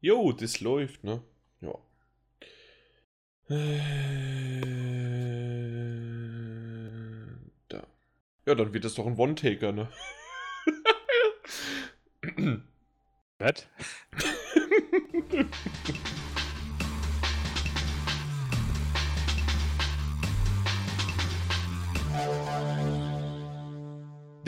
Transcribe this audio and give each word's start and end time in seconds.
Jo, 0.00 0.32
das 0.32 0.60
läuft, 0.60 1.02
ne? 1.02 1.22
Ja. 1.60 1.74
Äh, 3.50 3.80
da. 7.68 7.86
Ja, 8.46 8.54
dann 8.54 8.72
wird 8.72 8.84
das 8.84 8.94
doch 8.94 9.06
ein 9.06 9.18
One-Taker, 9.18 9.72
ne? 9.72 9.88
Was? 13.38 13.66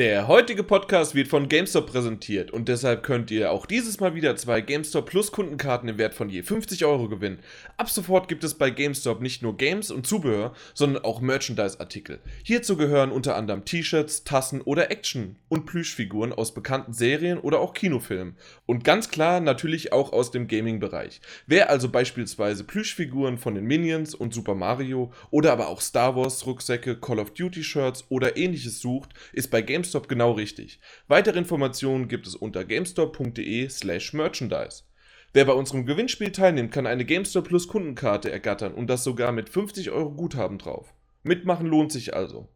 Der 0.00 0.28
heutige 0.28 0.62
Podcast 0.62 1.14
wird 1.14 1.28
von 1.28 1.50
GameStop 1.50 1.88
präsentiert 1.88 2.50
und 2.50 2.68
deshalb 2.68 3.02
könnt 3.02 3.30
ihr 3.30 3.52
auch 3.52 3.66
dieses 3.66 4.00
Mal 4.00 4.14
wieder 4.14 4.34
zwei 4.34 4.62
GameStop 4.62 5.04
Plus 5.04 5.30
Kundenkarten 5.30 5.90
im 5.90 5.98
Wert 5.98 6.14
von 6.14 6.30
je 6.30 6.42
50 6.42 6.86
Euro 6.86 7.10
gewinnen. 7.10 7.40
Ab 7.76 7.90
sofort 7.90 8.26
gibt 8.26 8.42
es 8.42 8.54
bei 8.54 8.70
GameStop 8.70 9.20
nicht 9.20 9.42
nur 9.42 9.58
Games 9.58 9.90
und 9.90 10.06
Zubehör, 10.06 10.54
sondern 10.72 11.04
auch 11.04 11.20
Merchandise-Artikel. 11.20 12.20
Hierzu 12.42 12.78
gehören 12.78 13.12
unter 13.12 13.36
anderem 13.36 13.66
T-Shirts, 13.66 14.24
Tassen 14.24 14.62
oder 14.62 14.90
Action- 14.90 15.36
und 15.50 15.66
Plüschfiguren 15.66 16.32
aus 16.32 16.54
bekannten 16.54 16.94
Serien 16.94 17.36
oder 17.36 17.60
auch 17.60 17.74
Kinofilmen. 17.74 18.36
Und 18.64 18.84
ganz 18.84 19.10
klar 19.10 19.40
natürlich 19.40 19.92
auch 19.92 20.14
aus 20.14 20.30
dem 20.30 20.48
Gaming-Bereich. 20.48 21.20
Wer 21.46 21.68
also 21.68 21.90
beispielsweise 21.90 22.64
Plüschfiguren 22.64 23.36
von 23.36 23.54
den 23.54 23.66
Minions 23.66 24.14
und 24.14 24.32
Super 24.32 24.54
Mario 24.54 25.12
oder 25.30 25.52
aber 25.52 25.68
auch 25.68 25.82
Star 25.82 26.16
Wars 26.16 26.46
Rucksäcke, 26.46 26.96
Call 26.98 27.18
of 27.18 27.34
Duty 27.34 27.62
Shirts 27.62 28.06
oder 28.08 28.38
ähnliches 28.38 28.80
sucht, 28.80 29.10
ist 29.34 29.50
bei 29.50 29.60
GameStop 29.60 29.89
GameStop 29.90 30.08
genau 30.08 30.32
richtig. 30.32 30.80
Weitere 31.08 31.36
Informationen 31.36 32.06
gibt 32.06 32.28
es 32.28 32.36
unter 32.36 32.64
gamestop.de/slash 32.64 34.12
merchandise. 34.12 34.84
Wer 35.32 35.46
bei 35.46 35.52
unserem 35.52 35.84
Gewinnspiel 35.84 36.30
teilnimmt, 36.30 36.70
kann 36.70 36.86
eine 36.86 37.04
GameStop 37.04 37.48
Plus 37.48 37.66
Kundenkarte 37.66 38.30
ergattern 38.30 38.72
und 38.72 38.88
das 38.88 39.02
sogar 39.02 39.32
mit 39.32 39.48
50 39.48 39.90
Euro 39.90 40.12
Guthaben 40.12 40.58
drauf. 40.58 40.94
Mitmachen 41.24 41.66
lohnt 41.66 41.90
sich 41.90 42.14
also. 42.14 42.48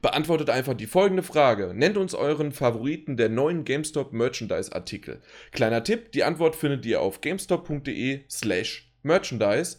Beantwortet 0.00 0.48
einfach 0.48 0.72
die 0.72 0.86
folgende 0.86 1.22
Frage. 1.22 1.74
Nennt 1.74 1.98
uns 1.98 2.14
euren 2.14 2.52
Favoriten 2.52 3.18
der 3.18 3.28
neuen 3.28 3.66
GameStop 3.66 4.14
Merchandise 4.14 4.74
Artikel. 4.74 5.20
Kleiner 5.52 5.84
Tipp, 5.84 6.12
die 6.12 6.24
Antwort 6.24 6.56
findet 6.56 6.86
ihr 6.86 7.02
auf 7.02 7.20
gamestop.de 7.20 8.20
slash 8.30 8.90
merchandise. 9.02 9.76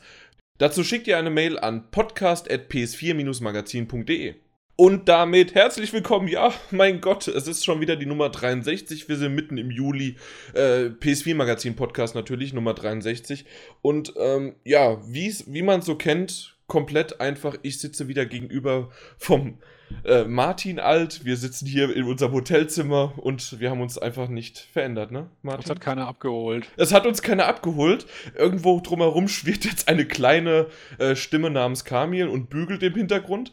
Dazu 0.60 0.84
schickt 0.84 1.08
ihr 1.08 1.18
eine 1.18 1.32
Mail 1.32 1.58
an 1.58 1.90
podcast.ps4-magazin.de. 1.90 4.36
Und 4.80 5.10
damit 5.10 5.56
herzlich 5.56 5.92
willkommen. 5.92 6.30
Ja, 6.30 6.54
mein 6.72 7.02
Gott, 7.02 7.28
es 7.28 7.48
ist 7.48 7.66
schon 7.66 7.82
wieder 7.82 7.98
die 7.98 8.06
Nummer 8.06 8.30
63. 8.30 9.10
Wir 9.10 9.18
sind 9.18 9.36
mitten 9.36 9.58
im 9.58 9.72
Juli. 9.72 10.16
Äh, 10.54 10.86
PS4 10.86 11.36
Magazin 11.36 11.76
Podcast 11.76 12.16
natürlich, 12.16 12.54
Nummer 12.54 12.74
63. 12.74 13.44
Und 13.82 14.14
ähm, 14.16 14.56
ja, 14.64 14.98
wie 15.06 15.62
man 15.64 15.82
so 15.82 15.96
kennt, 15.96 16.56
komplett 16.68 17.20
einfach. 17.20 17.58
Ich 17.62 17.80
sitze 17.80 18.08
wieder 18.08 18.26
gegenüber 18.26 18.90
vom 19.18 19.58
äh, 20.06 20.24
Martin 20.24 20.80
Alt. 20.80 21.26
Wir 21.26 21.36
sitzen 21.36 21.66
hier 21.66 21.94
in 21.94 22.06
unserem 22.06 22.32
Hotelzimmer 22.32 23.16
und 23.18 23.60
wir 23.60 23.72
haben 23.72 23.82
uns 23.82 23.98
einfach 23.98 24.30
nicht 24.30 24.60
verändert, 24.60 25.12
ne, 25.12 25.30
Martin? 25.42 25.66
Es 25.66 25.70
hat 25.70 25.82
keiner 25.82 26.08
abgeholt. 26.08 26.70
Es 26.78 26.94
hat 26.94 27.06
uns 27.06 27.22
keiner 27.22 27.48
abgeholt. 27.48 28.06
Irgendwo 28.34 28.80
drumherum 28.80 29.28
schwirrt 29.28 29.66
jetzt 29.66 29.90
eine 29.90 30.06
kleine 30.06 30.68
äh, 31.00 31.18
Stimme 31.18 31.50
namens 31.50 31.84
Kamil 31.84 32.30
und 32.30 32.50
bügelt 32.50 32.82
im 32.84 32.96
Hintergrund. 32.96 33.52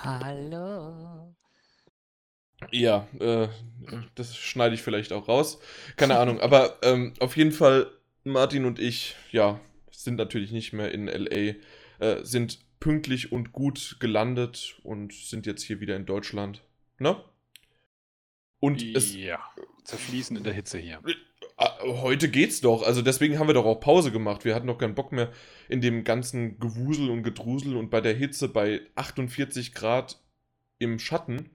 Hallo. 0.00 1.34
Ja, 2.70 3.08
äh, 3.18 3.48
das 4.14 4.36
schneide 4.36 4.74
ich 4.74 4.82
vielleicht 4.82 5.12
auch 5.12 5.28
raus. 5.28 5.58
Keine 5.96 6.18
Ahnung. 6.18 6.40
Aber 6.40 6.78
ähm, 6.82 7.14
auf 7.20 7.36
jeden 7.36 7.52
Fall, 7.52 7.90
Martin 8.24 8.64
und 8.64 8.78
ich, 8.78 9.16
ja, 9.30 9.60
sind 9.90 10.16
natürlich 10.16 10.52
nicht 10.52 10.72
mehr 10.72 10.92
in 10.92 11.06
LA, 11.06 11.54
äh, 11.98 12.24
sind 12.24 12.58
pünktlich 12.80 13.32
und 13.32 13.52
gut 13.52 13.96
gelandet 14.00 14.76
und 14.82 15.12
sind 15.12 15.46
jetzt 15.46 15.62
hier 15.62 15.80
wieder 15.80 15.96
in 15.96 16.06
Deutschland. 16.06 16.62
Ne? 16.98 17.22
Und 18.60 18.82
ja, 18.82 18.98
es. 18.98 19.16
zerfließen 19.84 20.36
in 20.36 20.44
der 20.44 20.52
Hitze 20.52 20.78
hier. 20.78 21.00
Ah, 21.64 21.78
heute 21.84 22.28
geht's 22.28 22.60
doch. 22.60 22.82
Also 22.82 23.02
deswegen 23.02 23.38
haben 23.38 23.46
wir 23.46 23.54
doch 23.54 23.66
auch 23.66 23.78
Pause 23.78 24.10
gemacht. 24.10 24.44
Wir 24.44 24.56
hatten 24.56 24.66
doch 24.66 24.78
keinen 24.78 24.96
Bock 24.96 25.12
mehr 25.12 25.30
in 25.68 25.80
dem 25.80 26.02
ganzen 26.02 26.58
Gewusel 26.58 27.08
und 27.08 27.22
Gedrusel 27.22 27.76
und 27.76 27.88
bei 27.88 28.00
der 28.00 28.14
Hitze 28.14 28.48
bei 28.48 28.80
48 28.96 29.72
Grad 29.72 30.20
im 30.80 30.98
Schatten 30.98 31.50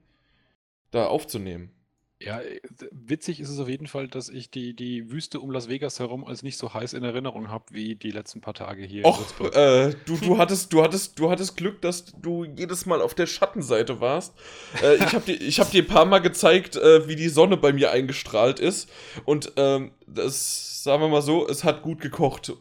da 0.92 1.08
aufzunehmen. 1.08 1.72
Ja, 2.20 2.40
äh, 2.40 2.60
witzig 2.90 3.38
ist 3.38 3.48
es 3.48 3.60
auf 3.60 3.68
jeden 3.68 3.86
Fall, 3.86 4.08
dass 4.08 4.28
ich 4.28 4.50
die, 4.50 4.74
die 4.74 5.10
Wüste 5.10 5.38
um 5.38 5.50
Las 5.50 5.68
Vegas 5.68 6.00
herum 6.00 6.24
als 6.24 6.42
nicht 6.42 6.58
so 6.58 6.74
heiß 6.74 6.94
in 6.94 7.04
Erinnerung 7.04 7.48
habe 7.48 7.64
wie 7.70 7.94
die 7.94 8.10
letzten 8.10 8.40
paar 8.40 8.54
Tage 8.54 8.82
hier 8.82 9.04
Och, 9.04 9.18
in 9.18 9.24
Würzburg. 9.24 9.56
Äh, 9.56 9.94
du, 10.04 10.16
du, 10.16 10.38
hattest, 10.38 10.72
du, 10.72 10.82
hattest, 10.82 11.18
du 11.18 11.30
hattest 11.30 11.56
Glück, 11.56 11.80
dass 11.80 12.06
du 12.06 12.44
jedes 12.44 12.86
Mal 12.86 13.00
auf 13.02 13.14
der 13.14 13.26
Schattenseite 13.26 14.00
warst. 14.00 14.34
Äh, 14.82 14.96
ich 14.96 15.14
habe 15.14 15.20
dir, 15.20 15.38
hab 15.38 15.70
dir 15.70 15.82
ein 15.82 15.88
paar 15.88 16.06
Mal 16.06 16.18
gezeigt, 16.18 16.76
äh, 16.76 17.06
wie 17.06 17.16
die 17.16 17.28
Sonne 17.28 17.56
bei 17.56 17.72
mir 17.72 17.92
eingestrahlt 17.92 18.58
ist. 18.58 18.90
Und 19.24 19.52
ähm, 19.56 19.92
das, 20.06 20.82
sagen 20.82 21.02
wir 21.02 21.08
mal 21.08 21.22
so, 21.22 21.48
es 21.48 21.62
hat 21.62 21.82
gut 21.82 22.00
gekocht. 22.00 22.52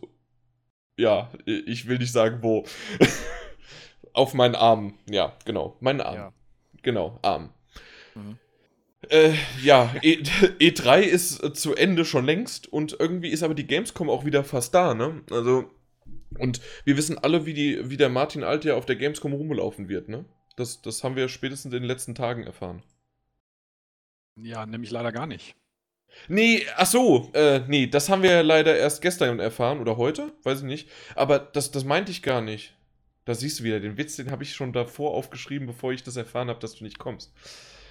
Ja, 0.97 1.31
ich 1.45 1.87
will 1.87 1.97
nicht 1.97 2.11
sagen, 2.11 2.39
wo. 2.41 2.65
auf 4.17 4.33
meinen 4.33 4.55
Arm. 4.55 4.95
Ja, 5.09 5.33
genau. 5.45 5.77
Meinen 5.79 6.01
Arm. 6.01 6.15
Ja. 6.15 6.33
Genau, 6.81 7.19
Arm. 7.21 7.51
Mhm. 8.15 8.37
Äh, 9.09 9.33
ja, 9.61 9.93
e 10.01 10.15
E3 10.59 11.01
ist 11.01 11.43
äh, 11.43 11.53
zu 11.53 11.75
Ende 11.75 12.05
schon 12.05 12.25
längst 12.25 12.71
und 12.71 12.97
irgendwie 12.99 13.29
ist 13.29 13.43
aber 13.43 13.53
die 13.53 13.67
Gamescom 13.67 14.09
auch 14.09 14.25
wieder 14.25 14.43
fast 14.43 14.73
da, 14.73 14.93
ne? 14.93 15.21
Also, 15.31 15.69
und 16.37 16.61
wir 16.83 16.97
wissen 16.97 17.17
alle, 17.17 17.45
wie, 17.45 17.53
die, 17.53 17.89
wie 17.89 17.97
der 17.97 18.09
Martin 18.09 18.43
Alt 18.43 18.65
ja 18.65 18.75
auf 18.75 18.85
der 18.85 18.95
Gamescom 18.95 19.33
rumlaufen 19.33 19.89
wird, 19.89 20.09
ne? 20.09 20.25
Das, 20.55 20.81
das 20.81 21.03
haben 21.03 21.15
wir 21.15 21.29
spätestens 21.29 21.73
in 21.73 21.81
den 21.81 21.87
letzten 21.87 22.15
Tagen 22.15 22.43
erfahren. 22.43 22.83
Ja, 24.35 24.65
nämlich 24.65 24.91
leider 24.91 25.11
gar 25.11 25.27
nicht. 25.27 25.55
Nee, 26.27 26.65
ach 26.75 26.85
so, 26.85 27.29
äh, 27.33 27.61
nee, 27.67 27.87
das 27.87 28.09
haben 28.09 28.23
wir 28.23 28.43
leider 28.43 28.75
erst 28.75 29.01
gestern 29.01 29.39
erfahren 29.39 29.79
oder 29.79 29.97
heute, 29.97 30.31
weiß 30.43 30.59
ich 30.59 30.65
nicht. 30.65 30.89
Aber 31.15 31.39
das, 31.39 31.71
das 31.71 31.83
meinte 31.83 32.11
ich 32.11 32.23
gar 32.23 32.41
nicht. 32.41 32.73
Da 33.25 33.35
siehst 33.35 33.59
du 33.59 33.63
wieder, 33.63 33.79
den 33.79 33.97
Witz, 33.97 34.15
den 34.15 34.31
habe 34.31 34.43
ich 34.43 34.53
schon 34.53 34.73
davor 34.73 35.13
aufgeschrieben, 35.13 35.67
bevor 35.67 35.91
ich 35.91 36.03
das 36.03 36.15
erfahren 36.15 36.49
habe, 36.49 36.59
dass 36.59 36.75
du 36.75 36.83
nicht 36.83 36.97
kommst. 36.97 37.33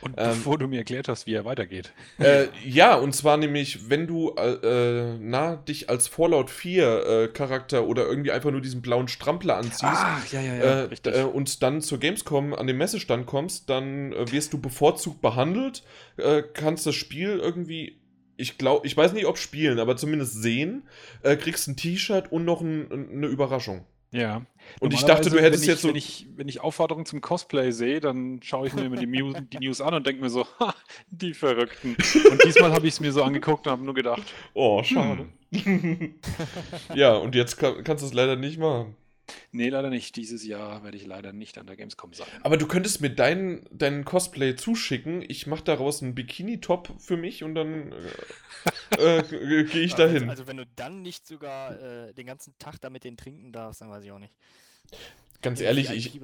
Und 0.00 0.14
ähm, 0.16 0.30
bevor 0.30 0.58
du 0.58 0.68
mir 0.68 0.78
erklärt 0.78 1.08
hast, 1.08 1.26
wie 1.26 1.34
er 1.34 1.44
weitergeht. 1.44 1.92
Äh, 2.18 2.46
ja, 2.64 2.94
und 2.94 3.14
zwar 3.14 3.36
nämlich, 3.36 3.90
wenn 3.90 4.06
du 4.06 4.34
äh, 4.36 5.16
na, 5.18 5.56
dich 5.56 5.88
als 5.90 6.08
Fallout 6.08 6.50
4 6.50 7.06
äh, 7.06 7.28
Charakter 7.28 7.86
oder 7.86 8.06
irgendwie 8.06 8.32
einfach 8.32 8.50
nur 8.50 8.60
diesen 8.60 8.82
blauen 8.82 9.08
Strampler 9.08 9.56
anziehst 9.56 9.82
Ach, 9.84 10.32
ja, 10.32 10.40
ja, 10.40 10.54
ja, 10.54 10.88
äh, 11.04 11.22
und 11.24 11.62
dann 11.62 11.80
zur 11.80 11.98
Gamescom 11.98 12.54
an 12.54 12.66
den 12.66 12.76
Messestand 12.76 13.26
kommst, 13.26 13.70
dann 13.70 14.12
äh, 14.12 14.30
wirst 14.32 14.52
du 14.52 14.60
bevorzugt 14.60 15.20
behandelt, 15.20 15.82
äh, 16.16 16.42
kannst 16.42 16.86
das 16.86 16.94
Spiel 16.94 17.38
irgendwie 17.38 18.00
ich 18.38 18.58
glaube, 18.58 18.86
ich 18.86 18.94
weiß 18.94 19.14
nicht, 19.14 19.24
ob 19.24 19.38
spielen, 19.38 19.78
aber 19.78 19.96
zumindest 19.96 20.42
sehen, 20.42 20.86
kriegst 21.22 21.68
ein 21.68 21.76
T-Shirt 21.78 22.30
und 22.30 22.44
noch 22.44 22.60
ein, 22.60 22.92
eine 22.92 23.28
Überraschung. 23.28 23.86
Ja. 24.16 24.42
Und 24.80 24.94
ich 24.94 25.04
dachte, 25.04 25.30
du 25.30 25.38
hättest 25.40 25.64
ich, 25.64 25.68
jetzt 25.68 25.82
so. 25.82 25.88
Wenn 25.88 25.96
ich, 25.96 26.26
wenn 26.34 26.48
ich 26.48 26.60
Aufforderungen 26.60 27.06
zum 27.06 27.20
Cosplay 27.20 27.70
sehe, 27.70 28.00
dann 28.00 28.40
schaue 28.42 28.66
ich 28.66 28.74
mir 28.74 28.84
immer 28.84 28.96
die, 28.96 29.06
Mu 29.06 29.32
die 29.32 29.58
News 29.58 29.80
an 29.80 29.94
und 29.94 30.06
denke 30.06 30.22
mir 30.22 30.30
so, 30.30 30.46
ha, 30.60 30.74
die 31.10 31.34
Verrückten. 31.34 31.96
Und 32.30 32.44
diesmal 32.44 32.72
habe 32.72 32.86
ich 32.86 32.94
es 32.94 33.00
mir 33.00 33.12
so 33.12 33.22
angeguckt 33.22 33.66
und 33.66 33.72
habe 33.72 33.84
nur 33.84 33.94
gedacht, 33.94 34.22
oh, 34.54 34.82
schade. 34.82 35.26
Hm. 35.52 36.14
ja, 36.94 37.14
und 37.14 37.34
jetzt 37.34 37.58
kann, 37.58 37.84
kannst 37.84 38.02
du 38.02 38.08
es 38.08 38.14
leider 38.14 38.36
nicht 38.36 38.58
machen. 38.58 38.96
Nee, 39.52 39.68
leider 39.68 39.90
nicht. 39.90 40.16
Dieses 40.16 40.44
Jahr 40.44 40.84
werde 40.84 40.96
ich 40.96 41.06
leider 41.06 41.32
nicht 41.32 41.58
an 41.58 41.66
der 41.66 41.76
Gamescom 41.76 42.12
sein. 42.12 42.26
Aber 42.42 42.56
du 42.56 42.66
könntest 42.66 43.00
mir 43.00 43.10
deinen 43.10 43.66
dein 43.70 44.04
Cosplay 44.04 44.56
zuschicken. 44.56 45.24
Ich 45.26 45.46
mache 45.46 45.64
daraus 45.64 46.02
einen 46.02 46.14
Bikini-Top 46.14 46.94
für 46.98 47.16
mich 47.16 47.42
und 47.42 47.54
dann 47.54 47.92
äh, 48.98 49.18
äh, 49.18 49.22
gehe 49.64 49.82
ich 49.82 49.94
dahin. 49.94 50.28
Also, 50.28 50.30
also, 50.30 50.46
wenn 50.46 50.58
du 50.58 50.66
dann 50.76 51.02
nicht 51.02 51.26
sogar 51.26 51.80
äh, 51.80 52.14
den 52.14 52.26
ganzen 52.26 52.54
Tag 52.58 52.80
damit 52.80 53.04
den 53.04 53.16
trinken 53.16 53.52
darfst, 53.52 53.80
dann 53.80 53.90
weiß 53.90 54.04
ich 54.04 54.12
auch 54.12 54.18
nicht. 54.18 54.34
Ganz 55.42 55.60
ehrlich, 55.60 55.90
ich, 55.90 56.18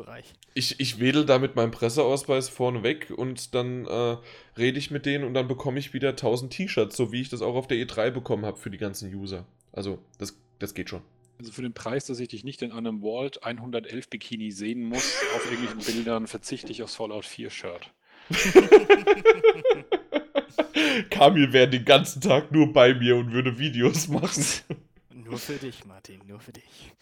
ich, 0.54 0.80
ich 0.80 0.98
wedel 0.98 1.26
da 1.26 1.38
mit 1.38 1.54
meinem 1.54 1.70
Presseausweis 1.70 2.48
vorne 2.48 2.82
weg 2.82 3.12
und 3.14 3.54
dann 3.54 3.86
äh, 3.86 4.16
rede 4.56 4.78
ich 4.78 4.90
mit 4.90 5.06
denen 5.06 5.24
und 5.24 5.34
dann 5.34 5.48
bekomme 5.48 5.78
ich 5.78 5.92
wieder 5.92 6.10
1000 6.10 6.52
T-Shirts, 6.52 6.96
so 6.96 7.12
wie 7.12 7.20
ich 7.20 7.28
das 7.28 7.42
auch 7.42 7.54
auf 7.54 7.66
der 7.66 7.76
E3 7.76 8.10
bekommen 8.10 8.46
habe 8.46 8.58
für 8.58 8.70
die 8.70 8.78
ganzen 8.78 9.14
User. 9.14 9.46
Also, 9.72 9.98
das, 10.18 10.36
das 10.58 10.74
geht 10.74 10.88
schon. 10.88 11.02
Also 11.42 11.54
für 11.54 11.62
den 11.62 11.74
Preis, 11.74 12.04
dass 12.04 12.20
ich 12.20 12.28
dich 12.28 12.44
nicht 12.44 12.62
in 12.62 12.70
einem 12.70 13.02
Walt 13.02 13.42
111 13.42 14.10
Bikini 14.10 14.52
sehen 14.52 14.84
muss, 14.84 15.12
auf 15.34 15.50
irgendwelchen 15.50 15.80
Bildern 15.94 16.28
verzichte 16.28 16.70
ich 16.70 16.84
aufs 16.84 16.94
Fallout 16.94 17.24
4 17.24 17.50
Shirt. 17.50 17.90
Kamil 21.10 21.52
wäre 21.52 21.68
den 21.68 21.84
ganzen 21.84 22.20
Tag 22.20 22.52
nur 22.52 22.72
bei 22.72 22.94
mir 22.94 23.16
und 23.16 23.32
würde 23.32 23.58
Videos 23.58 24.06
machen. 24.06 24.44
Nur 25.24 25.38
für 25.38 25.54
dich, 25.54 25.84
Martin, 25.84 26.20
nur 26.26 26.40
für 26.40 26.52
dich. 26.52 26.92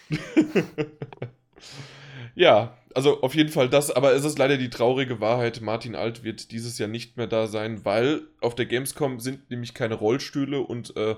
ja, 2.35 2.77
also 2.95 3.23
auf 3.23 3.35
jeden 3.35 3.51
Fall 3.51 3.69
das, 3.69 3.91
aber 3.91 4.13
es 4.13 4.25
ist 4.25 4.39
leider 4.39 4.57
die 4.57 4.71
traurige 4.71 5.21
Wahrheit, 5.21 5.61
Martin 5.63 5.97
Alt 5.97 6.23
wird 6.23 6.53
dieses 6.53 6.79
Jahr 6.79 6.89
nicht 6.89 7.17
mehr 7.17 7.27
da 7.27 7.49
sein, 7.49 7.85
weil 7.85 8.23
auf 8.41 8.55
der 8.55 8.67
Gamescom 8.67 9.21
sind 9.21 9.51
nämlich 9.51 9.75
keine 9.75 9.95
Rollstühle 9.95 10.61
und, 10.61 10.97
äh, 10.97 11.17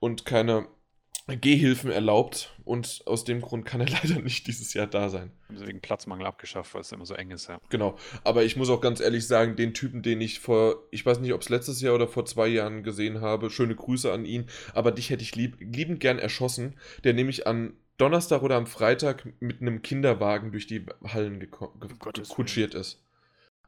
und 0.00 0.24
keine 0.24 0.66
Gehhilfen 1.36 1.90
erlaubt 1.90 2.54
und 2.64 3.02
aus 3.06 3.24
dem 3.24 3.40
Grund 3.40 3.64
kann 3.64 3.80
er 3.80 3.88
leider 4.02 4.20
nicht 4.20 4.46
dieses 4.46 4.74
Jahr 4.74 4.86
da 4.86 5.08
sein. 5.08 5.32
Deswegen 5.50 5.80
Platzmangel 5.80 6.26
abgeschafft, 6.26 6.74
weil 6.74 6.82
es 6.82 6.92
immer 6.92 7.06
so 7.06 7.14
eng 7.14 7.30
ist, 7.30 7.48
ja. 7.48 7.60
Genau. 7.68 7.96
Aber 8.24 8.44
ich 8.44 8.56
muss 8.56 8.70
auch 8.70 8.80
ganz 8.80 9.00
ehrlich 9.00 9.26
sagen, 9.26 9.56
den 9.56 9.74
Typen, 9.74 10.02
den 10.02 10.20
ich 10.20 10.40
vor, 10.40 10.76
ich 10.90 11.04
weiß 11.04 11.20
nicht, 11.20 11.32
ob 11.32 11.42
es 11.42 11.48
letztes 11.48 11.80
Jahr 11.80 11.94
oder 11.94 12.08
vor 12.08 12.24
zwei 12.26 12.48
Jahren 12.48 12.82
gesehen 12.82 13.20
habe, 13.20 13.50
schöne 13.50 13.74
Grüße 13.74 14.12
an 14.12 14.24
ihn, 14.24 14.46
aber 14.74 14.92
dich 14.92 15.10
hätte 15.10 15.22
ich 15.22 15.34
lieb, 15.36 15.56
liebend 15.60 16.00
gern 16.00 16.18
erschossen, 16.18 16.74
der 17.04 17.14
nämlich 17.14 17.46
an 17.46 17.74
Donnerstag 17.96 18.42
oder 18.42 18.56
am 18.56 18.66
Freitag 18.66 19.26
mit 19.40 19.60
einem 19.60 19.82
Kinderwagen 19.82 20.52
durch 20.52 20.66
die 20.66 20.86
Hallen 21.04 21.38
gekutschiert 21.40 22.74
ist. 22.74 23.02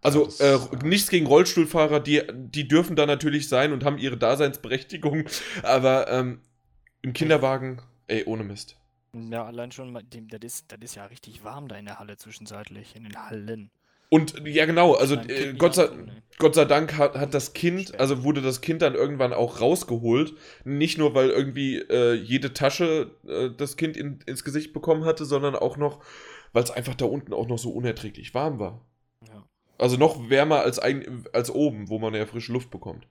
Also 0.01 0.29
äh, 0.41 0.59
nichts 0.85 1.11
gegen 1.11 1.27
Rollstuhlfahrer, 1.27 2.01
die, 2.01 2.23
die 2.33 2.67
dürfen 2.67 2.97
da 2.97 3.07
natürlich 3.07 3.49
sein 3.49 3.73
und 3.73 3.85
haben 3.85 3.99
ihre 3.99 4.17
Daseinsberechtigung, 4.17 5.25
aber 5.63 6.11
ähm, 6.11 6.41
im 7.03 7.13
Kinderwagen, 7.13 7.83
ey, 8.07 8.25
ohne 8.25 8.45
Mist. 8.45 8.77
Ja, 9.15 9.45
allein 9.45 9.73
schon, 9.73 9.93
das 9.93 10.41
ist, 10.43 10.73
das 10.73 10.79
ist 10.81 10.95
ja 10.95 11.05
richtig 11.07 11.45
warm 11.45 11.69
da 11.69 11.77
in 11.77 11.85
der 11.85 11.99
Halle 11.99 12.17
zwischenzeitlich, 12.17 12.97
in 12.97 13.05
den 13.05 13.17
Hallen. 13.17 13.71
Und 14.09 14.47
ja, 14.47 14.67
genau, 14.67 14.93
also 14.93 15.15
äh, 15.15 15.55
Gott, 15.55 15.75
sei, 15.75 15.89
Gott 16.39 16.55
sei 16.55 16.67
Dank 16.67 16.99
hat, 16.99 17.15
hat 17.15 17.33
das 17.33 17.55
Kind, 17.55 17.99
also 17.99 18.25
wurde 18.25 18.43
das 18.43 18.61
Kind 18.61 18.83
dann 18.83 18.95
irgendwann 18.95 19.33
auch 19.33 19.63
rausgeholt. 19.63 20.35
Nicht 20.65 20.99
nur, 20.99 21.15
weil 21.15 21.31
irgendwie 21.31 21.79
äh, 21.79 22.13
jede 22.13 22.53
Tasche 22.53 23.11
äh, 23.27 23.49
das 23.57 23.79
Kind 23.79 23.97
in, 23.97 24.21
ins 24.27 24.45
Gesicht 24.45 24.75
bekommen 24.75 25.07
hatte, 25.07 25.25
sondern 25.25 25.55
auch 25.55 25.79
noch, 25.79 26.05
weil 26.53 26.63
es 26.63 26.71
einfach 26.71 26.95
da 26.95 27.07
unten 27.07 27.33
auch 27.33 27.49
noch 27.49 27.59
so 27.59 27.71
unerträglich 27.71 28.35
warm 28.35 28.59
war. 28.59 28.85
Ja. 29.27 29.45
Also 29.79 29.97
noch 29.97 30.29
wärmer 30.29 30.61
als, 30.61 30.79
ein, 30.79 31.25
als 31.33 31.51
oben, 31.51 31.89
wo 31.89 31.99
man 31.99 32.15
ja 32.15 32.27
frische 32.27 32.53
Luft 32.53 32.71
bekommt. 32.71 33.09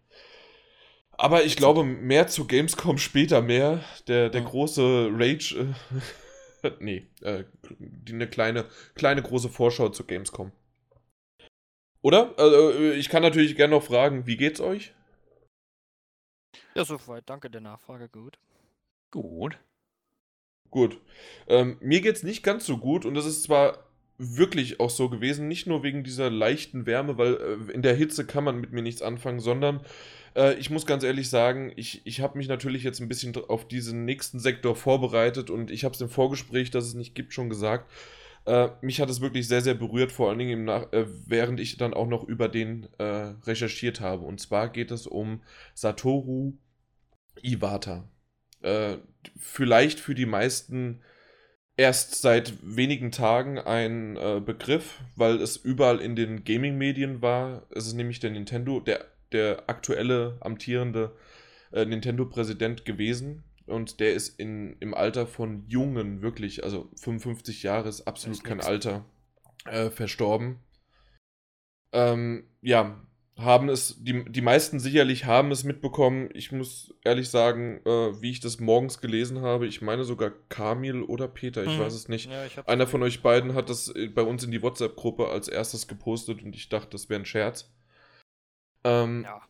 Aber 1.22 1.44
ich 1.44 1.56
glaube, 1.56 1.84
mehr 1.84 2.26
zu 2.26 2.48
Gamescom 2.48 2.98
später 2.98 3.44
mehr. 3.44 3.84
Der, 4.08 4.30
der 4.30 4.42
ja. 4.42 4.48
große 4.48 5.12
Rage. 5.14 5.76
Äh, 6.64 6.72
nee, 6.80 7.08
äh, 7.22 7.44
eine 8.10 8.28
kleine, 8.28 8.66
kleine 8.96 9.22
große 9.22 9.50
Vorschau 9.50 9.90
zu 9.90 10.04
Gamescom. 10.04 10.52
Oder? 12.02 12.34
Also, 12.40 12.72
äh, 12.72 12.94
ich 12.94 13.10
kann 13.10 13.22
natürlich 13.22 13.56
gerne 13.56 13.76
noch 13.76 13.84
fragen, 13.84 14.26
wie 14.26 14.36
geht's 14.36 14.60
euch? 14.60 14.96
Ja, 16.74 16.86
soweit. 16.86 17.30
Danke 17.30 17.52
der 17.52 17.62
Nachfrage. 17.62 18.10
Gut. 18.10 18.40
Gut. 19.12 19.60
Gut. 20.72 21.00
Ähm, 21.46 21.78
mir 21.82 22.02
geht's 22.02 22.24
nicht 22.24 22.42
ganz 22.42 22.66
so 22.66 22.80
gut 22.80 23.06
und 23.06 23.14
das 23.14 23.28
ist 23.28 23.44
zwar 23.44 23.86
wirklich 24.18 24.80
auch 24.80 24.90
so 24.90 25.08
gewesen, 25.08 25.48
nicht 25.48 25.68
nur 25.68 25.84
wegen 25.84 26.04
dieser 26.04 26.32
leichten 26.32 26.88
Wärme, 26.88 27.20
weil 27.20 27.36
äh, 27.36 27.72
in 27.74 27.84
der 27.84 27.94
Hitze 27.94 28.26
kann 28.26 28.44
man 28.44 28.60
mit 28.60 28.72
mir 28.72 28.82
nichts 28.82 29.04
anfangen, 29.04 29.40
sondern 29.40 29.86
äh, 30.36 30.54
ich 30.56 30.70
muss 30.70 30.86
ganz 30.86 31.04
ehrlich 31.04 31.30
sagen, 31.30 31.72
ich, 31.76 32.02
ich 32.06 32.22
habe 32.22 32.38
mich 32.38 32.48
natürlich 32.48 32.84
jetzt 32.84 33.00
ein 33.00 33.08
bisschen 33.08 33.36
auf 33.36 33.68
diesen 33.68 34.06
nächsten 34.06 34.40
Sektor 34.40 34.76
vorbereitet 34.76 35.50
und 35.50 35.72
ich 35.72 35.84
habe 35.84 35.96
es 35.96 36.02
im 36.02 36.10
Vorgespräch, 36.10 36.72
das 36.72 36.86
es 36.86 36.94
nicht 36.94 37.16
gibt, 37.16 37.34
schon 37.34 37.50
gesagt. 37.50 37.90
Äh, 38.46 38.70
mich 38.82 39.00
hat 39.00 39.10
es 39.10 39.22
wirklich 39.22 39.48
sehr, 39.48 39.62
sehr 39.62 39.76
berührt, 39.76 40.12
vor 40.12 40.30
allen 40.30 40.40
Dingen 40.40 40.66
Nach 40.66 40.92
äh, 40.94 41.06
während 41.28 41.60
ich 41.60 41.78
dann 41.78 41.94
auch 41.94 42.08
noch 42.08 42.24
über 42.24 42.50
den 42.50 42.88
äh, 42.98 43.34
recherchiert 43.44 44.02
habe. 44.02 44.24
Und 44.24 44.40
zwar 44.40 44.70
geht 44.70 44.92
es 44.92 45.06
um 45.06 45.42
Satoru 45.76 46.54
Iwata. 47.44 48.10
Äh, 48.62 48.98
vielleicht 49.38 50.00
für 50.00 50.16
die 50.16 50.26
meisten 50.26 51.02
erst 51.78 52.22
seit 52.22 52.54
wenigen 52.64 53.12
Tagen 53.12 53.60
ein 53.60 54.18
äh, 54.18 54.42
Begriff, 54.44 55.00
weil 55.16 55.42
es 55.42 55.58
überall 55.58 56.00
in 56.00 56.16
den 56.16 56.44
Gaming-Medien 56.44 57.22
war. 57.22 57.68
Es 57.72 57.88
ist 57.88 57.94
nämlich 57.94 58.20
der 58.20 58.32
Nintendo, 58.32 58.80
der, 58.80 59.06
der 59.34 59.70
aktuelle 59.70 60.38
amtierende 60.42 61.16
äh, 61.72 61.86
Nintendo-Präsident 61.86 62.86
gewesen, 62.86 63.44
und 63.68 64.00
der 64.00 64.14
ist 64.14 64.40
in, 64.40 64.76
im 64.80 64.94
Alter 64.94 65.26
von 65.26 65.66
Jungen, 65.68 66.22
wirklich, 66.22 66.64
also 66.64 66.90
55 67.02 67.64
Jahre 67.64 67.90
ist 67.90 68.08
absolut 68.08 68.38
ist 68.38 68.44
kein 68.44 68.58
nix. 68.58 68.68
Alter, 68.68 69.06
äh, 69.66 69.90
verstorben. 69.90 70.60
Ähm, 71.94 72.46
ja, 72.62 73.02
haben 73.38 73.70
es, 73.70 74.04
die, 74.04 74.24
die 74.26 74.42
meisten 74.42 74.80
sicherlich 74.80 75.26
haben 75.26 75.52
es 75.52 75.64
mitbekommen. 75.64 76.30
Ich 76.34 76.52
muss 76.52 76.94
ehrlich 77.04 77.30
sagen, 77.30 77.82
äh, 77.86 78.22
wie 78.22 78.32
ich 78.32 78.40
das 78.40 78.60
morgens 78.60 79.02
gelesen 79.02 79.42
habe, 79.42 79.68
ich 79.68 79.82
meine 79.82 80.04
sogar 80.04 80.32
Kamil 80.50 81.02
oder 81.04 81.28
Peter, 81.28 81.64
ich 81.64 81.74
hm. 81.74 81.80
weiß 81.80 81.94
es 81.94 82.08
nicht. 82.08 82.30
Ja, 82.30 82.46
Einer 82.66 82.88
von 82.88 83.02
euch 83.04 83.22
beiden 83.22 83.54
hat 83.54 83.70
das 83.70 83.94
äh, 83.96 84.08
bei 84.08 84.22
uns 84.22 84.44
in 84.44 84.52
die 84.52 84.62
WhatsApp-Gruppe 84.62 85.30
als 85.30 85.48
erstes 85.48 85.88
gepostet 85.88 86.44
und 86.44 86.56
ich 86.56 86.70
dachte, 86.70 86.90
das 86.92 87.10
wäre 87.10 87.22
ein 87.22 87.26
Scherz. 87.26 87.72
Ähm, 88.84 89.24
ja, 89.24 89.42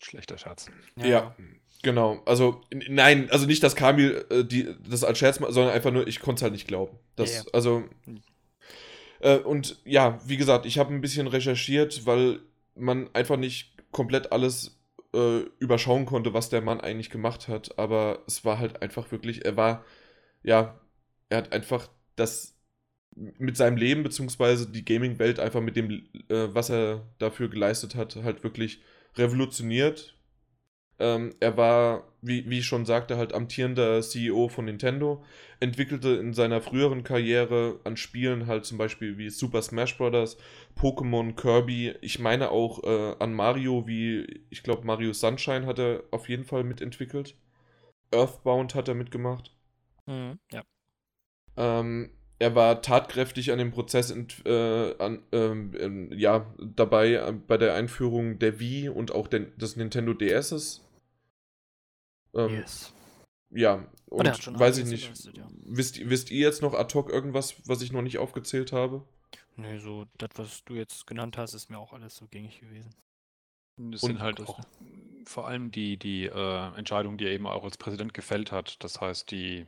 schlechter 0.00 0.38
Scherz. 0.38 0.66
Ja, 0.96 1.06
ja 1.06 1.36
Genau, 1.84 2.22
also 2.24 2.62
nein, 2.88 3.28
also 3.30 3.44
nicht, 3.44 3.62
dass 3.62 3.76
Kamil 3.76 4.24
äh, 4.30 4.42
die, 4.42 4.74
das 4.88 5.04
als 5.04 5.18
Scherz 5.18 5.38
macht, 5.38 5.52
sondern 5.52 5.74
einfach 5.74 5.90
nur, 5.90 6.06
ich 6.06 6.20
konnte 6.20 6.38
es 6.38 6.42
halt 6.42 6.54
nicht 6.54 6.66
glauben. 6.66 6.98
Das, 7.14 7.30
ja, 7.30 7.40
ja. 7.42 7.46
Also, 7.52 7.84
hm. 8.06 8.22
äh, 9.20 9.36
und 9.36 9.76
ja, 9.84 10.18
wie 10.24 10.38
gesagt, 10.38 10.64
ich 10.64 10.78
habe 10.78 10.94
ein 10.94 11.02
bisschen 11.02 11.26
recherchiert, 11.26 12.06
weil 12.06 12.40
man 12.74 13.10
einfach 13.12 13.36
nicht 13.36 13.74
komplett 13.92 14.32
alles 14.32 14.80
äh, 15.14 15.40
überschauen 15.58 16.06
konnte, 16.06 16.32
was 16.32 16.48
der 16.48 16.62
Mann 16.62 16.80
eigentlich 16.80 17.10
gemacht 17.10 17.48
hat, 17.48 17.78
aber 17.78 18.20
es 18.26 18.46
war 18.46 18.58
halt 18.58 18.80
einfach 18.80 19.12
wirklich, 19.12 19.44
er 19.44 19.58
war, 19.58 19.84
ja, 20.42 20.80
er 21.28 21.36
hat 21.36 21.52
einfach 21.52 21.88
das 22.16 22.53
mit 23.16 23.56
seinem 23.56 23.76
Leben, 23.76 24.02
beziehungsweise 24.02 24.68
die 24.70 24.84
Gaming-Welt 24.84 25.40
einfach 25.40 25.60
mit 25.60 25.76
dem, 25.76 25.90
äh, 26.28 26.48
was 26.52 26.70
er 26.70 27.02
dafür 27.18 27.48
geleistet 27.48 27.94
hat, 27.94 28.16
halt 28.16 28.42
wirklich 28.42 28.80
revolutioniert 29.16 30.14
ähm, 30.98 31.34
er 31.40 31.56
war, 31.56 32.04
wie, 32.22 32.48
wie 32.48 32.60
ich 32.60 32.66
schon 32.66 32.86
sagte, 32.86 33.16
halt 33.16 33.32
amtierender 33.34 34.00
CEO 34.00 34.48
von 34.48 34.66
Nintendo, 34.66 35.24
entwickelte 35.58 36.10
in 36.10 36.34
seiner 36.34 36.60
früheren 36.60 37.02
Karriere 37.02 37.80
an 37.84 37.96
Spielen 37.96 38.46
halt 38.46 38.64
zum 38.64 38.78
Beispiel 38.78 39.18
wie 39.18 39.30
Super 39.30 39.62
Smash 39.62 39.98
Bros., 39.98 40.36
Pokémon, 40.76 41.34
Kirby, 41.34 41.94
ich 42.00 42.20
meine 42.20 42.50
auch 42.50 42.84
äh, 42.84 43.16
an 43.18 43.34
Mario, 43.34 43.86
wie 43.88 44.44
ich 44.50 44.62
glaube 44.62 44.86
Mario 44.86 45.12
Sunshine 45.12 45.66
hat 45.66 45.78
er 45.80 46.04
auf 46.12 46.28
jeden 46.28 46.44
Fall 46.44 46.62
mitentwickelt. 46.62 47.34
Earthbound 48.12 48.76
hat 48.76 48.86
er 48.86 48.94
mitgemacht. 48.94 49.52
Mhm, 50.06 50.38
ja. 50.52 50.62
Ähm, 51.56 52.10
er 52.44 52.54
war 52.54 52.82
tatkräftig 52.82 53.52
an 53.52 53.58
dem 53.58 53.70
Prozess 53.70 54.10
äh, 54.44 54.94
an, 54.98 55.22
ähm, 55.32 56.12
ja, 56.12 56.46
dabei 56.58 57.14
äh, 57.14 57.32
bei 57.32 57.56
der 57.56 57.72
Einführung 57.74 58.38
der 58.38 58.60
Wii 58.60 58.90
und 58.90 59.12
auch 59.12 59.28
den, 59.28 59.56
des 59.56 59.76
Nintendo 59.76 60.12
DSs. 60.12 60.82
Ähm, 62.34 62.50
yes. 62.50 62.92
Ja, 63.48 63.86
und 64.10 64.26
weiß 64.60 64.76
ich 64.76 64.84
nicht. 64.84 65.34
Ja. 65.34 65.48
Wisst, 65.64 66.06
wisst 66.10 66.30
ihr 66.30 66.40
jetzt 66.40 66.60
noch 66.60 66.74
ad 66.74 66.92
hoc 66.92 67.08
irgendwas, 67.08 67.66
was 67.66 67.80
ich 67.80 67.92
noch 67.92 68.02
nicht 68.02 68.18
aufgezählt 68.18 68.72
habe? 68.72 69.02
Nee, 69.56 69.78
so 69.78 70.04
das, 70.18 70.30
was 70.34 70.64
du 70.64 70.74
jetzt 70.74 71.06
genannt 71.06 71.38
hast, 71.38 71.54
ist 71.54 71.70
mir 71.70 71.78
auch 71.78 71.94
alles 71.94 72.14
so 72.14 72.26
gängig 72.26 72.60
gewesen. 72.60 72.94
Das 73.78 74.02
und 74.02 74.10
sind 74.10 74.20
halt 74.20 74.42
auch 74.42 74.60
vor 75.24 75.46
allem 75.46 75.70
die, 75.70 75.96
die 75.96 76.26
äh, 76.26 76.76
Entscheidungen, 76.76 77.16
die 77.16 77.24
er 77.24 77.32
eben 77.32 77.46
auch 77.46 77.64
als 77.64 77.78
Präsident 77.78 78.12
gefällt 78.12 78.52
hat. 78.52 78.84
Das 78.84 79.00
heißt, 79.00 79.30
die 79.30 79.66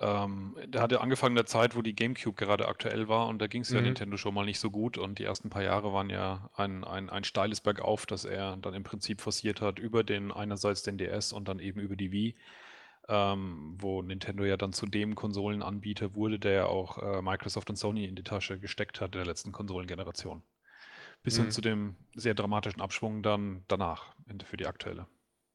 ähm, 0.00 0.56
der 0.64 0.80
hatte 0.80 1.00
angefangen 1.00 1.32
in 1.32 1.36
der 1.36 1.46
Zeit, 1.46 1.74
wo 1.74 1.82
die 1.82 1.94
GameCube 1.94 2.36
gerade 2.36 2.68
aktuell 2.68 3.08
war 3.08 3.26
und 3.26 3.40
da 3.40 3.48
ging 3.48 3.62
es 3.62 3.70
ja 3.70 3.80
mhm. 3.80 3.86
Nintendo 3.86 4.16
schon 4.16 4.32
mal 4.32 4.44
nicht 4.44 4.60
so 4.60 4.70
gut 4.70 4.96
und 4.96 5.18
die 5.18 5.24
ersten 5.24 5.50
paar 5.50 5.62
Jahre 5.62 5.92
waren 5.92 6.08
ja 6.08 6.50
ein, 6.54 6.84
ein, 6.84 7.10
ein 7.10 7.24
steiles 7.24 7.60
Bergauf, 7.60 8.06
das 8.06 8.24
er 8.24 8.56
dann 8.58 8.74
im 8.74 8.84
Prinzip 8.84 9.20
forciert 9.20 9.60
hat 9.60 9.80
über 9.80 10.04
den 10.04 10.30
einerseits 10.30 10.84
den 10.84 10.98
DS 10.98 11.32
und 11.32 11.48
dann 11.48 11.58
eben 11.58 11.80
über 11.80 11.96
die 11.96 12.12
Wii, 12.12 12.36
ähm, 13.08 13.76
wo 13.80 14.00
Nintendo 14.02 14.44
ja 14.44 14.56
dann 14.56 14.72
zu 14.72 14.86
dem 14.86 15.16
Konsolenanbieter 15.16 16.14
wurde, 16.14 16.38
der 16.38 16.52
ja 16.52 16.66
auch 16.66 16.98
äh, 16.98 17.20
Microsoft 17.20 17.68
und 17.68 17.76
Sony 17.76 18.04
in 18.04 18.14
die 18.14 18.22
Tasche 18.22 18.60
gesteckt 18.60 19.00
hat 19.00 19.14
in 19.14 19.18
der 19.18 19.26
letzten 19.26 19.50
Konsolengeneration. 19.50 20.42
Bis 21.24 21.38
mhm. 21.38 21.42
hin 21.42 21.50
zu 21.50 21.60
dem 21.60 21.96
sehr 22.14 22.34
dramatischen 22.34 22.80
Abschwung 22.80 23.24
dann 23.24 23.64
danach 23.66 24.14
für 24.44 24.56
die 24.56 24.66
aktuelle. 24.66 25.08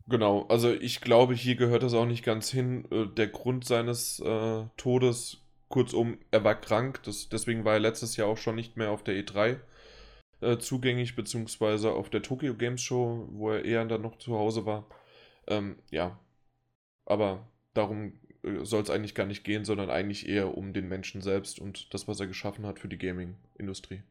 Genau, 0.07 0.45
also 0.47 0.71
ich 0.73 0.99
glaube, 1.01 1.33
hier 1.33 1.55
gehört 1.55 1.83
das 1.83 1.93
auch 1.93 2.05
nicht 2.05 2.23
ganz 2.23 2.49
hin. 2.49 2.85
Äh, 2.91 3.07
der 3.07 3.27
Grund 3.27 3.65
seines 3.65 4.19
äh, 4.19 4.65
Todes, 4.77 5.37
kurzum, 5.69 6.17
er 6.31 6.43
war 6.43 6.55
krank, 6.59 7.01
das, 7.03 7.29
deswegen 7.29 7.63
war 7.65 7.73
er 7.73 7.79
letztes 7.79 8.17
Jahr 8.17 8.27
auch 8.27 8.37
schon 8.37 8.55
nicht 8.55 8.77
mehr 8.77 8.91
auf 8.91 9.03
der 9.03 9.15
E3 9.15 9.59
äh, 10.41 10.57
zugänglich, 10.59 11.15
beziehungsweise 11.15 11.93
auf 11.93 12.09
der 12.09 12.21
Tokyo 12.21 12.53
Games 12.55 12.81
Show, 12.81 13.27
wo 13.31 13.51
er 13.51 13.65
eher 13.65 13.85
dann 13.85 14.01
noch 14.01 14.17
zu 14.17 14.37
Hause 14.37 14.65
war. 14.65 14.87
Ähm, 15.47 15.77
ja, 15.91 16.19
aber 17.05 17.47
darum 17.73 18.13
äh, 18.43 18.63
soll 18.65 18.83
es 18.83 18.89
eigentlich 18.89 19.15
gar 19.15 19.25
nicht 19.25 19.43
gehen, 19.43 19.65
sondern 19.65 19.89
eigentlich 19.89 20.27
eher 20.27 20.57
um 20.57 20.73
den 20.73 20.87
Menschen 20.89 21.21
selbst 21.21 21.59
und 21.59 21.93
das, 21.93 22.07
was 22.07 22.19
er 22.19 22.27
geschaffen 22.27 22.65
hat 22.65 22.79
für 22.79 22.89
die 22.89 22.97
Gaming-Industrie. 22.97 24.03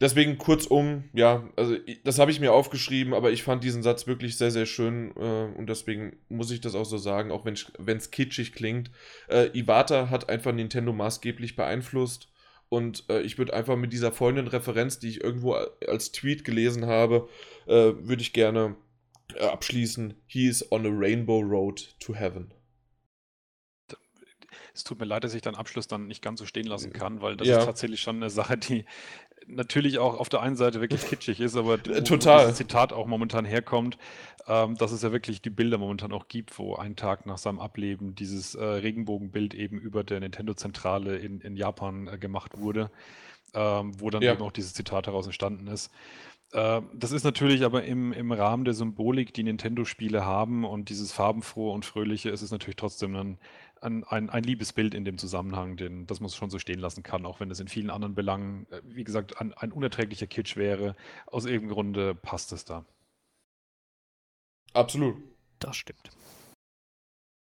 Deswegen 0.00 0.38
kurzum, 0.38 1.04
ja, 1.12 1.48
also 1.56 1.76
das 2.04 2.18
habe 2.18 2.30
ich 2.30 2.40
mir 2.40 2.54
aufgeschrieben, 2.54 3.12
aber 3.12 3.32
ich 3.32 3.42
fand 3.42 3.62
diesen 3.62 3.82
Satz 3.82 4.06
wirklich 4.06 4.38
sehr, 4.38 4.50
sehr 4.50 4.64
schön 4.64 5.14
äh, 5.16 5.58
und 5.58 5.68
deswegen 5.68 6.16
muss 6.30 6.50
ich 6.50 6.62
das 6.62 6.74
auch 6.74 6.86
so 6.86 6.96
sagen, 6.96 7.30
auch 7.30 7.44
wenn 7.44 7.96
es 7.96 8.10
kitschig 8.10 8.54
klingt. 8.54 8.90
Äh, 9.28 9.50
Iwata 9.52 10.08
hat 10.08 10.30
einfach 10.30 10.52
Nintendo 10.52 10.94
maßgeblich 10.94 11.54
beeinflusst 11.54 12.30
und 12.70 13.04
äh, 13.10 13.20
ich 13.20 13.36
würde 13.36 13.52
einfach 13.52 13.76
mit 13.76 13.92
dieser 13.92 14.10
folgenden 14.10 14.46
Referenz, 14.46 14.98
die 15.00 15.08
ich 15.08 15.22
irgendwo 15.22 15.52
als 15.54 16.12
Tweet 16.12 16.44
gelesen 16.44 16.86
habe, 16.86 17.28
äh, 17.66 17.92
würde 17.98 18.22
ich 18.22 18.32
gerne 18.32 18.76
äh, 19.34 19.44
abschließen. 19.44 20.14
He 20.26 20.46
is 20.46 20.70
on 20.72 20.86
a 20.86 20.90
rainbow 20.90 21.40
road 21.40 21.94
to 22.00 22.14
heaven. 22.14 22.54
Es 24.72 24.84
tut 24.84 25.00
mir 25.00 25.04
leid, 25.04 25.24
dass 25.24 25.34
ich 25.34 25.42
deinen 25.42 25.56
Abschluss 25.56 25.88
dann 25.88 26.06
nicht 26.06 26.22
ganz 26.22 26.38
so 26.38 26.46
stehen 26.46 26.66
lassen 26.66 26.92
kann, 26.92 27.20
weil 27.20 27.36
das 27.36 27.48
ja. 27.48 27.58
ist 27.58 27.64
tatsächlich 27.64 28.00
schon 28.00 28.16
eine 28.16 28.30
Sache, 28.30 28.56
die 28.56 28.84
natürlich 29.46 29.98
auch 29.98 30.18
auf 30.18 30.28
der 30.28 30.40
einen 30.40 30.56
Seite 30.56 30.80
wirklich 30.80 31.06
kitschig 31.06 31.40
ist, 31.40 31.56
aber 31.56 31.82
Total. 32.04 32.46
Dieses 32.46 32.56
Zitat 32.56 32.92
auch 32.92 33.06
momentan 33.06 33.44
herkommt, 33.44 33.98
ähm, 34.46 34.76
dass 34.76 34.92
es 34.92 35.02
ja 35.02 35.12
wirklich 35.12 35.42
die 35.42 35.50
Bilder 35.50 35.78
momentan 35.78 36.12
auch 36.12 36.28
gibt, 36.28 36.58
wo 36.58 36.76
einen 36.76 36.96
Tag 36.96 37.26
nach 37.26 37.38
seinem 37.38 37.58
Ableben 37.58 38.14
dieses 38.14 38.54
äh, 38.54 38.64
Regenbogenbild 38.64 39.54
eben 39.54 39.78
über 39.78 40.04
der 40.04 40.20
Nintendo-Zentrale 40.20 41.16
in, 41.16 41.40
in 41.40 41.56
Japan 41.56 42.08
äh, 42.08 42.18
gemacht 42.18 42.58
wurde, 42.58 42.90
ähm, 43.54 43.92
wo 44.00 44.10
dann 44.10 44.22
ja. 44.22 44.32
eben 44.32 44.42
auch 44.42 44.52
dieses 44.52 44.74
Zitat 44.74 45.06
daraus 45.06 45.26
entstanden 45.26 45.66
ist. 45.66 45.90
Äh, 46.52 46.82
das 46.94 47.12
ist 47.12 47.24
natürlich 47.24 47.64
aber 47.64 47.84
im, 47.84 48.12
im 48.12 48.32
Rahmen 48.32 48.64
der 48.64 48.74
Symbolik, 48.74 49.32
die 49.34 49.44
Nintendo-Spiele 49.44 50.24
haben 50.24 50.64
und 50.64 50.88
dieses 50.88 51.12
farbenfrohe 51.12 51.72
und 51.72 51.84
fröhliche, 51.84 52.30
ist 52.30 52.42
es 52.42 52.50
natürlich 52.50 52.76
trotzdem 52.76 53.14
ein, 53.14 53.38
ein, 53.80 54.04
ein, 54.04 54.30
ein 54.30 54.44
Liebesbild 54.44 54.94
in 54.94 55.04
dem 55.04 55.18
Zusammenhang, 55.18 55.76
den, 55.76 56.06
das 56.06 56.20
man 56.20 56.30
schon 56.30 56.50
so 56.50 56.58
stehen 56.58 56.80
lassen 56.80 57.02
kann, 57.02 57.26
auch 57.26 57.40
wenn 57.40 57.50
es 57.50 57.60
in 57.60 57.68
vielen 57.68 57.90
anderen 57.90 58.14
Belangen, 58.14 58.66
äh, 58.70 58.80
wie 58.84 59.04
gesagt, 59.04 59.40
ein, 59.40 59.52
ein 59.54 59.72
unerträglicher 59.72 60.26
Kitsch 60.26 60.56
wäre. 60.56 60.96
Aus 61.26 61.46
irgendeinem 61.46 61.74
Grunde 61.74 62.14
passt 62.14 62.52
es 62.52 62.64
da. 62.64 62.84
Absolut. 64.72 65.16
Das 65.58 65.76
stimmt. 65.76 66.10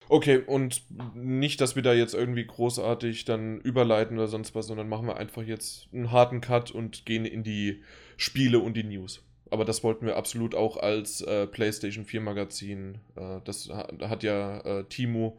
Okay, 0.10 0.38
und 0.38 0.84
nicht, 1.15 1.60
dass 1.60 1.75
wir 1.75 1.84
da 1.84 1.94
jetzt 1.94 2.13
irgendwie 2.13 2.46
großartig 2.46 3.25
dann 3.25 3.60
überleiten 3.60 4.17
oder 4.17 4.27
sonst 4.27 4.56
was, 4.56 4.67
sondern 4.67 4.88
machen 4.88 5.08
wir 5.08 5.17
einfach 5.17 5.44
jetzt 5.44 5.89
einen 5.91 6.12
harten 6.12 6.39
Cut 6.39 6.72
und 6.72 7.06
gehen 7.06 7.25
in 7.25 7.44
die 7.44 7.84
Spiele 8.15 8.60
und 8.60 8.75
die 8.75 8.86
News. 8.86 9.24
Aber 9.51 9.65
das 9.65 9.84
wollten 9.84 10.06
wir 10.06 10.15
absolut 10.15 10.56
auch 10.56 10.77
als 10.77 11.22
äh, 11.22 11.46
PlayStation 11.46 12.06
4 12.06 12.22
Magazin. 12.22 13.00
Äh, 13.15 13.41
das 13.44 13.70
hat 13.70 14.24
ja 14.24 14.60
äh, 14.60 14.84
Timo 14.86 15.38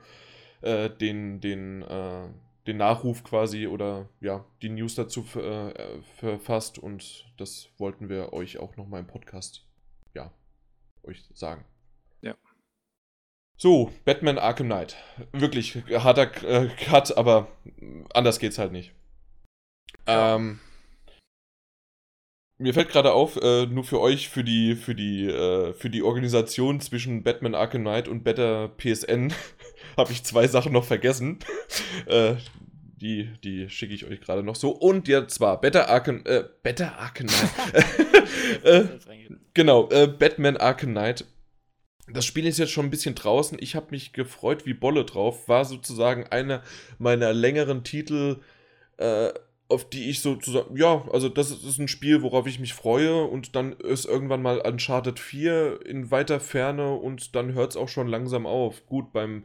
äh, 0.63 0.91
den, 0.91 1.41
den, 1.41 1.83
äh, 1.83 2.29
den 2.67 2.77
Nachruf 2.77 3.25
quasi 3.25 3.67
oder 3.67 4.09
ja, 4.21 4.45
die 4.63 4.69
News 4.69 4.95
dazu 4.95 5.25
äh, 5.37 6.01
verfasst 6.17 6.79
und 6.79 7.27
das 7.37 7.69
wollten 7.79 8.09
wir 8.09 8.33
euch 8.33 8.59
auch 8.59 8.77
nochmal 8.77 9.01
im 9.01 9.07
Podcast, 9.07 9.67
ja, 10.15 10.33
euch 11.03 11.25
sagen. 11.35 11.65
Ja. 12.23 12.35
So, 13.57 13.93
Batman 14.05 14.39
Arkham 14.39 14.67
Knight. 14.67 14.97
Wirklich 15.33 15.77
harter 15.91 16.27
Cut, 16.27 17.17
aber 17.17 17.49
anders 18.13 18.39
geht's 18.39 18.59
halt 18.59 18.73
nicht. 18.73 18.93
Ähm, 20.07 20.61
mir 22.61 22.75
fällt 22.75 22.89
gerade 22.89 23.13
auf, 23.13 23.37
äh, 23.37 23.67
nur 23.67 23.85
für 23.85 24.01
euch, 24.01 24.29
für 24.29 24.43
die, 24.43 24.75
für 24.75 24.97
die, 24.97 25.27
äh, 25.27 25.73
für 25.75 25.91
die 25.91 26.03
Organisation 26.03 26.81
zwischen 26.81 27.23
Batman 27.23 27.55
Arkham 27.55 27.83
Knight 27.83 28.09
und 28.09 28.25
Better 28.25 28.69
PSN 28.77 29.33
habe 29.99 30.13
ich 30.13 30.25
zwei 30.25 30.49
Sachen 30.49 30.73
noch 30.73 30.85
vergessen. 30.85 31.39
äh, 32.07 32.35
die, 33.01 33.31
die 33.45 33.69
schicke 33.71 33.95
ich 33.95 34.07
euch 34.07 34.21
gerade 34.21 34.43
noch 34.43 34.57
so. 34.57 34.71
Und 34.71 35.09
ja, 35.09 35.27
zwar 35.29 35.61
Better 35.61 35.89
Arkham, 35.89 36.23
äh, 36.25 36.45
Better 36.63 36.99
Arkham 36.99 37.29
Knight. 37.29 37.85
äh, 38.65 38.85
genau, 39.55 39.89
äh, 39.91 40.07
Batman 40.07 40.57
Arkham 40.57 40.91
Knight. 40.91 41.25
Das 42.11 42.25
Spiel 42.25 42.47
ist 42.47 42.59
jetzt 42.59 42.73
schon 42.73 42.87
ein 42.87 42.91
bisschen 42.91 43.15
draußen. 43.15 43.59
Ich 43.61 43.75
habe 43.75 43.89
mich 43.91 44.13
gefreut 44.13 44.65
wie 44.67 44.75
Bolle 44.75 45.05
drauf. 45.05 45.49
War 45.49 45.65
sozusagen 45.65 46.27
einer 46.27 46.63
meiner 46.99 47.33
längeren 47.33 47.85
Titel, 47.85 48.41
äh, 48.97 49.31
auf 49.69 49.89
die 49.89 50.09
ich 50.09 50.23
sozusagen, 50.23 50.75
ja, 50.77 51.05
also 51.13 51.29
das 51.29 51.51
ist 51.51 51.79
ein 51.79 51.89
Spiel, 51.89 52.23
worauf 52.23 52.47
ich 52.47 52.59
mich 52.59 52.73
freue 52.73 53.25
und 53.25 53.55
dann 53.55 53.73
ist 53.73 54.07
irgendwann 54.07 54.41
mal 54.41 54.61
Uncharted 54.67 55.19
4 55.19 55.85
in 55.85 56.11
weiter 56.11 56.41
Ferne 56.41 56.95
und 56.95 57.35
dann 57.37 57.53
hört 57.53 57.73
es 57.73 57.77
auch 57.77 57.89
schon 57.89 58.09
langsam 58.09 58.47
auf. 58.47 58.87
Gut, 58.87 59.13
beim, 59.13 59.45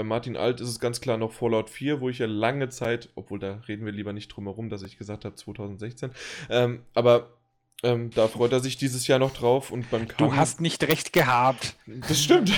bei 0.00 0.04
Martin 0.04 0.38
Alt 0.38 0.62
ist 0.62 0.68
es 0.70 0.80
ganz 0.80 1.02
klar 1.02 1.18
noch 1.18 1.30
Fallout 1.30 1.68
4, 1.68 2.00
wo 2.00 2.08
ich 2.08 2.20
ja 2.20 2.26
lange 2.26 2.70
Zeit, 2.70 3.10
obwohl 3.16 3.38
da 3.38 3.60
reden 3.68 3.84
wir 3.84 3.92
lieber 3.92 4.14
nicht 4.14 4.28
drum 4.28 4.44
herum, 4.44 4.70
dass 4.70 4.82
ich 4.82 4.96
gesagt 4.96 5.26
habe 5.26 5.34
2016, 5.34 6.10
ähm, 6.48 6.86
aber 6.94 7.34
ähm, 7.82 8.10
da 8.10 8.26
freut 8.26 8.52
er 8.52 8.60
sich 8.60 8.78
dieses 8.78 9.06
Jahr 9.08 9.18
noch 9.18 9.34
drauf 9.34 9.70
und 9.70 9.90
beim 9.90 10.08
Kampf. 10.08 10.16
Du 10.16 10.34
hast 10.34 10.62
nicht 10.62 10.82
recht 10.84 11.12
gehabt. 11.12 11.74
Das 12.08 12.22
stimmt. 12.22 12.50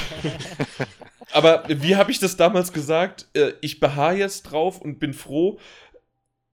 aber 1.33 1.65
wie 1.67 1.97
habe 1.97 2.13
ich 2.13 2.21
das 2.21 2.37
damals 2.37 2.73
gesagt? 2.73 3.27
Äh, 3.35 3.55
ich 3.61 3.81
beharre 3.81 4.15
jetzt 4.15 4.43
drauf 4.45 4.81
und 4.81 5.01
bin 5.01 5.13
froh, 5.13 5.59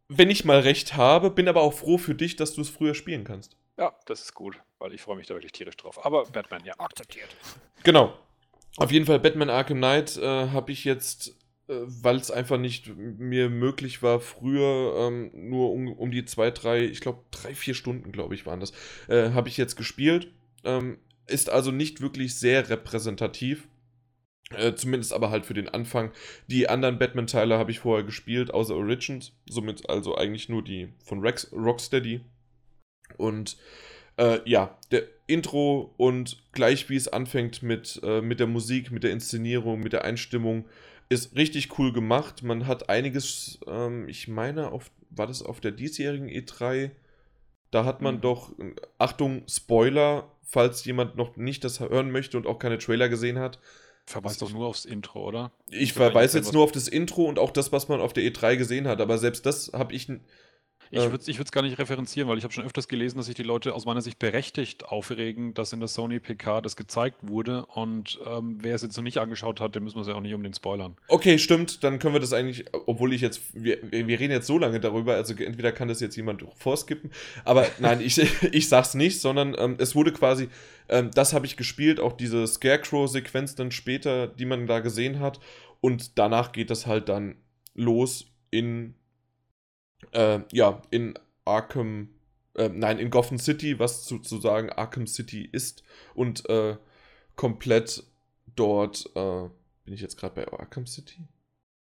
wenn 0.07 0.31
ich 0.31 0.43
mal 0.43 0.59
recht 0.59 0.97
habe, 0.97 1.29
bin 1.29 1.47
aber 1.47 1.61
auch 1.61 1.73
froh 1.73 1.99
für 1.99 2.15
dich, 2.15 2.35
dass 2.35 2.55
du 2.55 2.61
es 2.61 2.69
früher 2.69 2.95
spielen 2.95 3.25
kannst. 3.25 3.57
Ja, 3.77 3.93
das 4.07 4.21
ist 4.21 4.33
gut, 4.33 4.59
weil 4.79 4.91
ich 4.95 5.03
freue 5.03 5.17
mich 5.17 5.27
da 5.27 5.35
wirklich 5.35 5.51
tierisch 5.51 5.77
drauf. 5.77 6.03
Aber 6.03 6.25
Batman, 6.25 6.65
ja. 6.65 6.73
Akzeptiert. 6.79 7.29
Genau. 7.83 8.17
Auf 8.77 8.91
jeden 8.91 9.05
Fall 9.05 9.19
Batman 9.19 9.49
Arkham 9.49 9.77
Knight 9.77 10.17
äh, 10.17 10.49
habe 10.49 10.71
ich 10.71 10.85
jetzt, 10.85 11.35
äh, 11.67 11.73
weil 11.85 12.17
es 12.17 12.31
einfach 12.31 12.57
nicht 12.57 12.95
mir 12.95 13.49
möglich 13.49 14.01
war, 14.03 14.19
früher 14.19 14.95
ähm, 14.97 15.31
nur 15.33 15.71
um, 15.71 15.91
um 15.91 16.11
die 16.11 16.25
zwei, 16.25 16.51
drei, 16.51 16.85
ich 16.85 17.01
glaube 17.01 17.23
drei, 17.31 17.53
vier 17.55 17.73
Stunden, 17.73 18.11
glaube 18.11 18.35
ich, 18.35 18.45
waren 18.45 18.59
das, 18.59 18.71
äh, 19.07 19.31
habe 19.31 19.49
ich 19.49 19.57
jetzt 19.57 19.75
gespielt. 19.75 20.31
Ähm, 20.63 20.97
ist 21.27 21.49
also 21.49 21.71
nicht 21.71 22.01
wirklich 22.01 22.35
sehr 22.35 22.69
repräsentativ 22.69 23.67
äh, 24.51 24.73
zumindest 24.73 25.13
aber 25.13 25.29
halt 25.29 25.45
für 25.45 25.53
den 25.53 25.69
Anfang. 25.69 26.11
Die 26.47 26.69
anderen 26.69 26.97
Batman-Teile 26.97 27.57
habe 27.57 27.71
ich 27.71 27.79
vorher 27.79 28.03
gespielt, 28.03 28.51
außer 28.51 28.75
Origins. 28.75 29.33
Somit 29.47 29.89
also 29.89 30.15
eigentlich 30.17 30.49
nur 30.49 30.63
die 30.63 30.89
von 31.03 31.19
Rex, 31.19 31.51
Rocksteady. 31.51 32.21
Und 33.17 33.57
äh, 34.17 34.39
ja, 34.49 34.77
der 34.91 35.03
Intro 35.29 35.93
und 35.97 36.37
gleich 36.51 36.89
wie 36.89 36.95
es 36.95 37.07
anfängt 37.07 37.63
mit, 37.63 37.99
äh, 38.03 38.21
mit 38.21 38.39
der 38.39 38.47
Musik, 38.47 38.91
mit 38.91 39.03
der 39.03 39.11
Inszenierung, 39.11 39.79
mit 39.79 39.93
der 39.93 40.03
Einstimmung, 40.03 40.65
ist 41.09 41.35
richtig 41.35 41.77
cool 41.77 41.93
gemacht. 41.93 42.43
Man 42.43 42.67
hat 42.67 42.89
einiges, 42.89 43.59
ähm, 43.67 44.07
ich 44.07 44.27
meine, 44.27 44.71
auf, 44.71 44.91
war 45.09 45.27
das 45.27 45.41
auf 45.41 45.59
der 45.59 45.71
diesjährigen 45.71 46.29
E3? 46.29 46.91
Da 47.71 47.85
hat 47.85 48.01
man 48.01 48.15
mhm. 48.15 48.21
doch, 48.21 48.53
Achtung, 48.97 49.43
Spoiler, 49.47 50.31
falls 50.43 50.83
jemand 50.85 51.15
noch 51.15 51.37
nicht 51.37 51.63
das 51.63 51.79
hören 51.79 52.11
möchte 52.11 52.37
und 52.37 52.47
auch 52.47 52.59
keine 52.59 52.77
Trailer 52.77 53.09
gesehen 53.09 53.39
hat 53.39 53.59
verweist 54.09 54.41
doch 54.41 54.51
nur 54.51 54.67
aufs 54.67 54.85
Intro, 54.85 55.27
oder? 55.27 55.51
Ich 55.67 55.93
verweise 55.93 56.39
jetzt 56.39 56.51
nur 56.51 56.63
auf 56.63 56.71
das 56.71 56.87
Intro 56.87 57.25
und 57.25 57.37
auch 57.37 57.51
das, 57.51 57.71
was 57.71 57.87
man 57.87 58.01
auf 58.01 58.11
der 58.11 58.23
E3 58.23 58.57
gesehen 58.57 58.87
hat, 58.87 59.01
aber 59.01 59.17
selbst 59.17 59.45
das 59.45 59.71
habe 59.73 59.93
ich 59.93 60.09
ich 60.91 61.01
würde 61.03 61.17
es 61.17 61.27
ich 61.27 61.51
gar 61.51 61.61
nicht 61.61 61.77
referenzieren, 61.77 62.27
weil 62.29 62.37
ich 62.37 62.43
habe 62.43 62.53
schon 62.53 62.65
öfters 62.65 62.87
gelesen, 62.87 63.17
dass 63.17 63.27
sich 63.27 63.35
die 63.35 63.43
Leute 63.43 63.73
aus 63.73 63.85
meiner 63.85 64.01
Sicht 64.01 64.19
berechtigt 64.19 64.85
aufregen, 64.85 65.53
dass 65.53 65.71
in 65.73 65.79
der 65.79 65.87
Sony 65.87 66.19
PK 66.19 66.61
das 66.61 66.75
gezeigt 66.75 67.17
wurde. 67.21 67.65
Und 67.67 68.19
ähm, 68.25 68.57
wer 68.61 68.75
es 68.75 68.81
jetzt 68.81 68.97
noch 68.97 69.03
nicht 69.03 69.17
angeschaut 69.17 69.61
hat, 69.61 69.75
dem 69.75 69.83
müssen 69.83 69.97
wir 69.97 70.01
es 70.01 70.07
ja 70.07 70.15
auch 70.15 70.21
nicht 70.21 70.33
um 70.33 70.41
den 70.41 70.53
spoilern. 70.53 70.95
Okay, 71.07 71.37
stimmt. 71.37 71.83
Dann 71.83 71.99
können 71.99 72.13
wir 72.15 72.19
das 72.19 72.33
eigentlich, 72.33 72.65
obwohl 72.85 73.13
ich 73.13 73.21
jetzt, 73.21 73.41
wir, 73.53 73.79
wir 73.91 74.19
reden 74.19 74.31
jetzt 74.31 74.47
so 74.47 74.57
lange 74.57 74.79
darüber, 74.79 75.15
also 75.15 75.33
entweder 75.35 75.71
kann 75.71 75.87
das 75.87 75.99
jetzt 75.99 76.15
jemand 76.15 76.43
vorskippen, 76.55 77.11
aber 77.45 77.67
nein, 77.79 78.01
ich, 78.01 78.19
ich 78.51 78.67
sag's 78.67 78.93
nicht, 78.95 79.21
sondern 79.21 79.55
ähm, 79.57 79.75
es 79.79 79.95
wurde 79.95 80.11
quasi, 80.11 80.49
ähm, 80.87 81.11
das 81.13 81.33
habe 81.33 81.45
ich 81.45 81.57
gespielt, 81.57 81.99
auch 81.99 82.13
diese 82.13 82.47
Scarecrow-Sequenz 82.47 83.55
dann 83.55 83.71
später, 83.71 84.27
die 84.27 84.45
man 84.45 84.67
da 84.67 84.79
gesehen 84.79 85.19
hat. 85.19 85.39
Und 85.81 86.17
danach 86.17 86.51
geht 86.51 86.69
das 86.69 86.87
halt 86.87 87.07
dann 87.07 87.35
los 87.73 88.25
in 88.51 88.95
äh, 90.13 90.39
ja, 90.51 90.81
in 90.91 91.13
Arkham, 91.45 92.09
äh, 92.55 92.69
nein, 92.69 92.99
in 92.99 93.09
Gotham 93.09 93.37
City, 93.39 93.79
was 93.79 94.05
sozusagen 94.05 94.69
Arkham 94.69 95.07
City 95.07 95.47
ist 95.51 95.83
und 96.13 96.47
äh, 96.49 96.77
komplett 97.35 98.03
dort, 98.55 99.09
äh, 99.15 99.49
bin 99.85 99.93
ich 99.93 100.01
jetzt 100.01 100.17
gerade 100.17 100.35
bei 100.35 100.51
Arkham 100.51 100.85
City? 100.85 101.23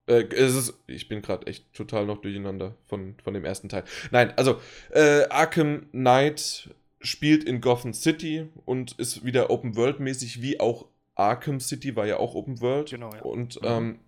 Äh, 0.07 0.25
es 0.35 0.55
ist, 0.55 0.75
ich 0.87 1.09
bin 1.09 1.23
gerade 1.23 1.47
echt 1.47 1.73
total 1.73 2.07
noch 2.07 2.21
durcheinander 2.21 2.75
von, 2.87 3.15
von 3.23 3.35
dem 3.35 3.45
ersten 3.45 3.69
Teil. 3.69 3.85
Nein, 4.11 4.33
also 4.37 4.61
äh, 4.91 5.25
Arkham 5.29 5.91
Knight 5.93 6.71
spielt 7.01 7.45
in 7.45 7.61
Gotham 7.61 7.95
City 7.95 8.49
und 8.65 8.93
ist 8.93 9.25
wieder 9.25 9.51
Open 9.51 9.77
World 9.77 10.01
mäßig, 10.01 10.43
wie 10.43 10.61
auch 10.61 10.87
Arkham 11.15 11.61
City 11.61 11.95
war 11.97 12.07
ja 12.07 12.17
auch 12.17 12.35
Open 12.35 12.61
World. 12.61 12.91
Genau, 12.91 13.13
ja. 13.13 13.23
Und 13.23 13.61
mhm. 13.63 13.99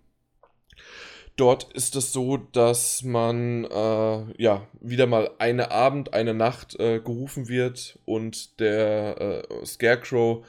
Dort 1.35 1.73
ist 1.73 1.97
es 1.97 2.13
so, 2.13 2.37
dass 2.37 3.03
man 3.03 3.65
äh, 3.65 4.41
ja 4.41 4.67
wieder 4.79 5.05
mal 5.05 5.31
eine 5.37 5.71
Abend, 5.71 6.13
eine 6.13 6.33
Nacht 6.33 6.79
äh, 6.79 6.99
gerufen 6.99 7.49
wird 7.49 7.99
und 8.05 8.59
der 8.61 9.43
äh, 9.51 9.65
Scarecrow 9.65 10.45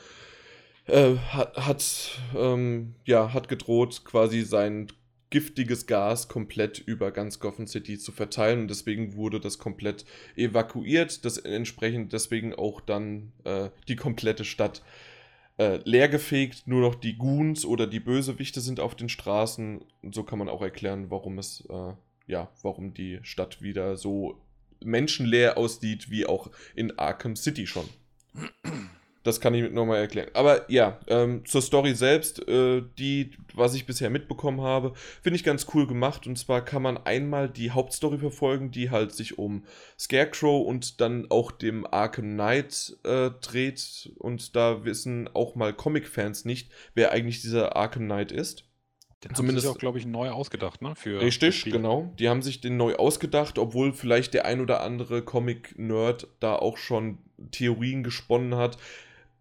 äh, 0.87 1.17
hat, 1.17 1.57
hat, 1.57 2.21
ähm, 2.37 2.95
ja, 3.05 3.33
hat 3.33 3.49
gedroht, 3.49 4.05
quasi 4.05 4.43
sein 4.43 4.87
giftiges 5.31 5.87
Gas 5.87 6.29
komplett 6.29 6.79
über 6.79 7.11
ganz 7.11 7.41
Gotham 7.41 7.67
City 7.67 7.99
zu 7.99 8.13
verteilen. 8.13 8.61
Und 8.61 8.69
deswegen 8.69 9.17
wurde 9.17 9.41
das 9.41 9.59
komplett 9.59 10.05
evakuiert, 10.37 11.25
das 11.25 11.39
entsprechend 11.39 12.13
deswegen 12.13 12.55
auch 12.55 12.81
dann 12.81 13.33
äh, 13.45 13.71
die 13.89 13.97
komplette 13.97 14.45
Stadt 14.45 14.83
äh, 15.59 15.79
leergefegt, 15.85 16.67
nur 16.67 16.81
noch 16.81 16.95
die 16.95 17.17
Goons 17.17 17.65
oder 17.65 17.87
die 17.87 18.01
Bösewichte 18.01 18.61
sind 18.61 18.81
auf 18.81 18.95
den 18.95 19.09
Straßen. 19.09 19.81
Und 20.03 20.15
so 20.15 20.23
kann 20.23 20.39
man 20.39 20.49
auch 20.49 20.63
erklären, 20.63 21.11
warum 21.11 21.39
es, 21.39 21.65
äh, 21.71 21.93
ja, 22.27 22.51
warum 22.63 22.95
die 22.95 23.21
Stadt 23.23 23.63
wieder 23.63 23.97
so 23.97 24.41
menschenleer 24.85 25.57
aussieht, 25.57 26.11
wie 26.11 26.27
auch 26.27 26.51
in 26.75 26.99
Arkham 26.99 27.37
City 27.37 27.67
schon. 27.67 27.89
Das 29.27 29.41
kann 29.41 29.55
ich 29.55 29.73
nochmal 29.73 29.99
erklären. 29.99 30.29
Aber 30.35 30.71
ja, 30.71 31.01
ähm, 31.09 31.45
zur 31.47 31.61
Story 31.61 31.97
selbst, 31.97 32.47
äh, 32.49 32.83
die, 32.97 33.33
was 33.55 33.75
ich 33.75 33.85
bisher 33.85 34.09
mitbekommen 34.09 34.61
habe, 34.61 34.93
finde 35.21 35.37
ich 35.37 35.43
ganz 35.43 35.67
cool 35.75 35.89
gemacht. 35.89 36.29
Und 36.29 36.39
zwar 36.39 36.65
kann 36.65 36.83
man 36.83 36.97
einmal 36.97 37.49
die 37.49 37.73
Hauptstory 37.73 38.19
verfolgen, 38.19 38.71
die 38.71 38.91
halt 38.91 39.13
sich 39.13 39.37
um 39.37 39.65
Scarecrow 39.99 40.65
und 40.65 41.01
dann 41.01 41.27
auch 41.29 41.51
dem 41.51 41.87
Arkham 41.93 42.35
Knight 42.35 42.97
äh, 43.03 43.31
dreht. 43.41 44.13
Und 44.19 44.55
da 44.55 44.85
wissen 44.85 45.29
auch 45.35 45.57
mal 45.57 45.73
Comic-Fans 45.73 46.45
nicht, 46.45 46.71
wer 46.95 47.11
eigentlich 47.11 47.41
dieser 47.41 47.75
Arkham 47.75 48.05
Knight 48.05 48.31
ist. 48.31 48.63
Den 49.25 49.35
Zumindest 49.35 49.67
haben 49.67 49.73
sie 49.73 49.77
auch, 49.77 49.81
glaube 49.81 49.99
ich, 49.99 50.07
neu 50.07 50.31
ausgedacht, 50.31 50.83
ne? 50.83 50.95
Für 50.95 51.21
richtig, 51.21 51.65
genau. 51.65 52.13
Die 52.19 52.29
haben 52.29 52.43
sich 52.43 52.61
den 52.61 52.77
neu 52.77 52.95
ausgedacht, 52.95 53.59
obwohl 53.59 53.93
vielleicht 53.93 54.35
der 54.35 54.45
ein 54.45 54.61
oder 54.61 54.83
andere 54.83 55.23
Comic-Nerd 55.23 56.29
da 56.39 56.55
auch 56.55 56.77
schon 56.77 57.19
Theorien 57.51 58.05
gesponnen 58.05 58.55
hat. 58.55 58.79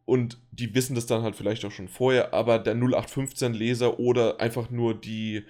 Und 0.06 0.40
die 0.52 0.74
wissen 0.76 0.96
das 0.96 1.08
dann 1.08 1.24
halt 1.24 1.36
vielleicht 1.36 1.66
auch 1.66 1.72
schon 1.72 1.88
vorher, 1.88 2.34
aber 2.34 2.60
der 2.60 2.76
0815-Leser 2.76 4.00
oder 4.00 4.40
einfach 4.40 4.70
nur 4.70 4.94
die 4.94 5.44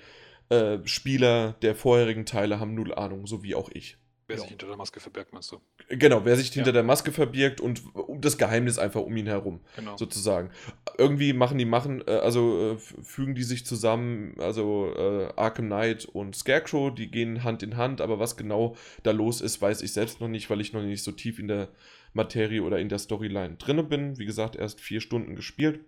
äh, 0.49 0.77
Spieler 0.85 1.53
der 1.61 1.75
vorherigen 1.75 2.25
Teile 2.25 2.59
haben 2.59 2.73
null 2.73 2.93
Ahnung, 2.93 3.27
so 3.27 3.43
wie 3.43 3.55
auch 3.55 3.69
ich. 3.73 3.97
Wer 4.27 4.39
sich 4.39 4.47
hinter 4.47 4.65
der 4.65 4.77
Maske 4.77 4.99
verbirgt, 4.99 5.33
meinst 5.33 5.51
du? 5.51 5.61
Genau, 5.87 6.25
wer 6.25 6.35
sich 6.35 6.51
hinter 6.51 6.69
ja. 6.69 6.73
der 6.73 6.83
Maske 6.83 7.11
verbirgt 7.11 7.61
und 7.61 7.83
das 8.17 8.39
Geheimnis 8.39 8.79
einfach 8.79 9.01
um 9.01 9.15
ihn 9.15 9.27
herum, 9.27 9.59
genau. 9.75 9.97
sozusagen. 9.97 10.49
Irgendwie 10.97 11.31
machen 11.33 11.59
die 11.59 11.65
machen, 11.65 12.03
äh, 12.07 12.11
also 12.11 12.73
äh, 12.73 12.77
fügen 12.77 13.35
die 13.35 13.43
sich 13.43 13.67
zusammen, 13.67 14.33
also 14.39 14.91
äh, 14.95 15.29
Arkham 15.35 15.67
Knight 15.67 16.05
und 16.05 16.35
Scarecrow, 16.35 16.93
die 16.93 17.11
gehen 17.11 17.43
Hand 17.43 17.61
in 17.61 17.77
Hand, 17.77 18.01
aber 18.01 18.17
was 18.17 18.35
genau 18.35 18.75
da 19.03 19.11
los 19.11 19.41
ist, 19.41 19.61
weiß 19.61 19.83
ich 19.83 19.93
selbst 19.93 20.19
noch 20.21 20.27
nicht, 20.27 20.49
weil 20.49 20.59
ich 20.59 20.73
noch 20.73 20.81
nicht 20.81 21.03
so 21.03 21.11
tief 21.11 21.37
in 21.37 21.47
der 21.47 21.67
Materie 22.15 22.63
oder 22.63 22.79
in 22.79 22.89
der 22.89 22.99
Storyline 22.99 23.55
drinne 23.55 23.83
bin. 23.83 24.17
Wie 24.17 24.25
gesagt, 24.25 24.55
erst 24.55 24.81
vier 24.81 25.01
Stunden 25.01 25.35
gespielt. 25.35 25.81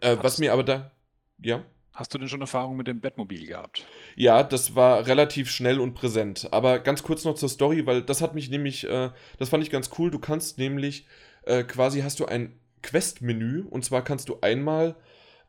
Äh, 0.00 0.16
was 0.20 0.38
mir 0.38 0.52
aber 0.52 0.64
da, 0.64 0.92
ja. 1.38 1.64
Hast 1.92 2.14
du 2.14 2.18
denn 2.18 2.28
schon 2.28 2.40
Erfahrung 2.40 2.76
mit 2.76 2.86
dem 2.86 3.00
Bettmobil 3.00 3.46
gehabt? 3.46 3.84
Ja, 4.14 4.44
das 4.44 4.76
war 4.76 5.06
relativ 5.08 5.50
schnell 5.50 5.80
und 5.80 5.94
präsent. 5.94 6.48
Aber 6.52 6.78
ganz 6.78 7.02
kurz 7.02 7.24
noch 7.24 7.34
zur 7.34 7.48
Story, 7.48 7.86
weil 7.86 8.02
das 8.02 8.22
hat 8.22 8.36
mich 8.36 8.50
nämlich, 8.50 8.88
äh, 8.88 9.10
das 9.38 9.48
fand 9.48 9.64
ich 9.64 9.70
ganz 9.70 9.90
cool. 9.98 10.10
Du 10.10 10.20
kannst 10.20 10.58
nämlich, 10.58 11.06
äh, 11.42 11.64
quasi 11.64 12.02
hast 12.02 12.20
du 12.20 12.26
ein 12.26 12.56
Quest-Menü 12.82 13.62
und 13.62 13.84
zwar 13.84 14.04
kannst 14.04 14.28
du 14.28 14.38
einmal 14.42 14.94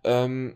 ähm, 0.03 0.55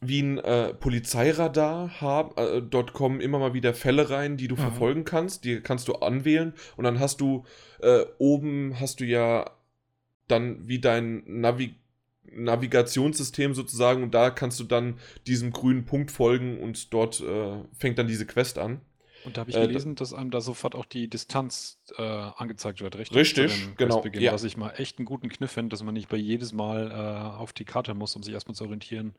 wie 0.00 0.22
ein 0.22 0.38
äh, 0.38 0.74
Polizeiradar 0.74 2.00
haben. 2.00 2.36
Äh, 2.36 2.62
dort 2.62 2.92
kommen 2.92 3.20
immer 3.20 3.38
mal 3.38 3.54
wieder 3.54 3.74
Fälle 3.74 4.10
rein, 4.10 4.36
die 4.36 4.48
du 4.48 4.56
mhm. 4.56 4.60
verfolgen 4.60 5.04
kannst. 5.04 5.44
Die 5.44 5.60
kannst 5.60 5.88
du 5.88 5.94
anwählen 5.94 6.54
und 6.76 6.84
dann 6.84 7.00
hast 7.00 7.20
du 7.20 7.44
äh, 7.80 8.04
oben 8.18 8.78
hast 8.78 9.00
du 9.00 9.04
ja 9.04 9.50
dann 10.28 10.66
wie 10.68 10.80
dein 10.80 11.22
Navi 11.26 11.74
Navigationssystem 12.28 13.54
sozusagen 13.54 14.02
und 14.02 14.12
da 14.12 14.30
kannst 14.30 14.58
du 14.58 14.64
dann 14.64 14.98
diesem 15.28 15.52
grünen 15.52 15.84
Punkt 15.84 16.10
folgen 16.10 16.58
und 16.58 16.92
dort 16.92 17.20
äh, 17.20 17.62
fängt 17.78 17.98
dann 17.98 18.08
diese 18.08 18.26
Quest 18.26 18.58
an. 18.58 18.80
Und 19.24 19.36
da 19.36 19.40
habe 19.40 19.50
ich 19.50 19.56
äh, 19.56 19.66
gelesen, 19.66 19.94
dass 19.96 20.12
einem 20.12 20.30
da 20.30 20.40
sofort 20.40 20.74
auch 20.74 20.84
die 20.84 21.08
Distanz 21.08 21.80
äh, 21.98 22.02
angezeigt 22.02 22.80
wird, 22.80 22.96
richtig? 22.96 23.16
Richtig, 23.16 23.76
genau. 23.76 24.04
Ja. 24.14 24.32
Was 24.32 24.44
ich 24.44 24.56
mal 24.56 24.70
echt 24.76 24.98
einen 24.98 25.06
guten 25.06 25.28
Kniff 25.28 25.50
finde, 25.50 25.70
dass 25.70 25.82
man 25.82 25.94
nicht 25.94 26.08
bei 26.08 26.16
jedes 26.16 26.52
Mal 26.52 26.90
äh, 26.90 27.36
auf 27.36 27.52
die 27.52 27.64
Karte 27.64 27.94
muss, 27.94 28.14
um 28.14 28.22
sich 28.22 28.34
erstmal 28.34 28.54
zu 28.54 28.64
orientieren, 28.64 29.14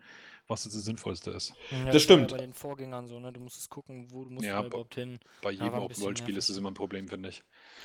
was 0.48 0.64
das 0.64 0.74
Sinnvollste 0.74 1.32
ist. 1.32 1.54
Ja, 1.72 1.86
das, 1.86 1.94
das 1.94 2.04
stimmt. 2.04 2.32
Ja 2.32 2.38
bei 2.38 2.44
den 2.44 2.54
Vorgängern 2.54 3.08
so, 3.08 3.20
ne? 3.20 3.32
Du 3.34 3.40
musst 3.40 3.60
es 3.60 3.70
gucken, 3.70 4.08
wo 4.12 4.24
du 4.24 4.32
musst 4.32 4.46
ja, 4.46 4.64
überhaupt 4.64 4.96
hin. 4.96 5.20
Bei 5.42 5.52
jedem 5.52 5.74
Open-World-Spiel 5.74 6.38
ist 6.38 6.50
es 6.50 6.58
immer 6.58 6.72
ein 6.72 6.74
Problem, 6.74 7.08
finde 7.08 7.30
ich. 7.30 7.44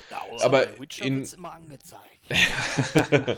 Ja, 0.09 0.21
aber 0.43 0.79
Witcher 0.79 1.05
in... 1.05 1.23
immer 1.23 1.53
angezeigt. 1.53 2.29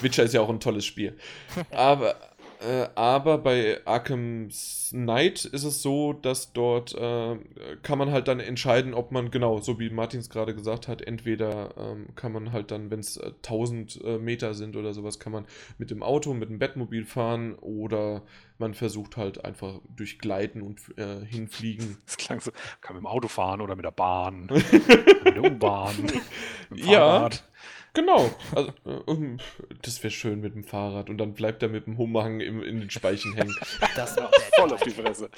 Witcher 0.00 0.24
ist 0.24 0.34
ja 0.34 0.40
auch 0.40 0.50
ein 0.50 0.60
tolles 0.60 0.84
Spiel. 0.84 1.18
aber 1.70 2.16
äh, 2.60 2.88
aber 2.94 3.38
bei 3.38 3.80
Arkham 3.84 4.48
Knight 4.90 5.44
ist 5.44 5.64
es 5.64 5.82
so, 5.82 6.12
dass 6.12 6.52
dort 6.52 6.94
äh, 6.94 7.36
kann 7.82 7.98
man 7.98 8.10
halt 8.10 8.28
dann 8.28 8.40
entscheiden, 8.40 8.94
ob 8.94 9.12
man, 9.12 9.30
genau, 9.30 9.58
so 9.60 9.78
wie 9.78 9.90
Martins 9.90 10.30
gerade 10.30 10.54
gesagt 10.54 10.88
hat, 10.88 11.02
entweder 11.02 11.74
ähm, 11.76 12.08
kann 12.14 12.32
man 12.32 12.52
halt 12.52 12.70
dann, 12.70 12.90
wenn 12.90 13.00
es 13.00 13.16
äh, 13.16 13.32
1000 13.44 14.00
äh, 14.04 14.18
Meter 14.18 14.54
sind 14.54 14.76
oder 14.76 14.94
sowas, 14.94 15.18
kann 15.18 15.32
man 15.32 15.46
mit 15.78 15.90
dem 15.90 16.02
Auto, 16.02 16.34
mit 16.34 16.48
dem 16.48 16.58
Bettmobil 16.58 17.04
fahren 17.04 17.54
oder 17.56 18.22
man 18.58 18.74
versucht 18.74 19.16
halt 19.16 19.44
einfach 19.44 19.80
durch 19.94 20.18
Gleiten 20.18 20.62
und 20.62 20.80
äh, 20.98 21.24
hinfliegen. 21.24 21.98
Das 22.06 22.16
klang 22.16 22.40
so, 22.40 22.52
kann 22.80 22.94
mit 22.96 23.02
dem 23.02 23.06
Auto 23.06 23.28
fahren 23.28 23.60
oder 23.60 23.74
mit 23.74 23.84
der 23.84 23.90
Bahn, 23.90 24.46
mit 25.24 25.36
der 25.36 25.42
U-Bahn. 25.42 25.94
Ja, 26.74 27.28
Genau. 27.96 28.30
Also, 28.54 28.68
äh, 28.84 29.36
das 29.80 30.02
wäre 30.02 30.10
schön 30.10 30.42
mit 30.42 30.54
dem 30.54 30.64
Fahrrad 30.64 31.08
und 31.08 31.16
dann 31.16 31.32
bleibt 31.32 31.62
er 31.62 31.70
mit 31.70 31.86
dem 31.86 31.96
Hummerhang 31.96 32.40
im, 32.40 32.62
in 32.62 32.80
den 32.80 32.90
Speichen 32.90 33.32
hängen. 33.32 33.56
Das 33.96 34.18
war 34.18 34.30
voll 34.56 34.70
auf 34.74 34.82
die 34.82 34.90
Fresse. 34.90 35.30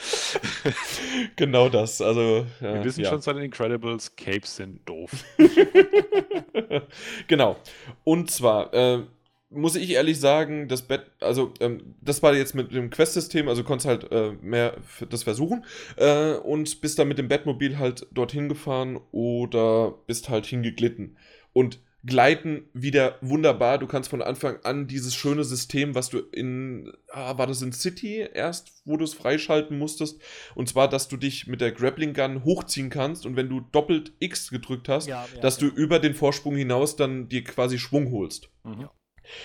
genau 1.36 1.68
das. 1.68 2.00
Also, 2.00 2.46
äh, 2.60 2.74
Wir 2.74 2.84
wissen 2.84 3.04
ja. 3.04 3.10
schon 3.10 3.20
seit 3.20 3.36
den 3.36 3.44
Incredibles, 3.44 4.16
Capes 4.16 4.56
sind 4.56 4.80
doof. 4.88 5.10
genau. 7.28 7.56
Und 8.02 8.28
zwar, 8.32 8.74
äh, 8.74 9.04
muss 9.50 9.76
ich 9.76 9.90
ehrlich 9.90 10.18
sagen, 10.18 10.66
das 10.66 10.82
Bett, 10.82 11.12
also 11.20 11.54
ähm, 11.60 11.94
das 12.00 12.24
war 12.24 12.34
jetzt 12.34 12.56
mit 12.56 12.72
dem 12.72 12.90
Quest-System, 12.90 13.48
also 13.48 13.62
konntest 13.62 13.86
halt 13.86 14.10
äh, 14.10 14.32
mehr 14.42 14.78
das 15.08 15.22
versuchen 15.22 15.64
äh, 15.96 16.32
und 16.32 16.80
bist 16.80 16.98
dann 16.98 17.06
mit 17.06 17.18
dem 17.18 17.28
Bettmobil 17.28 17.78
halt 17.78 18.08
dorthin 18.10 18.48
gefahren 18.48 18.98
oder 19.12 19.94
bist 20.08 20.28
halt 20.28 20.44
hingeglitten. 20.46 21.16
Und 21.52 21.78
gleiten 22.08 22.68
wieder 22.72 23.16
wunderbar. 23.20 23.78
Du 23.78 23.86
kannst 23.86 24.10
von 24.10 24.22
Anfang 24.22 24.58
an 24.64 24.88
dieses 24.88 25.14
schöne 25.14 25.44
System, 25.44 25.94
was 25.94 26.08
du 26.08 26.18
in, 26.18 26.92
ah, 27.12 27.38
war 27.38 27.46
das 27.46 27.62
in 27.62 27.72
City 27.72 28.28
erst, 28.32 28.72
wo 28.84 28.96
du 28.96 29.04
es 29.04 29.14
freischalten 29.14 29.78
musstest, 29.78 30.20
und 30.54 30.68
zwar, 30.68 30.88
dass 30.88 31.06
du 31.06 31.16
dich 31.16 31.46
mit 31.46 31.60
der 31.60 31.72
Grappling 31.72 32.14
Gun 32.14 32.44
hochziehen 32.44 32.90
kannst 32.90 33.26
und 33.26 33.36
wenn 33.36 33.48
du 33.48 33.60
doppelt 33.60 34.12
X 34.18 34.50
gedrückt 34.50 34.88
hast, 34.88 35.06
ja, 35.06 35.26
ja, 35.32 35.40
dass 35.40 35.60
ja. 35.60 35.68
du 35.68 35.74
über 35.74 36.00
den 36.00 36.14
Vorsprung 36.14 36.56
hinaus 36.56 36.96
dann 36.96 37.28
dir 37.28 37.44
quasi 37.44 37.78
Schwung 37.78 38.10
holst. 38.10 38.50
Mhm. 38.64 38.88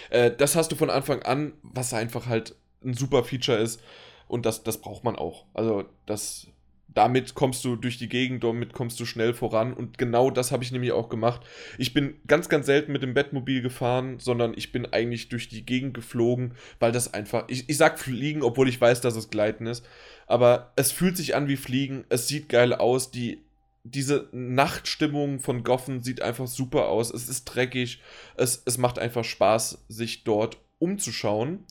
Äh, 0.10 0.32
das 0.36 0.56
hast 0.56 0.72
du 0.72 0.76
von 0.76 0.90
Anfang 0.90 1.22
an, 1.24 1.54
was 1.62 1.94
einfach 1.94 2.26
halt 2.26 2.56
ein 2.84 2.94
super 2.94 3.24
Feature 3.24 3.58
ist 3.58 3.82
und 4.28 4.46
das, 4.46 4.64
das 4.64 4.80
braucht 4.80 5.04
man 5.04 5.16
auch. 5.16 5.46
Also 5.54 5.86
das 6.06 6.48
damit 6.94 7.34
kommst 7.36 7.66
du 7.66 7.76
durch 7.76 7.98
die 7.98 8.10
Gegend, 8.10 8.44
damit 8.44 8.74
kommst 8.74 9.00
du 9.00 9.06
schnell 9.06 9.34
voran. 9.34 9.74
Und 9.74 9.98
genau 9.98 10.30
das 10.30 10.52
habe 10.52 10.64
ich 10.64 10.72
nämlich 10.72 10.92
auch 10.92 11.10
gemacht. 11.10 11.42
Ich 11.78 11.94
bin 11.94 12.16
ganz, 12.28 12.50
ganz 12.50 12.66
selten 12.66 12.92
mit 12.92 13.04
dem 13.04 13.14
Bettmobil 13.14 13.62
gefahren, 13.62 14.20
sondern 14.20 14.54
ich 14.56 14.72
bin 14.72 14.86
eigentlich 14.86 15.30
durch 15.30 15.48
die 15.48 15.66
Gegend 15.66 15.94
geflogen, 15.94 16.56
weil 16.80 16.92
das 16.92 17.14
einfach. 17.14 17.46
Ich, 17.48 17.70
ich 17.70 17.78
sag 17.78 18.00
fliegen, 18.00 18.44
obwohl 18.44 18.70
ich 18.70 18.80
weiß, 18.80 19.02
dass 19.02 19.16
es 19.16 19.30
Gleiten 19.30 19.68
ist. 19.68 19.86
Aber 20.28 20.72
es 20.76 20.92
fühlt 20.92 21.18
sich 21.18 21.36
an 21.36 21.48
wie 21.48 21.58
Fliegen. 21.58 22.06
Es 22.10 22.28
sieht 22.28 22.50
geil 22.50 22.74
aus. 22.74 23.12
Die, 23.12 23.44
diese 23.84 24.30
Nachtstimmung 24.32 25.40
von 25.40 25.64
Goffen 25.64 26.04
sieht 26.04 26.22
einfach 26.22 26.48
super 26.48 26.88
aus. 26.90 27.14
Es 27.14 27.28
ist 27.28 27.46
dreckig. 27.46 28.02
Es, 28.36 28.62
es 28.66 28.78
macht 28.78 29.00
einfach 29.00 29.24
Spaß, 29.24 29.86
sich 29.88 30.24
dort 30.24 30.58
umzuschauen. 30.80 31.66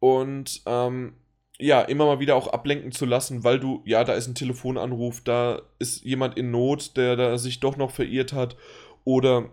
Und 0.00 0.62
ähm, 0.66 1.14
ja, 1.62 1.82
immer 1.82 2.06
mal 2.06 2.20
wieder 2.20 2.34
auch 2.34 2.48
ablenken 2.48 2.92
zu 2.92 3.06
lassen, 3.06 3.44
weil 3.44 3.60
du, 3.60 3.82
ja, 3.84 4.02
da 4.04 4.14
ist 4.14 4.26
ein 4.26 4.34
Telefonanruf, 4.34 5.20
da 5.20 5.62
ist 5.78 6.04
jemand 6.04 6.36
in 6.36 6.50
Not, 6.50 6.96
der 6.96 7.16
da 7.16 7.38
sich 7.38 7.60
doch 7.60 7.76
noch 7.76 7.92
verirrt 7.92 8.32
hat 8.32 8.56
oder 9.04 9.48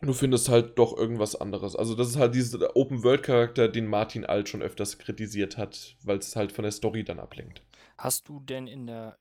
du 0.00 0.12
findest 0.14 0.48
halt 0.48 0.78
doch 0.78 0.96
irgendwas 0.96 1.36
anderes. 1.36 1.76
Also 1.76 1.94
das 1.94 2.08
ist 2.08 2.16
halt 2.16 2.34
dieser 2.34 2.74
Open-World-Charakter, 2.76 3.68
den 3.68 3.86
Martin 3.86 4.24
Alt 4.24 4.48
schon 4.48 4.62
öfters 4.62 4.98
kritisiert 4.98 5.58
hat, 5.58 5.96
weil 6.02 6.18
es 6.18 6.34
halt 6.34 6.52
von 6.52 6.62
der 6.62 6.72
Story 6.72 7.04
dann 7.04 7.20
ablenkt. 7.20 7.62
Hast 7.98 8.28
du 8.28 8.40
denn 8.40 8.66
in 8.66 8.86
der 8.86 9.18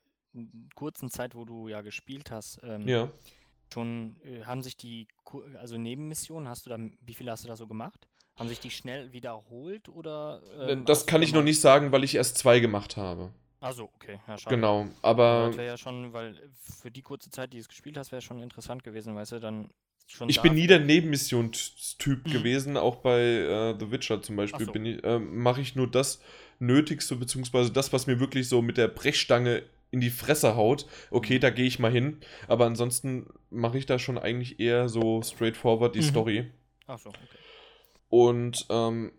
kurzen 0.75 1.10
Zeit, 1.10 1.36
wo 1.36 1.43
du 1.43 1.67
ja 1.67 1.82
gespielt 1.82 2.32
hast, 2.32 2.60
ähm, 2.63 2.88
ja. 2.88 3.12
schon, 3.73 4.15
äh, 4.23 4.45
haben 4.45 4.63
sich 4.63 4.78
die, 4.78 5.08
also 5.58 5.78
Nebenmissionen, 5.78 6.47
hast 6.47 6.65
du 6.65 6.69
da, 6.69 6.78
wie 7.02 7.13
viele 7.13 7.32
hast 7.32 7.43
du 7.43 7.49
da 7.49 7.58
so 7.58 7.67
gemacht? 7.67 8.08
Haben 8.39 8.49
sich 8.49 8.60
die 8.62 8.71
schnell 8.71 9.12
wiederholt 9.12 9.89
oder? 9.89 10.41
Ähm, 10.60 10.86
das 10.86 11.06
kann 11.06 11.21
ich 11.21 11.34
noch 11.34 11.43
nicht 11.43 11.60
sagen, 11.60 11.91
weil 11.91 12.04
ich 12.04 12.15
erst 12.15 12.38
zwei 12.38 12.60
gemacht 12.60 12.95
habe. 12.97 13.32
Also 13.62 13.89
okay, 13.95 14.19
ja, 14.28 14.38
schade. 14.38 14.56
Genau, 14.56 14.88
aber. 15.02 15.47
Das 15.47 15.58
wäre 15.58 15.67
ja 15.67 15.78
schon, 15.78 16.13
weil 16.13 16.36
für 16.82 16.89
die 16.89 17.02
kurze 17.02 17.30
Zeit, 17.30 17.52
die 17.52 17.58
du 17.58 17.62
es 17.62 17.67
gespielt 17.67 17.97
hast, 17.97 18.12
wäre 18.12 18.21
schon 18.21 18.41
interessant 18.41 18.84
gewesen, 18.84 19.15
weißt 19.15 19.34
du, 19.34 19.39
dann 19.39 19.69
schon. 20.08 20.30
Ich 20.30 20.41
bin 20.41 20.54
nie 20.54 20.67
der 20.67 20.80
Nebenmissionstyp 20.80 22.25
mhm. 22.25 22.32
gewesen, 22.32 22.78
auch 22.78 22.97
bei 22.97 23.19
äh, 23.19 23.75
The 23.78 23.91
Witcher 23.91 24.21
zum 24.21 24.38
Beispiel 24.38 24.65
so. 24.65 24.73
äh, 24.73 25.19
mache 25.19 25.60
ich 25.60 25.75
nur 25.75 25.91
das 25.91 26.21
Nötigste, 26.60 27.17
beziehungsweise 27.17 27.71
das, 27.71 27.91
was 27.91 28.08
mir 28.08 28.21
wirklich 28.21 28.47
so 28.47 28.62
mit 28.62 28.78
der 28.78 28.88
Brechstange 28.88 29.63
in 29.91 29.99
die 29.99 30.10
Fresse 30.10 30.56
haut. 30.56 30.86
Okay, 31.12 31.36
mhm. 31.36 31.41
da 31.41 31.49
gehe 31.49 31.65
ich 31.65 31.80
mal 31.80 31.91
hin. 31.91 32.21
Aber 32.47 32.65
ansonsten 32.65 33.28
mache 33.49 33.78
ich 33.78 33.86
da 33.86 33.99
schon 33.99 34.17
eigentlich 34.17 34.60
eher 34.62 34.88
so 34.88 35.21
straightforward 35.21 35.95
die 35.95 35.99
mhm. 35.99 36.04
Story. 36.04 36.52
Ach 36.88 36.97
so, 36.97 37.10
okay. 37.10 37.19
Und 38.10 38.65
ähm, 38.69 39.12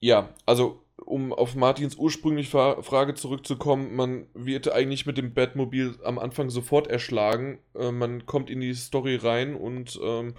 ja, 0.00 0.28
also 0.46 0.82
um 1.04 1.32
auf 1.32 1.54
Martins 1.54 1.96
ursprüngliche 1.96 2.82
Frage 2.82 3.14
zurückzukommen, 3.14 3.94
man 3.94 4.26
wird 4.34 4.72
eigentlich 4.72 5.06
mit 5.06 5.18
dem 5.18 5.34
Batmobil 5.34 5.94
am 6.04 6.18
Anfang 6.18 6.50
sofort 6.50 6.86
erschlagen. 6.86 7.58
Äh, 7.74 7.92
man 7.92 8.26
kommt 8.26 8.50
in 8.50 8.60
die 8.60 8.74
Story 8.74 9.16
rein 9.16 9.54
und 9.54 9.98
ähm, 10.02 10.34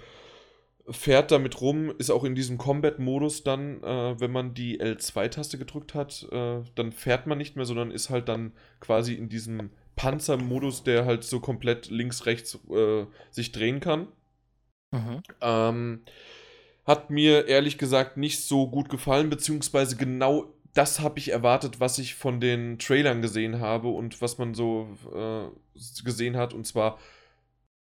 fährt 0.88 1.30
damit 1.30 1.60
rum, 1.60 1.92
ist 1.98 2.10
auch 2.10 2.24
in 2.24 2.34
diesem 2.34 2.58
Combat-Modus 2.58 3.42
dann, 3.42 3.82
äh, 3.82 4.20
wenn 4.20 4.30
man 4.30 4.54
die 4.54 4.80
L2-Taste 4.80 5.58
gedrückt 5.58 5.94
hat, 5.94 6.26
äh, 6.30 6.60
dann 6.74 6.92
fährt 6.92 7.26
man 7.26 7.38
nicht 7.38 7.56
mehr, 7.56 7.64
sondern 7.64 7.90
ist 7.90 8.10
halt 8.10 8.28
dann 8.28 8.52
quasi 8.80 9.14
in 9.14 9.28
diesem 9.28 9.70
Panzermodus, 9.96 10.84
der 10.84 11.06
halt 11.06 11.24
so 11.24 11.40
komplett 11.40 11.88
links, 11.88 12.26
rechts 12.26 12.58
äh, 12.70 13.06
sich 13.30 13.52
drehen 13.52 13.80
kann. 13.80 14.08
Mhm. 14.90 15.22
Ähm, 15.40 16.00
hat 16.84 17.10
mir 17.10 17.46
ehrlich 17.46 17.78
gesagt 17.78 18.16
nicht 18.16 18.44
so 18.44 18.68
gut 18.68 18.88
gefallen, 18.88 19.30
beziehungsweise 19.30 19.96
genau 19.96 20.54
das 20.74 21.00
habe 21.00 21.18
ich 21.20 21.30
erwartet, 21.30 21.80
was 21.80 21.98
ich 21.98 22.16
von 22.16 22.40
den 22.40 22.78
Trailern 22.78 23.22
gesehen 23.22 23.60
habe 23.60 23.88
und 23.88 24.20
was 24.20 24.38
man 24.38 24.54
so 24.54 24.88
äh, 25.14 25.46
gesehen 26.02 26.36
hat. 26.36 26.52
Und 26.52 26.66
zwar, 26.66 26.98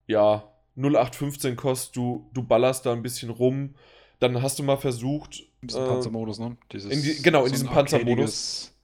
ja, 0.06 0.52
0815 0.76 1.56
kostet, 1.56 1.96
du, 1.96 2.28
du 2.34 2.42
ballerst 2.42 2.84
da 2.86 2.92
ein 2.92 3.02
bisschen 3.02 3.30
rum. 3.30 3.74
Dann 4.18 4.42
hast 4.42 4.58
du 4.58 4.64
mal 4.64 4.76
versucht. 4.76 5.40
In 5.62 5.68
diesem 5.68 5.84
äh, 5.84 5.86
Panzermodus, 5.86 6.38
ne? 6.40 6.56
Dieses, 6.72 6.92
in 6.92 7.02
die, 7.02 7.22
genau, 7.22 7.46
in 7.46 7.52
diesem 7.52 7.68
Panzermodus. 7.68 8.74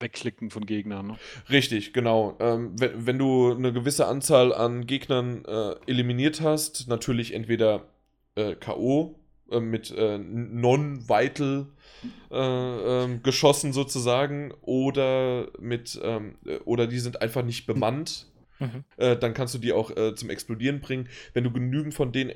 Wegklicken 0.00 0.50
von 0.50 0.64
Gegnern. 0.64 1.08
Ne? 1.08 1.16
Richtig, 1.50 1.92
genau. 1.92 2.36
Ähm, 2.38 2.78
wenn, 2.78 3.06
wenn 3.06 3.18
du 3.18 3.52
eine 3.52 3.72
gewisse 3.72 4.06
Anzahl 4.06 4.54
an 4.54 4.86
Gegnern 4.86 5.44
äh, 5.44 5.74
eliminiert 5.86 6.40
hast, 6.40 6.86
natürlich 6.86 7.34
entweder 7.34 7.88
äh, 8.36 8.54
K.O. 8.54 9.17
Äh, 9.50 9.60
mit 9.60 9.90
äh, 9.90 10.18
non-vital 10.18 11.66
äh, 12.30 12.36
ähm, 12.36 13.22
geschossen 13.22 13.72
sozusagen 13.72 14.52
oder 14.60 15.48
mit 15.58 15.98
ähm, 16.02 16.36
äh, 16.44 16.58
oder 16.58 16.86
die 16.86 16.98
sind 16.98 17.22
einfach 17.22 17.42
nicht 17.42 17.66
bemannt. 17.66 18.26
Mhm. 18.60 18.82
dann 19.20 19.34
kannst 19.34 19.54
du 19.54 19.58
die 19.58 19.72
auch 19.72 19.92
zum 20.16 20.30
Explodieren 20.30 20.80
bringen. 20.80 21.08
Wenn 21.32 21.44
du 21.44 21.52
genügend 21.52 21.94
von 21.94 22.10
denen 22.10 22.32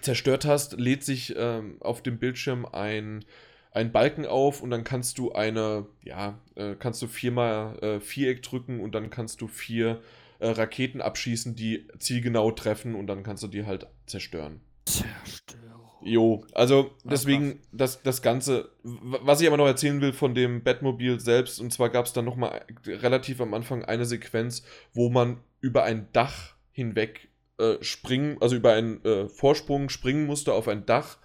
zerstört 0.00 0.46
hast, 0.46 0.80
lädt 0.80 1.04
sich 1.04 1.34
ähm, 1.36 1.76
auf 1.80 2.02
dem 2.02 2.18
Bildschirm 2.18 2.64
ein 2.64 3.26
einen 3.70 3.92
Balken 3.92 4.24
auf 4.24 4.62
und 4.62 4.70
dann 4.70 4.82
kannst 4.82 5.18
du 5.18 5.32
eine, 5.32 5.84
ja, 6.02 6.38
äh, 6.54 6.74
kannst 6.74 7.02
du 7.02 7.06
viermal 7.06 7.78
äh, 7.80 8.00
Viereck 8.00 8.42
drücken 8.42 8.80
und 8.80 8.94
dann 8.94 9.10
kannst 9.10 9.42
du 9.42 9.46
vier 9.46 10.00
äh, 10.38 10.48
Raketen 10.48 11.02
abschießen, 11.02 11.54
die 11.54 11.86
zielgenau 11.98 12.50
treffen 12.52 12.94
und 12.94 13.08
dann 13.08 13.22
kannst 13.22 13.42
du 13.42 13.46
die 13.46 13.66
halt 13.66 13.86
zerstören. 14.06 14.62
Zerstörung. 14.86 15.57
Jo, 16.00 16.44
also 16.54 16.92
deswegen 17.04 17.60
das, 17.72 18.02
das 18.02 18.22
Ganze, 18.22 18.70
was 18.82 19.40
ich 19.40 19.48
aber 19.48 19.56
noch 19.56 19.66
erzählen 19.66 20.00
will 20.00 20.12
von 20.12 20.34
dem 20.34 20.62
Batmobil 20.62 21.18
selbst, 21.18 21.60
und 21.60 21.72
zwar 21.72 21.90
gab 21.90 22.06
es 22.06 22.12
dann 22.12 22.24
nochmal 22.24 22.64
relativ 22.86 23.40
am 23.40 23.52
Anfang 23.52 23.84
eine 23.84 24.04
Sequenz, 24.04 24.62
wo 24.94 25.10
man 25.10 25.38
über 25.60 25.82
ein 25.84 26.08
Dach 26.12 26.54
hinweg 26.70 27.28
äh, 27.58 27.76
springen, 27.80 28.36
also 28.40 28.54
über 28.54 28.72
einen 28.72 29.04
äh, 29.04 29.28
Vorsprung 29.28 29.88
springen 29.88 30.26
musste 30.26 30.52
auf 30.52 30.68
ein 30.68 30.86
Dach 30.86 31.18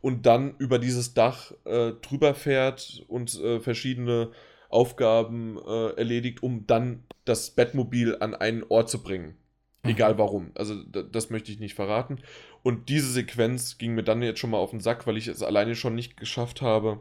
und 0.00 0.26
dann 0.26 0.54
über 0.58 0.78
dieses 0.78 1.14
Dach 1.14 1.52
äh, 1.64 1.92
drüber 2.00 2.34
fährt 2.34 3.04
und 3.08 3.34
äh, 3.40 3.60
verschiedene 3.60 4.30
Aufgaben 4.68 5.58
äh, 5.58 5.96
erledigt, 5.96 6.42
um 6.44 6.66
dann 6.66 7.02
das 7.24 7.50
Bettmobil 7.50 8.16
an 8.20 8.34
einen 8.36 8.64
Ort 8.68 8.88
zu 8.88 9.02
bringen. 9.02 9.36
Mhm. 9.82 9.90
Egal 9.90 10.18
warum. 10.18 10.52
Also 10.54 10.74
das 10.84 11.30
möchte 11.30 11.50
ich 11.50 11.58
nicht 11.58 11.74
verraten. 11.74 12.20
Und 12.62 12.88
diese 12.88 13.10
Sequenz 13.10 13.78
ging 13.78 13.94
mir 13.94 14.02
dann 14.02 14.22
jetzt 14.22 14.38
schon 14.40 14.50
mal 14.50 14.58
auf 14.58 14.70
den 14.70 14.80
Sack, 14.80 15.06
weil 15.06 15.16
ich 15.16 15.28
es 15.28 15.42
alleine 15.42 15.74
schon 15.74 15.94
nicht 15.94 16.16
geschafft 16.16 16.60
habe. 16.62 17.00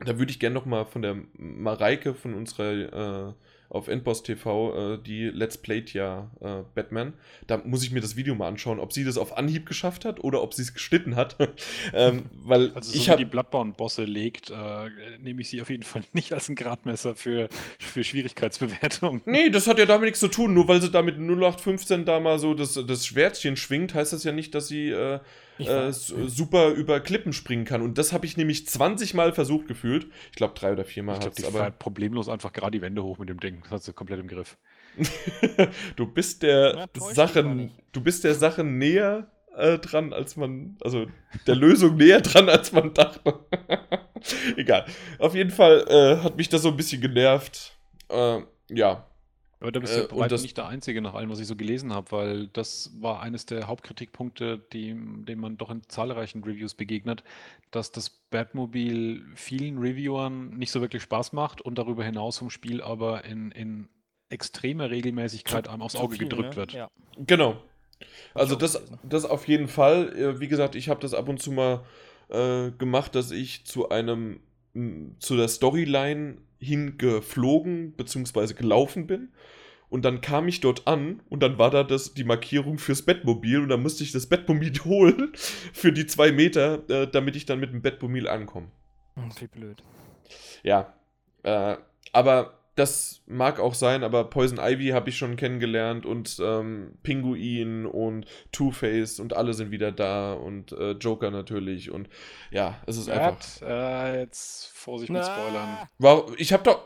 Da 0.00 0.18
würde 0.18 0.30
ich 0.30 0.40
gerne 0.40 0.54
noch 0.54 0.66
mal 0.66 0.84
von 0.84 1.02
der 1.02 1.16
Mareike, 1.36 2.14
von 2.14 2.34
unserer 2.34 3.28
äh, 3.30 3.32
auf 3.74 3.88
Endboss 3.88 4.22
TV, 4.22 4.94
äh, 4.94 4.98
die 4.98 5.24
Let's 5.24 5.58
Played 5.58 5.92
ja 5.92 6.30
äh, 6.40 6.62
Batman. 6.74 7.14
Da 7.46 7.58
muss 7.58 7.82
ich 7.82 7.90
mir 7.90 8.00
das 8.00 8.16
Video 8.16 8.34
mal 8.34 8.48
anschauen, 8.48 8.78
ob 8.78 8.92
sie 8.92 9.04
das 9.04 9.18
auf 9.18 9.36
Anhieb 9.36 9.66
geschafft 9.66 10.04
hat 10.04 10.22
oder 10.22 10.42
ob 10.42 10.54
sie 10.54 10.62
es 10.62 10.72
geschnitten 10.72 11.16
hat. 11.16 11.36
ähm, 11.92 12.26
weil 12.32 12.72
also 12.74 12.92
so 12.92 12.96
ich 12.96 13.10
wie 13.10 13.16
die 13.16 13.24
Bloodborne-Bosse 13.24 14.04
legt, 14.04 14.50
äh, 14.50 14.90
nehme 15.20 15.40
ich 15.40 15.48
sie 15.48 15.60
auf 15.60 15.70
jeden 15.70 15.82
Fall 15.82 16.02
nicht 16.12 16.32
als 16.32 16.48
ein 16.48 16.54
Gradmesser 16.54 17.16
für, 17.16 17.48
für 17.78 18.04
Schwierigkeitsbewertung. 18.04 19.22
Nee, 19.24 19.50
das 19.50 19.66
hat 19.66 19.78
ja 19.78 19.86
damit 19.86 20.06
nichts 20.06 20.20
zu 20.20 20.28
tun. 20.28 20.54
Nur 20.54 20.68
weil 20.68 20.80
sie 20.80 20.90
da 20.90 21.02
mit 21.02 21.16
0815 21.16 22.04
da 22.04 22.20
mal 22.20 22.38
so 22.38 22.54
das, 22.54 22.74
das 22.74 23.06
Schwertchen 23.06 23.56
schwingt, 23.56 23.94
heißt 23.94 24.12
das 24.12 24.24
ja 24.24 24.32
nicht, 24.32 24.54
dass 24.54 24.68
sie 24.68 24.94
äh, 25.58 25.92
super 25.92 26.70
über 26.70 27.00
Klippen 27.00 27.32
springen 27.32 27.64
kann. 27.64 27.82
Und 27.82 27.98
das 27.98 28.12
habe 28.12 28.26
ich 28.26 28.36
nämlich 28.36 28.66
20 28.66 29.14
Mal 29.14 29.32
versucht 29.32 29.68
gefühlt. 29.68 30.06
Ich 30.30 30.36
glaube, 30.36 30.54
drei 30.54 30.72
oder 30.72 30.84
vier 30.84 31.02
Mal. 31.02 31.14
Ich 31.14 31.20
glaube, 31.20 31.36
die 31.36 31.44
aber 31.44 31.70
problemlos 31.70 32.28
einfach 32.28 32.52
gerade 32.52 32.72
die 32.72 32.82
Wände 32.82 33.02
hoch 33.02 33.18
mit 33.18 33.28
dem 33.28 33.40
Ding. 33.40 33.60
Das 33.62 33.70
hat 33.70 33.82
sie 33.84 33.92
komplett 33.92 34.20
im 34.20 34.28
Griff. 34.28 34.56
du 35.96 36.06
bist 36.06 36.42
der 36.42 36.76
ja, 36.76 37.12
Sache, 37.12 37.70
du 37.92 38.00
bist 38.00 38.24
der 38.24 38.34
Sache 38.34 38.64
näher 38.64 39.28
äh, 39.56 39.78
dran, 39.78 40.12
als 40.12 40.36
man, 40.36 40.76
also 40.80 41.06
der 41.46 41.56
Lösung 41.56 41.96
näher 41.96 42.20
dran, 42.20 42.48
als 42.48 42.72
man 42.72 42.94
dachte. 42.94 43.40
Egal. 44.56 44.86
Auf 45.18 45.34
jeden 45.34 45.50
Fall 45.50 45.84
äh, 45.88 46.22
hat 46.22 46.36
mich 46.36 46.48
das 46.48 46.62
so 46.62 46.68
ein 46.68 46.76
bisschen 46.76 47.00
genervt. 47.00 47.76
Äh, 48.08 48.40
ja, 48.70 49.06
aber 49.64 49.72
da 49.72 49.80
bist 49.80 49.96
du 49.96 50.16
äh, 50.16 50.28
ja 50.28 50.36
nicht 50.36 50.58
der 50.58 50.66
Einzige 50.66 51.00
nach 51.00 51.14
allem, 51.14 51.30
was 51.30 51.40
ich 51.40 51.46
so 51.46 51.56
gelesen 51.56 51.94
habe, 51.94 52.12
weil 52.12 52.48
das 52.48 52.90
war 53.00 53.22
eines 53.22 53.46
der 53.46 53.66
Hauptkritikpunkte, 53.66 54.58
die, 54.74 54.94
dem 54.94 55.40
man 55.40 55.56
doch 55.56 55.70
in 55.70 55.80
zahlreichen 55.88 56.44
Reviews 56.44 56.74
begegnet, 56.74 57.24
dass 57.70 57.90
das 57.90 58.10
Batmobil 58.10 59.24
vielen 59.34 59.78
Reviewern 59.78 60.50
nicht 60.50 60.70
so 60.70 60.82
wirklich 60.82 61.02
Spaß 61.02 61.32
macht 61.32 61.62
und 61.62 61.78
darüber 61.78 62.04
hinaus 62.04 62.36
vom 62.36 62.50
Spiel 62.50 62.82
aber 62.82 63.24
in, 63.24 63.52
in 63.52 63.88
extremer 64.28 64.90
Regelmäßigkeit 64.90 65.66
einem 65.66 65.80
aufs 65.80 65.96
Auge 65.96 66.16
viel, 66.16 66.28
gedrückt 66.28 66.50
ne? 66.50 66.56
wird. 66.56 66.72
Ja. 66.74 66.90
Genau. 67.16 67.56
Also 68.34 68.56
das, 68.56 68.82
das 69.02 69.24
auf 69.24 69.48
jeden 69.48 69.68
Fall. 69.68 70.14
Äh, 70.14 70.40
wie 70.40 70.48
gesagt, 70.48 70.74
ich 70.74 70.90
habe 70.90 71.00
das 71.00 71.14
ab 71.14 71.26
und 71.26 71.40
zu 71.40 71.52
mal 71.52 71.86
äh, 72.28 72.70
gemacht, 72.72 73.14
dass 73.14 73.30
ich 73.30 73.64
zu 73.64 73.88
einem 73.88 74.40
zu 75.18 75.36
der 75.36 75.48
Storyline 75.48 76.38
hingeflogen 76.58 77.92
bzw. 77.92 78.54
gelaufen 78.54 79.06
bin. 79.06 79.28
Und 79.88 80.04
dann 80.04 80.20
kam 80.20 80.48
ich 80.48 80.60
dort 80.60 80.88
an 80.88 81.20
und 81.28 81.42
dann 81.42 81.58
war 81.58 81.70
da 81.70 81.84
das, 81.84 82.14
die 82.14 82.24
Markierung 82.24 82.78
fürs 82.78 83.02
Bettmobil 83.02 83.60
und 83.60 83.68
dann 83.68 83.82
musste 83.82 84.02
ich 84.02 84.10
das 84.10 84.26
Bettmobil 84.26 84.72
holen 84.84 85.32
für 85.34 85.92
die 85.92 86.06
zwei 86.06 86.32
Meter, 86.32 86.88
äh, 86.90 87.06
damit 87.06 87.36
ich 87.36 87.46
dann 87.46 87.60
mit 87.60 87.72
dem 87.72 87.82
Bettmobil 87.82 88.28
ankomme. 88.28 88.68
Hm, 89.14 89.30
wie 89.38 89.46
blöd. 89.46 89.82
Ja, 90.64 90.94
äh, 91.44 91.76
aber 92.12 92.58
das 92.74 93.22
mag 93.26 93.60
auch 93.60 93.74
sein, 93.74 94.02
aber 94.02 94.24
Poison 94.24 94.58
Ivy 94.58 94.88
habe 94.88 95.08
ich 95.08 95.16
schon 95.16 95.36
kennengelernt 95.36 96.06
und 96.06 96.38
ähm, 96.42 96.94
Pinguin 97.02 97.86
und 97.86 98.26
Two-Face 98.52 99.20
und 99.20 99.34
alle 99.34 99.54
sind 99.54 99.70
wieder 99.70 99.92
da 99.92 100.32
und 100.32 100.72
äh, 100.72 100.92
Joker 100.92 101.30
natürlich 101.30 101.90
und 101.90 102.08
ja, 102.50 102.80
es 102.86 102.96
ist 102.96 103.08
einfach. 103.08 103.38
Äh, 103.62 104.20
jetzt 104.20 104.66
Vorsicht 104.72 105.10
mit 105.10 105.24
Spoilern. 105.24 105.88
War, 105.98 106.26
ich 106.36 106.52
habe 106.52 106.62
doch. 106.64 106.82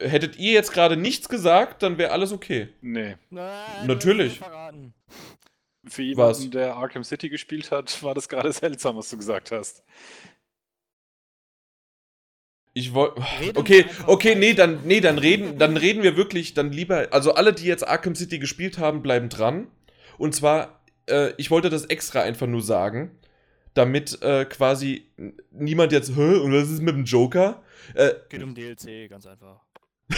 Hättet 0.00 0.36
ihr 0.38 0.52
jetzt 0.52 0.72
gerade 0.72 0.96
nichts 0.96 1.28
gesagt, 1.28 1.84
dann 1.84 1.98
wäre 1.98 2.10
alles 2.10 2.32
okay. 2.32 2.68
Nee. 2.80 3.14
Na, 3.30 3.62
Natürlich. 3.86 4.40
Für 5.84 6.02
jemanden, 6.02 6.30
was? 6.30 6.50
der 6.50 6.74
Arkham 6.74 7.04
City 7.04 7.28
gespielt 7.28 7.70
hat, 7.70 8.02
war 8.02 8.12
das 8.14 8.28
gerade 8.28 8.52
seltsam, 8.52 8.96
was 8.96 9.08
du 9.08 9.16
gesagt 9.16 9.52
hast. 9.52 9.84
Ich 12.78 12.94
wollte. 12.94 13.20
Okay, 13.54 13.84
okay, 14.06 14.34
nee, 14.36 14.54
dann, 14.54 14.80
nee, 14.84 15.00
dann 15.00 15.18
reden, 15.18 15.58
dann 15.58 15.76
reden 15.76 16.02
wir 16.02 16.16
wirklich, 16.16 16.54
dann 16.54 16.70
lieber. 16.70 17.08
Also 17.10 17.34
alle, 17.34 17.52
die 17.52 17.66
jetzt 17.66 17.86
Arkham 17.86 18.14
City 18.14 18.38
gespielt 18.38 18.78
haben, 18.78 19.02
bleiben 19.02 19.28
dran. 19.28 19.66
Und 20.16 20.34
zwar, 20.34 20.80
äh, 21.08 21.32
ich 21.36 21.50
wollte 21.50 21.70
das 21.70 21.86
extra 21.86 22.22
einfach 22.22 22.46
nur 22.46 22.62
sagen, 22.62 23.10
damit 23.74 24.22
äh, 24.22 24.44
quasi 24.44 25.06
niemand 25.50 25.92
jetzt, 25.92 26.14
hä, 26.16 26.36
und 26.36 26.52
was 26.52 26.70
ist 26.70 26.82
mit 26.82 26.94
dem 26.94 27.04
Joker? 27.04 27.62
Äh, 27.94 28.12
Geht 28.28 28.42
um 28.42 28.54
DLC, 28.54 29.08
ganz 29.10 29.26
einfach. 29.26 29.60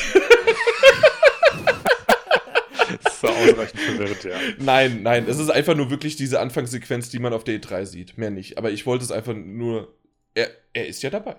so 3.21 3.29
ausreichend 3.29 3.81
verwirrt, 3.81 4.25
ja. 4.25 4.37
Nein, 4.59 5.03
nein, 5.03 5.27
es 5.29 5.39
ist 5.39 5.51
einfach 5.51 5.75
nur 5.75 5.91
wirklich 5.91 6.17
diese 6.17 6.41
Anfangssequenz, 6.41 7.11
die 7.11 7.19
man 7.19 7.33
auf 7.33 7.45
der 7.45 7.61
E3 7.61 7.87
sieht. 7.87 8.19
Mehr 8.19 8.31
nicht. 8.31 8.59
Aber 8.59 8.71
ich 8.71 8.87
wollte 8.87 9.05
es 9.05 9.13
einfach 9.13 9.35
nur. 9.35 9.95
Er, 10.35 10.51
er 10.73 10.87
ist 10.87 11.03
ja 11.03 11.11
dabei. 11.11 11.37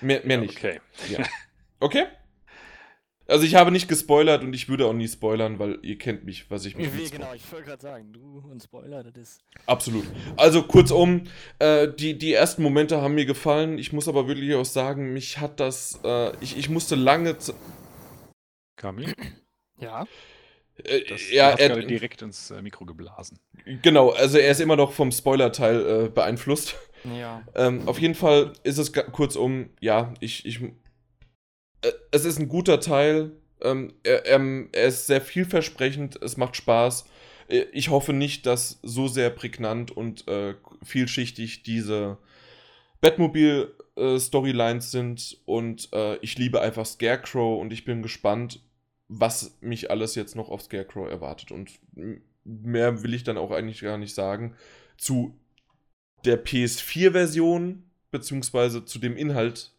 Mehr, 0.00 0.22
mehr 0.24 0.38
nicht. 0.38 0.56
Okay. 0.56 0.80
Ja. 1.08 1.24
Okay? 1.80 2.06
Also 3.30 3.44
ich 3.44 3.54
habe 3.54 3.70
nicht 3.70 3.88
gespoilert 3.88 4.42
und 4.42 4.52
ich 4.54 4.68
würde 4.68 4.86
auch 4.86 4.92
nie 4.92 5.06
spoilern, 5.06 5.60
weil 5.60 5.78
ihr 5.82 5.96
kennt 5.98 6.24
mich, 6.24 6.50
was 6.50 6.64
ich 6.64 6.76
mich 6.76 6.92
Wie, 6.92 7.08
Genau, 7.08 7.32
ich 7.32 7.50
wollte 7.52 7.66
gerade 7.66 7.80
sagen, 7.80 8.12
du 8.12 8.42
und 8.50 8.60
Spoiler, 8.60 9.04
das 9.04 9.16
ist... 9.16 9.44
Absolut. 9.66 10.04
Also 10.36 10.64
kurzum, 10.64 11.28
äh, 11.60 11.86
die, 11.96 12.18
die 12.18 12.32
ersten 12.32 12.62
Momente 12.64 13.00
haben 13.00 13.14
mir 13.14 13.26
gefallen. 13.26 13.78
Ich 13.78 13.92
muss 13.92 14.08
aber 14.08 14.26
wirklich 14.26 14.52
auch 14.56 14.64
sagen, 14.64 15.12
mich 15.12 15.38
hat 15.38 15.60
das... 15.60 16.00
Äh, 16.02 16.32
ich, 16.40 16.58
ich 16.58 16.68
musste 16.68 16.96
lange... 16.96 17.36
Kami? 18.74 19.06
Ja? 19.78 20.06
Äh, 20.84 21.04
das, 21.08 21.30
ja, 21.30 21.50
er 21.50 21.76
hat 21.76 21.88
direkt 21.88 22.22
ins 22.22 22.50
äh, 22.50 22.60
Mikro 22.62 22.84
geblasen. 22.84 23.38
Genau, 23.82 24.10
also 24.10 24.38
er 24.38 24.50
ist 24.50 24.60
immer 24.60 24.76
noch 24.76 24.92
vom 24.92 25.12
Spoiler-Teil 25.12 26.06
äh, 26.06 26.08
beeinflusst. 26.08 26.74
Ja. 27.04 27.42
Ähm, 27.54 27.88
auf 27.88 27.98
jeden 27.98 28.14
Fall 28.14 28.52
ist 28.62 28.78
es 28.78 28.92
kurzum, 28.92 29.70
ja, 29.80 30.14
ich, 30.20 30.44
ich. 30.46 30.62
Äh, 30.62 31.92
es 32.10 32.24
ist 32.24 32.38
ein 32.38 32.48
guter 32.48 32.80
Teil. 32.80 33.32
Ähm, 33.62 33.94
er, 34.02 34.26
er, 34.26 34.40
er, 34.72 34.88
ist 34.88 35.06
sehr 35.06 35.20
vielversprechend, 35.20 36.20
es 36.22 36.36
macht 36.36 36.56
Spaß. 36.56 37.04
äh, 37.48 37.66
ich 37.72 37.90
hoffe 37.90 38.12
nicht, 38.12 38.46
dass 38.46 38.78
so 38.82 39.08
sehr 39.08 39.30
prägnant 39.30 39.90
und 39.90 40.26
äh, 40.28 40.54
vielschichtig 40.82 41.62
diese 41.62 42.18
Batmobil-Storylines 43.00 44.86
äh, 44.86 44.90
sind 44.90 45.38
und 45.46 45.88
äh, 45.92 46.16
ich 46.16 46.36
liebe 46.38 46.60
einfach 46.60 46.86
Scarecrow 46.86 47.60
und 47.60 47.72
ich 47.72 47.84
bin 47.84 48.02
gespannt, 48.02 48.60
was 49.08 49.58
mich 49.60 49.90
alles 49.90 50.14
jetzt 50.14 50.36
noch 50.36 50.50
auf 50.50 50.62
Scarecrow 50.62 51.08
erwartet. 51.08 51.50
Und 51.50 51.72
mehr 52.44 53.02
will 53.02 53.14
ich 53.14 53.24
dann 53.24 53.38
auch 53.38 53.50
eigentlich 53.50 53.80
gar 53.80 53.98
nicht 53.98 54.14
sagen. 54.14 54.54
Zu 54.96 55.39
der 56.24 56.44
PS4-Version, 56.44 57.84
beziehungsweise 58.10 58.84
zu 58.84 58.98
dem 58.98 59.16
Inhalt, 59.16 59.72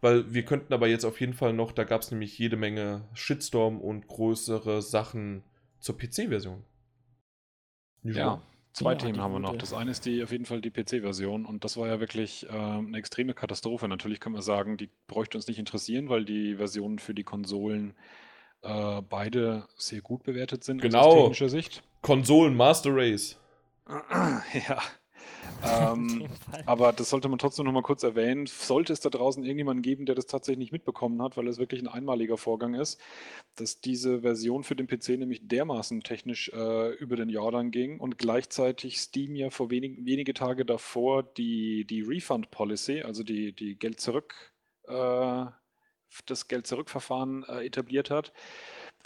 weil 0.00 0.32
wir 0.32 0.44
könnten 0.44 0.72
aber 0.72 0.88
jetzt 0.88 1.04
auf 1.04 1.20
jeden 1.20 1.34
Fall 1.34 1.52
noch, 1.52 1.72
da 1.72 1.84
gab 1.84 2.02
es 2.02 2.10
nämlich 2.10 2.38
jede 2.38 2.56
Menge 2.56 3.08
Shitstorm 3.14 3.80
und 3.80 4.06
größere 4.06 4.82
Sachen 4.82 5.42
zur 5.80 5.96
PC-Version. 5.96 6.64
Ja, 8.04 8.42
zwei 8.72 8.92
ja, 8.92 8.98
Themen 8.98 9.20
haben 9.20 9.32
wir 9.32 9.40
noch. 9.40 9.56
Das 9.56 9.72
eine 9.72 9.90
ist 9.90 10.06
die 10.06 10.22
auf 10.22 10.30
jeden 10.30 10.44
Fall 10.44 10.60
die 10.60 10.70
PC-Version 10.70 11.46
und 11.46 11.64
das 11.64 11.76
war 11.76 11.88
ja 11.88 12.00
wirklich 12.00 12.46
äh, 12.46 12.52
eine 12.52 12.96
extreme 12.96 13.34
Katastrophe. 13.34 13.88
Natürlich 13.88 14.20
können 14.20 14.34
wir 14.34 14.42
sagen, 14.42 14.76
die 14.76 14.88
bräuchte 15.08 15.36
uns 15.36 15.48
nicht 15.48 15.58
interessieren, 15.58 16.08
weil 16.08 16.24
die 16.24 16.56
Versionen 16.56 16.98
für 16.98 17.14
die 17.14 17.24
Konsolen 17.24 17.94
äh, 18.62 19.02
beide 19.02 19.66
sehr 19.76 20.00
gut 20.00 20.22
bewertet 20.22 20.64
sind 20.64 20.80
genau. 20.80 21.00
aus 21.00 21.14
technischer 21.14 21.48
Sicht. 21.48 21.82
Konsolen 22.02 22.56
Master 22.56 22.90
Race. 22.94 23.38
ja. 23.88 24.80
Ähm, 25.64 26.28
aber 26.66 26.92
das 26.92 27.10
sollte 27.10 27.28
man 27.28 27.38
trotzdem 27.38 27.64
noch 27.64 27.72
mal 27.72 27.82
kurz 27.82 28.02
erwähnen. 28.02 28.46
Sollte 28.46 28.92
es 28.92 29.00
da 29.00 29.10
draußen 29.10 29.42
irgendjemanden 29.42 29.82
geben, 29.82 30.06
der 30.06 30.14
das 30.14 30.26
tatsächlich 30.26 30.58
nicht 30.58 30.72
mitbekommen 30.72 31.20
hat, 31.22 31.36
weil 31.36 31.48
es 31.48 31.58
wirklich 31.58 31.80
ein 31.80 31.88
einmaliger 31.88 32.36
Vorgang 32.36 32.74
ist, 32.74 33.00
dass 33.56 33.80
diese 33.80 34.20
Version 34.20 34.64
für 34.64 34.76
den 34.76 34.86
PC 34.86 35.10
nämlich 35.10 35.46
dermaßen 35.48 36.02
technisch 36.02 36.50
äh, 36.54 36.94
über 36.94 37.16
den 37.16 37.28
Jordan 37.28 37.70
ging 37.70 38.00
und 38.00 38.18
gleichzeitig 38.18 38.98
Steam 39.00 39.34
ja 39.36 39.50
vor 39.50 39.70
wenig, 39.70 39.98
wenige 40.04 40.34
Tage 40.34 40.64
davor 40.64 41.22
die, 41.22 41.84
die 41.84 42.02
Refund 42.02 42.50
Policy, 42.50 43.02
also 43.02 43.22
die, 43.22 43.52
die 43.52 43.78
Geld 43.78 44.00
zurück 44.00 44.52
äh, 44.88 45.46
das 46.26 46.48
Geld-Zurück-Verfahren 46.48 47.44
äh, 47.44 47.66
etabliert 47.66 48.10
hat, 48.10 48.32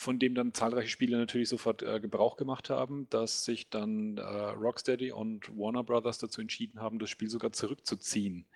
von 0.03 0.19
dem 0.19 0.35
dann 0.35 0.53
zahlreiche 0.53 0.88
Spieler 0.88 1.19
natürlich 1.19 1.49
sofort 1.49 1.83
äh, 1.83 2.01
Gebrauch 2.01 2.37
gemacht 2.37 2.71
haben, 2.71 3.09
dass 3.11 3.45
sich 3.45 3.71
dann 3.71 4.19
äh, 4.19 4.23
Rocksteady 4.23 5.12
und 5.12 5.49
Warner 5.57 5.85
Brothers 5.85 6.19
dazu 6.19 6.41
entschieden 6.41 6.81
haben, 6.81 6.99
das 6.99 7.09
Spiel 7.09 7.31
sogar 7.31 7.53
zurückzuziehen. 7.53 8.47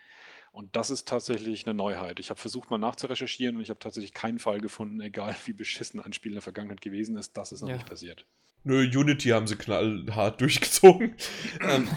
Und 0.52 0.74
das 0.74 0.90
ist 0.90 1.06
tatsächlich 1.06 1.66
eine 1.66 1.74
Neuheit. 1.74 2.18
Ich 2.18 2.30
habe 2.30 2.40
versucht 2.40 2.70
mal 2.70 2.78
nachzurecherchieren 2.78 3.56
und 3.56 3.62
ich 3.62 3.70
habe 3.70 3.78
tatsächlich 3.78 4.12
keinen 4.12 4.38
Fall 4.38 4.61
gefunden, 4.61 5.00
egal 5.00 5.37
wie 5.46 5.52
beschissen 5.52 6.00
ein 6.00 6.12
Spiel 6.12 6.32
in 6.32 6.37
der 6.37 6.42
Vergangenheit 6.42 6.80
gewesen 6.80 7.16
ist, 7.16 7.37
das 7.37 7.52
ist 7.52 7.62
noch 7.62 7.68
ja. 7.68 7.76
nicht 7.76 7.88
passiert. 7.88 8.26
Nö, 8.64 8.80
Unity 8.80 9.28
haben 9.28 9.46
sie 9.46 9.54
knallhart 9.54 10.40
durchgezogen. 10.40 11.14
ähm, 11.61 11.88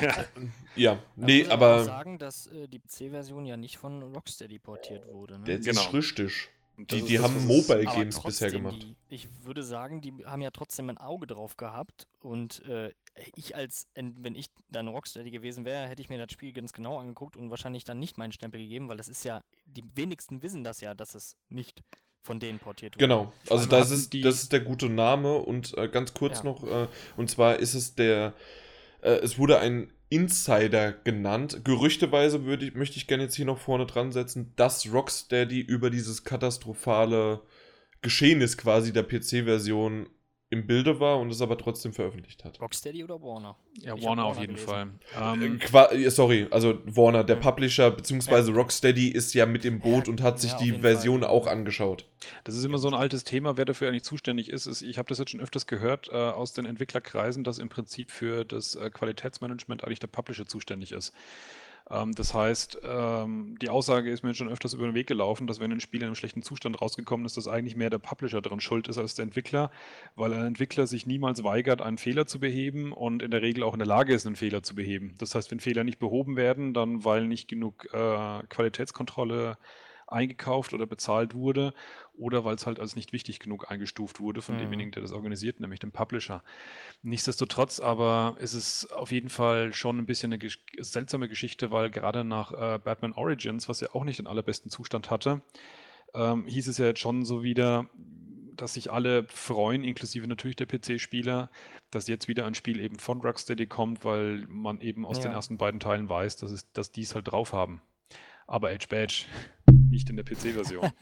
ja. 0.00 0.24
ja, 0.74 1.02
nee, 1.14 1.46
aber. 1.46 1.74
Ich 1.74 1.78
muss 1.78 1.86
sagen, 1.86 2.18
dass 2.18 2.46
äh, 2.48 2.66
die 2.66 2.80
PC-Version 2.80 3.46
ja 3.46 3.56
nicht 3.56 3.78
von 3.78 4.02
Rocksteady 4.02 4.58
portiert 4.58 5.06
wurde. 5.06 5.38
Ne? 5.38 5.60
Genau. 5.60 5.80
ist 5.80 5.92
richtig. 5.94 6.50
Die, 6.78 7.02
die 7.02 7.18
haben 7.18 7.46
Mobile 7.46 7.84
Games 7.84 8.20
bisher 8.22 8.50
gemacht. 8.52 8.80
Die, 8.80 8.96
ich 9.08 9.28
würde 9.42 9.64
sagen, 9.64 10.00
die 10.00 10.12
haben 10.24 10.42
ja 10.42 10.50
trotzdem 10.52 10.88
ein 10.90 10.98
Auge 10.98 11.26
drauf 11.26 11.56
gehabt. 11.56 12.06
Und 12.20 12.64
äh, 12.66 12.92
ich 13.34 13.56
als, 13.56 13.88
wenn 13.94 14.36
ich 14.36 14.46
dann 14.70 14.86
Rocksteady 14.86 15.30
gewesen 15.32 15.64
wäre, 15.64 15.88
hätte 15.88 16.00
ich 16.00 16.08
mir 16.08 16.18
das 16.18 16.32
Spiel 16.32 16.52
ganz 16.52 16.72
genau 16.72 16.98
angeguckt 16.98 17.36
und 17.36 17.50
wahrscheinlich 17.50 17.82
dann 17.82 17.98
nicht 17.98 18.16
meinen 18.16 18.32
Stempel 18.32 18.60
gegeben, 18.60 18.88
weil 18.88 18.96
das 18.96 19.08
ist 19.08 19.24
ja, 19.24 19.42
die 19.66 19.84
wenigsten 19.94 20.42
wissen 20.42 20.62
das 20.62 20.80
ja, 20.80 20.94
dass 20.94 21.16
es 21.16 21.36
nicht 21.48 21.82
von 22.22 22.38
denen 22.38 22.60
portiert 22.60 22.94
wurde. 22.94 23.04
Genau, 23.04 23.32
also 23.50 23.66
das 23.66 23.90
ist, 23.90 24.14
das 24.22 24.42
ist 24.42 24.52
der 24.52 24.60
gute 24.60 24.88
Name 24.88 25.38
und 25.38 25.76
äh, 25.76 25.88
ganz 25.88 26.14
kurz 26.14 26.38
ja. 26.38 26.44
noch, 26.44 26.62
äh, 26.64 26.86
und 27.16 27.30
zwar 27.30 27.56
ist 27.56 27.74
es 27.74 27.94
der, 27.94 28.34
äh, 29.00 29.10
es 29.10 29.38
wurde 29.38 29.58
ein 29.58 29.92
Insider 30.10 30.92
genannt. 30.92 31.62
Gerüchteweise 31.64 32.44
würde 32.44 32.66
ich, 32.66 32.74
möchte 32.74 32.96
ich 32.96 33.06
gerne 33.06 33.24
jetzt 33.24 33.34
hier 33.36 33.44
noch 33.44 33.58
vorne 33.58 33.86
dran 33.86 34.12
setzen, 34.12 34.52
dass 34.56 34.90
Rocksteady 34.92 35.60
über 35.60 35.90
dieses 35.90 36.24
katastrophale 36.24 37.42
Geschehnis 38.00 38.56
quasi 38.56 38.92
der 38.92 39.02
PC-Version 39.02 40.08
im 40.50 40.66
Bilde 40.66 40.98
war 40.98 41.18
und 41.18 41.30
es 41.30 41.42
aber 41.42 41.58
trotzdem 41.58 41.92
veröffentlicht 41.92 42.42
hat. 42.44 42.60
Rocksteady 42.60 43.04
oder 43.04 43.20
Warner? 43.20 43.56
Ja, 43.80 43.94
ich 43.94 44.04
Warner, 44.04 44.24
auf 44.24 44.40
jeden 44.40 44.54
gelesen. 44.54 45.00
Fall. 45.14 45.34
Ähm, 45.42 45.60
äh, 46.04 46.10
sorry, 46.10 46.46
also 46.50 46.78
Warner, 46.86 47.22
der 47.22 47.36
Publisher, 47.36 47.90
beziehungsweise 47.90 48.50
ja. 48.50 48.56
Rocksteady 48.56 49.08
ist 49.08 49.34
ja 49.34 49.44
mit 49.44 49.66
im 49.66 49.80
Boot 49.80 50.06
ja, 50.06 50.12
und 50.12 50.22
hat 50.22 50.40
sich 50.40 50.52
ja, 50.52 50.58
die 50.58 50.72
Version 50.72 51.20
Fall. 51.20 51.30
auch 51.30 51.46
angeschaut. 51.46 52.06
Das 52.44 52.54
ist 52.54 52.64
immer 52.64 52.78
so 52.78 52.88
ein 52.88 52.94
altes 52.94 53.24
Thema, 53.24 53.58
wer 53.58 53.66
dafür 53.66 53.88
eigentlich 53.88 54.04
zuständig 54.04 54.48
ist. 54.48 54.66
ist 54.66 54.80
ich 54.80 54.96
habe 54.96 55.08
das 55.08 55.18
jetzt 55.18 55.30
schon 55.32 55.40
öfters 55.40 55.66
gehört 55.66 56.08
äh, 56.08 56.16
aus 56.16 56.54
den 56.54 56.64
Entwicklerkreisen, 56.64 57.44
dass 57.44 57.58
im 57.58 57.68
Prinzip 57.68 58.10
für 58.10 58.44
das 58.46 58.74
äh, 58.74 58.88
Qualitätsmanagement 58.88 59.84
eigentlich 59.84 60.00
der 60.00 60.06
Publisher 60.06 60.46
zuständig 60.46 60.92
ist. 60.92 61.12
Ähm, 61.90 62.14
das 62.14 62.34
heißt, 62.34 62.78
ähm, 62.82 63.56
die 63.60 63.68
Aussage 63.68 64.10
ist 64.10 64.22
mir 64.22 64.34
schon 64.34 64.48
öfters 64.48 64.74
über 64.74 64.86
den 64.86 64.94
Weg 64.94 65.06
gelaufen, 65.06 65.46
dass 65.46 65.60
wenn 65.60 65.72
ein 65.72 65.80
Spiel 65.80 66.00
in 66.00 66.06
einem 66.06 66.14
schlechten 66.14 66.42
Zustand 66.42 66.80
rausgekommen 66.80 67.24
ist, 67.26 67.36
dass 67.36 67.48
eigentlich 67.48 67.76
mehr 67.76 67.90
der 67.90 67.98
Publisher 67.98 68.40
daran 68.42 68.60
schuld 68.60 68.88
ist 68.88 68.98
als 68.98 69.14
der 69.14 69.24
Entwickler, 69.24 69.70
weil 70.16 70.32
ein 70.32 70.44
Entwickler 70.44 70.86
sich 70.86 71.06
niemals 71.06 71.44
weigert, 71.44 71.82
einen 71.82 71.98
Fehler 71.98 72.26
zu 72.26 72.40
beheben 72.40 72.92
und 72.92 73.22
in 73.22 73.30
der 73.30 73.42
Regel 73.42 73.62
auch 73.62 73.72
in 73.72 73.78
der 73.78 73.88
Lage 73.88 74.14
ist, 74.14 74.26
einen 74.26 74.36
Fehler 74.36 74.62
zu 74.62 74.74
beheben. 74.74 75.14
Das 75.18 75.34
heißt, 75.34 75.50
wenn 75.50 75.60
Fehler 75.60 75.84
nicht 75.84 75.98
behoben 75.98 76.36
werden, 76.36 76.74
dann 76.74 77.04
weil 77.04 77.26
nicht 77.26 77.48
genug 77.48 77.86
äh, 77.92 78.42
Qualitätskontrolle 78.48 79.56
eingekauft 80.08 80.72
oder 80.74 80.86
bezahlt 80.86 81.34
wurde 81.34 81.74
oder 82.14 82.44
weil 82.44 82.56
es 82.56 82.66
halt 82.66 82.80
als 82.80 82.96
nicht 82.96 83.12
wichtig 83.12 83.38
genug 83.38 83.70
eingestuft 83.70 84.20
wurde 84.20 84.42
von 84.42 84.56
mhm. 84.56 84.60
demjenigen, 84.60 84.90
der 84.92 85.02
das 85.02 85.12
organisiert, 85.12 85.60
nämlich 85.60 85.80
dem 85.80 85.92
Publisher. 85.92 86.42
Nichtsdestotrotz 87.02 87.80
aber 87.80 88.36
ist 88.40 88.54
es 88.54 88.90
auf 88.90 89.12
jeden 89.12 89.30
Fall 89.30 89.72
schon 89.72 89.98
ein 89.98 90.06
bisschen 90.06 90.32
eine 90.32 90.38
gesch 90.38 90.58
seltsame 90.78 91.28
Geschichte, 91.28 91.70
weil 91.70 91.90
gerade 91.90 92.24
nach 92.24 92.52
äh, 92.52 92.78
Batman 92.78 93.12
Origins, 93.12 93.68
was 93.68 93.80
ja 93.80 93.88
auch 93.92 94.04
nicht 94.04 94.18
den 94.18 94.26
allerbesten 94.26 94.70
Zustand 94.70 95.10
hatte, 95.10 95.42
ähm, 96.14 96.46
hieß 96.46 96.68
es 96.68 96.78
ja 96.78 96.86
jetzt 96.86 97.00
schon 97.00 97.24
so 97.24 97.42
wieder, 97.42 97.88
dass 98.56 98.74
sich 98.74 98.90
alle 98.90 99.24
freuen, 99.24 99.84
inklusive 99.84 100.26
natürlich 100.26 100.56
der 100.56 100.66
PC-Spieler, 100.66 101.50
dass 101.90 102.08
jetzt 102.08 102.28
wieder 102.28 102.46
ein 102.46 102.54
Spiel 102.54 102.80
eben 102.80 102.98
von 102.98 103.20
Rocksteady 103.20 103.66
kommt, 103.66 104.04
weil 104.04 104.46
man 104.48 104.80
eben 104.80 105.06
aus 105.06 105.18
ja. 105.18 105.24
den 105.24 105.32
ersten 105.32 105.58
beiden 105.58 105.80
Teilen 105.80 106.08
weiß, 106.08 106.36
dass, 106.36 106.50
es, 106.50 106.70
dass 106.72 106.90
die 106.90 107.02
es 107.02 107.14
halt 107.14 107.30
drauf 107.30 107.52
haben. 107.52 107.80
Aber 108.46 108.72
Edge 108.72 108.86
Badge 108.88 109.26
nicht 109.90 110.10
in 110.10 110.16
der 110.16 110.24
PC-Version. 110.24 110.90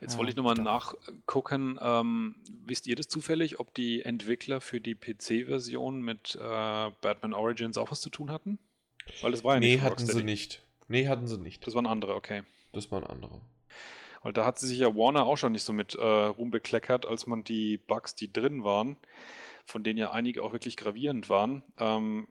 Jetzt 0.00 0.18
wollte 0.18 0.30
ich 0.30 0.36
nochmal 0.36 0.56
nachgucken. 0.56 1.78
Ähm, 1.80 2.34
wisst 2.66 2.86
ihr 2.86 2.94
das 2.96 3.08
zufällig, 3.08 3.58
ob 3.58 3.72
die 3.74 4.02
Entwickler 4.02 4.60
für 4.60 4.80
die 4.80 4.94
PC-Version 4.94 6.02
mit 6.02 6.34
äh, 6.34 6.90
Batman 7.00 7.32
Origins 7.32 7.78
auch 7.78 7.90
was 7.90 8.02
zu 8.02 8.10
tun 8.10 8.30
hatten? 8.30 8.58
Weil 9.22 9.30
das 9.30 9.44
war 9.44 9.54
ja 9.54 9.60
nee, 9.60 9.76
nicht 9.76 9.82
hatten 9.82 10.06
sie 10.06 10.22
nicht. 10.22 10.62
Nee, 10.88 11.08
hatten 11.08 11.26
sie 11.26 11.38
nicht. 11.38 11.66
Das 11.66 11.74
waren 11.74 11.86
andere, 11.86 12.14
okay. 12.14 12.42
Das 12.72 12.90
waren 12.90 13.04
andere. 13.04 13.40
Weil 14.22 14.32
da 14.32 14.44
hat 14.44 14.58
sich 14.58 14.78
ja 14.78 14.94
Warner 14.94 15.26
auch 15.26 15.36
schon 15.36 15.52
nicht 15.52 15.64
so 15.64 15.72
mit 15.72 15.94
äh, 15.94 16.02
Ruhm 16.02 16.50
bekleckert, 16.50 17.06
als 17.06 17.26
man 17.26 17.44
die 17.44 17.78
Bugs, 17.78 18.14
die 18.14 18.32
drin 18.32 18.64
waren, 18.64 18.96
von 19.64 19.84
denen 19.84 19.98
ja 19.98 20.10
einige 20.12 20.42
auch 20.42 20.52
wirklich 20.52 20.76
gravierend 20.76 21.28
waren, 21.28 21.62
ähm, 21.78 22.28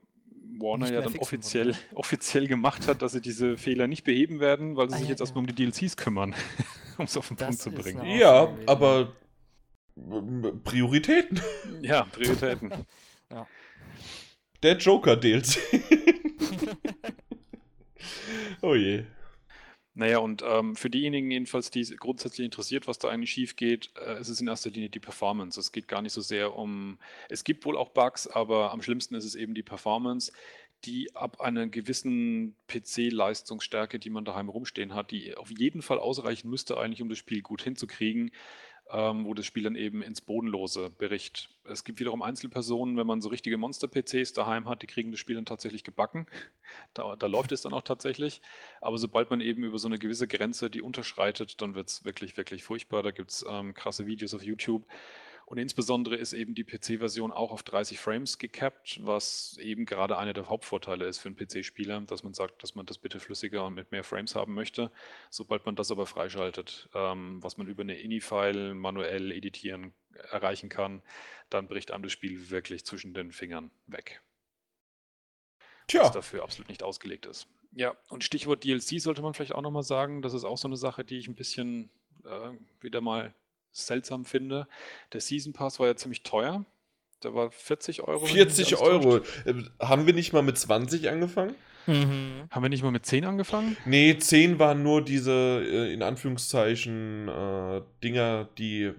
Warner 0.58 0.92
ja 0.92 1.00
dann 1.00 1.16
offiziell, 1.16 1.74
offiziell 1.94 2.46
gemacht 2.46 2.88
hat, 2.88 3.02
dass 3.02 3.12
sie 3.12 3.20
diese 3.20 3.56
Fehler 3.56 3.86
nicht 3.86 4.04
beheben 4.04 4.40
werden, 4.40 4.76
weil 4.76 4.88
sie 4.88 4.96
ah, 4.96 4.98
sich 4.98 5.06
ja, 5.06 5.10
jetzt 5.12 5.20
ja. 5.20 5.24
erstmal 5.24 5.42
um 5.42 5.46
die 5.46 5.54
DLCs 5.54 5.96
kümmern, 5.96 6.34
um 6.98 7.04
es 7.04 7.16
auf 7.16 7.28
den 7.28 7.36
das 7.36 7.46
Punkt 7.46 7.62
zu 7.62 7.70
bringen. 7.70 8.04
Ja, 8.18 8.54
aber 8.66 9.12
Prioritäten. 10.64 11.40
Ja, 11.82 12.04
Prioritäten. 12.04 12.70
ja. 13.30 13.46
Der 14.62 14.76
Joker 14.78 15.16
DLC. 15.16 15.58
oh 18.62 18.74
je. 18.74 19.04
Naja, 19.96 20.18
und 20.18 20.42
ähm, 20.44 20.74
für 20.74 20.90
diejenigen 20.90 21.30
jedenfalls, 21.30 21.70
die 21.70 21.84
grundsätzlich 21.96 22.44
interessiert, 22.44 22.88
was 22.88 22.98
da 22.98 23.08
eigentlich 23.08 23.30
schief 23.30 23.54
geht, 23.54 23.92
äh, 23.96 24.20
ist 24.20 24.28
es 24.28 24.40
in 24.40 24.48
erster 24.48 24.70
Linie 24.70 24.90
die 24.90 24.98
Performance. 24.98 25.58
Es 25.58 25.70
geht 25.70 25.86
gar 25.86 26.02
nicht 26.02 26.12
so 26.12 26.20
sehr 26.20 26.56
um, 26.56 26.98
es 27.28 27.44
gibt 27.44 27.64
wohl 27.64 27.76
auch 27.76 27.90
Bugs, 27.90 28.26
aber 28.26 28.72
am 28.72 28.82
schlimmsten 28.82 29.14
ist 29.14 29.24
es 29.24 29.36
eben 29.36 29.54
die 29.54 29.62
Performance, 29.62 30.32
die 30.84 31.14
ab 31.14 31.40
einer 31.40 31.68
gewissen 31.68 32.56
PC-Leistungsstärke, 32.66 34.00
die 34.00 34.10
man 34.10 34.24
daheim 34.24 34.48
rumstehen 34.48 34.94
hat, 34.94 35.12
die 35.12 35.36
auf 35.36 35.50
jeden 35.50 35.80
Fall 35.80 36.00
ausreichen 36.00 36.50
müsste 36.50 36.76
eigentlich, 36.76 37.00
um 37.00 37.08
das 37.08 37.18
Spiel 37.18 37.40
gut 37.42 37.62
hinzukriegen, 37.62 38.32
ähm, 38.90 39.24
wo 39.24 39.34
das 39.34 39.46
Spiel 39.46 39.62
dann 39.62 39.76
eben 39.76 40.02
ins 40.02 40.20
Bodenlose 40.20 40.90
bericht. 40.90 41.48
Es 41.64 41.84
gibt 41.84 42.00
wiederum 42.00 42.22
Einzelpersonen, 42.22 42.96
wenn 42.96 43.06
man 43.06 43.20
so 43.20 43.28
richtige 43.28 43.56
Monster-PCs 43.56 44.34
daheim 44.34 44.68
hat, 44.68 44.82
die 44.82 44.86
kriegen 44.86 45.10
das 45.10 45.20
Spiel 45.20 45.36
dann 45.36 45.46
tatsächlich 45.46 45.84
gebacken. 45.84 46.26
Da, 46.92 47.14
da 47.14 47.26
läuft 47.28 47.52
es 47.52 47.62
dann 47.62 47.72
auch 47.72 47.82
tatsächlich. 47.82 48.40
Aber 48.80 48.98
sobald 48.98 49.30
man 49.30 49.40
eben 49.40 49.62
über 49.62 49.78
so 49.78 49.86
eine 49.86 49.98
gewisse 49.98 50.26
Grenze 50.26 50.70
die 50.70 50.82
unterschreitet, 50.82 51.60
dann 51.60 51.74
wird 51.74 51.88
es 51.88 52.04
wirklich, 52.04 52.36
wirklich 52.36 52.64
furchtbar. 52.64 53.02
Da 53.02 53.12
gibt 53.12 53.30
es 53.30 53.44
ähm, 53.48 53.74
krasse 53.74 54.06
Videos 54.06 54.34
auf 54.34 54.42
YouTube. 54.42 54.84
Und 55.46 55.58
insbesondere 55.58 56.16
ist 56.16 56.32
eben 56.32 56.54
die 56.54 56.64
PC-Version 56.64 57.30
auch 57.30 57.50
auf 57.50 57.62
30 57.62 57.98
Frames 57.98 58.38
gecapped, 58.38 59.00
was 59.02 59.58
eben 59.60 59.84
gerade 59.84 60.16
einer 60.16 60.32
der 60.32 60.48
Hauptvorteile 60.48 61.06
ist 61.06 61.18
für 61.18 61.28
einen 61.28 61.36
PC-Spieler, 61.36 62.00
dass 62.02 62.22
man 62.22 62.32
sagt, 62.32 62.62
dass 62.62 62.74
man 62.74 62.86
das 62.86 62.98
bitte 62.98 63.20
flüssiger 63.20 63.66
und 63.66 63.74
mit 63.74 63.92
mehr 63.92 64.04
Frames 64.04 64.34
haben 64.34 64.54
möchte. 64.54 64.90
Sobald 65.30 65.66
man 65.66 65.76
das 65.76 65.90
aber 65.90 66.06
freischaltet, 66.06 66.88
ähm, 66.94 67.42
was 67.42 67.56
man 67.58 67.66
über 67.66 67.82
eine 67.82 67.98
INI-File 67.98 68.74
manuell 68.74 69.32
editieren 69.32 69.92
erreichen 70.30 70.68
kann, 70.68 71.02
dann 71.50 71.68
bricht 71.68 71.90
einem 71.90 72.04
das 72.04 72.12
Spiel 72.12 72.50
wirklich 72.50 72.84
zwischen 72.84 73.14
den 73.14 73.32
Fingern 73.32 73.70
weg. 73.86 74.22
Tja. 75.88 76.02
Was 76.02 76.12
dafür 76.12 76.42
absolut 76.42 76.68
nicht 76.68 76.82
ausgelegt 76.82 77.26
ist. 77.26 77.46
Ja, 77.72 77.96
und 78.08 78.24
Stichwort 78.24 78.64
DLC 78.64 79.00
sollte 79.00 79.20
man 79.20 79.34
vielleicht 79.34 79.54
auch 79.54 79.62
nochmal 79.62 79.82
sagen. 79.82 80.22
Das 80.22 80.32
ist 80.32 80.44
auch 80.44 80.56
so 80.56 80.68
eine 80.68 80.76
Sache, 80.76 81.04
die 81.04 81.18
ich 81.18 81.28
ein 81.28 81.34
bisschen 81.34 81.90
äh, 82.24 82.50
wieder 82.80 83.00
mal 83.00 83.34
seltsam 83.74 84.24
finde. 84.24 84.66
Der 85.12 85.20
Season 85.20 85.52
Pass 85.52 85.78
war 85.78 85.86
ja 85.86 85.96
ziemlich 85.96 86.22
teuer. 86.22 86.64
Der 87.22 87.34
war 87.34 87.50
40 87.50 88.02
Euro. 88.02 88.26
40 88.26 88.76
Euro. 88.78 89.18
Äh, 89.44 89.54
haben 89.80 90.06
wir 90.06 90.14
nicht 90.14 90.32
mal 90.32 90.42
mit 90.42 90.58
20 90.58 91.08
angefangen? 91.08 91.54
Mhm. 91.86 92.48
Haben 92.50 92.62
wir 92.62 92.68
nicht 92.68 92.82
mal 92.82 92.90
mit 92.90 93.04
10 93.04 93.24
angefangen? 93.24 93.76
Nee, 93.84 94.16
10 94.16 94.58
waren 94.58 94.82
nur 94.82 95.02
diese, 95.02 95.62
äh, 95.66 95.92
in 95.92 96.02
Anführungszeichen, 96.02 97.28
äh, 97.28 97.82
Dinger, 98.02 98.48
die, 98.58 98.92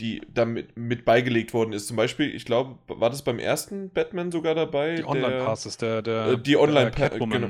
die 0.00 0.22
damit 0.32 0.76
mit 0.76 1.04
beigelegt 1.04 1.54
worden 1.54 1.72
ist. 1.72 1.86
Zum 1.88 1.96
Beispiel, 1.96 2.34
ich 2.34 2.44
glaube, 2.44 2.78
war 2.88 3.10
das 3.10 3.22
beim 3.22 3.38
ersten 3.38 3.90
Batman 3.90 4.32
sogar 4.32 4.54
dabei? 4.54 4.96
Die 4.96 5.04
Online-Passes, 5.04 5.76
der, 5.76 6.02
der, 6.02 6.26
äh, 6.26 6.38
Die 6.38 6.56
Online-Passes, 6.56 7.18
genau. 7.18 7.48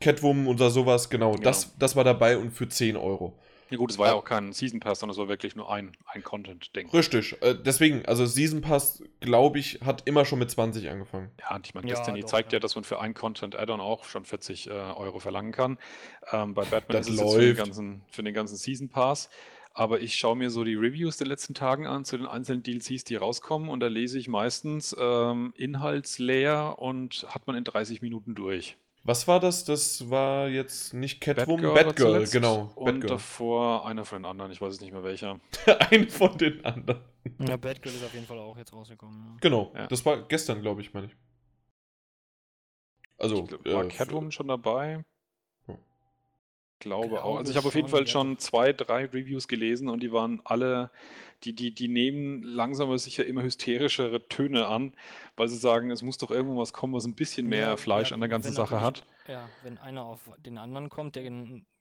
Catwoman 0.00 0.46
oder 0.46 0.70
sowas, 0.70 1.10
genau. 1.10 1.32
genau. 1.32 1.42
Das, 1.42 1.76
das 1.78 1.96
war 1.96 2.04
dabei 2.04 2.38
und 2.38 2.52
für 2.52 2.68
10 2.68 2.96
Euro. 2.96 3.38
Ja 3.70 3.76
gut, 3.76 3.92
es 3.92 3.98
war 3.98 4.08
ja 4.08 4.14
auch 4.14 4.24
kein 4.24 4.52
Season 4.52 4.80
Pass, 4.80 4.98
sondern 4.98 5.12
es 5.14 5.18
war 5.18 5.28
wirklich 5.28 5.54
nur 5.54 5.72
ein, 5.72 5.92
ein 6.06 6.22
Content-Ding. 6.22 6.90
Richtig, 6.90 7.40
äh, 7.40 7.54
deswegen, 7.54 8.04
also 8.04 8.26
Season 8.26 8.60
Pass, 8.60 9.02
glaube 9.20 9.60
ich, 9.60 9.80
hat 9.84 10.02
immer 10.06 10.24
schon 10.24 10.40
mit 10.40 10.50
20 10.50 10.90
angefangen. 10.90 11.30
Ja, 11.40 11.54
und 11.54 11.66
ich 11.66 11.74
meine, 11.74 11.86
Destiny 11.86 12.20
doch, 12.20 12.28
zeigt 12.28 12.52
ja. 12.52 12.56
ja. 12.56 12.60
dass 12.60 12.74
man 12.74 12.82
für 12.82 13.00
ein 13.00 13.14
Content-Add-on 13.14 13.80
auch 13.80 14.04
schon 14.04 14.24
40 14.24 14.66
äh, 14.66 14.72
Euro 14.72 15.20
verlangen 15.20 15.52
kann. 15.52 15.78
Ähm, 16.32 16.54
bei 16.54 16.64
Batman 16.64 16.98
das 16.98 17.08
ist 17.08 17.20
es 17.20 17.32
für 17.32 17.40
den, 17.40 17.56
ganzen, 17.56 18.02
für 18.10 18.22
den 18.24 18.34
ganzen 18.34 18.56
Season 18.56 18.88
Pass. 18.88 19.30
Aber 19.72 20.00
ich 20.00 20.16
schaue 20.16 20.36
mir 20.36 20.50
so 20.50 20.64
die 20.64 20.74
Reviews 20.74 21.16
der 21.16 21.28
letzten 21.28 21.54
Tagen 21.54 21.86
an 21.86 22.04
zu 22.04 22.16
den 22.16 22.26
einzelnen 22.26 22.64
DLCs, 22.64 23.04
die 23.04 23.14
rauskommen 23.14 23.68
und 23.68 23.80
da 23.80 23.86
lese 23.86 24.18
ich 24.18 24.26
meistens 24.26 24.96
ähm, 24.98 25.54
inhaltsleer 25.56 26.76
und 26.78 27.24
hat 27.28 27.46
man 27.46 27.54
in 27.54 27.62
30 27.62 28.02
Minuten 28.02 28.34
durch. 28.34 28.76
Was 29.02 29.26
war 29.26 29.40
das? 29.40 29.64
Das 29.64 30.10
war 30.10 30.48
jetzt 30.48 30.92
nicht 30.92 31.20
Catwoman, 31.20 31.74
Batgirl, 31.74 32.20
Batgirl 32.20 32.26
genau. 32.28 32.70
Und 32.74 32.84
Batgirl. 32.84 33.08
davor 33.08 33.86
einer 33.86 34.04
von 34.04 34.22
den 34.22 34.30
anderen, 34.30 34.52
ich 34.52 34.60
weiß 34.60 34.74
es 34.74 34.80
nicht 34.80 34.92
mehr 34.92 35.02
welcher. 35.02 35.40
Ein 35.90 36.08
von 36.08 36.36
den 36.36 36.64
anderen. 36.64 37.00
Ja, 37.38 37.56
Batgirl 37.56 37.94
ist 37.94 38.04
auf 38.04 38.12
jeden 38.12 38.26
Fall 38.26 38.38
auch 38.38 38.56
jetzt 38.58 38.72
rausgekommen. 38.72 39.18
Ja. 39.18 39.36
Genau, 39.40 39.72
ja. 39.74 39.86
das 39.86 40.04
war 40.04 40.22
gestern, 40.28 40.60
glaube 40.60 40.82
ich, 40.82 40.92
meine 40.92 41.06
ich. 41.06 41.16
Also, 43.16 43.42
ich 43.42 43.48
glaub, 43.48 43.64
war 43.66 43.84
äh, 43.84 43.88
Catwoman 43.88 44.32
schon 44.32 44.48
dabei? 44.48 45.04
Glaube 46.80 47.22
auch. 47.22 47.36
Also 47.38 47.52
ich 47.52 47.56
habe 47.56 47.68
auf 47.68 47.74
jeden 47.74 47.88
Fall 47.88 48.06
schon 48.06 48.38
zwei, 48.38 48.72
drei 48.72 49.04
Reviews 49.04 49.46
gelesen 49.46 49.88
und 49.88 50.02
die 50.02 50.12
waren 50.12 50.40
alle, 50.44 50.90
die, 51.44 51.54
die, 51.54 51.72
die 51.72 51.88
nehmen 51.88 52.42
langsam 52.42 52.88
aber 52.88 52.98
sicher 52.98 53.24
immer 53.24 53.42
hysterischere 53.42 54.26
Töne 54.28 54.66
an, 54.66 54.94
weil 55.36 55.48
sie 55.48 55.56
sagen, 55.56 55.90
es 55.90 56.02
muss 56.02 56.18
doch 56.18 56.30
irgendwo 56.30 56.60
was 56.60 56.72
kommen, 56.72 56.94
was 56.94 57.04
ein 57.04 57.14
bisschen 57.14 57.46
mehr 57.46 57.68
ja, 57.68 57.76
Fleisch 57.76 58.10
ja, 58.10 58.14
an 58.14 58.20
der 58.20 58.28
ganzen 58.28 58.52
Sache 58.52 58.80
hat. 58.80 59.06
Ja, 59.28 59.48
wenn 59.62 59.78
einer 59.78 60.04
auf 60.04 60.30
den 60.38 60.58
anderen 60.58 60.88
kommt, 60.88 61.16
der 61.16 61.30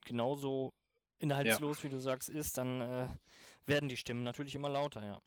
genauso 0.06 0.74
inhaltslos, 1.20 1.80
ja. 1.80 1.84
wie 1.86 1.90
du 1.90 2.00
sagst, 2.00 2.30
ist, 2.30 2.58
dann 2.58 2.82
äh, 2.82 3.08
werden 3.66 3.90
die 3.90 3.98
Stimmen 3.98 4.24
natürlich 4.24 4.56
immer 4.56 4.70
lauter, 4.70 5.04
ja. 5.04 5.22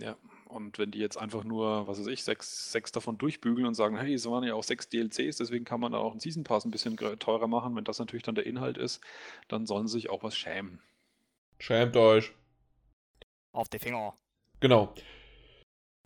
Ja, 0.00 0.16
und 0.46 0.78
wenn 0.78 0.90
die 0.90 0.98
jetzt 0.98 1.16
einfach 1.16 1.44
nur, 1.44 1.86
was 1.86 2.00
weiß 2.00 2.06
ich, 2.08 2.24
sechs, 2.24 2.72
sechs 2.72 2.90
davon 2.90 3.18
durchbügeln 3.18 3.66
und 3.66 3.74
sagen, 3.74 3.96
hey, 3.96 4.14
es 4.14 4.28
waren 4.28 4.44
ja 4.44 4.54
auch 4.54 4.64
sechs 4.64 4.88
DLCs, 4.88 5.36
deswegen 5.36 5.64
kann 5.64 5.80
man 5.80 5.92
da 5.92 5.98
auch 5.98 6.12
einen 6.12 6.20
Season 6.20 6.44
Pass 6.44 6.64
ein 6.64 6.70
bisschen 6.70 6.96
teurer 6.96 7.46
machen, 7.46 7.76
wenn 7.76 7.84
das 7.84 7.98
natürlich 7.98 8.22
dann 8.22 8.34
der 8.34 8.46
Inhalt 8.46 8.78
ist, 8.78 9.00
dann 9.48 9.66
sollen 9.66 9.86
sie 9.86 9.92
sich 9.92 10.10
auch 10.10 10.22
was 10.22 10.36
schämen. 10.36 10.80
Schämt 11.58 11.96
euch. 11.96 12.32
Auf 13.52 13.68
die 13.68 13.78
Finger. 13.78 14.14
Genau 14.60 14.94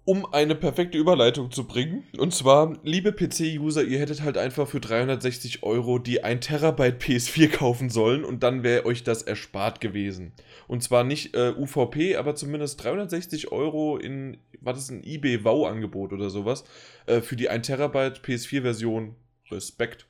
um 0.04 0.26
eine 0.32 0.54
perfekte 0.54 0.98
Überleitung 0.98 1.50
zu 1.50 1.66
bringen. 1.66 2.04
Und 2.18 2.34
zwar, 2.34 2.76
liebe 2.82 3.12
PC-User, 3.12 3.82
ihr 3.84 3.98
hättet 3.98 4.22
halt 4.22 4.36
einfach 4.36 4.68
für 4.68 4.80
360 4.80 5.62
Euro 5.62 5.98
die 5.98 6.22
1 6.22 6.46
Terabyte 6.46 7.00
PS4 7.00 7.48
kaufen 7.48 7.88
sollen 7.88 8.24
und 8.24 8.42
dann 8.42 8.62
wäre 8.62 8.84
euch 8.84 9.02
das 9.02 9.22
erspart 9.22 9.80
gewesen. 9.80 10.32
Und 10.68 10.82
zwar 10.82 11.04
nicht 11.04 11.34
äh, 11.34 11.54
UVP, 11.56 12.16
aber 12.16 12.34
zumindest 12.34 12.82
360 12.84 13.50
Euro 13.50 13.96
in, 13.96 14.36
war 14.60 14.74
das 14.74 14.90
ein 14.90 15.02
eBay 15.02 15.42
Wow-Angebot 15.42 16.12
oder 16.12 16.28
sowas, 16.28 16.64
äh, 17.06 17.20
für 17.20 17.36
die 17.36 17.48
1 17.48 17.66
Terabyte 17.66 18.20
PS4-Version. 18.20 19.16
Respekt. 19.50 20.06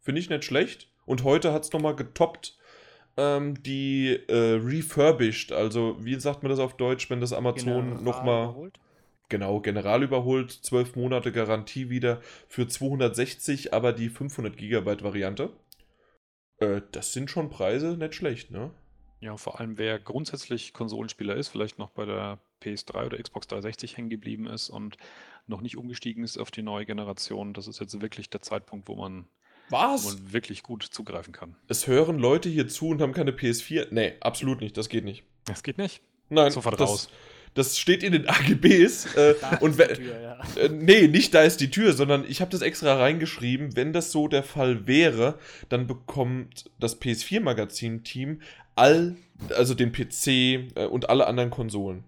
Finde 0.00 0.20
ich 0.20 0.28
nicht 0.28 0.44
schlecht. 0.44 0.88
Und 1.06 1.24
heute 1.24 1.52
hat 1.52 1.64
es 1.64 1.72
nochmal 1.72 1.96
getoppt 1.96 2.58
ähm, 3.16 3.62
die 3.62 4.18
äh, 4.28 4.58
refurbished, 4.60 5.52
also 5.52 5.96
wie 6.00 6.18
sagt 6.18 6.42
man 6.42 6.50
das 6.50 6.58
auf 6.58 6.76
Deutsch, 6.76 7.10
wenn 7.10 7.20
das 7.20 7.32
Amazon 7.32 8.02
nochmal 8.02 8.54
Genau, 9.34 9.58
General 9.58 10.00
überholt, 10.04 10.52
12 10.52 10.94
Monate 10.94 11.32
Garantie 11.32 11.90
wieder 11.90 12.20
für 12.46 12.68
260, 12.68 13.74
aber 13.74 13.92
die 13.92 14.08
500 14.08 14.56
GB 14.56 15.02
Variante. 15.02 15.50
Äh, 16.58 16.82
das 16.92 17.12
sind 17.12 17.32
schon 17.32 17.50
Preise 17.50 17.96
nicht 17.96 18.14
schlecht, 18.14 18.52
ne? 18.52 18.70
Ja, 19.18 19.36
vor 19.36 19.58
allem 19.58 19.76
wer 19.76 19.98
grundsätzlich 19.98 20.72
Konsolenspieler 20.72 21.34
ist, 21.34 21.48
vielleicht 21.48 21.80
noch 21.80 21.90
bei 21.90 22.04
der 22.04 22.38
PS3 22.62 23.06
oder 23.06 23.18
Xbox 23.20 23.48
360 23.48 23.96
hängen 23.96 24.08
geblieben 24.08 24.46
ist 24.46 24.70
und 24.70 24.98
noch 25.48 25.62
nicht 25.62 25.76
umgestiegen 25.76 26.22
ist 26.22 26.38
auf 26.38 26.52
die 26.52 26.62
neue 26.62 26.86
Generation, 26.86 27.54
das 27.54 27.66
ist 27.66 27.80
jetzt 27.80 28.00
wirklich 28.00 28.30
der 28.30 28.40
Zeitpunkt, 28.40 28.86
wo 28.86 28.94
man, 28.94 29.26
Was? 29.68 30.04
Man 30.04 30.32
wirklich 30.32 30.62
gut 30.62 30.84
zugreifen 30.84 31.32
kann. 31.32 31.56
Es 31.66 31.88
hören 31.88 32.20
Leute 32.20 32.48
hier 32.48 32.68
zu 32.68 32.86
und 32.86 33.02
haben 33.02 33.12
keine 33.12 33.32
PS4. 33.32 33.88
Nee, 33.90 34.12
absolut 34.20 34.60
nicht, 34.60 34.76
das 34.76 34.88
geht 34.88 35.04
nicht. 35.04 35.24
Das 35.44 35.64
geht 35.64 35.78
nicht? 35.78 36.02
Nein, 36.28 36.52
sofort 36.52 36.78
das, 36.78 36.88
raus. 36.88 37.10
Das 37.54 37.78
steht 37.78 38.02
in 38.02 38.12
den 38.12 38.28
AGBs. 38.28 39.14
Äh, 39.16 39.34
und 39.60 39.78
die 39.78 39.84
Tür, 39.94 40.20
ja. 40.20 40.38
äh, 40.60 40.68
nee, 40.68 41.08
nicht 41.08 41.34
da 41.34 41.42
ist 41.42 41.60
die 41.60 41.70
Tür, 41.70 41.92
sondern 41.92 42.24
ich 42.28 42.40
habe 42.40 42.50
das 42.50 42.62
extra 42.62 42.96
reingeschrieben. 42.96 43.76
Wenn 43.76 43.92
das 43.92 44.12
so 44.12 44.28
der 44.28 44.42
Fall 44.42 44.86
wäre, 44.86 45.38
dann 45.68 45.86
bekommt 45.86 46.70
das 46.78 47.00
PS4-Magazin-Team 47.00 48.40
all, 48.74 49.16
also 49.56 49.74
den 49.74 49.92
PC 49.92 50.26
äh, 50.26 50.86
und 50.90 51.08
alle 51.08 51.26
anderen 51.26 51.50
Konsolen. 51.50 52.04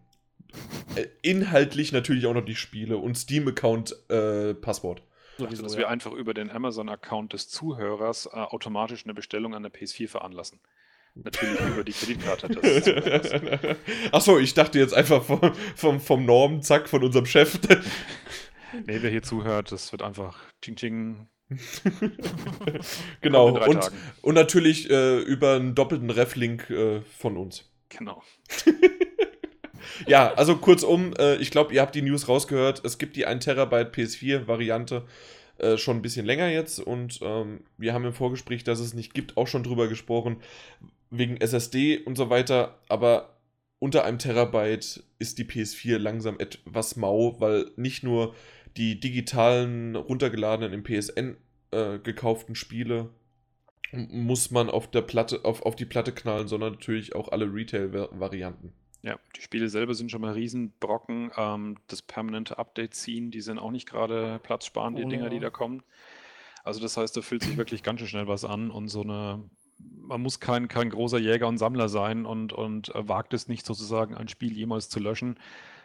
Äh, 0.95 1.07
inhaltlich 1.23 1.93
natürlich 1.93 2.27
auch 2.27 2.35
noch 2.35 2.45
die 2.45 2.57
Spiele 2.57 2.99
und 2.99 3.17
Steam-Account-Passwort. 3.17 5.03
Ich 5.39 5.45
dachte, 5.45 5.63
dass 5.63 5.77
wir 5.77 5.89
einfach 5.89 6.13
über 6.13 6.33
den 6.33 6.51
Amazon-Account 6.51 7.35
des 7.35 7.49
Zuhörers 7.49 8.27
äh, 8.27 8.37
automatisch 8.37 9.05
eine 9.05 9.13
Bestellung 9.13 9.55
an 9.55 9.63
der 9.63 9.73
PS4 9.73 10.09
veranlassen. 10.09 10.61
Natürlich 11.23 11.61
über 11.61 11.85
die 11.85 11.93
Kreditkarte. 11.93 13.77
Achso, 14.13 14.39
ich 14.39 14.53
dachte 14.55 14.79
jetzt 14.79 14.95
einfach 14.95 15.25
vom, 15.25 15.41
vom, 15.75 16.01
vom 16.01 16.27
Norm, 16.27 16.63
zack, 16.63 16.89
von 16.89 17.03
unserem 17.03 17.27
Chef. 17.27 17.59
nee, 18.87 18.99
wer 19.01 19.11
hier 19.11 19.23
zuhört, 19.23 19.73
das 19.73 19.93
wird 19.93 20.03
einfach 20.03 20.39
Ching 20.63 20.77
Ching. 20.77 21.29
genau, 23.21 23.57
und, 23.67 23.91
und 24.21 24.35
natürlich 24.35 24.91
äh, 24.91 25.21
über 25.21 25.55
einen 25.55 25.75
doppelten 25.75 26.11
Reflink 26.11 26.69
äh, 26.71 27.01
von 27.03 27.37
uns. 27.37 27.71
Genau. 27.89 28.23
ja, 30.07 30.35
also 30.35 30.57
kurzum, 30.57 31.15
äh, 31.19 31.37
ich 31.37 31.51
glaube, 31.51 31.73
ihr 31.73 31.81
habt 31.81 31.95
die 31.95 32.03
News 32.03 32.29
rausgehört. 32.29 32.85
Es 32.85 32.99
gibt 32.99 33.17
die 33.17 33.27
1 33.27 33.45
Terabyte 33.45 33.95
PS4-Variante 33.95 35.07
äh, 35.59 35.77
schon 35.79 35.97
ein 35.97 36.03
bisschen 36.03 36.27
länger 36.27 36.49
jetzt 36.49 36.79
und 36.81 37.21
ähm, 37.23 37.61
wir 37.79 37.93
haben 37.93 38.05
im 38.05 38.13
Vorgespräch, 38.13 38.65
dass 38.65 38.81
es 38.81 38.95
nicht 38.95 39.15
gibt, 39.15 39.37
auch 39.37 39.47
schon 39.47 39.63
drüber 39.63 39.89
gesprochen 39.89 40.39
wegen 41.11 41.37
SSD 41.37 41.99
und 41.99 42.17
so 42.17 42.31
weiter, 42.31 42.79
aber 42.89 43.37
unter 43.79 44.05
einem 44.05 44.19
Terabyte 44.19 45.05
ist 45.19 45.39
die 45.39 45.45
PS4 45.45 45.99
langsam 45.99 46.39
etwas 46.39 46.97
mau, 46.97 47.41
weil 47.41 47.71
nicht 47.77 48.03
nur 48.03 48.35
die 48.77 48.99
digitalen 48.99 49.97
runtergeladenen 49.97 50.73
im 50.73 50.83
PSN 50.83 51.37
äh, 51.71 51.99
gekauften 51.99 52.55
Spiele 52.55 53.11
muss 53.93 54.51
man 54.51 54.69
auf 54.69 54.91
der 54.91 55.03
Platte 55.03 55.45
auf, 55.45 55.63
auf 55.63 55.77
die 55.77 55.85
Platte 55.85 56.13
knallen, 56.13 56.49
sondern 56.49 56.73
natürlich 56.73 57.15
auch 57.15 57.29
alle 57.29 57.53
Retail-Varianten. 57.53 58.73
Ja, 59.03 59.19
die 59.37 59.43
Spiele 59.43 59.69
selber 59.69 59.95
sind 59.95 60.11
schon 60.11 60.21
mal 60.21 60.33
Riesenbrocken. 60.33 61.31
Ähm, 61.37 61.77
das 61.89 62.03
permanente 62.03 62.59
Update 62.59 62.95
ziehen, 62.95 63.31
die 63.31 63.41
sind 63.41 63.59
auch 63.59 63.71
nicht 63.71 63.89
gerade 63.89 64.41
platzsparend, 64.43 64.99
die 64.99 65.05
oh, 65.05 65.09
Dinger, 65.09 65.31
die 65.31 65.41
da 65.41 65.51
kommen. 65.51 65.83
Also 66.65 66.81
das 66.81 66.97
heißt, 66.97 67.17
da 67.17 67.23
fühlt 67.23 67.45
sich 67.45 67.57
wirklich 67.57 67.83
ganz 67.83 68.01
schön 68.01 68.09
schnell 68.09 68.27
was 68.27 68.45
an 68.45 68.71
und 68.71 68.89
so 68.89 69.03
eine 69.03 69.45
man 69.79 70.21
muss 70.21 70.41
kein, 70.41 70.69
kein 70.69 70.91
großer 70.91 71.19
Jäger 71.19 71.49
und 71.49 71.59
Sammler 71.59 71.89
sein 71.89 72.27
und, 72.27 72.53
und 72.53 72.95
äh, 72.95 73.09
wagt 73.09 73.35
es 73.35 73.49
nicht 73.49 73.67
sozusagen, 73.67 74.15
ein 74.15 74.29
Spiel 74.29 74.53
jemals 74.53 74.89
zu 74.89 75.01
löschen. 75.01 75.39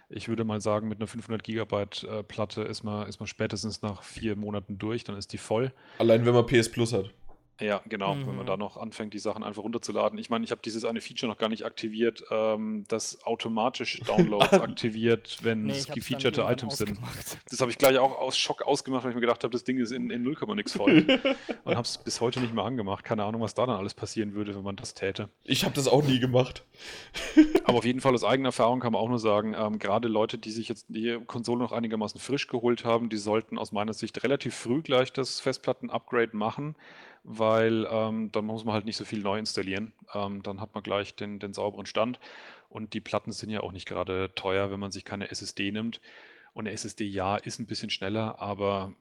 Ich 0.10 0.28
würde 0.28 0.44
mal 0.44 0.60
sagen, 0.60 0.90
mit 0.90 1.00
einer 1.00 1.08
500 1.08 1.44
Gigabyte 1.44 2.04
äh, 2.04 2.24
Platte 2.24 2.64
ist 2.64 2.84
man, 2.84 3.08
ist 3.08 3.20
man 3.20 3.28
spätestens 3.28 3.82
nach 3.82 4.04
vier 4.04 4.36
Monaten 4.36 4.78
durch, 4.78 5.04
dann 5.04 5.18
ist 5.18 5.34
die 5.34 5.38
voll. 5.38 5.72
Allein 5.98 6.26
wenn 6.26 6.34
man 6.34 6.46
PS 6.46 6.70
Plus 6.70 6.94
hat. 6.94 7.12
Ja, 7.62 7.82
genau, 7.88 8.16
wenn 8.16 8.36
man 8.36 8.46
da 8.46 8.54
Mhm. 8.54 8.60
noch 8.60 8.78
anfängt, 8.78 9.14
die 9.14 9.20
Sachen 9.20 9.44
einfach 9.44 9.64
runterzuladen. 9.64 10.18
Ich 10.20 10.30
meine, 10.30 10.44
ich 10.44 10.52
habe 10.52 10.62
dieses 10.64 10.84
eine 10.84 11.00
Feature 11.00 11.32
noch 11.32 11.38
gar 11.38 11.48
nicht 11.50 11.64
aktiviert, 11.66 12.24
ähm, 12.32 12.84
das 12.88 13.24
automatisch 13.24 14.00
Downloads 14.06 14.54
aktiviert, 14.54 15.38
wenn 15.44 15.64
Nee, 15.64 15.74
es 15.74 15.88
gefeaturete 15.88 16.42
Items 16.42 16.78
sind. 16.78 17.00
Das 17.50 17.62
habe 17.62 17.72
ich 17.72 17.78
gleich 17.78 17.98
auch 18.00 18.18
aus 18.18 18.38
Schock 18.38 18.64
ausgemacht, 18.64 19.04
weil 19.04 19.12
ich 19.12 19.16
mir 19.16 19.22
gedacht 19.22 19.44
habe, 19.44 19.52
das 19.52 19.64
Ding 19.64 19.78
ist 19.80 19.92
in, 19.92 20.10
in 20.10 20.24
0, 20.24 20.36
nix 20.56 20.74
voll. 20.74 21.06
Und 21.64 21.76
habe 21.76 21.86
es 21.86 21.98
bis 22.00 22.20
heute 22.20 22.40
nicht 22.40 22.54
mehr 22.54 22.64
angemacht. 22.64 23.04
Keine 23.06 23.24
Ahnung, 23.24 23.42
was 23.42 23.54
da 23.54 23.66
dann 23.66 23.76
alles 23.78 23.94
passieren 23.94 24.34
würde, 24.34 24.56
wenn 24.56 24.64
man 24.64 24.76
das 24.76 24.94
täte. 24.94 25.30
Ich 25.44 25.64
habe 25.64 25.76
das 25.76 25.88
auch 25.88 26.04
nie 26.04 26.20
gemacht. 26.20 26.66
Aber 27.66 27.78
auf 27.78 27.86
jeden 27.86 28.02
Fall 28.02 28.14
aus 28.14 28.24
eigener 28.24 28.50
Erfahrung 28.50 28.80
kann 28.80 28.94
man 28.94 29.02
auch 29.02 29.10
nur 29.10 29.20
sagen, 29.20 29.56
ähm, 29.58 29.80
gerade 29.80 30.08
Leute, 30.08 30.38
die 30.38 30.52
sich 30.52 30.68
jetzt 30.68 30.86
die 30.90 31.20
Konsole 31.28 31.60
noch 31.60 31.72
einigermaßen 31.72 32.20
frisch 32.20 32.48
geholt 32.48 32.86
haben, 32.86 33.10
die 33.10 33.18
sollten 33.18 33.58
aus 33.58 33.72
meiner 33.72 33.94
Sicht 33.94 34.24
relativ 34.24 34.56
früh 34.56 34.82
gleich 34.82 35.14
das 35.14 35.40
Festplatten-Upgrade 35.40 36.36
machen, 36.36 36.76
weil 37.24 37.88
ähm, 37.90 38.32
dann 38.32 38.46
muss 38.46 38.66
man 38.66 38.74
halt 38.74 38.86
nicht 38.86 38.98
so 38.98 39.06
viel 39.06 39.20
neu 39.20 39.38
installieren. 39.38 39.94
Ähm, 40.14 40.42
dann 40.44 40.60
hat 40.60 40.74
man 40.74 40.84
gleich 40.84 41.16
den, 41.16 41.40
den 41.40 41.54
sauberen 41.54 41.86
Stand. 41.86 42.20
Und 42.70 42.94
die 42.94 43.02
Platten 43.02 43.32
sind 43.32 43.50
ja 43.50 43.62
auch 43.62 43.72
nicht 43.72 43.88
gerade 43.88 44.32
teuer, 44.36 44.72
wenn 44.72 44.80
man 44.80 44.92
sich 44.92 45.06
keine 45.06 45.30
SSD 45.30 45.72
nimmt. 45.72 46.02
Und 46.54 46.68
eine 46.68 46.74
SSD, 46.74 47.06
ja, 47.06 47.38
ist 47.38 47.60
ein 47.60 47.68
bisschen 47.68 47.90
schneller, 47.90 48.42
aber 48.42 48.94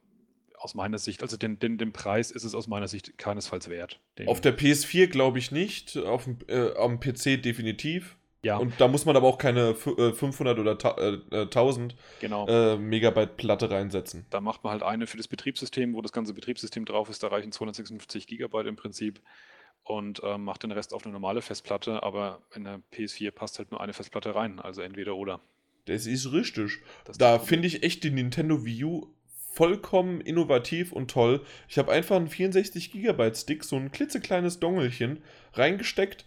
aus 0.57 0.75
meiner 0.75 0.99
Sicht, 0.99 1.23
also 1.23 1.37
den, 1.37 1.57
den, 1.57 1.77
den 1.77 1.91
Preis 1.91 2.31
ist 2.31 2.43
es 2.43 2.53
aus 2.53 2.67
meiner 2.67 2.87
Sicht 2.87 3.17
keinesfalls 3.17 3.69
wert. 3.69 3.99
Auf 4.27 4.41
der 4.41 4.57
PS4 4.57 5.07
glaube 5.07 5.39
ich 5.39 5.51
nicht, 5.51 5.97
auf 5.97 6.25
dem, 6.25 6.37
äh, 6.47 6.75
am 6.75 6.99
PC 6.99 7.41
definitiv. 7.41 8.15
Ja, 8.43 8.57
Und 8.57 8.73
da 8.79 8.87
muss 8.87 9.05
man 9.05 9.15
aber 9.15 9.27
auch 9.27 9.37
keine 9.37 9.73
fü- 9.73 9.97
äh, 10.09 10.13
500 10.13 10.57
oder 10.59 10.77
ta 10.77 10.95
äh, 10.97 11.19
äh, 11.31 11.41
1000 11.43 11.95
genau. 12.19 12.47
äh, 12.47 12.77
Megabyte 12.77 13.37
Platte 13.37 13.69
reinsetzen. 13.69 14.25
Da 14.29 14.41
macht 14.41 14.63
man 14.63 14.71
halt 14.73 14.83
eine 14.83 15.05
für 15.07 15.17
das 15.17 15.27
Betriebssystem, 15.27 15.93
wo 15.93 16.01
das 16.01 16.11
ganze 16.11 16.33
Betriebssystem 16.33 16.85
drauf 16.85 17.09
ist. 17.09 17.21
Da 17.23 17.27
reichen 17.27 17.51
256 17.51 18.25
Gigabyte 18.27 18.67
im 18.67 18.75
Prinzip 18.75 19.21
und 19.83 20.21
ähm, 20.23 20.43
macht 20.43 20.63
den 20.63 20.71
Rest 20.71 20.93
auf 20.93 21.03
eine 21.03 21.13
normale 21.13 21.41
Festplatte. 21.41 22.03
Aber 22.03 22.41
in 22.55 22.63
der 22.63 22.81
PS4 22.93 23.31
passt 23.31 23.59
halt 23.59 23.71
nur 23.71 23.81
eine 23.81 23.93
Festplatte 23.93 24.33
rein. 24.33 24.59
Also 24.59 24.81
entweder 24.81 25.15
oder. 25.15 25.39
Das 25.85 26.05
ist 26.05 26.31
richtig. 26.31 26.79
Das 27.05 27.17
Da 27.17 27.39
finde 27.39 27.67
ich 27.67 27.83
echt 27.83 28.03
die 28.03 28.11
Nintendo 28.11 28.63
Wii 28.65 28.83
U 28.85 29.07
vollkommen 29.53 30.21
innovativ 30.21 30.91
und 30.93 31.11
toll. 31.11 31.41
Ich 31.67 31.77
habe 31.77 31.91
einfach 31.91 32.15
einen 32.15 32.29
64 32.29 32.91
Gigabyte 32.91 33.35
Stick, 33.37 33.63
so 33.63 33.75
ein 33.75 33.91
klitzekleines 33.91 34.59
Dongelchen, 34.59 35.21
reingesteckt. 35.53 36.25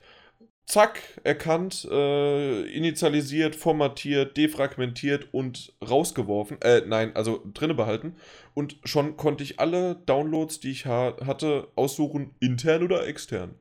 Zack, 0.67 1.03
erkannt, 1.25 1.87
äh, 1.91 2.63
initialisiert, 2.63 3.55
formatiert, 3.55 4.37
defragmentiert 4.37 5.29
und 5.33 5.75
rausgeworfen. 5.87 6.61
Äh, 6.63 6.83
nein, 6.87 7.15
also 7.15 7.43
drinne 7.53 7.75
behalten. 7.75 8.17
Und 8.55 8.79
schon 8.85 9.17
konnte 9.19 9.45
ich 9.45 9.61
alle 9.61 9.97
Downloads, 10.07 10.61
die 10.61 10.71
ich 10.71 10.87
ha 10.87 11.17
hatte, 11.25 11.69
aussuchen, 11.77 12.35
intern 12.41 12.83
oder 12.83 13.07
extern. 13.07 13.57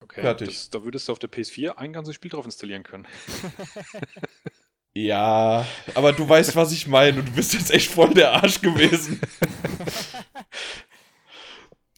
Okay, 0.00 0.20
fertig. 0.20 0.48
Das, 0.48 0.70
da 0.70 0.82
würdest 0.84 1.08
du 1.08 1.12
auf 1.12 1.20
der 1.20 1.30
PS4 1.30 1.76
ein 1.76 1.92
ganzes 1.92 2.16
Spiel 2.16 2.30
drauf 2.30 2.44
installieren 2.44 2.82
können. 2.82 3.06
Ja, 4.94 5.66
aber 5.94 6.12
du 6.12 6.28
weißt, 6.28 6.54
was 6.54 6.70
ich 6.72 6.86
meine. 6.86 7.20
und 7.20 7.28
Du 7.28 7.32
bist 7.32 7.54
jetzt 7.54 7.70
echt 7.70 7.90
voll 7.90 8.12
der 8.12 8.32
Arsch 8.32 8.60
gewesen. 8.60 9.20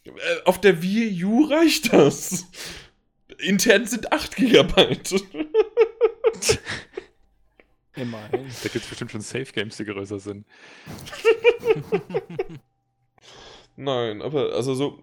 Äh, 0.07 0.42
Auf 0.45 0.61
der 0.61 0.82
Wii 0.82 1.24
U 1.24 1.45
reicht 1.45 1.92
das. 1.92 2.47
Intern 3.39 3.87
sind 3.87 4.12
8 4.12 4.37
GB. 4.37 4.99
Immerhin. 7.97 8.47
Da 8.62 8.68
gibt 8.68 8.85
es 8.85 8.87
bestimmt 8.87 9.12
schon 9.12 9.20
Safe 9.20 9.53
Games, 9.53 9.76
die 9.76 9.85
größer 9.85 10.18
sind. 10.18 10.47
Nein, 13.76 14.22
aber 14.22 14.53
also 14.53 14.74
so, 14.74 15.03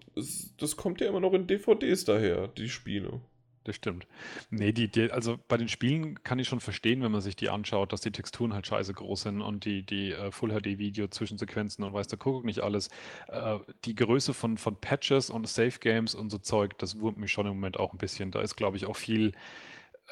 das 0.57 0.75
kommt 0.77 1.01
ja 1.01 1.07
immer 1.07 1.19
noch 1.19 1.33
in 1.33 1.47
DVDs 1.47 2.05
daher, 2.05 2.47
die 2.47 2.69
Spiele. 2.69 3.21
Das 3.63 3.75
stimmt. 3.75 4.07
Nee, 4.49 4.71
die, 4.71 4.87
die, 4.87 5.11
also 5.11 5.39
bei 5.47 5.55
den 5.55 5.67
Spielen 5.67 6.23
kann 6.23 6.39
ich 6.39 6.47
schon 6.47 6.59
verstehen, 6.59 7.03
wenn 7.03 7.11
man 7.11 7.21
sich 7.21 7.35
die 7.35 7.49
anschaut, 7.49 7.93
dass 7.93 8.01
die 8.01 8.11
Texturen 8.11 8.53
halt 8.55 8.65
scheiße 8.65 8.93
groß 8.93 9.21
sind 9.21 9.41
und 9.41 9.65
die, 9.65 9.83
die 9.83 10.13
äh, 10.13 10.31
Full-HD-Video-Zwischensequenzen 10.31 11.83
und 11.83 11.93
weiß 11.93 12.07
der 12.07 12.17
Kuckuck 12.17 12.43
nicht 12.43 12.61
alles. 12.61 12.89
Äh, 13.27 13.59
die 13.85 13.93
Größe 13.93 14.33
von, 14.33 14.57
von 14.57 14.75
Patches 14.77 15.29
und 15.29 15.47
Safe-Games 15.47 16.15
und 16.15 16.31
so 16.31 16.39
Zeug, 16.39 16.75
das 16.79 16.99
wurmt 16.99 17.19
mich 17.19 17.31
schon 17.31 17.45
im 17.45 17.53
Moment 17.53 17.79
auch 17.79 17.93
ein 17.93 17.99
bisschen. 17.99 18.31
Da 18.31 18.41
ist, 18.41 18.55
glaube 18.55 18.77
ich, 18.77 18.87
auch 18.87 18.95
viel 18.95 19.33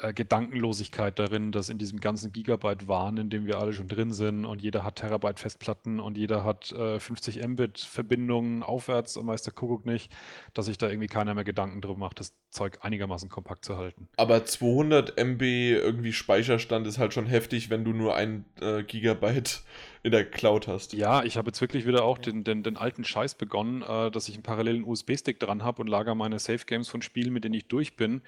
äh, 0.02 0.12
Gedankenlosigkeit 0.12 1.18
darin, 1.18 1.52
dass 1.52 1.68
in 1.68 1.78
diesem 1.78 2.00
ganzen 2.00 2.32
Gigabyte-Wahn, 2.32 3.16
in 3.16 3.30
dem 3.30 3.46
wir 3.46 3.58
alle 3.58 3.72
schon 3.72 3.88
drin 3.88 4.12
sind 4.12 4.44
und 4.44 4.62
jeder 4.62 4.84
hat 4.84 4.96
Terabyte-Festplatten 4.96 6.00
und 6.00 6.16
jeder 6.16 6.44
hat 6.44 6.72
äh, 6.72 6.98
50 6.98 7.46
Mbit-Verbindungen 7.46 8.62
aufwärts 8.62 9.16
und 9.16 9.26
weiß 9.26 9.42
der 9.42 9.52
Kuckuck 9.52 9.86
nicht, 9.86 10.10
dass 10.54 10.66
sich 10.66 10.78
da 10.78 10.88
irgendwie 10.88 11.08
keiner 11.08 11.34
mehr 11.34 11.44
Gedanken 11.44 11.80
drum 11.80 11.98
macht, 11.98 12.20
das 12.20 12.34
Zeug 12.50 12.78
einigermaßen 12.82 13.28
kompakt 13.28 13.64
zu 13.64 13.76
halten. 13.76 14.08
Aber 14.16 14.44
200 14.44 15.16
MB 15.16 15.42
irgendwie 15.42 16.12
Speicherstand 16.12 16.86
ist 16.86 16.98
halt 16.98 17.14
schon 17.14 17.26
heftig, 17.26 17.70
wenn 17.70 17.84
du 17.84 17.92
nur 17.92 18.16
ein 18.16 18.44
äh, 18.60 18.82
Gigabyte 18.82 19.62
in 20.02 20.12
der 20.12 20.24
Cloud 20.24 20.66
hast. 20.66 20.94
Ja, 20.94 21.22
ich 21.24 21.36
habe 21.36 21.48
jetzt 21.48 21.60
wirklich 21.60 21.86
wieder 21.86 22.04
auch 22.04 22.18
den, 22.18 22.42
den, 22.42 22.62
den 22.62 22.76
alten 22.76 23.04
Scheiß 23.04 23.34
begonnen, 23.34 23.82
äh, 23.82 24.10
dass 24.10 24.28
ich 24.28 24.34
einen 24.34 24.42
parallelen 24.42 24.84
USB-Stick 24.84 25.38
dran 25.38 25.62
habe 25.62 25.82
und 25.82 25.88
lager 25.88 26.14
meine 26.14 26.38
Safe-Games 26.38 26.88
von 26.88 27.02
Spielen, 27.02 27.32
mit 27.32 27.44
denen 27.44 27.54
ich 27.54 27.66
durch 27.66 27.96
bin, 27.96 28.22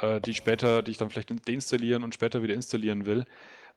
äh, 0.00 0.20
die 0.20 0.34
später, 0.34 0.82
die 0.82 0.92
ich 0.92 0.98
dann 0.98 1.10
vielleicht 1.10 1.30
deinstallieren 1.48 2.04
und 2.04 2.14
später 2.14 2.42
wieder 2.42 2.54
installieren 2.54 3.06
will. 3.06 3.24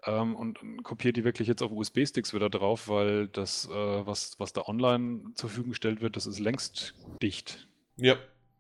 Ähm, 0.04 0.36
und, 0.36 0.62
und 0.62 0.84
kopiere 0.84 1.14
die 1.14 1.24
wirklich 1.24 1.48
jetzt 1.48 1.62
auf 1.62 1.72
USB-Sticks 1.72 2.34
wieder 2.34 2.50
drauf, 2.50 2.88
weil 2.88 3.28
das, 3.28 3.68
äh, 3.70 4.06
was, 4.06 4.40
was 4.40 4.52
da 4.54 4.64
online 4.66 5.34
zur 5.36 5.50
Verfügung 5.50 5.72
gestellt 5.72 6.02
wird, 6.02 6.16
das 6.16 6.26
ist 6.26 6.40
längst 6.40 6.96
dicht. 7.22 7.68
Ja, 7.98 8.18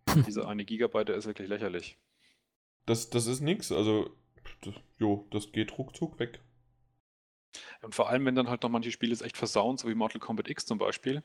Diese 0.27 0.47
eine 0.47 0.65
Gigabyte, 0.65 1.09
ist 1.09 1.25
wirklich 1.25 1.47
lächerlich. 1.47 1.97
das, 2.85 3.09
das 3.09 3.27
ist 3.27 3.41
nix. 3.41 3.71
Also, 3.71 4.15
das, 4.61 4.73
jo, 4.97 5.27
das 5.31 5.51
geht 5.51 5.77
ruckzuck 5.77 6.19
weg. 6.19 6.41
Und 7.81 7.95
vor 7.95 8.09
allem, 8.09 8.25
wenn 8.25 8.35
dann 8.35 8.49
halt 8.49 8.63
noch 8.63 8.69
manche 8.69 8.91
Spiele 8.91 9.13
es 9.13 9.21
echt 9.21 9.37
versauen, 9.37 9.77
so 9.77 9.87
wie 9.87 9.95
Mortal 9.95 10.19
Kombat 10.19 10.49
X 10.49 10.65
zum 10.65 10.77
Beispiel, 10.77 11.23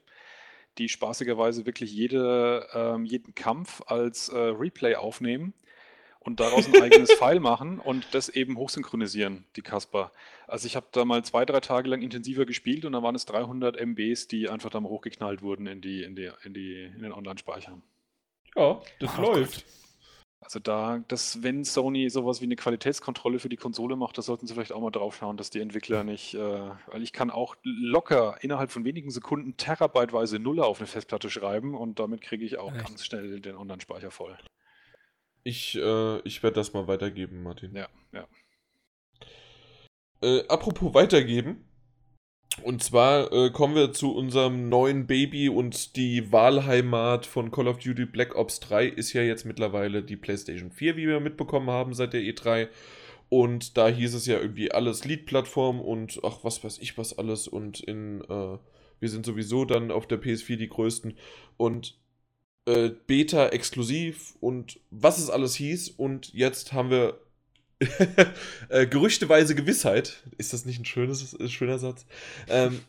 die 0.79 0.89
spaßigerweise 0.89 1.67
wirklich 1.67 1.93
jede, 1.93 2.69
ähm, 2.73 3.05
jeden 3.05 3.35
Kampf 3.35 3.83
als 3.87 4.29
äh, 4.29 4.37
Replay 4.37 4.97
aufnehmen 4.97 5.55
und 6.27 6.41
daraus 6.41 6.67
ein 6.67 6.83
eigenes 6.83 7.13
File 7.19 7.41
machen 7.41 7.79
und 7.79 8.05
das 8.13 8.29
eben 8.29 8.59
hochsynchronisieren, 8.59 9.45
die 9.55 9.63
Kasper. 9.63 10.13
Also 10.47 10.67
ich 10.67 10.77
habe 10.77 10.87
da 10.93 11.05
mal 11.05 11.25
zwei, 11.25 11.45
drei 11.45 11.61
Tage 11.61 11.89
lang 11.89 12.03
intensiver 12.03 12.45
gespielt 12.45 12.85
und 12.85 12.93
dann 12.93 13.03
waren 13.03 13.15
es 13.15 13.25
300 13.27 13.77
MBs, 13.77 14.29
die 14.29 14.51
einfach 14.51 14.71
da 14.71 14.81
mal 14.81 14.89
hochgeknallt 14.89 15.41
wurden 15.41 15.67
in, 15.67 15.81
die, 15.81 16.03
in, 16.03 16.17
die, 16.17 16.31
in, 16.43 16.53
die, 16.53 16.91
in 16.95 17.03
den 17.03 17.13
Online-Speicher. 17.13 17.79
Ja, 18.57 18.81
das 19.01 19.19
Oh 19.19 19.23
läuft. 19.23 19.65
Also 20.41 20.61
da, 20.61 21.03
das, 21.09 21.43
wenn 21.43 21.65
Sony 21.65 22.09
sowas 22.09 22.41
wie 22.41 22.45
eine 22.45 22.57
Qualitätskontrolle 22.57 23.39
für 23.39 23.49
die 23.49 23.57
Konsole 23.57 23.97
macht, 23.97 24.17
da 24.17 24.23
sollten 24.23 24.47
sie 24.47 24.55
vielleicht 24.55 24.73
auch 24.73 24.81
mal 24.81 24.91
drauf 24.91 25.17
schauen, 25.17 25.37
dass 25.37 25.51
die 25.51 25.61
Entwickler 25.61 26.05
nicht, 26.05 26.35
äh, 26.35 26.39
weil 26.39 27.03
ich 27.03 27.13
kann 27.13 27.31
auch 27.31 27.57
locker 27.65 28.37
innerhalb 28.43 28.71
von 28.71 28.85
wenigen 28.85 29.11
Sekunden 29.11 29.57
terabyteweise 29.57 30.39
Nuller 30.39 30.67
auf 30.67 30.79
eine 30.79 30.87
Festplatte 30.87 31.31
schreiben 31.31 31.75
und 31.75 31.99
damit 31.99 32.21
kriege 32.21 32.45
ich 32.45 32.59
auch 32.59 32.73
Echt? 32.73 32.87
ganz 32.87 33.05
schnell 33.05 33.41
den 33.41 33.57
Online-Speicher 33.57 34.11
voll. 34.11 34.37
Ich, 35.47 35.77
äh, 35.77 36.19
ich 36.23 36.43
werde 36.43 36.57
das 36.57 36.73
mal 36.73 36.89
weitergeben, 36.89 37.45
Martin. 37.45 37.73
Ja, 37.77 37.89
ja. 38.13 38.27
Äh, 40.21 40.45
apropos 40.49 40.93
weitergeben. 40.93 41.65
Und 42.65 42.83
zwar 42.83 43.33
äh, 43.33 43.51
kommen 43.51 43.77
wir 43.77 43.93
zu 43.93 44.13
unserem 44.13 44.69
neuen 44.69 45.07
Baby 45.07 45.49
und 45.49 45.95
die 45.95 46.33
Wahlheimat 46.33 47.27
von 47.27 47.53
Call 47.53 47.69
of 47.69 47.79
Duty 47.79 48.07
Black 48.07 48.35
Ops 48.35 48.59
3 48.59 48.87
ist 48.87 49.13
ja 49.13 49.23
jetzt 49.23 49.45
mittlerweile 49.45 50.03
die 50.03 50.17
PlayStation 50.17 50.73
4, 50.73 50.97
wie 50.97 51.07
wir 51.07 51.21
mitbekommen 51.21 51.71
haben 51.71 51.95
seit 51.95 52.13
der 52.13 52.23
E3. 52.23 52.67
Und 53.29 53.77
da 53.77 53.87
hieß 53.87 54.15
es 54.15 54.27
ja 54.27 54.41
irgendwie 54.41 54.73
alles 54.73 55.05
Lead-Plattform 55.05 55.81
und 55.81 56.19
ach, 56.25 56.39
was 56.43 56.65
weiß 56.65 56.79
ich 56.79 56.99
was 56.99 57.17
alles. 57.17 57.47
Und 57.47 57.79
in, 57.79 58.21
äh, 58.23 58.59
wir 58.99 59.09
sind 59.09 59.25
sowieso 59.25 59.65
dann 59.65 59.93
auf 59.93 60.09
der 60.09 60.21
PS4 60.21 60.57
die 60.57 60.69
größten. 60.69 61.17
Und 61.57 62.01
äh, 62.67 62.91
Beta 63.07 63.49
exklusiv 63.49 64.35
und 64.41 64.81
was 64.91 65.19
es 65.19 65.31
alles 65.31 65.55
hieß. 65.55 65.91
Und 65.91 66.33
jetzt 66.35 66.73
haben 66.73 66.91
wir 66.91 67.19
äh, 68.69 68.87
gerüchteweise 68.87 69.55
Gewissheit. 69.55 70.23
Ist 70.39 70.53
das 70.53 70.65
nicht 70.65 70.79
ein 70.81 70.85
schönes, 70.85 71.35
äh, 71.35 71.49
schöner 71.49 71.79
Satz? 71.79 72.07
Ähm, 72.49 72.81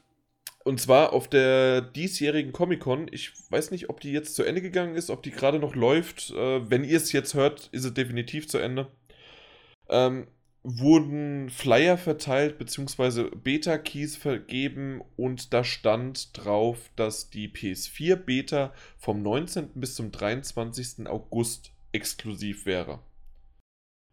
und 0.64 0.82
zwar 0.82 1.14
auf 1.14 1.30
der 1.30 1.82
diesjährigen 1.82 2.52
Comic-Con. 2.52 3.08
Ich 3.12 3.32
weiß 3.50 3.72
nicht, 3.72 3.90
ob 3.90 4.02
die 4.02 4.12
jetzt 4.12 4.36
zu 4.36 4.44
Ende 4.44 4.62
gegangen 4.62 4.96
ist, 4.96 5.10
ob 5.10 5.24
die 5.24 5.32
gerade 5.32 5.60
noch 5.60 5.76
läuft. 5.76 6.32
Äh, 6.32 6.70
wenn 6.70 6.84
ihr 6.84 6.98
es 6.98 7.12
jetzt 7.12 7.36
hört, 7.36 7.70
ist 7.72 7.86
es 7.86 7.94
definitiv 7.94 8.48
zu 8.50 8.58
Ende. 8.58 8.88
Ähm, 9.90 10.28
wurden 10.70 11.50
Flyer 11.50 11.98
verteilt, 11.98 12.58
beziehungsweise 12.58 13.32
Beta-Keys 13.32 14.18
vergeben 14.18 15.02
und 15.16 15.54
da 15.54 15.64
stand 15.64 16.38
drauf, 16.38 16.92
dass 16.98 17.30
die 17.30 17.48
PS4-Beta 17.48 18.74
vom 18.98 19.22
19. 19.24 19.70
bis 19.76 19.96
zum 19.96 20.12
23. 20.12 21.08
August 21.08 21.72
exklusiv 21.94 22.66
wäre. 22.66 23.00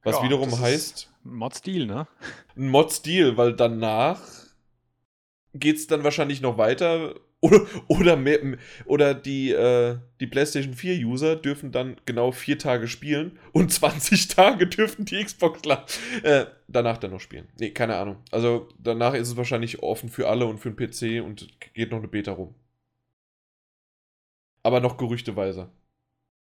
Was 0.05 0.17
Ja, 0.19 0.23
wiederum 0.23 0.57
heißt, 0.57 1.13
Mod-Stil, 1.25 1.87
ne? 1.87 2.07
ein 2.57 2.69
Mod-Stil, 2.69 3.37
weil 3.37 3.57
danach 3.57 4.21
geht 5.55 5.77
es 5.77 5.89
dann 5.89 6.05
wahrscheinlich 6.05 6.41
noch 6.41 6.57
weiter 6.57 7.17
Oder, 7.45 7.67
oder, 7.89 8.17
mehr, 8.17 8.57
oder 8.87 9.13
die, 9.13 9.51
äh, 9.51 9.99
die 10.19 10.27
PlayStation 10.27 10.73
4-User 10.73 11.37
dürfen 11.37 11.73
dann 11.73 12.01
genau 12.07 12.33
vier 12.33 12.59
Tage 12.59 12.89
spielen 12.89 13.39
und 13.53 13.71
20 13.71 14.29
Tage 14.29 14.67
dürfen 14.67 15.05
die 15.05 15.23
Xboxler 15.23 15.85
äh, 16.23 16.47
danach 16.69 16.97
dann 16.97 17.11
noch 17.11 17.21
spielen. 17.21 17.47
Nee, 17.61 17.73
keine 17.73 17.97
Ahnung. 17.97 18.17
Also 18.31 18.69
danach 18.79 19.13
ist 19.13 19.29
es 19.29 19.37
wahrscheinlich 19.37 19.83
offen 19.83 20.09
für 20.09 20.27
alle 20.31 20.47
und 20.47 20.57
für 20.57 20.71
den 20.71 20.77
PC 20.77 21.23
und 21.23 21.47
geht 21.75 21.91
noch 21.91 21.99
eine 21.99 22.09
Beta 22.09 22.33
rum. 22.33 22.55
Aber 24.63 24.81
noch 24.81 24.97
gerüchteweise. 24.97 25.71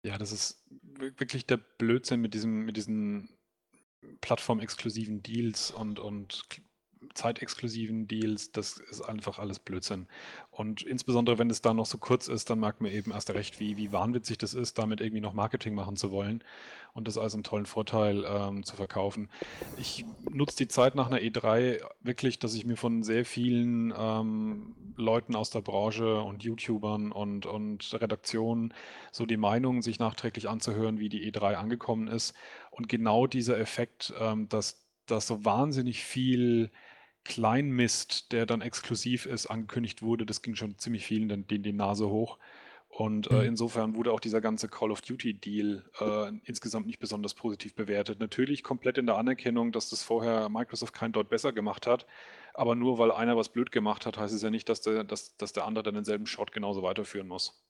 Ja, 0.05 0.17
das 0.17 0.33
ist 0.33 0.65
wirklich 0.81 1.45
der 1.45 1.61
Blödsinn 1.77 2.19
mit, 2.19 2.33
diesem, 2.33 2.65
mit 2.65 2.75
diesen 2.75 3.29
plattformexklusiven 4.19 5.23
Deals 5.23 5.71
und, 5.71 5.97
und 5.97 6.43
zeitexklusiven 7.13 8.07
Deals, 8.07 8.51
das 8.51 8.77
ist 8.77 9.01
einfach 9.01 9.39
alles 9.39 9.59
Blödsinn. 9.59 10.07
Und 10.51 10.81
insbesondere, 10.81 11.37
wenn 11.37 11.49
es 11.49 11.61
da 11.61 11.73
noch 11.73 11.85
so 11.85 11.97
kurz 11.97 12.27
ist, 12.27 12.49
dann 12.49 12.59
merkt 12.59 12.81
man 12.81 12.91
eben 12.91 13.11
erst 13.11 13.29
recht, 13.31 13.59
wie, 13.59 13.77
wie 13.77 13.91
wahnwitzig 13.91 14.37
das 14.37 14.53
ist, 14.53 14.77
damit 14.77 15.01
irgendwie 15.01 15.21
noch 15.21 15.33
Marketing 15.33 15.73
machen 15.73 15.95
zu 15.95 16.11
wollen 16.11 16.43
und 16.93 17.07
das 17.07 17.17
als 17.17 17.33
einen 17.33 17.43
tollen 17.43 17.65
Vorteil 17.65 18.25
ähm, 18.27 18.63
zu 18.63 18.75
verkaufen. 18.75 19.29
Ich 19.77 20.05
nutze 20.29 20.57
die 20.57 20.67
Zeit 20.67 20.95
nach 20.95 21.07
einer 21.07 21.19
E3 21.19 21.81
wirklich, 22.01 22.39
dass 22.39 22.53
ich 22.55 22.65
mir 22.65 22.77
von 22.77 23.03
sehr 23.03 23.25
vielen 23.25 23.93
ähm, 23.97 24.75
Leuten 24.97 25.35
aus 25.35 25.49
der 25.49 25.61
Branche 25.61 26.21
und 26.21 26.43
YouTubern 26.43 27.11
und, 27.11 27.45
und 27.45 27.93
Redaktionen 27.93 28.73
so 29.11 29.25
die 29.25 29.37
Meinung 29.37 29.81
sich 29.81 29.99
nachträglich 29.99 30.49
anzuhören, 30.49 30.99
wie 30.99 31.09
die 31.09 31.31
E3 31.31 31.55
angekommen 31.55 32.07
ist. 32.07 32.33
Und 32.71 32.89
genau 32.89 33.27
dieser 33.27 33.57
Effekt, 33.57 34.13
ähm, 34.19 34.49
dass, 34.49 34.85
dass 35.05 35.27
so 35.27 35.45
wahnsinnig 35.45 36.03
viel 36.03 36.71
Kleinmist, 37.29 38.31
der 38.31 38.45
dann 38.45 38.61
exklusiv 38.61 39.25
ist, 39.25 39.45
angekündigt 39.45 40.01
wurde. 40.01 40.25
Das 40.25 40.41
ging 40.41 40.55
schon 40.55 40.77
ziemlich 40.77 41.05
vielen 41.05 41.29
den, 41.29 41.47
den 41.47 41.63
die 41.63 41.71
Nase 41.71 42.09
hoch. 42.09 42.39
Und 42.89 43.29
äh, 43.29 43.35
mhm. 43.35 43.41
insofern 43.41 43.95
wurde 43.95 44.11
auch 44.11 44.19
dieser 44.19 44.41
ganze 44.41 44.67
Call 44.67 44.91
of 44.91 45.01
Duty-Deal 45.01 45.85
äh, 45.99 46.31
insgesamt 46.43 46.87
nicht 46.87 46.97
besonders 46.97 47.35
positiv 47.35 47.75
bewertet. 47.75 48.19
Natürlich 48.19 48.63
komplett 48.63 48.97
in 48.97 49.05
der 49.05 49.17
Anerkennung, 49.17 49.71
dass 49.71 49.89
das 49.89 50.01
vorher 50.01 50.49
Microsoft 50.49 50.93
kein 50.93 51.11
dort 51.11 51.29
besser 51.29 51.53
gemacht 51.53 51.85
hat. 51.85 52.07
Aber 52.55 52.73
nur 52.73 52.97
weil 52.97 53.11
einer 53.11 53.37
was 53.37 53.49
blöd 53.49 53.71
gemacht 53.71 54.07
hat, 54.07 54.17
heißt 54.17 54.33
es 54.33 54.41
ja 54.41 54.49
nicht, 54.49 54.67
dass 54.67 54.81
der, 54.81 55.03
dass, 55.03 55.37
dass 55.37 55.53
der 55.53 55.65
andere 55.65 55.83
dann 55.83 55.93
denselben 55.93 56.25
Shot 56.25 56.51
genauso 56.51 56.81
weiterführen 56.81 57.27
muss. 57.27 57.63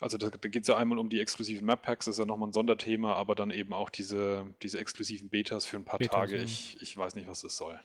Also 0.00 0.18
da, 0.18 0.30
da 0.30 0.48
geht 0.48 0.62
es 0.62 0.68
ja 0.68 0.76
einmal 0.76 0.98
um 0.98 1.10
die 1.10 1.20
exklusiven 1.20 1.64
Map-Packs, 1.66 2.06
das 2.06 2.14
ist 2.14 2.18
ja 2.18 2.24
nochmal 2.24 2.48
ein 2.48 2.52
Sonderthema, 2.52 3.12
aber 3.14 3.34
dann 3.34 3.50
eben 3.50 3.74
auch 3.74 3.90
diese, 3.90 4.46
diese 4.62 4.80
exklusiven 4.80 5.28
Betas 5.28 5.66
für 5.66 5.76
ein 5.76 5.84
paar 5.84 5.98
Betas, 5.98 6.14
Tage. 6.14 6.42
Ich, 6.42 6.80
ich 6.80 6.96
weiß 6.96 7.14
nicht, 7.14 7.28
was 7.28 7.42
das 7.42 7.56
soll. 7.56 7.78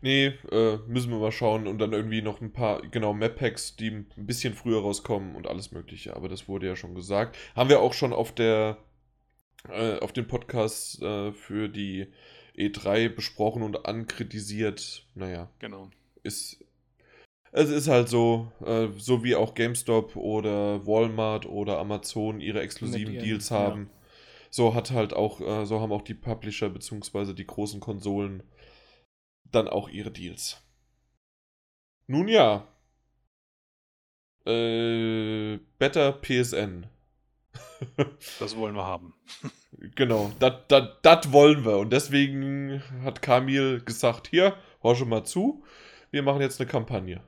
Nee, 0.00 0.34
äh, 0.50 0.76
müssen 0.86 1.10
wir 1.10 1.18
mal 1.18 1.32
schauen 1.32 1.66
und 1.66 1.78
dann 1.78 1.94
irgendwie 1.94 2.20
noch 2.20 2.40
ein 2.42 2.52
paar, 2.52 2.82
genau, 2.82 3.14
Map-Packs, 3.14 3.76
die 3.76 3.90
ein 3.90 4.06
bisschen 4.16 4.52
früher 4.52 4.82
rauskommen 4.82 5.34
und 5.34 5.46
alles 5.46 5.72
Mögliche. 5.72 6.14
Aber 6.14 6.28
das 6.28 6.46
wurde 6.46 6.66
ja 6.66 6.76
schon 6.76 6.94
gesagt. 6.94 7.38
Haben 7.56 7.70
wir 7.70 7.80
auch 7.80 7.94
schon 7.94 8.12
auf 8.12 8.32
der, 8.32 8.76
äh, 9.70 9.98
auf 10.00 10.12
dem 10.12 10.28
Podcast 10.28 11.00
äh, 11.00 11.32
für 11.32 11.68
die 11.68 12.08
E3 12.56 13.08
besprochen 13.08 13.62
und 13.62 13.86
ankritisiert. 13.86 15.06
Naja. 15.14 15.48
Genau. 15.58 15.90
Ist. 16.22 16.62
Es 17.52 17.70
ist 17.70 17.88
halt 17.88 18.08
so, 18.08 18.52
äh, 18.64 18.88
so 18.98 19.24
wie 19.24 19.36
auch 19.36 19.54
GameStop 19.54 20.16
oder 20.16 20.86
Walmart 20.86 21.46
oder 21.46 21.78
Amazon 21.78 22.40
ihre 22.40 22.60
exklusiven 22.60 23.18
Deals 23.18 23.50
haben. 23.50 23.84
Ja. 23.84 24.00
So 24.50 24.74
hat 24.74 24.90
halt 24.90 25.14
auch, 25.14 25.40
äh, 25.40 25.64
so 25.64 25.80
haben 25.80 25.92
auch 25.92 26.02
die 26.02 26.14
Publisher 26.14 26.68
bzw. 26.68 27.32
die 27.32 27.46
großen 27.46 27.80
Konsolen 27.80 28.42
dann 29.44 29.68
auch 29.68 29.88
ihre 29.88 30.10
Deals. 30.10 30.62
Nun 32.06 32.28
ja. 32.28 32.68
Äh, 34.46 35.58
better 35.78 36.12
PSN. 36.12 36.86
das 38.40 38.56
wollen 38.56 38.74
wir 38.74 38.84
haben. 38.84 39.14
genau, 39.94 40.32
das 40.38 41.32
wollen 41.32 41.64
wir. 41.64 41.78
Und 41.78 41.92
deswegen 41.92 42.82
hat 43.02 43.22
Kamil 43.22 43.80
gesagt, 43.82 44.28
hier, 44.28 44.56
hör 44.80 44.96
schon 44.96 45.08
mal 45.08 45.24
zu, 45.24 45.64
wir 46.10 46.22
machen 46.22 46.40
jetzt 46.40 46.60
eine 46.60 46.68
Kampagne. 46.68 47.22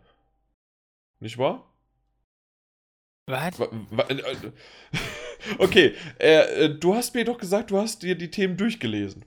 Nicht 1.21 1.39
wahr? 1.39 1.73
Was? 3.27 3.59
Äh, 3.59 4.53
okay, 5.59 5.95
äh, 6.21 6.65
äh, 6.65 6.79
du 6.79 6.95
hast 6.95 7.15
mir 7.15 7.25
doch 7.25 7.39
gesagt, 7.39 7.71
du 7.71 7.79
hast 7.79 8.03
dir 8.03 8.15
die 8.15 8.31
Themen 8.31 8.57
durchgelesen. 8.57 9.25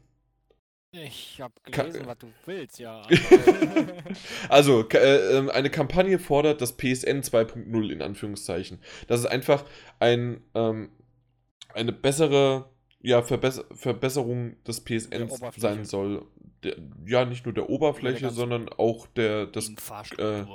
Ich 0.91 1.39
habe 1.39 1.53
gelesen, 1.63 2.01
Ka 2.01 2.07
was 2.07 2.17
du 2.17 2.27
willst, 2.45 2.79
ja. 2.79 3.03
also, 4.49 4.87
äh, 4.89 5.37
ähm, 5.37 5.49
eine 5.49 5.69
Kampagne 5.69 6.17
fordert 6.17 6.61
das 6.61 6.77
PSN 6.77 7.21
2.0 7.21 7.91
in 7.91 8.01
Anführungszeichen. 8.01 8.79
Das 9.07 9.19
ist 9.19 9.27
einfach 9.27 9.65
ein, 9.99 10.41
ähm, 10.55 10.89
eine 11.75 11.91
bessere 11.91 12.69
ja, 13.01 13.21
Verbess 13.21 13.63
Verbesserung 13.71 14.61
des 14.63 14.83
PSN 14.83 15.29
sein 15.55 15.85
soll. 15.85 16.25
Der, 16.63 16.75
ja, 17.05 17.23
nicht 17.23 17.45
nur 17.45 17.53
der 17.53 17.69
Oberfläche, 17.69 18.21
der 18.21 18.31
sondern 18.31 18.67
auch 18.67 19.07
der 19.07 19.45
des 19.45 19.73
äh, 20.17 20.45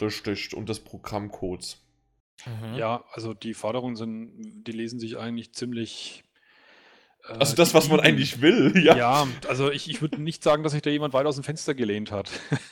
richtig 0.00 0.56
und 0.56 0.68
des 0.68 0.80
Programmcodes. 0.80 1.82
Mhm. 2.46 2.74
Ja, 2.76 3.04
also 3.12 3.34
die 3.34 3.54
Forderungen 3.54 3.96
sind, 3.96 4.64
die 4.66 4.72
lesen 4.72 4.98
sich 4.98 5.18
eigentlich 5.18 5.52
ziemlich 5.52 6.23
also 7.26 7.56
das, 7.56 7.72
was 7.72 7.88
man 7.88 8.00
eigentlich 8.00 8.40
will, 8.42 8.72
ja. 8.84 8.96
Ja, 8.96 9.26
also 9.48 9.70
ich, 9.70 9.88
ich 9.88 10.02
würde 10.02 10.20
nicht 10.20 10.42
sagen, 10.42 10.62
dass 10.62 10.72
sich 10.72 10.82
da 10.82 10.90
jemand 10.90 11.14
weit 11.14 11.26
aus 11.26 11.36
dem 11.36 11.44
Fenster 11.44 11.74
gelehnt 11.74 12.10
hat. 12.10 12.30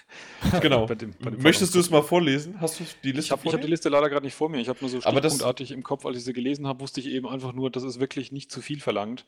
genau. 0.60 0.86
bei 0.86 0.94
dem, 0.94 1.14
bei 1.20 1.30
dem 1.30 1.42
Möchtest 1.42 1.74
du 1.74 1.80
es 1.80 1.90
mal 1.90 2.02
vorlesen? 2.02 2.60
Hast 2.60 2.78
du 2.78 2.84
die 3.02 3.12
Liste 3.12 3.26
Ich 3.26 3.30
habe 3.32 3.52
hab 3.52 3.60
die 3.60 3.68
Liste 3.68 3.88
leider 3.88 4.10
gerade 4.10 4.26
nicht 4.26 4.34
vor 4.34 4.48
mir. 4.48 4.58
Ich 4.58 4.68
habe 4.68 4.78
nur 4.80 4.90
so 4.90 5.00
stichpunktartig 5.00 5.72
im 5.72 5.82
Kopf, 5.82 6.04
als 6.04 6.18
ich 6.18 6.24
sie 6.24 6.32
gelesen 6.32 6.66
habe, 6.66 6.80
wusste 6.80 7.00
ich 7.00 7.06
eben 7.06 7.26
einfach 7.28 7.52
nur, 7.52 7.70
das 7.70 7.82
ist 7.82 7.98
wirklich 7.98 8.32
nicht 8.32 8.50
zu 8.50 8.60
viel 8.60 8.80
verlangt. 8.80 9.24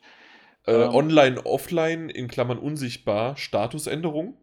Äh, 0.67 0.73
ähm, 0.73 0.89
online, 0.93 1.45
offline, 1.45 2.09
in 2.09 2.27
Klammern 2.27 2.59
unsichtbar, 2.59 3.37
Statusänderung. 3.37 4.35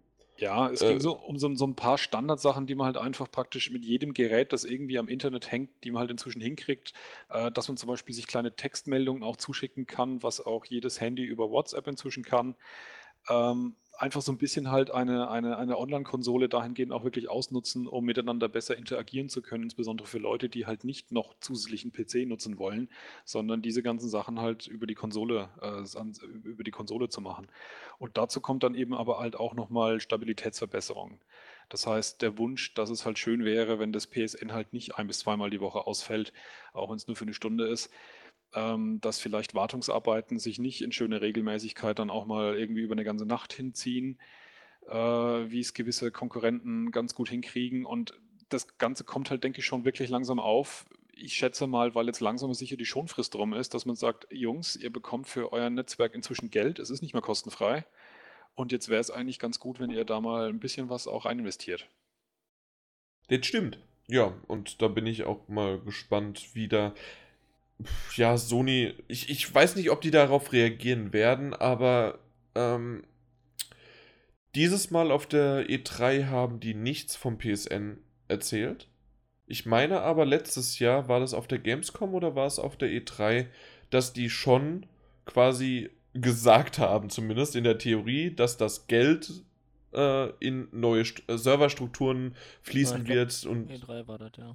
Ja, 0.43 0.71
es 0.71 0.81
ging 0.81 0.97
äh, 0.97 1.01
so 1.01 1.13
um 1.17 1.39
so, 1.39 1.55
so, 1.55 1.65
ein 1.65 1.77
paar 1.77 1.99
Standardsachen, 1.99 2.67
die 2.67 2.75
man 2.75 2.87
halt 2.87 2.97
einfach 2.97 3.31
praktisch 3.31 3.71
mit 3.71 3.85
jedem 3.85 4.13
Gerät, 4.13 4.53
das 4.53 4.65
irgendwie 4.65 4.99
am 4.99 5.07
Internet 5.07 5.53
hängt, 5.53 5.71
die 5.85 5.93
man 5.93 6.01
halt 6.01 6.11
inzwischen 6.11 6.41
hinkriegt, 6.41 6.95
äh, 7.29 7.53
dass 7.53 7.69
man 7.69 7.77
zum 7.77 7.87
Beispiel 7.87 8.13
sich 8.13 8.27
kleine 8.27 8.57
Textmeldungen 8.57 9.23
auch 9.23 9.37
zuschicken 9.37 9.87
kann, 9.87 10.21
was 10.25 10.45
auch 10.45 10.65
jedes 10.65 11.01
Handy 11.01 11.23
über 11.23 11.53
WhatsApp 11.53 11.87
inzwischen 11.87 12.25
kann. 12.25 12.57
Ähm, 13.31 13.77
einfach 14.03 14.21
so 14.21 14.33
ein 14.33 14.39
bisschen 14.39 14.73
halt 14.73 14.91
eine, 14.91 15.31
eine, 15.31 15.57
eine 15.57 15.79
Online-Konsole 15.79 16.49
dahingehend 16.49 16.91
auch 16.93 17.05
wirklich 17.05 17.31
ausnutzen, 17.31 17.87
um 17.87 18.05
miteinander 18.05 18.49
besser 18.49 18.77
interagieren 18.77 19.29
zu 19.29 19.43
können, 19.43 19.63
insbesondere 19.63 20.09
für 20.09 20.19
Leute, 20.19 20.49
die 20.49 20.67
halt 20.67 20.83
nicht 20.83 21.13
noch 21.13 21.35
zusätzlichen 21.39 21.93
PC 21.93 22.27
nutzen 22.27 22.59
wollen, 22.59 22.89
sondern 23.25 23.63
diese 23.63 23.81
ganzen 23.81 24.09
Sachen 24.09 24.41
halt 24.41 24.67
über 24.67 24.89
die 24.89 24.97
Konsole, 24.97 25.49
äh, 25.61 26.49
über 26.49 26.65
die 26.65 26.73
Konsole 26.73 27.11
zu 27.11 27.21
machen. 27.21 27.47
Und 27.99 28.19
dazu 28.19 28.41
kommt 28.41 28.65
dann 28.65 28.75
eben 28.75 28.93
aber 28.93 29.21
halt 29.21 29.37
auch 29.37 29.55
nochmal 29.55 30.01
Stabilitätsverbesserung. 30.01 31.21
Das 31.69 31.87
heißt, 31.87 32.23
der 32.23 32.37
Wunsch, 32.39 32.75
dass 32.75 32.91
es 32.91 33.07
halt 33.07 33.21
schön 33.21 33.45
wäre, 33.45 33.79
wenn 33.79 33.93
das 33.93 34.09
PSN 34.09 34.53
halt 34.53 34.73
nicht 34.73 34.97
ein 34.97 35.07
bis 35.07 35.21
zweimal 35.21 35.49
die 35.49 35.61
Woche 35.61 35.87
ausfällt, 35.87 36.33
auch 36.73 36.91
wenn 36.91 36.97
es 36.97 37.07
nur 37.07 37.17
für 37.17 37.25
eine 37.25 37.35
Stunde 37.35 37.69
ist, 37.69 37.89
dass 38.53 39.19
vielleicht 39.19 39.55
Wartungsarbeiten 39.55 40.39
sich 40.39 40.59
nicht 40.59 40.83
in 40.83 40.93
schöner 40.93 41.23
Regelmäßigkeit 41.23 41.99
dann 41.99 42.11
auch 42.11 42.27
mal 42.27 42.59
irgendwie 42.59 42.83
über 42.83 42.93
eine 42.93 43.05
ganze 43.05 43.25
Nacht 43.25 43.53
hinziehen, 43.53 44.19
äh, 44.89 44.95
wie 44.95 45.61
es 45.61 45.75
gewisse 45.75 46.11
Konkurrenten 46.11 46.91
ganz 46.91 47.15
gut 47.15 47.29
hinkriegen. 47.29 47.87
Und 47.87 48.15
das 48.49 48.79
Ganze 48.79 49.05
kommt 49.05 49.31
halt, 49.31 49.45
denke 49.45 49.61
ich, 49.61 49.67
schon 49.67 49.85
wirklich 49.85 50.11
langsam 50.11 50.39
auf. 50.39 50.87
Ich 51.15 51.35
schätze 51.35 51.67
mal, 51.67 51.95
weil 51.95 52.07
jetzt 52.07 52.21
langsam 52.21 52.53
sicher 52.53 52.77
die 52.77 52.85
Schonfrist 52.85 53.35
drum 53.35 53.53
ist, 53.55 53.75
dass 53.75 53.87
man 53.87 53.97
sagt, 53.97 54.27
Jungs, 54.31 54.77
ihr 54.77 54.93
bekommt 54.93 55.29
für 55.29 55.53
euer 55.53 55.71
Netzwerk 55.71 56.15
inzwischen 56.15 56.51
Geld, 56.51 56.79
es 56.79 56.91
ist 56.91 57.03
nicht 57.03 57.13
mehr 57.15 57.23
kostenfrei. 57.23 57.87
Und 58.55 58.73
jetzt 58.73 58.89
wäre 58.89 59.01
es 59.01 59.11
eigentlich 59.11 59.39
ganz 59.39 59.59
gut, 59.59 59.81
wenn 59.81 59.91
ihr 59.91 60.05
da 60.05 60.21
mal 60.21 60.49
ein 60.49 60.61
bisschen 60.61 60.91
was 60.91 61.07
auch 61.07 61.25
rein 61.25 61.39
investiert. 61.39 61.89
Das 63.29 63.47
stimmt. 63.47 63.79
Ja, 64.09 64.35
und 64.47 64.83
da 64.83 64.89
bin 64.89 65.07
ich 65.07 65.25
auch 65.25 65.49
mal 65.49 65.81
gespannt, 65.81 66.55
wie 66.55 66.69
da 66.69 66.93
ja, 68.17 68.37
Sony, 68.37 68.95
ich, 69.09 69.31
ich 69.31 69.53
weiß 69.53 69.77
nicht, 69.77 69.91
ob 69.91 70.01
die 70.01 70.11
darauf 70.11 70.53
reagieren 70.53 71.13
werden, 71.13 71.55
aber 71.55 72.19
ähm, 72.55 73.05
dieses 74.55 74.91
Mal 74.91 75.11
auf 75.11 75.27
der 75.27 75.69
E3 75.69 76.27
haben 76.27 76.61
die 76.61 76.75
nichts 76.75 77.17
vom 77.17 77.39
PSN 77.39 77.99
erzählt. 78.29 78.89
Ich 79.47 79.67
meine 79.67 80.01
aber, 80.01 80.25
letztes 80.25 80.79
Jahr 80.79 81.09
war 81.09 81.21
das 81.21 81.35
auf 81.35 81.47
der 81.47 81.59
Gamescom 81.59 82.15
oder 82.15 82.35
war 82.35 82.47
es 82.47 82.59
auf 82.59 82.77
der 82.77 82.91
E3, 82.91 83.47
dass 83.91 84.13
die 84.13 84.31
schon 84.31 84.87
quasi 85.25 85.91
gesagt 86.15 86.79
haben, 86.79 87.11
zumindest 87.11 87.57
in 87.57 87.65
der 87.65 87.79
Theorie, 87.79 88.35
dass 88.35 88.57
das 88.57 88.87
Geld 88.87 89.43
äh, 89.95 90.31
in 90.41 90.69
neue 90.73 91.05
St 91.05 91.23
äh, 91.29 91.39
Serverstrukturen 91.39 92.35
fließen 92.63 93.07
ja, 93.07 93.15
wird. 93.15 93.45
Und 93.47 93.71
E3 93.71 94.07
war 94.07 94.19
das, 94.19 94.33
ja. 94.37 94.55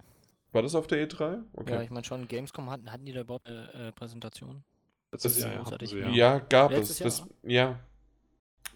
War 0.52 0.62
das 0.62 0.76
auf 0.76 0.88
der 0.88 1.08
E3? 1.08 1.43
Okay. 1.54 1.74
Ja, 1.74 1.82
ich 1.82 1.89
meine 1.89 2.06
schon, 2.06 2.28
Gamescom 2.28 2.70
hatten, 2.70 2.91
hatten 2.91 3.06
die 3.06 3.14
da 3.14 3.22
überhaupt 3.22 3.50
äh, 3.50 3.89
äh 3.89 3.91
Präsentation? 3.91 4.64
Das, 5.12 5.24
das 5.24 5.39
Jahr, 5.39 5.66
ja, 5.82 5.98
ja. 5.98 6.10
ja, 6.10 6.39
gab 6.39 6.72
Letztes 6.72 7.02
es. 7.02 7.20
Das, 7.20 7.28
ja, 7.43 7.80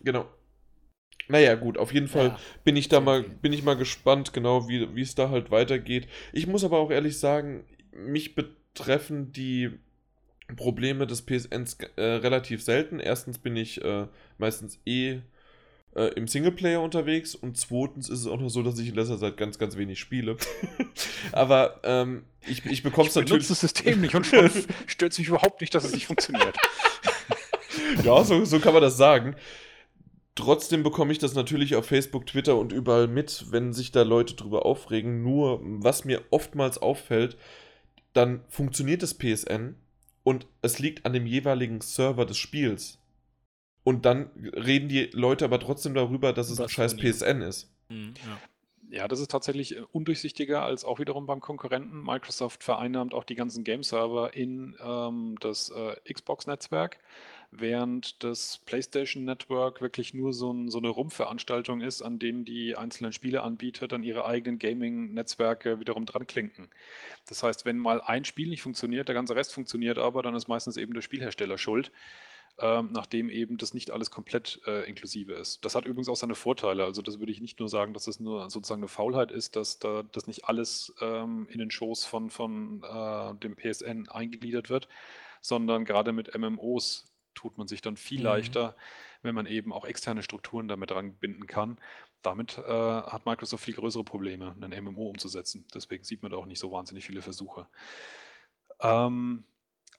genau. 0.01 0.25
Naja, 1.27 1.55
gut, 1.55 1.77
auf 1.77 1.93
jeden 1.93 2.07
Fall 2.07 2.27
ja, 2.27 2.39
bin 2.63 2.75
ich 2.75 2.89
da 2.89 2.99
mal, 2.99 3.23
bin 3.23 3.53
ich 3.53 3.63
mal 3.63 3.75
gespannt, 3.75 4.33
genau, 4.33 4.67
wie, 4.67 4.95
wie 4.95 5.01
es 5.01 5.15
da 5.15 5.29
halt 5.29 5.51
weitergeht. 5.51 6.07
Ich 6.33 6.47
muss 6.47 6.63
aber 6.63 6.77
auch 6.79 6.91
ehrlich 6.91 7.19
sagen, 7.19 7.65
mich 7.91 8.35
betreffen 8.35 9.31
die 9.31 9.79
Probleme 10.55 11.07
des 11.07 11.25
PSNs 11.25 11.77
äh, 11.95 12.01
relativ 12.01 12.63
selten. 12.63 12.99
Erstens 12.99 13.37
bin 13.37 13.55
ich 13.55 13.83
äh, 13.83 14.07
meistens 14.37 14.79
eh 14.85 15.21
äh, 15.95 16.13
im 16.15 16.27
Singleplayer 16.27 16.81
unterwegs 16.81 17.35
und 17.35 17.57
zweitens 17.57 18.09
ist 18.09 18.19
es 18.21 18.27
auch 18.27 18.39
noch 18.39 18.49
so, 18.49 18.63
dass 18.63 18.79
ich 18.79 18.89
in 18.89 18.95
letzter 18.95 19.19
Zeit 19.19 19.37
ganz, 19.37 19.59
ganz 19.59 19.77
wenig 19.77 19.99
spiele. 19.99 20.37
Aber 21.31 21.79
ähm, 21.83 22.23
ich, 22.47 22.65
ich 22.65 22.83
bekomme 22.83 23.09
es 23.09 23.15
natürlich. 23.15 23.43
Ich 23.43 23.49
das 23.49 23.59
System 23.59 24.01
nicht 24.01 24.15
und 24.15 24.25
stört 24.87 25.17
mich 25.17 25.27
überhaupt 25.27 25.61
nicht, 25.61 25.75
dass 25.75 25.83
es 25.83 25.93
nicht 25.93 26.07
funktioniert. 26.07 26.55
ja, 28.03 28.23
so, 28.23 28.45
so 28.45 28.59
kann 28.59 28.73
man 28.73 28.81
das 28.81 28.97
sagen. 28.97 29.35
Trotzdem 30.35 30.81
bekomme 30.81 31.11
ich 31.11 31.19
das 31.19 31.33
natürlich 31.33 31.75
auf 31.75 31.85
Facebook, 31.85 32.25
Twitter 32.25 32.57
und 32.57 32.71
überall 32.71 33.07
mit, 33.07 33.51
wenn 33.51 33.73
sich 33.73 33.91
da 33.91 34.03
Leute 34.03 34.35
drüber 34.35 34.65
aufregen. 34.65 35.21
Nur, 35.21 35.59
was 35.61 36.05
mir 36.05 36.23
oftmals 36.29 36.77
auffällt, 36.77 37.37
dann 38.13 38.41
funktioniert 38.47 39.03
das 39.03 39.13
PSN 39.13 39.75
und 40.23 40.47
es 40.61 40.79
liegt 40.79 41.05
an 41.05 41.13
dem 41.13 41.25
jeweiligen 41.25 41.81
Server 41.81 42.25
des 42.25 42.37
Spiels. 42.37 43.00
Und 43.83 44.05
dann 44.05 44.29
reden 44.35 44.89
die 44.89 45.09
Leute 45.13 45.45
aber 45.45 45.59
trotzdem 45.59 45.93
darüber, 45.93 46.33
dass 46.33 46.49
es 46.49 46.57
das 46.57 46.65
ein 46.65 46.69
scheiß 46.69 46.97
PSN 46.97 47.41
ist. 47.41 47.71
Mhm, 47.89 48.13
ja. 48.25 48.37
Ja, 48.91 49.07
das 49.07 49.21
ist 49.21 49.31
tatsächlich 49.31 49.77
äh, 49.77 49.83
undurchsichtiger 49.93 50.63
als 50.63 50.83
auch 50.83 50.99
wiederum 50.99 51.25
beim 51.25 51.39
Konkurrenten. 51.39 52.03
Microsoft 52.03 52.61
vereinnahmt 52.61 53.13
auch 53.13 53.23
die 53.23 53.35
ganzen 53.35 53.63
Game-Server 53.63 54.33
in 54.33 54.75
ähm, 54.83 55.37
das 55.39 55.69
äh, 55.69 55.95
Xbox-Netzwerk, 56.13 56.99
während 57.51 58.21
das 58.21 58.59
PlayStation 58.65 59.23
Network 59.23 59.79
wirklich 59.79 60.13
nur 60.13 60.33
so, 60.33 60.51
ein, 60.51 60.69
so 60.69 60.79
eine 60.79 60.89
Rumpfveranstaltung 60.89 61.79
ist, 61.79 62.01
an 62.01 62.19
denen 62.19 62.43
die 62.43 62.75
einzelnen 62.75 63.13
Spieleanbieter 63.13 63.87
dann 63.87 64.03
ihre 64.03 64.25
eigenen 64.25 64.59
Gaming-Netzwerke 64.59 65.79
wiederum 65.79 66.05
dran 66.05 66.27
klinken. 66.27 66.69
Das 67.29 67.43
heißt, 67.43 67.63
wenn 67.63 67.77
mal 67.77 68.01
ein 68.01 68.25
Spiel 68.25 68.49
nicht 68.49 68.61
funktioniert, 68.61 69.07
der 69.07 69.15
ganze 69.15 69.37
Rest 69.37 69.53
funktioniert 69.53 69.99
aber, 69.99 70.21
dann 70.21 70.35
ist 70.35 70.49
meistens 70.49 70.75
eben 70.75 70.93
der 70.93 71.01
Spielhersteller 71.01 71.57
schuld 71.57 71.93
ähm, 72.59 72.89
nachdem 72.91 73.29
eben 73.29 73.57
das 73.57 73.73
nicht 73.73 73.91
alles 73.91 74.11
komplett 74.11 74.61
äh, 74.67 74.87
inklusive 74.87 75.33
ist. 75.33 75.63
Das 75.65 75.75
hat 75.75 75.85
übrigens 75.85 76.09
auch 76.09 76.15
seine 76.15 76.35
Vorteile. 76.35 76.83
Also 76.83 77.01
das 77.01 77.19
würde 77.19 77.31
ich 77.31 77.41
nicht 77.41 77.59
nur 77.59 77.69
sagen, 77.69 77.93
dass 77.93 78.05
das 78.05 78.19
nur 78.19 78.49
sozusagen 78.49 78.81
eine 78.81 78.87
Faulheit 78.87 79.31
ist, 79.31 79.55
dass 79.55 79.79
da 79.79 80.03
das 80.11 80.27
nicht 80.27 80.45
alles 80.45 80.93
ähm, 81.01 81.47
in 81.49 81.59
den 81.59 81.71
Shows 81.71 82.05
von, 82.05 82.29
von 82.29 82.83
äh, 82.83 83.35
dem 83.35 83.55
PSN 83.55 84.09
eingegliedert 84.09 84.69
wird, 84.69 84.87
sondern 85.41 85.85
gerade 85.85 86.11
mit 86.11 86.37
MMOs 86.37 87.11
tut 87.33 87.57
man 87.57 87.67
sich 87.67 87.81
dann 87.81 87.97
viel 87.97 88.19
mhm. 88.19 88.25
leichter, 88.25 88.75
wenn 89.21 89.35
man 89.35 89.45
eben 89.45 89.71
auch 89.73 89.85
externe 89.85 90.23
Strukturen 90.23 90.67
damit 90.67 90.93
binden 91.19 91.47
kann. 91.47 91.77
Damit 92.21 92.57
äh, 92.57 92.61
hat 92.61 93.25
Microsoft 93.25 93.63
viel 93.63 93.73
größere 93.73 94.03
Probleme, 94.03 94.55
ein 94.61 94.83
MMO 94.83 95.09
umzusetzen. 95.09 95.65
Deswegen 95.73 96.03
sieht 96.03 96.21
man 96.21 96.31
da 96.31 96.37
auch 96.37 96.45
nicht 96.45 96.59
so 96.59 96.71
wahnsinnig 96.71 97.05
viele 97.05 97.21
Versuche. 97.21 97.67
Ähm, 98.79 99.43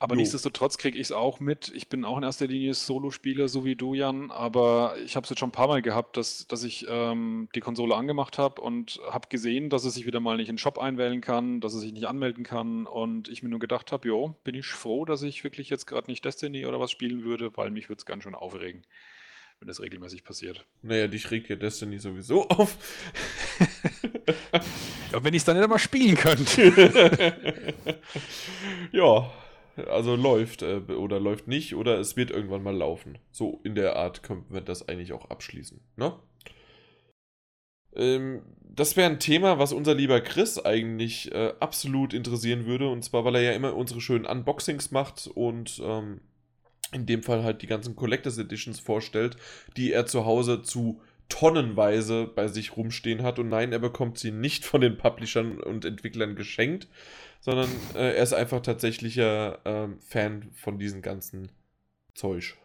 aber 0.03 0.17
jo. 0.17 0.23
nichtsdestotrotz 0.23 0.79
kriege 0.79 0.99
ich 0.99 1.07
es 1.07 1.13
auch 1.13 1.39
mit. 1.39 1.71
Ich 1.77 1.89
bin 1.89 2.05
auch 2.05 2.17
in 2.17 2.25
erster 2.25 2.49
Linie 2.49 2.75
Solo-Spieler, 2.75 3.47
so 3.47 3.65
wie 3.65 3.77
du, 3.77 3.95
Jan. 3.95 4.33
Aber 4.33 4.97
ich 5.05 5.15
habe 5.15 5.23
es 5.23 5.31
jetzt 5.31 5.39
schon 5.39 5.51
ein 5.51 5.53
paar 5.53 5.69
Mal 5.69 5.81
gehabt, 5.81 6.17
dass, 6.17 6.49
dass 6.49 6.65
ich 6.65 6.87
ähm, 6.89 7.49
die 7.55 7.61
Konsole 7.61 7.95
angemacht 7.95 8.37
habe 8.37 8.61
und 8.61 9.01
habe 9.09 9.29
gesehen, 9.29 9.71
dass 9.71 9.85
es 9.85 9.95
sich 9.95 10.05
wieder 10.05 10.19
mal 10.19 10.39
nicht 10.39 10.49
in 10.49 10.57
den 10.57 10.59
Shop 10.59 10.81
einwählen 10.81 11.21
kann, 11.21 11.61
dass 11.61 11.73
es 11.75 11.83
sich 11.83 11.93
nicht 11.93 12.07
anmelden 12.07 12.43
kann. 12.43 12.89
Und 12.89 13.29
ich 13.29 13.45
mir 13.45 13.49
nur 13.49 13.61
gedacht 13.61 13.93
habe, 13.93 14.09
jo, 14.09 14.35
bin 14.43 14.57
ich 14.57 14.67
froh, 14.67 15.05
dass 15.05 15.23
ich 15.23 15.45
wirklich 15.45 15.71
jetzt 15.71 15.87
gerade 15.87 16.11
nicht 16.11 16.25
Destiny 16.25 16.67
oder 16.67 16.81
was 16.81 16.91
spielen 16.91 17.23
würde, 17.23 17.57
weil 17.57 17.71
mich 17.71 17.89
würde 17.89 18.01
es 18.01 18.07
ganz 18.07 18.25
schön 18.25 18.35
aufregen, 18.35 18.83
wenn 19.61 19.69
das 19.69 19.81
regelmäßig 19.81 20.25
passiert. 20.25 20.67
Naja, 20.83 21.07
dich 21.07 21.31
regt 21.31 21.49
ja 21.49 21.55
Destiny 21.55 22.01
sowieso 22.01 22.49
auf. 22.49 22.77
ja, 25.13 25.23
wenn 25.23 25.33
ich 25.33 25.43
es 25.43 25.45
dann 25.45 25.55
nicht 25.55 25.63
einmal 25.63 25.79
spielen 25.79 26.17
könnte. 26.17 27.37
ja. 28.91 29.31
Also 29.77 30.17
läuft 30.17 30.63
äh, 30.63 30.81
oder 30.81 31.19
läuft 31.19 31.49
nicht 31.49 31.75
oder 31.75 31.99
es 31.99 32.17
wird 32.17 32.31
irgendwann 32.31 32.63
mal 32.63 32.77
laufen. 32.77 33.19
So 33.31 33.61
in 33.65 33.75
der 33.75 33.97
Art 33.97 34.23
können 34.23 34.45
wir 34.51 34.61
das 34.61 34.89
eigentlich 34.89 35.13
auch 35.13 35.31
abschließen. 35.31 35.81
Ne? 35.97 36.15
Ähm, 37.95 38.43
das 38.61 38.97
wäre 38.97 39.11
ein 39.11 39.21
Thema, 39.21 39.59
was 39.59 39.73
unser 39.73 39.95
lieber 39.95 40.21
Chris 40.21 40.59
eigentlich 40.59 41.33
äh, 41.33 41.53
absolut 41.61 42.15
interessieren 42.15 42.67
würde. 42.67 42.89
Und 42.89 43.03
zwar, 43.03 43.25
weil 43.25 43.37
er 43.37 43.43
ja 43.43 43.53
immer 43.53 43.75
unsere 43.75 44.01
schönen 44.01 44.27
Unboxings 44.27 44.91
macht 44.91 45.27
und 45.27 45.81
ähm, 45.85 46.21
in 46.93 47.07
dem 47.07 47.23
Fall 47.23 47.43
halt 47.43 47.63
die 47.63 47.67
ganzen 47.67 47.97
Collectors 47.97 48.39
Editions 48.39 48.81
vorstellt, 48.81 49.37
die 49.77 49.93
er 49.93 50.07
zu 50.07 50.25
Hause 50.25 50.63
zu 50.63 51.01
tonnenweise 51.29 52.27
bei 52.27 52.49
sich 52.49 52.77
rumstehen 52.77 53.23
hat. 53.23 53.39
Und 53.39 53.49
nein, 53.49 53.73
er 53.73 53.79
bekommt 53.79 54.19
sie 54.19 54.31
nicht 54.31 54.65
von 54.65 54.81
den 54.83 54.99
Publishern 54.99 55.59
und 55.59 55.85
Entwicklern 55.85 56.37
geschenkt, 56.37 56.89
sondern 57.43 57.69
äh, 57.95 58.15
er 58.15 58.23
ist 58.23 58.33
einfach 58.33 58.63
tatsächlicher 58.63 59.59
äh, 59.67 59.89
Fan 60.01 60.51
von 60.55 60.79
diesen 60.79 61.03
ganzen 61.03 61.51
Zeug. 62.15 62.57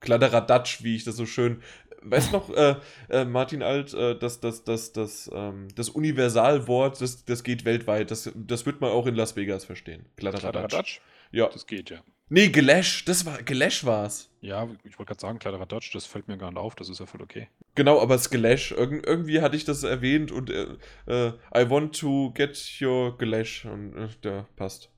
Kladderadatsch, 0.00 0.82
wie 0.82 0.96
ich 0.96 1.04
das 1.04 1.16
so 1.16 1.26
schön. 1.26 1.62
Weißt 2.00 2.32
noch, 2.32 2.50
äh, 2.50 2.76
äh, 3.10 3.24
Martin 3.24 3.62
Alt, 3.62 3.94
äh, 3.94 4.18
das, 4.18 4.40
das, 4.40 4.64
das, 4.64 4.92
das, 4.92 5.30
ähm, 5.32 5.68
das 5.76 5.90
Universalwort, 5.90 7.00
das, 7.00 7.24
das 7.24 7.44
geht 7.44 7.64
weltweit. 7.64 8.10
Das, 8.10 8.32
das 8.34 8.66
wird 8.66 8.80
man 8.80 8.90
auch 8.90 9.06
in 9.06 9.14
Las 9.14 9.36
Vegas 9.36 9.64
verstehen. 9.64 10.06
Kladderadatsch. 10.16 10.70
Kladderadatsch? 10.70 11.00
Ja. 11.30 11.48
Das 11.48 11.66
geht, 11.66 11.90
ja. 11.90 12.02
Nee, 12.34 12.48
Gelash, 12.48 13.04
das 13.04 13.26
war, 13.26 13.42
Gelash 13.42 13.84
war's. 13.84 14.30
Ja, 14.40 14.66
ich 14.84 14.98
wollte 14.98 15.10
gerade 15.10 15.20
sagen, 15.20 15.38
kleinerer 15.38 15.66
Dodge, 15.66 15.90
das 15.92 16.06
fällt 16.06 16.28
mir 16.28 16.38
gar 16.38 16.50
nicht 16.50 16.58
auf, 16.58 16.74
das 16.74 16.88
ist 16.88 16.98
ja 16.98 17.04
voll 17.04 17.20
okay. 17.20 17.48
Genau, 17.74 18.00
aber 18.00 18.16
Gelash, 18.16 18.72
irg 18.72 19.06
irgendwie 19.06 19.42
hatte 19.42 19.54
ich 19.54 19.66
das 19.66 19.82
erwähnt 19.82 20.32
und 20.32 20.48
äh, 20.48 20.78
äh, 21.06 21.32
I 21.54 21.68
want 21.68 21.94
to 22.00 22.32
get 22.32 22.58
your 22.80 23.18
Gelash 23.18 23.66
und 23.66 23.94
äh, 23.98 24.08
der 24.24 24.46
passt. 24.56 24.88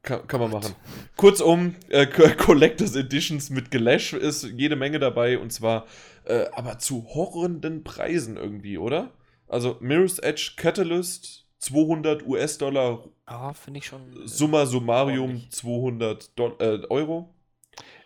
Kann, 0.00 0.26
kann 0.26 0.40
man 0.40 0.50
machen. 0.50 0.74
Kurzum, 1.16 1.74
äh, 1.90 2.06
Collectors 2.38 2.96
Editions 2.96 3.50
mit 3.50 3.70
Gelash 3.70 4.14
ist 4.14 4.44
jede 4.44 4.76
Menge 4.76 4.98
dabei 4.98 5.38
und 5.38 5.52
zwar 5.52 5.84
äh, 6.24 6.46
aber 6.52 6.78
zu 6.78 7.04
horrenden 7.04 7.84
Preisen 7.84 8.38
irgendwie, 8.38 8.78
oder? 8.78 9.10
Also 9.46 9.76
Mirror's 9.80 10.20
Edge 10.20 10.52
Catalyst 10.56 11.44
200 11.58 12.26
US-Dollar. 12.26 13.04
Ah, 13.26 13.52
finde 13.54 13.78
ich 13.78 13.86
schon. 13.86 14.24
Äh, 14.24 14.28
Summa 14.28 14.66
summarum 14.66 15.50
200 15.50 16.38
Do 16.38 16.56
äh, 16.58 16.86
Euro. 16.90 17.34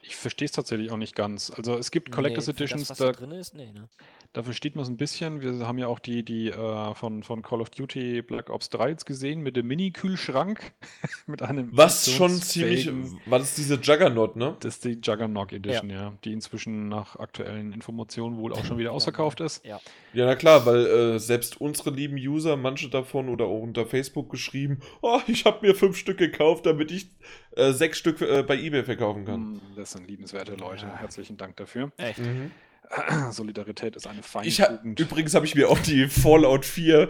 Ich 0.02 0.16
verstehe 0.16 0.46
es 0.46 0.52
tatsächlich 0.52 0.90
auch 0.90 0.96
nicht 0.96 1.14
ganz. 1.14 1.50
Also 1.50 1.76
es 1.76 1.90
gibt 1.90 2.10
Collectors 2.10 2.46
nee, 2.46 2.52
Editions, 2.52 2.88
das, 2.88 2.98
da, 2.98 3.06
da 3.06 3.12
drin 3.12 3.32
ist, 3.32 3.54
nee, 3.54 3.72
ne? 3.72 3.88
Da 4.34 4.42
versteht 4.42 4.76
man 4.76 4.82
es 4.82 4.90
ein 4.90 4.98
bisschen. 4.98 5.40
Wir 5.40 5.66
haben 5.66 5.78
ja 5.78 5.86
auch 5.86 5.98
die, 5.98 6.22
die 6.22 6.48
äh, 6.50 6.94
von, 6.94 7.22
von 7.22 7.40
Call 7.42 7.62
of 7.62 7.70
Duty 7.70 8.20
Black 8.20 8.50
Ops 8.50 8.68
3 8.68 8.90
jetzt 8.90 9.06
gesehen 9.06 9.40
mit 9.40 9.56
dem 9.56 9.66
Mini-Kühlschrank. 9.66 10.72
mit 11.26 11.40
einem. 11.40 11.70
Was 11.72 12.12
schon 12.12 12.30
ziemlich. 12.30 12.90
War 13.24 13.38
das 13.38 13.54
diese 13.54 13.76
Juggernaut, 13.76 14.36
ne? 14.36 14.56
Das 14.60 14.74
ist 14.74 14.84
die 14.84 14.98
Juggernaut 15.02 15.52
Edition, 15.54 15.88
ja. 15.88 16.02
ja. 16.02 16.12
Die 16.24 16.34
inzwischen 16.34 16.88
nach 16.88 17.16
aktuellen 17.16 17.72
Informationen 17.72 18.36
wohl 18.36 18.52
auch 18.52 18.64
schon 18.66 18.76
wieder 18.76 18.92
ausverkauft 18.92 19.40
ist. 19.40 19.64
Ja, 19.64 19.80
ja 20.12 20.26
na 20.26 20.36
klar, 20.36 20.66
weil 20.66 20.86
äh, 20.86 21.18
selbst 21.18 21.58
unsere 21.58 21.90
lieben 21.90 22.16
User, 22.16 22.58
manche 22.58 22.90
davon 22.90 23.30
oder 23.30 23.46
auch 23.46 23.62
unter 23.62 23.86
Facebook 23.86 24.30
geschrieben: 24.30 24.80
Oh, 25.00 25.20
ich 25.26 25.46
habe 25.46 25.66
mir 25.66 25.74
fünf 25.74 25.96
Stück 25.96 26.18
gekauft, 26.18 26.66
damit 26.66 26.90
ich 26.92 27.08
äh, 27.56 27.72
sechs 27.72 27.96
Stück 27.96 28.20
äh, 28.20 28.42
bei 28.42 28.58
eBay 28.58 28.84
verkaufen 28.84 29.24
kann. 29.24 29.34
Hm, 29.34 29.60
das 29.74 29.92
sind 29.92 30.06
liebenswerte 30.06 30.54
Leute. 30.54 30.86
Herzlichen 30.98 31.38
Dank 31.38 31.56
dafür. 31.56 31.92
Echt? 31.96 32.18
Mhm. 32.18 32.50
Solidarität 33.30 33.97
ist 33.97 34.07
eine 34.07 34.22
feine 34.22 34.47
ich 34.47 34.62
Übrigens 34.97 35.34
habe 35.34 35.47
ich 35.47 35.55
mir 35.55 35.68
auch 35.68 35.78
die 35.78 36.09
Fallout 36.09 36.64
4 36.64 37.09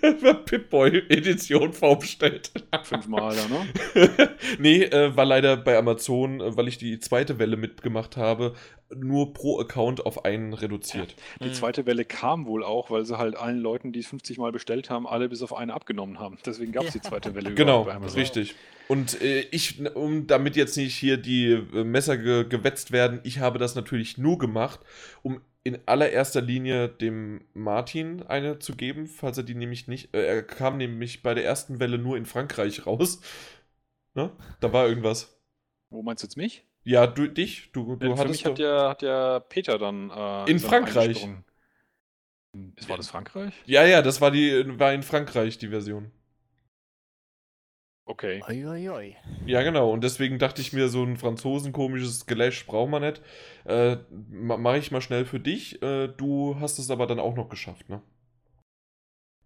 Pip-Boy-Edition 0.46 1.72
vorbestellt. 1.72 2.52
Fünfmal, 2.84 3.34
ne? 3.34 4.30
nee, 4.58 4.84
äh, 4.84 5.14
war 5.16 5.24
leider 5.24 5.56
bei 5.56 5.76
Amazon, 5.76 6.40
äh, 6.40 6.56
weil 6.56 6.68
ich 6.68 6.78
die 6.78 6.98
zweite 7.00 7.38
Welle 7.38 7.56
mitgemacht 7.56 8.16
habe, 8.16 8.54
nur 8.94 9.32
pro 9.32 9.60
Account 9.60 10.04
auf 10.04 10.24
einen 10.24 10.52
reduziert. 10.52 11.14
Ja. 11.40 11.46
Die 11.46 11.52
zweite 11.52 11.86
Welle 11.86 12.04
kam 12.04 12.46
wohl 12.46 12.64
auch, 12.64 12.90
weil 12.90 13.04
sie 13.04 13.18
halt 13.18 13.36
allen 13.36 13.58
Leuten, 13.58 13.92
die 13.92 14.00
es 14.00 14.06
50 14.08 14.38
Mal 14.38 14.52
bestellt 14.52 14.90
haben, 14.90 15.06
alle 15.06 15.28
bis 15.28 15.42
auf 15.42 15.54
eine 15.54 15.74
abgenommen 15.74 16.18
haben. 16.18 16.38
Deswegen 16.44 16.72
gab 16.72 16.84
es 16.84 16.94
ja. 16.94 17.00
die 17.00 17.08
zweite 17.08 17.34
Welle 17.34 17.54
genau, 17.54 17.84
bei 17.84 17.94
Amazon. 17.94 18.18
Richtig. 18.18 18.54
Und 18.88 19.20
äh, 19.22 19.42
ich, 19.52 19.86
um 19.94 20.26
damit 20.26 20.56
jetzt 20.56 20.76
nicht 20.76 20.96
hier 20.96 21.16
die 21.16 21.52
äh, 21.52 21.84
Messer 21.84 22.16
ge 22.16 22.48
gewetzt 22.48 22.90
werden, 22.90 23.20
ich 23.22 23.38
habe 23.38 23.58
das 23.58 23.74
natürlich 23.74 24.18
nur 24.18 24.38
gemacht, 24.38 24.80
um 25.22 25.40
in 25.62 25.78
allererster 25.86 26.40
Linie 26.40 26.88
dem 26.88 27.44
Martin 27.52 28.22
eine 28.22 28.58
zu 28.58 28.74
geben, 28.74 29.06
falls 29.06 29.36
er 29.36 29.44
die 29.44 29.54
nämlich 29.54 29.88
nicht. 29.88 30.14
Äh, 30.14 30.26
er 30.26 30.42
kam 30.42 30.78
nämlich 30.78 31.22
bei 31.22 31.34
der 31.34 31.44
ersten 31.44 31.78
Welle 31.78 31.98
nur 31.98 32.16
in 32.16 32.26
Frankreich 32.26 32.86
raus. 32.86 33.20
Ne? 34.14 34.32
Da 34.58 34.72
war 34.72 34.88
irgendwas. 34.88 35.38
Wo 35.90 36.02
meinst 36.02 36.22
du 36.22 36.26
jetzt 36.26 36.36
mich? 36.36 36.66
Ja, 36.84 37.06
du, 37.06 37.28
dich. 37.28 37.70
Du, 37.72 37.96
du 37.96 38.08
ja, 38.08 38.16
für 38.16 38.28
mich 38.28 38.44
hat 38.44 38.58
ja, 38.58 38.88
hat 38.90 39.02
ja 39.02 39.40
Peter 39.40 39.78
dann. 39.78 40.10
Äh, 40.10 40.50
in 40.50 40.58
Frankreich. 40.58 41.28
War 42.88 42.96
das 42.96 43.08
Frankreich? 43.08 43.54
Ja, 43.66 43.84
ja, 43.84 44.02
das 44.02 44.20
war 44.20 44.30
die 44.30 44.78
war 44.78 44.92
in 44.92 45.02
Frankreich 45.02 45.58
die 45.58 45.68
Version. 45.68 46.10
Okay. 48.10 48.42
Oi, 48.48 48.66
oi, 48.66 48.88
oi. 48.88 49.16
Ja, 49.46 49.62
genau. 49.62 49.92
Und 49.92 50.02
deswegen 50.02 50.40
dachte 50.40 50.60
ich 50.60 50.72
mir, 50.72 50.88
so 50.88 51.04
ein 51.04 51.16
franzosenkomisches 51.16 52.26
Gelash 52.26 52.66
braucht 52.66 52.90
man 52.90 53.02
nicht. 53.02 53.22
Äh, 53.64 53.98
Mache 54.30 54.78
ich 54.78 54.90
mal 54.90 55.00
schnell 55.00 55.24
für 55.24 55.38
dich. 55.38 55.80
Äh, 55.80 56.08
du 56.08 56.56
hast 56.58 56.80
es 56.80 56.90
aber 56.90 57.06
dann 57.06 57.20
auch 57.20 57.36
noch 57.36 57.48
geschafft, 57.48 57.88
ne? 57.88 58.02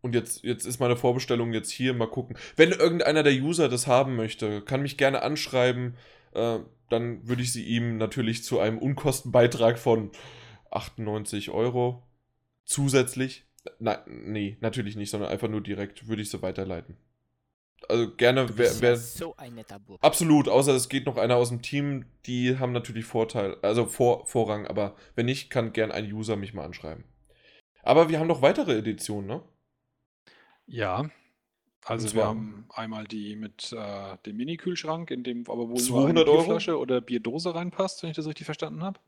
Und 0.01 0.15
jetzt, 0.15 0.45
jetzt 0.45 0.65
ist 0.65 0.81
meine 0.81 0.97
Vorbestellung 0.97 1.53
jetzt 1.53 1.71
hier. 1.71 1.93
Mal 1.93 2.09
gucken. 2.09 2.39
Wenn 2.57 2.73
irgendeiner 2.73 3.23
der 3.23 3.35
User 3.35 3.69
das 3.69 3.87
haben 3.87 4.17
möchte, 4.17 4.63
kann 4.63 4.81
mich 4.81 4.97
gerne 4.97 5.21
anschreiben. 5.21 5.97
Äh, 6.33 6.61
dann 6.89 7.27
würde 7.27 7.43
ich 7.43 7.53
sie 7.53 7.65
ihm 7.65 7.97
natürlich 7.97 8.45
zu 8.45 8.61
einem 8.61 8.79
Unkostenbeitrag 8.79 9.79
von 9.79 10.11
98 10.71 11.51
Euro 11.51 12.03
zusätzlich. 12.65 13.47
Nein, 13.79 13.99
nee, 14.07 14.57
natürlich 14.61 14.97
nicht, 14.97 15.11
sondern 15.11 15.31
einfach 15.31 15.49
nur 15.49 15.63
direkt 15.63 16.09
würde 16.09 16.23
ich 16.23 16.31
sie 16.31 16.43
weiterleiten. 16.43 16.97
Also 17.89 18.15
gerne, 18.15 18.47
Du 18.47 18.59
wer, 18.59 18.69
bist 18.69 18.83
wer 18.83 18.91
ja 18.91 18.97
so 18.97 19.37
ein 19.37 19.55
netter 19.55 19.79
Bub. 19.79 20.03
Absolut, 20.03 20.49
außer 20.49 20.75
es 20.75 20.89
geht 20.89 21.07
noch 21.07 21.17
einer 21.17 21.37
aus 21.37 21.51
dem 21.51 21.63
Team, 21.63 22.07
die 22.27 22.59
haben 22.59 22.73
natürlich 22.73 23.05
Vorteil, 23.05 23.57
also 23.63 23.87
Vor, 23.87 24.27
Vorrang, 24.27 24.67
aber 24.67 24.97
wenn 25.15 25.27
nicht, 25.27 25.51
kann 25.51 25.73
gern 25.73 25.93
ein 25.93 26.11
User 26.11 26.37
mich 26.37 26.55
mal 26.55 26.65
anschreiben. 26.65 27.05
Aber 27.83 28.09
wir 28.09 28.19
haben 28.19 28.27
noch 28.27 28.43
weitere 28.43 28.79
Editionen, 28.79 29.27
ne? 29.27 29.43
Ja. 30.67 31.11
Also 31.85 32.15
wir 32.15 32.25
haben 32.25 32.65
einmal 32.71 33.05
die 33.05 33.37
mit 33.37 33.73
äh, 33.73 34.17
dem 34.25 34.37
Mini-Kühlschrank, 34.37 35.11
in 35.11 35.23
dem 35.23 35.43
aber 35.49 35.69
wohl 35.69 35.75
nur 35.75 35.79
200 35.79 36.09
eine 36.11 36.31
Euro? 36.31 36.37
Bierflasche 36.45 36.79
oder 36.79 37.01
Bierdose 37.01 37.55
reinpasst, 37.55 38.03
wenn 38.03 38.11
ich 38.11 38.17
das 38.17 38.27
richtig 38.27 38.47
verstanden 38.47 38.83
habe. 38.83 38.99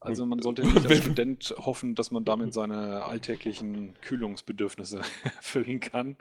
Also 0.00 0.26
man 0.26 0.40
sollte 0.42 0.62
nicht 0.66 0.86
als 0.86 0.98
Student 0.98 1.54
hoffen, 1.58 1.94
dass 1.94 2.10
man 2.10 2.24
damit 2.24 2.52
seine 2.54 3.04
alltäglichen 3.04 3.94
Kühlungsbedürfnisse 4.02 5.00
erfüllen 5.24 5.80
kann. 5.80 6.16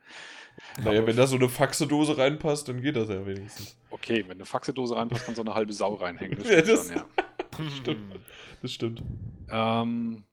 Naja, 0.84 1.00
Aber 1.00 1.08
wenn 1.08 1.18
da 1.18 1.28
so 1.28 1.36
eine 1.36 1.50
Faxedose 1.50 2.18
reinpasst, 2.18 2.68
dann 2.70 2.82
geht 2.82 2.96
das 2.96 3.10
ja 3.10 3.26
wenigstens. 3.26 3.78
Okay, 3.92 4.24
wenn 4.28 4.38
eine 4.38 4.46
Faxedose 4.46 4.96
reinpasst, 4.96 5.26
kann 5.26 5.36
so 5.36 5.42
eine 5.42 5.54
halbe 5.54 5.74
Sau 5.74 5.94
reinhängen. 5.96 6.40
Das 6.40 6.50
Ja, 6.50 6.64
stimmt 6.64 6.70
das- 6.70 6.88
schon, 6.88 6.96
ja. 6.98 7.70
Stimmt. 7.78 8.20
Das 8.62 8.72
stimmt. 8.72 9.04
Ähm, 9.52 10.24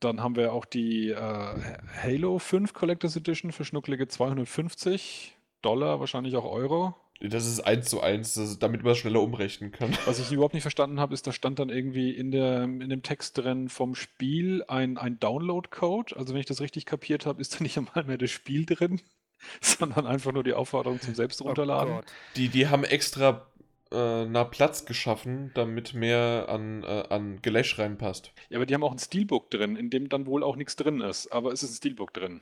dann 0.00 0.22
haben 0.22 0.36
wir 0.36 0.52
auch 0.52 0.64
die 0.64 1.10
äh, 1.10 1.54
Halo 2.02 2.38
5 2.38 2.72
Collectors 2.72 3.16
Edition 3.16 3.52
für 3.52 3.64
schnucklige 3.64 4.08
250 4.08 5.36
Dollar, 5.62 6.00
wahrscheinlich 6.00 6.36
auch 6.36 6.44
Euro. 6.44 6.94
Das 7.22 7.46
ist 7.46 7.60
eins 7.60 7.90
zu 7.90 8.00
eins, 8.00 8.36
ist, 8.38 8.60
damit 8.60 8.82
man 8.82 8.92
es 8.92 8.98
schneller 8.98 9.20
umrechnen 9.20 9.72
kann. 9.72 9.96
Was 10.06 10.18
ich 10.18 10.32
überhaupt 10.32 10.54
nicht 10.54 10.62
verstanden 10.62 10.98
habe, 11.00 11.12
ist, 11.12 11.26
da 11.26 11.32
stand 11.32 11.58
dann 11.58 11.68
irgendwie 11.68 12.10
in, 12.12 12.30
der, 12.30 12.62
in 12.62 12.88
dem 12.88 13.02
Text 13.02 13.36
drin 13.36 13.68
vom 13.68 13.94
Spiel 13.94 14.64
ein, 14.68 14.96
ein 14.96 15.20
Download-Code. 15.20 16.16
Also 16.16 16.32
wenn 16.32 16.40
ich 16.40 16.46
das 16.46 16.62
richtig 16.62 16.86
kapiert 16.86 17.26
habe, 17.26 17.42
ist 17.42 17.56
da 17.56 17.62
nicht 17.62 17.76
einmal 17.78 18.04
mehr 18.04 18.16
das 18.16 18.30
Spiel 18.30 18.64
drin, 18.64 19.02
sondern 19.60 20.06
einfach 20.06 20.32
nur 20.32 20.44
die 20.44 20.54
Aufforderung 20.54 20.98
zum 20.98 21.14
Selbst 21.14 21.42
runterladen. 21.42 21.98
Oh. 21.98 22.02
Die, 22.36 22.48
die 22.48 22.68
haben 22.68 22.84
extra 22.84 23.49
äh, 23.92 24.24
na 24.24 24.44
Platz 24.44 24.84
geschaffen, 24.84 25.50
damit 25.54 25.94
mehr 25.94 26.46
an, 26.48 26.82
äh, 26.84 27.04
an 27.08 27.40
Gelash 27.42 27.78
reinpasst. 27.78 28.32
ja, 28.48 28.58
aber 28.58 28.66
die 28.66 28.74
haben 28.74 28.84
auch 28.84 28.92
ein 28.92 28.98
Steelbook 28.98 29.50
drin, 29.50 29.76
in 29.76 29.90
dem 29.90 30.08
dann 30.08 30.26
wohl 30.26 30.42
auch 30.42 30.56
nichts 30.56 30.76
drin 30.76 31.00
ist. 31.00 31.32
Aber 31.32 31.52
es 31.52 31.62
ist 31.62 31.72
ein 31.72 31.76
Steelbook 31.76 32.12
drin. 32.12 32.40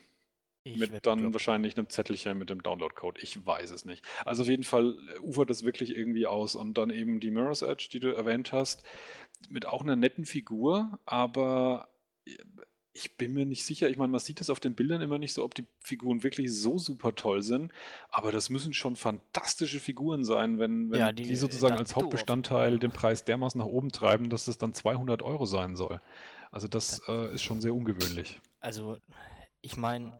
Ich 0.64 0.78
mit 0.78 1.06
dann 1.06 1.18
bekloppt. 1.18 1.34
wahrscheinlich 1.34 1.76
einem 1.76 1.88
Zettelchen 1.88 2.36
mit 2.36 2.50
dem 2.50 2.62
Download-Code. 2.62 3.20
Ich 3.22 3.46
weiß 3.46 3.70
es 3.70 3.84
nicht. 3.84 4.04
Also 4.24 4.42
auf 4.42 4.48
jeden 4.48 4.64
Fall 4.64 4.98
ufert 5.22 5.48
das 5.50 5.64
wirklich 5.64 5.96
irgendwie 5.96 6.26
aus. 6.26 6.54
Und 6.54 6.76
dann 6.76 6.90
eben 6.90 7.20
die 7.20 7.30
Mirror's 7.30 7.62
Edge, 7.62 7.88
die 7.90 8.00
du 8.00 8.14
erwähnt 8.14 8.52
hast, 8.52 8.82
mit 9.48 9.66
auch 9.66 9.82
einer 9.82 9.96
netten 9.96 10.24
Figur, 10.24 10.98
aber 11.06 11.88
ich 12.92 13.16
bin 13.16 13.32
mir 13.32 13.46
nicht 13.46 13.64
sicher. 13.64 13.88
Ich 13.88 13.96
meine, 13.96 14.10
man 14.10 14.20
sieht 14.20 14.40
es 14.40 14.50
auf 14.50 14.60
den 14.60 14.74
Bildern 14.74 15.00
immer 15.02 15.18
nicht 15.18 15.32
so, 15.32 15.44
ob 15.44 15.54
die 15.54 15.66
Figuren 15.80 16.22
wirklich 16.22 16.52
so 16.52 16.78
super 16.78 17.14
toll 17.14 17.42
sind. 17.42 17.72
Aber 18.10 18.32
das 18.32 18.50
müssen 18.50 18.72
schon 18.72 18.96
fantastische 18.96 19.78
Figuren 19.78 20.24
sein, 20.24 20.58
wenn, 20.58 20.90
wenn 20.90 20.98
Ja, 20.98 21.12
die, 21.12 21.24
die- 21.24 21.36
sozusagen 21.36 21.74
das 21.74 21.80
als 21.80 21.96
Hauptbestandteil 21.96 22.78
den 22.78 22.90
Preis 22.90 23.24
dermaßen 23.24 23.58
nach 23.60 23.66
oben 23.66 23.90
treiben, 23.90 24.30
dass 24.30 24.48
es 24.48 24.58
dann 24.58 24.74
200 24.74 25.22
Euro 25.22 25.46
sein 25.46 25.76
soll. 25.76 26.00
Also 26.50 26.66
das 26.66 27.00
äh, 27.08 27.34
ist 27.34 27.42
schon 27.42 27.60
sehr 27.60 27.74
ungewöhnlich. 27.74 28.40
Also, 28.60 28.98
ich 29.60 29.76
meine, 29.76 30.18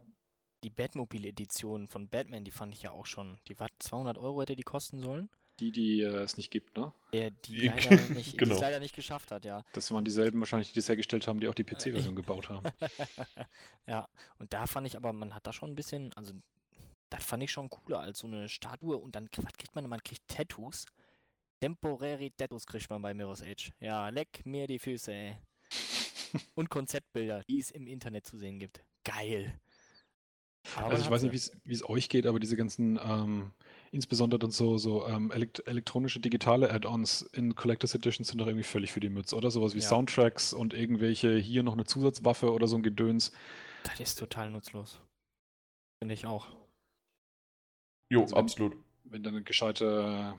die 0.62 0.70
Batmobile-Edition 0.70 1.88
von 1.88 2.08
Batman, 2.08 2.44
die 2.44 2.50
fand 2.50 2.74
ich 2.74 2.82
ja 2.82 2.90
auch 2.92 3.06
schon. 3.06 3.38
Die 3.48 3.58
war 3.58 3.68
200 3.78 4.18
Euro 4.18 4.40
hätte 4.42 4.56
die 4.56 4.62
kosten 4.62 5.00
sollen. 5.00 5.30
Die, 5.61 5.72
die 5.72 6.02
äh, 6.02 6.22
es 6.22 6.36
nicht 6.36 6.50
gibt, 6.50 6.76
ne? 6.76 6.92
Der 7.12 7.30
die 7.30 7.52
Die- 7.59 7.66
leider 7.68 7.96
nicht, 8.14 8.32
die 8.32 8.36
genau. 8.36 8.54
es 8.54 8.61
leider 8.61 8.80
nicht 8.80 8.94
geschafft 8.94 9.30
hat, 9.32 9.44
ja. 9.44 9.64
Das 9.72 9.90
waren 9.90 10.04
dieselben 10.04 10.38
wahrscheinlich, 10.40 10.68
die 10.72 10.76
das 10.78 10.88
hergestellt 10.88 11.26
haben, 11.26 11.40
die 11.40 11.48
auch 11.48 11.54
die 11.54 11.64
PC-Version 11.64 12.14
gebaut 12.14 12.48
haben. 12.48 12.70
ja, 13.86 14.09
und 14.38 14.52
da 14.52 14.66
fand 14.66 14.86
ich 14.86 14.96
aber, 14.96 15.12
man 15.12 15.34
hat 15.34 15.46
da 15.46 15.52
schon 15.52 15.70
ein 15.70 15.74
bisschen, 15.74 16.12
also, 16.14 16.32
das 17.11 17.24
fand 17.24 17.42
ich 17.42 17.50
schon 17.50 17.70
cooler 17.70 18.00
als 18.00 18.18
so 18.20 18.26
eine 18.26 18.48
Statue 18.48 18.96
und 18.98 19.16
dann, 19.16 19.28
was 19.36 19.52
kriegt 19.54 19.74
man? 19.74 19.88
Man 19.88 20.02
kriegt 20.02 20.22
Tattoos. 20.28 20.84
Temporary 21.61 22.30
Tattoos 22.36 22.66
kriegt 22.66 22.88
man 22.88 23.02
bei 23.02 23.14
Mirror's 23.14 23.40
Edge. 23.40 23.72
Ja, 23.80 24.09
leck 24.11 24.44
mir 24.44 24.66
die 24.68 24.78
Füße, 24.78 25.12
ey. 25.12 25.36
Und 26.54 26.70
Konzeptbilder, 26.70 27.42
die 27.48 27.59
es 27.59 27.70
im 27.72 27.86
Internet 27.86 28.26
zu 28.26 28.38
sehen 28.38 28.59
gibt. 28.61 28.80
Geil. 29.02 29.59
Aber 30.76 30.90
Also 30.90 31.04
ich 31.04 31.10
weiß 31.10 31.22
nicht, 31.22 31.52
wie 31.64 31.72
es 31.72 31.88
euch 31.88 32.08
geht, 32.08 32.26
aber 32.26 32.38
diese 32.40 32.56
ganzen, 32.56 32.98
ähm, 33.02 33.52
insbesondere 33.90 34.38
dann 34.38 34.50
so, 34.50 34.76
so 34.78 35.06
ähm, 35.06 35.30
elekt 35.30 35.66
elektronische 35.66 36.20
digitale 36.20 36.70
Add-ons 36.70 37.22
in 37.32 37.54
Collectors 37.54 37.94
Editions 37.94 38.28
sind 38.28 38.38
doch 38.38 38.46
irgendwie 38.46 38.64
völlig 38.64 38.92
für 38.92 39.00
die 39.00 39.08
Mütze, 39.08 39.34
oder? 39.36 39.50
Sowas 39.50 39.74
wie 39.74 39.78
Ja. 39.80 39.88
Soundtracks 39.88 40.52
und 40.52 40.74
irgendwelche 40.74 41.36
hier 41.36 41.62
noch 41.62 41.72
eine 41.74 41.84
Zusatzwaffe 41.84 42.52
oder 42.52 42.66
so 42.66 42.76
ein 42.76 42.82
Gedöns. 42.82 43.32
Das 43.84 43.98
ist 44.00 44.18
total 44.18 44.50
nutzlos. 44.50 45.00
Finde 46.02 46.14
ich 46.14 46.26
auch. 46.26 46.48
Jo, 48.12 48.22
Also 48.22 48.36
wenn- 48.36 48.42
absolut. 48.42 48.76
wenn 49.04 49.22
da 49.22 49.30
eine 49.30 49.42
gescheite 49.42 50.34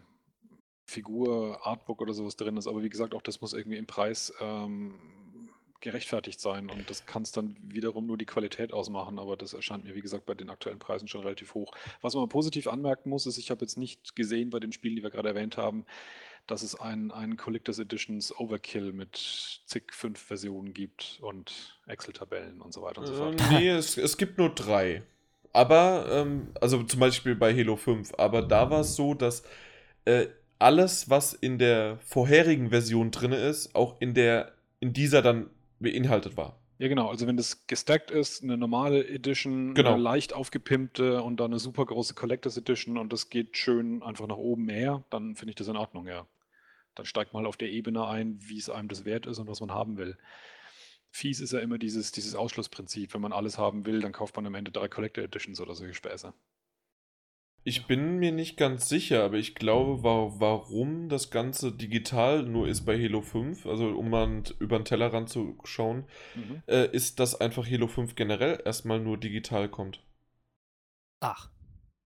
Figur, 0.90 1.66
Artbook 1.68 2.02
oder 2.02 2.14
sowas 2.14 2.36
drin 2.36 2.58
ist. 2.58 2.68
Aber 2.68 2.82
wie 2.84 2.90
gesagt, 2.90 3.14
auch 3.14 3.22
das 3.22 3.42
muss 3.42 3.54
irgendwie 3.54 3.78
im 3.78 3.86
Preis 3.86 4.34
ähm, 4.40 4.96
gerechtfertigt 5.82 6.40
sein. 6.40 6.70
Und 6.70 6.90
das 6.90 7.06
kann 7.06 7.24
es 7.24 7.32
dann 7.32 7.56
wiederum 7.62 8.06
nur 8.06 8.18
die 8.18 8.26
Qualität 8.26 8.74
ausmachen. 8.74 9.20
Aber 9.20 9.38
das 9.38 9.54
erscheint 9.54 9.86
mir, 9.86 9.96
wie 9.96 10.02
gesagt, 10.02 10.26
bei 10.26 10.34
den 10.34 10.50
aktuellen 10.50 10.80
Preisen 10.80 11.08
schon 11.08 11.22
relativ 11.22 11.54
hoch. 11.54 11.72
Was 12.02 12.16
man 12.16 12.28
positiv 12.30 12.68
anmerken 12.68 13.10
muss, 13.10 13.26
ist, 13.26 13.38
ich 13.38 13.52
habe 13.52 13.62
jetzt 13.62 13.78
nicht 13.78 14.16
gesehen 14.16 14.50
bei 14.50 14.60
den 14.60 14.72
Spielen, 14.72 14.96
die 14.96 15.04
wir 15.04 15.10
gerade 15.10 15.30
erwähnt 15.30 15.58
haben, 15.58 15.86
dass 16.48 16.64
es 16.64 16.80
einen, 16.80 17.12
einen 17.12 17.38
Collectors 17.38 17.80
Editions 17.80 18.38
Overkill 18.38 18.92
mit 18.92 19.62
zig 19.66 19.84
fünf 19.92 20.20
Versionen 20.20 20.74
gibt 20.74 21.20
und 21.22 21.80
Excel-Tabellen 21.88 22.62
und 22.62 22.74
so 22.74 22.82
weiter 22.82 23.02
und 23.02 23.08
so 23.08 23.16
fort. 23.16 23.36
nee, 23.52 23.70
es, 23.70 23.98
es 23.98 24.18
gibt 24.18 24.38
nur 24.38 24.50
drei. 24.50 25.04
Aber, 25.54 26.08
ähm, 26.12 26.50
also 26.60 26.84
zum 26.84 27.00
Beispiel 27.00 27.36
bei 27.36 27.56
Halo 27.56 27.76
5, 27.76 28.14
aber 28.18 28.42
da 28.42 28.70
war 28.70 28.82
es 28.82 28.96
so, 28.96 29.14
dass 29.14 29.44
äh, 30.06 30.28
alles, 30.60 31.10
was 31.10 31.34
in 31.34 31.58
der 31.58 31.98
vorherigen 32.02 32.70
Version 32.70 33.12
drin 33.12 33.32
ist, 33.32 33.76
auch 33.76 34.00
in 34.00 34.14
der, 34.14 34.54
in 34.80 34.94
dieser 34.94 35.22
dann 35.22 35.50
beinhaltet 35.80 36.38
war. 36.38 36.60
Ja, 36.78 36.88
genau. 36.88 37.10
Also 37.10 37.28
wenn 37.28 37.36
das 37.36 37.68
gestackt 37.68 38.10
ist, 38.10 38.42
eine 38.42 38.56
normale 38.58 39.06
Edition, 39.08 39.74
Genau. 39.74 39.94
eine 39.94 40.02
leicht 40.02 40.34
aufgepimpte 40.34 41.22
und 41.22 41.40
dann 41.40 41.52
eine 41.52 41.60
super 41.60 41.86
große 41.86 42.14
Collectors 42.14 42.56
Edition 42.58 42.98
und 42.98 43.12
das 43.12 43.30
geht 43.30 43.58
schön 43.58 44.02
einfach 44.02 44.28
nach 44.28 44.38
oben 44.38 44.64
mehr, 44.66 45.04
dann 45.10 45.36
finde 45.36 45.52
ich 45.52 45.56
das 45.56 45.68
in 45.68 45.76
Ordnung, 45.76 46.08
ja. 46.08 46.26
Dann 46.96 47.06
steigt 47.06 47.34
mal 47.34 47.46
auf 47.46 47.58
der 47.58 47.70
Ebene 47.70 48.08
ein, 48.08 48.40
wie 48.42 48.58
es 48.58 48.70
einem 48.70 48.88
das 48.88 49.04
wert 49.06 49.26
ist 49.26 49.40
und 49.40 49.48
was 49.48 49.60
man 49.60 49.72
haben 49.72 49.98
will. 49.98 50.18
Fies 51.12 51.40
ist 51.42 51.54
ja 51.54 51.60
immer 51.60 51.78
dieses, 51.78 52.12
dieses 52.12 52.36
Ausschlussprinzip. 52.36 53.14
Wenn 53.14 53.22
man 53.22 53.34
alles 53.34 53.58
haben 53.58 53.86
will, 53.86 54.00
dann 54.00 54.12
kauft 54.12 54.36
man 54.36 54.46
am 54.46 54.56
Ende 54.56 54.72
drei 54.72 54.88
Collector 54.88 55.24
Editions 55.24 55.60
oder 55.60 55.74
solche 55.76 55.96
Späße. 55.96 56.34
Ich 57.64 57.86
bin 57.88 58.18
mir 58.20 58.32
nicht 58.32 58.58
ganz 58.58 58.88
sicher, 58.90 59.24
aber 59.24 59.38
ich 59.38 59.54
glaube, 59.54 60.02
wa 60.04 60.34
warum 60.40 61.10
das 61.10 61.30
Ganze 61.30 61.72
digital 61.72 62.44
nur 62.44 62.68
ist 62.68 62.86
bei 62.86 62.98
Halo 63.02 63.22
5, 63.22 63.66
also 63.66 63.90
um 63.90 64.10
mal 64.10 64.44
über 64.60 64.80
den 64.80 64.86
Tellerrand 64.86 65.30
zu 65.30 65.58
schauen, 65.66 66.06
Mhm. 66.36 66.64
äh, 66.68 66.88
ist, 66.92 67.20
dass 67.20 67.40
einfach 67.40 67.70
Halo 67.70 67.88
5 67.88 68.16
generell 68.16 68.62
erstmal 68.66 69.00
nur 69.00 69.18
digital 69.18 69.70
kommt. 69.70 70.02
Ach, 71.22 71.50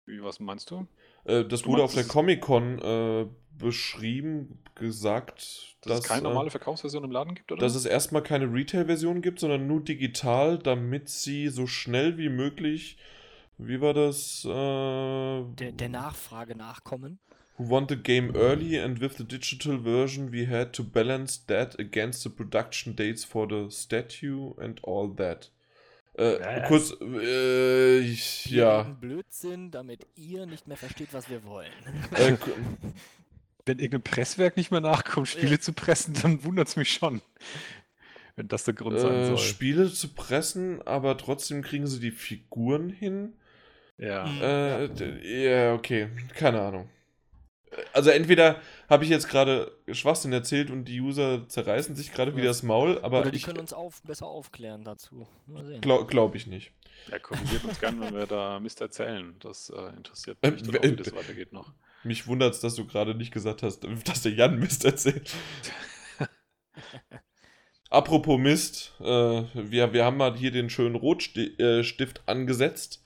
Wie, 0.08 0.22
was 0.22 0.40
meinst 0.40 0.70
du? 0.72 0.88
Äh, 1.26 1.46
das 1.46 1.62
Du 1.64 1.70
wurde 1.70 1.84
auf 1.84 1.94
der 1.94 2.04
Comic-Con 2.06 2.80
äh, 2.80 3.26
beschrieben, 3.58 4.60
gesagt, 4.76 5.76
Dass, 5.82 6.00
es 6.00 6.08
keine 6.08 6.22
äh, 6.22 6.24
normale 6.24 6.50
Verkaufsversion 6.52 7.04
im 7.04 7.12
Laden 7.12 7.34
gibt, 7.36 7.52
oder? 7.52 7.62
dass 7.62 7.76
es 7.76 7.86
erstmal 7.86 8.22
keine 8.24 8.52
Retail-Version 8.52 9.22
gibt, 9.22 9.40
sondern 9.40 9.68
nur 9.68 9.82
digital, 9.84 10.60
damit 10.60 11.10
sie 11.10 11.48
so 11.48 11.66
schnell 11.66 12.18
wie 12.18 12.30
möglich, 12.30 12.98
wie 13.58 13.80
war 13.82 13.94
das? 13.94 14.44
Äh, 14.46 14.50
der, 15.56 15.72
der 15.72 15.90
Nachfrage 15.90 16.56
nachkommen. 16.56 17.20
Who 17.58 17.70
want 17.70 17.90
the 17.90 17.96
game 17.96 18.36
early 18.36 18.78
and 18.80 19.00
with 19.00 19.14
the 19.18 19.24
digital 19.24 19.82
version 19.82 20.32
we 20.34 20.46
had 20.50 20.74
to 20.74 20.84
balance 20.84 21.40
that 21.48 21.80
against 21.80 22.24
the 22.24 22.30
production 22.30 22.96
dates 22.98 23.24
for 23.24 23.48
the 23.48 23.68
statue 23.72 24.54
and 24.60 24.84
all 24.84 25.14
that. 25.16 25.52
Äh, 26.18 26.40
Was? 26.40 26.68
kurz, 26.68 26.98
äh, 27.02 28.00
ich, 28.00 28.46
ja. 28.48 28.84
Blödsinn, 28.84 29.72
damit 29.72 30.06
ihr 30.16 30.46
nicht 30.46 30.68
mehr 30.68 30.78
versteht, 30.78 31.14
was 31.14 31.30
wir 31.30 31.44
wollen. 31.46 31.72
Äh, 32.14 32.36
Wenn 33.66 33.80
irgendein 33.80 34.04
Presswerk 34.04 34.58
nicht 34.58 34.70
mehr 34.72 34.82
nachkommt, 34.82 35.28
Spiele 35.28 35.54
Ja. 35.54 35.60
zu 35.60 35.74
pressen, 35.74 36.14
dann 36.22 36.44
wundert 36.44 36.68
es 36.68 36.76
mich 36.76 36.92
schon. 36.94 37.22
Wenn 38.36 38.48
das 38.48 38.66
der 38.66 38.74
Grund 38.76 39.00
sein 39.00 39.14
äh, 39.14 39.26
soll. 39.28 39.38
Spiele 39.38 39.92
zu 39.92 40.10
pressen, 40.10 40.82
aber 40.86 41.18
trotzdem 41.18 41.62
kriegen 41.62 41.88
sie 41.88 42.00
die 42.00 42.12
Figuren 42.12 42.90
hin. 42.90 43.34
Ja. 43.98 44.26
Äh, 44.26 45.46
ja, 45.46 45.74
okay. 45.74 46.10
Keine 46.36 46.62
Ahnung. 46.62 46.90
Also 47.94 48.10
entweder 48.10 48.62
habe 48.90 49.04
ich 49.04 49.10
jetzt 49.10 49.28
gerade 49.30 49.72
Schwachsinn 49.92 50.32
erzählt 50.32 50.70
und 50.70 50.86
die 50.86 51.02
User 51.02 51.48
zerreißen 51.48 51.96
sich 51.96 52.14
gerade 52.14 52.36
wieder 52.36 52.48
das 52.48 52.64
Maul, 52.64 53.00
aber 53.02 53.22
Oder 53.22 53.32
die 53.32 53.38
ich 53.38 53.44
können 53.44 53.60
uns 53.60 53.74
auf, 53.74 54.02
besser 54.04 54.28
aufklären 54.28 54.84
dazu. 54.84 55.28
Mal 55.46 55.66
sehen. 55.66 55.82
glaube 55.82 56.06
glaub 56.06 56.36
ich 56.36 56.48
nicht. 56.48 56.72
Ja, 57.12 57.20
korrigiert 57.20 57.64
uns 57.66 57.80
gern, 57.80 58.00
wenn 58.00 58.16
wir 58.16 58.28
da 58.28 58.60
Mist 58.60 58.82
erzählen. 58.82 59.36
Das 59.40 59.70
äh, 59.70 59.96
interessiert 59.96 60.38
Äh, 60.42 60.52
mich 60.52 60.64
dann 60.64 60.78
auch, 60.78 60.84
wie 60.84 60.96
das 60.96 61.16
weitergeht 61.16 61.54
noch. 61.54 61.74
Mich 62.04 62.28
wundert 62.28 62.54
es, 62.54 62.62
dass 62.62 62.76
du 62.76 62.86
gerade 62.86 63.16
nicht 63.16 63.34
gesagt 63.34 63.64
hast, 63.64 63.86
dass 64.06 64.22
der 64.22 64.32
Jan 64.32 64.58
Mist 64.58 64.86
erzählt. 64.86 65.34
Apropos 67.90 68.40
Mist, 68.40 68.94
äh, 69.00 69.06
wir, 69.06 69.94
wir 69.94 70.06
haben 70.06 70.18
mal 70.18 70.36
hier 70.36 70.52
den 70.52 70.70
schönen 70.70 70.96
Rotstift 70.96 71.60
äh, 71.60 72.22
angesetzt 72.26 73.05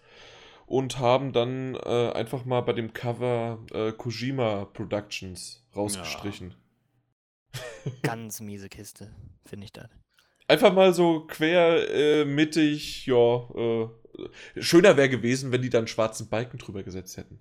und 0.70 1.00
haben 1.00 1.34
dann 1.34 1.74
äh, 1.74 2.12
einfach 2.12 2.46
mal 2.46 2.62
bei 2.62 2.74
dem 2.74 2.94
Cover 2.94 3.58
äh, 3.74 3.92
Kojima 3.92 4.66
Productions 4.66 5.66
rausgestrichen. 5.76 6.54
Ganz 8.04 8.40
miese 8.40 8.70
Kiste, 8.70 9.12
finde 9.46 9.66
ich 9.66 9.74
das. 9.74 9.90
Einfach 10.48 10.72
mal 10.72 10.94
so 10.94 11.26
quer, 11.26 11.90
äh, 11.90 12.24
mittig, 12.24 13.08
ja. 13.08 13.50
Äh, 13.56 13.90
schöner 14.62 14.96
wäre 14.96 15.10
gewesen, 15.10 15.52
wenn 15.52 15.64
die 15.64 15.72
dann 15.72 15.88
schwarzen 15.88 16.30
Balken 16.30 16.60
drüber 16.60 16.84
gesetzt 16.84 17.18
hätten. 17.18 17.40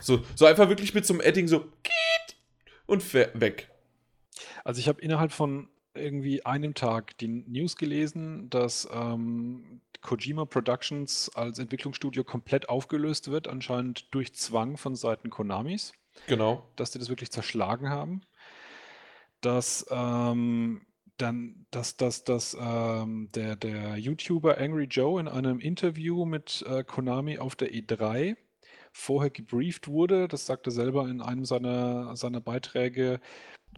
So, 0.00 0.24
so 0.34 0.46
einfach 0.46 0.70
wirklich 0.70 0.94
mit 0.94 1.04
so 1.04 1.12
einem 1.12 1.20
Edding 1.20 1.48
so 1.48 1.60
geht 1.60 2.36
und 2.86 3.12
weg. 3.12 3.68
Also 4.64 4.80
ich 4.80 4.88
habe 4.88 5.02
innerhalb 5.02 5.32
von 5.32 5.68
irgendwie 5.96 6.44
einem 6.44 6.74
Tag 6.74 7.16
die 7.18 7.28
News 7.28 7.76
gelesen, 7.76 8.48
dass 8.50 8.88
ähm, 8.92 9.80
Kojima 10.02 10.44
Productions 10.44 11.30
als 11.34 11.58
Entwicklungsstudio 11.58 12.24
komplett 12.24 12.68
aufgelöst 12.68 13.30
wird, 13.30 13.48
anscheinend 13.48 14.14
durch 14.14 14.34
Zwang 14.34 14.76
von 14.76 14.94
Seiten 14.94 15.30
Konamis, 15.30 15.92
Genau. 16.26 16.68
dass 16.76 16.90
die 16.92 16.98
das 16.98 17.08
wirklich 17.08 17.30
zerschlagen 17.30 17.90
haben. 17.90 18.22
Dass 19.40 19.86
ähm, 19.90 20.86
dann, 21.18 21.66
dass, 21.70 21.96
dass, 21.96 22.24
dass 22.24 22.56
ähm, 22.60 23.30
der, 23.34 23.56
der 23.56 23.96
YouTuber 23.96 24.58
Angry 24.58 24.84
Joe 24.84 25.20
in 25.20 25.28
einem 25.28 25.60
Interview 25.60 26.24
mit 26.24 26.64
äh, 26.68 26.84
Konami 26.84 27.38
auf 27.38 27.56
der 27.56 27.72
E3 27.72 28.36
vorher 28.92 29.30
gebrieft 29.30 29.88
wurde, 29.88 30.28
das 30.28 30.46
sagt 30.46 30.66
er 30.66 30.72
selber 30.72 31.08
in 31.08 31.20
einem 31.20 31.44
seiner, 31.44 32.16
seiner 32.16 32.40
Beiträge, 32.40 33.20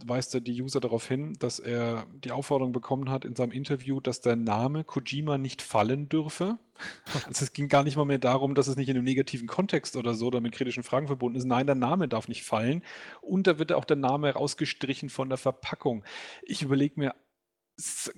weist 0.05 0.33
er 0.33 0.41
die 0.41 0.61
User 0.61 0.79
darauf 0.79 1.07
hin, 1.07 1.33
dass 1.39 1.59
er 1.59 2.05
die 2.23 2.31
Aufforderung 2.31 2.71
bekommen 2.71 3.09
hat 3.09 3.25
in 3.25 3.35
seinem 3.35 3.51
Interview, 3.51 3.99
dass 3.99 4.21
der 4.21 4.35
Name 4.35 4.83
Kojima 4.83 5.37
nicht 5.37 5.61
fallen 5.61 6.09
dürfe. 6.09 6.57
Also 7.27 7.43
es 7.43 7.51
ging 7.51 7.67
gar 7.67 7.83
nicht 7.83 7.97
mal 7.97 8.05
mehr 8.05 8.19
darum, 8.19 8.55
dass 8.55 8.69
es 8.69 8.77
nicht 8.77 8.87
in 8.87 8.95
einem 8.95 9.03
negativen 9.03 9.47
Kontext 9.49 9.97
oder 9.97 10.13
so 10.13 10.27
oder 10.27 10.39
mit 10.39 10.53
kritischen 10.53 10.83
Fragen 10.83 11.07
verbunden 11.07 11.37
ist. 11.37 11.43
Nein, 11.43 11.65
der 11.65 11.75
Name 11.75 12.07
darf 12.07 12.29
nicht 12.29 12.43
fallen. 12.43 12.83
Und 13.19 13.47
da 13.47 13.59
wird 13.59 13.73
auch 13.73 13.83
der 13.83 13.97
Name 13.97 14.31
rausgestrichen 14.31 15.09
von 15.09 15.27
der 15.27 15.37
Verpackung. 15.37 16.05
Ich 16.41 16.61
überlege 16.61 16.97
mir, 16.97 17.15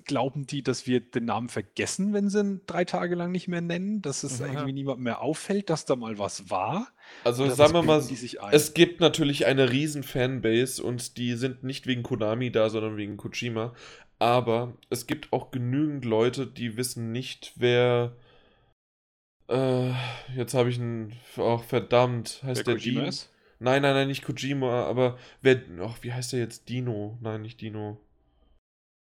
glauben 0.04 0.46
die, 0.46 0.62
dass 0.62 0.86
wir 0.86 1.00
den 1.00 1.24
Namen 1.26 1.48
vergessen, 1.48 2.12
wenn 2.12 2.28
sie 2.28 2.40
ihn 2.40 2.60
drei 2.66 2.84
Tage 2.84 3.14
lang 3.14 3.32
nicht 3.32 3.48
mehr 3.48 3.60
nennen? 3.60 4.02
Dass 4.02 4.22
es 4.24 4.38
Ja. 4.38 4.46
irgendwie 4.46 4.72
niemandem 4.72 5.04
mehr 5.04 5.20
auffällt, 5.20 5.70
dass 5.70 5.84
da 5.84 5.96
mal 5.96 6.18
was 6.18 6.50
war? 6.50 6.88
Also 7.24 7.44
Oder 7.44 7.54
sagen 7.54 7.72
wir 7.74 7.82
mal, 7.82 8.02
es 8.52 8.74
gibt 8.74 9.00
natürlich 9.00 9.46
eine 9.46 9.70
riesen 9.70 10.02
Fanbase 10.02 10.82
und 10.82 11.16
die 11.16 11.34
sind 11.34 11.62
nicht 11.64 11.86
wegen 11.86 12.02
Konami 12.02 12.50
da, 12.50 12.68
sondern 12.70 12.96
wegen 12.96 13.16
Kojima. 13.16 13.74
Aber 14.18 14.76
es 14.88 15.06
gibt 15.06 15.32
auch 15.32 15.50
genügend 15.50 16.04
Leute, 16.04 16.46
die 16.46 16.76
wissen 16.76 17.10
nicht, 17.12 17.54
wer. 17.56 18.16
Äh, 19.48 19.90
jetzt 20.36 20.54
habe 20.54 20.70
ich 20.70 20.78
einen. 20.78 21.14
Ach, 21.36 21.62
verdammt. 21.64 22.40
Heißt 22.44 22.58
Wer 22.58 22.74
der 22.74 22.74
Kojima? 22.76 23.10
Nein, 23.58 23.82
nein, 23.82 23.94
nein, 23.94 24.08
nicht 24.08 24.24
Kojima, 24.24 24.84
aber 24.84 25.18
wer. 25.40 25.60
Ach, 25.80 25.98
wie 26.02 26.12
heißt 26.12 26.32
der 26.32 26.40
jetzt? 26.40 26.68
Dino? 26.68 27.18
Nein, 27.20 27.42
nicht 27.42 27.60
Dino. 27.60 28.00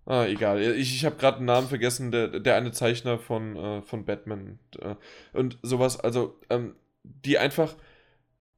Ah, 0.06 0.26
egal. 0.26 0.62
Ich, 0.62 0.96
ich 0.96 1.06
habe 1.06 1.16
gerade 1.16 1.38
einen 1.38 1.46
Namen 1.46 1.70
vergessen, 1.70 2.12
der, 2.12 2.40
der 2.40 2.56
eine 2.56 2.72
Zeichner 2.72 3.18
von, 3.18 3.56
äh, 3.56 3.82
von 3.82 4.06
Batman 4.06 4.60
äh, 4.80 4.96
und 5.32 5.58
sowas. 5.62 6.00
Also, 6.00 6.40
ähm, 6.50 6.76
die 7.04 7.38
einfach 7.38 7.76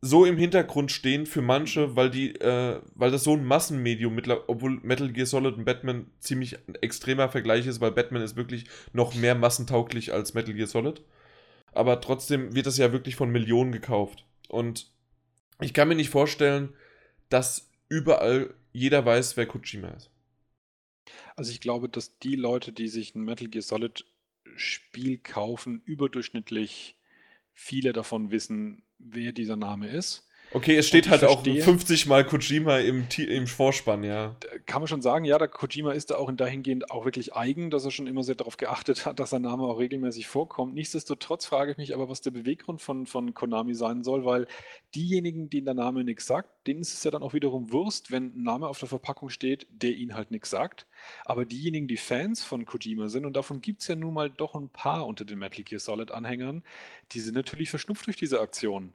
so 0.02 0.26
im 0.26 0.38
Hintergrund 0.38 0.92
stehen 0.92 1.26
für 1.26 1.42
manche, 1.42 1.96
weil 1.96 2.10
die, 2.12 2.36
äh, 2.36 2.80
weil 2.94 3.12
das 3.12 3.24
so 3.24 3.34
ein 3.34 3.46
Massenmedium, 3.46 4.14
mittler 4.14 4.48
obwohl 4.48 4.80
Metal 4.84 5.12
Gear 5.12 5.26
Solid 5.26 5.56
und 5.56 5.66
Batman 5.66 6.08
ziemlich 6.20 6.58
ein 6.68 6.76
extremer 6.76 7.30
Vergleich 7.30 7.66
ist, 7.68 7.82
weil 7.82 7.92
Batman 7.92 8.22
ist 8.22 8.36
wirklich 8.36 8.66
noch 8.94 9.16
mehr 9.16 9.36
massentauglich 9.36 10.14
als 10.14 10.34
Metal 10.34 10.54
Gear 10.54 10.68
Solid. 10.68 11.02
Aber 11.74 12.02
trotzdem 12.02 12.56
wird 12.56 12.68
das 12.68 12.78
ja 12.78 12.92
wirklich 12.92 13.16
von 13.16 13.32
Millionen 13.32 13.72
gekauft. 13.72 14.26
Und 14.48 14.92
ich 15.62 15.74
kann 15.74 15.88
mir 15.88 15.96
nicht 15.96 16.10
vorstellen, 16.10 16.74
dass 17.30 17.72
überall 17.90 18.54
jeder 18.74 19.06
weiß, 19.06 19.38
wer 19.38 19.46
Kojima 19.46 19.90
ist. 19.90 20.12
Also 21.36 21.52
ich 21.52 21.62
glaube, 21.62 21.90
dass 21.90 22.18
die 22.20 22.36
Leute, 22.36 22.72
die 22.72 22.88
sich 22.88 23.16
ein 23.16 23.24
Metal 23.24 23.48
Gear 23.48 23.62
Solid 23.62 24.06
Spiel 24.56 25.18
kaufen, 25.18 25.82
überdurchschnittlich 25.86 26.98
viele 27.54 27.94
davon 27.94 28.32
wissen, 28.32 28.84
wer 29.00 29.32
dieser 29.32 29.56
Name 29.56 29.88
ist. 29.90 30.28
Okay, 30.56 30.78
es 30.78 30.88
steht 30.88 31.10
halt 31.10 31.26
auch 31.26 31.44
verstehe- 31.44 31.62
50 31.62 32.06
Mal 32.06 32.24
Kojima 32.24 32.78
im, 32.78 33.06
im 33.18 33.46
Vorspann, 33.46 34.06
ja. 34.06 34.38
Kann 34.66 34.82
man 34.82 34.88
schon 34.88 35.02
sagen, 35.02 35.26
ja, 35.26 35.38
der 35.38 35.50
Kojima 35.50 35.92
ist 35.92 36.12
da 36.12 36.16
auch 36.16 36.30
in 36.30 36.38
dahingehend 36.38 36.92
auch 36.92 37.04
wirklich 37.04 37.36
eigen, 37.36 37.70
dass 37.72 37.84
er 37.84 37.92
schon 37.92 38.08
immer 38.08 38.24
sehr 38.24 38.36
darauf 38.36 38.56
geachtet 38.56 39.06
hat, 39.06 39.20
dass 39.20 39.32
sein 39.32 39.42
Name 39.42 39.64
auch 39.64 39.80
regelmäßig 39.80 40.28
vorkommt. 40.28 40.74
Nichtsdestotrotz 40.74 41.46
frage 41.46 41.72
ich 41.72 41.78
mich 41.78 41.94
aber, 41.94 42.08
was 42.08 42.22
der 42.22 42.32
Beweggrund 42.32 42.82
von, 42.82 43.06
von 43.06 43.34
Konami 43.34 43.76
sein 43.76 44.06
soll, 44.06 44.24
weil 44.24 44.48
diejenigen, 44.96 45.50
denen 45.50 45.66
der 45.66 45.74
Name 45.74 46.06
nichts 46.06 46.26
sagt, 46.26 46.50
denen 46.68 46.80
ist 46.80 46.94
es 46.94 47.04
ja 47.04 47.12
dann 47.12 47.22
auch 47.22 47.34
wiederum 47.34 47.74
Wurst, 47.74 48.12
wenn 48.12 48.28
ein 48.38 48.44
Name 48.44 48.70
auf 48.70 48.80
der 48.80 48.88
Verpackung 48.88 49.28
steht, 49.28 49.68
der 49.70 49.92
ihnen 49.92 50.16
halt 50.16 50.32
nichts 50.32 50.52
sagt. 50.52 50.88
Aber 51.26 51.44
diejenigen, 51.44 51.90
die 51.90 51.98
Fans 51.98 52.46
von 52.46 52.64
Kojima 52.64 53.10
sind, 53.10 53.26
und 53.26 53.36
davon 53.36 53.60
gibt 53.60 53.82
es 53.82 53.90
ja 53.90 53.98
nun 53.98 54.14
mal 54.14 54.30
doch 54.30 54.56
ein 54.56 54.70
paar 54.70 55.06
unter 55.06 55.26
den 55.26 55.38
Metal 55.38 55.66
Gear 55.66 55.82
Solid-Anhängern, 55.82 56.64
die 57.12 57.20
sind 57.20 57.36
natürlich 57.36 57.70
verschnupft 57.70 58.08
durch 58.08 58.16
diese 58.16 58.40
Aktion. 58.40 58.94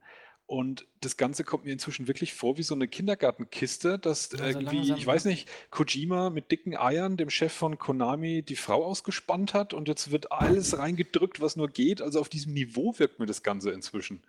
Und 0.51 0.85
das 1.01 1.17
Ganze 1.17 1.45
kommt 1.45 1.65
mir 1.65 1.71
inzwischen 1.71 2.09
wirklich 2.09 2.35
vor 2.35 2.59
wie 2.59 2.65
so 2.65 2.75
eine 2.75 2.89
Kindergartenkiste, 2.89 4.01
dass 4.01 4.33
Ja, 4.33 4.39
so 4.39 4.45
irgendwie, 4.47 4.79
langsam, 4.79 4.97
ich 4.97 5.07
weiß 5.07 5.23
ja. 5.23 5.31
nicht, 5.31 5.49
Kojima 5.71 6.31
mit 6.31 6.51
dicken 6.51 6.77
Eiern 6.77 7.17
dem 7.17 7.31
Chef 7.31 7.53
von 7.53 7.79
Konami 7.79 8.43
die 8.43 8.57
Frau 8.57 8.85
ausgespannt 8.85 9.55
hat 9.55 9.75
und 9.75 9.87
jetzt 9.87 10.11
wird 10.11 10.33
alles 10.33 10.77
reingedrückt, 10.77 11.41
was 11.41 11.55
nur 11.55 11.69
geht. 11.69 12.03
Also 12.03 12.19
auf 12.19 12.29
diesem 12.29 12.53
Niveau 12.53 12.99
wirkt 12.99 13.21
mir 13.21 13.27
das 13.27 13.45
Ganze 13.45 13.71
inzwischen. 13.71 14.25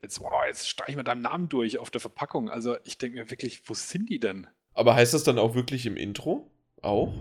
Jetzt, 0.00 0.20
boah, 0.20 0.46
jetzt 0.46 0.66
streichen 0.66 0.96
wir 0.96 1.04
deinen 1.04 1.20
Namen 1.20 1.50
durch 1.50 1.76
auf 1.76 1.90
der 1.90 2.00
Verpackung. 2.00 2.48
Also 2.48 2.78
ich 2.84 2.96
denke 2.96 3.18
mir 3.18 3.30
wirklich, 3.30 3.60
wo 3.66 3.74
sind 3.74 4.08
die 4.08 4.18
denn? 4.18 4.46
Aber 4.72 4.94
heißt 4.94 5.12
das 5.12 5.24
dann 5.24 5.38
auch 5.38 5.54
wirklich 5.54 5.84
im 5.84 5.98
Intro? 5.98 6.50
Auch? 6.80 7.12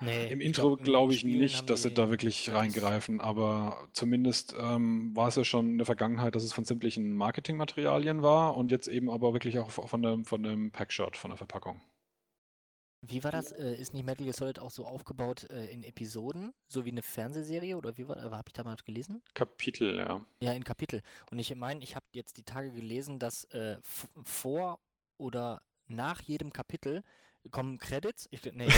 Nee, 0.00 0.28
Im 0.32 0.40
Intro 0.40 0.68
glaub, 0.68 0.78
in 0.78 0.84
glaube 0.84 1.14
ich 1.14 1.24
nicht, 1.24 1.68
dass 1.68 1.82
sie 1.82 1.92
da 1.92 2.08
wirklich 2.10 2.46
das- 2.46 2.54
reingreifen, 2.54 3.20
aber 3.20 3.88
zumindest 3.92 4.54
ähm, 4.58 5.14
war 5.14 5.28
es 5.28 5.36
ja 5.36 5.44
schon 5.44 5.70
in 5.70 5.78
der 5.78 5.86
Vergangenheit, 5.86 6.34
dass 6.34 6.42
es 6.42 6.52
von 6.52 6.64
sämtlichen 6.64 7.14
Marketingmaterialien 7.14 8.22
war 8.22 8.56
und 8.56 8.70
jetzt 8.70 8.88
eben 8.88 9.10
aber 9.10 9.32
wirklich 9.32 9.58
auch 9.58 9.70
von 9.70 10.02
dem, 10.02 10.24
von 10.24 10.42
dem 10.42 10.70
Packshot, 10.72 11.16
von 11.16 11.30
der 11.30 11.36
Verpackung. 11.38 11.80
Wie 13.02 13.24
war 13.24 13.32
das? 13.32 13.52
Äh, 13.52 13.74
ist 13.76 13.94
nicht 13.94 14.04
Metal 14.04 14.24
Gear 14.24 14.34
Solid 14.34 14.58
auch 14.58 14.70
so 14.70 14.84
aufgebaut 14.86 15.48
äh, 15.50 15.66
in 15.66 15.82
Episoden, 15.84 16.52
so 16.68 16.84
wie 16.84 16.90
eine 16.90 17.02
Fernsehserie 17.02 17.76
oder 17.76 17.96
wie 17.96 18.06
war 18.06 18.16
das? 18.16 18.24
Habe 18.30 18.48
ich 18.48 18.52
da 18.52 18.62
mal 18.62 18.76
gelesen? 18.84 19.22
Kapitel, 19.32 19.96
ja. 19.96 20.24
Ja, 20.42 20.52
in 20.52 20.64
Kapitel. 20.64 21.00
Und 21.30 21.38
ich 21.38 21.54
meine, 21.54 21.82
ich 21.82 21.96
habe 21.96 22.04
jetzt 22.12 22.36
die 22.36 22.42
Tage 22.42 22.70
gelesen, 22.72 23.18
dass 23.18 23.44
äh, 23.52 23.78
vor 24.24 24.80
oder 25.16 25.62
nach 25.88 26.20
jedem 26.20 26.52
Kapitel 26.52 27.02
kommen 27.50 27.78
Credits. 27.78 28.28
Ich, 28.30 28.40
nee, 28.54 28.74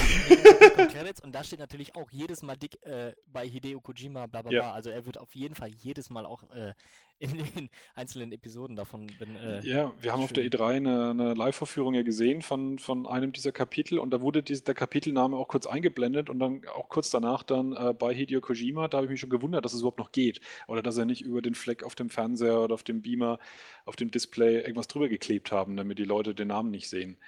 kommen 0.71 0.87
Credits 0.89 1.21
und 1.21 1.33
da 1.35 1.45
steht 1.45 1.59
natürlich 1.61 1.95
auch 1.95 2.11
jedes 2.11 2.43
Mal 2.43 2.57
dick 2.57 2.83
äh, 2.85 3.15
bei 3.27 3.49
Hideo 3.49 3.81
Kojima, 3.81 4.27
bla 4.27 4.43
bla 4.43 4.53
Ja. 4.53 4.63
bla. 4.63 4.73
Also 4.73 4.91
er 4.91 5.07
wird 5.07 5.19
auf 5.19 5.35
jeden 5.35 5.55
Fall 5.55 5.71
jedes 5.71 6.11
Mal 6.11 6.27
auch 6.27 6.45
äh, 6.51 6.75
in 7.19 7.37
den 7.39 7.71
einzelnen 7.95 8.33
Episoden 8.33 8.77
davon. 8.77 9.19
Wenn, 9.19 9.37
äh, 9.37 9.65
Ja, 9.65 9.93
wir 10.01 10.13
haben 10.13 10.23
auf 10.23 10.33
der 10.33 10.45
schön. 10.45 10.51
E3 10.51 10.77
eine, 10.77 11.11
eine 11.11 11.35
Live-Vorführung 11.35 11.95
ja 11.95 12.03
gesehen 12.03 12.43
von, 12.43 12.79
von 12.79 13.07
einem 13.07 13.33
dieser 13.33 13.51
Kapitel 13.53 13.99
und 13.99 14.11
da 14.11 14.21
wurde 14.21 14.43
dies, 14.43 14.63
der 14.65 14.75
Kapitelname 14.75 15.37
auch 15.37 15.49
kurz 15.49 15.67
eingeblendet 15.67 16.31
und 16.31 16.39
dann 16.39 16.63
auch 16.75 16.89
kurz 16.89 17.11
danach 17.11 17.43
dann 17.43 17.73
äh, 17.73 17.93
bei 17.93 18.15
Hideo 18.15 18.41
Kojima, 18.41 18.89
da 18.89 18.99
habe 18.99 19.07
ich 19.07 19.11
mich 19.11 19.21
schon 19.21 19.31
gewundert, 19.31 19.65
dass 19.65 19.73
es 19.73 19.81
überhaupt 19.81 19.99
noch 19.99 20.13
geht 20.13 20.41
oder 20.69 20.83
dass 20.83 20.97
er 20.97 21.07
nicht 21.07 21.23
über 21.23 21.43
den 21.43 21.55
Fleck 21.55 21.83
auf 21.83 21.95
dem 21.95 22.09
Fernseher 22.11 22.61
oder 22.61 22.75
auf 22.75 22.83
dem 22.83 23.03
Beamer, 23.03 23.39
auf 23.85 23.97
dem 23.97 24.11
Display 24.11 24.61
irgendwas 24.61 24.89
drüber 24.89 25.09
geklebt 25.09 25.51
haben, 25.53 25.77
damit 25.77 25.99
die 25.99 26.05
Leute 26.05 26.35
den 26.35 26.49
Namen 26.49 26.71
nicht 26.71 26.89
sehen, 26.89 27.19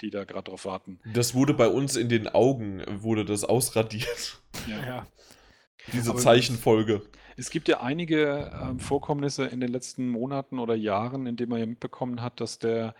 die 0.00 0.10
da 0.10 0.24
gerade 0.24 0.50
drauf 0.50 0.64
warten. 0.64 1.00
Das 1.12 1.34
wurde 1.34 1.54
bei 1.54 1.68
uns 1.68 1.96
in 1.96 2.08
den 2.08 2.28
Augen, 2.28 2.82
wurde 3.02 3.24
das 3.24 3.44
ausradiert. 3.44 4.40
ja. 4.66 5.06
Diese 5.92 6.10
Aber 6.10 6.18
Zeichenfolge. 6.18 7.02
Es 7.36 7.50
gibt 7.50 7.68
ja 7.68 7.80
einige 7.80 8.50
ähm, 8.60 8.80
Vorkommnisse 8.80 9.46
in 9.46 9.60
den 9.60 9.70
letzten 9.70 10.08
Monaten 10.08 10.58
oder 10.58 10.74
Jahren, 10.74 11.26
in 11.26 11.36
denen 11.36 11.50
man 11.50 11.60
ja 11.60 11.66
mitbekommen 11.66 12.20
hat, 12.20 12.40
dass 12.40 12.58
der 12.58 12.94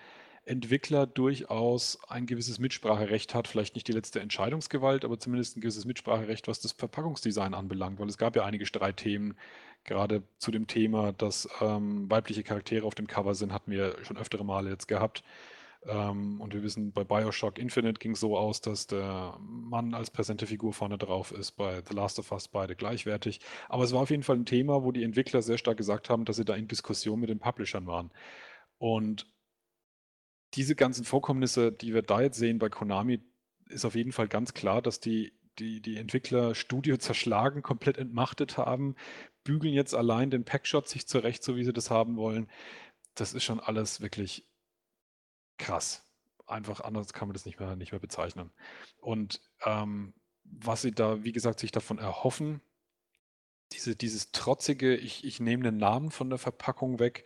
Entwickler 0.44 1.06
durchaus 1.06 1.98
ein 2.08 2.24
gewisses 2.24 2.58
Mitspracherecht 2.58 3.34
hat, 3.34 3.48
vielleicht 3.48 3.74
nicht 3.74 3.86
die 3.86 3.92
letzte 3.92 4.20
Entscheidungsgewalt, 4.20 5.04
aber 5.04 5.18
zumindest 5.18 5.56
ein 5.56 5.60
gewisses 5.60 5.84
Mitspracherecht, 5.84 6.48
was 6.48 6.60
das 6.60 6.72
Verpackungsdesign 6.72 7.52
anbelangt, 7.52 7.98
weil 8.00 8.08
es 8.08 8.16
gab 8.16 8.34
ja 8.34 8.44
einige 8.44 8.64
Streitthemen, 8.64 9.36
gerade 9.84 10.22
zu 10.38 10.50
dem 10.50 10.66
Thema, 10.66 11.12
dass 11.12 11.48
ähm, 11.60 12.10
weibliche 12.10 12.42
Charaktere 12.42 12.86
auf 12.86 12.94
dem 12.94 13.06
Cover 13.06 13.34
sind, 13.34 13.52
hatten 13.52 13.70
wir 13.70 13.96
schon 14.02 14.16
öftere 14.16 14.44
Male 14.44 14.70
jetzt 14.70 14.88
gehabt. 14.88 15.22
Ähm, 15.86 16.40
und 16.40 16.54
wir 16.54 16.62
wissen, 16.62 16.92
bei 16.92 17.04
Bioshock 17.04 17.58
Infinite 17.58 17.98
ging 17.98 18.12
es 18.12 18.20
so 18.20 18.36
aus, 18.36 18.60
dass 18.60 18.86
der 18.86 19.36
Mann 19.40 19.94
als 19.94 20.10
präsente 20.10 20.46
Figur 20.46 20.72
vorne 20.72 20.98
drauf 20.98 21.32
ist, 21.32 21.52
bei 21.52 21.82
The 21.88 21.94
Last 21.94 22.18
of 22.18 22.32
Us 22.32 22.48
beide 22.48 22.74
gleichwertig. 22.74 23.40
Aber 23.68 23.84
es 23.84 23.92
war 23.92 24.02
auf 24.02 24.10
jeden 24.10 24.22
Fall 24.22 24.36
ein 24.36 24.46
Thema, 24.46 24.82
wo 24.82 24.92
die 24.92 25.04
Entwickler 25.04 25.42
sehr 25.42 25.58
stark 25.58 25.76
gesagt 25.76 26.10
haben, 26.10 26.24
dass 26.24 26.36
sie 26.36 26.44
da 26.44 26.54
in 26.54 26.68
Diskussion 26.68 27.20
mit 27.20 27.30
den 27.30 27.38
Publishern 27.38 27.86
waren. 27.86 28.10
Und 28.78 29.26
diese 30.54 30.74
ganzen 30.74 31.04
Vorkommnisse, 31.04 31.72
die 31.72 31.94
wir 31.94 32.02
da 32.02 32.20
jetzt 32.22 32.38
sehen 32.38 32.58
bei 32.58 32.68
Konami, 32.68 33.20
ist 33.68 33.84
auf 33.84 33.94
jeden 33.94 34.12
Fall 34.12 34.28
ganz 34.28 34.54
klar, 34.54 34.82
dass 34.82 34.98
die, 34.98 35.32
die, 35.58 35.80
die 35.80 35.96
Entwickler 35.96 36.54
Studio 36.54 36.96
zerschlagen, 36.98 37.62
komplett 37.62 37.98
entmachtet 37.98 38.56
haben, 38.56 38.96
bügeln 39.44 39.74
jetzt 39.74 39.94
allein 39.94 40.30
den 40.30 40.44
Packshot 40.44 40.88
sich 40.88 41.06
zurecht, 41.06 41.42
so 41.44 41.56
wie 41.56 41.64
sie 41.64 41.72
das 41.72 41.90
haben 41.90 42.16
wollen. 42.16 42.48
Das 43.14 43.34
ist 43.34 43.44
schon 43.44 43.60
alles 43.60 44.00
wirklich 44.00 44.47
krass. 45.58 46.04
Einfach 46.46 46.80
anders 46.80 47.12
kann 47.12 47.28
man 47.28 47.34
das 47.34 47.44
nicht 47.44 47.60
mehr, 47.60 47.76
nicht 47.76 47.92
mehr 47.92 48.00
bezeichnen. 48.00 48.50
Und 49.00 49.40
ähm, 49.64 50.14
was 50.44 50.82
sie 50.82 50.92
da, 50.92 51.22
wie 51.24 51.32
gesagt, 51.32 51.60
sich 51.60 51.72
davon 51.72 51.98
erhoffen, 51.98 52.62
diese, 53.72 53.96
dieses 53.96 54.32
trotzige, 54.32 54.96
ich, 54.96 55.24
ich 55.24 55.40
nehme 55.40 55.64
den 55.64 55.76
Namen 55.76 56.10
von 56.10 56.30
der 56.30 56.38
Verpackung 56.38 56.98
weg. 56.98 57.24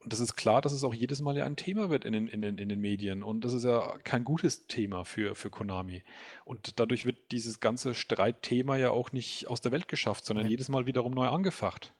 Und 0.00 0.12
das 0.12 0.20
ist 0.20 0.36
klar, 0.36 0.60
dass 0.60 0.72
es 0.72 0.84
auch 0.84 0.92
jedes 0.92 1.22
Mal 1.22 1.36
ja 1.36 1.46
ein 1.46 1.56
Thema 1.56 1.88
wird 1.88 2.04
in 2.04 2.12
den, 2.12 2.26
in 2.28 2.42
den, 2.42 2.58
in 2.58 2.68
den 2.68 2.80
Medien. 2.80 3.22
Und 3.22 3.42
das 3.42 3.54
ist 3.54 3.64
ja 3.64 3.96
kein 4.04 4.24
gutes 4.24 4.66
Thema 4.66 5.04
für, 5.04 5.34
für 5.34 5.50
Konami. 5.50 6.02
Und 6.44 6.78
dadurch 6.78 7.06
wird 7.06 7.30
dieses 7.30 7.60
ganze 7.60 7.94
Streitthema 7.94 8.76
ja 8.76 8.90
auch 8.90 9.12
nicht 9.12 9.46
aus 9.46 9.60
der 9.60 9.72
Welt 9.72 9.88
geschafft, 9.88 10.26
sondern 10.26 10.46
ja. 10.46 10.50
jedes 10.50 10.68
Mal 10.68 10.86
wiederum 10.86 11.14
neu 11.14 11.28
angefacht. 11.28 11.94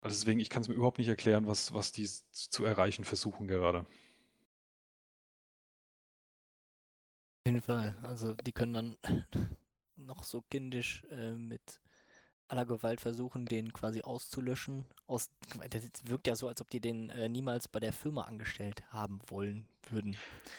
Also 0.00 0.16
deswegen, 0.16 0.40
ich 0.40 0.48
kann 0.48 0.62
es 0.62 0.68
mir 0.68 0.74
überhaupt 0.74 0.98
nicht 0.98 1.08
erklären, 1.08 1.46
was, 1.46 1.74
was 1.74 1.92
die 1.92 2.08
zu 2.30 2.64
erreichen 2.64 3.04
versuchen 3.04 3.48
gerade. 3.48 3.84
Jeden 7.48 7.62
Fall. 7.62 7.96
Also 8.02 8.34
die 8.34 8.52
können 8.52 8.74
dann 8.74 8.96
noch 9.96 10.24
so 10.24 10.42
kindisch 10.50 11.02
äh, 11.10 11.32
mit 11.32 11.80
aller 12.48 12.64
Gewalt 12.64 13.00
versuchen, 13.00 13.44
den 13.46 13.72
quasi 13.72 14.02
auszulöschen. 14.02 14.86
Aus, 15.06 15.30
das 15.70 15.82
wirkt 16.04 16.26
ja 16.26 16.34
so, 16.34 16.48
als 16.48 16.60
ob 16.60 16.70
die 16.70 16.80
den 16.80 17.10
äh, 17.10 17.28
niemals 17.28 17.68
bei 17.68 17.80
der 17.80 17.92
Firma 17.92 18.22
angestellt 18.22 18.82
haben 18.90 19.20
wollen 19.28 19.66
würden. 19.90 20.16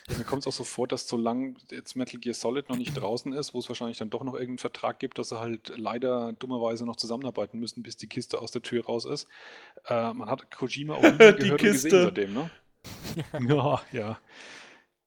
Ja, 0.07 0.17
mir 0.17 0.23
kommt 0.23 0.43
es 0.43 0.47
auch 0.47 0.53
so 0.53 0.63
vor, 0.63 0.87
dass 0.87 1.07
solange 1.07 1.55
jetzt 1.71 1.95
Metal 1.95 2.19
Gear 2.19 2.33
Solid 2.33 2.69
noch 2.69 2.77
nicht 2.77 2.93
draußen 2.93 3.33
ist, 3.33 3.53
wo 3.53 3.59
es 3.59 3.69
wahrscheinlich 3.69 3.97
dann 3.97 4.09
doch 4.09 4.23
noch 4.23 4.33
irgendeinen 4.33 4.59
Vertrag 4.59 4.99
gibt, 4.99 5.17
dass 5.17 5.29
sie 5.29 5.39
halt 5.39 5.73
leider 5.77 6.33
dummerweise 6.33 6.85
noch 6.85 6.95
zusammenarbeiten 6.95 7.59
müssen, 7.59 7.83
bis 7.83 7.97
die 7.97 8.07
Kiste 8.07 8.39
aus 8.39 8.51
der 8.51 8.61
Tür 8.61 8.85
raus 8.85 9.05
ist. 9.05 9.27
Äh, 9.85 10.13
man 10.13 10.29
hat 10.29 10.51
Kojima 10.51 10.95
auch 10.95 11.01
nie 11.01 11.09
gehört 11.17 11.43
und 11.43 11.57
gesehen 11.57 11.91
seitdem, 11.91 12.33
ne? 12.33 12.51
ja, 13.47 13.81
ja. 13.91 14.19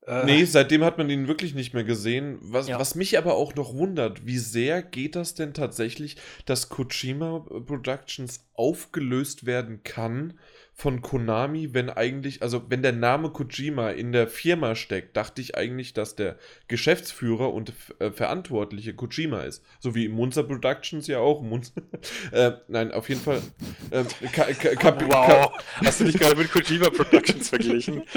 Äh. 0.06 0.24
Nee, 0.24 0.44
seitdem 0.44 0.84
hat 0.84 0.98
man 0.98 1.08
ihn 1.10 1.28
wirklich 1.28 1.54
nicht 1.54 1.74
mehr 1.74 1.84
gesehen. 1.84 2.38
Was, 2.40 2.68
ja. 2.68 2.78
was 2.78 2.94
mich 2.94 3.18
aber 3.18 3.34
auch 3.34 3.54
noch 3.54 3.74
wundert, 3.74 4.26
wie 4.26 4.38
sehr 4.38 4.82
geht 4.82 5.14
das 5.14 5.34
denn 5.34 5.54
tatsächlich, 5.54 6.16
dass 6.44 6.68
Kojima 6.68 7.40
Productions 7.66 8.44
aufgelöst 8.54 9.46
werden 9.46 9.82
kann 9.84 10.38
von 10.74 11.02
Konami, 11.02 11.74
wenn 11.74 11.90
eigentlich, 11.90 12.42
also 12.42 12.64
wenn 12.68 12.82
der 12.82 12.92
Name 12.92 13.30
Kojima 13.30 13.90
in 13.90 14.10
der 14.12 14.26
Firma 14.26 14.74
steckt, 14.74 15.16
dachte 15.16 15.40
ich 15.40 15.56
eigentlich, 15.56 15.92
dass 15.92 16.16
der 16.16 16.36
Geschäftsführer 16.66 17.52
und 17.52 17.72
äh, 17.98 18.10
Verantwortliche 18.10 18.94
Kojima 18.94 19.42
ist. 19.42 19.62
So 19.80 19.94
wie 19.94 20.08
Munzer 20.08 20.42
Productions 20.44 21.06
ja 21.06 21.18
auch. 21.18 21.42
Munzer, 21.42 21.82
äh, 22.32 22.52
nein, 22.68 22.90
auf 22.90 23.08
jeden 23.08 23.20
Fall. 23.20 23.42
Äh, 23.90 24.04
wow. 24.04 25.52
Hast 25.84 26.00
du 26.00 26.04
dich 26.04 26.18
gerade 26.18 26.36
mit 26.36 26.50
Kojima 26.50 26.90
Productions 26.90 27.48
verglichen? 27.48 28.02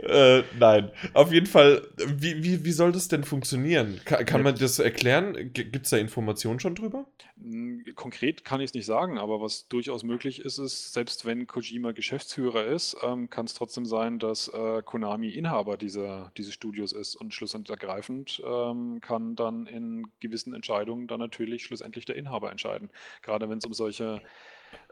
Äh, 0.00 0.42
nein, 0.58 0.90
auf 1.12 1.30
jeden 1.30 1.46
Fall. 1.46 1.82
Wie, 2.06 2.42
wie, 2.42 2.64
wie 2.64 2.72
soll 2.72 2.90
das 2.90 3.08
denn 3.08 3.22
funktionieren? 3.22 4.00
Ka 4.04 4.24
kann 4.24 4.42
man 4.42 4.56
das 4.56 4.78
erklären? 4.78 5.52
Gibt 5.52 5.84
es 5.84 5.90
da 5.90 5.98
Informationen 5.98 6.58
schon 6.58 6.74
drüber? 6.74 7.06
Hm, 7.42 7.84
konkret 7.94 8.44
kann 8.44 8.60
ich 8.60 8.70
es 8.70 8.74
nicht 8.74 8.86
sagen, 8.86 9.18
aber 9.18 9.40
was 9.40 9.66
durchaus 9.68 10.02
möglich 10.02 10.40
ist, 10.40 10.58
ist, 10.58 10.92
selbst 10.92 11.24
wenn 11.24 11.46
Kojima 11.46 11.92
Geschäftsführer 11.92 12.66
ist, 12.66 12.96
ähm, 13.02 13.30
kann 13.30 13.46
es 13.46 13.54
trotzdem 13.54 13.86
sein, 13.86 14.18
dass 14.18 14.48
äh, 14.48 14.82
Konami 14.84 15.30
Inhaber 15.30 15.76
dieser, 15.76 16.32
dieses 16.36 16.54
Studios 16.54 16.92
ist 16.92 17.16
und 17.16 17.32
schlussendlich 17.32 17.70
ergreifend 17.70 18.42
ähm, 18.44 19.00
kann 19.00 19.36
dann 19.36 19.66
in 19.66 20.06
gewissen 20.20 20.54
Entscheidungen 20.54 21.06
dann 21.06 21.20
natürlich 21.20 21.64
schlussendlich 21.64 22.04
der 22.04 22.16
Inhaber 22.16 22.50
entscheiden. 22.50 22.90
Gerade 23.22 23.48
wenn 23.48 23.58
es 23.58 23.64
um 23.64 23.72
solche 23.72 24.20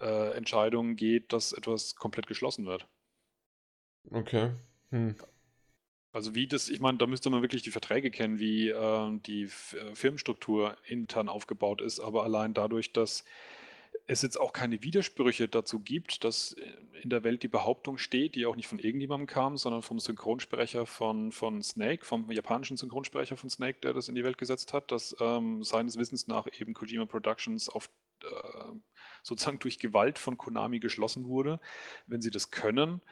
äh, 0.00 0.32
Entscheidungen 0.36 0.96
geht, 0.96 1.32
dass 1.32 1.52
etwas 1.52 1.96
komplett 1.96 2.26
geschlossen 2.26 2.66
wird. 2.66 2.86
Okay. 4.10 4.52
Hm. 4.90 5.16
Also 6.12 6.34
wie 6.34 6.46
das, 6.46 6.68
ich 6.68 6.80
meine, 6.80 6.98
da 6.98 7.06
müsste 7.06 7.30
man 7.30 7.42
wirklich 7.42 7.62
die 7.62 7.70
Verträge 7.70 8.10
kennen, 8.10 8.38
wie 8.38 8.70
äh, 8.70 9.18
die 9.26 9.44
F 9.44 9.74
äh, 9.74 9.94
Firmenstruktur 9.94 10.76
intern 10.86 11.28
aufgebaut 11.28 11.80
ist, 11.80 12.00
aber 12.00 12.24
allein 12.24 12.54
dadurch, 12.54 12.92
dass 12.92 13.24
es 14.06 14.22
jetzt 14.22 14.40
auch 14.40 14.54
keine 14.54 14.82
Widersprüche 14.82 15.48
dazu 15.48 15.80
gibt, 15.80 16.24
dass 16.24 16.56
in 17.02 17.10
der 17.10 17.24
Welt 17.24 17.42
die 17.42 17.48
Behauptung 17.48 17.98
steht, 17.98 18.34
die 18.34 18.46
auch 18.46 18.56
nicht 18.56 18.66
von 18.66 18.78
irgendjemandem 18.78 19.26
kam, 19.26 19.58
sondern 19.58 19.82
vom 19.82 19.98
Synchronsprecher 19.98 20.86
von, 20.86 21.30
von 21.30 21.62
Snake, 21.62 22.04
vom 22.04 22.30
japanischen 22.30 22.78
Synchronsprecher 22.78 23.36
von 23.36 23.50
Snake, 23.50 23.78
der 23.82 23.92
das 23.92 24.08
in 24.08 24.14
die 24.14 24.24
Welt 24.24 24.38
gesetzt 24.38 24.72
hat, 24.72 24.90
dass 24.92 25.14
ähm, 25.20 25.62
seines 25.62 25.98
Wissens 25.98 26.26
nach 26.26 26.46
eben 26.58 26.72
Kojima 26.72 27.04
Productions 27.04 27.68
auf 27.68 27.90
äh, 28.22 28.26
sozusagen 29.22 29.58
durch 29.58 29.78
Gewalt 29.78 30.18
von 30.18 30.38
Konami 30.38 30.80
geschlossen 30.80 31.26
wurde. 31.26 31.60
Wenn 32.06 32.22
sie 32.22 32.30
das 32.30 32.50
können, 32.50 33.02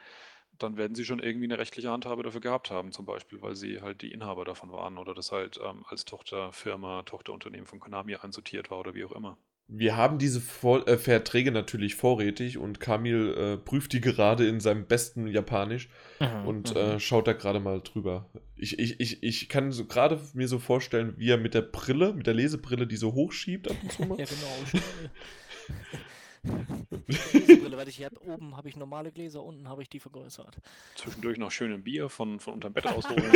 dann 0.59 0.77
werden 0.77 0.95
sie 0.95 1.05
schon 1.05 1.19
irgendwie 1.19 1.45
eine 1.45 1.57
rechtliche 1.57 1.89
Handhabe 1.89 2.23
dafür 2.23 2.41
gehabt 2.41 2.71
haben, 2.71 2.91
zum 2.91 3.05
Beispiel, 3.05 3.41
weil 3.41 3.55
sie 3.55 3.81
halt 3.81 4.01
die 4.01 4.11
Inhaber 4.11 4.45
davon 4.45 4.71
waren 4.71 4.97
oder 4.97 5.13
das 5.13 5.31
halt 5.31 5.59
ähm, 5.63 5.85
als 5.87 6.05
Tochterfirma, 6.05 7.03
Tochterunternehmen 7.03 7.67
von 7.67 7.79
Konami 7.79 8.15
einsortiert 8.15 8.71
war 8.71 8.79
oder 8.79 8.93
wie 8.95 9.05
auch 9.05 9.11
immer. 9.11 9.37
Wir 9.69 9.97
haben 9.97 10.17
diese 10.17 10.39
Vor 10.39 10.87
äh, 10.87 10.97
Verträge 10.97 11.51
natürlich 11.51 11.95
vorrätig 11.95 12.57
und 12.57 12.79
Kamil 12.79 13.33
äh, 13.37 13.57
prüft 13.57 13.91
die 13.91 13.99
gerade 13.99 14.47
in 14.47 14.61
seinem 14.61 14.85
besten 14.85 15.27
Japanisch 15.27 15.89
mhm, 16.21 16.47
und 16.47 16.71
mhm. 16.71 16.77
äh, 16.77 16.99
schaut 17.01 17.27
da 17.27 17.33
gerade 17.33 17.59
mal 17.59 17.81
drüber. 17.81 18.29
Ich, 18.55 18.79
ich, 18.79 19.01
ich, 19.01 19.21
ich 19.23 19.49
kann 19.49 19.73
so 19.73 19.85
gerade 19.85 20.21
mir 20.33 20.47
so 20.47 20.57
vorstellen, 20.57 21.15
wie 21.17 21.29
er 21.29 21.37
mit 21.37 21.53
der 21.53 21.63
Brille, 21.63 22.13
mit 22.13 22.27
der 22.27 22.33
Lesebrille, 22.33 22.87
die 22.87 22.95
so 22.95 23.13
hochschiebt 23.13 23.69
ab 23.69 23.75
und 23.83 23.91
zu 23.91 24.03
mal. 24.03 24.17
ja, 24.19 24.25
genau. 24.25 24.81
Weil 27.77 27.87
ich 27.89 28.03
habe 28.03 28.19
oben 28.25 28.57
habe 28.57 28.69
ich 28.69 28.75
normale 28.75 29.11
Gläser, 29.11 29.43
unten 29.43 29.69
habe 29.69 29.83
ich 29.83 29.89
die 29.89 29.99
vergrößert. 29.99 30.57
Zwischendurch 30.95 31.37
noch 31.37 31.51
schön 31.51 31.71
ein 31.71 31.83
Bier 31.83 32.09
von, 32.09 32.39
von 32.39 32.55
unterm 32.55 32.73
Bett 32.73 32.87
ausholen. 32.87 33.31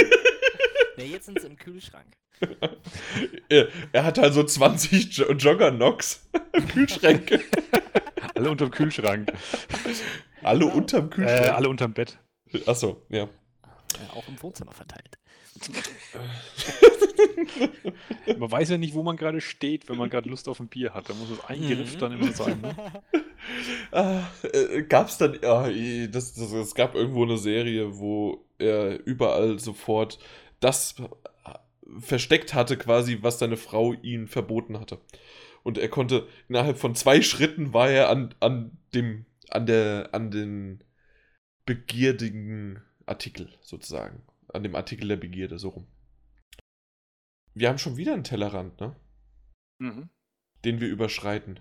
ja, 0.97 1.03
jetzt 1.03 1.27
sind 1.27 1.39
sie 1.39 1.45
im 1.45 1.57
Kühlschrank. 1.57 2.07
er, 3.49 3.67
er 3.91 4.03
hat 4.03 4.17
halt 4.17 4.33
so 4.33 4.43
20 4.43 5.15
jo 5.15 5.31
Jogger-Knocks 5.31 6.27
im 6.53 6.67
Kühlschrank. 6.67 7.39
alle 8.33 8.49
unterm 8.49 8.71
Kühlschrank. 8.71 9.31
Alle 10.41 10.59
genau. 10.61 10.75
unterm 10.75 11.11
Kühlschrank? 11.11 11.45
Äh, 11.45 11.49
alle 11.49 11.69
unterm 11.69 11.93
Bett. 11.93 12.17
Achso, 12.65 13.05
ja. 13.09 13.19
ja. 13.19 14.09
Auch 14.15 14.27
im 14.27 14.41
Wohnzimmer 14.41 14.71
verteilt. 14.71 15.19
man 18.39 18.51
weiß 18.51 18.69
ja 18.69 18.79
nicht, 18.79 18.95
wo 18.95 19.03
man 19.03 19.17
gerade 19.17 19.39
steht, 19.39 19.87
wenn 19.87 19.97
man 19.97 20.09
gerade 20.09 20.27
Lust 20.27 20.49
auf 20.49 20.59
ein 20.59 20.67
Bier 20.67 20.95
hat. 20.95 21.11
Da 21.11 21.13
muss 21.13 21.29
es 21.29 21.45
eingerifft 21.45 21.97
mhm. 21.97 21.99
dann 21.99 22.11
immer 22.13 22.31
sein. 22.31 22.59
Ne? 22.59 22.75
Ah, 23.91 24.23
äh, 24.53 24.83
gab's 24.83 25.17
dann, 25.17 25.39
ah, 25.43 25.69
das, 26.09 26.33
das, 26.33 26.51
es 26.51 26.75
gab 26.75 26.95
irgendwo 26.95 27.23
eine 27.23 27.37
Serie, 27.37 27.97
wo 27.99 28.45
er 28.57 29.05
überall 29.05 29.59
sofort 29.59 30.19
das 30.59 30.95
versteckt 31.99 32.53
hatte, 32.53 32.77
quasi, 32.77 33.19
was 33.21 33.39
seine 33.39 33.57
Frau 33.57 33.93
ihm 33.93 34.27
verboten 34.27 34.79
hatte. 34.79 34.99
Und 35.63 35.77
er 35.77 35.89
konnte, 35.89 36.27
innerhalb 36.47 36.77
von 36.77 36.95
zwei 36.95 37.21
Schritten 37.21 37.73
war 37.73 37.89
er 37.89 38.09
an, 38.09 38.33
an 38.39 38.77
dem, 38.93 39.25
an 39.49 39.65
der, 39.65 40.09
an 40.13 40.31
den 40.31 40.83
begierdigen 41.65 42.81
Artikel 43.05 43.49
sozusagen. 43.61 44.23
An 44.53 44.63
dem 44.63 44.75
Artikel 44.75 45.07
der 45.07 45.17
Begierde, 45.17 45.59
so 45.59 45.69
rum. 45.69 45.87
Wir 47.53 47.69
haben 47.69 47.77
schon 47.77 47.97
wieder 47.97 48.13
einen 48.13 48.23
Tellerrand, 48.23 48.79
ne? 48.79 48.95
Mhm. 49.79 50.09
Den 50.63 50.79
wir 50.79 50.87
überschreiten. 50.87 51.59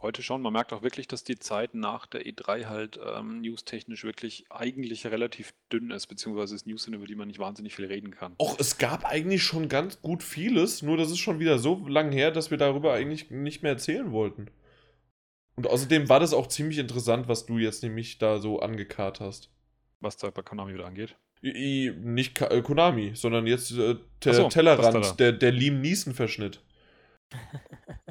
Heute 0.00 0.22
schon. 0.22 0.42
Man 0.42 0.52
merkt 0.52 0.72
auch 0.72 0.82
wirklich, 0.82 1.08
dass 1.08 1.24
die 1.24 1.38
Zeit 1.38 1.74
nach 1.74 2.06
der 2.06 2.26
E3 2.26 2.66
halt 2.66 3.00
ähm, 3.04 3.40
newstechnisch 3.40 4.04
wirklich 4.04 4.46
eigentlich 4.50 5.06
relativ 5.06 5.54
dünn 5.72 5.90
ist, 5.90 6.06
beziehungsweise 6.06 6.54
es 6.54 6.66
News 6.66 6.84
sind, 6.84 6.94
über 6.94 7.06
die 7.06 7.14
man 7.14 7.28
nicht 7.28 7.38
wahnsinnig 7.38 7.74
viel 7.74 7.86
reden 7.86 8.10
kann. 8.10 8.34
Och, 8.40 8.56
es 8.58 8.78
gab 8.78 9.04
eigentlich 9.04 9.42
schon 9.42 9.68
ganz 9.68 10.00
gut 10.00 10.22
vieles, 10.22 10.82
nur 10.82 10.96
das 10.96 11.10
ist 11.10 11.18
schon 11.18 11.38
wieder 11.38 11.58
so 11.58 11.86
lang 11.86 12.12
her, 12.12 12.30
dass 12.30 12.50
wir 12.50 12.58
darüber 12.58 12.92
eigentlich 12.92 13.30
nicht 13.30 13.62
mehr 13.62 13.72
erzählen 13.72 14.12
wollten. 14.12 14.50
Und 15.56 15.66
außerdem 15.66 16.08
war 16.08 16.20
das 16.20 16.32
auch 16.32 16.46
ziemlich 16.46 16.78
interessant, 16.78 17.28
was 17.28 17.46
du 17.46 17.58
jetzt 17.58 17.82
nämlich 17.82 18.18
da 18.18 18.38
so 18.38 18.60
angekarrt 18.60 19.20
hast. 19.20 19.50
Was 20.00 20.16
da 20.16 20.30
bei 20.30 20.42
Konami 20.42 20.74
wieder 20.74 20.86
angeht? 20.86 21.16
I, 21.44 21.92
nicht 22.00 22.34
Ka 22.34 22.46
äh, 22.48 22.62
Konami, 22.62 23.12
sondern 23.14 23.46
jetzt 23.46 23.72
äh, 23.72 23.96
der 24.24 24.34
so, 24.34 24.48
Tellerrand, 24.48 25.18
der, 25.18 25.32
der 25.32 25.50
Liam 25.50 25.80
Neeson-Verschnitt. 25.80 26.60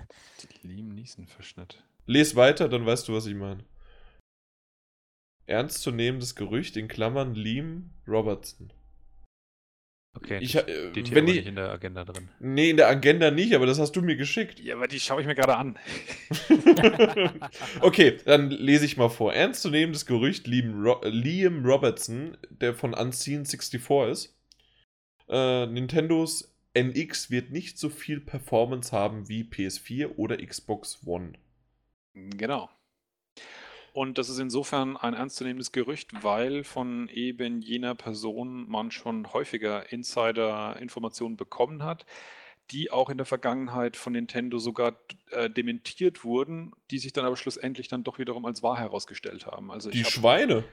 Liam 0.64 0.90
Neeson-Verschnitt. 0.90 1.84
Les 2.06 2.36
weiter, 2.36 2.70
dann 2.70 2.86
weißt 2.86 3.08
du, 3.08 3.14
was 3.14 3.26
ich 3.26 3.36
meine. 3.36 3.64
Ernstzunehmendes 5.46 6.36
Gerücht 6.36 6.78
in 6.78 6.88
Klammern 6.88 7.36
Liam 7.36 7.92
Robertson. 8.08 8.72
Okay, 10.14 10.40
ich, 10.42 10.56
äh, 10.56 10.92
steht 10.92 11.16
wenn 11.16 11.26
die, 11.26 11.34
nicht 11.34 11.48
in 11.48 11.56
der 11.56 11.72
Agenda 11.72 12.04
drin. 12.04 12.30
Nee, 12.40 12.72
in 12.72 12.78
der 12.78 12.90
Agenda 12.90 13.32
nicht, 13.32 13.56
aber 13.56 13.66
das 13.66 13.80
hast 13.80 13.94
du 13.94 14.02
mir 14.02 14.18
geschickt. 14.18 14.60
Ja, 14.60 14.76
aber 14.76 14.90
die 14.90 15.00
schaue 15.00 15.22
ich 15.22 15.28
mir 15.28 15.36
gerade 15.36 15.56
an. 15.56 15.80
okay, 17.80 18.18
dann 18.26 18.50
lese 18.50 18.84
ich 18.84 18.98
mal 18.98 19.10
vor. 19.10 19.34
Ernstzunehmendes 19.34 20.06
Gerücht 20.06 20.48
Liam, 20.48 20.84
Ro 20.84 21.00
Liam 21.06 21.66
Robertson, 21.66 22.38
der 22.50 22.74
von 22.74 22.94
Unseen 22.94 23.46
64 23.46 24.12
ist. 24.12 24.38
Äh, 25.30 25.68
Nintendos 25.68 26.51
NX 26.74 27.32
wird 27.32 27.52
nicht 27.52 27.78
so 27.78 27.90
viel 27.90 28.20
Performance 28.20 28.92
haben 28.92 29.28
wie 29.28 29.44
PS4 29.44 30.16
oder 30.16 30.38
Xbox 30.38 31.06
One. 31.06 31.34
Genau. 32.14 32.70
Und 33.94 34.18
das 34.18 34.30
ist 34.30 34.40
insofern 34.40 34.96
ein 34.96 35.14
ernstzunehmendes 35.14 35.74
Gerücht, 35.74 36.12
weil 36.24 36.64
von 36.64 37.10
eben 37.10 37.62
jener 37.62 37.94
Person 37.94 38.70
man 38.70 38.90
schon 38.90 39.34
häufiger 39.34 39.92
Insider-Informationen 39.92 41.36
bekommen 41.36 41.84
hat, 41.84 42.06
die 42.72 42.90
auch 42.90 43.10
in 43.10 43.18
der 43.18 43.26
Vergangenheit 43.26 43.98
von 43.98 44.14
Nintendo 44.14 44.60
sogar 44.60 44.96
äh, 45.32 45.50
dementiert 45.50 46.24
wurden, 46.24 46.72
die 46.90 47.00
sich 47.00 47.12
dann 47.12 47.26
aber 47.26 47.36
schlussendlich 47.36 47.90
dann 47.90 48.06
doch 48.06 48.18
wiederum 48.18 48.46
als 48.46 48.64
wahr 48.64 48.80
herausgestellt 48.80 49.46
haben. 49.46 49.72
Also 49.72 49.90
die 49.90 50.06
hab, 50.06 50.12
Schweine. 50.12 50.64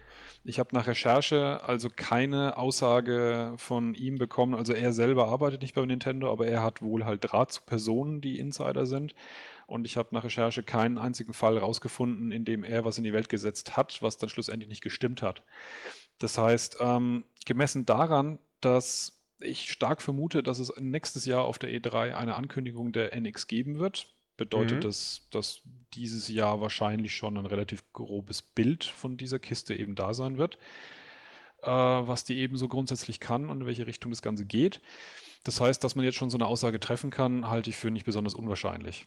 Ich 0.49 0.59
habe 0.59 0.75
nach 0.75 0.87
Recherche 0.87 1.63
also 1.63 1.91
keine 1.95 2.57
Aussage 2.57 3.53
von 3.59 3.95
ihm 3.95 4.17
bekommen. 4.17 4.55
Also 4.55 4.73
er 4.73 4.95
selber 4.95 5.29
arbeitet 5.29 5.61
nicht 5.61 5.75
bei 5.75 5.85
Nintendo, 5.85 6.33
aber 6.33 6.47
er 6.47 6.63
hat 6.63 6.81
wohl 6.81 7.05
halt 7.05 7.23
Draht 7.23 7.53
zu 7.53 7.61
Personen, 7.61 8.23
die 8.23 8.39
Insider 8.39 8.87
sind. 8.87 9.15
Und 9.67 9.85
ich 9.85 9.99
habe 9.99 10.09
nach 10.13 10.25
Recherche 10.25 10.63
keinen 10.63 10.97
einzigen 10.97 11.35
Fall 11.35 11.59
rausgefunden, 11.59 12.33
in 12.33 12.47
dem 12.47 12.65
er 12.65 12.87
was 12.87 12.97
in 12.97 13.05
die 13.05 13.13
Welt 13.13 13.29
gesetzt 13.29 13.77
hat, 13.77 14.01
was 14.01 14.17
dann 14.17 14.31
schlussendlich 14.31 14.71
nicht 14.71 14.81
gestimmt 14.81 15.21
hat. 15.21 15.43
Das 16.19 16.39
heißt, 16.39 16.79
ähm, 16.81 17.25
gemessen 17.45 17.85
daran, 17.85 18.39
dass 18.63 19.21
ich 19.41 19.71
stark 19.71 20.01
vermute, 20.01 20.43
dass 20.43 20.61
es 20.61 20.73
nächstes 20.79 21.27
Jahr 21.27 21.45
auf 21.45 21.59
der 21.59 21.69
E3 21.69 22.15
eine 22.15 22.37
Ankündigung 22.37 22.93
der 22.93 23.13
NX 23.13 23.49
geben 23.49 23.79
wird, 23.79 24.15
bedeutet 24.39 24.79
mhm. 24.79 24.81
das, 24.81 25.29
dass 25.31 25.61
dieses 25.93 26.29
Jahr 26.29 26.63
wahrscheinlich 26.63 27.15
schon 27.15 27.37
ein 27.37 27.45
relativ 27.45 27.85
grobes 27.93 28.41
Bild 28.41 28.85
von 28.85 29.19
dieser 29.19 29.39
Kiste 29.39 29.75
eben 29.75 29.95
da 29.95 30.15
sein 30.15 30.39
wird, 30.39 30.57
äh, 31.63 31.69
was 31.71 32.25
die 32.25 32.39
eben 32.39 32.57
so 32.57 32.69
grundsätzlich 32.69 33.21
kann 33.21 33.51
und 33.51 33.61
in 33.61 33.67
welche 33.67 33.87
Richtung 33.87 34.11
das 34.11 34.23
Ganze 34.23 34.47
geht. 34.47 34.81
Das 35.45 35.61
heißt, 35.61 35.85
dass 35.85 35.95
man 35.95 36.05
jetzt 36.05 36.17
schon 36.17 36.31
so 36.31 36.39
eine 36.39 36.47
Aussage 36.47 36.81
treffen 36.81 37.11
kann, 37.11 37.49
halte 37.49 37.69
ich 37.69 37.77
für 37.77 37.91
nicht 37.91 38.07
besonders 38.07 38.35
unwahrscheinlich. 38.35 39.07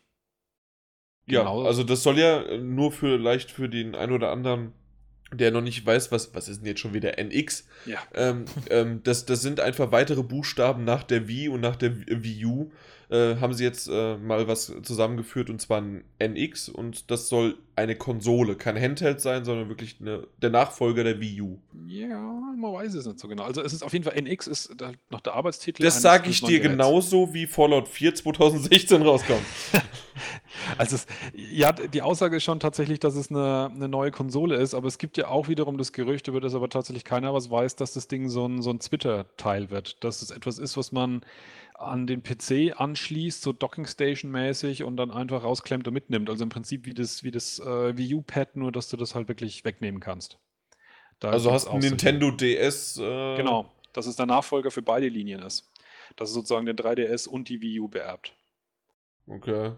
Ja, 1.26 1.42
genau. 1.42 1.64
also 1.64 1.84
das 1.84 2.04
soll 2.04 2.20
ja 2.20 2.58
nur 2.58 2.92
für 2.92 3.18
leicht 3.18 3.52
für 3.52 3.70
den 3.70 3.96
ein 3.96 4.12
oder 4.12 4.32
anderen, 4.32 4.74
der 5.34 5.52
noch 5.52 5.62
nicht 5.62 5.86
weiß, 5.86 6.12
was, 6.12 6.34
was 6.34 6.50
ist 6.50 6.60
denn 6.60 6.68
jetzt 6.68 6.80
schon 6.80 6.94
wieder 6.94 7.18
NX? 7.18 7.68
Ja. 7.86 8.00
Ähm, 8.14 8.46
ähm, 8.70 9.02
das, 9.04 9.26
das 9.26 9.42
sind 9.42 9.60
einfach 9.60 9.92
weitere 9.92 10.24
Buchstaben 10.24 10.84
nach 10.84 11.04
der 11.04 11.28
Wii 11.28 11.50
und 11.50 11.62
nach 11.62 11.76
der 11.76 11.96
Wii 12.08 12.46
U 12.46 12.72
äh, 13.12 13.36
haben 13.38 13.54
sie 13.54 13.64
jetzt 13.64 13.90
äh, 13.90 14.18
mal 14.18 14.48
was 14.48 14.74
zusammengeführt 14.84 15.50
und 15.50 15.62
zwar 15.62 15.82
ein 15.82 16.04
NX 16.20 16.70
und 16.70 17.12
das 17.12 17.28
soll 17.28 17.58
eine 17.76 17.96
Konsole, 17.96 18.56
kein 18.56 18.80
Handheld 18.80 19.22
sein, 19.22 19.44
sondern 19.44 19.70
wirklich 19.70 19.98
eine, 20.00 20.28
der 20.42 20.50
Nachfolger 20.50 21.04
der 21.04 21.20
Wii 21.20 21.42
U. 21.42 21.58
Ja, 21.88 22.18
man 22.18 22.74
weiß 22.74 22.94
es 22.94 23.06
nicht 23.06 23.20
so 23.20 23.28
genau. 23.28 23.44
Also 23.44 23.62
es 23.62 23.74
ist 23.74 23.84
auf 23.84 23.92
jeden 23.94 24.06
Fall 24.06 24.22
NX 24.22 24.48
ist 24.48 24.76
noch 25.10 25.20
der 25.20 25.34
Arbeitstitel. 25.34 25.84
Das 25.84 26.02
sage 26.02 26.30
ich 26.30 26.42
dir 26.42 26.60
genauso, 26.60 27.34
wie 27.34 27.48
Fallout 27.48 27.88
4 27.90 28.16
2016 28.16 29.02
rauskommt. 29.02 29.46
also 30.78 30.96
es, 30.96 31.08
ja, 31.34 31.72
die 31.72 32.02
Aussage 32.02 32.38
ist 32.38 32.44
schon 32.44 32.60
tatsächlich, 32.60 33.00
dass 33.00 33.16
es 33.16 33.30
eine, 33.30 33.72
eine, 33.74 33.88
neue 33.88 34.12
Konsole 34.12 34.56
ist, 34.56 34.74
aber 34.74 34.88
es 34.88 34.98
gibt 34.98 35.18
ja 35.18 35.28
auch 35.28 35.48
wiederum 35.48 35.78
das 35.78 35.92
Gerücht, 35.92 36.28
über 36.28 36.42
das 36.42 36.56
aber 36.56 36.70
tatsächlich 36.70 37.04
keiner 37.04 37.34
was 37.34 37.50
weiß, 37.50 37.76
dass 37.76 37.94
das 37.94 38.08
Ding 38.08 38.30
so 38.30 38.48
ein, 38.48 38.62
so 38.62 38.70
ein 38.70 38.80
Twitter-Teil 38.80 39.70
wird. 39.70 40.04
Dass 40.04 40.22
es 40.22 40.32
etwas 40.32 40.60
ist, 40.60 40.78
was 40.78 40.92
man 40.92 41.22
an 41.82 42.06
den 42.06 42.22
PC 42.22 42.80
anschließt, 42.80 43.42
so 43.42 43.54
Docking 43.54 43.86
Station 43.86 44.32
mäßig 44.32 44.84
und 44.84 44.98
dann 44.98 45.12
einfach 45.12 45.44
rausklemmt 45.44 45.88
und 45.88 45.94
mitnimmt. 45.94 46.30
Also 46.30 46.44
im 46.44 46.50
Prinzip 46.50 46.86
wie 46.86 46.94
das, 46.94 47.24
wie 47.24 47.32
das 47.32 47.60
äh, 47.60 47.98
Wii 47.98 48.16
U-Pad, 48.16 48.56
nur 48.56 48.72
dass 48.72 48.90
du 48.90 48.98
das 48.98 49.16
halt 49.16 49.28
wirklich 49.28 49.66
wegnehmen 49.66 50.00
kannst. 50.00 50.38
Da 51.20 51.30
also 51.30 51.52
hast 51.52 51.68
du 51.68 51.78
Nintendo 51.78 52.30
so 52.30 52.36
DS. 52.38 52.98
Äh... 52.98 53.38
Genau, 53.38 53.72
dass 53.94 54.06
es 54.06 54.16
der 54.16 54.26
Nachfolger 54.26 54.72
für 54.72 54.82
beide 54.82 55.08
Linien 55.08 55.42
ist. 55.42 55.72
Dass 56.16 56.30
es 56.30 56.36
sozusagen 56.36 56.66
den 56.66 56.76
3DS 56.76 57.28
und 57.28 57.50
die 57.50 57.62
Wii 57.62 57.80
U 57.80 57.88
beerbt. 57.88 58.34
Okay. 59.28 59.72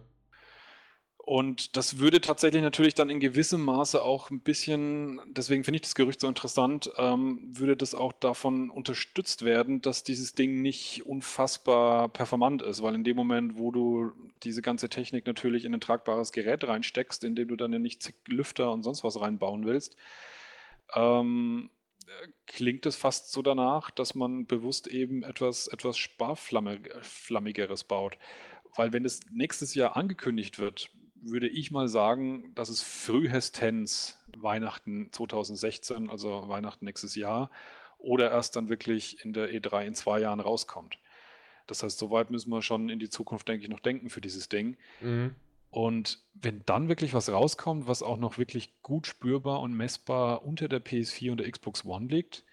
Und 1.26 1.78
das 1.78 2.00
würde 2.00 2.20
tatsächlich 2.20 2.62
natürlich 2.62 2.96
dann 2.96 3.10
in 3.10 3.22
gewissem 3.22 3.64
Maße 3.64 4.04
auch 4.04 4.30
ein 4.30 4.42
bisschen, 4.42 5.22
deswegen 5.28 5.64
finde 5.64 5.78
ich 5.78 5.84
das 5.84 5.96
Gerücht 5.96 6.20
so 6.20 6.28
interessant, 6.28 6.92
ähm, 6.98 7.40
würde 7.54 7.78
das 7.78 7.96
auch 7.96 8.12
davon 8.12 8.70
unterstützt 8.70 9.46
werden, 9.46 9.82
dass 9.82 10.04
dieses 10.04 10.36
Ding 10.36 10.62
nicht 10.62 11.06
unfassbar 11.06 12.10
performant 12.10 12.62
ist, 12.62 12.84
weil 12.84 12.94
in 12.94 13.06
dem 13.06 13.16
Moment, 13.16 13.58
wo 13.58 13.72
du 13.72 14.12
diese 14.44 14.62
ganze 14.62 14.90
Technik 14.90 15.26
natürlich 15.26 15.64
in 15.64 15.74
ein 15.74 15.80
tragbares 15.80 16.34
Gerät 16.34 16.68
reinsteckst, 16.68 17.24
in 17.24 17.36
dem 17.36 17.48
du 17.48 17.56
dann 17.56 17.72
ja 17.72 17.80
nicht 17.80 18.04
zig 18.04 18.16
Lüfter 18.28 18.74
und 18.74 18.84
sonst 18.84 19.06
was 19.06 19.22
reinbauen 19.22 19.66
willst, 19.66 19.96
ähm, 20.94 21.70
klingt 22.48 22.86
es 22.86 22.98
fast 22.98 23.32
so 23.32 23.42
danach, 23.42 23.92
dass 23.92 24.14
man 24.14 24.46
bewusst 24.46 24.88
eben 24.88 25.24
etwas, 25.24 25.68
etwas 25.68 25.98
Sparflammigeres 25.98 27.86
baut. 27.86 28.18
Weil 28.76 28.92
wenn 28.92 29.06
es 29.06 29.22
nächstes 29.32 29.74
Jahr 29.74 29.96
angekündigt 29.96 30.60
wird, 30.60 30.92
würde 31.24 31.48
ich 31.48 31.72
mal 31.72 31.88
sagen, 31.88 32.54
dass 32.56 32.70
es 32.70 32.82
frühestens 32.82 34.20
Weihnachten 34.38 35.10
2016, 35.12 36.10
also 36.10 36.48
Weihnachten 36.48 36.86
nächstes 36.86 37.16
Jahr, 37.16 37.50
oder 37.98 38.32
erst 38.32 38.56
dann 38.56 38.70
wirklich 38.70 39.24
in 39.24 39.34
der 39.34 39.50
E3 39.50 39.86
in 39.86 39.96
zwei 39.96 40.20
Jahren 40.20 40.40
rauskommt. 40.40 40.98
Das 41.68 41.84
heißt, 41.84 41.98
soweit 41.98 42.30
müssen 42.30 42.50
wir 42.50 42.62
schon 42.62 42.90
in 42.90 43.00
die 43.00 43.10
Zukunft, 43.10 43.48
denke 43.48 43.64
ich, 43.64 43.70
noch 43.70 43.80
denken 43.80 44.10
für 44.10 44.22
dieses 44.22 44.50
Ding. 44.50 44.78
Mhm. 45.02 45.36
Und 45.72 46.22
wenn 46.34 46.62
dann 46.66 46.88
wirklich 46.88 47.14
was 47.14 47.32
rauskommt, 47.32 47.88
was 47.88 48.04
auch 48.04 48.18
noch 48.18 48.38
wirklich 48.38 48.74
gut 48.84 49.08
spürbar 49.08 49.62
und 49.62 49.74
messbar 49.74 50.46
unter 50.46 50.68
der 50.68 50.84
PS4 50.84 51.32
und 51.32 51.40
der 51.40 51.50
Xbox 51.50 51.86
One 51.86 52.08
liegt, 52.08 52.44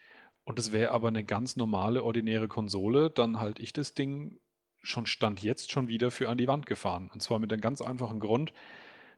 und 0.44 0.58
es 0.58 0.72
wäre 0.72 0.92
aber 0.92 1.08
eine 1.08 1.22
ganz 1.22 1.56
normale, 1.56 2.02
ordinäre 2.02 2.48
Konsole, 2.48 3.10
dann 3.10 3.38
halte 3.38 3.62
ich 3.62 3.72
das 3.72 3.94
Ding 3.94 4.38
schon 4.82 5.06
Stand 5.06 5.42
jetzt 5.42 5.70
schon 5.70 5.88
wieder 5.88 6.10
für 6.10 6.28
an 6.28 6.38
die 6.38 6.48
Wand 6.48 6.66
gefahren. 6.66 7.10
Und 7.12 7.22
zwar 7.22 7.38
mit 7.38 7.52
einem 7.52 7.60
ganz 7.60 7.80
einfachen 7.80 8.20
Grund, 8.20 8.52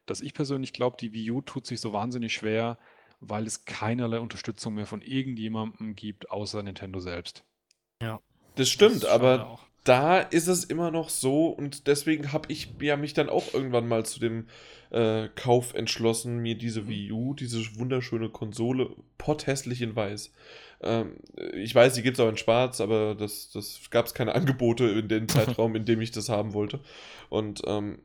dass 0.07 0.21
ich 0.21 0.35
persönlich 0.35 0.73
glaube, 0.73 0.97
die 0.99 1.13
Wii 1.13 1.31
U 1.31 1.41
tut 1.41 1.67
sich 1.67 1.81
so 1.81 1.93
wahnsinnig 1.93 2.33
schwer, 2.35 2.79
weil 3.21 3.47
es 3.47 3.65
keinerlei 3.65 4.19
Unterstützung 4.19 4.75
mehr 4.75 4.87
von 4.87 5.01
irgendjemandem 5.01 5.95
gibt, 5.95 6.31
außer 6.31 6.63
Nintendo 6.63 7.01
selbst. 7.01 7.45
Ja. 8.03 8.21
Das 8.57 8.69
stimmt, 8.69 9.05
das 9.05 9.11
aber 9.11 9.61
da 9.85 10.21
ist 10.21 10.47
es 10.47 10.65
immer 10.65 10.91
noch 10.91 11.09
so 11.09 11.49
und 11.49 11.87
deswegen 11.87 12.33
habe 12.33 12.53
ich 12.53 12.75
ja 12.81 12.97
mich 12.97 13.15
dann 13.15 13.29
auch 13.29 13.53
irgendwann 13.53 13.89
mal 13.89 14.05
zu 14.07 14.21
dem 14.21 14.47
äh, 14.91 15.29
Kauf 15.35 15.75
entschlossen, 15.75 16.39
mir 16.39 16.57
diese 16.57 16.83
mhm. 16.83 16.89
Wii 16.89 17.13
U, 17.13 17.35
diese 17.35 17.61
wunderschöne 17.77 18.29
Konsole, 18.29 18.91
potthässlich 19.19 19.83
in 19.83 19.97
weiß. 19.97 20.33
Ähm, 20.83 21.17
ich 21.55 21.75
weiß, 21.75 21.95
die 21.95 22.03
gibt 22.03 22.19
es 22.19 22.25
auch 22.25 22.29
in 22.29 22.37
schwarz, 22.37 22.81
aber 22.81 23.15
das, 23.15 23.51
das 23.51 23.81
gab 23.91 24.07
es 24.07 24.15
keine 24.15 24.35
Angebote 24.35 24.85
in 24.85 25.09
dem 25.09 25.29
Zeitraum, 25.29 25.75
in 25.75 25.85
dem 25.85 26.01
ich 26.01 26.11
das 26.11 26.29
haben 26.29 26.53
wollte. 26.53 26.81
Und 27.29 27.63
ähm, 27.67 27.99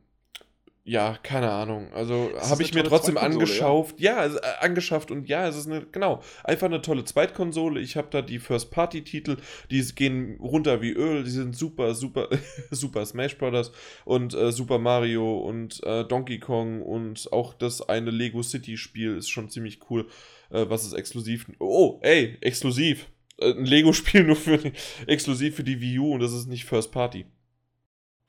ja, 0.88 1.20
keine 1.22 1.52
Ahnung. 1.52 1.92
Also 1.92 2.32
habe 2.40 2.64
ich 2.64 2.74
mir 2.74 2.86
trotzdem 2.86 3.18
angeschafft. 3.18 4.00
Ja, 4.00 4.26
ja 4.26 4.36
äh, 4.38 4.40
angeschafft 4.62 5.12
und 5.12 5.28
ja, 5.28 5.46
es 5.46 5.58
ist 5.58 5.68
eine, 5.68 5.86
genau, 5.86 6.24
einfach 6.46 6.68
eine 6.68 6.82
tolle 6.82 7.04
Zweitkonsole. 7.04 7.82
Ich 7.82 7.98
habe 7.98 8.08
da 8.10 8.22
die 8.22 8.40
First-Party-Titel, 8.40 9.36
die 9.70 9.84
gehen 9.96 10.38
runter 10.40 10.82
wie 10.82 10.92
Öl, 10.92 11.26
die 11.26 11.30
sind 11.30 11.58
super, 11.58 11.94
super, 11.94 12.30
super 12.72 13.06
Smash 13.06 13.38
Brothers 13.38 13.74
und 14.06 14.34
äh, 14.34 14.54
Super 14.54 14.80
Mario 14.80 15.40
und 15.40 15.84
äh, 15.84 16.06
Donkey 16.06 16.40
Kong 16.40 16.82
und 16.82 17.34
auch 17.34 17.54
das 17.54 17.82
eine 17.90 18.12
Lego 18.12 18.42
City-Spiel 18.42 19.18
ist 19.18 19.28
schon 19.28 19.50
ziemlich 19.50 19.82
cool, 19.90 20.08
äh, 20.52 20.68
was 20.70 20.86
ist 20.86 20.94
exklusiv. 20.94 21.48
Oh, 21.60 22.00
ey, 22.02 22.38
exklusiv. 22.40 23.08
Äh, 23.40 23.52
ein 23.52 23.66
Lego-Spiel 23.66 24.24
nur 24.26 24.38
für 24.38 24.72
exklusiv 25.06 25.58
für 25.58 25.66
die 25.66 25.82
Wii 25.82 26.00
U 26.00 26.14
und 26.14 26.22
das 26.22 26.32
ist 26.32 26.48
nicht 26.48 26.64
First 26.64 26.94
Party. 26.94 27.26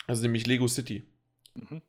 Also 0.08 0.22
nämlich 0.22 0.44
Lego 0.48 0.66
City. 0.66 1.04
Mhm. 1.54 1.82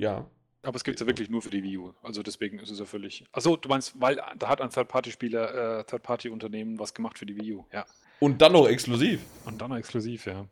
Ja. 0.00 0.26
Aber 0.62 0.76
es 0.76 0.84
gibt 0.84 0.96
es 0.96 1.00
ja 1.00 1.06
wirklich 1.06 1.30
nur 1.30 1.40
für 1.40 1.50
die 1.50 1.62
Wii 1.62 1.78
U. 1.78 1.94
Also 2.02 2.22
deswegen 2.22 2.58
ist 2.58 2.70
es 2.70 2.78
ja 2.78 2.84
völlig. 2.84 3.24
Achso, 3.32 3.56
du 3.56 3.68
meinst, 3.68 3.98
weil 3.98 4.20
da 4.38 4.48
hat 4.48 4.60
ein 4.60 4.70
Third-Party-Spieler, 4.70 5.80
äh, 5.80 5.84
Third-Party-Unternehmen 5.84 6.78
was 6.78 6.92
gemacht 6.92 7.18
für 7.18 7.26
die 7.26 7.36
Wii 7.36 7.54
U, 7.54 7.64
ja. 7.72 7.86
Und 8.18 8.42
dann 8.42 8.52
noch 8.52 8.68
exklusiv. 8.68 9.20
Und 9.46 9.60
dann 9.60 9.70
noch 9.70 9.78
exklusiv, 9.78 10.26
ja. 10.26 10.46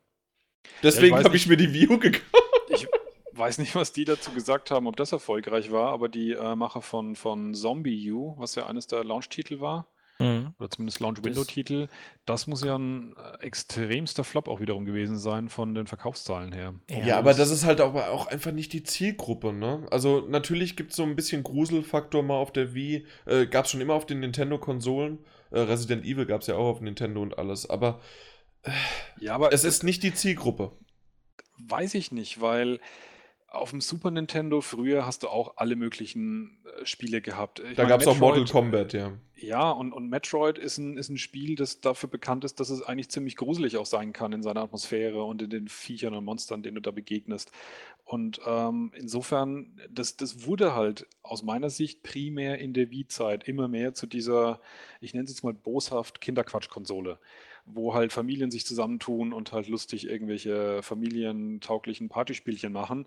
Deswegen 0.82 1.16
ja, 1.16 1.24
habe 1.24 1.36
ich 1.36 1.46
mir 1.46 1.56
die 1.56 1.72
Wii 1.72 1.88
U 1.88 1.98
gekauft. 1.98 2.24
Ich 2.70 2.86
weiß 3.32 3.58
nicht, 3.58 3.74
was 3.74 3.92
die 3.92 4.04
dazu 4.04 4.32
gesagt 4.32 4.70
haben, 4.70 4.86
ob 4.86 4.96
das 4.96 5.12
erfolgreich 5.12 5.70
war, 5.70 5.92
aber 5.92 6.08
die 6.08 6.32
äh, 6.32 6.56
Macher 6.56 6.82
von, 6.82 7.14
von 7.14 7.54
Zombie 7.54 8.10
U, 8.10 8.34
was 8.38 8.54
ja 8.54 8.66
eines 8.66 8.86
der 8.86 9.04
Launch-Titel 9.04 9.60
war, 9.60 9.86
Mhm. 10.18 10.54
Oder 10.58 10.70
zumindest 10.70 11.00
Launch-Window-Titel. 11.00 11.88
Das 12.26 12.46
muss 12.48 12.64
ja 12.64 12.76
ein 12.76 13.14
äh, 13.16 13.44
extremster 13.44 14.24
Flop 14.24 14.48
auch 14.48 14.60
wiederum 14.60 14.84
gewesen 14.84 15.16
sein 15.16 15.48
von 15.48 15.74
den 15.74 15.86
Verkaufszahlen 15.86 16.52
her. 16.52 16.74
Ja, 16.90 16.98
ja 16.98 17.18
aber 17.18 17.34
das 17.34 17.50
ist 17.50 17.64
halt 17.64 17.80
auch, 17.80 17.94
auch 17.94 18.26
einfach 18.26 18.50
nicht 18.50 18.72
die 18.72 18.82
Zielgruppe, 18.82 19.52
ne? 19.52 19.86
Also 19.90 20.26
natürlich 20.28 20.76
gibt 20.76 20.90
es 20.90 20.96
so 20.96 21.04
ein 21.04 21.14
bisschen 21.14 21.44
Gruselfaktor 21.44 22.22
mal 22.22 22.36
auf 22.36 22.52
der 22.52 22.74
Wii. 22.74 23.06
Äh, 23.26 23.46
gab 23.46 23.66
es 23.66 23.70
schon 23.70 23.80
immer 23.80 23.94
auf 23.94 24.06
den 24.06 24.20
Nintendo-Konsolen. 24.20 25.18
Äh, 25.50 25.60
Resident 25.60 26.04
Evil 26.04 26.26
gab 26.26 26.40
es 26.40 26.48
ja 26.48 26.56
auch 26.56 26.68
auf 26.68 26.80
Nintendo 26.80 27.22
und 27.22 27.38
alles. 27.38 27.70
Aber, 27.70 28.00
äh, 28.62 28.70
ja, 29.20 29.34
aber 29.34 29.52
es 29.52 29.62
ist 29.62 29.84
nicht 29.84 30.02
die 30.02 30.14
Zielgruppe. 30.14 30.72
Weiß 31.58 31.94
ich 31.94 32.10
nicht, 32.10 32.40
weil 32.40 32.80
auf 33.48 33.70
dem 33.70 33.80
Super 33.80 34.10
Nintendo 34.10 34.60
früher 34.60 35.06
hast 35.06 35.22
du 35.22 35.28
auch 35.28 35.54
alle 35.56 35.74
möglichen 35.74 36.58
äh, 36.64 36.84
Spiele 36.84 37.20
gehabt. 37.22 37.60
Ich 37.60 37.76
da 37.76 37.84
gab 37.84 38.00
es 38.00 38.06
auch 38.06 38.18
Mortal 38.18 38.44
Kombat, 38.44 38.92
ja. 38.92 39.12
Ja, 39.36 39.70
und, 39.70 39.92
und 39.92 40.08
Metroid 40.08 40.58
ist 40.58 40.78
ein, 40.78 40.96
ist 40.96 41.08
ein 41.08 41.16
Spiel, 41.16 41.54
das 41.54 41.80
dafür 41.80 42.08
bekannt 42.08 42.44
ist, 42.44 42.60
dass 42.60 42.70
es 42.70 42.82
eigentlich 42.82 43.08
ziemlich 43.08 43.36
gruselig 43.36 43.76
auch 43.76 43.86
sein 43.86 44.12
kann 44.12 44.32
in 44.32 44.42
seiner 44.42 44.62
Atmosphäre 44.62 45.22
und 45.22 45.40
in 45.40 45.50
den 45.50 45.68
Viechern 45.68 46.14
und 46.14 46.24
Monstern, 46.24 46.62
denen 46.62 46.74
du 46.74 46.80
da 46.80 46.90
begegnest. 46.90 47.52
Und 48.04 48.40
ähm, 48.44 48.92
insofern, 48.96 49.80
das, 49.90 50.16
das 50.16 50.44
wurde 50.44 50.74
halt 50.74 51.06
aus 51.22 51.42
meiner 51.42 51.70
Sicht 51.70 52.02
primär 52.02 52.58
in 52.58 52.74
der 52.74 52.90
Wii-Zeit 52.90 53.46
immer 53.46 53.68
mehr 53.68 53.94
zu 53.94 54.06
dieser, 54.06 54.60
ich 55.00 55.14
nenne 55.14 55.24
es 55.24 55.30
jetzt 55.30 55.44
mal 55.44 55.54
boshaft 55.54 56.20
Kinderquatsch-Konsole 56.20 57.18
wo 57.72 57.94
halt 57.94 58.12
Familien 58.12 58.50
sich 58.50 58.66
zusammentun 58.66 59.32
und 59.32 59.52
halt 59.52 59.68
lustig 59.68 60.06
irgendwelche 60.08 60.82
familientauglichen 60.82 62.08
Partyspielchen 62.08 62.72
machen. 62.72 63.06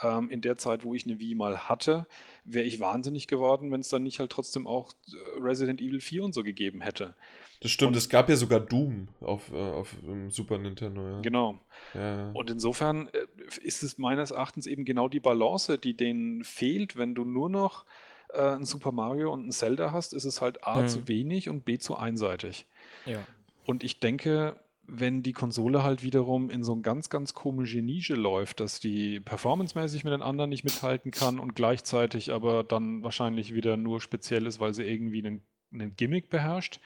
Ähm, 0.00 0.30
in 0.30 0.40
der 0.40 0.58
Zeit, 0.58 0.84
wo 0.84 0.94
ich 0.94 1.06
eine 1.06 1.18
Wii 1.18 1.34
mal 1.34 1.68
hatte, 1.68 2.06
wäre 2.44 2.64
ich 2.64 2.80
wahnsinnig 2.80 3.26
geworden, 3.26 3.70
wenn 3.70 3.80
es 3.80 3.88
dann 3.88 4.02
nicht 4.02 4.20
halt 4.20 4.30
trotzdem 4.30 4.66
auch 4.66 4.92
äh, 5.08 5.40
Resident 5.40 5.80
Evil 5.80 6.00
4 6.00 6.24
und 6.24 6.34
so 6.34 6.42
gegeben 6.42 6.80
hätte. 6.80 7.14
Das 7.60 7.70
stimmt, 7.70 7.92
und, 7.92 7.96
es 7.96 8.08
gab 8.08 8.28
ja 8.28 8.34
sogar 8.34 8.58
Doom 8.58 9.06
auf, 9.20 9.52
äh, 9.52 9.56
auf 9.56 9.94
Super 10.30 10.58
Nintendo. 10.58 11.08
Ja. 11.08 11.20
Genau. 11.20 11.60
Ja, 11.94 12.30
Und 12.32 12.50
insofern 12.50 13.08
äh, 13.08 13.26
ist 13.62 13.84
es 13.84 13.98
meines 13.98 14.32
Erachtens 14.32 14.66
eben 14.66 14.84
genau 14.84 15.08
die 15.08 15.20
Balance, 15.20 15.78
die 15.78 15.96
denen 15.96 16.42
fehlt, 16.42 16.96
wenn 16.96 17.14
du 17.14 17.24
nur 17.24 17.48
noch 17.48 17.84
äh, 18.32 18.56
ein 18.56 18.64
Super 18.64 18.90
Mario 18.90 19.32
und 19.32 19.46
ein 19.46 19.52
Zelda 19.52 19.92
hast, 19.92 20.12
ist 20.12 20.24
es 20.24 20.40
halt 20.40 20.64
A 20.64 20.82
mhm. 20.82 20.88
zu 20.88 21.08
wenig 21.08 21.48
und 21.48 21.64
B 21.64 21.78
zu 21.78 21.96
einseitig. 21.96 22.66
Ja. 23.06 23.20
Und 23.64 23.84
ich 23.84 24.00
denke, 24.00 24.56
wenn 24.84 25.22
die 25.22 25.32
Konsole 25.32 25.82
halt 25.82 26.02
wiederum 26.02 26.50
in 26.50 26.64
so 26.64 26.72
eine 26.72 26.82
ganz, 26.82 27.08
ganz 27.08 27.34
komische 27.34 27.80
Nische 27.80 28.14
läuft, 28.14 28.60
dass 28.60 28.80
die 28.80 29.20
performancemäßig 29.20 30.04
mit 30.04 30.12
den 30.12 30.22
anderen 30.22 30.50
nicht 30.50 30.64
mithalten 30.64 31.12
kann 31.12 31.38
und 31.38 31.54
gleichzeitig 31.54 32.32
aber 32.32 32.64
dann 32.64 33.02
wahrscheinlich 33.02 33.54
wieder 33.54 33.76
nur 33.76 34.00
speziell 34.00 34.46
ist, 34.46 34.60
weil 34.60 34.74
sie 34.74 34.84
irgendwie 34.84 35.24
einen, 35.24 35.42
einen 35.72 35.94
Gimmick 35.96 36.30
beherrscht, 36.30 36.80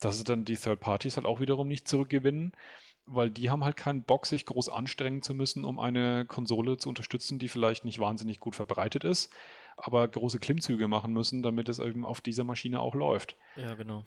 dass 0.00 0.18
sie 0.18 0.24
dann 0.24 0.44
die 0.44 0.56
Third 0.56 0.80
Parties 0.80 1.16
halt 1.16 1.26
auch 1.26 1.40
wiederum 1.40 1.68
nicht 1.68 1.86
zurückgewinnen, 1.86 2.52
weil 3.06 3.30
die 3.30 3.48
haben 3.48 3.64
halt 3.64 3.76
keinen 3.76 4.02
Bock, 4.02 4.26
sich 4.26 4.44
groß 4.44 4.68
anstrengen 4.68 5.22
zu 5.22 5.32
müssen, 5.32 5.64
um 5.64 5.78
eine 5.78 6.26
Konsole 6.26 6.78
zu 6.78 6.88
unterstützen, 6.88 7.38
die 7.38 7.48
vielleicht 7.48 7.84
nicht 7.84 8.00
wahnsinnig 8.00 8.40
gut 8.40 8.56
verbreitet 8.56 9.04
ist, 9.04 9.32
aber 9.76 10.06
große 10.08 10.40
Klimmzüge 10.40 10.88
machen 10.88 11.12
müssen, 11.12 11.42
damit 11.42 11.68
es 11.68 11.78
eben 11.78 12.04
auf 12.04 12.20
dieser 12.20 12.44
Maschine 12.44 12.80
auch 12.80 12.94
läuft. 12.94 13.36
Ja, 13.56 13.74
genau. 13.74 14.04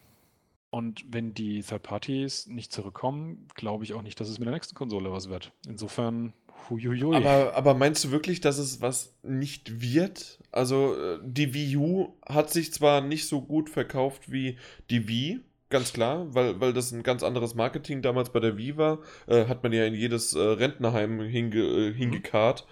Und 0.74 1.06
wenn 1.08 1.36
die 1.36 1.62
Third 1.62 1.84
Parties 1.84 2.48
nicht 2.48 2.72
zurückkommen, 2.72 3.48
glaube 3.54 3.84
ich 3.84 3.94
auch 3.94 4.02
nicht, 4.02 4.20
dass 4.20 4.28
es 4.28 4.40
mit 4.40 4.48
der 4.48 4.56
nächsten 4.56 4.74
Konsole 4.74 5.12
was 5.12 5.30
wird. 5.30 5.52
Insofern, 5.68 6.34
huiuiui. 6.68 7.16
Aber, 7.16 7.56
aber 7.56 7.76
meinst 7.76 8.04
du 8.04 8.10
wirklich, 8.10 8.41
dass 8.41 8.58
es 8.58 8.82
was 8.82 9.16
nicht 9.22 9.82
wird? 9.82 10.40
Also, 10.52 10.95
äh, 10.95 11.20
die 11.24 11.54
Wii 11.54 11.78
U 11.78 12.14
hat 12.26 12.50
sich 12.50 12.74
zwar 12.74 13.02
nicht 13.02 13.28
so 13.28 13.44
gut 13.44 13.70
verkauft 13.70 14.32
wie 14.32 14.58
die 14.90 15.08
Wii, 15.08 15.41
ganz 15.70 15.94
klar, 15.94 16.34
weil, 16.34 16.60
weil 16.60 16.74
das 16.74 16.91
ein 16.91 17.04
ganz 17.04 17.22
anderes 17.22 17.54
Marketing 17.54 18.02
damals 18.02 18.32
bei 18.32 18.40
der 18.40 18.58
Wii 18.58 18.76
war. 18.76 18.98
Äh, 19.28 19.45
hat 19.45 19.62
man 19.62 19.74
ja 19.74 19.86
in 19.86 19.94
jedes 19.94 20.34
äh, 20.34 20.40
Rentnerheim 20.40 21.22
hinge, 21.22 21.60
äh, 21.60 21.90
mhm. 21.91 21.94
hingekarrt. 21.94 22.66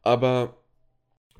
Aber 0.00 0.64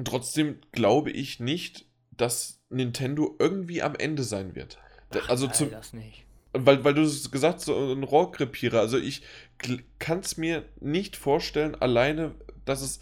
trotzdem 0.05 0.59
glaube 0.71 1.13
ich 1.13 1.41
nicht, 1.41 1.87
dass 2.11 2.63
Nintendo 2.69 3.37
irgendwie 3.39 3.81
am 3.81 3.95
Ende 3.95 4.23
sein 4.23 4.55
wird. 4.55 4.84
Ach, 5.23 5.29
also 5.29 5.49
zum, 5.49 5.71
das 5.71 5.93
nicht. 5.93 6.25
Weil, 6.53 6.85
weil 6.85 6.95
du 6.95 7.03
es 7.03 7.31
gesagt 7.31 7.57
hast, 7.57 7.67
so 7.67 7.93
ein 7.93 8.03
Rohrkrepierer. 8.03 8.79
Also 8.79 8.99
ich 8.99 9.23
kann 9.99 10.21
es 10.21 10.37
mir 10.37 10.65
nicht 10.81 11.17
vorstellen, 11.17 11.75
alleine, 11.75 12.35
dass 12.65 12.83
es 12.83 13.01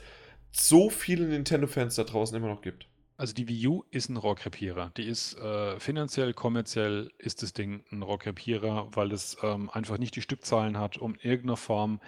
so 0.50 0.90
viele 0.90 1.26
Nintendo-Fans 1.26 1.94
da 1.96 2.04
draußen 2.04 2.36
immer 2.36 2.48
noch 2.48 2.62
gibt. 2.62 2.86
Also 3.16 3.34
die 3.34 3.46
Wii 3.48 3.66
U 3.68 3.84
ist 3.90 4.08
ein 4.08 4.16
Rohrkrepierer. 4.16 4.92
Die 4.96 5.04
ist 5.04 5.38
äh, 5.38 5.78
finanziell, 5.78 6.32
kommerziell 6.34 7.10
ist 7.18 7.42
das 7.42 7.52
Ding 7.52 7.84
ein 7.92 8.02
Rohrkrepierer, 8.02 8.88
weil 8.92 9.12
es 9.12 9.36
ähm, 9.42 9.70
einfach 9.70 9.98
nicht 9.98 10.16
die 10.16 10.22
Stückzahlen 10.22 10.78
hat, 10.78 10.98
um 10.98 11.14
in 11.14 11.30
irgendeiner 11.30 11.56
Form 11.56 12.00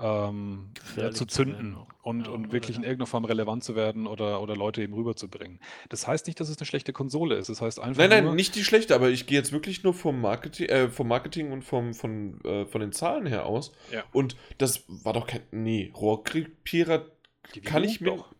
ähm, 0.00 0.70
ja, 0.96 1.10
zu 1.10 1.26
zünden 1.26 1.76
und, 2.02 2.26
ja, 2.26 2.32
und 2.32 2.52
wirklich 2.52 2.76
in 2.76 2.82
irgendeiner 2.82 3.06
Form 3.06 3.24
relevant 3.24 3.64
zu 3.64 3.76
werden 3.76 4.06
oder, 4.06 4.40
oder 4.40 4.56
Leute 4.56 4.82
eben 4.82 4.94
rüberzubringen. 4.94 5.60
Das 5.88 6.06
heißt 6.06 6.26
nicht, 6.26 6.40
dass 6.40 6.48
es 6.48 6.58
eine 6.58 6.66
schlechte 6.66 6.92
Konsole 6.92 7.36
ist. 7.36 7.48
Das 7.48 7.60
heißt 7.60 7.80
einfach. 7.80 8.08
Nein, 8.08 8.24
nein, 8.24 8.34
nicht 8.34 8.54
die 8.54 8.64
schlechte, 8.64 8.94
aber 8.94 9.10
ich 9.10 9.26
gehe 9.26 9.38
jetzt 9.38 9.52
wirklich 9.52 9.82
nur 9.82 9.94
vom 9.94 10.20
Marketing, 10.20 10.68
äh, 10.68 10.88
vom 10.88 11.08
Marketing 11.08 11.52
und 11.52 11.62
vom, 11.62 11.94
von, 11.94 12.40
äh, 12.44 12.66
von 12.66 12.80
den 12.80 12.92
Zahlen 12.92 13.26
her 13.26 13.46
aus. 13.46 13.72
Ja. 13.92 14.04
Und 14.12 14.36
das 14.58 14.84
war 14.88 15.12
doch 15.12 15.26
kein. 15.26 15.42
Nee, 15.50 15.92
Rohrkrepierer 15.94 17.06
kann 17.64 17.84
ich 17.84 18.00
mir. 18.00 18.16
Doch. 18.16 18.34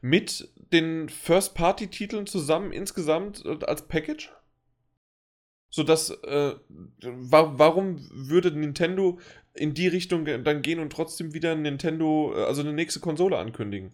Mit 0.00 0.48
den 0.72 1.08
First-Party-Titeln 1.08 2.26
zusammen 2.26 2.72
insgesamt 2.72 3.44
äh, 3.44 3.64
als 3.64 3.86
Package? 3.88 4.30
Sodass, 5.70 6.10
äh, 6.10 6.54
wa 7.00 7.52
warum 7.56 8.06
würde 8.12 8.50
Nintendo 8.52 9.18
in 9.54 9.74
die 9.74 9.88
Richtung 9.88 10.24
dann 10.24 10.62
gehen 10.62 10.80
und 10.80 10.92
trotzdem 10.92 11.32
wieder 11.32 11.54
Nintendo, 11.54 12.34
äh, 12.36 12.44
also 12.44 12.62
eine 12.62 12.72
nächste 12.72 13.00
Konsole 13.00 13.38
ankündigen. 13.38 13.92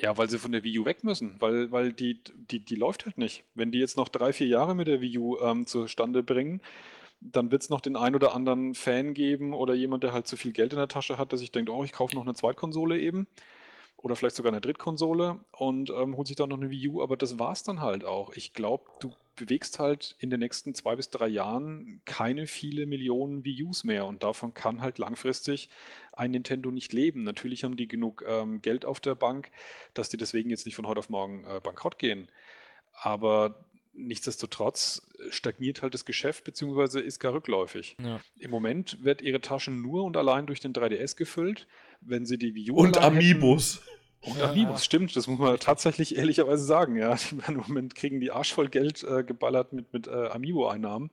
Ja, 0.00 0.16
weil 0.16 0.30
sie 0.30 0.38
von 0.38 0.52
der 0.52 0.62
Wii 0.62 0.78
U 0.78 0.84
weg 0.84 1.02
müssen, 1.02 1.34
weil, 1.40 1.72
weil 1.72 1.92
die, 1.92 2.22
die, 2.36 2.64
die 2.64 2.76
läuft 2.76 3.04
halt 3.04 3.18
nicht. 3.18 3.44
Wenn 3.54 3.72
die 3.72 3.80
jetzt 3.80 3.96
noch 3.96 4.08
drei, 4.08 4.32
vier 4.32 4.46
Jahre 4.46 4.76
mit 4.76 4.86
der 4.86 5.00
Wii 5.00 5.18
U 5.18 5.38
ähm, 5.40 5.66
zustande 5.66 6.22
bringen, 6.22 6.62
dann 7.20 7.50
wird 7.50 7.62
es 7.62 7.70
noch 7.70 7.80
den 7.80 7.96
ein 7.96 8.14
oder 8.14 8.32
anderen 8.32 8.74
Fan 8.74 9.12
geben 9.12 9.52
oder 9.54 9.74
jemand, 9.74 10.04
der 10.04 10.12
halt 10.12 10.28
zu 10.28 10.36
viel 10.36 10.52
Geld 10.52 10.72
in 10.72 10.78
der 10.78 10.86
Tasche 10.86 11.18
hat, 11.18 11.32
der 11.32 11.38
sich 11.38 11.50
denkt, 11.50 11.68
oh, 11.68 11.82
ich 11.82 11.92
kaufe 11.92 12.14
noch 12.14 12.22
eine 12.22 12.34
Zweitkonsole 12.34 13.00
eben 13.00 13.26
oder 13.96 14.14
vielleicht 14.14 14.36
sogar 14.36 14.52
eine 14.52 14.60
Drittkonsole 14.60 15.40
und 15.50 15.90
ähm, 15.90 16.16
holt 16.16 16.28
sich 16.28 16.36
dann 16.36 16.50
noch 16.50 16.58
eine 16.58 16.70
Wii 16.70 16.88
U, 16.88 17.02
aber 17.02 17.16
das 17.16 17.40
war 17.40 17.50
es 17.50 17.64
dann 17.64 17.80
halt 17.80 18.04
auch. 18.04 18.32
Ich 18.34 18.52
glaube, 18.52 18.84
du 19.00 19.12
bewegst 19.38 19.78
halt 19.78 20.16
in 20.18 20.30
den 20.30 20.40
nächsten 20.40 20.74
zwei 20.74 20.96
bis 20.96 21.10
drei 21.10 21.28
Jahren 21.28 22.00
keine 22.04 22.46
viele 22.46 22.86
Millionen 22.86 23.42
Us 23.64 23.84
mehr 23.84 24.06
und 24.06 24.22
davon 24.22 24.54
kann 24.54 24.80
halt 24.80 24.98
langfristig 24.98 25.68
ein 26.12 26.30
Nintendo 26.32 26.70
nicht 26.70 26.92
leben. 26.92 27.22
Natürlich 27.22 27.64
haben 27.64 27.76
die 27.76 27.88
genug 27.88 28.24
ähm, 28.26 28.60
Geld 28.60 28.84
auf 28.84 29.00
der 29.00 29.14
Bank, 29.14 29.50
dass 29.94 30.08
die 30.08 30.16
deswegen 30.16 30.50
jetzt 30.50 30.66
nicht 30.66 30.74
von 30.74 30.86
heute 30.86 30.98
auf 30.98 31.08
morgen 31.08 31.44
äh, 31.44 31.60
bankrott 31.62 31.98
gehen. 31.98 32.28
Aber 32.92 33.64
nichtsdestotrotz 33.92 35.02
stagniert 35.30 35.82
halt 35.82 35.94
das 35.94 36.04
Geschäft 36.04 36.44
beziehungsweise 36.44 37.00
ist 37.00 37.18
gar 37.18 37.32
rückläufig. 37.32 37.96
Ja. 38.02 38.20
Im 38.38 38.50
Moment 38.50 39.02
wird 39.02 39.22
ihre 39.22 39.40
Tasche 39.40 39.70
nur 39.70 40.04
und 40.04 40.16
allein 40.16 40.46
durch 40.46 40.60
den 40.60 40.72
3DS 40.72 41.16
gefüllt 41.16 41.66
wenn 42.00 42.26
sie 42.26 42.38
die 42.38 42.54
Wii 42.54 42.70
U 42.70 42.76
Und 42.76 42.98
Amiibos. 42.98 43.82
Und 44.20 44.36
ja, 44.36 44.50
Amiibos, 44.50 44.84
stimmt, 44.84 45.14
das 45.14 45.26
muss 45.26 45.38
man 45.38 45.58
tatsächlich 45.58 46.16
ehrlicherweise 46.16 46.64
sagen, 46.64 46.96
ja. 46.96 47.16
Im 47.48 47.56
Moment 47.56 47.94
kriegen 47.94 48.20
die 48.20 48.32
Arsch 48.32 48.52
voll 48.52 48.68
Geld 48.68 49.04
äh, 49.04 49.22
geballert 49.22 49.72
mit, 49.72 49.92
mit 49.92 50.06
äh, 50.06 50.28
Amiibo-Einnahmen. 50.28 51.10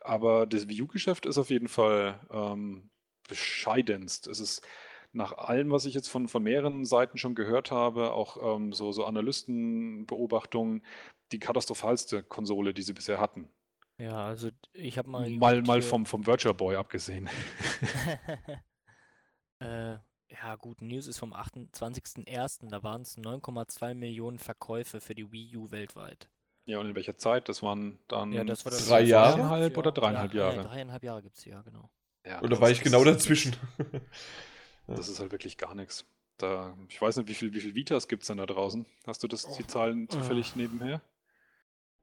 Aber 0.00 0.46
das 0.46 0.68
Wii 0.68 0.82
U-Geschäft 0.82 1.26
ist 1.26 1.38
auf 1.38 1.50
jeden 1.50 1.68
Fall 1.68 2.20
ähm, 2.30 2.90
bescheidenst. 3.28 4.28
Es 4.28 4.38
ist 4.38 4.64
nach 5.12 5.32
allem, 5.32 5.70
was 5.70 5.86
ich 5.86 5.94
jetzt 5.94 6.08
von, 6.08 6.28
von 6.28 6.42
mehreren 6.42 6.84
Seiten 6.84 7.18
schon 7.18 7.34
gehört 7.34 7.70
habe, 7.72 8.12
auch 8.12 8.56
ähm, 8.56 8.72
so, 8.72 8.92
so 8.92 9.04
Analystenbeobachtungen, 9.04 10.84
die 11.32 11.40
katastrophalste 11.40 12.22
Konsole, 12.22 12.72
die 12.72 12.82
sie 12.82 12.92
bisher 12.92 13.18
hatten. 13.20 13.48
Ja, 13.98 14.26
also 14.26 14.50
ich 14.74 14.98
habe 14.98 15.08
mal. 15.08 15.28
Mal, 15.30 15.62
mal 15.62 15.82
vom, 15.82 16.06
vom 16.06 16.26
Virtual 16.26 16.54
Boy 16.54 16.76
abgesehen. 16.76 17.28
äh, 19.58 19.96
ja, 20.28 20.56
gut, 20.56 20.82
News 20.82 21.06
ist 21.06 21.18
vom 21.18 21.32
28.01. 21.32 22.68
Da 22.68 22.82
waren 22.82 23.02
es 23.02 23.16
9,2 23.16 23.94
Millionen 23.94 24.38
Verkäufe 24.38 25.00
für 25.00 25.14
die 25.14 25.30
Wii 25.30 25.56
U 25.56 25.70
weltweit. 25.70 26.28
Ja, 26.64 26.80
und 26.80 26.88
in 26.88 26.94
welcher 26.96 27.16
Zeit? 27.16 27.48
Das 27.48 27.62
waren 27.62 27.98
dann 28.08 28.32
ja, 28.32 28.42
das 28.42 28.64
war 28.64 28.72
das 28.72 28.86
drei 28.86 29.02
Jahre? 29.02 29.36
Dreieinhalb 29.36 29.78
oder 29.78 29.92
dreieinhalb 29.92 30.34
ja, 30.34 30.50
Jahre? 30.50 30.68
Dreieinhalb 30.68 31.02
Jahre 31.04 31.22
gibt 31.22 31.38
es 31.38 31.44
ja, 31.44 31.62
genau. 31.62 31.90
Ja, 32.24 32.42
oder 32.42 32.60
war 32.60 32.70
ich 32.70 32.82
genau 32.82 33.04
dazwischen? 33.04 33.54
das 34.88 35.08
ist 35.08 35.20
halt 35.20 35.30
wirklich 35.30 35.58
gar 35.58 35.76
nichts. 35.76 36.04
Da, 36.38 36.76
ich 36.88 37.00
weiß 37.00 37.16
nicht, 37.18 37.28
wie 37.28 37.34
viel, 37.34 37.54
wie 37.54 37.60
viel 37.60 37.76
Vitas 37.76 38.08
gibt 38.08 38.24
es 38.24 38.26
denn 38.26 38.38
da 38.38 38.46
draußen? 38.46 38.84
Hast 39.06 39.22
du 39.22 39.28
das, 39.28 39.46
die 39.56 39.66
Zahlen 39.66 40.08
zufällig 40.08 40.52
oh. 40.54 40.58
nebenher? 40.58 41.00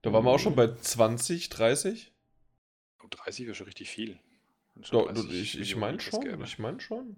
Da 0.02 0.14
waren 0.14 0.24
wir 0.24 0.32
auch 0.32 0.40
schon 0.40 0.56
bei 0.56 0.74
20, 0.74 1.50
30? 1.50 2.14
Oh, 3.04 3.08
30 3.10 3.46
wäre 3.46 3.56
schon 3.56 3.66
richtig 3.66 3.90
viel. 3.90 4.18
Doch, 4.92 5.14
ich 5.30 5.60
ich 5.60 5.76
meine 5.76 6.00
schon. 6.00 6.44
Ich 6.44 6.58
meine 6.58 6.80
schon. 6.80 7.18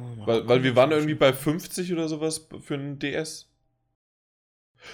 Oh, 0.00 0.26
weil, 0.26 0.48
weil 0.48 0.62
wir 0.62 0.76
waren 0.76 0.92
irgendwie 0.92 1.14
bei 1.14 1.32
50 1.32 1.92
oder 1.92 2.08
sowas 2.08 2.48
für 2.60 2.74
einen 2.74 2.98
DS. 2.98 3.48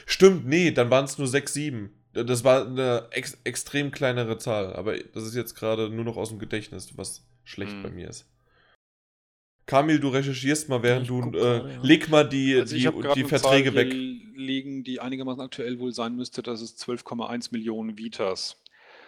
Stimmt, 0.04 0.46
nee, 0.46 0.70
dann 0.72 0.90
waren 0.90 1.04
es 1.04 1.18
nur 1.18 1.28
6, 1.28 1.52
7. 1.52 1.90
Das 2.12 2.44
war 2.44 2.66
eine 2.66 3.08
ex 3.10 3.38
extrem 3.44 3.90
kleinere 3.90 4.38
Zahl, 4.38 4.72
aber 4.74 4.96
das 4.98 5.24
ist 5.24 5.34
jetzt 5.34 5.54
gerade 5.54 5.90
nur 5.90 6.04
noch 6.04 6.16
aus 6.16 6.30
dem 6.30 6.38
Gedächtnis, 6.38 6.96
was 6.96 7.26
schlecht 7.44 7.72
hm. 7.72 7.82
bei 7.82 7.90
mir 7.90 8.08
ist. 8.08 8.26
Kamil, 9.66 9.98
du 9.98 10.08
recherchierst 10.08 10.68
mal, 10.68 10.82
während 10.82 11.08
du. 11.08 11.18
Äh, 11.18 11.30
gerade, 11.30 11.70
ja. 11.72 11.82
Leg 11.82 12.08
mal 12.08 12.26
die, 12.26 12.54
also 12.54 12.74
die, 12.74 13.14
die 13.16 13.24
Verträge 13.24 13.74
weg. 13.74 13.92
liegen, 13.92 14.84
die 14.84 15.00
einigermaßen 15.00 15.42
aktuell 15.42 15.78
wohl 15.80 15.92
sein 15.92 16.14
müsste. 16.14 16.42
Das 16.42 16.62
ist 16.62 16.82
12,1 16.82 17.48
Millionen 17.50 17.98
Vitas. 17.98 18.62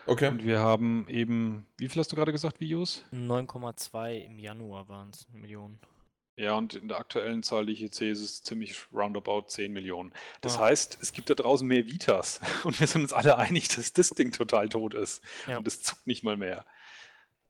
Okay. 0.09 0.29
Und 0.29 0.45
wir 0.45 0.61
haben 0.61 1.07
eben, 1.09 1.67
wie 1.77 1.87
viel 1.87 2.01
hast 2.01 2.11
du 2.11 2.17
gerade 2.17 2.33
gesagt, 2.33 2.61
Videos? 2.61 3.05
9,2 3.13 4.25
im 4.25 4.39
Januar 4.39 4.89
waren 4.89 5.11
es 5.11 5.29
Millionen. 5.31 5.79
Ja, 6.39 6.55
und 6.55 6.75
in 6.75 6.89
der 6.89 6.99
aktuellen 6.99 7.43
Zahl, 7.43 7.67
die 7.67 7.73
ich 7.73 7.81
hier 7.81 7.93
sehe, 7.93 8.13
ist 8.13 8.23
es 8.23 8.43
ziemlich 8.43 8.75
roundabout 8.93 9.49
10 9.49 9.71
Millionen. 9.71 10.13
Das 10.41 10.57
oh. 10.57 10.61
heißt, 10.61 10.99
es 11.03 11.13
gibt 11.13 11.29
da 11.29 11.35
draußen 11.35 11.67
mehr 11.67 11.85
Vitas. 11.87 12.41
Und 12.65 12.79
wir 12.81 12.87
sind 12.87 13.03
uns 13.03 13.13
alle 13.13 13.37
einig, 13.37 13.69
dass 13.69 13.93
das 13.93 14.11
Ding 14.11 14.33
total 14.33 14.69
tot 14.69 14.95
ist. 14.95 15.23
Ja. 15.47 15.59
Und 15.59 15.67
es 15.67 15.83
zuckt 15.83 16.07
nicht 16.07 16.23
mal 16.23 16.37
mehr. 16.37 16.65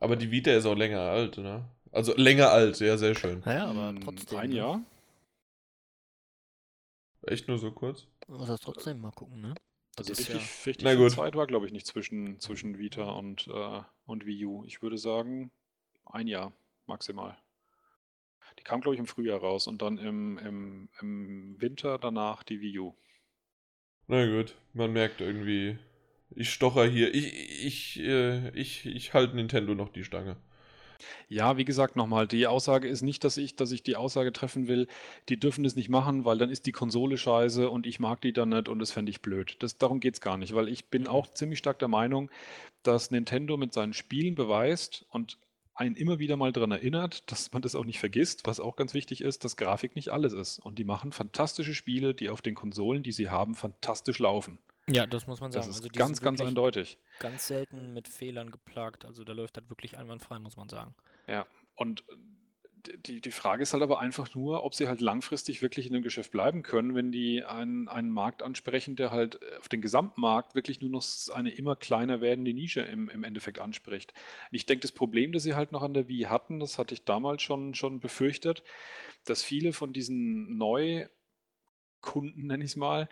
Aber 0.00 0.16
die 0.16 0.30
Vita 0.30 0.50
ist 0.50 0.64
auch 0.64 0.74
länger 0.74 1.00
alt, 1.00 1.38
ne? 1.38 1.68
Also 1.92 2.14
länger 2.16 2.50
alt, 2.50 2.80
ja, 2.80 2.96
sehr 2.96 3.14
schön. 3.14 3.42
Naja, 3.44 3.66
aber 3.66 3.90
hm, 3.90 4.00
trotzdem. 4.00 4.38
Ein 4.38 4.50
ne? 4.50 4.56
Jahr? 4.56 4.82
Echt 7.22 7.46
nur 7.46 7.58
so 7.58 7.70
kurz? 7.72 8.06
Muss 8.26 8.48
das 8.48 8.60
trotzdem 8.60 9.00
mal 9.00 9.12
gucken, 9.12 9.42
ne? 9.42 9.54
Also 9.98 10.12
richtig, 10.12 10.34
ja 10.34 10.38
richtig 10.66 10.84
Na 10.84 10.94
gut. 10.94 11.12
Zeit 11.12 11.34
war, 11.34 11.46
glaube 11.46 11.66
ich, 11.66 11.72
nicht 11.72 11.86
zwischen, 11.86 12.40
zwischen 12.40 12.78
Vita 12.78 13.10
und, 13.10 13.48
äh, 13.48 13.82
und 14.06 14.26
Wii 14.26 14.44
U. 14.46 14.64
Ich 14.64 14.80
würde 14.82 14.98
sagen, 14.98 15.50
ein 16.06 16.26
Jahr 16.28 16.52
maximal. 16.86 17.36
Die 18.58 18.62
kam, 18.62 18.82
glaube 18.82 18.94
ich, 18.94 18.98
im 18.98 19.06
Frühjahr 19.06 19.40
raus 19.40 19.66
und 19.66 19.80
dann 19.80 19.96
im, 19.96 20.36
im, 20.38 20.88
im 21.00 21.60
Winter 21.60 21.98
danach 21.98 22.42
die 22.42 22.60
Wii 22.60 22.78
U. 22.80 22.94
Na 24.08 24.26
gut, 24.26 24.56
man 24.72 24.92
merkt 24.92 25.20
irgendwie, 25.20 25.78
ich 26.34 26.50
stocher 26.52 26.84
hier. 26.86 27.14
Ich, 27.14 27.32
ich, 27.64 28.00
äh, 28.00 28.50
ich, 28.50 28.86
ich 28.86 29.14
halte 29.14 29.36
Nintendo 29.36 29.74
noch 29.74 29.90
die 29.90 30.04
Stange. 30.04 30.36
Ja, 31.28 31.56
wie 31.56 31.64
gesagt, 31.64 31.96
nochmal, 31.96 32.26
die 32.26 32.46
Aussage 32.46 32.88
ist 32.88 33.02
nicht, 33.02 33.24
dass 33.24 33.36
ich, 33.36 33.56
dass 33.56 33.72
ich 33.72 33.82
die 33.82 33.96
Aussage 33.96 34.32
treffen 34.32 34.68
will, 34.68 34.88
die 35.28 35.38
dürfen 35.38 35.64
das 35.64 35.76
nicht 35.76 35.88
machen, 35.88 36.24
weil 36.24 36.38
dann 36.38 36.50
ist 36.50 36.66
die 36.66 36.72
Konsole 36.72 37.18
scheiße 37.18 37.68
und 37.70 37.86
ich 37.86 38.00
mag 38.00 38.20
die 38.20 38.32
dann 38.32 38.50
nicht 38.50 38.68
und 38.68 38.78
das 38.78 38.92
fände 38.92 39.10
ich 39.10 39.20
blöd. 39.20 39.56
Das, 39.60 39.78
darum 39.78 40.00
geht 40.00 40.14
es 40.14 40.20
gar 40.20 40.36
nicht, 40.36 40.54
weil 40.54 40.68
ich 40.68 40.86
bin 40.86 41.02
mhm. 41.02 41.08
auch 41.08 41.26
ziemlich 41.28 41.58
stark 41.58 41.78
der 41.78 41.88
Meinung, 41.88 42.30
dass 42.82 43.10
Nintendo 43.10 43.56
mit 43.56 43.72
seinen 43.72 43.92
Spielen 43.92 44.34
beweist 44.34 45.06
und 45.10 45.38
einen 45.74 45.94
immer 45.94 46.18
wieder 46.18 46.36
mal 46.36 46.52
daran 46.52 46.72
erinnert, 46.72 47.30
dass 47.30 47.52
man 47.52 47.62
das 47.62 47.76
auch 47.76 47.84
nicht 47.84 48.00
vergisst, 48.00 48.46
was 48.46 48.58
auch 48.58 48.74
ganz 48.74 48.94
wichtig 48.94 49.20
ist, 49.20 49.44
dass 49.44 49.56
Grafik 49.56 49.94
nicht 49.94 50.08
alles 50.08 50.32
ist. 50.32 50.58
Und 50.58 50.78
die 50.78 50.84
machen 50.84 51.12
fantastische 51.12 51.74
Spiele, 51.74 52.14
die 52.14 52.30
auf 52.30 52.42
den 52.42 52.56
Konsolen, 52.56 53.04
die 53.04 53.12
sie 53.12 53.30
haben, 53.30 53.54
fantastisch 53.54 54.18
laufen. 54.18 54.58
Ja, 54.88 55.06
das 55.06 55.26
muss 55.26 55.40
man 55.40 55.52
sagen. 55.52 55.66
Das 55.66 55.76
ist 55.76 55.84
also 55.84 55.98
ganz, 55.98 56.20
ganz 56.20 56.40
eindeutig. 56.40 56.98
Ganz 57.18 57.46
selten 57.46 57.92
mit 57.92 58.08
Fehlern 58.08 58.50
geplagt. 58.50 59.04
Also 59.04 59.24
da 59.24 59.32
läuft 59.32 59.56
das 59.56 59.68
wirklich 59.68 59.98
einwandfrei, 59.98 60.38
muss 60.38 60.56
man 60.56 60.68
sagen. 60.68 60.94
Ja, 61.26 61.46
und 61.74 62.04
die, 63.06 63.20
die 63.20 63.30
Frage 63.30 63.62
ist 63.62 63.72
halt 63.72 63.82
aber 63.82 64.00
einfach 64.00 64.34
nur, 64.34 64.64
ob 64.64 64.74
sie 64.74 64.88
halt 64.88 65.00
langfristig 65.00 65.62
wirklich 65.62 65.86
in 65.86 65.92
dem 65.92 66.02
Geschäft 66.02 66.30
bleiben 66.30 66.62
können, 66.62 66.94
wenn 66.94 67.12
die 67.12 67.44
einen, 67.44 67.88
einen 67.88 68.10
Markt 68.10 68.42
ansprechen, 68.42 68.96
der 68.96 69.10
halt 69.10 69.38
auf 69.58 69.68
den 69.68 69.80
Gesamtmarkt 69.80 70.54
wirklich 70.54 70.80
nur 70.80 70.90
noch 70.90 71.04
eine 71.34 71.50
immer 71.50 71.76
kleiner 71.76 72.20
werdende 72.20 72.52
Nische 72.52 72.80
im, 72.80 73.08
im 73.08 73.24
Endeffekt 73.24 73.58
anspricht. 73.58 74.14
Ich 74.50 74.66
denke, 74.66 74.82
das 74.82 74.92
Problem, 74.92 75.32
das 75.32 75.42
sie 75.42 75.54
halt 75.54 75.72
noch 75.72 75.82
an 75.82 75.94
der 75.94 76.08
Wii 76.08 76.24
hatten, 76.24 76.60
das 76.60 76.78
hatte 76.78 76.94
ich 76.94 77.04
damals 77.04 77.42
schon, 77.42 77.74
schon 77.74 78.00
befürchtet, 78.00 78.62
dass 79.24 79.42
viele 79.42 79.72
von 79.72 79.92
diesen 79.92 80.56
Neukunden, 80.56 82.46
nenne 82.46 82.64
ich 82.64 82.70
es 82.70 82.76
mal, 82.76 83.08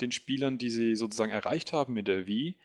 den 0.00 0.12
Spielern, 0.12 0.58
die 0.58 0.70
sie 0.70 0.94
sozusagen 0.94 1.32
erreicht 1.32 1.72
haben 1.72 1.94
mit 1.94 2.08
der 2.08 2.26
Wii, 2.26 2.56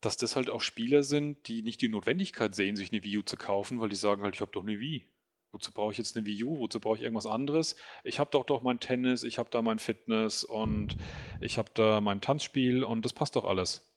dass 0.00 0.16
das 0.16 0.36
halt 0.36 0.50
auch 0.50 0.60
Spieler 0.60 1.02
sind, 1.02 1.48
die 1.48 1.62
nicht 1.62 1.80
die 1.80 1.88
Notwendigkeit 1.88 2.54
sehen, 2.54 2.76
sich 2.76 2.92
eine 2.92 3.02
Wii 3.02 3.18
U 3.18 3.22
zu 3.22 3.36
kaufen, 3.36 3.80
weil 3.80 3.88
die 3.88 3.96
sagen 3.96 4.22
halt, 4.22 4.34
ich 4.34 4.40
habe 4.40 4.52
doch 4.52 4.62
eine 4.62 4.78
Wii. 4.78 5.06
Wozu 5.52 5.70
brauche 5.72 5.92
ich 5.92 5.98
jetzt 5.98 6.16
eine 6.16 6.26
Wii 6.26 6.44
U? 6.44 6.58
Wozu 6.58 6.80
brauche 6.80 6.96
ich 6.96 7.02
irgendwas 7.02 7.26
anderes? 7.26 7.76
Ich 8.02 8.18
habe 8.18 8.30
doch 8.30 8.44
doch 8.44 8.62
mein 8.62 8.80
Tennis, 8.80 9.22
ich 9.22 9.38
habe 9.38 9.50
da 9.50 9.62
mein 9.62 9.78
Fitness 9.78 10.42
und 10.42 10.96
ich 11.40 11.58
habe 11.58 11.70
da 11.74 12.00
mein 12.00 12.20
Tanzspiel 12.20 12.82
und 12.82 13.04
das 13.04 13.12
passt 13.12 13.36
doch 13.36 13.44
alles. 13.44 13.88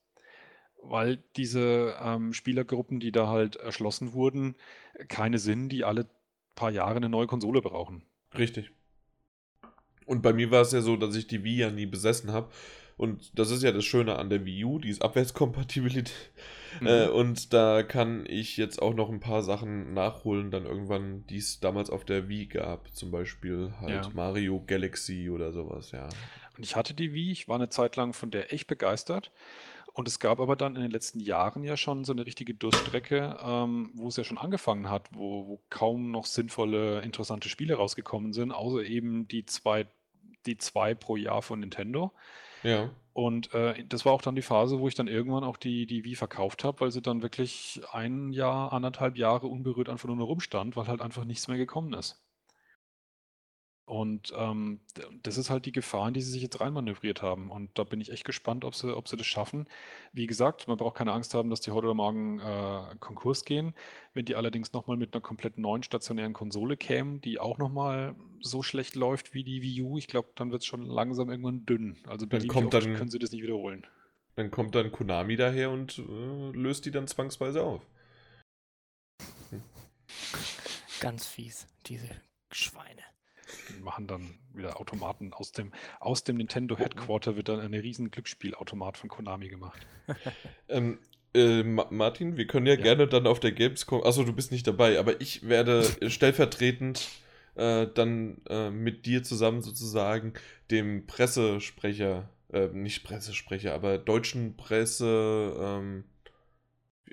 Weil 0.83 1.17
diese 1.35 1.97
ähm, 1.99 2.33
Spielergruppen, 2.33 2.99
die 2.99 3.11
da 3.11 3.27
halt 3.27 3.55
erschlossen 3.55 4.13
wurden, 4.13 4.55
keine 5.07 5.39
sind, 5.39 5.69
die 5.69 5.83
alle 5.83 6.07
paar 6.55 6.71
Jahre 6.71 6.97
eine 6.97 7.09
neue 7.09 7.27
Konsole 7.27 7.61
brauchen. 7.61 8.03
Richtig. 8.37 8.71
Und 10.07 10.23
bei 10.23 10.33
mir 10.33 10.49
war 10.49 10.61
es 10.61 10.71
ja 10.71 10.81
so, 10.81 10.95
dass 10.95 11.15
ich 11.15 11.27
die 11.27 11.43
Wii 11.43 11.57
ja 11.57 11.69
nie 11.69 11.85
besessen 11.85 12.31
habe. 12.31 12.49
Und 12.95 13.37
das 13.37 13.51
ist 13.51 13.61
ja 13.61 13.71
das 13.71 13.85
Schöne 13.85 14.17
an 14.17 14.31
der 14.31 14.43
Wii 14.43 14.63
U, 14.63 14.79
die 14.79 14.89
ist 14.89 15.03
Abwärtskompatibilität. 15.03 16.31
Mhm. 16.81 16.87
Äh, 16.87 17.07
und 17.09 17.53
da 17.53 17.83
kann 17.83 18.25
ich 18.27 18.57
jetzt 18.57 18.81
auch 18.81 18.95
noch 18.95 19.09
ein 19.09 19.19
paar 19.19 19.43
Sachen 19.43 19.93
nachholen, 19.93 20.49
dann 20.49 20.65
irgendwann, 20.65 21.25
die 21.27 21.37
es 21.37 21.59
damals 21.59 21.91
auf 21.91 22.05
der 22.05 22.27
Wii 22.27 22.47
gab. 22.47 22.91
Zum 22.95 23.11
Beispiel 23.11 23.71
halt 23.79 24.05
ja. 24.05 24.11
Mario 24.13 24.63
Galaxy 24.65 25.29
oder 25.29 25.51
sowas, 25.51 25.91
ja. 25.91 26.09
Und 26.57 26.63
ich 26.63 26.75
hatte 26.75 26.95
die 26.95 27.13
Wii, 27.13 27.31
ich 27.31 27.47
war 27.47 27.55
eine 27.55 27.69
Zeit 27.69 27.95
lang 27.97 28.13
von 28.13 28.31
der 28.31 28.51
echt 28.51 28.65
begeistert. 28.67 29.31
Und 29.93 30.07
es 30.07 30.19
gab 30.19 30.39
aber 30.39 30.55
dann 30.55 30.75
in 30.75 30.83
den 30.83 30.91
letzten 30.91 31.19
Jahren 31.19 31.63
ja 31.63 31.75
schon 31.75 32.03
so 32.03 32.13
eine 32.13 32.25
richtige 32.25 32.53
Durststrecke, 32.53 33.37
ähm, 33.43 33.89
wo 33.95 34.09
es 34.09 34.17
ja 34.17 34.23
schon 34.23 34.37
angefangen 34.37 34.91
hat, 34.91 35.09
wo, 35.11 35.47
wo 35.47 35.61
kaum 35.71 36.11
noch 36.11 36.27
sinnvolle, 36.27 37.01
interessante 37.01 37.49
Spiele 37.49 37.73
rausgekommen 37.73 38.31
sind, 38.31 38.51
außer 38.51 38.83
eben 38.83 39.27
die 39.27 39.47
zwei, 39.47 39.87
die 40.45 40.57
zwei 40.57 40.93
pro 40.93 41.15
Jahr 41.15 41.41
von 41.41 41.59
Nintendo. 41.59 42.11
Ja. 42.63 42.89
Und 43.13 43.53
äh, 43.53 43.83
das 43.85 44.05
war 44.05 44.13
auch 44.13 44.21
dann 44.21 44.35
die 44.35 44.41
Phase, 44.41 44.79
wo 44.79 44.87
ich 44.87 44.95
dann 44.95 45.07
irgendwann 45.07 45.43
auch 45.43 45.57
die, 45.57 45.87
die 45.87 46.03
Wii 46.03 46.15
verkauft 46.15 46.63
habe, 46.63 46.81
weil 46.81 46.91
sie 46.91 47.01
dann 47.01 47.23
wirklich 47.23 47.81
ein 47.91 48.31
Jahr, 48.31 48.73
anderthalb 48.73 49.17
Jahre 49.17 49.47
unberührt 49.47 49.89
einfach 49.89 50.07
nur 50.07 50.27
rumstand, 50.27 50.75
weil 50.75 50.87
halt 50.87 51.01
einfach 51.01 51.25
nichts 51.25 51.47
mehr 51.47 51.57
gekommen 51.57 51.93
ist. 51.93 52.21
Und 53.87 54.33
ähm, 54.35 54.81
das 55.23 55.37
ist 55.37 55.49
halt 55.49 55.65
die 55.65 55.71
Gefahr, 55.71 56.09
in 56.09 56.13
die 56.13 56.21
sie 56.21 56.31
sich 56.31 56.41
jetzt 56.41 56.59
reinmanövriert 56.59 57.21
haben. 57.21 57.49
Und 57.49 57.69
da 57.79 57.85
bin 57.85 58.01
ich 58.01 58.11
echt 58.11 58.25
gespannt, 58.25 58.65
ob 58.65 58.75
sie, 58.75 58.93
ob 58.93 59.07
sie 59.07 59.15
das 59.15 59.25
schaffen. 59.25 59.65
Wie 60.11 60.27
gesagt, 60.27 60.67
man 60.67 60.75
braucht 60.75 60.97
keine 60.97 61.13
Angst 61.13 61.33
haben, 61.33 61.49
dass 61.49 61.61
die 61.61 61.71
heute 61.71 61.85
oder 61.85 61.93
morgen 61.93 62.41
äh, 62.41 62.95
Konkurs 62.99 63.45
gehen. 63.45 63.73
Wenn 64.13 64.25
die 64.25 64.35
allerdings 64.35 64.73
nochmal 64.73 64.97
mit 64.97 65.13
einer 65.13 65.21
komplett 65.21 65.57
neuen 65.57 65.83
stationären 65.83 66.33
Konsole 66.33 66.75
kämen, 66.75 67.21
die 67.21 67.39
auch 67.39 67.59
nochmal 67.59 68.13
so 68.41 68.61
schlecht 68.61 68.95
läuft 68.95 69.33
wie 69.33 69.45
die 69.45 69.61
Wii 69.61 69.81
U, 69.83 69.97
ich 69.97 70.07
glaube, 70.07 70.31
dann 70.35 70.51
wird 70.51 70.63
es 70.63 70.67
schon 70.67 70.85
langsam 70.85 71.29
irgendwann 71.29 71.65
dünn. 71.65 71.95
Also 72.07 72.25
dann 72.25 72.45
kommt 72.49 72.73
dann, 72.73 72.93
können 72.93 73.09
sie 73.09 73.19
das 73.19 73.31
nicht 73.31 73.41
wiederholen. 73.41 73.87
Dann 74.35 74.51
kommt 74.51 74.75
dann 74.75 74.91
Konami 74.91 75.37
daher 75.37 75.71
und 75.71 75.97
äh, 75.97 76.51
löst 76.51 76.85
die 76.85 76.91
dann 76.91 77.07
zwangsweise 77.07 77.63
auf. 77.63 77.87
Hm. 79.49 79.63
Ganz 80.99 81.25
fies, 81.25 81.67
diese 81.85 82.09
Schweine 82.51 83.03
machen 83.81 84.07
dann 84.07 84.35
wieder 84.53 84.79
Automaten 84.79 85.33
aus 85.33 85.51
dem, 85.51 85.71
aus 85.99 86.23
dem 86.23 86.37
Nintendo 86.37 86.77
Headquarter 86.77 87.35
wird 87.35 87.49
dann 87.49 87.59
ein 87.59 87.73
riesen 87.73 88.11
Glücksspielautomat 88.11 88.97
von 88.97 89.09
Konami 89.09 89.49
gemacht. 89.49 89.85
ähm, 90.69 90.99
äh, 91.33 91.63
Martin, 91.63 92.37
wir 92.37 92.47
können 92.47 92.65
ja, 92.65 92.73
ja, 92.73 92.81
gerne 92.81 93.07
dann 93.07 93.27
auf 93.27 93.39
der 93.39 93.51
Gamescom, 93.51 94.03
achso, 94.03 94.23
du 94.23 94.33
bist 94.33 94.51
nicht 94.51 94.67
dabei, 94.67 94.99
aber 94.99 95.21
ich 95.21 95.47
werde 95.47 95.83
stellvertretend 96.09 97.07
äh, 97.55 97.87
dann 97.93 98.41
äh, 98.49 98.69
mit 98.69 99.05
dir 99.05 99.23
zusammen 99.23 99.61
sozusagen 99.61 100.33
dem 100.71 101.05
Pressesprecher, 101.05 102.29
äh, 102.51 102.67
nicht 102.67 103.03
Pressesprecher, 103.03 103.73
aber 103.73 103.97
deutschen 103.97 104.57
Presse, 104.57 105.55
ähm, 105.59 106.03
äh, 106.03 106.16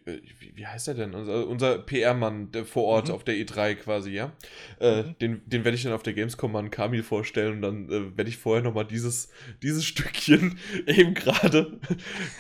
wie, 0.04 0.52
wie, 0.56 0.66
heißt 0.66 0.88
er 0.88 0.94
denn? 0.94 1.14
Unser, 1.14 1.46
unser 1.46 1.78
PR-Mann 1.78 2.50
vor 2.66 2.84
Ort 2.84 3.08
mhm. 3.08 3.14
auf 3.14 3.24
der 3.24 3.34
E3 3.34 3.74
quasi, 3.76 4.10
ja. 4.10 4.32
Äh, 4.80 5.02
mhm. 5.02 5.18
Den, 5.20 5.42
den 5.46 5.64
werde 5.64 5.76
ich 5.76 5.82
dann 5.82 5.92
auf 5.92 6.02
der 6.02 6.12
Gamescom 6.12 6.52
mal 6.52 6.58
an 6.58 6.70
Kamil 6.70 7.02
vorstellen 7.02 7.54
und 7.54 7.62
dann 7.62 7.88
äh, 7.88 8.16
werde 8.16 8.28
ich 8.28 8.36
vorher 8.36 8.62
nochmal 8.62 8.84
dieses, 8.84 9.30
dieses 9.62 9.84
Stückchen 9.94 10.58
eben 10.86 11.14
gerade 11.14 11.78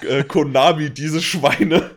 äh, 0.06 0.24
Konami, 0.24 0.90
diese 0.90 1.22
Schweine, 1.22 1.90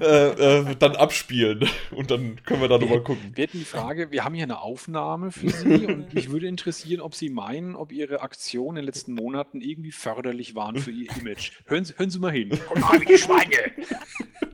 äh, 0.00 0.60
äh, 0.60 0.76
dann 0.76 0.96
abspielen. 0.96 1.68
Und 1.90 2.10
dann 2.10 2.42
können 2.44 2.60
wir 2.60 2.68
da 2.68 2.78
nochmal 2.78 3.02
gucken. 3.02 3.32
Wir 3.34 3.44
hätten 3.44 3.58
die 3.58 3.64
Frage, 3.64 4.10
wir 4.10 4.24
haben 4.24 4.34
hier 4.34 4.44
eine 4.44 4.60
Aufnahme 4.60 5.32
für 5.32 5.48
Sie 5.48 5.86
und 5.86 6.12
mich 6.12 6.30
würde 6.30 6.48
interessieren, 6.48 7.00
ob 7.00 7.14
Sie 7.14 7.30
meinen, 7.30 7.76
ob 7.76 7.92
Ihre 7.92 8.20
Aktionen 8.20 8.76
in 8.76 8.82
den 8.82 8.86
letzten 8.86 9.14
Monaten 9.14 9.60
irgendwie 9.60 9.92
förderlich 9.92 10.54
waren 10.54 10.76
für 10.76 10.90
Ihr 10.90 11.08
Image. 11.16 11.52
Hören 11.66 11.84
Sie, 11.84 11.94
hören 11.96 12.10
Sie 12.10 12.18
mal 12.18 12.32
hin. 12.32 12.50
Konami, 12.68 13.06
die 13.06 13.18
Schweine! 13.18 13.72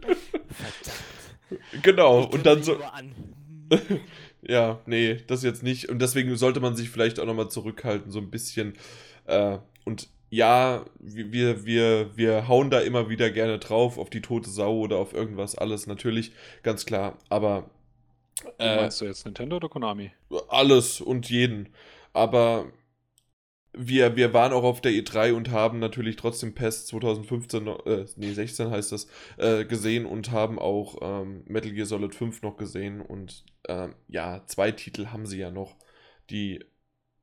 Verdammt. 0.53 1.83
Genau, 1.83 2.25
und 2.27 2.47
dann 2.47 2.63
so. 2.63 2.79
ja, 4.43 4.81
nee, 4.87 5.17
das 5.27 5.43
jetzt 5.43 5.63
nicht. 5.63 5.89
Und 5.89 6.01
deswegen 6.01 6.37
sollte 6.37 6.61
man 6.61 6.77
sich 6.77 6.91
vielleicht 6.91 7.21
auch 7.21 7.27
nochmal 7.27 7.51
zurückhalten, 7.51 8.11
so 8.11 8.19
ein 8.19 8.31
bisschen. 8.31 8.75
Äh, 9.27 9.59
und 9.85 10.09
ja, 10.31 10.85
wir, 11.01 11.65
wir, 11.65 12.17
wir 12.17 12.47
hauen 12.49 12.71
da 12.71 12.81
immer 12.81 13.09
wieder 13.09 13.31
gerne 13.31 13.59
drauf, 13.59 13.99
auf 13.99 14.11
die 14.11 14.23
tote 14.23 14.49
Sau 14.49 14.79
oder 14.79 14.99
auf 14.99 15.13
irgendwas, 15.13 15.57
alles 15.57 15.87
natürlich, 15.87 16.33
ganz 16.63 16.87
klar. 16.87 17.19
Aber. 17.29 17.69
Äh, 18.59 18.77
meinst 18.77 19.01
du 19.01 19.05
jetzt 19.05 19.25
Nintendo 19.25 19.57
oder 19.57 19.69
Konami? 19.69 20.13
Alles 20.49 21.01
und 21.01 21.29
jeden. 21.29 21.69
Aber 22.13 22.67
wir, 23.73 24.17
wir 24.17 24.35
waren 24.35 24.53
auch 24.53 24.65
auf 24.65 24.81
der 24.81 24.93
E3 24.93 25.33
und 25.33 25.51
haben 25.51 25.79
natürlich 25.79 26.17
trotzdem 26.17 26.55
PES 26.55 26.87
2015, 26.87 27.67
äh, 27.67 28.05
nee, 28.17 28.33
16 28.33 28.71
heißt 28.71 28.93
das, 28.93 29.07
äh, 29.39 29.65
gesehen 29.65 30.07
und 30.07 30.31
haben 30.33 30.59
auch 30.59 30.99
ähm, 31.01 31.45
Metal 31.47 31.71
Gear 31.71 31.87
Solid 31.87 32.15
5 32.15 32.43
noch 32.43 32.57
gesehen. 32.57 33.01
Und 33.01 33.45
ähm, 33.69 33.95
ja, 34.09 34.43
zwei 34.47 34.73
Titel 34.73 35.09
haben 35.09 35.27
sie 35.27 35.39
ja 35.39 35.51
noch, 35.51 35.77
die 36.31 36.65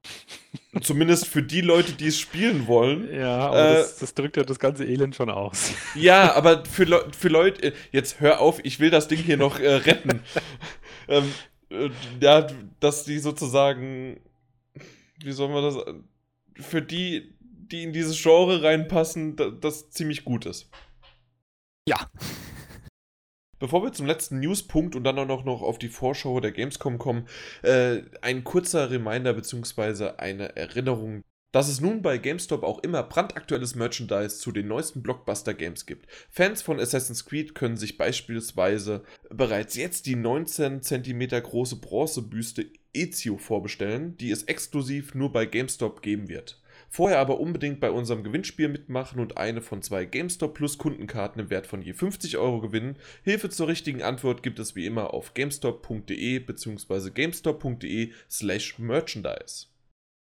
zumindest 0.82 1.28
für 1.28 1.44
die 1.44 1.62
Leute, 1.62 1.94
die 1.94 2.08
es 2.08 2.20
spielen 2.20 2.68
wollen. 2.68 3.14
Ja, 3.14 3.48
aber 3.48 3.72
äh, 3.72 3.74
das, 3.76 3.98
das, 3.98 4.14
drückt 4.14 4.38
ja 4.38 4.44
das 4.44 4.60
ganze 4.60 4.86
Elend 4.86 5.16
schon 5.16 5.30
aus. 5.30 5.74
Ja, 5.96 6.34
aber 6.34 6.64
für, 6.66 6.86
Le 6.86 7.08
für 7.12 7.28
Leute, 7.28 7.68
äh, 7.68 7.74
jetzt 7.92 8.22
hör 8.22 8.40
auf, 8.40 8.64
ich 8.64 8.80
will 8.80 8.90
das 8.90 9.10
Ding 9.10 9.20
hier 9.20 9.38
noch 9.38 9.60
äh, 9.60 9.74
retten. 9.74 10.22
ähm, 11.10 11.34
äh, 11.70 11.90
ja, 12.22 12.48
dass 12.80 13.04
die 13.04 13.20
sozusagen, 13.20 14.22
wie 15.22 15.32
soll 15.34 15.50
man 15.50 15.64
das 15.64 15.76
für 16.60 16.82
die, 16.82 17.36
die 17.40 17.84
in 17.84 17.94
dieses 17.94 18.22
Genre 18.22 18.64
reinpassen, 18.64 19.36
das 19.62 19.90
ziemlich 19.90 20.26
gut 20.26 20.46
ist. 20.46 20.70
Ja. 21.88 22.10
Bevor 23.60 23.84
wir 23.84 23.92
zum 23.92 24.06
letzten 24.06 24.40
Newspunkt 24.40 24.96
und 24.96 25.04
dann 25.04 25.18
auch 25.18 25.44
noch 25.44 25.62
auf 25.62 25.80
die 25.80 25.90
Vorschau 25.90 26.40
der 26.40 26.52
Gamescom 26.52 27.00
kommen, 27.00 27.28
äh, 27.64 28.02
ein 28.22 28.44
kurzer 28.44 28.92
Reminder 28.92 29.34
bzw. 29.34 30.12
eine 30.18 30.56
Erinnerung, 30.56 31.24
dass 31.52 31.70
es 31.70 31.82
nun 31.82 32.04
bei 32.04 32.18
GameStop 32.18 32.64
auch 32.64 32.80
immer 32.84 33.02
brandaktuelles 33.04 33.74
Merchandise 33.74 34.38
zu 34.38 34.52
den 34.52 34.68
neuesten 34.68 35.02
Blockbuster-Games 35.02 35.86
gibt. 35.86 36.08
Fans 36.30 36.62
von 36.62 36.80
Assassin's 36.80 37.26
Creed 37.26 37.56
können 37.56 37.78
sich 37.78 37.98
beispielsweise 37.98 39.04
bereits 39.30 39.76
jetzt 39.76 40.06
die 40.06 40.16
19 40.16 40.84
cm 40.84 41.30
große 41.42 41.78
Bronzebüste 41.78 42.70
Ezio 43.02 43.38
vorbestellen, 43.38 44.18
die 44.18 44.32
es 44.32 44.44
exklusiv 44.44 45.16
nur 45.16 45.32
bei 45.32 45.46
GameStop 45.46 46.02
geben 46.02 46.30
wird. 46.30 46.62
Vorher 46.90 47.20
aber 47.20 47.40
unbedingt 47.40 47.80
bei 47.80 47.92
unserem 47.92 48.24
Gewinnspiel 48.24 48.70
mitmachen 48.70 49.20
und 49.20 49.38
eine 49.38 49.62
von 49.62 49.82
zwei 49.82 50.06
GameStop 50.06 50.54
Plus 50.54 50.78
Kundenkarten 50.78 51.42
im 51.42 51.50
Wert 51.50 51.68
von 51.68 51.82
je 51.82 51.94
50 51.94 52.38
Euro 52.38 52.62
gewinnen. 52.62 52.98
Hilfe 53.24 53.50
zur 53.50 53.68
richtigen 53.68 54.02
Antwort 54.02 54.42
gibt 54.42 54.60
es 54.60 54.76
wie 54.76 54.86
immer 54.86 55.14
auf 55.14 55.34
gamestop.de 55.34 56.40
bzw. 56.40 57.12
gamestop.de 57.12 58.14
slash 58.30 58.80
merchandise. 58.80 59.68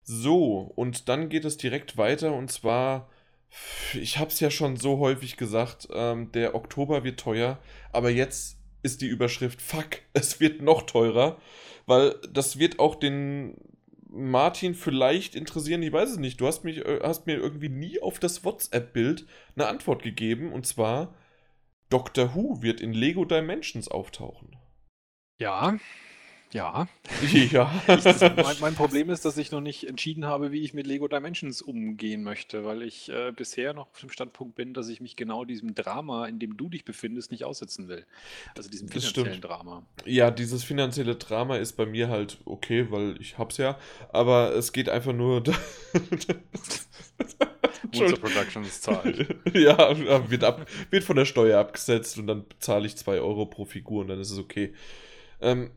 So, 0.03 0.71
und 0.75 1.07
dann 1.09 1.29
geht 1.29 1.45
es 1.45 1.57
direkt 1.57 1.95
weiter 1.97 2.33
und 2.33 2.51
zwar, 2.51 3.09
ich 3.93 4.17
habe 4.17 4.31
es 4.31 4.39
ja 4.39 4.51
schon 4.51 4.75
so 4.75 4.99
häufig 4.99 5.37
gesagt, 5.37 5.87
ähm, 5.93 6.31
der 6.31 6.55
Oktober 6.55 7.03
wird 7.03 7.19
teuer, 7.19 7.59
aber 7.91 8.09
jetzt 8.09 8.57
ist 8.83 9.01
die 9.01 9.07
Überschrift, 9.07 9.61
fuck, 9.61 9.99
es 10.13 10.39
wird 10.39 10.61
noch 10.61 10.83
teurer, 10.83 11.39
weil 11.85 12.15
das 12.31 12.59
wird 12.59 12.79
auch 12.79 12.95
den 12.95 13.55
Martin 14.11 14.75
vielleicht 14.75 15.35
interessieren, 15.35 15.81
ich 15.83 15.93
weiß 15.93 16.11
es 16.11 16.17
nicht. 16.17 16.41
Du 16.41 16.47
hast, 16.47 16.63
mich, 16.63 16.85
äh, 16.85 16.99
hast 17.01 17.27
mir 17.27 17.37
irgendwie 17.37 17.69
nie 17.69 18.01
auf 18.01 18.19
das 18.19 18.43
WhatsApp-Bild 18.43 19.25
eine 19.55 19.67
Antwort 19.67 20.03
gegeben 20.03 20.51
und 20.51 20.67
zwar 20.67 21.13
Doctor 21.89 22.35
Who 22.35 22.61
wird 22.61 22.81
in 22.81 22.93
Lego 22.93 23.25
Dimensions 23.25 23.87
auftauchen. 23.89 24.57
Ja, 25.39 25.77
ja. 26.53 26.87
Ja. 27.51 27.71
Ich, 27.87 28.21
mein, 28.21 28.55
mein, 28.59 28.75
Problem 28.75 29.09
ist, 29.09 29.25
dass 29.25 29.37
ich 29.37 29.51
noch 29.51 29.61
nicht 29.61 29.87
entschieden 29.87 30.25
habe, 30.25 30.51
wie 30.51 30.63
ich 30.63 30.73
mit 30.73 30.87
Lego 30.87 31.07
Dimensions 31.07 31.61
umgehen 31.61 32.23
möchte, 32.23 32.65
weil 32.65 32.81
ich 32.81 33.09
äh, 33.09 33.31
bisher 33.31 33.73
noch 33.73 33.89
auf 33.91 33.99
dem 33.99 34.09
Standpunkt 34.09 34.55
bin, 34.55 34.73
dass 34.73 34.89
ich 34.89 35.01
mich 35.01 35.15
genau 35.15 35.45
diesem 35.45 35.75
Drama, 35.75 36.25
in 36.27 36.39
dem 36.39 36.57
du 36.57 36.69
dich 36.69 36.83
befindest, 36.83 37.31
nicht 37.31 37.45
aussetzen 37.45 37.87
will. 37.87 38.05
Also 38.57 38.69
diesem 38.69 38.89
finanziellen 38.89 39.41
Drama. 39.41 39.83
Ja, 40.05 40.31
dieses 40.31 40.63
finanzielle 40.63 41.15
Drama 41.15 41.57
ist 41.57 41.73
bei 41.73 41.85
mir 41.85 42.09
halt 42.09 42.39
okay, 42.45 42.87
weil 42.89 43.19
ich 43.19 43.37
hab's 43.37 43.57
ja, 43.57 43.77
aber 44.11 44.55
es 44.55 44.73
geht 44.73 44.89
einfach 44.89 45.13
nur. 45.13 45.43
Monster 47.93 48.17
Productions 48.17 48.81
zahlt. 48.81 49.35
ja, 49.53 50.29
wird, 50.29 50.43
ab, 50.43 50.65
wird 50.89 51.03
von 51.03 51.15
der 51.15 51.25
Steuer 51.25 51.59
abgesetzt 51.59 52.17
und 52.17 52.27
dann 52.27 52.47
bezahle 52.47 52.85
ich 52.85 52.95
2 52.97 53.19
Euro 53.19 53.45
pro 53.45 53.65
Figur 53.65 54.01
und 54.01 54.07
dann 54.07 54.19
ist 54.19 54.31
es 54.31 54.37
okay. 54.37 54.73
Ähm, 55.41 55.71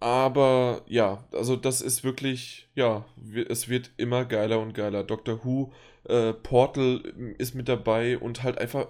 aber 0.00 0.82
ja, 0.86 1.24
also 1.32 1.56
das 1.56 1.82
ist 1.82 2.04
wirklich, 2.04 2.68
ja, 2.74 3.04
es 3.48 3.68
wird 3.68 3.90
immer 3.98 4.24
geiler 4.24 4.60
und 4.60 4.74
geiler. 4.74 5.04
Doctor 5.04 5.44
Who, 5.44 5.72
äh, 6.04 6.32
Portal 6.32 7.02
ist 7.38 7.54
mit 7.54 7.68
dabei 7.68 8.18
und 8.18 8.42
halt 8.42 8.58
einfach 8.58 8.88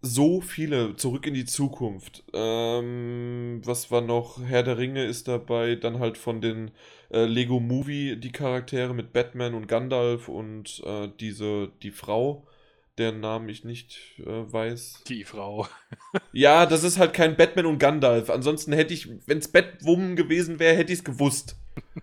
so 0.00 0.40
viele 0.40 0.96
zurück 0.96 1.26
in 1.26 1.34
die 1.34 1.44
Zukunft. 1.44 2.24
Ähm, 2.34 3.60
was 3.64 3.90
war 3.90 4.00
noch? 4.00 4.40
Herr 4.44 4.62
der 4.64 4.78
Ringe 4.78 5.04
ist 5.04 5.28
dabei, 5.28 5.76
dann 5.76 6.00
halt 6.00 6.18
von 6.18 6.40
den 6.40 6.72
äh, 7.10 7.24
Lego 7.24 7.60
Movie 7.60 8.16
die 8.16 8.32
Charaktere 8.32 8.94
mit 8.94 9.12
Batman 9.12 9.54
und 9.54 9.68
Gandalf 9.68 10.28
und 10.28 10.82
äh, 10.84 11.08
diese, 11.20 11.70
die 11.82 11.92
Frau 11.92 12.46
deren 12.98 13.20
Namen 13.20 13.48
ich 13.48 13.64
nicht 13.64 13.98
äh, 14.18 14.52
weiß. 14.52 15.04
Die 15.06 15.24
Frau. 15.24 15.66
ja, 16.32 16.66
das 16.66 16.84
ist 16.84 16.98
halt 16.98 17.14
kein 17.14 17.36
Batman 17.36 17.66
und 17.66 17.78
Gandalf. 17.78 18.30
Ansonsten 18.30 18.72
hätte 18.72 18.92
ich, 18.92 19.08
wenn 19.26 19.38
es 19.38 19.48
Batwoman 19.48 20.16
gewesen 20.16 20.58
wäre, 20.58 20.76
hätte 20.76 20.92
ich 20.92 21.00
es 21.00 21.04
gewusst. 21.04 21.56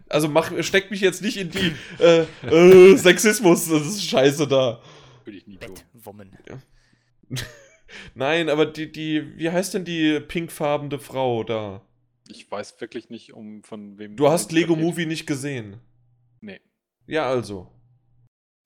Also 0.07 0.27
mach, 0.27 0.51
steck 0.63 0.89
mich 0.89 1.01
jetzt 1.01 1.21
nicht 1.21 1.37
in 1.37 1.51
die 1.51 1.73
äh, 1.99 2.25
äh, 2.47 2.95
Sexismus, 2.97 3.69
das 3.69 3.85
ist 3.85 4.03
scheiße 4.05 4.47
da. 4.47 4.81
Würde 5.25 5.37
ich 5.37 5.45
nie 5.45 5.57
tun. 5.57 5.75
Batwoman. 5.93 6.37
Ja. 6.47 6.59
Nein, 8.15 8.49
aber 8.49 8.65
die, 8.65 8.91
die, 8.91 9.37
wie 9.37 9.49
heißt 9.49 9.73
denn 9.75 9.85
die 9.85 10.19
pinkfarbene 10.19 10.99
Frau 10.99 11.43
da? 11.43 11.85
Ich 12.27 12.49
weiß 12.49 12.79
wirklich 12.81 13.09
nicht, 13.09 13.33
um 13.33 13.63
von 13.63 13.97
wem. 13.97 14.15
Du 14.15 14.29
hast 14.29 14.51
Lego 14.51 14.75
Movie 14.75 15.07
nicht 15.07 15.25
gesehen. 15.25 15.77
Nee. 16.41 16.59
Ja, 17.07 17.27
also 17.27 17.71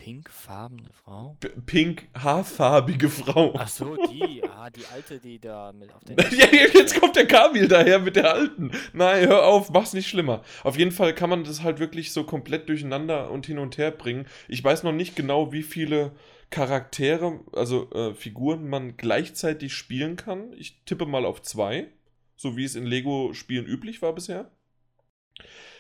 pinkfarbene 0.03 0.89
Frau? 0.91 1.37
pink 1.65 2.09
haarfarbige 2.13 3.09
Frau. 3.09 3.53
Ach 3.57 3.69
so, 3.69 3.95
die, 3.95 4.43
ah, 4.43 4.69
die 4.69 4.85
alte, 4.87 5.17
die 5.17 5.39
da 5.39 5.71
mit 5.71 5.93
auf 5.93 6.03
den. 6.03 6.17
ja, 6.37 6.47
jetzt 6.51 6.99
kommt 6.99 7.15
der 7.15 7.25
Kamil 7.25 7.69
daher 7.69 7.99
mit 7.99 8.17
der 8.17 8.33
alten. 8.33 8.71
Nein, 8.91 9.27
hör 9.27 9.45
auf, 9.45 9.69
mach's 9.69 9.93
nicht 9.93 10.09
schlimmer. 10.09 10.43
Auf 10.65 10.77
jeden 10.77 10.91
Fall 10.91 11.15
kann 11.15 11.29
man 11.29 11.45
das 11.45 11.63
halt 11.63 11.79
wirklich 11.79 12.11
so 12.11 12.25
komplett 12.25 12.67
durcheinander 12.67 13.31
und 13.31 13.45
hin 13.45 13.59
und 13.59 13.77
her 13.77 13.91
bringen. 13.91 14.25
Ich 14.49 14.61
weiß 14.61 14.83
noch 14.83 14.91
nicht 14.91 15.15
genau, 15.15 15.53
wie 15.53 15.63
viele 15.63 16.11
Charaktere, 16.49 17.39
also 17.53 17.89
äh, 17.91 18.13
Figuren 18.13 18.67
man 18.67 18.97
gleichzeitig 18.97 19.73
spielen 19.73 20.17
kann. 20.17 20.51
Ich 20.57 20.83
tippe 20.83 21.05
mal 21.05 21.25
auf 21.25 21.41
zwei, 21.43 21.87
so 22.35 22.57
wie 22.57 22.65
es 22.65 22.75
in 22.75 22.85
Lego-Spielen 22.85 23.65
üblich 23.65 24.01
war 24.01 24.13
bisher. 24.13 24.51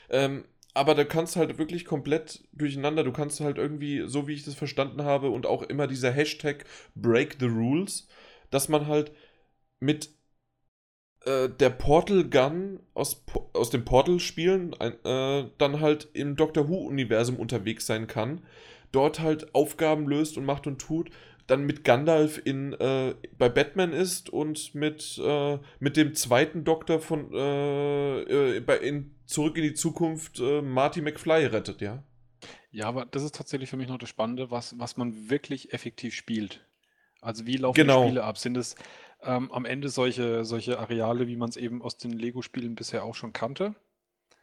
Ähm, 0.09 0.45
aber 0.73 0.95
da 0.95 1.03
kannst 1.03 1.35
du 1.35 1.39
halt 1.39 1.57
wirklich 1.57 1.85
komplett 1.85 2.47
durcheinander. 2.51 3.03
Du 3.03 3.11
kannst 3.11 3.39
halt 3.39 3.57
irgendwie, 3.57 4.03
so 4.07 4.27
wie 4.27 4.33
ich 4.33 4.43
das 4.43 4.55
verstanden 4.55 5.03
habe, 5.03 5.29
und 5.29 5.45
auch 5.45 5.63
immer 5.63 5.87
dieser 5.87 6.11
Hashtag 6.11 6.65
Break 6.95 7.37
the 7.39 7.45
Rules, 7.45 8.07
dass 8.49 8.69
man 8.69 8.87
halt 8.87 9.11
mit 9.79 10.09
äh, 11.25 11.49
der 11.49 11.69
Portal 11.69 12.23
Gun 12.29 12.79
aus, 12.93 13.23
aus 13.53 13.69
dem 13.69 13.85
Portal-Spielen 13.85 14.73
äh, 14.73 15.45
dann 15.57 15.79
halt 15.79 16.09
im 16.13 16.35
Doctor 16.35 16.67
Who-Universum 16.69 17.37
unterwegs 17.37 17.85
sein 17.85 18.07
kann. 18.07 18.41
Dort 18.91 19.19
halt 19.19 19.55
Aufgaben 19.55 20.07
löst 20.07 20.37
und 20.37 20.45
macht 20.45 20.67
und 20.67 20.79
tut 20.79 21.09
dann 21.47 21.65
mit 21.65 21.83
Gandalf 21.83 22.41
in, 22.43 22.73
äh, 22.73 23.15
bei 23.37 23.49
Batman 23.49 23.91
ist 23.91 24.29
und 24.29 24.73
mit, 24.75 25.19
äh, 25.23 25.59
mit 25.79 25.97
dem 25.97 26.15
zweiten 26.15 26.63
Doktor 26.63 26.99
von 26.99 27.33
äh, 27.33 28.21
äh 28.21 28.87
in 28.87 29.15
Zurück 29.25 29.57
in 29.57 29.63
die 29.63 29.73
Zukunft 29.73 30.39
äh, 30.39 30.61
Marty 30.61 31.01
McFly 31.01 31.45
rettet, 31.45 31.81
ja. 31.81 32.03
Ja, 32.71 32.87
aber 32.87 33.05
das 33.05 33.23
ist 33.23 33.35
tatsächlich 33.35 33.69
für 33.69 33.77
mich 33.77 33.87
noch 33.87 33.97
das 33.97 34.09
Spannende, 34.09 34.51
was, 34.51 34.77
was 34.79 34.97
man 34.97 35.29
wirklich 35.29 35.73
effektiv 35.73 36.13
spielt. 36.13 36.65
Also 37.21 37.45
wie 37.45 37.57
laufen 37.57 37.75
genau. 37.75 38.01
die 38.01 38.09
Spiele 38.09 38.23
ab? 38.23 38.37
Sind 38.37 38.57
es 38.57 38.75
ähm, 39.21 39.51
am 39.51 39.65
Ende 39.65 39.89
solche, 39.89 40.43
solche 40.43 40.79
Areale, 40.79 41.27
wie 41.27 41.35
man 41.35 41.49
es 41.49 41.57
eben 41.57 41.81
aus 41.81 41.97
den 41.97 42.11
Lego-Spielen 42.11 42.75
bisher 42.75 43.03
auch 43.05 43.15
schon 43.15 43.31
kannte? 43.31 43.75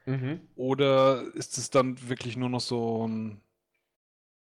Mhm. 0.06 0.40
Oder 0.56 1.24
ist 1.35 1.59
es 1.59 1.70
dann 1.70 2.09
wirklich 2.09 2.36
nur 2.36 2.48
noch 2.48 2.60
so 2.60 3.06
ein 3.06 3.43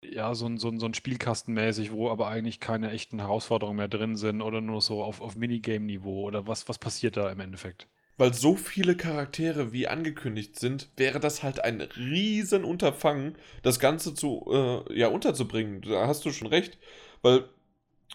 ja, 0.03 0.35
so 0.35 0.47
ein, 0.47 0.59
so 0.59 0.69
ein, 0.69 0.79
so 0.79 0.87
ein 0.87 0.95
Spielkastenmäßig, 0.95 1.93
wo 1.93 2.11
aber 2.11 2.29
eigentlich 2.29 2.61
keine 2.61 2.91
echten 2.91 3.21
Herausforderungen 3.21 3.77
mehr 3.77 3.89
drin 3.89 4.17
sind 4.17 4.43
oder 4.43 4.61
nur 4.61 4.81
so 4.81 5.03
auf, 5.03 5.21
auf 5.21 5.37
Minigame-Niveau 5.37 6.23
oder 6.23 6.47
was, 6.47 6.69
was 6.69 6.79
passiert 6.79 7.17
da 7.17 7.31
im 7.31 7.41
Endeffekt? 7.41 7.89
Weil 8.17 8.35
so 8.35 8.57
viele 8.57 8.97
Charaktere 8.97 9.73
wie 9.73 9.87
angekündigt 9.87 10.59
sind, 10.59 10.91
wäre 10.97 11.21
das 11.21 11.43
halt 11.43 11.63
ein 11.63 11.81
riesen 11.81 12.65
Unterfangen, 12.65 13.37
das 13.63 13.79
Ganze 13.79 14.15
zu, 14.15 14.45
äh, 14.51 14.99
ja, 14.99 15.09
unterzubringen. 15.09 15.83
Da 15.83 16.09
hast 16.09 16.25
du 16.25 16.33
schon 16.33 16.49
recht. 16.49 16.79
Weil 17.23 17.49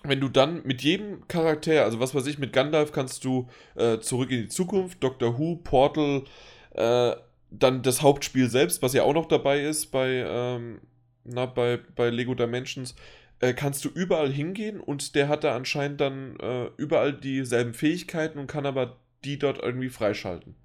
wenn 0.03 0.19
du 0.19 0.27
dann 0.27 0.61
mit 0.65 0.81
jedem 0.81 1.27
Charakter, 1.30 1.85
also 1.85 2.01
was 2.01 2.14
weiß 2.14 2.26
ich, 2.27 2.38
mit 2.38 2.51
Gandalf 2.51 2.91
kannst 2.91 3.23
du 3.23 3.47
äh, 3.76 3.99
zurück 3.99 4.31
in 4.31 4.41
die 4.41 4.49
Zukunft, 4.49 5.01
Doctor 5.01 5.38
Who, 5.38 5.57
Portal, 5.64 6.23
äh, 6.72 7.15
dann 7.49 7.84
das 7.84 8.01
Hauptspiel 8.01 8.49
selbst, 8.49 8.81
was 8.81 8.93
ja 8.93 9.03
auch 9.03 9.14
noch 9.14 9.27
dabei 9.27 9.61
ist 9.61 9.88
bei, 9.91 10.26
ähm, 10.27 10.81
na, 11.24 11.45
bei, 11.45 11.80
bei 11.95 12.10
Lego 12.10 12.36
Dimensions, 12.36 12.95
äh, 13.40 13.54
kannst 13.54 13.84
du 13.86 13.90
überall 13.90 14.32
hingehen 14.32 14.80
und 14.80 15.16
der 15.16 15.28
hat 15.28 15.44
da 15.44 15.56
anscheinend 15.56 16.02
dann 16.02 16.40
äh, 16.40 16.70
überall 16.78 17.14
dieselben 17.14 17.74
Fähigkeiten 17.74 18.40
und 18.40 18.48
kann 18.48 18.66
aber 18.66 19.00
die 19.24 19.40
dort 19.40 19.62
irgendwie 19.62 19.90
freischalten. 19.90 20.56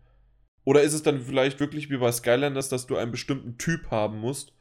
Oder 0.65 0.83
ist 0.83 0.93
es 0.93 1.03
dann 1.03 1.23
vielleicht 1.23 1.61
wirklich 1.61 1.91
wie 1.91 1.97
bei 1.97 2.13
Skylanders, 2.13 2.69
dass 2.69 2.87
du 2.87 2.97
einen 2.97 3.11
bestimmten 3.11 3.57
Typ 3.57 3.91
haben 3.91 4.19
musst, 4.19 4.53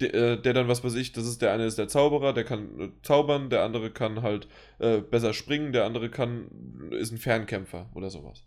der, 0.00 0.14
äh, 0.14 0.42
der, 0.42 0.54
dann, 0.54 0.68
was 0.68 0.82
weiß 0.82 0.94
ich, 0.94 1.12
das 1.12 1.26
ist 1.26 1.42
der 1.42 1.52
eine 1.52 1.66
ist 1.66 1.78
der 1.78 1.88
Zauberer, 1.88 2.32
der 2.32 2.44
kann 2.44 2.80
äh, 2.80 2.88
zaubern, 3.02 3.50
der 3.50 3.62
andere 3.62 3.90
kann 3.90 4.22
halt 4.22 4.48
äh, 4.78 4.98
besser 4.98 5.32
springen, 5.32 5.72
der 5.72 5.84
andere 5.84 6.10
kann, 6.10 6.90
ist 6.90 7.12
ein 7.12 7.18
Fernkämpfer 7.18 7.90
oder 7.94 8.10
sowas. 8.10 8.44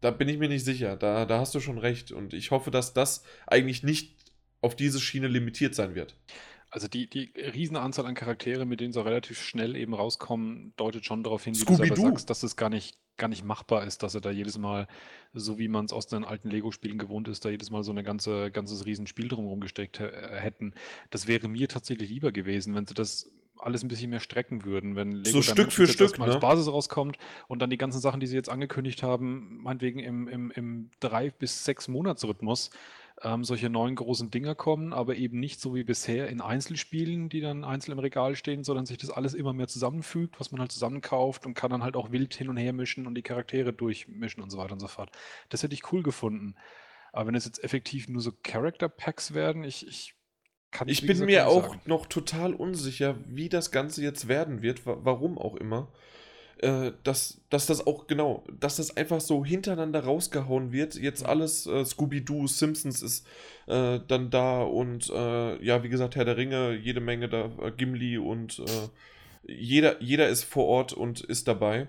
Da 0.00 0.10
bin 0.10 0.28
ich 0.28 0.38
mir 0.38 0.48
nicht 0.48 0.64
sicher, 0.64 0.96
da, 0.96 1.24
da 1.24 1.38
hast 1.38 1.54
du 1.54 1.60
schon 1.60 1.78
recht 1.78 2.12
und 2.12 2.34
ich 2.34 2.50
hoffe, 2.50 2.70
dass 2.70 2.92
das 2.92 3.24
eigentlich 3.46 3.82
nicht 3.82 4.13
auf 4.64 4.74
diese 4.74 5.00
Schiene 5.00 5.28
limitiert 5.28 5.74
sein 5.74 5.94
wird. 5.94 6.16
Also 6.70 6.88
die, 6.88 7.08
die 7.08 7.32
Riesenanzahl 7.36 8.06
an 8.06 8.14
Charaktere, 8.14 8.64
mit 8.64 8.80
denen 8.80 8.92
sie 8.92 9.04
relativ 9.04 9.40
schnell 9.40 9.76
eben 9.76 9.94
rauskommen, 9.94 10.72
deutet 10.76 11.04
schon 11.04 11.22
darauf 11.22 11.44
hin, 11.44 11.54
wie 11.54 11.64
du 11.64 11.74
selber 11.76 11.94
sagst, 11.94 12.30
dass 12.30 12.42
es 12.42 12.56
gar 12.56 12.68
nicht, 12.68 12.98
gar 13.16 13.28
nicht 13.28 13.44
machbar 13.44 13.84
ist, 13.84 14.02
dass 14.02 14.16
er 14.16 14.20
da 14.20 14.32
jedes 14.32 14.58
Mal, 14.58 14.88
so 15.34 15.56
wie 15.56 15.68
man 15.68 15.84
es 15.84 15.92
aus 15.92 16.08
den 16.08 16.24
alten 16.24 16.50
Lego-Spielen 16.50 16.98
gewohnt 16.98 17.28
ist, 17.28 17.44
da 17.44 17.50
jedes 17.50 17.70
Mal 17.70 17.84
so 17.84 17.92
ein 17.92 18.02
ganze, 18.02 18.50
ganzes 18.50 18.86
Riesenspiel 18.86 19.28
drumherum 19.28 19.60
gesteckt 19.60 20.00
äh, 20.00 20.10
hätten. 20.40 20.74
Das 21.10 21.28
wäre 21.28 21.46
mir 21.46 21.68
tatsächlich 21.68 22.10
lieber 22.10 22.32
gewesen, 22.32 22.74
wenn 22.74 22.86
sie 22.86 22.94
das 22.94 23.30
alles 23.56 23.84
ein 23.84 23.88
bisschen 23.88 24.10
mehr 24.10 24.20
strecken 24.20 24.64
würden, 24.64 24.96
wenn 24.96 25.12
Lego 25.12 25.30
so 25.30 25.42
Stück 25.42 25.70
für 25.70 25.86
Stück 25.86 26.18
ne? 26.18 26.24
als 26.24 26.40
Basis 26.40 26.66
rauskommt 26.66 27.18
und 27.46 27.60
dann 27.60 27.70
die 27.70 27.78
ganzen 27.78 28.00
Sachen, 28.00 28.18
die 28.18 28.26
sie 28.26 28.34
jetzt 28.34 28.48
angekündigt 28.48 29.02
haben, 29.02 29.62
meinetwegen 29.62 30.00
im, 30.00 30.26
im, 30.26 30.50
im 30.50 30.90
drei 30.98 31.30
bis 31.30 31.64
sechs 31.64 31.86
Monatsrhythmus, 31.86 32.70
ähm, 33.22 33.44
solche 33.44 33.70
neuen 33.70 33.94
großen 33.94 34.30
Dinger 34.30 34.54
kommen, 34.54 34.92
aber 34.92 35.14
eben 35.16 35.38
nicht 35.38 35.60
so 35.60 35.74
wie 35.74 35.84
bisher 35.84 36.28
in 36.28 36.40
Einzelspielen, 36.40 37.28
die 37.28 37.40
dann 37.40 37.64
einzeln 37.64 37.92
im 37.92 37.98
Regal 38.00 38.34
stehen, 38.34 38.64
sondern 38.64 38.86
sich 38.86 38.98
das 38.98 39.10
alles 39.10 39.34
immer 39.34 39.52
mehr 39.52 39.68
zusammenfügt, 39.68 40.40
was 40.40 40.50
man 40.50 40.60
halt 40.60 40.72
zusammenkauft 40.72 41.46
und 41.46 41.54
kann 41.54 41.70
dann 41.70 41.82
halt 41.82 41.96
auch 41.96 42.10
wild 42.10 42.34
hin 42.34 42.48
und 42.48 42.56
her 42.56 42.72
mischen 42.72 43.06
und 43.06 43.14
die 43.14 43.22
Charaktere 43.22 43.72
durchmischen 43.72 44.42
und 44.42 44.50
so 44.50 44.58
weiter 44.58 44.72
und 44.72 44.80
so 44.80 44.88
fort. 44.88 45.10
Das 45.48 45.62
hätte 45.62 45.74
ich 45.74 45.92
cool 45.92 46.02
gefunden. 46.02 46.56
Aber 47.12 47.28
wenn 47.28 47.36
es 47.36 47.44
jetzt 47.44 47.62
effektiv 47.62 48.08
nur 48.08 48.20
so 48.20 48.32
Character 48.42 48.88
Packs 48.88 49.34
werden, 49.34 49.62
ich, 49.62 49.86
ich 49.86 50.14
kann 50.72 50.88
Ich 50.88 51.06
bin 51.06 51.24
mir 51.24 51.46
auch 51.46 51.68
sagen. 51.68 51.80
noch 51.84 52.06
total 52.06 52.52
unsicher, 52.52 53.16
wie 53.28 53.48
das 53.48 53.70
Ganze 53.70 54.02
jetzt 54.02 54.26
werden 54.26 54.62
wird, 54.62 54.84
warum 54.84 55.38
auch 55.38 55.54
immer 55.54 55.92
äh, 56.64 56.92
dass, 57.02 57.40
dass 57.50 57.66
das 57.66 57.86
auch, 57.86 58.06
genau, 58.06 58.42
dass 58.58 58.76
das 58.76 58.96
einfach 58.96 59.20
so 59.20 59.44
hintereinander 59.44 60.04
rausgehauen 60.04 60.72
wird. 60.72 60.94
Jetzt 60.94 61.24
alles, 61.24 61.66
äh, 61.66 61.84
Scooby-Doo, 61.84 62.46
Simpsons 62.46 63.02
ist 63.02 63.26
äh, 63.66 64.00
dann 64.08 64.30
da 64.30 64.62
und 64.62 65.10
äh, 65.10 65.62
ja, 65.62 65.82
wie 65.82 65.90
gesagt, 65.90 66.16
Herr 66.16 66.24
der 66.24 66.38
Ringe, 66.38 66.74
jede 66.74 67.00
Menge 67.00 67.28
da, 67.28 67.50
äh, 67.60 67.70
Gimli 67.70 68.16
und 68.18 68.62
jeder, 69.46 70.00
jeder 70.02 70.28
ist 70.28 70.44
vor 70.44 70.66
Ort 70.66 70.94
und 70.94 71.20
ist 71.20 71.48
dabei. 71.48 71.88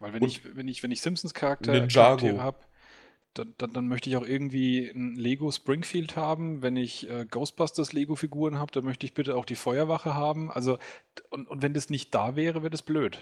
Weil 0.00 0.14
wenn 0.14 0.22
und 0.22 0.28
ich, 0.28 0.56
wenn 0.56 0.66
ich, 0.66 0.82
wenn 0.82 0.90
ich 0.90 1.00
Simpsons 1.00 1.32
Charakter, 1.32 1.86
Charaktere 1.86 2.42
habe, 2.42 2.58
dann, 3.34 3.54
dann, 3.58 3.72
dann, 3.72 3.86
möchte 3.86 4.10
ich 4.10 4.16
auch 4.16 4.26
irgendwie 4.26 4.88
ein 4.88 5.14
Lego 5.14 5.50
Springfield 5.52 6.16
haben. 6.16 6.60
Wenn 6.60 6.76
ich 6.76 7.08
äh, 7.08 7.24
Ghostbusters 7.24 7.92
Lego-Figuren 7.92 8.58
habe, 8.58 8.72
dann 8.72 8.84
möchte 8.84 9.06
ich 9.06 9.14
bitte 9.14 9.36
auch 9.36 9.44
die 9.44 9.54
Feuerwache 9.54 10.14
haben. 10.14 10.50
Also, 10.50 10.78
und, 11.30 11.46
und 11.48 11.62
wenn 11.62 11.74
das 11.74 11.88
nicht 11.88 12.12
da 12.14 12.34
wäre, 12.34 12.62
wäre 12.62 12.70
das 12.70 12.82
blöd. 12.82 13.20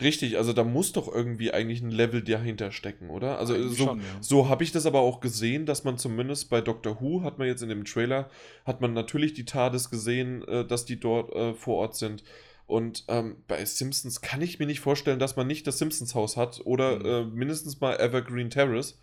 Richtig, 0.00 0.36
also 0.36 0.52
da 0.52 0.62
muss 0.62 0.92
doch 0.92 1.12
irgendwie 1.12 1.52
eigentlich 1.52 1.80
ein 1.80 1.90
Level 1.90 2.22
dahinter 2.22 2.70
stecken, 2.70 3.10
oder? 3.10 3.38
Also 3.38 3.54
eigentlich 3.54 3.78
so, 3.78 3.86
schon, 3.86 3.98
ja. 3.98 4.04
so 4.20 4.48
habe 4.48 4.62
ich 4.62 4.70
das 4.70 4.86
aber 4.86 5.00
auch 5.00 5.20
gesehen, 5.20 5.66
dass 5.66 5.84
man 5.84 5.98
zumindest 5.98 6.50
bei 6.50 6.60
Doctor 6.60 7.00
Who 7.00 7.22
hat 7.22 7.38
man 7.38 7.48
jetzt 7.48 7.62
in 7.62 7.68
dem 7.68 7.84
Trailer, 7.84 8.30
hat 8.64 8.80
man 8.80 8.92
natürlich 8.92 9.34
die 9.34 9.44
TARDIS 9.44 9.90
gesehen, 9.90 10.46
äh, 10.46 10.64
dass 10.64 10.84
die 10.84 11.00
dort 11.00 11.34
äh, 11.34 11.54
vor 11.54 11.76
Ort 11.76 11.96
sind. 11.96 12.22
Und 12.68 13.04
ähm, 13.08 13.38
bei 13.48 13.64
Simpsons 13.64 14.20
kann 14.20 14.42
ich 14.42 14.58
mir 14.58 14.66
nicht 14.66 14.80
vorstellen, 14.80 15.18
dass 15.18 15.36
man 15.36 15.46
nicht 15.46 15.66
das 15.66 15.78
Simpsons 15.78 16.14
Haus 16.14 16.36
hat 16.36 16.60
oder 16.64 16.98
mhm. 16.98 17.04
äh, 17.06 17.24
mindestens 17.36 17.80
mal 17.80 17.98
Evergreen 17.98 18.50
Terrace. 18.50 18.98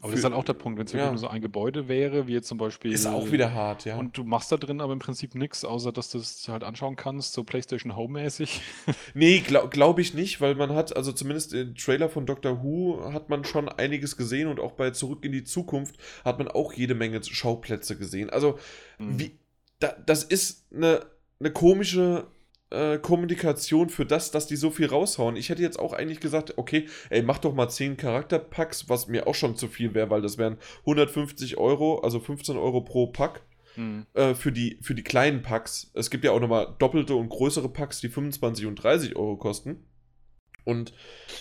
Aber 0.00 0.10
das 0.10 0.20
ist 0.20 0.24
halt 0.24 0.34
auch 0.34 0.44
der 0.44 0.54
Punkt, 0.54 0.78
wenn 0.78 0.86
es 0.86 0.92
wirklich 0.92 1.06
ja. 1.06 1.10
nur 1.10 1.18
so 1.18 1.28
ein 1.28 1.40
Gebäude 1.40 1.88
wäre, 1.88 2.26
wie 2.26 2.32
jetzt 2.32 2.48
zum 2.48 2.58
Beispiel. 2.58 2.92
Ist 2.92 3.06
auch 3.06 3.30
wieder 3.32 3.54
hart, 3.54 3.84
ja. 3.84 3.96
Und 3.96 4.16
du 4.16 4.24
machst 4.24 4.52
da 4.52 4.56
drin 4.56 4.80
aber 4.80 4.92
im 4.92 4.98
Prinzip 4.98 5.34
nichts, 5.34 5.64
außer 5.64 5.92
dass 5.92 6.10
du 6.10 6.18
es 6.18 6.48
halt 6.48 6.64
anschauen 6.64 6.96
kannst, 6.96 7.32
so 7.32 7.44
PlayStation 7.44 7.96
Home-mäßig. 7.96 8.60
nee, 9.14 9.40
glaube 9.40 9.68
glaub 9.68 9.98
ich 9.98 10.14
nicht, 10.14 10.40
weil 10.40 10.54
man 10.54 10.74
hat, 10.74 10.96
also 10.96 11.12
zumindest 11.12 11.52
im 11.54 11.74
Trailer 11.74 12.08
von 12.08 12.26
Doctor 12.26 12.62
Who 12.62 13.12
hat 13.12 13.28
man 13.28 13.44
schon 13.44 13.68
einiges 13.68 14.16
gesehen 14.16 14.48
und 14.48 14.60
auch 14.60 14.72
bei 14.72 14.90
Zurück 14.90 15.24
in 15.24 15.32
die 15.32 15.44
Zukunft 15.44 15.96
hat 16.24 16.38
man 16.38 16.48
auch 16.48 16.72
jede 16.72 16.94
Menge 16.94 17.22
Schauplätze 17.22 17.96
gesehen. 17.96 18.30
Also, 18.30 18.58
mhm. 18.98 19.18
wie, 19.18 19.38
da, 19.78 19.94
das 20.06 20.24
ist 20.24 20.66
eine, 20.72 21.06
eine 21.38 21.52
komische 21.52 22.26
äh, 22.70 22.98
Kommunikation 22.98 23.88
für 23.88 24.06
das, 24.06 24.30
dass 24.30 24.46
die 24.46 24.56
so 24.56 24.70
viel 24.70 24.86
raushauen. 24.86 25.36
Ich 25.36 25.48
hätte 25.48 25.62
jetzt 25.62 25.78
auch 25.78 25.92
eigentlich 25.92 26.20
gesagt, 26.20 26.56
okay, 26.56 26.86
ey, 27.10 27.22
mach 27.22 27.38
doch 27.38 27.54
mal 27.54 27.68
10 27.68 27.96
Charakterpacks, 27.96 28.88
was 28.88 29.08
mir 29.08 29.26
auch 29.26 29.34
schon 29.34 29.56
zu 29.56 29.68
viel 29.68 29.94
wäre, 29.94 30.10
weil 30.10 30.22
das 30.22 30.38
wären 30.38 30.58
150 30.80 31.58
Euro, 31.58 32.00
also 32.00 32.20
15 32.20 32.56
Euro 32.56 32.80
pro 32.82 33.08
Pack. 33.08 33.42
Hm. 33.74 34.06
Äh, 34.14 34.34
für, 34.34 34.50
die, 34.50 34.78
für 34.82 34.96
die 34.96 35.04
kleinen 35.04 35.42
Packs. 35.42 35.92
Es 35.94 36.10
gibt 36.10 36.24
ja 36.24 36.32
auch 36.32 36.40
nochmal 36.40 36.74
doppelte 36.80 37.14
und 37.14 37.28
größere 37.28 37.68
Packs, 37.68 38.00
die 38.00 38.08
25 38.08 38.66
und 38.66 38.76
30 38.76 39.14
Euro 39.14 39.36
kosten. 39.36 39.84
Und 40.64 40.92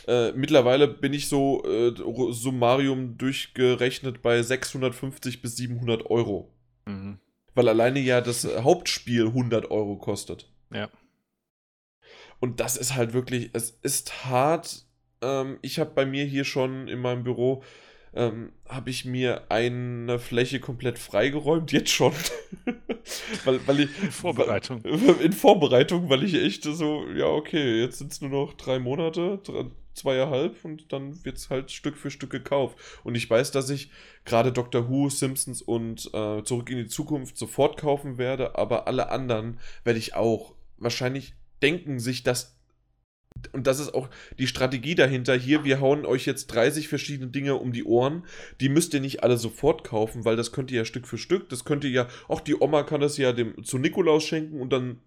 äh, 0.08 0.32
mittlerweile 0.32 0.88
bin 0.88 1.14
ich 1.14 1.28
so 1.28 1.64
äh, 1.66 1.94
Summarium 2.32 3.18
durchgerechnet 3.18 4.22
bei 4.22 4.42
650 4.42 5.42
bis 5.42 5.58
700 5.58 6.10
Euro. 6.10 6.54
Mhm. 6.86 7.20
Weil 7.56 7.68
alleine 7.68 8.00
ja 8.00 8.22
das 8.22 8.46
Hauptspiel 8.46 9.28
100 9.28 9.72
Euro 9.72 9.98
kostet. 9.98 10.52
Ja. 10.72 10.90
Und 12.40 12.60
das 12.60 12.78
ist 12.78 12.96
halt 12.96 13.14
wirklich, 13.14 13.50
es 13.54 13.72
ist 13.82 14.26
hart. 14.26 14.86
Ähm, 15.22 15.58
ich 15.62 15.80
habe 15.80 15.92
bei 15.92 16.06
mir 16.06 16.26
hier 16.26 16.46
schon 16.46 16.88
in 16.88 17.00
meinem 17.00 17.24
Büro, 17.24 17.64
ähm, 18.14 18.52
habe 18.68 18.90
ich 18.90 19.06
mir 19.06 19.44
eine 19.50 20.18
Fläche 20.20 20.60
komplett 20.60 20.98
freigeräumt, 20.98 21.72
jetzt 21.72 21.92
schon. 21.92 22.14
weil, 23.46 23.60
weil 23.68 23.82
ich, 23.82 24.04
in 24.04 24.12
Vorbereitung. 24.12 24.82
In 24.84 25.34
Vorbereitung, 25.34 26.10
weil 26.10 26.24
ich 26.24 26.36
echt 26.36 26.64
so, 26.64 27.06
ja, 27.14 27.28
okay, 27.28 27.82
jetzt 27.82 28.00
sind 28.00 28.12
es 28.12 28.22
nur 28.22 28.32
noch 28.32 28.54
drei 28.54 28.80
Monate, 28.80 29.40
zweieinhalb 29.94 30.64
und 30.64 30.92
dann 30.92 31.24
wird 31.26 31.38
es 31.38 31.50
halt 31.50 31.72
Stück 31.72 31.98
für 31.98 32.10
Stück 32.10 32.32
gekauft. 32.32 32.78
Und 33.04 33.16
ich 33.16 33.30
weiß, 33.30 33.52
dass 33.52 33.70
ich 33.70 33.92
gerade 34.26 34.52
Doctor 34.52 34.90
Who, 34.90 35.10
Simpsons 35.10 35.62
und 35.62 36.10
äh, 36.14 36.44
Zurück 36.44 36.70
in 36.70 36.78
die 36.78 36.88
Zukunft 36.88 37.38
sofort 37.38 37.78
kaufen 37.78 38.18
werde, 38.18 38.58
aber 38.58 38.88
alle 38.88 39.10
anderen 39.10 39.60
werde 39.84 40.00
ich 40.00 40.16
auch 40.16 40.56
wahrscheinlich 40.78 41.34
denken 41.62 42.00
sich 42.00 42.24
das 42.24 42.60
und 43.52 43.68
das 43.68 43.80
ist 43.80 43.94
auch 43.94 44.10
die 44.38 44.48
Strategie 44.48 44.96
dahinter. 44.96 45.36
Hier, 45.36 45.64
wir 45.64 45.80
hauen 45.80 46.06
euch 46.06 46.26
jetzt 46.26 46.48
30 46.48 46.88
verschiedene 46.88 47.32
Dinge 47.32 47.56
um 47.56 47.72
die 47.72 47.86
Ohren. 47.86 48.24
Die 48.60 48.70
müsst 48.70 48.94
ihr 48.94 49.00
nicht 49.00 49.24
alle 49.24 49.38
sofort 49.38 49.84
kaufen, 49.84 50.26
weil 50.26 50.36
das 50.36 50.52
könnt 50.52 50.72
ihr 50.72 50.80
ja 50.80 50.86
Stück 50.86 51.08
für 51.08 51.18
Stück. 51.18 51.50
Das 51.50 51.64
könnt 51.64 51.84
ihr 51.84 51.90
ja, 51.90 52.08
auch 52.28 52.42
die 52.42 52.60
Oma 52.60 52.84
kann 52.84 53.02
das 53.02 53.18
ja 53.18 53.32
dem 53.32 53.64
zu 53.64 53.78
Nikolaus 53.78 54.24
schenken 54.24 54.60
und 54.60 54.74
dann 54.74 55.00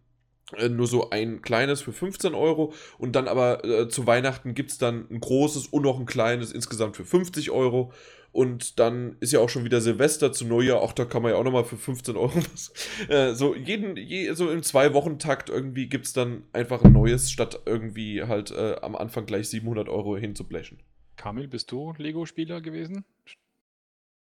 äh, 0.57 0.69
nur 0.69 0.87
so 0.87 1.11
ein 1.11 1.43
kleines 1.43 1.83
für 1.83 1.93
15 1.93 2.35
Euro 2.35 2.73
und 2.99 3.17
dann 3.17 3.29
aber 3.29 3.65
äh, 3.65 3.89
zu 3.89 4.07
Weihnachten 4.07 4.55
gibt 4.55 4.71
es 4.71 4.79
dann 4.79 5.07
ein 5.11 5.21
großes 5.21 5.67
und 5.69 5.83
noch 5.83 5.99
ein 5.99 6.07
kleines 6.07 6.53
insgesamt 6.53 6.97
für 6.97 7.05
50 7.05 7.51
Euro 7.51 7.93
und 8.33 8.79
dann 8.79 9.17
ist 9.21 9.33
ja 9.33 9.41
auch 9.41 9.51
schon 9.51 9.65
wieder 9.65 9.83
Silvester 9.83 10.33
zu 10.33 10.47
Neujahr. 10.47 10.81
Auch 10.81 10.93
da 10.93 11.05
kann 11.05 11.23
man 11.23 11.33
ja 11.33 11.39
auch 11.39 11.45
nochmal 11.45 11.65
für 11.65 11.77
15 11.77 12.17
Euro 12.17 12.35
was. 12.53 12.73
Äh, 13.09 13.35
so, 13.35 13.55
jeden, 13.55 13.97
je, 13.97 14.33
so 14.33 14.51
im 14.51 14.63
Zwei-Wochen-Takt 14.63 15.51
irgendwie 15.51 15.89
gibt 15.89 16.07
es 16.07 16.15
dann 16.15 16.45
einfach 16.53 16.83
ein 16.83 16.93
neues, 16.93 17.31
statt 17.31 17.61
irgendwie 17.67 18.23
halt 18.23 18.51
äh, 18.51 18.77
am 18.81 18.97
Anfang 18.97 19.27
gleich 19.27 19.51
700 19.51 19.89
Euro 19.89 20.17
hinzublechen. 20.17 20.79
Kamil, 21.17 21.47
bist 21.47 21.71
du 21.71 21.93
Lego-Spieler 21.99 22.63
gewesen? 22.63 23.05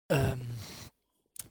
Ähm, 0.10 0.42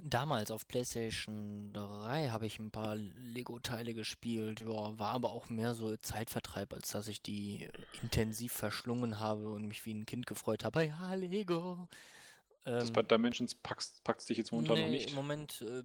damals 0.02 0.50
auf 0.50 0.66
PlayStation 0.66 1.72
3 1.72 2.30
habe 2.30 2.46
ich 2.46 2.58
ein 2.58 2.72
paar 2.72 2.96
Lego-Teile 2.96 3.94
gespielt. 3.94 4.60
Ja, 4.60 4.98
war 4.98 5.12
aber 5.12 5.30
auch 5.30 5.48
mehr 5.50 5.74
so 5.74 5.96
Zeitvertreib, 5.96 6.74
als 6.74 6.90
dass 6.90 7.06
ich 7.06 7.22
die 7.22 7.68
intensiv 8.02 8.52
verschlungen 8.52 9.20
habe 9.20 9.48
und 9.50 9.68
mich 9.68 9.86
wie 9.86 9.94
ein 9.94 10.04
Kind 10.04 10.26
gefreut 10.26 10.64
habe. 10.64 10.86
Ja, 10.86 11.14
Lego. 11.14 11.88
Das 12.64 12.88
ähm, 12.88 12.92
bei 12.92 13.02
Dimensions 13.02 13.54
packst, 13.54 14.02
packst 14.04 14.28
dich 14.28 14.38
jetzt 14.38 14.52
momentan 14.52 14.76
nee, 14.76 14.84
noch 14.84 14.90
nicht. 14.90 15.10
Im 15.10 15.16
Moment, 15.16 15.62
äh, 15.62 15.82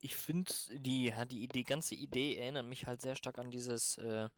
ich 0.00 0.16
finde, 0.16 0.52
die, 0.70 1.12
die, 1.30 1.48
die 1.48 1.64
ganze 1.64 1.94
Idee 1.94 2.36
erinnert 2.36 2.66
mich 2.66 2.86
halt 2.86 3.02
sehr 3.02 3.16
stark 3.16 3.38
an 3.38 3.50
dieses, 3.50 3.98
äh, 3.98 4.28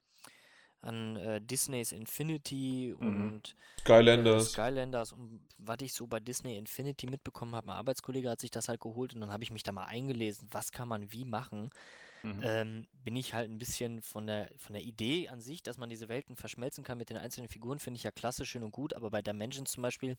an 0.82 1.16
äh, 1.16 1.40
Disneys 1.40 1.93
Infinity 1.93 2.94
mhm. 2.99 3.07
und 3.07 3.57
Skylanders. 3.81 4.47
Äh, 4.47 4.51
Skylanders 4.51 5.12
und 5.12 5.40
was 5.59 5.78
ich 5.81 5.93
so 5.93 6.07
bei 6.07 6.20
Disney 6.20 6.57
Infinity 6.57 7.07
mitbekommen 7.07 7.55
habe, 7.55 7.69
mein 7.69 7.77
Arbeitskollege 7.77 8.28
hat 8.28 8.40
sich 8.40 8.51
das 8.51 8.69
halt 8.69 8.81
geholt 8.81 9.15
und 9.15 9.20
dann 9.20 9.31
habe 9.31 9.44
ich 9.44 9.53
mich 9.53 9.62
da 9.62 9.73
mal 9.73 9.85
eingelesen, 9.85 10.49
was 10.51 10.73
kann 10.73 10.89
man 10.89 11.12
wie 11.12 11.24
machen. 11.24 11.70
Mhm. 12.24 12.40
Ähm, 12.43 12.86
bin 13.05 13.16
ich 13.16 13.35
halt 13.35 13.51
ein 13.51 13.59
bisschen 13.59 14.01
von 14.03 14.27
der, 14.27 14.51
von 14.57 14.74
der 14.74 14.82
Idee 14.82 15.28
an 15.28 15.40
sich, 15.40 15.62
dass 15.62 15.77
man 15.77 15.90
diese 15.90 16.09
Welten 16.09 16.36
verschmelzen 16.36 16.85
kann 16.85 16.99
mit 16.99 17.11
den 17.11 17.16
einzelnen 17.16 17.49
Figuren, 17.49 17.81
finde 17.81 17.99
ich 17.99 18.05
ja 18.05 18.12
klasse, 18.12 18.44
schön 18.44 18.62
und 18.62 18.70
gut, 18.70 18.94
aber 18.94 19.11
bei 19.11 19.23
Dimensions 19.23 19.73
zum 19.73 19.82
Beispiel 19.82 20.16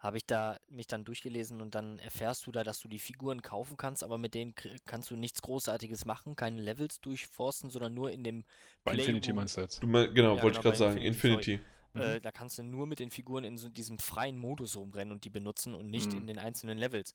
habe 0.00 0.16
ich 0.16 0.26
da 0.26 0.58
mich 0.68 0.86
dann 0.86 1.04
durchgelesen 1.04 1.60
und 1.60 1.74
dann 1.74 1.98
erfährst 1.98 2.46
du 2.46 2.52
da, 2.52 2.64
dass 2.64 2.80
du 2.80 2.88
die 2.88 2.98
Figuren 2.98 3.42
kaufen 3.42 3.76
kannst, 3.76 4.02
aber 4.02 4.16
mit 4.16 4.34
denen 4.34 4.54
kannst 4.86 5.10
du 5.10 5.16
nichts 5.16 5.42
Großartiges 5.42 6.06
machen, 6.06 6.36
keine 6.36 6.60
Levels 6.60 7.00
durchforsten, 7.00 7.70
sondern 7.70 7.92
nur 7.94 8.10
in 8.10 8.24
dem 8.24 8.44
Bei 8.82 8.94
Infinity 8.94 9.32
meinst 9.34 9.58
du 9.58 9.60
jetzt? 9.60 9.82
Du 9.82 9.86
mein, 9.86 10.12
genau, 10.14 10.36
ja, 10.36 10.42
wollte 10.42 10.58
genau, 10.58 10.72
ich 10.72 10.78
gerade 10.78 10.94
sagen, 10.94 10.96
Infinity. 10.96 11.52
Infinity. 11.52 11.70
Mhm. 11.92 12.00
Äh, 12.00 12.20
da 12.20 12.30
kannst 12.30 12.58
du 12.58 12.62
nur 12.62 12.86
mit 12.86 12.98
den 12.98 13.10
Figuren 13.10 13.44
in 13.44 13.58
so 13.58 13.68
diesem 13.68 13.98
freien 13.98 14.38
Modus 14.38 14.76
rumrennen 14.76 15.12
und 15.12 15.24
die 15.24 15.30
benutzen 15.30 15.74
und 15.74 15.90
nicht 15.90 16.12
mhm. 16.12 16.18
in 16.18 16.26
den 16.28 16.38
einzelnen 16.38 16.78
Levels. 16.78 17.14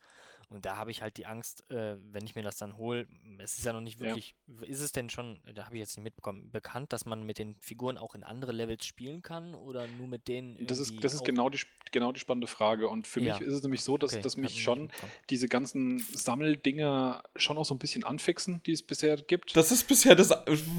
Und 0.49 0.65
da 0.65 0.77
habe 0.77 0.91
ich 0.91 1.01
halt 1.01 1.17
die 1.17 1.25
Angst, 1.25 1.69
äh, 1.71 1.97
wenn 2.11 2.25
ich 2.25 2.35
mir 2.35 2.43
das 2.43 2.57
dann 2.57 2.77
hole, 2.77 3.07
es 3.39 3.57
ist 3.57 3.65
ja 3.65 3.73
noch 3.73 3.81
nicht 3.81 3.99
wirklich, 3.99 4.35
ja. 4.47 4.67
ist 4.67 4.81
es 4.81 4.91
denn 4.91 5.09
schon, 5.09 5.39
da 5.53 5.65
habe 5.65 5.75
ich 5.75 5.79
jetzt 5.79 5.97
nicht 5.97 6.03
mitbekommen, 6.03 6.51
bekannt, 6.51 6.93
dass 6.93 7.05
man 7.05 7.23
mit 7.23 7.39
den 7.39 7.55
Figuren 7.59 7.97
auch 7.97 8.15
in 8.15 8.23
andere 8.23 8.51
Levels 8.51 8.85
spielen 8.85 9.21
kann 9.21 9.55
oder 9.55 9.87
nur 9.87 10.07
mit 10.07 10.27
denen? 10.27 10.65
Das 10.67 10.79
ist, 10.79 11.03
das 11.03 11.13
ist 11.13 11.25
genau, 11.25 11.49
die, 11.49 11.59
genau 11.91 12.11
die 12.11 12.19
spannende 12.19 12.47
Frage. 12.47 12.87
Und 12.87 13.07
für 13.07 13.21
ja. 13.21 13.37
mich 13.37 13.47
ist 13.47 13.53
es 13.53 13.63
nämlich 13.63 13.81
so, 13.81 13.97
dass, 13.97 14.13
okay, 14.13 14.21
dass 14.21 14.37
mich 14.37 14.61
schon 14.61 14.91
diese 15.29 15.47
ganzen 15.47 15.99
Sammeldinger 15.99 17.23
schon 17.35 17.57
auch 17.57 17.65
so 17.65 17.75
ein 17.75 17.79
bisschen 17.79 18.03
anfixen, 18.03 18.61
die 18.65 18.71
es 18.71 18.83
bisher 18.83 19.17
gibt. 19.17 19.55
Das 19.55 19.71
ist 19.71 19.87
bisher 19.87 20.15
das, 20.15 20.33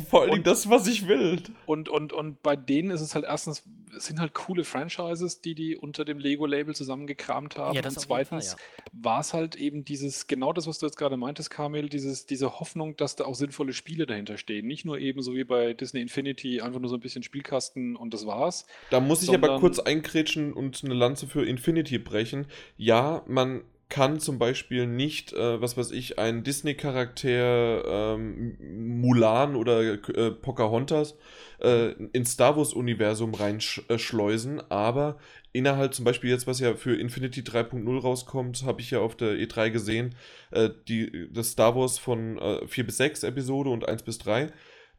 vor 0.09 0.23
allen 0.23 0.33
Dingen 0.33 0.45
das, 0.45 0.69
was 0.69 0.87
ich 0.87 1.09
will. 1.09 1.43
Und, 1.67 1.89
und, 1.89 2.13
und 2.13 2.43
bei 2.43 2.57
denen 2.57 2.91
ist 2.91 3.01
es 3.01 3.15
halt 3.15 3.25
erstens, 3.25 3.65
es 3.97 4.07
sind 4.07 4.21
halt 4.21 4.35
coole 4.35 4.65
Franchises, 4.65 5.41
die 5.41 5.55
die 5.55 5.77
unter 5.77 6.05
dem 6.05 6.19
Lego-Label 6.19 6.75
zusammengekramt 6.75 7.57
haben. 7.57 7.75
Ja, 7.75 7.85
und 7.85 7.99
zweitens 7.99 8.53
Fall, 8.53 8.59
ja. 8.59 8.91
war 8.93 9.21
es 9.21 9.35
halt 9.35 9.56
eben 9.57 9.85
dieses, 9.85 10.27
genau 10.27 10.53
das, 10.53 10.67
was 10.67 10.79
du 10.79 10.87
jetzt 10.87 10.97
gerade 10.97 11.17
meintest, 11.17 11.51
Kamil, 11.51 11.89
dieses, 11.89 12.27
diese 12.27 12.61
Hoffnung, 12.61 12.97
dass 12.97 13.17
da 13.17 13.25
auch 13.25 13.35
sinnvolle 13.35 13.73
Spiele 13.73 14.07
dahinter 14.07 14.39
stehen. 14.39 14.67
Nicht 14.67 14.85
nur 14.85 14.99
eben 14.99 15.23
so 15.23 15.35
wie 15.35 15.45
bei 15.45 15.75
Disney 15.75 16.01
Infinity, 16.01 16.61
einfach 16.61 16.81
nur 16.81 16.89
so 16.89 16.97
ein 16.97 17.01
bisschen 17.01 17.23
Spielkasten 17.23 17.97
und 17.97 18.15
das 18.15 18.27
war's. 18.27 18.67
Da 18.91 19.01
muss 19.01 19.23
ich 19.23 19.35
aber 19.35 19.59
kurz 19.59 19.79
einkrätschen 19.79 20.53
und 20.53 20.83
eine 20.85 20.95
Lanze 20.95 21.27
für 21.27 21.45
Infinity 21.45 21.99
brechen. 21.99 22.47
Ja, 22.77 23.23
man 23.27 23.63
kann 23.89 24.19
zum 24.19 24.39
Beispiel 24.39 24.87
nicht, 24.87 25.33
äh, 25.33 25.61
was 25.61 25.77
weiß 25.77 25.93
ich, 25.93 26.19
einen 26.19 26.43
Disney-Charakter 26.43 28.15
ähm, 28.17 28.57
Mulan 29.01 29.55
oder 29.55 29.95
äh, 29.95 30.31
Pocahontas 30.33 31.17
äh, 31.61 31.93
ins 32.13 32.33
Star 32.33 32.57
Wars-Universum 32.57 33.35
reinschleusen, 33.35 34.61
aber 34.71 35.19
innerhalb 35.53 35.95
zum 35.95 36.05
Beispiel 36.05 36.31
jetzt, 36.31 36.47
was 36.47 36.59
ja 36.59 36.75
für 36.75 36.97
Infinity 36.97 37.43
3.0 37.43 38.01
rauskommt, 38.01 38.65
habe 38.65 38.81
ich 38.81 38.91
ja 38.91 38.99
auf 38.99 39.17
der 39.17 39.35
E3 39.35 39.71
gesehen, 39.71 40.15
äh, 40.51 40.71
die, 40.89 41.29
das 41.33 41.53
Star 41.53 41.77
Wars 41.77 41.99
von 41.99 42.39
äh, 42.39 42.67
4 42.67 42.87
bis 42.87 42.97
6 42.97 43.23
Episode 43.23 43.71
und 43.71 43.89
1 43.89 44.03
bis 44.03 44.19
3 44.19 44.53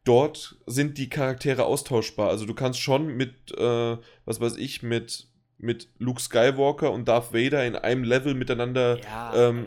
dort 0.04 0.56
sind 0.66 0.96
die 0.96 1.10
Charaktere 1.10 1.66
austauschbar. 1.66 2.30
Also 2.30 2.46
du 2.46 2.54
kannst 2.54 2.80
schon 2.80 3.08
mit, 3.08 3.52
äh, 3.58 3.96
was 4.24 4.40
weiß 4.40 4.56
ich, 4.56 4.82
mit 4.82 5.28
mit 5.58 5.88
Luke 5.98 6.20
Skywalker 6.20 6.92
und 6.92 7.08
Darth 7.08 7.32
Vader 7.32 7.66
in 7.66 7.76
einem 7.76 8.04
Level 8.04 8.34
miteinander 8.34 8.98
ja, 9.00 9.48
ähm, 9.48 9.66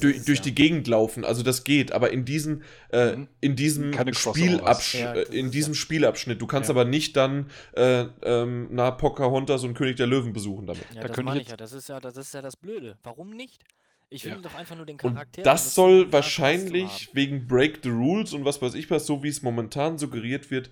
durch, 0.00 0.24
durch 0.24 0.38
ja. 0.38 0.44
die 0.44 0.54
Gegend 0.54 0.86
laufen. 0.86 1.24
Also 1.24 1.42
das 1.42 1.64
geht, 1.64 1.92
aber 1.92 2.10
in 2.12 2.24
diesen 2.24 2.62
äh, 2.90 3.16
mhm. 3.16 3.28
in 3.40 3.56
diesem 3.56 3.92
Spielabsch 4.14 4.94
ja, 4.94 5.12
äh, 5.14 5.22
in 5.36 5.50
diesem 5.50 5.74
Spielabschnitt. 5.74 6.40
Du 6.40 6.46
kannst 6.46 6.70
aber 6.70 6.84
nicht 6.84 7.16
dann 7.16 7.50
äh, 7.72 8.06
ähm, 8.22 8.68
na 8.70 8.90
Pocahontas 8.90 9.64
und 9.64 9.74
König 9.74 9.96
der 9.96 10.06
Löwen 10.06 10.32
besuchen 10.32 10.66
damit. 10.66 10.84
Ja, 10.94 11.02
da 11.02 11.08
das 11.08 11.24
meine 11.24 11.40
ich 11.40 11.48
ja. 11.48 11.56
Das 11.56 11.72
ist 11.72 11.88
ja 11.88 12.00
das 12.00 12.16
ist 12.16 12.32
ja 12.34 12.42
das 12.42 12.56
Blöde. 12.56 12.96
Warum 13.02 13.30
nicht? 13.30 13.64
Ich 14.10 14.24
will 14.26 14.40
doch 14.42 14.54
einfach 14.54 14.76
nur 14.76 14.86
den 14.86 14.96
Charakter. 14.96 15.40
Und 15.40 15.46
das 15.46 15.74
soll 15.74 16.12
wahrscheinlich 16.12 17.10
wegen 17.14 17.48
Break 17.48 17.80
the 17.82 17.88
Rules 17.88 18.32
und 18.32 18.44
was 18.44 18.62
weiß 18.62 18.74
ich 18.74 18.88
was, 18.90 19.06
so 19.06 19.24
wie 19.24 19.28
es 19.28 19.42
momentan 19.42 19.98
suggeriert 19.98 20.52
wird, 20.52 20.70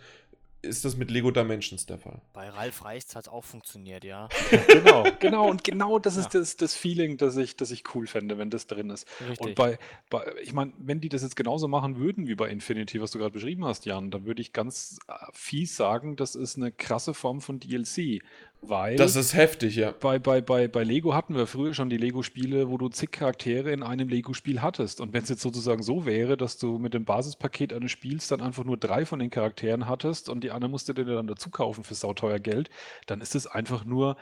ist 0.63 0.85
das 0.85 0.97
mit 0.97 1.11
Lego 1.11 1.31
Dimensions 1.31 1.87
der 1.87 1.99
Fall. 1.99 2.21
Bei 2.33 2.49
Ralf 2.49 2.85
Reichs 2.85 3.15
hat 3.17 3.25
es 3.25 3.29
auch 3.29 3.45
funktioniert, 3.45 4.05
ja. 4.05 4.29
genau, 4.69 5.05
genau. 5.19 5.51
Und 5.51 5.65
genau 5.65 5.99
das 5.99 6.17
ist 6.17 6.33
ja. 6.33 6.41
das, 6.41 6.57
das 6.57 6.75
Feeling, 6.75 7.17
das 7.17 7.37
ich, 7.37 7.57
das 7.57 7.71
ich 7.73 7.83
cool 7.95 8.07
fände, 8.07 8.39
wenn 8.39 8.49
das 8.49 8.69
drin 8.69 8.91
ist. 8.91 9.07
Richtig. 9.21 9.41
Und 9.41 9.55
bei, 9.57 9.79
bei 10.09 10.25
ich 10.43 10.53
meine, 10.53 10.73
wenn 10.79 11.01
die 11.01 11.09
das 11.09 11.23
jetzt 11.23 11.37
genauso 11.37 11.67
machen 11.67 11.99
würden 11.99 12.29
wie 12.29 12.37
bei 12.37 12.49
Infinity, 12.49 13.01
was 13.01 13.11
du 13.11 13.19
gerade 13.19 13.33
beschrieben 13.33 13.65
hast, 13.65 13.87
Jan, 13.87 14.11
dann 14.11 14.25
würde 14.25 14.41
ich 14.41 14.53
ganz 14.53 14.99
äh, 15.09 15.15
fies 15.33 15.77
sagen, 15.77 16.17
das 16.17 16.37
ist 16.37 16.57
eine 16.57 16.71
krasse 16.71 17.13
Form 17.13 17.41
von 17.41 17.59
DLC. 17.59 18.23
Weil 18.65 18.95
das 18.95 19.17
ist 19.17 19.35
heftig, 19.35 19.75
ja. 19.75 19.91
Bei, 19.91 20.21
bei, 20.21 20.41
bei, 20.41 20.69
bei 20.69 20.85
Lego 20.85 21.15
hatten 21.15 21.35
wir 21.35 21.49
früher 21.49 21.75
schon 21.75 21.91
die 21.91 21.97
Lego-Spiele, 21.97 22.71
wo 22.71 22.79
du 22.79 22.89
zig 22.89 23.11
Charaktere 23.11 23.73
in 23.73 23.83
einem 23.83 24.09
Lego-Spiel 24.09 24.63
hattest. 24.63 25.01
Und 25.01 25.13
wenn 25.13 25.25
es 25.25 25.29
jetzt 25.29 25.43
sozusagen 25.43 25.83
so 25.83 26.07
wäre, 26.07 26.37
dass 26.37 26.59
du 26.59 26.79
mit 26.79 26.95
dem 26.95 27.05
Basispaket 27.05 27.73
eines 27.73 27.91
Spiels 27.91 28.29
dann 28.29 28.41
einfach 28.41 28.63
nur 28.63 28.77
drei 28.77 29.05
von 29.05 29.19
den 29.19 29.31
Charakteren 29.31 29.89
hattest 29.89 30.29
und 30.29 30.45
die 30.45 30.53
anderen 30.53 30.71
musst 30.71 30.89
du 30.89 30.93
dir 30.93 31.05
dann 31.05 31.27
dazu 31.27 31.51
kaufen 31.51 31.83
für 31.83 31.97
sauteuer 31.97 32.39
Geld, 32.39 32.71
dann 33.07 33.21
ist 33.21 33.35
es 33.35 33.49
einfach 33.49 33.85
nur 33.85 34.17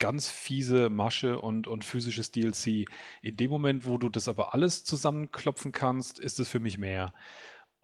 ganz 0.00 0.28
fiese 0.28 0.90
Masche 0.90 1.40
und, 1.40 1.68
und 1.68 1.84
physisches 1.84 2.32
DLC. 2.32 2.86
In 3.22 3.36
dem 3.36 3.50
Moment, 3.50 3.86
wo 3.86 3.98
du 3.98 4.08
das 4.08 4.26
aber 4.26 4.52
alles 4.52 4.82
zusammenklopfen 4.82 5.70
kannst, 5.70 6.18
ist 6.18 6.40
es 6.40 6.48
für 6.48 6.60
mich 6.60 6.76
mehr. 6.76 7.14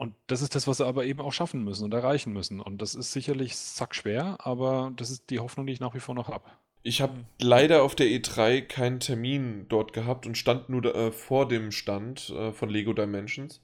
Und 0.02 0.16
das 0.26 0.42
ist 0.42 0.56
das, 0.56 0.66
was 0.66 0.78
sie 0.78 0.84
aber 0.84 1.04
eben 1.04 1.20
auch 1.20 1.32
schaffen 1.32 1.62
müssen 1.62 1.84
und 1.84 1.94
erreichen 1.94 2.32
müssen. 2.32 2.58
Und 2.58 2.82
das 2.82 2.96
ist 2.96 3.12
sicherlich 3.12 3.56
sackschwer, 3.56 4.36
aber 4.40 4.92
das 4.96 5.12
ist 5.12 5.30
die 5.30 5.38
Hoffnung, 5.38 5.64
die 5.64 5.74
ich 5.74 5.78
nach 5.78 5.94
wie 5.94 6.00
vor 6.00 6.16
noch 6.16 6.26
habe. 6.26 6.42
Ich 6.82 7.00
habe 7.00 7.24
leider 7.40 7.84
auf 7.84 7.94
der 7.94 8.08
E3 8.08 8.62
keinen 8.62 8.98
Termin 8.98 9.66
dort 9.68 9.92
gehabt 9.92 10.26
und 10.26 10.36
stand 10.36 10.68
nur 10.68 10.92
äh, 10.92 11.12
vor 11.12 11.46
dem 11.46 11.70
Stand 11.70 12.30
äh, 12.30 12.50
von 12.50 12.68
Lego 12.68 12.92
Dimensions. 12.92 13.60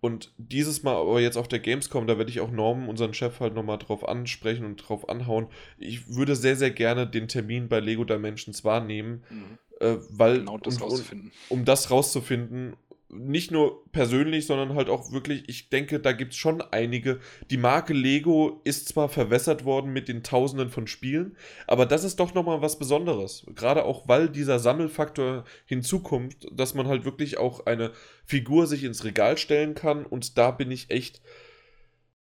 Und 0.00 0.32
dieses 0.38 0.82
Mal 0.84 0.96
aber 0.96 1.20
jetzt 1.20 1.36
auf 1.36 1.48
der 1.48 1.58
Gamescom, 1.58 2.06
da 2.06 2.16
werde 2.16 2.30
ich 2.30 2.40
auch 2.40 2.50
Norman, 2.50 2.88
unseren 2.88 3.12
Chef, 3.12 3.40
halt 3.40 3.54
nochmal 3.54 3.76
drauf 3.76 4.08
ansprechen 4.08 4.64
und 4.64 4.76
drauf 4.76 5.10
anhauen. 5.10 5.48
Ich 5.76 6.14
würde 6.16 6.34
sehr, 6.34 6.56
sehr 6.56 6.70
gerne 6.70 7.06
den 7.06 7.28
Termin 7.28 7.68
bei 7.68 7.80
Lego 7.80 8.04
Dimensions 8.04 8.64
wahrnehmen, 8.64 9.22
mhm. 9.28 9.58
äh, 9.80 9.96
weil 10.08 10.38
genau 10.38 10.56
das 10.56 10.80
um, 10.80 10.90
um, 10.90 11.30
um, 11.50 11.64
das 11.66 11.90
rauszufinden 11.90 12.74
nicht 13.08 13.50
nur 13.50 13.84
persönlich, 13.92 14.46
sondern 14.46 14.74
halt 14.74 14.88
auch 14.88 15.12
wirklich, 15.12 15.48
ich 15.48 15.68
denke, 15.68 16.00
da 16.00 16.12
gibt 16.12 16.32
es 16.32 16.38
schon 16.38 16.62
einige. 16.62 17.20
Die 17.50 17.56
Marke 17.56 17.92
Lego 17.92 18.60
ist 18.64 18.88
zwar 18.88 19.08
verwässert 19.08 19.64
worden 19.64 19.92
mit 19.92 20.08
den 20.08 20.22
Tausenden 20.22 20.70
von 20.70 20.86
Spielen, 20.86 21.36
aber 21.66 21.86
das 21.86 22.04
ist 22.04 22.18
doch 22.18 22.34
nochmal 22.34 22.62
was 22.62 22.78
Besonderes. 22.78 23.46
Gerade 23.54 23.84
auch, 23.84 24.08
weil 24.08 24.28
dieser 24.28 24.58
Sammelfaktor 24.58 25.44
hinzukommt, 25.66 26.46
dass 26.52 26.74
man 26.74 26.88
halt 26.88 27.04
wirklich 27.04 27.38
auch 27.38 27.66
eine 27.66 27.92
Figur 28.24 28.66
sich 28.66 28.84
ins 28.84 29.04
Regal 29.04 29.36
stellen 29.38 29.74
kann 29.74 30.04
und 30.06 30.38
da 30.38 30.50
bin 30.50 30.70
ich 30.70 30.90
echt. 30.90 31.20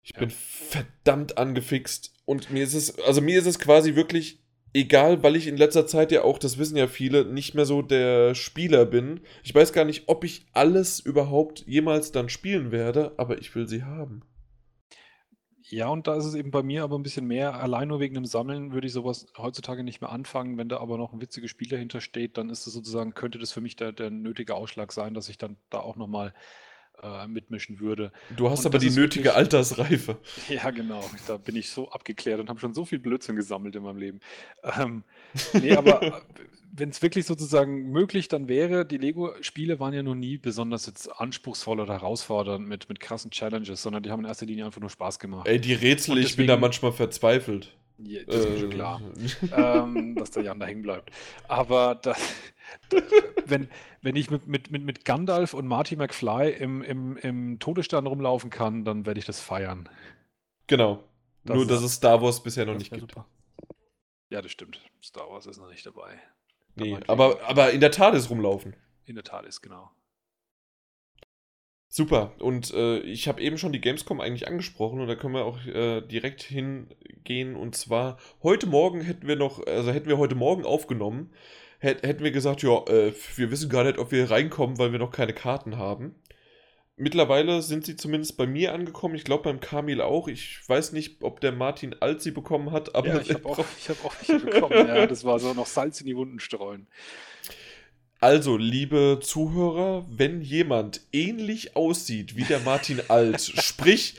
Ich 0.02 0.12
ja. 0.14 0.20
bin 0.20 0.30
verdammt 0.30 1.36
angefixt 1.36 2.14
und 2.26 2.50
mir 2.50 2.62
ist 2.62 2.74
es, 2.74 2.98
also 3.00 3.20
mir 3.20 3.38
ist 3.38 3.46
es 3.46 3.58
quasi 3.58 3.96
wirklich 3.96 4.45
egal, 4.76 5.22
weil 5.22 5.36
ich 5.36 5.46
in 5.46 5.56
letzter 5.56 5.86
Zeit 5.86 6.12
ja 6.12 6.22
auch, 6.22 6.38
das 6.38 6.58
wissen 6.58 6.76
ja 6.76 6.86
viele, 6.86 7.24
nicht 7.24 7.54
mehr 7.54 7.64
so 7.64 7.80
der 7.82 8.34
Spieler 8.34 8.84
bin. 8.84 9.20
Ich 9.42 9.54
weiß 9.54 9.72
gar 9.72 9.84
nicht, 9.84 10.04
ob 10.06 10.22
ich 10.22 10.46
alles 10.52 11.00
überhaupt 11.00 11.66
jemals 11.66 12.12
dann 12.12 12.28
spielen 12.28 12.70
werde, 12.70 13.12
aber 13.16 13.38
ich 13.38 13.54
will 13.54 13.66
sie 13.66 13.84
haben. 13.84 14.22
Ja, 15.68 15.88
und 15.88 16.06
da 16.06 16.14
ist 16.14 16.26
es 16.26 16.34
eben 16.34 16.52
bei 16.52 16.62
mir 16.62 16.84
aber 16.84 16.96
ein 16.96 17.02
bisschen 17.02 17.26
mehr. 17.26 17.54
Allein 17.60 17.88
nur 17.88 17.98
wegen 17.98 18.14
dem 18.14 18.26
Sammeln 18.26 18.72
würde 18.72 18.86
ich 18.86 18.92
sowas 18.92 19.26
heutzutage 19.36 19.82
nicht 19.82 20.00
mehr 20.00 20.12
anfangen. 20.12 20.58
Wenn 20.58 20.68
da 20.68 20.78
aber 20.78 20.96
noch 20.96 21.12
ein 21.12 21.20
witziges 21.20 21.50
Spiel 21.50 21.68
dahinter 21.68 22.00
steht, 22.00 22.38
dann 22.38 22.50
ist 22.50 22.66
das 22.66 22.74
sozusagen, 22.74 23.14
könnte 23.14 23.38
das 23.38 23.50
für 23.50 23.60
mich 23.60 23.74
der, 23.74 23.90
der 23.92 24.10
nötige 24.10 24.54
Ausschlag 24.54 24.92
sein, 24.92 25.14
dass 25.14 25.28
ich 25.28 25.38
dann 25.38 25.56
da 25.70 25.80
auch 25.80 25.96
nochmal 25.96 26.34
äh, 27.02 27.27
mitmischen 27.27 27.81
würde. 27.81 28.12
Du 28.36 28.51
hast 28.51 28.60
und 28.60 28.66
aber 28.66 28.78
die 28.78 28.90
nötige 28.90 29.27
wirklich, 29.27 29.36
Altersreife. 29.36 30.18
Ja, 30.48 30.70
genau. 30.70 31.09
Da 31.27 31.36
bin 31.36 31.56
ich 31.56 31.70
so 31.70 31.90
abgeklärt 31.90 32.40
und 32.40 32.48
habe 32.48 32.60
schon 32.60 32.74
so 32.74 32.85
viel 32.85 32.98
Blödsinn 32.98 33.36
gesammelt 33.36 33.74
in 33.77 33.82
meinem 33.82 33.98
Leben. 33.98 34.20
Ähm, 34.62 35.02
nee, 35.52 35.74
aber 35.74 36.23
wenn 36.73 36.90
es 36.90 37.02
wirklich 37.02 37.27
sozusagen 37.27 37.90
möglich 37.90 38.28
dann 38.28 38.48
wäre, 38.48 38.85
die 38.85 38.98
Lego-Spiele 38.98 39.81
waren 39.81 39.94
ja 39.94 40.02
noch 40.02 40.14
nie 40.14 40.39
besonders 40.39 40.86
jetzt 40.86 41.09
anspruchsvoll 41.09 41.81
oder 41.81 41.94
herausfordernd 41.94 42.66
mit, 42.66 42.89
mit 42.89 43.01
krassen 43.01 43.31
Challenges, 43.31 43.82
sondern 43.82 44.02
die 44.02 44.10
haben 44.10 44.20
in 44.20 44.27
erster 44.27 44.47
Linie 44.47 44.66
einfach 44.66 44.81
nur 44.81 44.90
Spaß 44.90 45.18
gemacht. 45.18 45.47
Ey, 45.47 45.60
die 45.60 45.74
Rätsel, 45.74 46.16
deswegen, 46.16 46.27
ich 46.27 46.36
bin 46.36 46.47
da 46.47 46.56
manchmal 46.56 46.93
verzweifelt. 46.93 47.73
Ja, 47.98 48.23
das 48.27 48.44
ist 48.44 48.60
schon 48.60 48.70
klar, 48.70 49.01
äh. 49.16 49.78
ähm, 49.78 50.14
dass 50.16 50.31
der 50.31 50.43
Jan 50.43 50.60
da 50.60 50.66
hängen 50.66 50.82
bleibt. 50.82 51.10
Aber 51.48 51.94
das, 51.94 52.18
wenn, 53.47 53.68
wenn 54.02 54.16
ich 54.16 54.31
mit, 54.31 54.47
mit, 54.47 54.70
mit, 54.70 55.05
Gandalf 55.05 55.55
und 55.55 55.66
Marty 55.66 55.97
McFly 55.97 56.51
im, 56.51 56.82
im, 56.82 57.16
im 57.16 57.59
Todesstern 57.59 58.06
rumlaufen 58.06 58.51
kann, 58.51 58.85
dann 58.85 59.06
werde 59.06 59.18
ich 59.18 59.27
das 59.27 59.40
feiern. 59.40 59.89
Genau. 60.66 61.05
Das 61.44 61.56
Nur, 61.56 61.66
dass 61.66 61.82
es 61.82 61.94
Star 61.94 62.20
Wars 62.20 62.43
bisher 62.43 62.66
noch 62.66 62.77
nicht 62.77 62.90
gibt. 62.90 63.12
Super. 63.12 63.27
Ja, 64.31 64.43
das 64.43 64.51
stimmt. 64.51 64.81
Star 65.02 65.31
Wars 65.31 65.47
ist 65.47 65.59
noch 65.59 65.70
nicht 65.70 65.86
dabei. 65.86 66.20
Nee, 66.74 66.98
aber, 67.06 67.40
aber 67.44 67.70
in 67.70 67.81
der 67.81 67.93
Tat 67.93 68.14
ist 68.14 68.28
rumlaufen. 68.28 68.74
In 69.06 69.14
der 69.14 69.24
Tat 69.24 69.47
ist, 69.47 69.62
genau. 69.62 69.90
Super. 71.97 72.35
Und 72.40 72.74
äh, 72.74 72.98
ich 72.98 73.27
habe 73.27 73.40
eben 73.40 73.56
schon 73.56 73.73
die 73.73 73.81
Gamescom 73.81 74.20
eigentlich 74.20 74.47
angesprochen 74.47 75.01
und 75.01 75.09
da 75.09 75.14
können 75.14 75.32
wir 75.32 75.47
auch 75.47 75.64
äh, 75.64 76.02
direkt 76.02 76.43
hingehen. 76.43 77.56
Und 77.56 77.74
zwar 77.74 78.18
heute 78.43 78.66
Morgen 78.66 79.01
hätten 79.01 79.27
wir 79.27 79.36
noch, 79.36 79.66
also 79.66 79.93
hätten 79.93 80.10
wir 80.10 80.18
heute 80.18 80.35
Morgen 80.35 80.66
aufgenommen, 80.66 81.32
hätten 81.78 82.23
wir 82.23 82.32
gesagt, 82.32 82.62
ja, 82.62 82.85
äh, 82.86 83.14
wir 83.36 83.51
wissen 83.51 83.70
gar 83.70 83.85
nicht, 83.85 83.97
ob 83.97 84.12
wir 84.12 84.31
reinkommen, 84.31 84.77
weil 84.77 84.93
wir 84.93 84.98
noch 84.98 85.10
keine 85.10 85.32
Karten 85.32 85.78
haben. 85.78 86.14
Mittlerweile 86.97 87.62
sind 87.62 87.86
sie 87.86 87.97
zumindest 87.97 88.36
bei 88.36 88.47
mir 88.47 88.74
angekommen. 88.74 89.14
Ich 89.14 89.24
glaube 89.24 89.44
beim 89.44 89.60
Kamil 89.60 90.02
auch. 90.02 90.28
Ich 90.28 90.68
weiß 90.68 90.93
nicht, 90.93 91.23
ob 91.23 91.40
der 91.40 91.52
Martin 91.52 91.97
alt 92.01 92.20
sie 92.20 92.31
bekommen 92.31 92.73
hat, 92.73 92.94
aber. 92.94 93.09
Ja, 93.09 93.20
ich 93.23 93.32
habe 93.32 93.47
auch, 93.47 93.56
hab 93.89 94.05
auch 94.05 94.14
welche 94.20 94.44
bekommen. 94.44 94.86
ja, 94.86 95.06
das 95.06 95.24
war 95.24 95.39
so 95.39 95.55
noch 95.55 95.66
Salz 95.66 95.98
in 96.02 96.06
die 96.06 96.16
Wunden 96.16 96.40
streuen. 96.40 96.89
Also, 98.26 98.56
liebe 98.56 99.20
Zuhörer, 99.22 100.04
wenn 100.10 100.40
jemand 100.42 101.00
ähnlich 101.12 101.76
aussieht 101.76 102.34
wie 102.34 102.42
der 102.42 102.58
Martin 102.58 103.00
Alt, 103.06 103.40
sprich, 103.62 104.16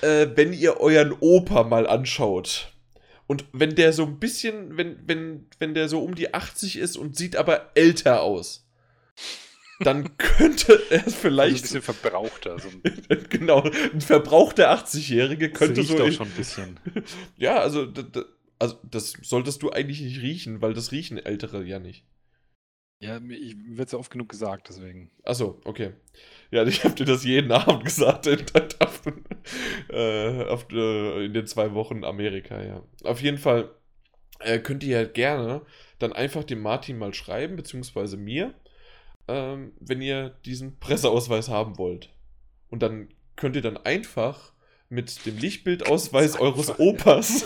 äh, 0.00 0.28
wenn 0.34 0.54
ihr 0.54 0.80
euren 0.80 1.12
Opa 1.20 1.64
mal 1.64 1.86
anschaut, 1.86 2.72
Und 3.26 3.44
wenn 3.52 3.74
der 3.74 3.92
so 3.92 4.06
ein 4.06 4.18
bisschen, 4.18 4.78
wenn, 4.78 5.06
wenn, 5.06 5.46
wenn 5.58 5.74
der 5.74 5.90
so 5.90 6.02
um 6.02 6.14
die 6.14 6.32
80 6.32 6.78
ist 6.78 6.96
und 6.96 7.18
sieht 7.18 7.36
aber 7.36 7.70
älter 7.74 8.22
aus, 8.22 8.66
dann 9.80 10.08
könnte 10.16 10.80
er 10.88 11.02
vielleicht. 11.02 11.64
Also 11.64 11.76
ein 11.76 11.82
bisschen 11.82 11.82
verbrauchter. 11.82 12.58
So 12.58 12.68
ein 12.68 13.26
genau, 13.28 13.62
ein 13.92 14.00
verbrauchter 14.00 14.72
80-Jährige 14.72 15.50
könnte 15.50 15.82
so. 15.82 16.02
Auch 16.02 16.10
schon 16.10 16.28
ein 16.28 16.32
bisschen. 16.32 16.80
ja, 17.36 17.58
also, 17.58 17.92
also 18.58 18.78
das 18.90 19.12
solltest 19.20 19.62
du 19.62 19.70
eigentlich 19.70 20.00
nicht 20.00 20.22
riechen, 20.22 20.62
weil 20.62 20.72
das 20.72 20.92
riechen 20.92 21.18
Ältere 21.18 21.62
ja 21.62 21.78
nicht. 21.78 22.06
Ja, 23.00 23.18
ich 23.28 23.56
wird 23.66 23.88
es 23.88 23.92
ja 23.92 23.98
oft 23.98 24.10
genug 24.10 24.28
gesagt, 24.28 24.68
deswegen. 24.68 25.10
Achso, 25.24 25.58
okay. 25.64 25.92
Ja, 26.50 26.64
ich 26.66 26.84
habe 26.84 26.94
dir 26.94 27.06
das 27.06 27.24
jeden 27.24 27.50
Abend 27.50 27.84
gesagt 27.84 28.26
in, 28.26 28.40
äh, 29.88 30.44
auf, 30.44 30.70
äh, 30.70 31.24
in 31.24 31.32
den 31.32 31.46
zwei 31.46 31.72
Wochen 31.72 32.04
Amerika, 32.04 32.62
ja. 32.62 32.82
Auf 33.04 33.22
jeden 33.22 33.38
Fall 33.38 33.70
äh, 34.40 34.58
könnt 34.58 34.82
ihr 34.84 35.00
ja 35.00 35.04
gerne 35.04 35.62
dann 35.98 36.12
einfach 36.12 36.44
dem 36.44 36.60
Martin 36.60 36.98
mal 36.98 37.14
schreiben, 37.14 37.56
beziehungsweise 37.56 38.18
mir, 38.18 38.54
ähm, 39.28 39.72
wenn 39.80 40.02
ihr 40.02 40.36
diesen 40.44 40.78
Presseausweis 40.78 41.48
haben 41.48 41.78
wollt. 41.78 42.10
Und 42.68 42.82
dann 42.82 43.08
könnt 43.36 43.56
ihr 43.56 43.62
dann 43.62 43.78
einfach 43.78 44.52
mit 44.90 45.24
dem 45.24 45.38
Lichtbildausweis 45.38 46.36
eures 46.40 46.78
Opas 46.78 47.44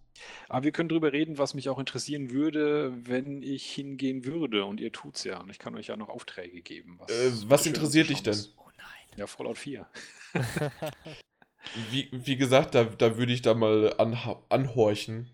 Aber 0.49 0.65
wir 0.65 0.73
können 0.73 0.89
darüber 0.89 1.13
reden, 1.13 1.37
was 1.37 1.53
mich 1.53 1.69
auch 1.69 1.79
interessieren 1.79 2.31
würde, 2.31 2.93
wenn 3.05 3.43
ich 3.43 3.71
hingehen 3.71 4.25
würde. 4.25 4.65
Und 4.65 4.81
ihr 4.81 4.91
tut's 4.91 5.25
ja. 5.25 5.39
Und 5.39 5.51
ich 5.51 5.59
kann 5.59 5.77
euch 5.77 5.89
ja 5.89 5.99
noch 5.99 6.09
Aufträge 6.09 6.63
geben. 6.63 6.99
Was, 6.99 7.11
äh, 7.11 7.51
was 7.51 7.67
interessiert 7.67 8.09
dich 8.09 8.23
denn? 8.23 8.39
Oh 8.57 8.71
nein. 8.79 9.19
Ja, 9.19 9.27
Fallout 9.27 9.59
4. 9.59 9.87
wie, 11.91 12.09
wie 12.11 12.37
gesagt, 12.37 12.75
da, 12.75 12.85
da 12.85 13.19
würde 13.19 13.35
ich 13.35 13.43
da 13.43 13.53
mal 13.53 13.95
anhorchen, 14.49 15.29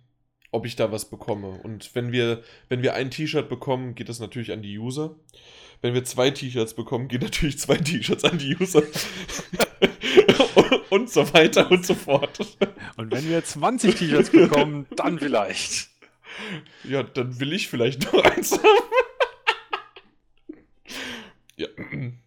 ob 0.51 0.67
ich 0.67 0.75
da 0.75 0.91
was 0.91 1.09
bekomme. 1.09 1.51
Und 1.51 1.95
wenn 1.95 2.11
wir, 2.11 2.43
wenn 2.69 2.83
wir 2.83 2.95
ein 2.95 3.13
T-Shirt 3.13 3.49
bekommen, 3.49 3.95
geht 3.95 4.09
das 4.09 4.19
natürlich 4.19 4.51
an 4.51 4.63
die 4.63 4.77
User. 4.77 5.15
Wenn 5.83 5.95
wir 5.95 6.03
zwei 6.03 6.31
T-Shirts 6.31 6.75
bekommen, 6.75 7.07
gehen 7.07 7.21
natürlich 7.23 7.61
zwei 7.61 7.77
T-Shirts 7.77 8.25
an 8.25 8.39
die 8.39 8.57
User. 8.57 8.83
und 10.95 11.11
so 11.11 11.33
weiter 11.35 11.71
und 11.71 11.85
so 11.85 11.95
fort. 11.95 12.39
Und 12.97 13.11
wenn 13.11 13.29
wir 13.29 13.45
20 13.45 13.95
T-Shirts 13.97 14.31
bekommen, 14.31 14.87
dann 14.97 15.19
vielleicht. 15.19 15.89
Ja, 16.85 17.03
dann 17.03 17.39
will 17.41 17.53
ich 17.53 17.69
vielleicht 17.69 18.13
noch 18.13 18.25
eins 18.25 18.53
haben. 18.53 18.65
ja, 21.57 21.69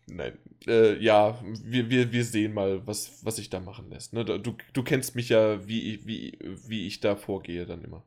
nein. 0.07 0.37
Äh, 0.65 1.01
ja, 1.01 1.39
wir, 1.63 1.89
wir, 1.89 2.11
wir 2.11 2.25
sehen 2.25 2.53
mal, 2.53 2.85
was, 2.85 3.23
was 3.23 3.37
sich 3.37 3.49
da 3.49 3.59
machen 3.59 3.89
lässt. 3.89 4.13
Ne? 4.13 4.25
Du, 4.25 4.55
du 4.73 4.83
kennst 4.83 5.15
mich 5.15 5.29
ja, 5.29 5.65
wie, 5.65 6.05
wie, 6.05 6.37
wie 6.67 6.87
ich 6.87 6.99
da 6.99 7.15
vorgehe 7.15 7.65
dann 7.65 7.83
immer. 7.83 8.03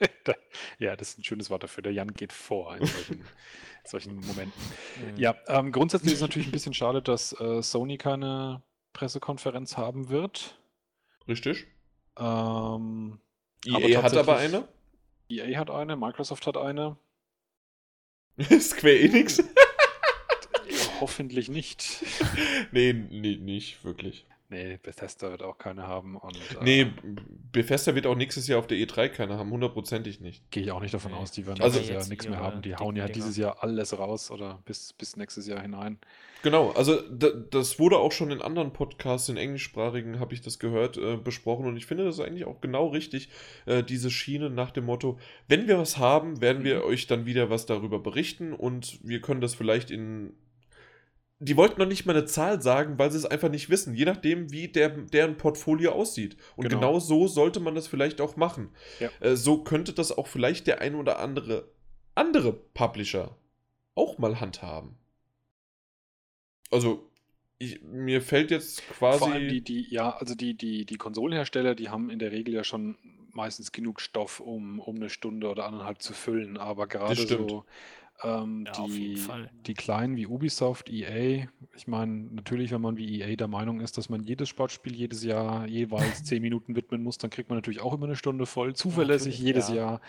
ja, 0.78 0.96
das 0.96 1.10
ist 1.10 1.18
ein 1.18 1.24
schönes 1.24 1.50
Wort 1.50 1.62
dafür. 1.62 1.82
Der 1.82 1.92
Jan 1.92 2.12
geht 2.14 2.32
vor 2.32 2.76
in 2.76 2.86
solchen, 2.86 3.24
solchen 3.84 4.14
Momenten. 4.16 4.62
Mhm. 5.12 5.16
Ja, 5.16 5.36
ähm, 5.48 5.72
grundsätzlich 5.72 6.12
ist 6.12 6.18
es 6.18 6.22
natürlich 6.22 6.48
ein 6.48 6.52
bisschen 6.52 6.74
schade, 6.74 7.02
dass 7.02 7.38
äh, 7.40 7.62
Sony 7.62 7.98
keine 7.98 8.62
Pressekonferenz 8.92 9.76
haben 9.76 10.08
wird. 10.08 10.58
Richtig. 11.28 11.66
Ähm, 12.16 13.20
EA 13.66 13.76
aber 13.76 14.02
hat 14.02 14.16
aber 14.16 14.36
eine. 14.36 14.68
EA 15.28 15.58
hat 15.58 15.70
eine, 15.70 15.96
Microsoft 15.96 16.46
hat 16.46 16.56
eine. 16.56 16.96
Square 18.60 18.98
Enix? 18.98 19.42
Hoffentlich 21.00 21.48
nicht. 21.48 22.04
nee, 22.72 22.92
nee, 22.92 23.36
nicht 23.36 23.84
wirklich. 23.84 24.26
Nee, 24.54 24.78
Bethesda 24.80 25.32
wird 25.32 25.42
auch 25.42 25.58
keine 25.58 25.88
haben. 25.88 26.16
Und, 26.16 26.38
nee, 26.62 26.82
äh, 26.82 26.92
Bethesda 27.50 27.96
wird 27.96 28.06
auch 28.06 28.14
nächstes 28.14 28.46
Jahr 28.46 28.60
auf 28.60 28.68
der 28.68 28.78
E3 28.78 29.08
keine 29.08 29.36
haben, 29.36 29.50
hundertprozentig 29.50 30.20
nicht. 30.20 30.48
Gehe 30.52 30.62
ich 30.62 30.70
auch 30.70 30.80
nicht 30.80 30.94
davon 30.94 31.10
nee. 31.10 31.18
aus, 31.18 31.32
die 31.32 31.44
werden 31.44 31.60
also, 31.60 31.78
nächstes 31.78 31.94
Jahr 31.96 32.08
nichts 32.08 32.28
mehr 32.28 32.38
haben. 32.38 32.62
Die 32.62 32.76
hauen 32.76 32.94
ja 32.94 33.08
dieses 33.08 33.36
Jahr 33.36 33.64
alles 33.64 33.98
raus 33.98 34.30
oder 34.30 34.60
bis, 34.64 34.92
bis 34.92 35.16
nächstes 35.16 35.48
Jahr 35.48 35.60
hinein. 35.60 35.98
Genau, 36.44 36.70
also 36.72 37.00
das 37.00 37.80
wurde 37.80 37.98
auch 37.98 38.12
schon 38.12 38.30
in 38.30 38.42
anderen 38.42 38.72
Podcasts, 38.72 39.28
in 39.28 39.38
englischsprachigen, 39.38 40.20
habe 40.20 40.34
ich 40.34 40.42
das 40.42 40.60
gehört, 40.60 40.98
äh, 40.98 41.16
besprochen 41.16 41.66
und 41.66 41.76
ich 41.76 41.86
finde 41.86 42.04
das 42.04 42.20
eigentlich 42.20 42.44
auch 42.44 42.60
genau 42.60 42.88
richtig, 42.88 43.30
äh, 43.64 43.82
diese 43.82 44.10
Schiene 44.10 44.50
nach 44.50 44.70
dem 44.70 44.84
Motto, 44.84 45.18
wenn 45.48 45.66
wir 45.66 45.78
was 45.78 45.96
haben, 45.96 46.42
werden 46.42 46.62
wir 46.62 46.80
mhm. 46.80 46.84
euch 46.84 47.06
dann 47.06 47.26
wieder 47.26 47.50
was 47.50 47.66
darüber 47.66 47.98
berichten 47.98 48.52
und 48.52 49.00
wir 49.02 49.20
können 49.20 49.40
das 49.40 49.54
vielleicht 49.54 49.90
in 49.90 50.34
die 51.44 51.56
wollten 51.56 51.80
noch 51.80 51.86
nicht 51.86 52.06
mal 52.06 52.16
eine 52.16 52.24
Zahl 52.26 52.60
sagen, 52.62 52.98
weil 52.98 53.10
sie 53.10 53.18
es 53.18 53.26
einfach 53.26 53.50
nicht 53.50 53.70
wissen, 53.70 53.94
je 53.94 54.04
nachdem, 54.04 54.50
wie 54.50 54.68
der, 54.68 54.88
deren 54.88 55.36
Portfolio 55.36 55.92
aussieht. 55.92 56.36
Und 56.56 56.68
genau, 56.68 56.80
genau 56.80 56.98
so 57.00 57.28
sollte 57.28 57.60
man 57.60 57.74
das 57.74 57.86
vielleicht 57.86 58.20
auch 58.20 58.36
machen. 58.36 58.70
Ja. 59.00 59.10
Äh, 59.20 59.36
so 59.36 59.62
könnte 59.62 59.92
das 59.92 60.16
auch 60.16 60.26
vielleicht 60.26 60.66
der 60.66 60.80
ein 60.80 60.94
oder 60.94 61.18
andere 61.18 61.68
andere 62.14 62.52
Publisher 62.52 63.36
auch 63.94 64.18
mal 64.18 64.40
handhaben. 64.40 64.96
Also, 66.70 67.10
ich, 67.58 67.82
mir 67.82 68.20
fällt 68.22 68.50
jetzt 68.50 68.86
quasi. 68.88 69.18
Vor 69.18 69.32
allem 69.32 69.48
die, 69.48 69.62
die, 69.62 69.92
ja, 69.92 70.16
also 70.16 70.34
die, 70.34 70.56
die, 70.56 70.84
die 70.84 70.96
Konsolenhersteller, 70.96 71.74
die 71.74 71.88
haben 71.88 72.10
in 72.10 72.18
der 72.18 72.32
Regel 72.32 72.54
ja 72.54 72.64
schon 72.64 72.96
meistens 73.32 73.72
genug 73.72 74.00
Stoff, 74.00 74.40
um, 74.40 74.78
um 74.80 74.96
eine 74.96 75.10
Stunde 75.10 75.48
oder 75.48 75.66
anderthalb 75.66 76.02
zu 76.02 76.12
füllen. 76.12 76.56
Aber 76.56 76.86
gerade 76.86 77.26
so 77.26 77.64
ähm, 78.22 78.64
ja, 78.66 78.86
die, 78.86 79.18
die 79.66 79.74
kleinen 79.74 80.16
wie 80.16 80.26
Ubisoft, 80.26 80.88
EA, 80.88 81.46
ich 81.76 81.86
meine, 81.86 82.28
natürlich, 82.30 82.70
wenn 82.70 82.80
man 82.80 82.96
wie 82.96 83.20
EA 83.20 83.36
der 83.36 83.48
Meinung 83.48 83.80
ist, 83.80 83.98
dass 83.98 84.08
man 84.08 84.22
jedes 84.22 84.48
Sportspiel 84.48 84.94
jedes 84.94 85.24
Jahr 85.24 85.66
jeweils 85.66 86.24
zehn 86.24 86.40
Minuten 86.40 86.76
widmen 86.76 87.02
muss, 87.02 87.18
dann 87.18 87.30
kriegt 87.30 87.48
man 87.48 87.58
natürlich 87.58 87.80
auch 87.80 87.92
immer 87.92 88.06
eine 88.06 88.16
Stunde 88.16 88.46
voll. 88.46 88.74
Zuverlässig 88.74 89.38
jedes 89.38 89.68
ja. 89.68 89.74
Jahr. 89.74 90.00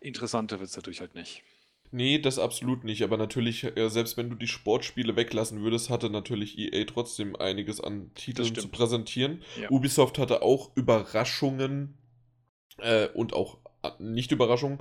Interessanter 0.00 0.58
wird 0.58 0.70
es 0.70 0.76
natürlich 0.76 1.00
halt 1.00 1.14
nicht. 1.14 1.42
Nee, 1.90 2.18
das 2.18 2.40
absolut 2.40 2.82
nicht. 2.82 3.02
Aber 3.02 3.16
natürlich, 3.16 3.64
äh, 3.76 3.88
selbst 3.88 4.16
wenn 4.16 4.28
du 4.28 4.34
die 4.34 4.48
Sportspiele 4.48 5.14
weglassen 5.14 5.62
würdest, 5.62 5.90
hatte 5.90 6.10
natürlich 6.10 6.58
EA 6.58 6.84
trotzdem 6.86 7.36
einiges 7.36 7.80
an 7.80 8.10
Titeln 8.14 8.52
zu 8.52 8.68
präsentieren. 8.68 9.42
Ja. 9.60 9.70
Ubisoft 9.70 10.18
hatte 10.18 10.42
auch 10.42 10.72
Überraschungen 10.74 11.96
äh, 12.78 13.06
und 13.14 13.32
auch 13.32 13.58
äh, 13.84 13.90
Nicht-Überraschungen. 14.00 14.80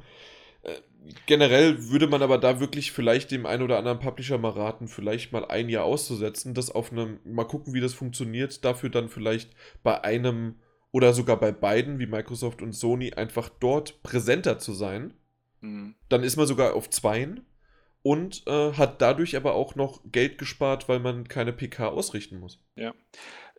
Generell 1.25 1.89
würde 1.89 2.07
man 2.07 2.21
aber 2.21 2.37
da 2.37 2.59
wirklich 2.61 2.93
vielleicht 2.93 3.31
dem 3.31 3.45
einen 3.45 3.63
oder 3.63 3.77
anderen 3.77 3.99
Publisher 3.99 4.37
mal 4.37 4.51
raten, 4.51 4.87
vielleicht 4.87 5.33
mal 5.33 5.43
ein 5.45 5.67
Jahr 5.67 5.83
auszusetzen, 5.83 6.53
das 6.53 6.71
auf 6.71 6.91
einem, 6.91 7.19
mal 7.25 7.43
gucken, 7.43 7.73
wie 7.73 7.81
das 7.81 7.93
funktioniert, 7.93 8.63
dafür 8.63 8.89
dann 8.89 9.09
vielleicht 9.09 9.51
bei 9.83 10.01
einem 10.03 10.55
oder 10.91 11.13
sogar 11.13 11.37
bei 11.37 11.51
beiden, 11.51 11.99
wie 11.99 12.05
Microsoft 12.05 12.61
und 12.61 12.71
Sony, 12.73 13.13
einfach 13.13 13.49
dort 13.49 14.01
präsenter 14.03 14.59
zu 14.59 14.73
sein. 14.73 15.13
Mhm. 15.59 15.95
Dann 16.07 16.23
ist 16.23 16.37
man 16.37 16.47
sogar 16.47 16.75
auf 16.75 16.89
zweien 16.89 17.45
und 18.03 18.43
äh, 18.47 18.73
hat 18.73 19.01
dadurch 19.01 19.35
aber 19.35 19.55
auch 19.55 19.75
noch 19.75 20.01
Geld 20.11 20.37
gespart, 20.37 20.87
weil 20.87 20.99
man 20.99 21.27
keine 21.27 21.51
PK 21.51 21.87
ausrichten 21.87 22.39
muss. 22.39 22.59
Ja, 22.75 22.93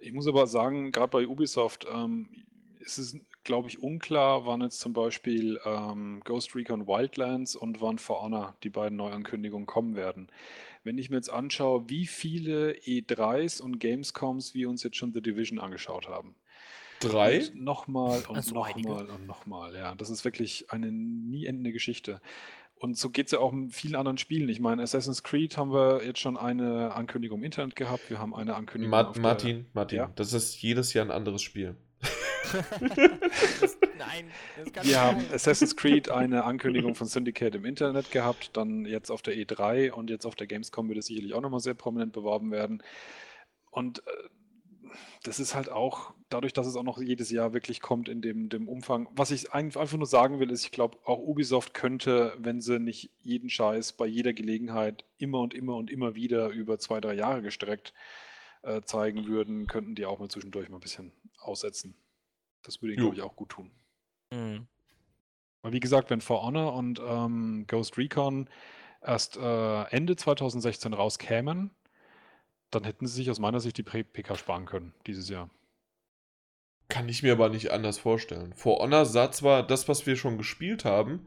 ich 0.00 0.12
muss 0.12 0.28
aber 0.28 0.46
sagen, 0.46 0.92
gerade 0.92 1.10
bei 1.10 1.26
Ubisoft 1.26 1.86
ähm, 1.92 2.28
ist 2.80 2.98
es 2.98 3.18
glaube 3.44 3.68
ich, 3.68 3.82
unklar, 3.82 4.46
wann 4.46 4.62
jetzt 4.62 4.80
zum 4.80 4.92
Beispiel 4.92 5.60
ähm, 5.64 6.20
Ghost 6.24 6.54
Recon 6.54 6.86
Wildlands 6.86 7.54
und 7.56 7.80
wann 7.80 7.98
For 7.98 8.22
Honor 8.22 8.56
die 8.62 8.70
beiden 8.70 8.96
Neuankündigungen 8.96 9.66
kommen 9.66 9.94
werden. 9.94 10.28
Wenn 10.82 10.98
ich 10.98 11.10
mir 11.10 11.16
jetzt 11.16 11.30
anschaue, 11.30 11.88
wie 11.88 12.06
viele 12.06 12.72
E3s 12.72 13.62
und 13.62 13.78
Gamescoms 13.78 14.54
wir 14.54 14.68
uns 14.68 14.82
jetzt 14.82 14.96
schon 14.96 15.12
The 15.12 15.22
Division 15.22 15.58
angeschaut 15.58 16.08
haben. 16.08 16.34
Drei? 17.00 17.44
Nochmal 17.54 18.22
und 18.28 18.52
nochmal 18.52 19.06
und 19.10 19.26
nochmal. 19.26 19.74
Ja, 19.74 19.94
das 19.94 20.10
ist 20.10 20.24
wirklich 20.24 20.70
eine 20.70 20.90
nie 20.90 21.46
endende 21.46 21.72
Geschichte. 21.72 22.20
Und 22.76 22.98
so 22.98 23.08
geht 23.10 23.26
es 23.26 23.32
ja 23.32 23.38
auch 23.38 23.52
in 23.52 23.70
vielen 23.70 23.94
anderen 23.94 24.18
Spielen. 24.18 24.48
Ich 24.48 24.60
meine, 24.60 24.82
Assassin's 24.82 25.22
Creed 25.22 25.56
haben 25.56 25.72
wir 25.72 26.04
jetzt 26.04 26.18
schon 26.18 26.36
eine 26.36 26.94
Ankündigung 26.94 27.38
im 27.38 27.44
Internet 27.44 27.76
gehabt. 27.76 28.10
Wir 28.10 28.18
haben 28.18 28.34
eine 28.34 28.54
Ankündigung. 28.54 28.90
Ma 28.90 29.12
Martin, 29.18 29.56
der, 29.56 29.66
Martin, 29.72 29.98
ja? 29.98 30.12
das 30.16 30.32
ist 30.32 30.60
jedes 30.60 30.92
Jahr 30.92 31.06
ein 31.06 31.10
anderes 31.10 31.42
Spiel. 31.42 31.76
Nein, 33.98 34.30
Wir 34.82 35.00
haben 35.00 35.24
Assassin's 35.32 35.76
Creed 35.76 36.10
eine 36.10 36.44
Ankündigung 36.44 36.94
von 36.94 37.06
Syndicate 37.06 37.54
im 37.54 37.64
Internet 37.64 38.10
gehabt, 38.10 38.50
dann 38.56 38.84
jetzt 38.84 39.10
auf 39.10 39.22
der 39.22 39.34
E3 39.34 39.90
und 39.90 40.10
jetzt 40.10 40.26
auf 40.26 40.34
der 40.34 40.46
Gamescom 40.46 40.88
wird 40.88 40.98
es 40.98 41.06
sicherlich 41.06 41.34
auch 41.34 41.40
nochmal 41.40 41.60
sehr 41.60 41.74
prominent 41.74 42.12
beworben 42.12 42.50
werden. 42.50 42.82
Und 43.70 44.00
äh, 44.06 44.10
das 45.22 45.40
ist 45.40 45.54
halt 45.54 45.70
auch, 45.70 46.12
dadurch, 46.28 46.52
dass 46.52 46.66
es 46.66 46.76
auch 46.76 46.82
noch 46.82 47.00
jedes 47.00 47.30
Jahr 47.30 47.52
wirklich 47.54 47.80
kommt 47.80 48.08
in 48.08 48.20
dem, 48.20 48.48
dem 48.48 48.68
Umfang. 48.68 49.08
Was 49.12 49.30
ich 49.30 49.52
einfach 49.52 49.90
nur 49.92 50.06
sagen 50.06 50.38
will, 50.38 50.50
ist, 50.50 50.64
ich 50.64 50.70
glaube, 50.70 50.98
auch 51.04 51.18
Ubisoft 51.18 51.74
könnte, 51.74 52.34
wenn 52.38 52.60
sie 52.60 52.78
nicht 52.78 53.10
jeden 53.22 53.48
Scheiß 53.48 53.94
bei 53.94 54.06
jeder 54.06 54.32
Gelegenheit 54.32 55.04
immer 55.18 55.40
und 55.40 55.54
immer 55.54 55.76
und 55.76 55.90
immer 55.90 56.14
wieder 56.14 56.48
über 56.48 56.78
zwei, 56.78 57.00
drei 57.00 57.14
Jahre 57.14 57.42
gestreckt 57.42 57.94
äh, 58.62 58.82
zeigen 58.82 59.26
würden, 59.26 59.66
könnten 59.66 59.94
die 59.94 60.06
auch 60.06 60.18
mal 60.18 60.28
zwischendurch 60.28 60.68
mal 60.68 60.76
ein 60.76 60.80
bisschen 60.80 61.12
aussetzen. 61.38 61.96
Das 62.64 62.82
würde 62.82 62.94
ihnen, 62.94 63.02
glaube 63.02 63.16
ich, 63.16 63.22
auch 63.22 63.36
gut 63.36 63.50
tun. 63.50 63.70
Mhm. 64.32 64.66
Weil, 65.62 65.72
wie 65.72 65.80
gesagt, 65.80 66.10
wenn 66.10 66.20
For 66.20 66.42
Honor 66.42 66.74
und 66.74 67.00
ähm, 67.06 67.64
Ghost 67.66 67.96
Recon 67.96 68.48
erst 69.00 69.36
äh, 69.36 69.82
Ende 69.84 70.16
2016 70.16 70.92
rauskämen, 70.92 71.70
dann 72.70 72.84
hätten 72.84 73.06
sie 73.06 73.14
sich 73.14 73.30
aus 73.30 73.38
meiner 73.38 73.60
Sicht 73.60 73.78
die 73.78 73.82
PK 73.82 74.36
sparen 74.36 74.66
können 74.66 74.94
dieses 75.06 75.28
Jahr. 75.28 75.48
Kann 76.88 77.08
ich 77.08 77.22
mir 77.22 77.32
aber 77.32 77.48
nicht 77.48 77.70
anders 77.70 77.98
vorstellen. 77.98 78.52
For 78.54 78.78
Honor 78.80 79.06
sah 79.06 79.30
zwar 79.30 79.66
das, 79.66 79.88
was 79.88 80.06
wir 80.06 80.16
schon 80.16 80.36
gespielt 80.36 80.84
haben, 80.84 81.26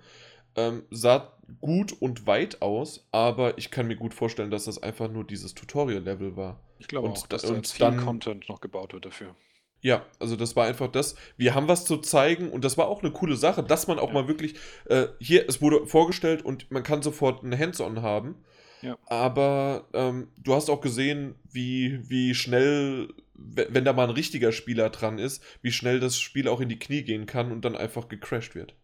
ähm, 0.55 0.83
sah 0.91 1.37
gut 1.59 1.93
und 1.93 2.27
weit 2.27 2.61
aus, 2.61 3.07
aber 3.11 3.57
ich 3.57 3.71
kann 3.71 3.87
mir 3.87 3.95
gut 3.95 4.13
vorstellen, 4.13 4.51
dass 4.51 4.65
das 4.65 4.81
einfach 4.81 5.09
nur 5.09 5.23
dieses 5.23 5.55
Tutorial-Level 5.55 6.35
war. 6.35 6.59
Ich 6.79 6.87
glaube 6.87 7.07
und, 7.07 7.17
auch, 7.17 7.27
dass 7.27 7.45
und 7.45 7.67
viel 7.67 7.85
dann, 7.85 7.97
Content 7.97 8.49
noch 8.49 8.61
gebaut 8.61 8.93
wird 8.93 9.05
dafür. 9.05 9.35
Ja, 9.81 10.05
also 10.19 10.35
das 10.35 10.55
war 10.55 10.65
einfach 10.65 10.91
das. 10.91 11.15
Wir 11.37 11.53
haben 11.53 11.67
was 11.67 11.85
zu 11.85 11.97
zeigen 11.97 12.49
und 12.49 12.65
das 12.65 12.77
war 12.77 12.87
auch 12.87 13.03
eine 13.03 13.11
coole 13.11 13.35
Sache, 13.35 13.63
dass 13.63 13.87
man 13.87 13.99
auch 13.99 14.07
ja. 14.07 14.13
mal 14.13 14.27
wirklich 14.27 14.55
äh, 14.85 15.07
hier, 15.19 15.47
es 15.47 15.61
wurde 15.61 15.85
vorgestellt 15.85 16.43
und 16.43 16.71
man 16.71 16.83
kann 16.83 17.01
sofort 17.01 17.43
ein 17.43 17.57
Hands-on 17.57 18.01
haben. 18.01 18.35
Ja. 18.81 18.97
Aber 19.05 19.87
ähm, 19.93 20.29
du 20.37 20.53
hast 20.53 20.69
auch 20.69 20.81
gesehen, 20.81 21.35
wie, 21.51 22.09
wie 22.09 22.35
schnell, 22.35 23.09
wenn 23.33 23.85
da 23.85 23.93
mal 23.93 24.05
ein 24.05 24.15
richtiger 24.15 24.51
Spieler 24.51 24.89
dran 24.89 25.19
ist, 25.19 25.43
wie 25.61 25.71
schnell 25.71 25.99
das 25.99 26.19
Spiel 26.19 26.47
auch 26.47 26.61
in 26.61 26.69
die 26.69 26.79
Knie 26.79 27.03
gehen 27.03 27.25
kann 27.25 27.51
und 27.51 27.63
dann 27.63 27.75
einfach 27.75 28.07
gecrashed 28.07 28.55
wird. 28.55 28.75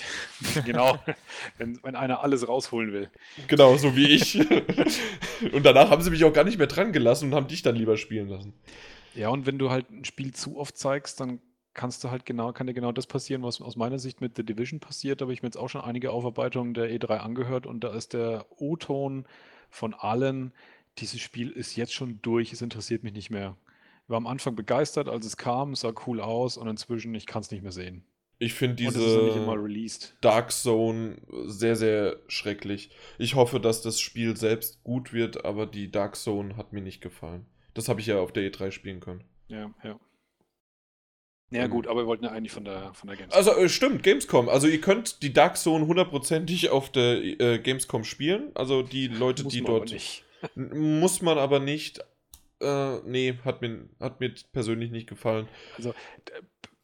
genau, 0.64 0.98
wenn, 1.58 1.80
wenn 1.82 1.94
einer 1.94 2.22
alles 2.22 2.48
rausholen 2.48 2.92
will. 2.92 3.10
Genau, 3.46 3.76
so 3.76 3.94
wie 3.94 4.10
ich. 4.10 4.38
und 5.52 5.64
danach 5.64 5.90
haben 5.90 6.02
sie 6.02 6.10
mich 6.10 6.24
auch 6.24 6.32
gar 6.32 6.44
nicht 6.44 6.58
mehr 6.58 6.66
dran 6.66 6.92
gelassen 6.92 7.28
und 7.28 7.34
haben 7.34 7.46
dich 7.46 7.62
dann 7.62 7.76
lieber 7.76 7.96
spielen 7.96 8.28
lassen. 8.28 8.54
Ja, 9.14 9.28
und 9.28 9.46
wenn 9.46 9.58
du 9.58 9.70
halt 9.70 9.90
ein 9.90 10.04
Spiel 10.04 10.34
zu 10.34 10.56
oft 10.56 10.76
zeigst, 10.76 11.20
dann 11.20 11.40
kannst 11.74 12.04
du 12.04 12.10
halt 12.10 12.24
genau, 12.24 12.52
kann 12.52 12.66
dir 12.66 12.74
genau 12.74 12.92
das 12.92 13.06
passieren, 13.06 13.42
was 13.42 13.60
aus 13.60 13.76
meiner 13.76 13.98
Sicht 13.98 14.20
mit 14.20 14.36
The 14.36 14.44
Division 14.44 14.80
passiert. 14.80 15.20
Da 15.20 15.24
habe 15.24 15.32
ich 15.32 15.42
mir 15.42 15.48
jetzt 15.48 15.56
auch 15.56 15.68
schon 15.68 15.80
einige 15.80 16.12
Aufarbeitungen 16.12 16.74
der 16.74 16.90
E3 16.90 17.18
angehört 17.18 17.66
und 17.66 17.82
da 17.82 17.92
ist 17.92 18.12
der 18.12 18.46
O-Ton 18.56 19.26
von 19.70 19.92
allen, 19.94 20.52
dieses 20.98 21.20
Spiel 21.20 21.50
ist 21.50 21.74
jetzt 21.76 21.92
schon 21.92 22.20
durch, 22.22 22.52
es 22.52 22.62
interessiert 22.62 23.02
mich 23.02 23.12
nicht 23.12 23.30
mehr. 23.30 23.56
Ich 24.04 24.10
war 24.10 24.16
am 24.16 24.26
Anfang 24.26 24.54
begeistert, 24.54 25.08
als 25.08 25.26
es 25.26 25.36
kam, 25.36 25.74
sah 25.74 25.92
cool 26.06 26.20
aus 26.20 26.56
und 26.56 26.68
inzwischen, 26.68 27.14
ich 27.14 27.26
kann 27.26 27.42
es 27.42 27.50
nicht 27.50 27.62
mehr 27.62 27.72
sehen. 27.72 28.04
Ich 28.38 28.54
finde 28.54 28.76
diese 28.76 30.10
Dark 30.20 30.52
Zone 30.52 31.16
sehr, 31.46 31.76
sehr 31.76 32.18
schrecklich. 32.28 32.90
Ich 33.18 33.36
hoffe, 33.36 33.60
dass 33.60 33.80
das 33.80 34.00
Spiel 34.00 34.36
selbst 34.36 34.82
gut 34.84 35.12
wird, 35.12 35.44
aber 35.44 35.66
die 35.66 35.90
Dark 35.90 36.16
Zone 36.16 36.56
hat 36.56 36.72
mir 36.72 36.82
nicht 36.82 37.00
gefallen. 37.00 37.46
Das 37.74 37.88
habe 37.88 38.00
ich 38.00 38.06
ja 38.06 38.18
auf 38.18 38.32
der 38.32 38.50
E3 38.50 38.70
spielen 38.70 39.00
können. 39.00 39.24
Ja, 39.48 39.72
ja. 39.82 39.98
Ja, 41.50 41.68
gut, 41.68 41.86
aber 41.86 42.02
wir 42.02 42.06
wollten 42.06 42.24
ja 42.24 42.30
eigentlich 42.30 42.52
von 42.52 42.64
der, 42.64 42.94
von 42.94 43.06
der 43.06 43.16
Gamescom. 43.16 43.36
Also, 43.38 43.56
äh, 43.56 43.68
stimmt, 43.68 44.02
Gamescom. 44.02 44.48
Also, 44.48 44.66
ihr 44.66 44.80
könnt 44.80 45.22
die 45.22 45.32
Dark 45.32 45.56
Zone 45.56 45.86
hundertprozentig 45.86 46.70
auf 46.70 46.90
der 46.90 47.22
äh, 47.22 47.58
Gamescom 47.58 48.02
spielen. 48.02 48.50
Also, 48.54 48.82
die 48.82 49.06
Leute, 49.06 49.44
muss 49.44 49.52
die 49.52 49.62
dort. 49.62 49.94
muss 50.56 51.22
man 51.22 51.38
aber 51.38 51.60
nicht. 51.60 52.00
Äh, 52.60 52.98
nee, 53.04 53.38
hat 53.44 53.60
mir, 53.60 53.88
hat 54.00 54.20
mir 54.20 54.34
persönlich 54.52 54.90
nicht 54.90 55.08
gefallen. 55.08 55.46
Also, 55.76 55.94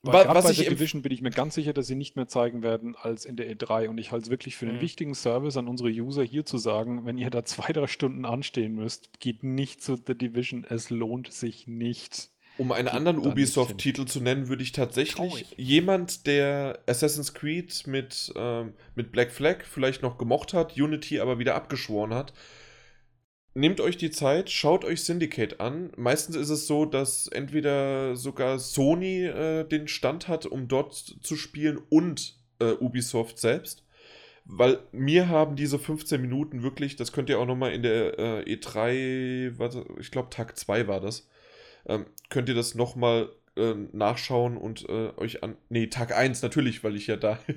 was, 0.02 0.28
was 0.28 0.44
bei 0.44 0.51
ich 0.52 0.59
der 0.59 0.70
Division 0.70 1.02
bin 1.02 1.12
ich 1.12 1.20
mir 1.20 1.31
ganz 1.31 1.55
sicher, 1.55 1.72
dass 1.72 1.86
sie 1.86 1.94
nicht 1.94 2.16
mehr 2.16 2.27
zeigen 2.27 2.62
werden 2.62 2.97
als 2.97 3.24
in 3.24 3.36
der 3.36 3.55
E3. 3.55 3.89
Und 3.89 3.98
ich 3.98 4.12
halte 4.12 4.24
es 4.24 4.31
wirklich 4.31 4.56
für 4.56 4.66
einen 4.66 4.77
mhm. 4.77 4.81
wichtigen 4.81 5.14
Service 5.14 5.56
an 5.56 5.68
unsere 5.68 5.90
User 5.90 6.22
hier 6.22 6.47
zu 6.47 6.59
sagen, 6.59 7.05
wenn 7.05 7.18
ihr 7.18 7.31
da 7.31 7.44
zwei, 7.44 7.72
drei 7.72 7.86
Stunden 7.86 8.24
anstehen 8.24 8.74
müsst, 8.74 9.20
geht 9.20 9.43
nicht 9.43 9.82
zu 9.82 9.97
The 9.97 10.14
Division. 10.14 10.64
Es 10.68 10.90
lohnt 10.90 11.32
sich 11.32 11.66
nicht. 11.66 12.31
Um 12.56 12.72
einen 12.72 12.89
anderen 12.89 13.18
Ubisoft-Titel 13.18 14.05
zu 14.05 14.20
nennen, 14.20 14.48
würde 14.48 14.62
ich 14.62 14.72
tatsächlich 14.72 15.14
Traurig. 15.16 15.55
jemand, 15.56 16.27
der 16.27 16.81
Assassin's 16.86 17.32
Creed 17.32 17.86
mit, 17.86 18.32
ähm, 18.36 18.74
mit 18.94 19.12
Black 19.12 19.32
Flag 19.32 19.64
vielleicht 19.64 20.02
noch 20.02 20.18
gemocht 20.18 20.52
hat, 20.52 20.77
Unity 20.77 21.20
aber 21.20 21.39
wieder 21.39 21.55
abgeschworen 21.55 22.12
hat, 22.12 22.35
nehmt 23.55 23.81
euch 23.81 23.97
die 23.97 24.10
Zeit, 24.10 24.51
schaut 24.51 24.85
euch 24.85 25.02
Syndicate 25.02 25.60
an. 25.60 25.90
Meistens 25.97 26.36
ist 26.36 26.51
es 26.51 26.66
so, 26.66 26.85
dass 26.85 27.27
entweder 27.28 28.16
sogar 28.16 28.59
Sony 28.59 29.24
äh, 29.24 29.64
den 29.64 29.89
Stand 29.89 30.28
hat, 30.28 30.47
um 30.47 30.68
dort 30.68 30.94
zu 30.94 31.36
spielen 31.36 31.78
und 31.89 32.36
äh, 32.60 32.72
Ubisoft 32.72 33.39
selbst. 33.39 33.85
Weil 34.44 34.81
mir 34.93 35.28
haben 35.28 35.55
diese 35.55 35.78
15 35.78 36.20
Minuten 36.20 36.62
wirklich, 36.62 36.97
das 36.97 37.12
könnt 37.12 37.28
ihr 37.28 37.39
auch 37.39 37.47
nochmal 37.47 37.72
in 37.72 37.82
der 37.82 38.18
äh, 38.18 38.55
E3, 38.55 39.59
warte, 39.59 39.85
ich 40.01 40.10
glaube 40.10 40.31
Tag 40.31 40.56
2 40.56 40.89
war 40.89 41.01
das, 41.01 41.28
ähm, 41.86 42.06
könnt 42.31 42.48
ihr 42.48 42.55
das 42.55 42.74
nochmal 42.74 43.31
äh, 43.56 43.74
nachschauen 43.93 44.56
und 44.56 44.89
äh, 44.89 45.12
euch 45.16 45.43
an. 45.43 45.56
Nee, 45.68 45.89
Tag 45.89 46.16
1 46.16 46.43
natürlich, 46.43 46.82
weil 46.82 46.97
ich 46.97 47.06
ja 47.06 47.16
da. 47.16 47.39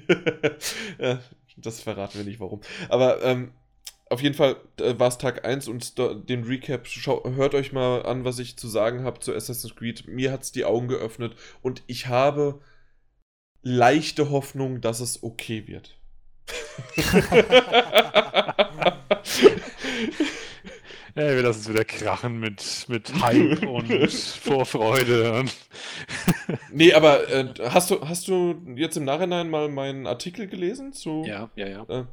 Äh, 0.98 1.18
das 1.57 1.82
verraten 1.82 2.18
wir 2.18 2.26
nicht 2.26 2.40
warum. 2.40 2.61
Aber 2.90 3.24
ähm, 3.24 3.52
auf 4.14 4.22
jeden 4.22 4.35
Fall 4.35 4.57
äh, 4.80 4.98
war 4.98 5.07
es 5.07 5.18
Tag 5.18 5.45
1 5.45 5.68
und 5.68 5.98
den 6.30 6.44
Recap, 6.44 6.88
schau, 6.88 7.23
hört 7.35 7.56
euch 7.56 7.72
mal 7.72 8.06
an, 8.06 8.23
was 8.23 8.40
ich 8.40 8.57
zu 8.57 8.68
sagen 8.68 9.03
habe 9.03 9.19
zu 9.19 9.34
Assassin's 9.34 9.76
Creed. 9.76 10.07
Mir 10.07 10.31
hat 10.31 10.44
es 10.44 10.52
die 10.52 10.65
Augen 10.65 10.88
geöffnet 10.88 11.35
und 11.61 11.84
ich 11.88 12.07
habe 12.07 12.61
leichte 13.61 14.30
Hoffnung, 14.30 14.81
dass 14.81 14.99
es 14.99 15.23
okay 15.23 15.68
wird. 15.68 15.98
Ja, 21.15 21.27
wir 21.27 21.44
lassen 21.44 21.60
es 21.60 21.69
wieder 21.69 21.85
krachen 21.85 22.40
mit, 22.40 22.85
mit 22.88 23.14
Hype 23.22 23.64
und 23.68 24.11
Vorfreude. 24.11 25.45
nee, 26.72 26.91
aber 26.94 27.30
äh, 27.30 27.53
hast, 27.69 27.91
du, 27.91 28.02
hast 28.02 28.27
du 28.27 28.56
jetzt 28.76 28.98
im 28.98 29.03
Nachhinein 29.03 29.52
mal 29.52 29.69
meinen 29.69 30.07
Artikel 30.07 30.48
gelesen? 30.48 30.91
Zu, 30.91 31.23
ja, 31.23 31.52
ja, 31.56 31.68
ja. 31.68 31.85
Äh, 31.88 32.06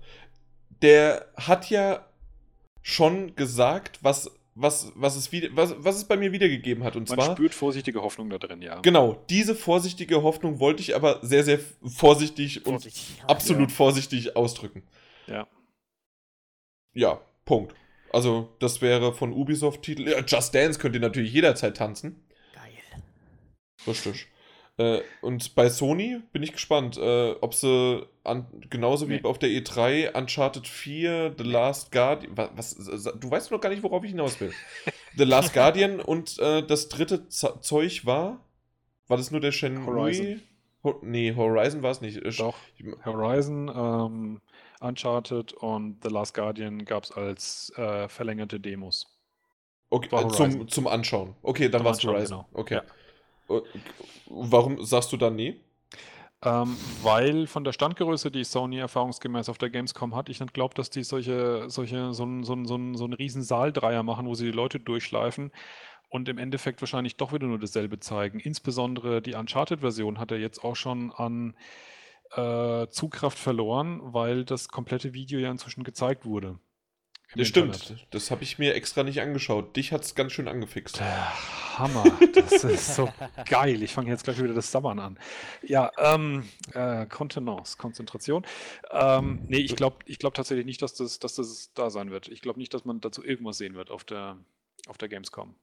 der 0.83 1.27
hat 1.37 1.71
ja 1.71 2.07
schon 2.83 3.35
gesagt, 3.37 3.99
was, 4.03 4.31
was, 4.55 4.93
was, 4.95 5.17
es, 5.17 5.33
wieder, 5.33 5.49
was, 5.53 5.75
was 5.79 5.97
es 5.97 6.05
bei 6.05 6.17
mir 6.17 6.33
wiedergegeben 6.33 6.85
hat. 6.85 6.97
Und 6.97 7.09
Man 7.09 7.19
zwar, 7.19 7.37
spürt 7.37 7.55
vorsichtige 7.55 8.03
Hoffnung 8.03 8.31
da 8.31 8.39
drin, 8.39 8.63
ja. 8.63 8.81
Genau, 8.81 9.25
diese 9.29 9.55
vorsichtige 9.55 10.23
Hoffnung 10.23 10.61
wollte 10.61 10.83
ich 10.83 10.95
aber 10.95 11.21
sehr, 11.23 11.45
sehr 11.45 11.61
vorsichtig, 11.83 12.63
vorsichtig. 12.65 13.19
und 13.23 13.31
absolut 13.31 13.71
ja. 13.71 13.77
vorsichtig 13.77 14.37
ausdrücken. 14.37 14.83
Ja. 15.27 15.47
Ja, 16.93 17.21
Punkt. 17.45 17.75
Also, 18.13 18.55
das 18.59 18.83
wäre 18.83 19.15
von 19.15 19.33
Ubisoft-Titel. 19.33 20.09
Ja, 20.09 20.25
Just 20.27 20.55
Dance 20.55 20.81
könnt 20.81 20.95
ihr 20.97 21.01
natürlich 21.01 21.33
jederzeit 21.33 21.77
tanzen. 21.77 22.25
Geil. 22.53 22.73
Richtig. 23.87 24.27
Äh, 24.81 25.03
und 25.21 25.55
bei 25.55 25.69
Sony 25.69 26.23
bin 26.33 26.43
ich 26.43 26.53
gespannt, 26.53 26.97
äh, 26.97 27.33
ob 27.43 27.53
sie 27.53 28.07
an, 28.25 28.47
genauso 28.71 29.05
nee. 29.05 29.21
wie 29.21 29.25
auf 29.25 29.39
der 29.39 29.51
E3 29.51 30.17
Uncharted 30.17 30.67
4, 30.67 31.35
The 31.37 31.45
Last 31.45 31.93
Guardian, 31.93 32.35
was, 32.35 32.77
was, 32.79 33.05
du 33.05 33.31
weißt 33.31 33.51
noch 33.51 33.61
gar 33.61 33.69
nicht, 33.69 33.83
worauf 33.83 34.05
ich 34.05 34.13
hinaus 34.13 34.41
will. 34.41 34.55
The 35.19 35.25
Last 35.25 35.53
Guardian 35.53 36.01
und 36.01 36.39
äh, 36.39 36.63
das 36.67 36.89
dritte 36.89 37.29
Z 37.29 37.63
Zeug 37.63 38.07
war, 38.07 38.41
war 39.07 39.19
das 39.19 39.31
nur 39.31 39.41
der 39.41 39.53
Shenmue? 39.53 39.85
Horizon. 39.85 40.41
Ho 40.83 40.99
nee, 41.03 41.35
Horizon 41.37 41.83
war 41.83 41.91
es 41.91 42.01
nicht. 42.01 42.19
Doch, 42.39 42.57
Horizon, 43.05 43.69
ähm, 43.69 44.41
Uncharted 44.81 45.53
und 45.53 46.03
The 46.03 46.09
Last 46.09 46.33
Guardian 46.33 46.87
gab 46.87 47.05
es 47.05 47.13
als 47.13 47.71
äh, 47.77 48.09
verlängerte 48.09 48.59
Demos. 48.59 49.07
Okay, 49.91 50.09
zum, 50.31 50.69
zum 50.69 50.87
Anschauen. 50.87 51.35
Okay, 51.43 51.69
dann 51.69 51.85
war 51.85 51.93
es 51.93 52.03
Horizon. 52.03 52.47
Genau. 52.49 52.49
Okay. 52.53 52.77
Ja. 52.77 52.83
Äh, 53.51 53.61
warum 54.27 54.85
sagst 54.85 55.13
du 55.13 55.17
dann 55.17 55.37
nie? 55.37 55.61
Ähm, 56.43 56.77
weil 57.03 57.47
von 57.47 57.65
der 57.65 57.73
Standgröße, 57.73 58.31
die 58.31 58.45
Sony 58.45 58.79
erfahrungsgemäß 58.79 59.51
auf 59.51 59.59
der 59.59 59.69
Gamescom 59.69 60.15
hat, 60.15 60.31
ich 60.31 60.41
nicht 60.41 60.55
glaube, 60.55 60.75
dass 60.75 60.89
die 60.89 61.03
solche, 61.03 61.69
solche, 61.69 62.15
so 62.15 62.23
einen 62.23 62.45
so 62.45 62.57
so 62.65 62.79
so 62.95 63.05
ein 63.05 63.13
riesen 63.13 63.43
Saaldreier 63.43 64.03
machen, 64.03 64.27
wo 64.27 64.35
sie 64.35 64.47
die 64.47 64.57
Leute 64.57 64.81
durchschleifen 64.81 65.53
und 66.09 66.29
im 66.29 66.39
Endeffekt 66.39 66.81
wahrscheinlich 66.81 67.17
doch 67.17 67.33
wieder 67.33 67.47
nur 67.47 67.59
dasselbe 67.59 68.01
zeigen. 68.01 68.41
Insbesondere 68.41 69.21
die 69.23 69.35
Uncharted-Version 69.35 70.19
hat 70.19 70.31
er 70.33 70.39
jetzt 70.39 70.65
auch 70.65 70.77
schon 70.77 71.13
an 71.13 71.55
äh, 72.33 72.87
Zugkraft 72.89 73.39
verloren, 73.39 74.01
weil 74.03 74.45
das 74.45 74.69
komplette 74.69 75.13
Video 75.15 75.39
ja 75.41 75.51
inzwischen 75.51 75.85
gezeigt 75.85 76.25
wurde. 76.25 76.59
Das 77.37 77.47
stimmt, 77.47 78.07
das 78.11 78.31
habe 78.33 78.43
ich 78.43 78.59
mir 78.59 78.75
extra 78.75 79.05
nicht 79.05 79.21
angeschaut. 79.21 79.77
Dich 79.77 79.93
hat 79.93 80.03
es 80.03 80.17
ganz 80.17 80.33
schön 80.33 80.49
angefixt. 80.49 80.99
Der 80.99 81.79
Hammer, 81.79 82.05
das 82.35 82.65
ist 82.65 82.97
so 82.97 83.09
geil. 83.49 83.83
Ich 83.85 83.93
fange 83.93 84.11
jetzt 84.11 84.25
gleich 84.25 84.43
wieder 84.43 84.53
das 84.53 84.73
Sabbern 84.73 84.99
an. 84.99 85.19
Ja, 85.63 85.93
ähm, 85.99 86.49
äh, 86.75 87.07
Kontenance, 87.07 87.77
Konzentration. 87.79 88.45
Ähm, 88.91 89.41
nee, 89.47 89.59
ich 89.59 89.77
glaube 89.77 89.99
ich 90.07 90.19
glaub 90.19 90.35
tatsächlich 90.35 90.67
nicht, 90.67 90.83
dass 90.83 90.95
das, 90.95 91.21
dass 91.21 91.37
das 91.37 91.71
da 91.75 91.91
sein 91.91 92.11
wird. 92.11 92.27
Ich 92.29 92.41
glaube 92.41 92.59
nicht, 92.59 92.75
dass 92.75 92.85
man 92.85 93.01
dazu 93.01 93.25
irgendwas 93.25 93.59
sehen 93.59 93.75
wird 93.75 93.91
auf 93.91 94.03
der, 94.03 94.37
auf 94.89 94.99
der 94.99 95.09
Gamescom. 95.09 95.55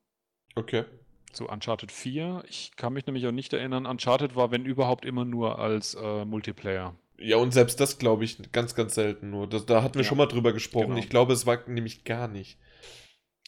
Okay. 0.55 0.85
zu 1.33 1.49
Uncharted 1.49 1.91
4. 1.91 2.45
Ich 2.47 2.71
kann 2.77 2.93
mich 2.93 3.05
nämlich 3.05 3.27
auch 3.27 3.31
nicht 3.31 3.51
erinnern, 3.51 3.85
Uncharted 3.85 4.35
war, 4.37 4.51
wenn 4.51 4.65
überhaupt, 4.65 5.03
immer 5.03 5.25
nur 5.25 5.59
als 5.59 5.95
äh, 5.95 6.23
Multiplayer. 6.23 6.95
Ja, 7.19 7.37
und 7.37 7.51
selbst 7.51 7.79
das 7.79 7.97
glaube 7.97 8.25
ich 8.25 8.51
ganz, 8.51 8.75
ganz 8.75 8.95
selten 8.95 9.29
nur. 9.29 9.47
Das, 9.47 9.65
da 9.65 9.81
hatten 9.81 9.95
wir 9.95 10.03
ja, 10.03 10.07
schon 10.07 10.17
mal 10.17 10.27
drüber 10.27 10.53
gesprochen. 10.53 10.89
Genau. 10.89 10.99
Ich 10.99 11.09
glaube, 11.09 11.33
es 11.33 11.45
war 11.45 11.67
nämlich 11.67 12.03
gar 12.03 12.27
nicht. 12.27 12.57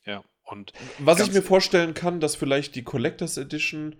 Ja, 0.05 0.23
und. 0.43 0.73
Was 0.97 1.19
ich 1.19 1.31
mir 1.31 1.43
vorstellen 1.43 1.93
kann, 1.93 2.19
dass 2.19 2.35
vielleicht 2.35 2.75
die 2.75 2.83
Collectors 2.83 3.37
Edition 3.37 3.95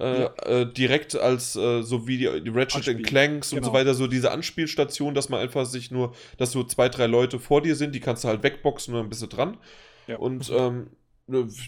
äh, 0.00 0.22
ja. 0.22 0.34
äh, 0.44 0.72
direkt 0.72 1.14
als 1.14 1.54
äh, 1.54 1.82
so 1.82 2.08
wie 2.08 2.18
die, 2.18 2.42
die 2.42 2.50
Ratchet 2.50 2.88
Anspiel. 2.88 3.02
Clanks 3.02 3.50
genau. 3.50 3.58
und 3.58 3.64
so 3.64 3.70
genau. 3.70 3.80
weiter, 3.80 3.94
so 3.94 4.06
diese 4.06 4.30
Anspielstation, 4.32 5.14
dass 5.14 5.28
man 5.28 5.40
einfach 5.40 5.66
sich 5.66 5.90
nur, 5.90 6.14
dass 6.38 6.52
so 6.52 6.64
zwei, 6.64 6.88
drei 6.88 7.06
Leute 7.06 7.38
vor 7.38 7.62
dir 7.62 7.76
sind, 7.76 7.94
die 7.94 8.00
kannst 8.00 8.24
du 8.24 8.28
halt 8.28 8.42
wegboxen 8.42 8.94
und 8.94 9.00
dann 9.00 9.08
bist 9.08 9.22
du 9.22 9.26
dran. 9.26 9.58
Ja. 10.06 10.16
Und 10.16 10.50
ähm, 10.50 10.88
äh, 10.88 11.01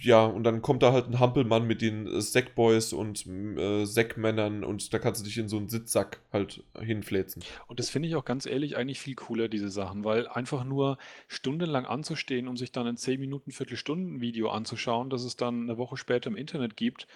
ja, 0.03 0.25
und 0.25 0.45
dann 0.45 0.63
kommt 0.63 0.83
da 0.83 0.93
halt 0.93 1.07
ein 1.07 1.21
Hampelmann 1.21 1.67
mit 1.67 1.83
den 1.83 2.07
äh, 2.07 2.21
Sackboys 2.21 2.93
und 2.93 3.27
äh, 3.27 3.85
Sackmännern 3.85 4.65
und 4.65 4.93
da 4.93 4.99
kannst 4.99 5.21
du 5.21 5.25
dich 5.25 5.39
in 5.39 5.49
so 5.49 5.57
einen 5.57 5.69
Sitzsack 5.69 6.21
halt 6.33 6.63
hinfläzen. 6.81 7.43
Und 7.67 7.79
das 7.79 7.91
finde 7.91 8.09
ich 8.09 8.17
auch 8.17 8.25
ganz 8.25 8.47
ehrlich 8.47 8.77
eigentlich 8.77 9.01
viel 9.01 9.15
cooler, 9.15 9.49
diese 9.49 9.71
Sachen, 9.71 10.05
weil 10.05 10.29
einfach 10.29 10.65
nur 10.65 10.99
stundenlang 11.29 11.87
anzustehen, 11.87 12.49
um 12.49 12.57
sich 12.57 12.73
dann 12.73 12.87
ein 12.87 12.97
10 12.97 13.21
Minuten, 13.21 13.51
Viertelstunden 13.51 14.21
Video 14.21 14.51
anzuschauen, 14.51 15.11
das 15.11 15.25
es 15.25 15.37
dann 15.37 15.63
eine 15.63 15.79
Woche 15.79 15.97
später 15.97 16.31
im 16.31 16.37
Internet 16.37 16.77
gibt, 16.77 17.07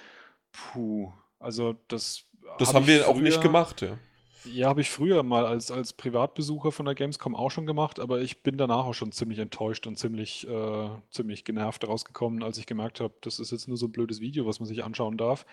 puh, 0.53 1.13
also 1.39 1.77
das. 1.89 2.25
Das 2.59 2.69
hab 2.69 2.77
haben 2.77 2.87
wir 2.87 3.01
früher, 3.01 3.09
auch 3.09 3.21
nicht 3.21 3.41
gemacht, 3.43 3.83
ja. 3.83 3.99
Ja, 4.45 4.69
habe 4.69 4.81
ich 4.81 4.91
früher 4.91 5.23
mal 5.23 5.47
als, 5.47 5.71
als 5.71 5.93
Privatbesucher 5.93 6.73
von 6.73 6.87
der 6.87 6.95
Gamescom 6.95 7.35
auch 7.35 7.51
schon 7.51 7.67
gemacht, 7.67 7.99
aber 7.99 8.21
ich 8.21 8.43
bin 8.43 8.57
danach 8.57 8.85
auch 8.87 8.95
schon 8.95 9.13
ziemlich 9.13 9.39
enttäuscht 9.41 9.87
und 9.87 9.99
ziemlich, 9.99 10.47
äh, 10.49 10.89
ziemlich 11.11 11.45
genervt 11.45 11.87
rausgekommen, 11.87 12.43
als 12.43 12.57
ich 12.59 12.67
gemerkt 12.67 13.01
habe, 13.01 13.15
das 13.21 13.41
ist 13.41 13.51
jetzt 13.51 13.69
nur 13.69 13.77
so 13.77 13.87
ein 13.87 13.93
blödes 13.93 14.21
Video, 14.21 14.47
was 14.47 14.61
man 14.61 14.69
sich 14.69 14.85
anschauen 14.85 15.17
darf. 15.17 15.45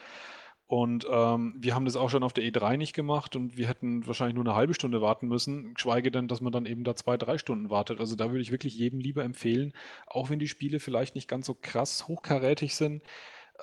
Und 0.67 1.05
ähm, 1.11 1.55
wir 1.59 1.75
haben 1.75 1.85
das 1.85 1.95
auch 1.95 2.09
schon 2.09 2.23
auf 2.23 2.33
der 2.33 2.43
E3 2.43 2.77
nicht 2.77 2.93
gemacht 2.93 3.35
und 3.35 3.55
wir 3.55 3.67
hätten 3.67 4.07
wahrscheinlich 4.07 4.35
nur 4.35 4.45
eine 4.45 4.55
halbe 4.55 4.73
Stunde 4.73 4.99
warten 5.01 5.27
müssen, 5.27 5.75
geschweige 5.75 6.09
denn, 6.09 6.27
dass 6.27 6.41
man 6.41 6.51
dann 6.51 6.65
eben 6.65 6.83
da 6.83 6.95
zwei, 6.95 7.17
drei 7.17 7.37
Stunden 7.37 7.69
wartet. 7.69 7.99
Also 7.99 8.15
da 8.15 8.31
würde 8.31 8.41
ich 8.41 8.51
wirklich 8.51 8.75
jedem 8.75 8.99
lieber 8.99 9.23
empfehlen, 9.23 9.73
auch 10.07 10.29
wenn 10.31 10.39
die 10.39 10.47
Spiele 10.47 10.79
vielleicht 10.79 11.13
nicht 11.13 11.27
ganz 11.27 11.45
so 11.45 11.55
krass 11.59 12.07
hochkarätig 12.07 12.75
sind, 12.75 13.03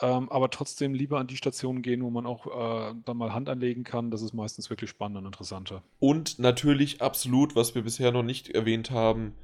ähm, 0.00 0.30
aber 0.30 0.50
trotzdem 0.50 0.94
lieber 0.94 1.18
an 1.18 1.26
die 1.26 1.36
Stationen 1.36 1.82
gehen, 1.82 2.02
wo 2.02 2.10
man 2.10 2.26
auch 2.26 2.46
äh, 2.46 2.94
dann 3.04 3.16
mal 3.16 3.34
Hand 3.34 3.48
anlegen 3.48 3.84
kann. 3.84 4.10
Das 4.10 4.22
ist 4.22 4.32
meistens 4.32 4.70
wirklich 4.70 4.90
spannend 4.90 5.18
und 5.18 5.26
interessanter. 5.26 5.82
Und 5.98 6.38
natürlich 6.38 7.02
absolut, 7.02 7.54
was 7.56 7.74
wir 7.74 7.82
bisher 7.82 8.12
noch 8.12 8.22
nicht 8.22 8.48
erwähnt 8.48 8.90
haben, 8.90 9.34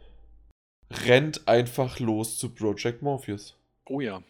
rennt 0.91 1.47
einfach 1.49 1.99
los 1.99 2.39
zu 2.39 2.55
Project 2.55 3.03
Morpheus. 3.03 3.57
Oh 3.87 4.01
ja. 4.01 4.23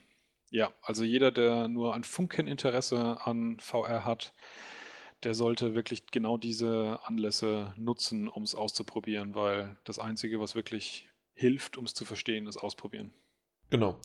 Ja, 0.50 0.72
also 0.82 1.04
jeder, 1.04 1.30
der 1.30 1.68
nur 1.68 1.94
ein 1.94 2.04
Funken 2.04 2.46
Interesse 2.46 3.18
an 3.22 3.58
VR 3.60 4.04
hat, 4.06 4.32
der 5.22 5.34
sollte 5.34 5.74
wirklich 5.74 6.06
genau 6.06 6.38
diese 6.38 7.00
Anlässe 7.04 7.74
nutzen, 7.76 8.28
um 8.28 8.44
es 8.44 8.54
auszuprobieren, 8.54 9.34
weil 9.34 9.76
das 9.84 9.98
Einzige, 9.98 10.40
was 10.40 10.54
wirklich 10.54 11.08
hilft, 11.34 11.76
um 11.76 11.84
es 11.84 11.92
zu 11.92 12.04
verstehen, 12.04 12.46
ist 12.46 12.56
ausprobieren. 12.56 13.12
Genau 13.68 13.98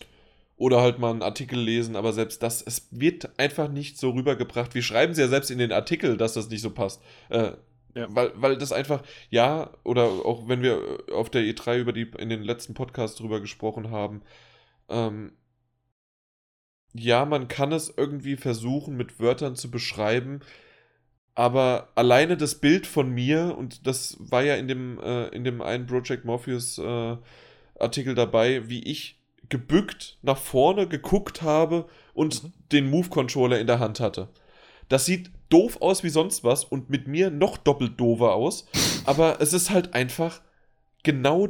oder 0.64 0.80
halt 0.82 0.98
mal 0.98 1.12
einen 1.12 1.24
Artikel 1.24 1.60
lesen, 1.60 1.98
aber 1.98 2.14
selbst 2.14 2.42
das, 2.42 2.62
es 2.62 2.88
wird 2.90 3.38
einfach 3.38 3.68
nicht 3.68 3.98
so 3.98 4.12
rübergebracht. 4.12 4.74
Wir 4.74 4.82
schreiben 4.82 5.14
sie 5.14 5.20
ja 5.20 5.28
selbst 5.28 5.52
in 5.52 5.58
den 5.58 5.74
Artikel, 5.74 6.16
dass 6.16 6.36
das 6.36 6.48
nicht 6.50 6.62
so 6.62 6.70
passt. 6.70 7.02
Äh, 7.28 7.52
ja. 7.96 8.08
weil, 8.08 8.32
weil 8.36 8.58
das 8.58 8.72
einfach, 8.72 9.04
ja, 9.30 9.72
oder 9.84 10.04
auch 10.06 10.48
wenn 10.48 10.62
wir 10.62 11.00
auf 11.12 11.30
der 11.30 11.42
E3 11.42 11.80
über 11.80 11.92
die, 11.92 12.10
in 12.18 12.30
den 12.30 12.44
letzten 12.44 12.76
Podcast 12.76 13.20
drüber 13.20 13.42
gesprochen 13.42 13.92
haben, 13.92 14.22
ähm, 14.88 15.34
ja, 16.94 17.26
man 17.26 17.50
kann 17.50 17.74
es 17.74 17.94
irgendwie 17.98 18.38
versuchen, 18.38 18.96
mit 18.96 19.20
Wörtern 19.20 19.58
zu 19.58 19.70
beschreiben, 19.70 20.40
aber 21.36 21.90
alleine 21.96 22.38
das 22.38 22.56
Bild 22.56 22.88
von 22.88 23.10
mir, 23.10 23.58
und 23.58 23.86
das 23.86 24.16
war 24.18 24.44
ja 24.44 24.56
in 24.56 24.70
dem, 24.70 24.98
äh, 25.02 25.28
in 25.36 25.44
dem 25.44 25.62
einen 25.62 25.88
Project 25.88 26.24
Morpheus 26.24 26.78
äh, 26.78 27.18
Artikel 27.78 28.16
dabei, 28.16 28.70
wie 28.70 28.82
ich 28.84 29.20
gebückt 29.54 30.18
nach 30.24 30.40
vorne 30.40 30.88
geguckt 30.88 31.44
habe 31.44 31.86
und 32.16 32.44
mhm. 32.44 32.54
den 32.72 32.90
Move-Controller 32.90 33.60
in 33.60 33.68
der 33.68 33.78
Hand 33.78 34.00
hatte. 34.00 34.30
Das 34.90 35.06
sieht 35.06 35.30
doof 35.50 35.80
aus 35.80 36.04
wie 36.04 36.10
sonst 36.10 36.44
was 36.44 36.64
und 36.64 36.90
mit 36.90 37.08
mir 37.08 37.30
noch 37.30 37.58
doppelt 37.58 38.00
doofer 38.00 38.34
aus. 38.34 38.68
Aber 39.06 39.42
es 39.42 39.54
ist 39.54 39.70
halt 39.70 39.94
einfach, 39.94 40.42
genau 41.04 41.50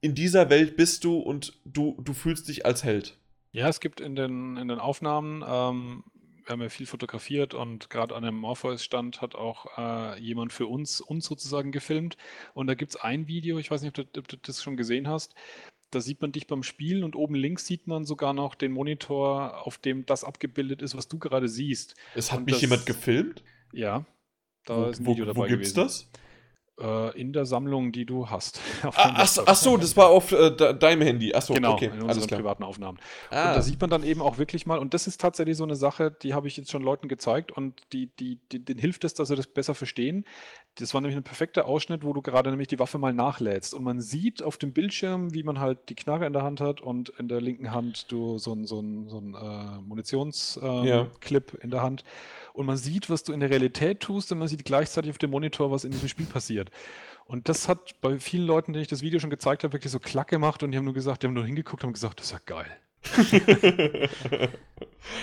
in 0.00 0.16
dieser 0.16 0.50
Welt 0.50 0.76
bist 0.76 1.04
du 1.04 1.16
und 1.16 1.52
du, 1.64 1.96
du 2.02 2.12
fühlst 2.12 2.48
dich 2.48 2.66
als 2.66 2.82
Held. 2.82 3.16
Ja, 3.52 3.68
es 3.68 3.78
gibt 3.78 4.00
in 4.00 4.16
den, 4.16 4.56
in 4.56 4.66
den 4.66 4.80
Aufnahmen, 4.80 5.44
ähm, 5.46 6.02
wir 6.44 6.54
haben 6.54 6.60
ja 6.60 6.68
viel 6.68 6.86
fotografiert 6.86 7.54
und 7.54 7.88
gerade 7.88 8.16
an 8.16 8.24
dem 8.24 8.34
Morpheus-Stand 8.34 9.22
hat 9.22 9.36
auch 9.36 9.78
äh, 9.78 10.20
jemand 10.20 10.52
für 10.52 10.66
uns, 10.66 11.00
uns 11.00 11.24
sozusagen 11.24 11.70
gefilmt. 11.70 12.16
Und 12.52 12.66
da 12.66 12.74
gibt 12.74 12.90
es 12.90 12.96
ein 12.96 13.28
Video, 13.28 13.58
ich 13.58 13.70
weiß 13.70 13.82
nicht, 13.82 13.96
ob 13.96 14.12
du, 14.12 14.20
ob 14.20 14.26
du 14.26 14.36
das 14.38 14.60
schon 14.60 14.76
gesehen 14.76 15.06
hast, 15.06 15.36
da 15.94 16.00
sieht 16.00 16.20
man 16.20 16.32
dich 16.32 16.46
beim 16.46 16.62
Spielen 16.62 17.04
und 17.04 17.16
oben 17.16 17.34
links 17.34 17.66
sieht 17.66 17.86
man 17.86 18.04
sogar 18.04 18.32
noch 18.32 18.54
den 18.54 18.72
Monitor, 18.72 19.66
auf 19.66 19.78
dem 19.78 20.06
das 20.06 20.24
abgebildet 20.24 20.82
ist, 20.82 20.96
was 20.96 21.08
du 21.08 21.18
gerade 21.18 21.48
siehst. 21.48 21.94
Es 22.14 22.32
hat 22.32 22.40
und 22.40 22.44
mich 22.46 22.54
das, 22.54 22.62
jemand 22.62 22.86
gefilmt? 22.86 23.42
Ja, 23.72 24.04
da 24.64 24.76
wo, 24.76 24.84
ist 24.90 25.00
ein 25.00 25.06
Video 25.06 25.24
wo, 25.24 25.32
dabei 25.32 25.44
wo 25.44 25.48
gibt's 25.48 25.74
gewesen. 25.74 26.10
das? 26.10 26.10
Äh, 26.80 27.20
in 27.20 27.32
der 27.32 27.46
Sammlung, 27.46 27.92
die 27.92 28.04
du 28.04 28.30
hast. 28.30 28.60
Ah, 28.96 29.14
ach, 29.16 29.38
ach, 29.46 29.54
so, 29.54 29.76
das 29.76 29.96
war 29.96 30.08
auf 30.08 30.32
äh, 30.32 30.50
deinem 30.50 31.02
Handy. 31.02 31.32
Ach 31.34 31.42
so, 31.42 31.54
genau, 31.54 31.74
okay, 31.74 31.86
in 31.86 32.02
unseren 32.02 32.28
privaten 32.28 32.62
Aufnahmen. 32.62 32.98
Ah. 33.30 33.48
Und 33.48 33.56
da 33.56 33.62
sieht 33.62 33.80
man 33.80 33.90
dann 33.90 34.02
eben 34.02 34.20
auch 34.20 34.38
wirklich 34.38 34.66
mal, 34.66 34.78
und 34.78 34.92
das 34.94 35.06
ist 35.06 35.20
tatsächlich 35.20 35.56
so 35.56 35.64
eine 35.64 35.76
Sache, 35.76 36.10
die 36.10 36.34
habe 36.34 36.48
ich 36.48 36.56
jetzt 36.56 36.70
schon 36.70 36.82
Leuten 36.82 37.08
gezeigt 37.08 37.50
und 37.50 37.80
die, 37.92 38.08
die, 38.18 38.38
die, 38.52 38.64
denen 38.64 38.78
hilft 38.78 39.04
es, 39.04 39.14
dass 39.14 39.28
sie 39.28 39.36
das 39.36 39.46
besser 39.46 39.74
verstehen. 39.74 40.24
Das 40.76 40.92
war 40.92 41.00
nämlich 41.00 41.16
ein 41.16 41.22
perfekter 41.22 41.66
Ausschnitt, 41.66 42.04
wo 42.04 42.12
du 42.12 42.22
gerade 42.22 42.50
nämlich 42.50 42.68
die 42.68 42.78
Waffe 42.78 42.98
mal 42.98 43.12
nachlädst. 43.12 43.74
Und 43.74 43.84
man 43.84 44.00
sieht 44.00 44.42
auf 44.42 44.56
dem 44.56 44.72
Bildschirm, 44.72 45.32
wie 45.32 45.44
man 45.44 45.60
halt 45.60 45.88
die 45.88 45.94
Knarre 45.94 46.26
in 46.26 46.32
der 46.32 46.42
Hand 46.42 46.60
hat 46.60 46.80
und 46.80 47.10
in 47.10 47.28
der 47.28 47.40
linken 47.40 47.70
Hand 47.70 48.10
du 48.10 48.38
so 48.38 48.52
ein, 48.52 48.66
so 48.66 48.80
ein, 48.80 49.08
so 49.08 49.18
ein 49.18 49.34
äh, 49.34 49.80
Munitionsclip 49.80 50.62
ähm, 50.62 51.58
ja. 51.58 51.62
in 51.62 51.70
der 51.70 51.82
Hand 51.82 52.04
und 52.54 52.66
man 52.66 52.76
sieht, 52.76 53.10
was 53.10 53.24
du 53.24 53.32
in 53.32 53.40
der 53.40 53.50
Realität 53.50 54.00
tust 54.00 54.32
und 54.32 54.38
man 54.38 54.48
sieht 54.48 54.64
gleichzeitig 54.64 55.10
auf 55.10 55.18
dem 55.18 55.30
Monitor, 55.30 55.70
was 55.70 55.84
in 55.84 55.90
diesem 55.90 56.08
Spiel 56.08 56.26
passiert. 56.26 56.70
Und 57.26 57.48
das 57.48 57.68
hat 57.68 58.00
bei 58.00 58.18
vielen 58.18 58.46
Leuten, 58.46 58.72
denen 58.72 58.82
ich 58.82 58.88
das 58.88 59.02
Video 59.02 59.18
schon 59.18 59.30
gezeigt 59.30 59.64
habe, 59.64 59.72
wirklich 59.72 59.92
so 59.92 59.98
klack 59.98 60.28
gemacht 60.28 60.62
und 60.62 60.70
die 60.70 60.78
haben 60.78 60.84
nur 60.84 60.94
gesagt, 60.94 61.22
die 61.22 61.26
haben 61.26 61.34
nur 61.34 61.44
hingeguckt 61.44 61.84
und 61.84 61.92
gesagt, 61.92 62.20
das 62.20 62.26
ist 62.26 62.32
ja 62.32 62.40
geil. 62.46 62.70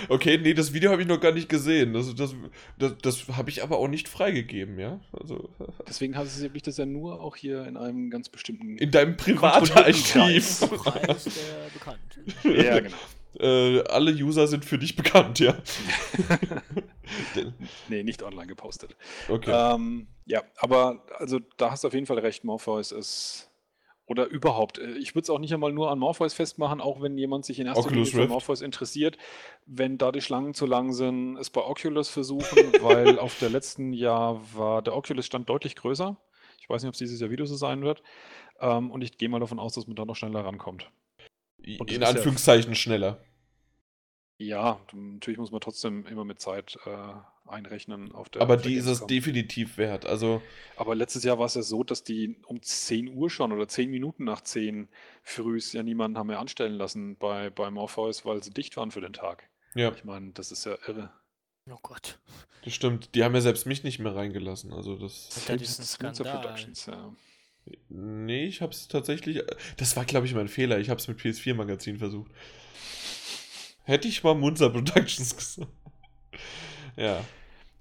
okay, 0.08 0.38
nee, 0.38 0.54
das 0.54 0.72
Video 0.72 0.92
habe 0.92 1.02
ich 1.02 1.08
noch 1.08 1.20
gar 1.20 1.32
nicht 1.32 1.48
gesehen. 1.48 1.94
Das, 1.94 2.14
das, 2.14 2.34
das, 2.78 2.98
das 2.98 3.28
habe 3.36 3.50
ich 3.50 3.62
aber 3.62 3.78
auch 3.78 3.88
nicht 3.88 4.08
freigegeben, 4.08 4.78
ja. 4.78 5.00
Also, 5.12 5.48
Deswegen 5.88 6.16
habe 6.16 6.28
ich 6.52 6.62
das 6.62 6.76
ja 6.76 6.86
nur 6.86 7.20
auch 7.20 7.34
hier 7.34 7.64
in 7.66 7.76
einem 7.76 8.10
ganz 8.10 8.28
bestimmten. 8.28 8.76
In 8.76 8.90
deinem 8.90 9.16
Privatarchiv. 9.16 10.60
Preis 10.70 11.20
der 11.20 11.70
bekannt. 11.72 11.98
Ja, 12.44 12.78
genau. 12.80 12.96
Äh, 13.40 13.82
alle 13.88 14.12
User 14.12 14.46
sind 14.46 14.64
für 14.64 14.78
dich 14.78 14.94
bekannt, 14.94 15.38
ja. 15.38 15.56
nee, 17.88 18.02
nicht 18.02 18.22
online 18.22 18.46
gepostet. 18.46 18.96
Okay. 19.28 19.50
Ähm, 19.52 20.08
ja, 20.26 20.42
aber 20.56 21.04
also 21.18 21.38
da 21.56 21.70
hast 21.70 21.84
du 21.84 21.88
auf 21.88 21.94
jeden 21.94 22.06
Fall 22.06 22.18
recht, 22.18 22.44
Morpheus 22.44 22.92
ist. 22.92 23.48
Oder 24.06 24.26
überhaupt, 24.26 24.78
äh, 24.78 24.98
ich 24.98 25.14
würde 25.14 25.22
es 25.22 25.30
auch 25.30 25.38
nicht 25.38 25.54
einmal 25.54 25.72
nur 25.72 25.90
an 25.90 25.98
Morpheus 25.98 26.34
festmachen, 26.34 26.80
auch 26.80 27.00
wenn 27.00 27.16
jemand 27.16 27.44
sich 27.44 27.58
in 27.60 27.66
erster 27.66 27.90
Linie 27.90 28.06
für 28.06 28.26
Morpheus 28.26 28.60
interessiert. 28.60 29.16
Wenn 29.64 29.96
da 29.96 30.12
die 30.12 30.20
Schlangen 30.20 30.54
zu 30.54 30.66
lang 30.66 30.92
sind, 30.92 31.36
es 31.36 31.50
bei 31.50 31.62
Oculus 31.62 32.08
versuchen, 32.08 32.72
weil 32.82 33.18
auf 33.18 33.38
der 33.38 33.48
letzten 33.48 33.92
Jahr 33.92 34.40
war 34.54 34.82
der 34.82 34.96
Oculus-Stand 34.96 35.48
deutlich 35.48 35.76
größer. 35.76 36.16
Ich 36.60 36.68
weiß 36.68 36.82
nicht, 36.82 36.88
ob 36.88 36.94
es 36.94 36.98
dieses 36.98 37.20
Jahr 37.20 37.30
wieder 37.30 37.46
so 37.46 37.54
sein 37.54 37.82
wird. 37.82 38.02
Ähm, 38.60 38.90
und 38.90 39.02
ich 39.02 39.18
gehe 39.18 39.28
mal 39.28 39.40
davon 39.40 39.58
aus, 39.58 39.74
dass 39.74 39.86
man 39.86 39.96
da 39.96 40.04
noch 40.04 40.16
schneller 40.16 40.44
rankommt. 40.44 40.90
In 41.62 42.02
Anführungszeichen 42.02 42.72
ja, 42.72 42.76
schneller. 42.76 43.24
Ja, 44.46 44.80
natürlich 44.92 45.38
muss 45.38 45.50
man 45.50 45.60
trotzdem 45.60 46.06
immer 46.06 46.24
mit 46.24 46.40
Zeit 46.40 46.78
äh, 46.86 47.50
einrechnen 47.50 48.12
auf 48.12 48.28
der. 48.28 48.42
Aber 48.42 48.56
die 48.56 48.74
ist 48.74 48.86
es 48.86 49.06
definitiv 49.06 49.76
wert. 49.78 50.06
Also 50.06 50.42
aber 50.76 50.94
letztes 50.94 51.24
Jahr 51.24 51.38
war 51.38 51.46
es 51.46 51.54
ja 51.54 51.62
so, 51.62 51.84
dass 51.84 52.04
die 52.04 52.36
um 52.46 52.62
10 52.62 53.14
Uhr 53.14 53.30
schon 53.30 53.52
oder 53.52 53.68
10 53.68 53.90
Minuten 53.90 54.24
nach 54.24 54.40
10 54.40 54.88
frühs 55.22 55.72
ja 55.72 55.82
niemanden 55.82 56.18
haben 56.18 56.28
mehr 56.28 56.40
anstellen 56.40 56.74
lassen 56.74 57.16
bei, 57.16 57.50
bei 57.50 57.70
Morpheus, 57.70 58.24
weil 58.24 58.42
sie 58.42 58.50
dicht 58.50 58.76
waren 58.76 58.90
für 58.90 59.00
den 59.00 59.12
Tag. 59.12 59.48
Ja. 59.74 59.92
Ich 59.92 60.04
meine, 60.04 60.32
das 60.32 60.52
ist 60.52 60.64
ja 60.64 60.76
irre. 60.86 61.10
Oh 61.70 61.78
Gott. 61.82 62.18
Das 62.64 62.74
stimmt. 62.74 63.14
Die 63.14 63.24
haben 63.24 63.34
ja 63.34 63.40
selbst 63.40 63.66
mich 63.66 63.84
nicht 63.84 63.98
mehr 63.98 64.14
reingelassen. 64.14 64.72
Also 64.72 64.96
das. 64.96 65.28
Das 65.28 65.48
ist 65.48 65.78
ja 65.78 65.84
Skandal. 65.84 66.40
Productions, 66.40 66.86
ja. 66.86 67.14
Nee, 67.88 68.46
ich 68.46 68.60
hab's 68.60 68.88
tatsächlich. 68.88 69.42
Das 69.76 69.96
war, 69.96 70.04
glaube 70.04 70.26
ich, 70.26 70.34
mein 70.34 70.48
Fehler. 70.48 70.80
Ich 70.80 70.90
hab's 70.90 71.06
mit 71.06 71.20
PS4-Magazin 71.20 71.98
versucht. 71.98 72.30
Hätte 73.84 74.08
ich 74.08 74.22
mal 74.22 74.34
Munzer 74.34 74.70
Productions 74.70 75.36
gesagt. 75.36 75.68
ja. 76.96 77.24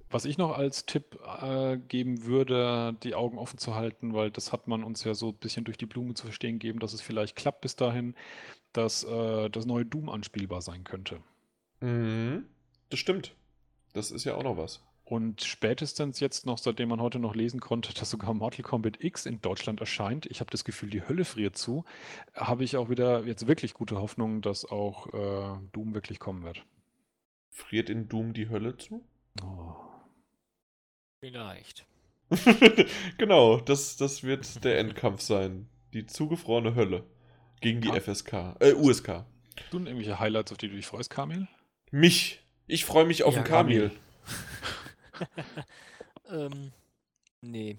Was 0.10 0.26
ich 0.26 0.38
noch 0.38 0.58
als 0.58 0.86
Tipp 0.86 1.18
äh, 1.42 1.78
geben 1.78 2.26
würde, 2.26 2.98
die 3.02 3.16
Augen 3.16 3.38
offen 3.38 3.58
zu 3.58 3.76
halten, 3.76 4.14
weil 4.14 4.30
das 4.30 4.52
hat 4.52 4.68
man 4.68 4.84
uns 4.84 5.06
ja 5.06 5.14
so 5.14 5.30
ein 5.30 5.36
bisschen 5.36 5.64
durch 5.64 5.78
die 5.78 5.86
Blume 5.86 6.16
zu 6.16 6.26
verstehen 6.26 6.60
gegeben, 6.60 6.80
dass 6.80 6.92
es 6.92 7.02
vielleicht 7.02 7.38
klappt 7.38 7.62
bis 7.62 7.78
dahin, 7.78 8.16
dass 8.74 9.06
äh, 9.06 9.50
das 9.50 9.66
neue 9.66 9.86
Doom 9.86 10.10
anspielbar 10.10 10.62
sein 10.62 10.84
könnte. 10.84 11.22
Mhm. 11.80 12.46
Das 12.90 13.00
stimmt. 13.00 13.34
Das 13.94 14.12
ist 14.12 14.26
ja 14.26 14.36
auch 14.36 14.44
noch 14.44 14.58
was. 14.58 14.82
Und 15.12 15.44
spätestens 15.44 16.22
jetzt 16.22 16.46
noch, 16.46 16.58
seitdem 16.58 16.88
man 16.88 17.02
heute 17.02 17.20
noch 17.20 17.36
lesen 17.36 17.60
konnte, 17.60 17.94
dass 17.94 18.10
sogar 18.10 18.34
Mortal 18.34 18.64
Kombat 18.64 19.04
X 19.04 19.26
in 19.26 19.42
Deutschland 19.42 19.82
erscheint, 19.82 20.26
ich 20.28 20.40
habe 20.40 20.50
das 20.50 20.64
Gefühl, 20.64 20.90
die 20.90 21.06
Hölle 21.06 21.26
friert 21.26 21.58
zu, 21.58 21.84
habe 22.34 22.64
ich 22.64 22.78
auch 22.78 22.88
wieder 22.88 23.26
jetzt 23.26 23.46
wirklich 23.46 23.74
gute 23.74 23.98
Hoffnung, 23.98 24.42
dass 24.42 24.64
auch 24.64 25.08
äh, 25.08 25.60
Doom 25.74 25.94
wirklich 25.94 26.20
kommen 26.20 26.46
wird. 26.46 26.64
Friert 27.50 27.90
in 27.90 28.08
Doom 28.08 28.32
die 28.32 28.48
Hölle 28.48 28.78
zu? 28.78 29.04
Oh. 29.44 29.76
Vielleicht. 31.20 31.86
genau, 33.18 33.58
das, 33.58 33.98
das 33.98 34.24
wird 34.24 34.64
der 34.64 34.80
Endkampf 34.80 35.20
sein. 35.20 35.68
Die 35.92 36.06
zugefrorene 36.06 36.74
Hölle 36.76 37.04
gegen 37.60 37.82
die 37.82 37.90
ja. 37.90 38.00
FSK, 38.00 38.56
äh, 38.62 38.72
USK. 38.76 39.26
Du 39.72 39.80
irgendwelche 39.80 40.22
Highlights, 40.22 40.54
auf 40.54 40.58
die 40.58 40.70
du 40.70 40.78
dich 40.78 40.88
freust, 40.88 41.10
Kamil? 41.10 41.50
Mich. 41.92 42.40
Ich 42.66 42.86
freue 42.86 43.04
mich 43.04 43.24
auf 43.24 43.36
ja, 43.36 43.42
den 43.42 43.46
Kamil. 43.46 43.90
Kamil. 43.90 44.00
ähm, 46.30 46.72
nee. 47.42 47.78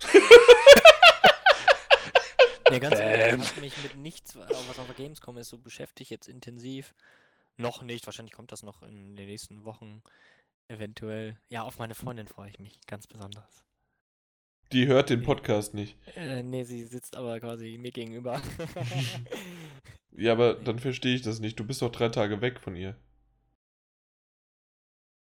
nee, 2.70 2.80
ganz 2.80 2.98
ehrlich, 2.98 3.26
ich 3.26 3.50
habe 3.50 3.60
mich 3.60 3.82
mit 3.82 3.96
nichts, 3.96 4.36
was 4.36 4.78
auf 4.78 4.86
der 4.86 4.94
Gamescom 4.94 5.36
ist, 5.38 5.48
so 5.48 5.58
beschäftigt 5.58 6.10
jetzt 6.10 6.28
intensiv. 6.28 6.94
Noch 7.56 7.82
nicht, 7.82 8.06
wahrscheinlich 8.06 8.34
kommt 8.34 8.52
das 8.52 8.62
noch 8.62 8.82
in 8.82 9.16
den 9.16 9.26
nächsten 9.26 9.64
Wochen. 9.64 10.02
Eventuell. 10.68 11.36
Ja, 11.48 11.64
auf 11.64 11.78
meine 11.78 11.94
Freundin 11.94 12.28
freue 12.28 12.48
ich 12.48 12.60
mich 12.60 12.78
ganz 12.86 13.06
besonders. 13.06 13.64
Die 14.72 14.86
hört 14.86 15.10
den 15.10 15.22
Podcast 15.22 15.74
nicht. 15.74 15.96
Äh, 16.14 16.44
nee, 16.44 16.62
sie 16.62 16.84
sitzt 16.84 17.16
aber 17.16 17.40
quasi 17.40 17.76
mir 17.76 17.90
gegenüber. 17.90 18.40
ja, 20.12 20.32
aber 20.32 20.54
dann 20.54 20.78
verstehe 20.78 21.16
ich 21.16 21.22
das 21.22 21.40
nicht. 21.40 21.58
Du 21.58 21.64
bist 21.64 21.82
doch 21.82 21.90
drei 21.90 22.08
Tage 22.08 22.40
weg 22.40 22.60
von 22.60 22.76
ihr. 22.76 22.96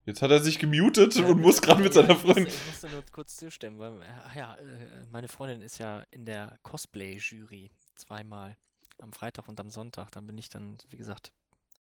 Jetzt 0.07 0.21
hat 0.21 0.31
er 0.31 0.39
sich 0.39 0.57
gemutet 0.57 1.17
und 1.17 1.41
muss 1.41 1.61
gerade 1.61 1.83
mit 1.83 1.93
seiner 1.93 2.15
Freundin. 2.15 2.47
Ich 2.47 2.65
musste 2.65 2.89
nur 2.89 3.03
kurz 3.11 3.35
zustimmen, 3.35 3.77
weil 3.77 3.99
ja, 4.33 4.55
äh, 4.55 5.05
meine 5.11 5.27
Freundin 5.27 5.61
ist 5.61 5.79
ja 5.79 6.01
in 6.11 6.23
der 6.23 6.57
Cosplay-Jury 6.63 7.69
zweimal. 7.95 8.55
Am 8.99 9.11
Freitag 9.11 9.49
und 9.49 9.59
am 9.59 9.69
Sonntag. 9.69 10.09
Dann 10.11 10.25
bin 10.25 10.37
ich 10.37 10.47
dann, 10.47 10.77
wie 10.89 10.95
gesagt, 10.95 11.33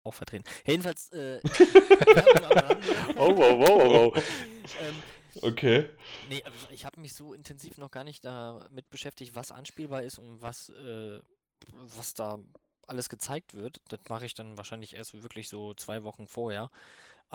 auch 0.03 0.15
vertreten. 0.15 0.43
Jedenfalls. 0.65 1.11
Äh, 1.11 1.39
oh, 3.15 3.37
wow, 3.37 3.59
wow, 3.59 4.15
wow. 4.15 4.17
ähm, 4.81 4.95
okay. 5.43 5.89
Nee, 6.27 6.43
ich 6.71 6.83
habe 6.83 6.99
mich 6.99 7.13
so 7.13 7.31
intensiv 7.35 7.77
noch 7.77 7.91
gar 7.91 8.03
nicht 8.03 8.25
damit 8.25 8.89
beschäftigt, 8.89 9.35
was 9.35 9.51
anspielbar 9.51 10.01
ist 10.01 10.17
und 10.17 10.41
was, 10.41 10.69
äh, 10.69 11.19
was 11.95 12.15
da 12.15 12.39
alles 12.87 13.07
gezeigt 13.07 13.53
wird. 13.53 13.81
Das 13.89 13.99
mache 14.09 14.25
ich 14.25 14.33
dann 14.33 14.57
wahrscheinlich 14.57 14.95
erst 14.95 15.21
wirklich 15.21 15.47
so 15.47 15.75
zwei 15.75 16.03
Wochen 16.03 16.25
vorher. 16.25 16.71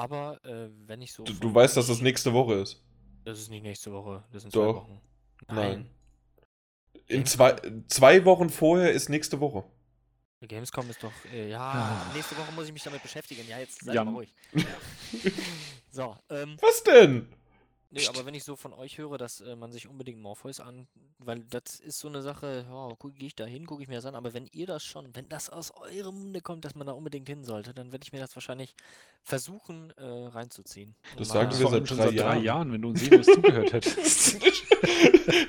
Aber 0.01 0.43
äh, 0.47 0.71
wenn 0.87 1.03
ich 1.03 1.13
so. 1.13 1.25
Du, 1.25 1.35
du 1.35 1.55
weißt, 1.55 1.77
dass 1.77 1.89
das 1.89 2.01
nächste 2.01 2.33
Woche 2.33 2.55
ist. 2.55 2.83
Das 3.25 3.39
ist 3.39 3.51
nicht 3.51 3.63
nächste 3.63 3.93
Woche, 3.93 4.25
das 4.33 4.43
sind 4.43 4.57
Doch. 4.57 4.73
zwei 4.73 4.81
Wochen. 4.81 5.01
Nein. 5.49 5.57
Nein. 5.57 5.91
In 7.07 7.27
zwei, 7.27 7.57
zwei 7.89 8.25
Wochen 8.25 8.49
vorher 8.49 8.93
ist 8.93 9.11
nächste 9.11 9.41
Woche. 9.41 9.63
Gamescom 10.41 10.89
ist 10.89 11.03
doch, 11.03 11.13
äh, 11.31 11.51
ja, 11.51 11.61
ah. 11.61 12.13
nächste 12.15 12.35
Woche 12.39 12.51
muss 12.53 12.67
ich 12.67 12.73
mich 12.73 12.83
damit 12.83 13.03
beschäftigen. 13.03 13.47
Ja, 13.47 13.59
jetzt 13.59 13.85
seid 13.85 13.95
mal 13.95 14.15
ruhig. 14.15 14.35
Ja. 14.55 14.65
so, 15.91 16.17
ähm, 16.31 16.57
Was 16.63 16.83
denn? 16.83 17.29
Nee, 17.93 18.07
aber 18.07 18.25
wenn 18.25 18.35
ich 18.35 18.45
so 18.45 18.55
von 18.55 18.73
euch 18.73 18.99
höre, 18.99 19.19
dass 19.19 19.41
äh, 19.41 19.57
man 19.57 19.73
sich 19.73 19.89
unbedingt 19.89 20.21
Morpheus 20.21 20.61
an, 20.61 20.87
weil 21.19 21.41
das 21.41 21.81
ist 21.81 21.99
so 21.99 22.07
eine 22.07 22.23
Sache, 22.23 22.65
ja, 22.69 22.89
gehe 23.17 23.27
ich 23.27 23.35
da 23.35 23.45
hin, 23.45 23.67
gucke 23.67 23.83
ich 23.83 23.89
mir 23.89 23.97
das 23.97 24.05
an, 24.05 24.15
aber 24.15 24.33
wenn 24.33 24.47
ihr 24.53 24.67
das 24.67 24.85
schon, 24.85 25.09
wenn 25.17 25.29
das 25.29 25.51
aus 25.51 25.73
eurem 25.73 26.21
Munde 26.21 26.41
kommt, 26.41 26.65
dass 26.65 26.77
man 26.77 26.87
da 26.87 26.93
unbedingt 26.93 27.29
hin 27.29 27.43
sollte, 27.43 27.75
dann 27.75 27.91
werde 27.91 28.05
ich 28.05 28.13
mir 28.13 28.21
das 28.21 28.37
wahrscheinlich 28.37 28.77
versuchen 29.25 29.91
äh, 29.97 30.05
reinzuziehen. 30.05 30.95
Das 31.17 31.31
sagen 31.31 31.51
wir 31.59 31.69
seit, 31.69 31.91
drei, 31.91 31.95
seit 31.97 32.13
Jahren. 32.13 32.37
drei 32.37 32.39
Jahren, 32.45 32.73
wenn 32.73 32.83
du 32.83 32.89
uns 32.91 33.03
jemals 33.03 33.27
zugehört 33.27 33.73
hättest. 33.73 34.37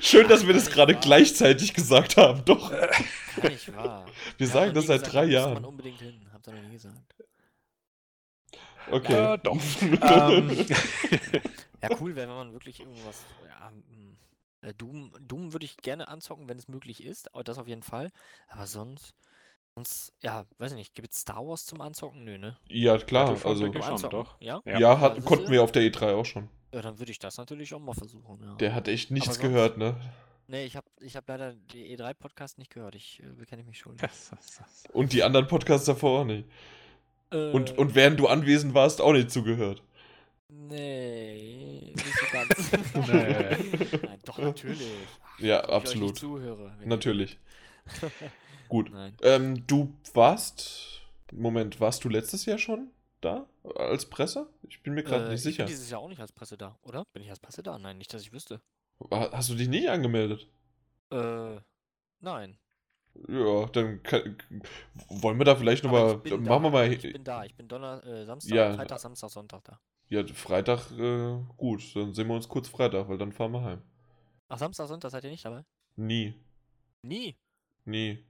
Schön, 0.00 0.26
dass 0.26 0.44
wir 0.44 0.52
das 0.52 0.68
gerade 0.68 0.96
gleichzeitig 0.96 1.74
gesagt 1.74 2.16
haben, 2.16 2.44
doch. 2.44 2.72
Kann 2.72 3.52
nicht 3.52 3.72
wahr. 3.72 4.04
Wir 4.36 4.48
ja, 4.48 4.52
sagen 4.52 4.74
das 4.74 4.86
seit 4.86 5.02
gesagt, 5.02 5.14
drei 5.14 5.24
Jahren. 5.26 5.54
man 5.54 5.64
unbedingt 5.64 6.00
hin, 6.00 6.26
habt 6.32 6.48
ihr 6.48 6.54
noch 6.54 6.62
nie 6.62 6.72
gesagt. 6.72 7.14
Okay. 8.90 9.12
Ja, 9.12 9.36
doch. 9.36 9.56
ähm, 9.80 10.50
ja, 11.82 11.88
cool 12.00 12.16
wäre, 12.16 12.28
wenn 12.28 12.36
man 12.36 12.52
wirklich 12.52 12.80
irgendwas. 12.80 13.24
Ja, 13.46 13.70
hm, 13.70 14.16
äh, 14.62 14.74
Doom, 14.74 15.12
Doom 15.20 15.52
würde 15.52 15.64
ich 15.64 15.76
gerne 15.76 16.08
anzocken, 16.08 16.48
wenn 16.48 16.58
es 16.58 16.68
möglich 16.68 17.02
ist, 17.02 17.34
aber 17.34 17.44
das 17.44 17.58
auf 17.58 17.68
jeden 17.68 17.82
Fall. 17.82 18.10
Aber 18.48 18.66
sonst. 18.66 19.14
Sonst, 19.74 20.12
ja, 20.20 20.44
weiß 20.58 20.72
ich 20.72 20.76
nicht, 20.76 20.94
gibt 20.94 21.12
es 21.12 21.20
Star 21.20 21.46
Wars 21.46 21.64
zum 21.64 21.80
Anzocken? 21.80 22.24
Nö, 22.24 22.36
ne? 22.36 22.58
Ja, 22.68 22.98
klar, 22.98 23.30
also. 23.42 23.72
Schon, 23.72 24.10
doch. 24.10 24.36
Ja, 24.38 24.60
ja, 24.66 24.78
ja 24.78 25.00
hat, 25.00 25.24
konnten 25.24 25.50
wir 25.50 25.62
auf 25.62 25.72
der 25.72 25.80
E3 25.82 26.14
auch 26.14 26.26
schon. 26.26 26.50
Ja, 26.74 26.82
dann 26.82 26.98
würde 26.98 27.10
ich 27.10 27.18
das 27.18 27.38
natürlich 27.38 27.72
auch 27.72 27.78
mal 27.78 27.94
versuchen, 27.94 28.38
ja. 28.42 28.54
Der 28.56 28.74
hat 28.74 28.86
echt 28.86 29.10
nichts 29.10 29.26
sonst, 29.26 29.40
gehört, 29.40 29.78
ne? 29.78 29.96
Nee, 30.46 30.66
ich 30.66 30.76
habe 30.76 30.86
ich 31.00 31.16
hab 31.16 31.26
leider 31.26 31.54
die 31.54 31.96
E3-Podcast 31.96 32.58
nicht 32.58 32.70
gehört. 32.70 32.94
Ich 32.94 33.22
äh, 33.22 33.26
bekenne 33.32 33.62
mich 33.62 33.78
schon. 33.78 33.96
Und 34.92 35.14
die 35.14 35.22
anderen 35.22 35.46
Podcasts 35.46 35.86
davor 35.86 36.20
auch 36.20 36.24
nicht. 36.24 36.46
Äh, 37.30 37.52
und, 37.52 37.78
und 37.78 37.94
während 37.94 38.20
du 38.20 38.28
anwesend 38.28 38.74
warst, 38.74 39.00
auch 39.00 39.12
nicht 39.12 39.30
zugehört. 39.30 39.82
Nee, 40.54 41.94
nicht 41.94 42.18
so 42.18 42.26
ganz. 42.30 42.72
nee. 43.08 43.98
Nein, 44.02 44.20
doch, 44.24 44.38
natürlich. 44.38 44.86
Ach, 45.22 45.40
ja, 45.40 45.60
absolut. 45.64 46.18
Zuhöre. 46.18 46.76
Natürlich. 46.84 47.38
Gut. 48.68 48.90
Ähm, 49.22 49.66
du 49.66 49.94
warst. 50.14 51.00
Moment, 51.32 51.80
warst 51.80 52.04
du 52.04 52.10
letztes 52.10 52.44
Jahr 52.44 52.58
schon 52.58 52.90
da? 53.22 53.46
Als 53.76 54.06
Presse? 54.06 54.48
Ich 54.68 54.82
bin 54.82 54.92
mir 54.92 55.02
gerade 55.02 55.26
äh, 55.26 55.30
nicht 55.30 55.42
sicher. 55.42 55.64
Ich 55.64 55.68
bin 55.68 55.74
dieses 55.74 55.90
Jahr 55.90 56.00
auch 56.00 56.08
nicht 56.08 56.20
als 56.20 56.32
Presse 56.32 56.58
da, 56.58 56.78
oder? 56.82 57.04
Bin 57.14 57.22
ich 57.22 57.30
als 57.30 57.40
Presse 57.40 57.62
da? 57.62 57.78
Nein, 57.78 57.96
nicht, 57.96 58.12
dass 58.12 58.22
ich 58.22 58.32
wüsste. 58.32 58.60
Hast 59.10 59.48
du 59.48 59.54
dich 59.54 59.68
nicht 59.68 59.88
angemeldet? 59.88 60.48
Äh, 61.10 61.56
nein. 62.20 62.58
Ja, 63.28 63.66
dann 63.66 64.02
kann, 64.02 64.38
wollen 65.08 65.38
wir 65.38 65.44
da 65.44 65.56
vielleicht 65.56 65.84
nochmal. 65.84 66.16
Machen 66.16 66.44
da. 66.44 66.62
wir 66.62 66.70
mal. 66.70 66.92
Ich 66.92 67.02
bin 67.02 67.24
da, 67.24 67.44
ich 67.44 67.54
bin 67.54 67.68
Donner, 67.68 68.04
äh, 68.06 68.24
Samstag, 68.24 68.54
ja, 68.54 68.72
Freitag, 68.74 68.98
Samstag, 69.00 69.30
Sonntag 69.30 69.64
da. 69.64 69.80
Ja, 70.12 70.22
Freitag, 70.26 70.90
äh, 70.98 71.38
gut, 71.56 71.96
dann 71.96 72.12
sehen 72.12 72.28
wir 72.28 72.34
uns 72.34 72.46
kurz 72.46 72.68
Freitag, 72.68 73.08
weil 73.08 73.16
dann 73.16 73.32
fahren 73.32 73.52
wir 73.52 73.62
heim. 73.62 73.82
Ach, 74.50 74.58
Samstag, 74.58 74.86
Sonntag 74.86 75.10
seid 75.10 75.24
ihr 75.24 75.30
nicht 75.30 75.42
dabei? 75.42 75.64
Nie. 75.96 76.34
Nie? 77.00 77.34
Nie. 77.86 78.22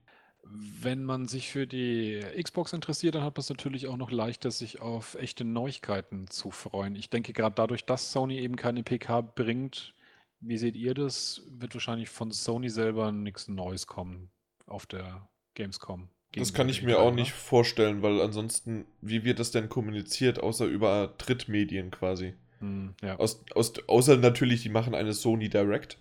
Wenn 0.43 1.03
man 1.03 1.27
sich 1.27 1.51
für 1.51 1.67
die 1.67 2.23
Xbox 2.41 2.71
interessiert, 2.71 3.15
dann 3.15 3.23
hat 3.23 3.35
man 3.35 3.41
es 3.41 3.49
natürlich 3.49 3.87
auch 3.87 3.97
noch 3.97 4.11
leichter, 4.11 4.49
sich 4.49 4.79
auf 4.79 5.15
echte 5.15 5.43
Neuigkeiten 5.43 6.29
zu 6.29 6.51
freuen. 6.51 6.95
Ich 6.95 7.09
denke, 7.09 7.33
gerade 7.33 7.55
dadurch, 7.55 7.83
dass 7.83 8.13
Sony 8.13 8.37
eben 8.39 8.55
keine 8.55 8.83
PK 8.83 9.19
bringt, 9.19 9.93
wie 10.39 10.57
seht 10.57 10.77
ihr 10.77 10.93
das? 10.93 11.41
Wird 11.49 11.73
wahrscheinlich 11.73 12.07
von 12.07 12.31
Sony 12.31 12.69
selber 12.69 13.11
nichts 13.11 13.49
Neues 13.49 13.87
kommen 13.87 14.31
auf 14.67 14.85
der 14.85 15.27
Gamescom. 15.55 16.07
Das 16.35 16.53
kann 16.53 16.69
ich 16.69 16.81
mir 16.81 16.99
auch 16.99 17.13
nicht 17.13 17.31
vorstellen, 17.31 18.01
weil 18.01 18.21
ansonsten, 18.21 18.85
wie 19.01 19.23
wird 19.23 19.39
das 19.39 19.51
denn 19.51 19.69
kommuniziert, 19.69 20.41
außer 20.41 20.65
über 20.65 21.13
Drittmedien 21.17 21.91
quasi? 21.91 22.33
Hm, 22.59 22.95
ja. 23.03 23.17
aus, 23.17 23.43
aus, 23.53 23.73
außer 23.87 24.17
natürlich, 24.17 24.63
die 24.63 24.69
machen 24.69 24.95
eine 24.95 25.13
Sony 25.13 25.49
Direct. 25.49 25.97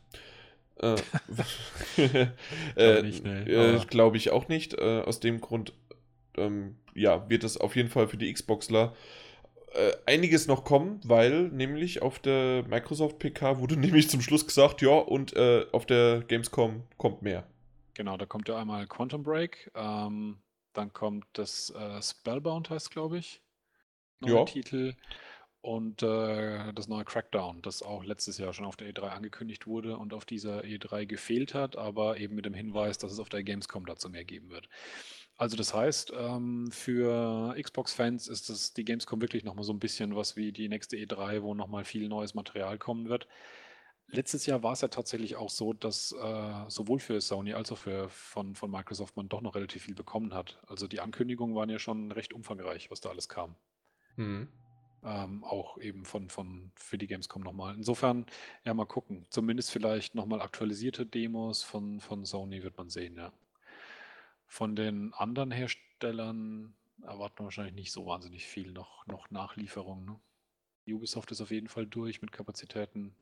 äh, 0.81 0.95
äh, 2.77 3.03
nee. 3.03 3.53
äh, 3.53 3.79
Glaube 3.87 4.17
ich 4.17 4.31
auch 4.31 4.49
nicht. 4.49 4.75
Äh, 4.75 5.03
aus 5.05 5.21
dem 5.21 5.41
Grund, 5.41 5.75
ähm, 6.37 6.77
ja, 6.95 7.29
wird 7.29 7.45
es 7.45 7.59
auf 7.59 7.77
jeden 7.77 7.91
Fall 7.91 8.09
für 8.09 8.17
die 8.17 8.33
Xboxler 8.33 8.95
äh, 9.75 9.93
einiges 10.07 10.47
noch 10.47 10.65
kommen, 10.65 11.01
weil 11.05 11.49
nämlich 11.49 12.03
auf 12.03 12.19
der 12.19 12.65
Microsoft 12.69 13.19
PK 13.19 13.59
wurde 13.59 13.77
nämlich 13.79 14.09
zum 14.09 14.21
Schluss 14.21 14.47
gesagt, 14.47 14.83
ja, 14.83 14.91
und 14.91 15.35
äh, 15.35 15.67
auf 15.73 15.87
der 15.87 16.23
Gamescom 16.27 16.83
kommt 16.97 17.23
mehr. 17.23 17.45
Genau, 18.03 18.17
da 18.17 18.27
kommt 18.27 18.49
ja 18.49 18.59
einmal 18.59 18.89
Quantum 18.89 19.23
Break, 19.23 19.71
ähm, 19.77 20.43
dann 20.73 20.93
kommt 20.93 21.25
das 21.35 21.71
äh, 21.71 22.03
Spellbound 22.03 22.69
heißt, 22.69 22.91
glaube 22.91 23.17
ich. 23.17 23.41
Neuer. 24.19 24.45
Titel. 24.45 24.97
Und 25.61 26.03
äh, 26.03 26.73
das 26.73 26.89
neue 26.89 27.05
Crackdown, 27.05 27.63
das 27.63 27.81
auch 27.81 28.03
letztes 28.03 28.39
Jahr 28.39 28.53
schon 28.55 28.67
auf 28.67 28.75
der 28.75 28.93
E3 28.93 29.11
angekündigt 29.11 29.69
wurde 29.69 29.97
und 29.97 30.15
auf 30.15 30.25
dieser 30.25 30.63
E3 30.63 31.07
gefehlt 31.07 31.55
hat, 31.55 31.77
aber 31.77 32.17
eben 32.17 32.35
mit 32.35 32.45
dem 32.45 32.55
Hinweis, 32.55 32.99
dass 32.99 33.13
es 33.13 33.21
auf 33.21 33.29
der 33.29 33.45
Gamescom 33.45 33.87
dazu 33.87 34.11
mehr 34.11 34.25
geben 34.25 34.51
wird. 34.51 34.69
Also 35.37 35.57
das 35.57 35.73
heißt, 35.73 36.13
ähm, 36.19 36.73
für 36.73 37.55
Xbox-Fans 37.57 38.27
ist 38.27 38.49
das, 38.49 38.75
die 38.75 38.85
Gamescom 38.85 39.21
wirklich 39.21 39.45
nochmal 39.45 39.63
so 39.63 39.73
ein 39.73 39.79
bisschen 39.79 40.17
was 40.17 40.35
wie 40.35 40.51
die 40.51 40.69
nächste 40.69 40.97
E3, 40.97 41.43
wo 41.43 41.55
nochmal 41.55 41.85
viel 41.85 42.09
neues 42.09 42.35
Material 42.35 42.79
kommen 42.79 43.09
wird. 43.09 43.29
Letztes 44.15 44.45
Jahr 44.45 44.63
war 44.63 44.75
es 44.75 44.83
ja 44.83 44.89
tatsächlich 44.89 45.37
auch 45.37 45.49
so, 45.49 45.73
dass 45.73 46.13
äh, 46.13 46.65
sowohl 46.69 46.99
für 46.99 47.19
Sony 47.23 47.55
als 47.55 47.73
auch 47.73 47.79
für, 47.79 48.11
von, 48.11 48.55
von 48.55 48.71
Microsoft 48.71 49.17
man 49.17 49.31
doch 49.31 49.41
noch 49.41 49.55
relativ 49.55 49.85
viel 49.85 49.95
bekommen 49.95 50.35
hat. 50.35 50.61
Also 50.67 50.87
die 50.87 51.01
Ankündigungen 51.01 51.57
waren 51.57 51.71
ja 51.71 51.79
schon 51.79 52.13
recht 52.13 52.35
umfangreich, 52.35 52.91
was 52.91 53.01
da 53.01 53.09
alles 53.09 53.31
kam. 53.31 53.57
Mhm. 54.17 54.49
Ähm, 55.03 55.43
auch 55.45 55.79
eben 55.79 56.05
von, 56.05 56.29
von 56.29 56.71
für 56.77 56.99
die 56.99 57.07
Gamescom 57.07 57.43
nochmal. 57.43 57.75
Insofern, 57.75 58.27
ja, 58.67 58.75
mal 58.75 58.85
gucken. 58.85 59.25
Zumindest 59.31 59.71
vielleicht 59.71 60.15
nochmal 60.15 60.43
aktualisierte 60.43 61.07
Demos 61.07 61.63
von, 61.63 61.99
von 62.01 62.27
Sony 62.27 62.63
wird 62.63 62.77
man 62.77 62.91
sehen, 62.91 63.17
ja. 63.17 63.33
Von 64.47 64.77
den 64.77 65.15
anderen 65.15 65.51
Herstellern 65.51 66.75
erwarten 67.01 67.39
wir 67.39 67.45
wahrscheinlich 67.45 67.75
nicht 67.75 67.93
so 67.93 68.05
wahnsinnig 68.05 68.47
viel 68.47 68.73
noch, 68.73 69.07
noch 69.07 69.31
Nachlieferung. 69.31 70.05
Ne? 70.05 70.21
Ubisoft 70.95 71.31
ist 71.31 71.41
auf 71.41 71.51
jeden 71.51 71.69
Fall 71.69 71.87
durch 71.87 72.21
mit 72.21 72.31
Kapazitäten. 72.31 73.15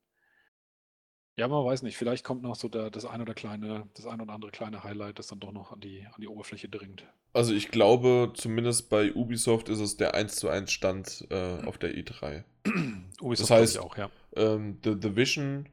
Ja, 1.41 1.49
man 1.49 1.65
weiß 1.65 1.81
nicht, 1.85 1.97
vielleicht 1.97 2.23
kommt 2.23 2.43
noch 2.43 2.55
so 2.55 2.69
der, 2.69 2.91
das 2.91 3.07
ein 3.07 3.23
oder 3.23 3.33
kleine, 3.33 3.85
das 3.95 4.07
ein 4.07 4.21
oder 4.21 4.35
andere 4.35 4.51
kleine 4.51 4.85
Highlight, 4.85 5.19
das 5.19 5.29
dann 5.29 5.41
doch 5.41 5.53
noch 5.53 5.73
an 5.73 5.81
die, 5.81 6.05
an 6.05 6.21
die 6.21 6.29
Oberfläche 6.29 6.69
dringt. 6.69 7.03
Also 7.33 7.55
ich 7.55 7.71
glaube, 7.71 8.31
zumindest 8.35 8.91
bei 8.91 9.15
Ubisoft 9.15 9.71
ist 9.71 9.81
es 9.81 9.97
der 9.97 10.15
1 10.15 10.37
zu 10.37 10.51
1 10.51 10.71
Stand 10.71 11.27
äh, 11.31 11.65
auf 11.65 11.79
der 11.79 11.95
E3. 11.95 12.45
Ubisoft 13.23 13.51
das 13.51 13.59
heißt, 13.59 13.79
auch, 13.79 13.97
ja. 13.97 14.11
Ähm, 14.37 14.81
The 14.85 15.01
Division, 15.01 15.67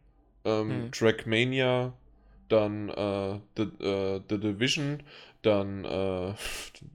ähm, 0.46 0.70
hm. 0.70 0.92
Trackmania, 0.94 1.92
dann 2.48 2.88
äh, 2.88 3.40
The, 3.58 3.64
äh, 3.84 4.22
The 4.30 4.40
Division, 4.40 5.04
dann 5.42 5.84
äh, 5.84 6.34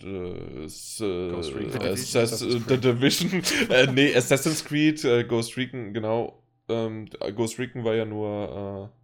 the, 0.01 0.09
äh, 1.05 1.91
Assassin's 1.91 2.65
The 2.69 2.79
Division, 2.79 3.43
äh, 3.69 3.87
nee, 3.93 4.17
Assassin's 4.17 4.65
Creed, 4.65 5.05
äh, 5.05 5.25
Ghost 5.25 5.59
Recon, 5.59 5.93
genau. 5.93 6.42
Ähm, 6.73 7.09
Ghost 7.35 7.59
Recon 7.59 7.85
war 7.85 7.95
ja 7.95 8.05
nur 8.05 8.91
äh, 8.93 8.99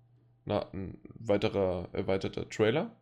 na, 0.44 0.68
ein 0.72 0.98
weiterer 1.14 1.88
erweiterter 1.92 2.48
Trailer. 2.48 2.96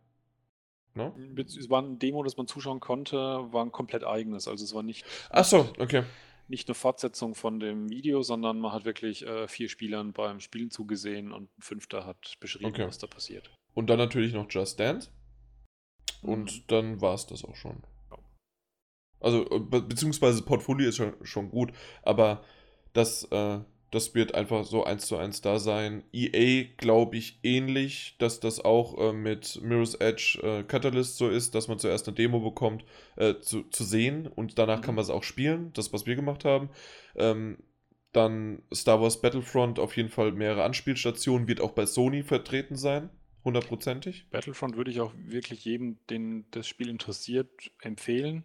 No? 0.93 1.15
Es 1.37 1.69
war 1.69 1.81
ein 1.81 1.99
Demo, 1.99 2.23
das 2.23 2.37
man 2.37 2.47
zuschauen 2.47 2.79
konnte, 2.79 3.17
war 3.17 3.63
ein 3.63 3.71
komplett 3.71 4.03
eigenes. 4.03 4.47
Also 4.47 4.65
es 4.65 4.73
war 4.73 4.83
nicht. 4.83 5.05
Ach 5.29 5.45
so, 5.45 5.71
okay. 5.79 6.03
Nicht 6.49 6.67
eine 6.67 6.75
Fortsetzung 6.75 7.35
von 7.35 7.59
dem 7.59 7.89
Video, 7.89 8.21
sondern 8.23 8.59
man 8.59 8.71
hat 8.71 8.85
wirklich 8.85 9.25
äh, 9.25 9.47
vier 9.47 9.69
Spielern 9.69 10.13
beim 10.13 10.39
Spielen 10.39 10.71
zugesehen 10.71 11.31
und 11.31 11.49
ein 11.57 11.61
fünfter 11.61 12.05
hat 12.05 12.35
beschrieben, 12.39 12.71
okay. 12.71 12.87
was 12.87 12.97
da 12.97 13.07
passiert. 13.07 13.51
Und 13.73 13.89
dann 13.89 13.99
natürlich 13.99 14.33
noch 14.33 14.47
Just 14.49 14.79
Dance. 14.79 15.11
Und 16.21 16.51
mhm. 16.51 16.63
dann 16.67 17.01
war 17.01 17.13
es 17.13 17.27
das 17.27 17.45
auch 17.45 17.55
schon. 17.55 17.83
Also, 19.19 19.49
äh, 19.49 19.59
be 19.59 19.81
beziehungsweise 19.81 20.41
Portfolio 20.43 20.89
ist 20.89 20.97
schon, 20.97 21.13
schon 21.23 21.49
gut, 21.49 21.71
aber 22.03 22.43
das, 22.93 23.23
äh, 23.31 23.59
das 23.91 24.13
wird 24.15 24.35
einfach 24.35 24.65
so 24.65 24.83
eins 24.83 25.07
zu 25.07 25.17
eins 25.17 25.41
da 25.41 25.59
sein. 25.59 26.03
EA 26.11 26.65
glaube 26.77 27.17
ich 27.17 27.39
ähnlich, 27.43 28.15
dass 28.19 28.39
das 28.39 28.63
auch 28.63 28.97
äh, 28.97 29.13
mit 29.13 29.61
Mirror's 29.61 29.95
Edge 29.95 30.39
äh, 30.43 30.63
Catalyst 30.63 31.17
so 31.17 31.29
ist, 31.29 31.55
dass 31.55 31.67
man 31.67 31.79
zuerst 31.79 32.07
eine 32.07 32.15
Demo 32.15 32.39
bekommt 32.39 32.83
äh, 33.15 33.35
zu, 33.39 33.63
zu 33.63 33.83
sehen 33.83 34.27
und 34.27 34.59
danach 34.59 34.79
mhm. 34.79 34.83
kann 34.83 34.95
man 34.95 35.03
es 35.03 35.09
auch 35.09 35.23
spielen. 35.23 35.71
Das, 35.73 35.93
was 35.93 36.05
wir 36.05 36.15
gemacht 36.15 36.43
haben. 36.43 36.69
Ähm, 37.15 37.57
dann 38.11 38.63
Star 38.73 39.01
Wars 39.01 39.21
Battlefront 39.21 39.79
auf 39.79 39.95
jeden 39.95 40.09
Fall 40.09 40.31
mehrere 40.31 40.63
Anspielstationen, 40.63 41.47
wird 41.47 41.61
auch 41.61 41.71
bei 41.71 41.85
Sony 41.85 42.23
vertreten 42.23 42.75
sein. 42.75 43.09
Hundertprozentig. 43.45 44.25
Battlefront 44.31 44.75
würde 44.75 44.91
ich 44.91 44.99
auch 44.99 45.13
wirklich 45.15 45.63
jedem, 45.63 45.97
den 46.09 46.45
das 46.51 46.67
Spiel 46.67 46.89
interessiert, 46.89 47.49
empfehlen 47.81 48.43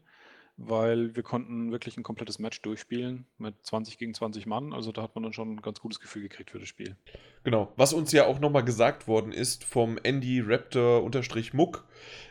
weil 0.64 1.16
wir 1.16 1.24
konnten 1.24 1.72
wirklich 1.72 1.97
ein 1.97 2.05
komplettes 2.05 2.39
Match 2.39 2.62
durchspielen 2.62 3.26
mit 3.36 3.55
20 3.64 3.98
gegen 3.98 4.14
20 4.14 4.47
Mann. 4.47 4.72
Also 4.72 4.93
da 4.93 5.02
hat 5.02 5.14
man 5.14 5.24
dann 5.24 5.32
schon 5.32 5.55
ein 5.55 5.60
ganz 5.60 5.80
gutes 5.80 5.98
Gefühl 5.98 6.22
gekriegt 6.22 6.51
für 6.51 6.60
das 6.60 6.68
Spiel. 6.68 6.97
Genau. 7.43 7.72
Was 7.76 7.93
uns 7.93 8.12
ja 8.12 8.26
auch 8.26 8.39
nochmal 8.39 8.64
gesagt 8.64 9.09
worden 9.09 9.32
ist 9.32 9.64
vom 9.64 9.98
Andy 10.02 10.40
Raptor-Muck, 10.40 11.84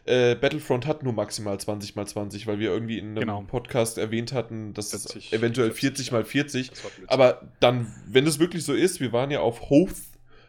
äh, 0.05 0.35
Battlefront 0.35 0.87
hat 0.87 1.03
nur 1.03 1.11
maximal 1.11 1.59
20 1.59 1.95
mal 1.95 2.07
20, 2.07 2.47
weil 2.47 2.59
wir 2.59 2.69
irgendwie 2.69 2.97
in 2.97 3.07
einem 3.07 3.19
genau. 3.19 3.41
Podcast 3.41 3.97
erwähnt 3.97 4.31
hatten, 4.31 4.73
dass 4.73 4.91
40, 4.91 5.27
es 5.27 5.33
eventuell 5.33 5.71
40 5.71 6.13
mal 6.13 6.23
40. 6.23 6.71
Aber 7.07 7.49
dann, 7.59 7.93
wenn 8.07 8.25
es 8.25 8.39
wirklich 8.39 8.63
so 8.63 8.73
ist, 8.73 9.01
wir 9.01 9.11
waren 9.11 9.31
ja 9.31 9.41
auf 9.41 9.69
Hoth, 9.69 9.95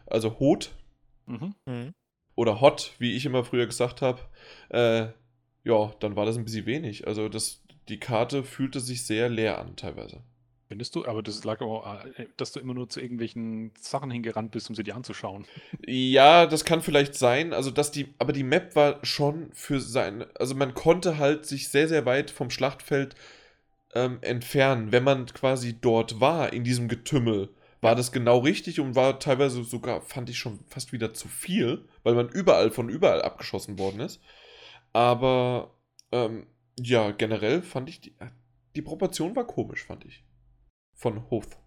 also 0.07 0.39
Hot. 0.39 0.71
Mhm. 1.25 1.53
mhm. 1.65 1.93
Oder 2.35 2.61
Hot, 2.61 2.93
wie 2.97 3.13
ich 3.15 3.25
immer 3.25 3.43
früher 3.43 3.67
gesagt 3.67 4.01
habe. 4.01 4.21
Äh, 4.69 5.09
ja, 5.65 5.93
dann 5.99 6.15
war 6.15 6.25
das 6.25 6.37
ein 6.37 6.43
bisschen 6.43 6.65
wenig. 6.65 7.07
Also 7.07 7.29
das, 7.29 7.62
die 7.89 7.99
Karte 7.99 8.43
fühlte 8.43 8.79
sich 8.79 9.05
sehr 9.05 9.29
leer 9.29 9.59
an 9.59 9.75
teilweise. 9.75 10.21
Findest 10.67 10.95
du? 10.95 11.05
Aber 11.05 11.21
das 11.21 11.43
lag 11.43 11.61
auch, 11.61 11.85
äh, 12.17 12.25
dass 12.37 12.51
du 12.51 12.59
immer 12.59 12.73
nur 12.73 12.89
zu 12.89 12.99
irgendwelchen 12.99 13.71
Sachen 13.79 14.09
hingerannt 14.09 14.51
bist, 14.51 14.69
um 14.69 14.75
sie 14.75 14.83
dir 14.83 14.95
anzuschauen. 14.95 15.45
Ja, 15.85 16.47
das 16.47 16.65
kann 16.65 16.81
vielleicht 16.81 17.15
sein. 17.15 17.53
Also, 17.53 17.69
dass 17.69 17.91
die, 17.91 18.13
aber 18.17 18.33
die 18.33 18.43
Map 18.43 18.75
war 18.75 19.03
schon 19.05 19.51
für 19.53 19.79
sein, 19.79 20.25
also 20.39 20.55
man 20.55 20.73
konnte 20.73 21.17
halt 21.17 21.45
sich 21.45 21.69
sehr, 21.69 21.87
sehr 21.87 22.05
weit 22.05 22.31
vom 22.31 22.49
Schlachtfeld 22.49 23.15
ähm, 23.93 24.17
entfernen. 24.21 24.91
Wenn 24.91 25.03
man 25.03 25.25
quasi 25.27 25.79
dort 25.79 26.19
war, 26.19 26.53
in 26.53 26.63
diesem 26.63 26.87
Getümmel, 26.87 27.49
war 27.81 27.95
das 27.95 28.11
genau 28.11 28.39
richtig 28.39 28.79
und 28.79 28.95
war 28.95 29.19
teilweise 29.19 29.63
sogar, 29.63 30.01
fand 30.01 30.29
ich 30.29 30.39
schon 30.39 30.59
fast 30.67 30.93
wieder 30.93 31.13
zu 31.13 31.27
viel, 31.27 31.85
weil 32.03 32.15
man 32.15 32.29
überall 32.29 32.71
von 32.71 32.89
überall 32.89 33.21
abgeschossen 33.21 33.77
worden 33.77 33.99
ist. 33.99 34.21
Aber 34.93 35.71
ähm, 36.11 36.47
ja, 36.79 37.11
generell 37.11 37.61
fand 37.61 37.89
ich 37.89 38.01
die, 38.01 38.15
die 38.75 38.81
Proportion 38.81 39.35
war 39.35 39.45
komisch, 39.45 39.83
fand 39.83 40.05
ich. 40.05 40.23
Von 40.95 41.29
Hoth. 41.29 41.57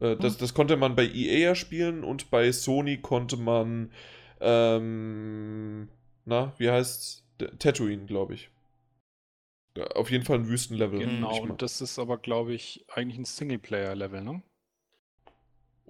Äh, 0.00 0.16
das, 0.16 0.34
hm. 0.34 0.40
das 0.40 0.54
konnte 0.54 0.76
man 0.76 0.96
bei 0.96 1.06
EA 1.06 1.38
ja 1.38 1.54
spielen 1.54 2.04
und 2.04 2.30
bei 2.30 2.52
Sony 2.52 2.98
konnte 2.98 3.36
man, 3.36 3.92
ähm, 4.40 5.88
na, 6.24 6.52
wie 6.58 6.70
heißt's? 6.70 7.24
Tatooine, 7.58 8.06
glaube 8.06 8.34
ich. 8.34 8.50
Auf 9.94 10.10
jeden 10.10 10.24
Fall 10.24 10.38
ein 10.38 10.48
Wüstenlevel. 10.48 10.98
Genau, 10.98 11.40
und 11.40 11.62
das 11.62 11.80
ist 11.80 12.00
aber, 12.00 12.18
glaube 12.18 12.52
ich, 12.52 12.84
eigentlich 12.88 13.18
ein 13.18 13.24
Singleplayer-Level, 13.24 14.22
ne? 14.22 14.42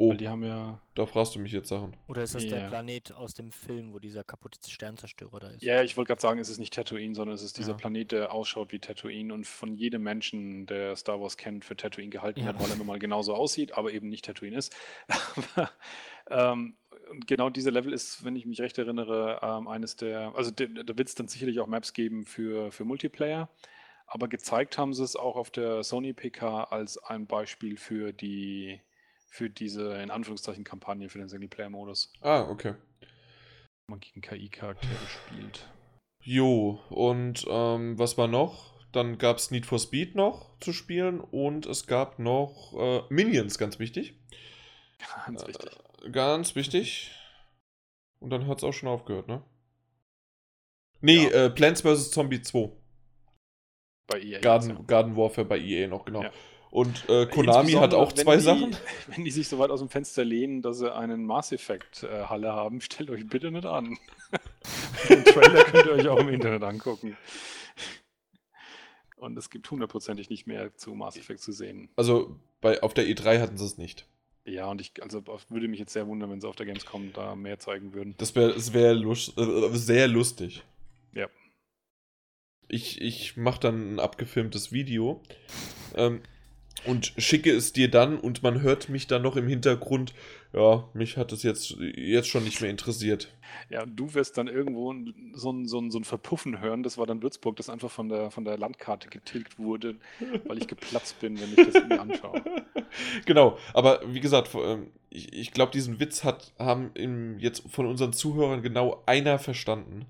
Oh, 0.00 0.10
Weil 0.10 0.16
die 0.16 0.28
haben 0.28 0.44
ja. 0.44 0.80
Da 0.94 1.06
fragst 1.06 1.34
du 1.34 1.40
mich 1.40 1.50
jetzt 1.50 1.70
Sachen. 1.70 1.96
Oder 2.06 2.22
ist 2.22 2.32
das 2.32 2.44
ja. 2.44 2.50
der 2.50 2.68
Planet 2.68 3.10
aus 3.14 3.34
dem 3.34 3.50
Film, 3.50 3.92
wo 3.92 3.98
dieser 3.98 4.22
kaputte 4.22 4.70
Sternzerstörer 4.70 5.40
da 5.40 5.48
ist? 5.48 5.60
Ja, 5.60 5.82
ich 5.82 5.96
wollte 5.96 6.10
gerade 6.10 6.20
sagen, 6.20 6.38
es 6.38 6.48
ist 6.48 6.58
nicht 6.58 6.72
Tatooine, 6.72 7.16
sondern 7.16 7.34
es 7.34 7.42
ist 7.42 7.58
dieser 7.58 7.72
ja. 7.72 7.78
Planet, 7.78 8.12
der 8.12 8.32
ausschaut 8.32 8.70
wie 8.70 8.78
Tatooine 8.78 9.34
und 9.34 9.44
von 9.44 9.74
jedem 9.74 10.04
Menschen, 10.04 10.66
der 10.66 10.94
Star 10.94 11.20
Wars 11.20 11.36
kennt, 11.36 11.64
für 11.64 11.74
Tatooine 11.74 12.10
gehalten 12.10 12.42
ja. 12.42 12.46
hat, 12.46 12.60
weil 12.60 12.70
er 12.70 12.76
nun 12.76 12.86
mal 12.86 13.00
genauso 13.00 13.34
aussieht, 13.34 13.76
aber 13.76 13.92
eben 13.92 14.08
nicht 14.08 14.24
Tatooine 14.24 14.56
ist. 14.56 14.76
ähm, 16.30 16.76
und 17.10 17.26
genau 17.26 17.50
dieser 17.50 17.72
Level 17.72 17.92
ist, 17.92 18.24
wenn 18.24 18.36
ich 18.36 18.46
mich 18.46 18.60
recht 18.60 18.78
erinnere, 18.78 19.40
ähm, 19.42 19.66
eines 19.66 19.96
der. 19.96 20.32
Also 20.36 20.52
da 20.52 20.96
wird 20.96 21.08
es 21.08 21.16
dann 21.16 21.26
sicherlich 21.26 21.58
auch 21.58 21.66
Maps 21.66 21.92
geben 21.92 22.24
für, 22.24 22.70
für 22.70 22.84
Multiplayer. 22.84 23.48
Aber 24.06 24.28
gezeigt 24.28 24.78
haben 24.78 24.94
sie 24.94 25.02
es 25.02 25.16
auch 25.16 25.34
auf 25.34 25.50
der 25.50 25.82
Sony 25.82 26.12
PK 26.12 26.62
als 26.62 26.98
ein 26.98 27.26
Beispiel 27.26 27.76
für 27.76 28.12
die 28.12 28.80
für 29.30 29.50
diese, 29.50 29.94
in 30.02 30.10
Anführungszeichen, 30.10 30.64
Kampagne 30.64 31.08
für 31.08 31.18
den 31.18 31.28
Singleplayer-Modus. 31.28 32.12
Ah, 32.20 32.42
okay. 32.42 32.74
Man 33.88 34.00
gegen 34.00 34.20
KI-Charaktere 34.20 35.06
spielt. 35.06 35.68
Jo, 36.22 36.80
und 36.90 37.46
ähm, 37.48 37.98
was 37.98 38.18
war 38.18 38.28
noch? 38.28 38.74
Dann 38.92 39.18
gab 39.18 39.36
es 39.36 39.50
Need 39.50 39.66
for 39.66 39.78
Speed 39.78 40.14
noch 40.14 40.58
zu 40.60 40.72
spielen 40.72 41.20
und 41.20 41.66
es 41.66 41.86
gab 41.86 42.18
noch 42.18 42.74
äh, 42.78 43.02
Minions, 43.10 43.58
ganz 43.58 43.78
wichtig. 43.78 44.14
Ganz 45.26 45.46
wichtig. 45.46 45.70
Äh, 46.04 46.10
ganz 46.10 46.54
wichtig. 46.54 47.14
Und 48.20 48.30
dann 48.30 48.48
hat 48.48 48.58
es 48.58 48.64
auch 48.64 48.72
schon 48.72 48.88
aufgehört, 48.88 49.28
ne? 49.28 49.44
Nee, 51.00 51.28
ja. 51.28 51.46
äh, 51.46 51.50
Plants 51.50 51.82
vs. 51.82 52.10
Zombie 52.10 52.42
2. 52.42 52.72
Bei 54.08 54.20
EA. 54.20 54.40
Garden, 54.40 54.86
Garden 54.86 55.16
Warfare 55.16 55.46
bei 55.46 55.58
EA 55.58 55.86
noch, 55.86 56.04
genau. 56.04 56.22
Ja. 56.24 56.32
Und 56.70 57.08
äh, 57.08 57.26
Konami 57.26 57.72
hat 57.72 57.94
auch 57.94 58.12
zwei 58.12 58.36
die, 58.36 58.42
Sachen. 58.42 58.76
Wenn 59.08 59.24
die 59.24 59.30
sich 59.30 59.48
so 59.48 59.58
weit 59.58 59.70
aus 59.70 59.80
dem 59.80 59.88
Fenster 59.88 60.24
lehnen, 60.24 60.60
dass 60.62 60.78
sie 60.78 60.94
einen 60.94 61.24
Mass 61.24 61.52
Effect 61.52 62.02
äh, 62.02 62.24
Halle 62.24 62.52
haben, 62.52 62.80
stellt 62.82 63.10
euch 63.10 63.26
bitte 63.26 63.50
nicht 63.50 63.66
an. 63.66 63.96
Den 65.08 65.24
Trailer 65.24 65.64
könnt 65.64 65.86
ihr 65.86 65.92
euch 65.92 66.08
auch 66.08 66.18
im 66.18 66.28
Internet 66.28 66.62
angucken. 66.62 67.16
Und 69.16 69.36
es 69.36 69.50
gibt 69.50 69.70
hundertprozentig 69.70 70.30
nicht 70.30 70.46
mehr 70.46 70.76
zu 70.76 70.94
Mass 70.94 71.16
Effect 71.16 71.40
zu 71.40 71.52
sehen. 71.52 71.88
Also 71.96 72.36
bei, 72.60 72.82
auf 72.82 72.94
der 72.94 73.06
E3 73.06 73.40
hatten 73.40 73.56
sie 73.56 73.64
es 73.64 73.78
nicht. 73.78 74.06
Ja, 74.44 74.66
und 74.66 74.80
ich 74.80 74.92
also 75.02 75.22
würde 75.48 75.68
mich 75.68 75.78
jetzt 75.78 75.92
sehr 75.92 76.06
wundern, 76.06 76.30
wenn 76.30 76.40
sie 76.40 76.48
auf 76.48 76.56
der 76.56 76.66
Gamescom 76.66 77.12
da 77.12 77.34
mehr 77.34 77.58
zeigen 77.58 77.92
würden. 77.92 78.14
Das 78.18 78.34
wäre 78.34 78.54
das 78.54 78.72
wär 78.72 78.94
lust, 78.94 79.36
äh, 79.38 79.68
sehr 79.72 80.08
lustig. 80.08 80.62
Ja. 81.12 81.28
Ich, 82.68 83.00
ich 83.00 83.36
mache 83.36 83.60
dann 83.60 83.94
ein 83.94 84.00
abgefilmtes 84.00 84.72
Video. 84.72 85.22
Ähm, 85.94 86.22
und 86.84 87.12
schicke 87.16 87.50
es 87.50 87.72
dir 87.72 87.90
dann 87.90 88.18
und 88.18 88.42
man 88.42 88.62
hört 88.62 88.88
mich 88.88 89.06
dann 89.06 89.22
noch 89.22 89.36
im 89.36 89.48
Hintergrund. 89.48 90.14
Ja, 90.52 90.88
mich 90.94 91.16
hat 91.16 91.32
es 91.32 91.42
jetzt, 91.42 91.76
jetzt 91.78 92.28
schon 92.28 92.44
nicht 92.44 92.60
mehr 92.60 92.70
interessiert. 92.70 93.34
Ja, 93.68 93.84
du 93.84 94.14
wirst 94.14 94.38
dann 94.38 94.48
irgendwo 94.48 94.94
so 95.34 95.52
ein, 95.52 95.66
so, 95.66 95.80
ein, 95.80 95.90
so 95.90 95.98
ein 95.98 96.04
Verpuffen 96.04 96.60
hören. 96.60 96.82
Das 96.82 96.96
war 96.96 97.06
dann 97.06 97.22
Würzburg, 97.22 97.56
das 97.56 97.68
einfach 97.68 97.90
von 97.90 98.08
der, 98.08 98.30
von 98.30 98.44
der 98.44 98.56
Landkarte 98.56 99.08
getilgt 99.08 99.58
wurde, 99.58 99.96
weil 100.46 100.58
ich 100.58 100.66
geplatzt 100.66 101.20
bin, 101.20 101.38
wenn 101.40 101.50
ich 101.50 101.72
das 101.72 101.84
mir 101.86 102.00
anschaue. 102.00 102.42
Genau, 103.26 103.58
aber 103.74 104.00
wie 104.06 104.20
gesagt, 104.20 104.54
ähm, 104.54 104.90
ich, 105.10 105.32
ich 105.34 105.52
glaube, 105.52 105.72
diesen 105.72 106.00
Witz 106.00 106.24
hat, 106.24 106.54
haben 106.58 106.90
im, 106.94 107.38
jetzt 107.38 107.68
von 107.70 107.84
unseren 107.84 108.14
Zuhörern 108.14 108.62
genau 108.62 109.02
einer 109.04 109.38
verstanden. 109.38 110.06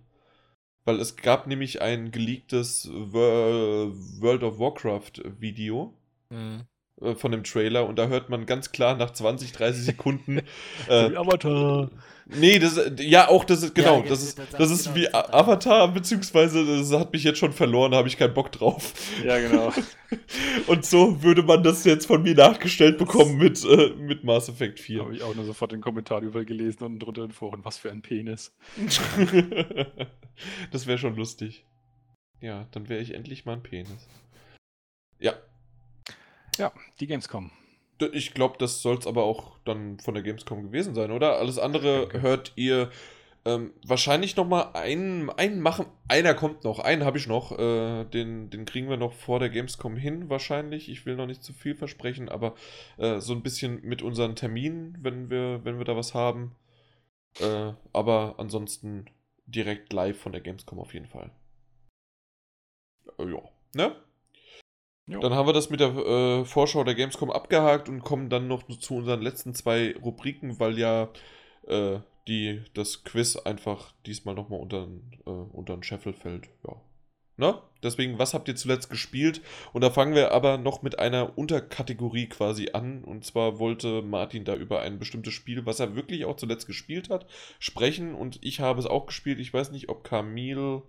Weil 0.84 1.00
es 1.00 1.16
gab 1.16 1.48
nämlich 1.48 1.82
ein 1.82 2.12
geleaktes 2.12 2.88
World 2.88 4.42
of 4.44 4.60
Warcraft 4.60 5.22
Video 5.40 5.97
Mhm. 6.30 6.64
äh, 7.00 7.14
von 7.14 7.32
dem 7.32 7.44
Trailer 7.44 7.86
und 7.86 7.98
da 7.98 8.08
hört 8.08 8.28
man 8.28 8.46
ganz 8.46 8.72
klar 8.72 8.96
nach 8.96 9.12
20, 9.12 9.52
30 9.52 9.84
Sekunden. 9.84 10.40
äh, 10.88 11.14
Avatar. 11.16 11.90
Nee, 12.26 12.58
das 12.58 12.78
ja 12.98 13.28
auch 13.28 13.44
das 13.44 13.62
ist 13.62 13.74
genau, 13.74 14.02
ja, 14.02 14.08
das 14.08 14.22
ist 14.22 14.38
das, 14.38 14.50
das 14.50 14.70
ist 14.70 14.84
genau, 14.84 14.96
wie 14.96 15.04
das 15.04 15.14
Avatar 15.14 15.88
beziehungsweise 15.88 16.66
das 16.66 16.92
hat 16.92 17.12
mich 17.12 17.24
jetzt 17.24 17.38
schon 17.38 17.52
verloren, 17.52 17.92
da 17.92 17.98
habe 17.98 18.08
ich 18.08 18.18
keinen 18.18 18.34
Bock 18.34 18.52
drauf. 18.52 18.92
Ja, 19.24 19.38
genau. 19.38 19.72
Und 20.66 20.84
so 20.84 21.22
würde 21.22 21.42
man 21.42 21.62
das 21.62 21.84
jetzt 21.84 22.06
von 22.06 22.22
mir 22.22 22.34
nachgestellt 22.34 22.98
bekommen 22.98 23.38
mit 23.38 23.64
äh, 23.64 23.94
mit 23.96 24.24
Mass 24.24 24.50
Effect 24.50 24.78
4. 24.78 25.00
Habe 25.00 25.14
ich 25.14 25.22
auch 25.22 25.34
nur 25.34 25.46
sofort 25.46 25.72
den 25.72 25.80
Kommentar 25.80 26.20
übergelesen 26.20 26.84
und 26.84 26.98
drunter 26.98 27.24
in 27.24 27.32
Foren, 27.32 27.64
was 27.64 27.78
für 27.78 27.90
ein 27.90 28.02
Penis. 28.02 28.54
das 30.70 30.86
wäre 30.86 30.98
schon 30.98 31.16
lustig. 31.16 31.64
Ja, 32.40 32.66
dann 32.72 32.88
wäre 32.88 33.00
ich 33.00 33.14
endlich 33.14 33.46
mal 33.46 33.54
ein 33.54 33.62
Penis. 33.62 34.06
Ja. 35.18 35.32
Ja, 36.58 36.72
die 37.00 37.06
Gamescom. 37.06 37.50
Ich 38.12 38.34
glaube, 38.34 38.56
das 38.58 38.82
soll 38.82 38.98
es 38.98 39.06
aber 39.06 39.24
auch 39.24 39.58
dann 39.64 39.98
von 39.98 40.14
der 40.14 40.22
Gamescom 40.22 40.62
gewesen 40.62 40.94
sein, 40.94 41.10
oder? 41.10 41.38
Alles 41.38 41.58
andere 41.58 42.04
okay. 42.04 42.20
hört 42.20 42.52
ihr 42.54 42.90
ähm, 43.44 43.72
wahrscheinlich 43.84 44.36
noch 44.36 44.46
mal 44.46 44.72
einen, 44.74 45.30
einen 45.30 45.60
machen. 45.60 45.86
Einer 46.06 46.34
kommt 46.34 46.64
noch, 46.64 46.80
einen 46.80 47.04
habe 47.04 47.18
ich 47.18 47.26
noch. 47.26 47.58
Äh, 47.58 48.04
den, 48.04 48.50
den 48.50 48.64
kriegen 48.66 48.88
wir 48.88 48.96
noch 48.96 49.12
vor 49.14 49.38
der 49.38 49.48
Gamescom 49.48 49.96
hin, 49.96 50.28
wahrscheinlich. 50.28 50.88
Ich 50.88 51.06
will 51.06 51.16
noch 51.16 51.26
nicht 51.26 51.42
zu 51.42 51.52
viel 51.52 51.74
versprechen, 51.74 52.28
aber 52.28 52.54
äh, 52.98 53.20
so 53.20 53.32
ein 53.32 53.42
bisschen 53.42 53.80
mit 53.82 54.02
unseren 54.02 54.36
Terminen, 54.36 54.98
wenn 55.00 55.30
wir, 55.30 55.64
wenn 55.64 55.78
wir 55.78 55.84
da 55.84 55.96
was 55.96 56.14
haben. 56.14 56.54
Äh, 57.40 57.72
aber 57.92 58.34
ansonsten 58.38 59.06
direkt 59.46 59.92
live 59.92 60.18
von 60.18 60.32
der 60.32 60.40
Gamescom 60.40 60.78
auf 60.78 60.92
jeden 60.92 61.06
Fall. 61.06 61.30
Äh, 63.18 63.30
ja, 63.30 63.42
ne? 63.74 63.96
Jo. 65.08 65.20
Dann 65.20 65.32
haben 65.32 65.48
wir 65.48 65.54
das 65.54 65.70
mit 65.70 65.80
der 65.80 65.88
äh, 65.88 66.44
Vorschau 66.44 66.84
der 66.84 66.94
Gamescom 66.94 67.30
abgehakt 67.30 67.88
und 67.88 68.02
kommen 68.02 68.28
dann 68.28 68.46
noch 68.46 68.68
zu 68.68 68.96
unseren 68.96 69.22
letzten 69.22 69.54
zwei 69.54 69.96
Rubriken, 69.96 70.60
weil 70.60 70.78
ja 70.78 71.08
äh, 71.66 72.00
die, 72.28 72.62
das 72.74 73.04
Quiz 73.04 73.36
einfach 73.36 73.92
diesmal 74.04 74.34
nochmal 74.34 74.60
unter, 74.60 74.86
äh, 75.26 75.30
unter 75.30 75.74
den 75.74 75.82
Scheffel 75.82 76.12
fällt. 76.12 76.48
Ja. 76.66 76.76
Na? 77.38 77.62
Deswegen, 77.82 78.18
was 78.18 78.34
habt 78.34 78.48
ihr 78.48 78.56
zuletzt 78.56 78.90
gespielt? 78.90 79.40
Und 79.72 79.82
da 79.82 79.90
fangen 79.90 80.14
wir 80.14 80.32
aber 80.32 80.58
noch 80.58 80.82
mit 80.82 80.98
einer 80.98 81.38
Unterkategorie 81.38 82.26
quasi 82.26 82.70
an. 82.72 83.04
Und 83.04 83.24
zwar 83.24 83.58
wollte 83.58 84.02
Martin 84.02 84.44
da 84.44 84.56
über 84.56 84.80
ein 84.80 84.98
bestimmtes 84.98 85.32
Spiel, 85.32 85.64
was 85.64 85.80
er 85.80 85.94
wirklich 85.94 86.24
auch 86.24 86.36
zuletzt 86.36 86.66
gespielt 86.66 87.08
hat, 87.08 87.26
sprechen. 87.60 88.14
Und 88.14 88.40
ich 88.42 88.60
habe 88.60 88.80
es 88.80 88.86
auch 88.86 89.06
gespielt. 89.06 89.38
Ich 89.38 89.54
weiß 89.54 89.70
nicht, 89.70 89.88
ob 89.88 90.04
Camille 90.04 90.82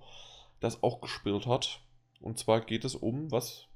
das 0.59 0.83
auch 0.83 0.99
gespielt 0.99 1.45
hat. 1.45 1.81
Und 2.19 2.39
zwar 2.39 2.61
geht 2.61 2.83
es 2.83 2.95
um 2.95 3.31
was? 3.31 3.68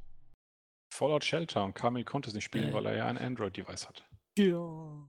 Fallout 0.94 1.26
Shelter 1.26 1.64
und 1.64 1.74
Kamil 1.74 2.04
konnte 2.04 2.30
es 2.30 2.36
nicht 2.36 2.44
spielen, 2.44 2.70
äh. 2.70 2.74
weil 2.74 2.86
er 2.86 2.96
ja 2.96 3.06
ein 3.08 3.18
Android-Device 3.18 3.88
hat. 3.88 4.04
Ja. 4.38 5.08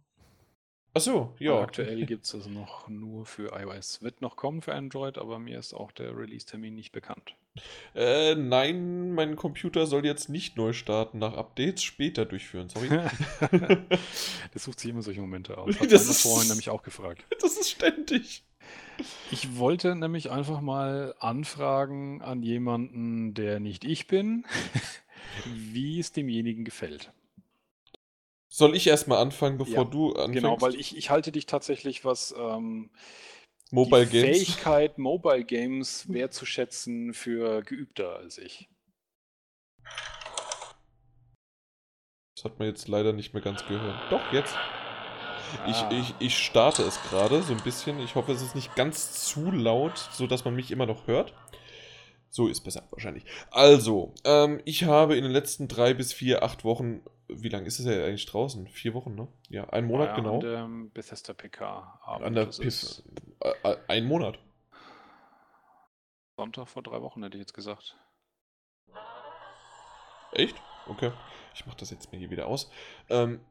Achso, 0.94 1.34
ja. 1.38 1.52
Und 1.52 1.62
aktuell 1.64 2.06
gibt 2.06 2.24
es 2.24 2.32
es 2.34 2.46
noch 2.46 2.88
nur 2.88 3.26
für 3.26 3.52
iOS. 3.54 4.00
Wird 4.00 4.22
noch 4.22 4.36
kommen 4.36 4.62
für 4.62 4.74
Android, 4.74 5.18
aber 5.18 5.38
mir 5.38 5.58
ist 5.58 5.74
auch 5.74 5.92
der 5.92 6.16
Release-Termin 6.16 6.74
nicht 6.74 6.92
bekannt. 6.92 7.34
Äh, 7.94 8.34
nein, 8.34 9.12
mein 9.12 9.36
Computer 9.36 9.86
soll 9.86 10.06
jetzt 10.06 10.28
nicht 10.28 10.56
neu 10.56 10.72
starten, 10.72 11.18
nach 11.18 11.34
Updates 11.34 11.82
später 11.82 12.24
durchführen, 12.24 12.68
sorry. 12.68 12.88
das 14.52 14.64
sucht 14.64 14.80
sich 14.80 14.90
immer 14.90 15.02
solche 15.02 15.20
Momente 15.20 15.58
aus. 15.58 15.78
Hat 15.78 15.92
das 15.92 16.08
ist 16.08 16.22
vorhin 16.22 16.48
nämlich 16.48 16.70
auch 16.70 16.82
gefragt. 16.82 17.24
Das 17.40 17.58
ist 17.58 17.70
ständig. 17.70 18.44
Ich 19.30 19.58
wollte 19.58 19.94
nämlich 19.94 20.30
einfach 20.30 20.60
mal 20.60 21.14
anfragen 21.18 22.22
an 22.22 22.42
jemanden, 22.42 23.34
der 23.34 23.60
nicht 23.60 23.84
ich 23.84 24.06
bin, 24.06 24.46
wie 25.46 26.00
es 26.00 26.12
demjenigen 26.12 26.64
gefällt. 26.64 27.12
Soll 28.48 28.76
ich 28.76 28.86
erstmal 28.86 29.18
anfangen, 29.18 29.58
bevor 29.58 29.84
ja, 29.84 29.84
du 29.84 30.12
anfängst? 30.12 30.34
Genau, 30.34 30.60
weil 30.60 30.76
ich, 30.76 30.96
ich 30.96 31.10
halte 31.10 31.32
dich 31.32 31.46
tatsächlich, 31.46 32.04
was 32.04 32.32
ähm, 32.38 32.90
Mobile 33.72 34.06
die 34.06 34.20
Games. 34.20 34.38
Fähigkeit, 34.38 34.98
Mobile 34.98 35.44
Games 35.44 36.12
wertzuschätzen 36.12 37.14
für 37.14 37.62
geübter 37.62 38.16
als 38.16 38.38
ich. 38.38 38.68
Das 42.36 42.44
hat 42.44 42.58
man 42.60 42.68
jetzt 42.68 42.86
leider 42.86 43.12
nicht 43.12 43.32
mehr 43.34 43.42
ganz 43.42 43.66
gehört. 43.66 44.12
Doch, 44.12 44.32
jetzt. 44.32 44.56
Ich, 45.66 45.76
ah. 45.76 45.90
ich, 45.92 46.14
ich 46.18 46.38
starte 46.38 46.82
es 46.82 47.02
gerade 47.02 47.42
so 47.42 47.52
ein 47.52 47.62
bisschen. 47.62 47.98
Ich 48.00 48.14
hoffe, 48.14 48.32
es 48.32 48.42
ist 48.42 48.54
nicht 48.54 48.74
ganz 48.76 49.24
zu 49.24 49.50
laut, 49.50 49.98
sodass 50.12 50.44
man 50.44 50.54
mich 50.54 50.70
immer 50.70 50.86
noch 50.86 51.06
hört. 51.06 51.34
So 52.34 52.48
ist 52.48 52.62
besser 52.62 52.82
wahrscheinlich. 52.90 53.24
Also, 53.52 54.12
ähm, 54.24 54.60
ich 54.64 54.82
habe 54.82 55.16
in 55.16 55.22
den 55.22 55.30
letzten 55.30 55.68
drei 55.68 55.94
bis 55.94 56.12
vier, 56.12 56.42
acht 56.42 56.64
Wochen, 56.64 57.00
wie 57.28 57.48
lange 57.48 57.68
ist 57.68 57.78
es 57.78 57.86
ja 57.86 57.92
eigentlich 58.04 58.26
draußen? 58.26 58.66
Vier 58.66 58.92
Wochen, 58.92 59.14
ne? 59.14 59.28
Ja, 59.50 59.68
ein 59.70 59.84
Monat 59.84 60.08
ja, 60.08 60.16
genau. 60.16 60.34
An 60.34 60.40
der 60.40 60.68
Bethesda 60.92 61.32
PK. 61.32 62.00
Abend. 62.04 62.26
An 62.26 62.34
der 62.34 62.46
PIF. 62.46 63.04
Äh, 63.38 63.52
äh, 63.62 63.76
ein 63.86 64.06
Monat. 64.06 64.40
Sonntag 66.36 66.66
vor 66.66 66.82
drei 66.82 67.00
Wochen 67.02 67.22
hätte 67.22 67.36
ich 67.36 67.42
jetzt 67.42 67.54
gesagt. 67.54 67.96
Echt? 70.32 70.56
Okay. 70.88 71.12
Ich 71.54 71.66
mache 71.66 71.76
das 71.76 71.90
jetzt 71.90 72.10
mir 72.10 72.18
hier 72.18 72.30
wieder 72.30 72.48
aus. 72.48 72.68
Ähm, 73.10 73.42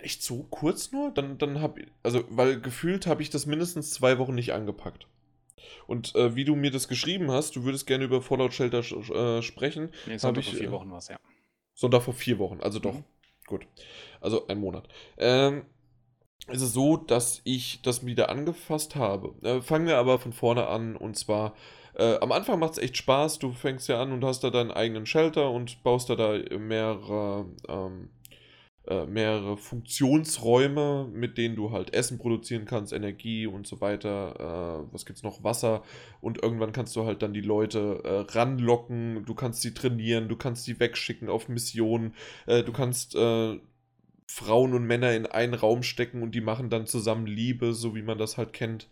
echt 0.00 0.22
so 0.22 0.44
kurz 0.44 0.92
nur? 0.92 1.10
Dann, 1.10 1.38
dann 1.38 1.60
habe 1.60 1.80
ich, 1.80 1.88
also, 2.04 2.22
weil 2.28 2.60
gefühlt 2.60 3.08
habe 3.08 3.22
ich 3.22 3.30
das 3.30 3.46
mindestens 3.46 3.90
zwei 3.90 4.18
Wochen 4.18 4.36
nicht 4.36 4.52
angepackt. 4.52 5.08
Und 5.86 6.14
äh, 6.14 6.34
wie 6.34 6.44
du 6.44 6.56
mir 6.56 6.70
das 6.70 6.88
geschrieben 6.88 7.30
hast, 7.30 7.56
du 7.56 7.64
würdest 7.64 7.86
gerne 7.86 8.04
über 8.04 8.22
Fallout 8.22 8.54
Shelter 8.54 8.80
äh, 8.80 9.42
sprechen. 9.42 9.90
Nee, 10.06 10.18
Sonntag 10.18 10.44
vor 10.44 10.54
vier 10.54 10.68
äh, 10.68 10.72
Wochen 10.72 10.90
war 10.90 10.98
es, 10.98 11.08
ja. 11.08 11.18
Sonntag 11.74 12.02
vor 12.02 12.14
vier 12.14 12.38
Wochen, 12.38 12.60
also 12.60 12.78
doch. 12.78 12.94
Mhm. 12.94 13.04
Gut. 13.46 13.66
Also 14.20 14.46
ein 14.46 14.58
Monat. 14.58 14.88
Ähm, 15.18 15.66
es 16.46 16.62
ist 16.62 16.74
so, 16.74 16.96
dass 16.96 17.40
ich 17.44 17.80
das 17.82 18.04
wieder 18.04 18.28
angefasst 18.28 18.96
habe. 18.96 19.34
Äh, 19.46 19.62
fangen 19.62 19.86
wir 19.86 19.98
aber 19.98 20.18
von 20.18 20.32
vorne 20.32 20.66
an 20.66 20.96
und 20.96 21.16
zwar. 21.16 21.54
Äh, 21.94 22.16
am 22.18 22.32
Anfang 22.32 22.58
macht 22.58 22.72
es 22.72 22.78
echt 22.78 22.96
Spaß. 22.96 23.38
Du 23.38 23.52
fängst 23.52 23.88
ja 23.88 24.00
an 24.00 24.12
und 24.12 24.24
hast 24.24 24.44
da 24.44 24.50
deinen 24.50 24.70
eigenen 24.70 25.06
Shelter 25.06 25.50
und 25.50 25.82
baust 25.82 26.10
da, 26.10 26.16
da 26.16 26.58
mehrere 26.58 27.46
ähm, 27.68 28.10
äh, 28.86 29.06
mehrere 29.06 29.56
Funktionsräume, 29.56 31.08
mit 31.12 31.38
denen 31.38 31.56
du 31.56 31.70
halt 31.70 31.94
Essen 31.94 32.18
produzieren 32.18 32.66
kannst, 32.66 32.92
Energie 32.92 33.46
und 33.46 33.66
so 33.66 33.80
weiter. 33.80 34.84
Äh, 34.88 34.92
was 34.92 35.06
gibt's 35.06 35.22
noch? 35.22 35.42
Wasser. 35.42 35.82
Und 36.20 36.42
irgendwann 36.42 36.72
kannst 36.72 36.94
du 36.96 37.04
halt 37.04 37.22
dann 37.22 37.32
die 37.32 37.40
Leute 37.40 38.00
äh, 38.04 38.32
ranlocken, 38.36 39.24
du 39.24 39.34
kannst 39.34 39.62
sie 39.62 39.74
trainieren, 39.74 40.28
du 40.28 40.36
kannst 40.36 40.64
sie 40.64 40.78
wegschicken 40.78 41.28
auf 41.28 41.48
Missionen, 41.48 42.14
äh, 42.46 42.62
du 42.62 42.72
kannst 42.72 43.14
äh, 43.14 43.58
Frauen 44.26 44.74
und 44.74 44.84
Männer 44.84 45.12
in 45.12 45.26
einen 45.26 45.54
Raum 45.54 45.82
stecken 45.82 46.22
und 46.22 46.34
die 46.34 46.40
machen 46.40 46.70
dann 46.70 46.86
zusammen 46.86 47.26
Liebe, 47.26 47.72
so 47.72 47.94
wie 47.94 48.02
man 48.02 48.18
das 48.18 48.36
halt 48.36 48.52
kennt. 48.52 48.88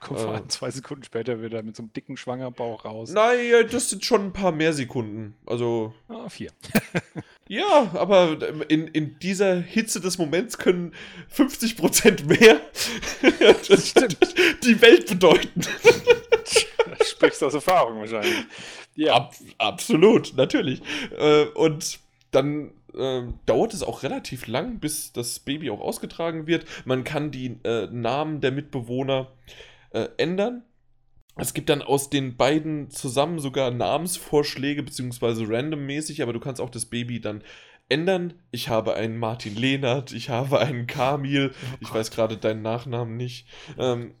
Kommt 0.00 0.18
vor 0.18 0.34
allem 0.34 0.48
zwei 0.48 0.70
Sekunden 0.70 1.04
später 1.04 1.42
wieder 1.42 1.62
mit 1.62 1.76
so 1.76 1.82
einem 1.82 1.92
dicken 1.92 2.16
Schwangerbauch 2.16 2.84
raus. 2.84 3.12
Nein, 3.12 3.66
das 3.70 3.88
sind 3.88 4.04
schon 4.04 4.26
ein 4.26 4.32
paar 4.32 4.50
mehr 4.50 4.72
Sekunden. 4.72 5.36
Also. 5.46 5.94
Ah, 6.08 6.28
vier. 6.28 6.50
ja, 7.48 7.90
aber 7.94 8.38
in, 8.68 8.88
in 8.88 9.18
dieser 9.18 9.56
Hitze 9.56 10.00
des 10.00 10.18
Moments 10.18 10.58
können 10.58 10.94
50% 11.34 12.26
mehr 12.26 12.60
die 14.64 14.80
Welt 14.80 15.08
bedeuten. 15.08 15.62
Sprichst 17.04 17.42
aus 17.42 17.54
Erfahrung 17.54 17.98
wahrscheinlich. 17.98 18.44
Ja. 18.94 19.14
Ab, 19.14 19.34
absolut, 19.58 20.34
natürlich. 20.36 20.82
Äh, 21.18 21.44
und 21.54 21.98
dann 22.30 22.72
äh, 22.94 23.22
dauert 23.46 23.74
es 23.74 23.82
auch 23.82 24.02
relativ 24.02 24.46
lang, 24.46 24.78
bis 24.78 25.12
das 25.12 25.38
Baby 25.40 25.70
auch 25.70 25.80
ausgetragen 25.80 26.46
wird. 26.46 26.64
Man 26.84 27.04
kann 27.04 27.30
die 27.30 27.58
äh, 27.64 27.86
Namen 27.90 28.40
der 28.40 28.52
Mitbewohner 28.52 29.32
äh, 29.90 30.08
ändern. 30.16 30.64
Es 31.36 31.54
gibt 31.54 31.70
dann 31.70 31.82
aus 31.82 32.10
den 32.10 32.36
beiden 32.36 32.90
zusammen 32.90 33.38
sogar 33.38 33.70
Namensvorschläge, 33.70 34.82
beziehungsweise 34.82 35.48
randommäßig, 35.48 36.22
aber 36.22 36.32
du 36.32 36.40
kannst 36.40 36.60
auch 36.60 36.70
das 36.70 36.86
Baby 36.86 37.20
dann 37.20 37.42
ändern. 37.88 38.34
Ich 38.50 38.68
habe 38.68 38.94
einen 38.94 39.18
Martin 39.18 39.56
Lehnert, 39.56 40.12
ich 40.12 40.28
habe 40.28 40.60
einen 40.60 40.86
Kamil, 40.86 41.52
oh 41.54 41.76
ich 41.80 41.92
weiß 41.92 42.10
gerade 42.10 42.36
deinen 42.36 42.62
Nachnamen 42.62 43.16
nicht. 43.16 43.46
Ähm, 43.78 44.14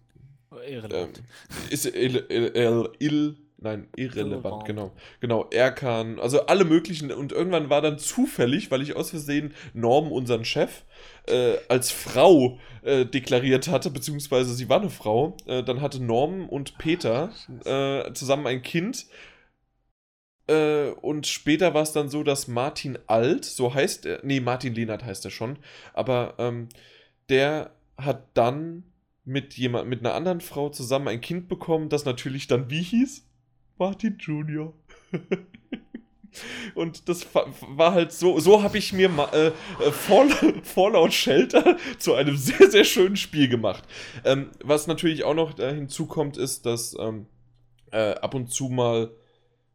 Irrelevant. 0.68 1.18
Ähm, 1.18 1.24
ist 1.70 1.86
il, 1.86 2.24
il, 2.28 2.52
il, 2.54 2.88
il 2.98 3.36
Nein, 3.62 3.88
irrelevant, 3.96 4.64
genau. 4.64 4.92
Genau, 5.20 5.46
Erkan, 5.50 6.18
also 6.18 6.46
alle 6.46 6.64
möglichen. 6.64 7.12
Und 7.12 7.32
irgendwann 7.32 7.70
war 7.70 7.80
dann 7.80 7.98
zufällig, 7.98 8.70
weil 8.70 8.82
ich 8.82 8.96
aus 8.96 9.10
Versehen 9.10 9.54
Norm, 9.72 10.10
unseren 10.10 10.44
Chef, 10.44 10.82
äh, 11.28 11.54
als 11.68 11.90
Frau 11.90 12.58
äh, 12.82 13.06
deklariert 13.06 13.68
hatte, 13.68 13.90
beziehungsweise 13.90 14.54
sie 14.54 14.68
war 14.68 14.80
eine 14.80 14.90
Frau. 14.90 15.36
Äh, 15.46 15.62
dann 15.62 15.80
hatte 15.80 16.02
Norm 16.02 16.48
und 16.48 16.78
Peter 16.78 17.30
äh, 17.64 18.12
zusammen 18.12 18.46
ein 18.46 18.62
Kind. 18.62 19.06
Äh, 20.48 20.90
und 20.90 21.26
später 21.26 21.72
war 21.74 21.82
es 21.82 21.92
dann 21.92 22.08
so, 22.08 22.24
dass 22.24 22.48
Martin 22.48 22.98
Alt, 23.06 23.44
so 23.44 23.74
heißt 23.74 24.06
er, 24.06 24.20
nee, 24.24 24.40
Martin 24.40 24.74
Lehnert 24.74 25.04
heißt 25.04 25.24
er 25.24 25.30
schon, 25.30 25.58
aber 25.94 26.34
ähm, 26.38 26.68
der 27.28 27.70
hat 27.96 28.26
dann 28.34 28.84
mit 29.24 29.54
jemand, 29.54 29.88
mit 29.88 30.00
einer 30.00 30.14
anderen 30.14 30.40
Frau 30.40 30.68
zusammen 30.68 31.08
ein 31.08 31.20
Kind 31.20 31.48
bekommen, 31.48 31.88
das 31.88 32.04
natürlich 32.04 32.48
dann 32.48 32.70
wie 32.70 32.82
hieß? 32.82 33.24
Martin 33.78 34.16
Junior. 34.18 34.72
Und 36.74 37.08
das 37.08 37.26
war 37.34 37.92
halt 37.92 38.12
so, 38.12 38.40
so 38.40 38.62
habe 38.62 38.78
ich 38.78 38.92
mir 38.92 39.10
äh, 39.32 39.48
äh, 39.48 39.52
Fall, 39.90 40.30
Fallout 40.62 41.12
Shelter 41.12 41.76
zu 41.98 42.14
einem 42.14 42.36
sehr, 42.36 42.70
sehr 42.70 42.84
schönen 42.84 43.16
Spiel 43.16 43.48
gemacht. 43.48 43.84
Ähm, 44.24 44.50
was 44.62 44.86
natürlich 44.86 45.24
auch 45.24 45.34
noch 45.34 45.58
äh, 45.58 45.74
hinzukommt, 45.74 46.36
ist, 46.36 46.64
dass 46.64 46.96
ähm, 46.98 47.26
äh, 47.90 48.14
ab 48.14 48.34
und 48.34 48.50
zu 48.50 48.68
mal 48.68 49.10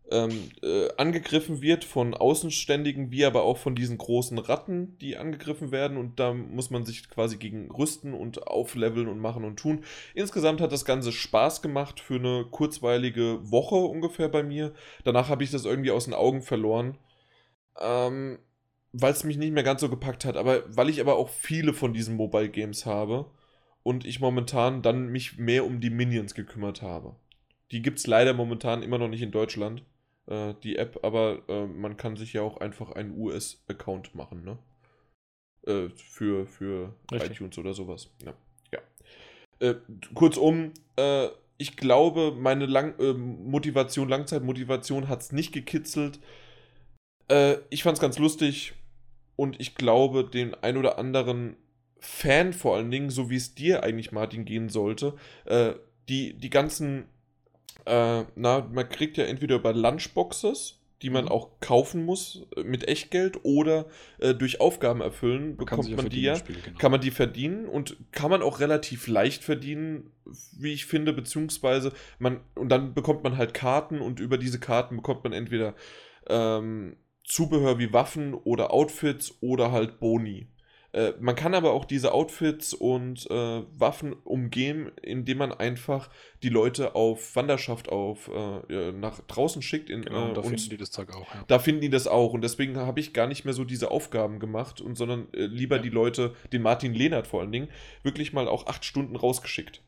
ähm, 0.10 0.52
äh, 0.62 0.88
angegriffen 0.98 1.62
wird 1.62 1.84
von 1.84 2.14
Außenständigen, 2.14 3.12
wie 3.12 3.26
aber 3.26 3.44
auch 3.44 3.58
von 3.58 3.76
diesen 3.76 3.98
großen 3.98 4.38
Ratten, 4.38 4.98
die 5.00 5.18
angegriffen 5.18 5.72
werden. 5.72 5.98
Und 5.98 6.20
da 6.20 6.34
muss 6.34 6.70
man 6.70 6.86
sich 6.86 7.10
quasi 7.10 7.38
gegen 7.38 7.70
rüsten 7.72 8.14
und 8.14 8.48
aufleveln 8.48 9.08
und 9.08 9.20
machen 9.20 9.44
und 9.44 9.58
tun. 9.58 9.84
Insgesamt 10.14 10.62
hat 10.62 10.72
das 10.72 10.86
Ganze 10.86 11.12
Spaß 11.12 11.62
gemacht 11.62 12.00
für 12.00 12.16
eine 12.16 12.46
kurzweilige 12.50 13.40
Woche 13.52 13.76
ungefähr 13.76 14.30
bei 14.30 14.44
mir. 14.44 14.74
Danach 15.04 15.30
habe 15.30 15.44
ich 15.44 15.52
das 15.52 15.66
irgendwie 15.66 15.92
aus 15.92 16.06
den 16.06 16.14
Augen 16.14 16.42
verloren. 16.42 16.98
Ähm, 17.80 18.40
weil 18.94 19.12
es 19.12 19.24
mich 19.24 19.38
nicht 19.38 19.54
mehr 19.54 19.64
ganz 19.64 19.82
so 19.82 19.90
gepackt 19.90 20.26
hat. 20.26 20.38
Aber 20.38 20.64
weil 20.68 20.90
ich 20.90 21.02
aber 21.02 21.18
auch 21.18 21.30
viele 21.30 21.74
von 21.74 21.94
diesen 21.94 22.16
Mobile 22.16 22.50
Games 22.50 22.86
habe 22.86 23.30
und 23.84 24.06
ich 24.06 24.20
momentan 24.20 24.82
dann 24.82 25.08
mich 25.08 25.38
mehr 25.38 25.66
um 25.66 25.82
die 25.82 25.90
Minions 25.90 26.34
gekümmert 26.34 26.82
habe. 26.82 27.16
Die 27.72 27.82
gibt 27.82 28.00
es 28.00 28.08
leider 28.08 28.34
momentan 28.34 28.82
immer 28.82 28.98
noch 28.98 29.10
nicht 29.10 29.22
in 29.22 29.32
Deutschland 29.32 29.84
äh, 30.28 30.54
die 30.64 30.76
App, 30.78 31.00
aber 31.04 31.42
äh, 31.48 31.66
man 31.66 31.98
kann 31.98 32.16
sich 32.16 32.34
ja 32.34 32.42
auch 32.42 32.58
einfach 32.58 32.92
einen 32.92 33.18
US-Account 33.18 34.14
machen, 34.14 34.44
ne? 34.44 34.58
Äh, 35.66 35.90
für 35.90 36.46
für 36.46 36.94
iTunes 37.12 37.58
oder 37.58 37.74
sowas. 37.74 38.10
Ja. 38.24 38.34
ja. 38.72 38.80
Äh, 39.60 39.76
kurzum, 40.14 40.74
äh, 40.98 41.28
ich 41.58 41.76
glaube, 41.76 42.34
meine 42.38 42.66
Lang 42.66 42.98
äh, 43.00 43.14
Motivation, 43.14 44.10
Langzeitmotivation 44.10 45.08
hat 45.08 45.22
es 45.22 45.32
nicht 45.32 45.54
gekitzelt. 45.54 46.20
ich 47.70 47.84
fand 47.84 47.98
es 47.98 48.02
ganz 48.02 48.18
lustig 48.20 48.74
und 49.36 49.60
ich 49.60 49.76
glaube, 49.76 50.24
den 50.24 50.56
ein 50.56 50.78
oder 50.78 50.98
anderen 50.98 51.58
Fan 52.00 52.54
vor 52.54 52.78
allen 52.78 52.90
Dingen, 52.90 53.10
so 53.10 53.30
wie 53.30 53.36
es 53.36 53.54
dir 53.54 53.84
eigentlich, 53.84 54.14
Martin, 54.14 54.46
gehen 54.46 54.70
sollte, 54.70 55.14
die, 56.08 56.38
die 56.38 56.50
ganzen 56.50 57.10
äh, 57.88 58.26
na, 58.36 58.68
man 58.72 58.90
kriegt 58.90 59.18
ja 59.18 59.26
entweder 59.26 59.56
über 59.56 59.74
Lunchboxes, 59.74 60.80
die 61.02 61.10
man 61.10 61.26
mhm. 61.26 61.32
auch 61.32 61.60
kaufen 61.60 62.04
muss 62.04 62.48
äh, 62.56 62.64
mit 62.64 62.88
Echtgeld 62.88 63.40
oder 63.44 63.86
äh, 64.20 64.34
durch 64.34 64.60
Aufgaben 64.60 65.02
erfüllen 65.02 65.58
bekommt 65.58 65.96
man 65.96 66.10
die 66.10 66.22
ja, 66.22 66.36
Spiel, 66.36 66.58
genau. 66.64 66.78
kann 66.78 66.92
man 66.92 67.02
die 67.02 67.12
verdienen 67.12 67.68
und 67.68 67.98
kann 68.12 68.32
man 68.32 68.42
auch 68.42 68.60
relativ 68.60 69.08
leicht 69.08 69.44
verdienen, 69.44 70.12
wie 70.58 70.74
ich 70.74 70.86
finde, 70.86 71.14
beziehungsweise 71.14 71.94
man 72.20 72.42
und 72.56 72.70
dann 72.70 72.94
bekommt 72.94 73.24
man 73.24 73.38
halt 73.38 73.54
Karten 73.54 74.02
und 74.02 74.20
über 74.20 74.38
diese 74.38 74.60
Karten 74.60 74.98
bekommt 74.98 75.24
man 75.24 75.34
entweder 75.34 75.76
ähm, 76.28 76.98
Zubehör 77.24 77.78
wie 77.78 77.94
Waffen 77.94 78.34
oder 78.34 78.72
Outfits 78.72 79.38
oder 79.42 79.72
halt 79.72 80.00
Boni. 80.00 80.48
Äh, 80.94 81.14
man 81.20 81.36
kann 81.36 81.54
aber 81.54 81.74
auch 81.74 81.86
diese 81.86 82.14
Outfits 82.14 82.74
und 82.74 83.30
äh, 83.30 83.64
Waffen 83.78 84.14
umgehen, 84.24 84.92
indem 85.02 85.40
man 85.40 85.52
einfach 85.52 86.10
die 86.44 86.50
Leute 86.50 86.96
auf 86.96 87.36
Wanderschaft 87.36 87.90
auf 87.90 88.30
äh, 88.30 88.92
nach 88.92 89.20
draußen 89.22 89.62
schickt. 89.62 89.90
In, 89.90 90.02
genau, 90.02 90.34
da 90.34 90.42
finden 90.42 90.70
die 90.70 90.78
das 90.78 90.92
Zeug 90.92 91.14
auch. 91.14 91.34
Ja. 91.34 91.44
Da 91.48 91.60
finden 91.60 91.82
die 91.82 91.90
das 91.90 92.08
auch. 92.08 92.34
Und 92.34 92.42
deswegen 92.42 92.78
habe 92.78 93.00
ich 93.00 93.14
gar 93.14 93.28
nicht 93.28 93.46
mehr 93.46 93.54
so 93.54 93.64
diese 93.64 93.92
Aufgaben 93.92 94.40
gemacht, 94.40 94.82
und, 94.82 94.96
sondern 94.96 95.28
äh, 95.34 95.46
lieber 95.46 95.78
ja. 95.78 95.82
die 95.82 95.90
Leute, 95.90 96.36
den 96.52 96.62
Martin 96.62 96.94
Lehnert 96.94 97.28
vor 97.28 97.42
allen 97.42 97.52
Dingen, 97.52 97.70
wirklich 98.04 98.34
mal 98.34 98.48
auch 98.48 98.68
acht 98.68 98.86
Stunden 98.86 99.16
rausgeschickt. 99.16 99.82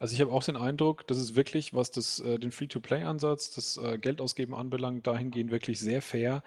Also 0.00 0.14
ich 0.14 0.20
habe 0.20 0.32
auch 0.32 0.42
den 0.42 0.56
Eindruck, 0.56 1.06
dass 1.06 1.18
es 1.18 1.36
wirklich, 1.36 1.74
was 1.74 1.90
das, 1.90 2.20
äh, 2.20 2.38
den 2.38 2.50
Free-to-Play-Ansatz, 2.50 3.54
das 3.54 3.76
äh, 3.76 3.98
Geldausgeben 3.98 4.54
anbelangt, 4.54 5.06
dahingehend 5.06 5.50
wirklich 5.50 5.80
sehr 5.80 6.02
fair, 6.02 6.42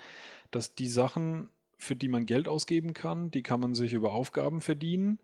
dass 0.52 0.74
die 0.74 0.88
Sachen 0.88 1.50
für 1.80 1.96
die 1.96 2.10
man 2.10 2.26
Geld 2.26 2.48
ausgeben 2.48 2.94
kann. 2.94 3.32
Die 3.32 3.42
kann 3.42 3.60
man 3.60 3.74
sich 3.74 3.94
über 3.94 4.12
Aufgaben 4.12 4.62
verdienen, 4.62 5.20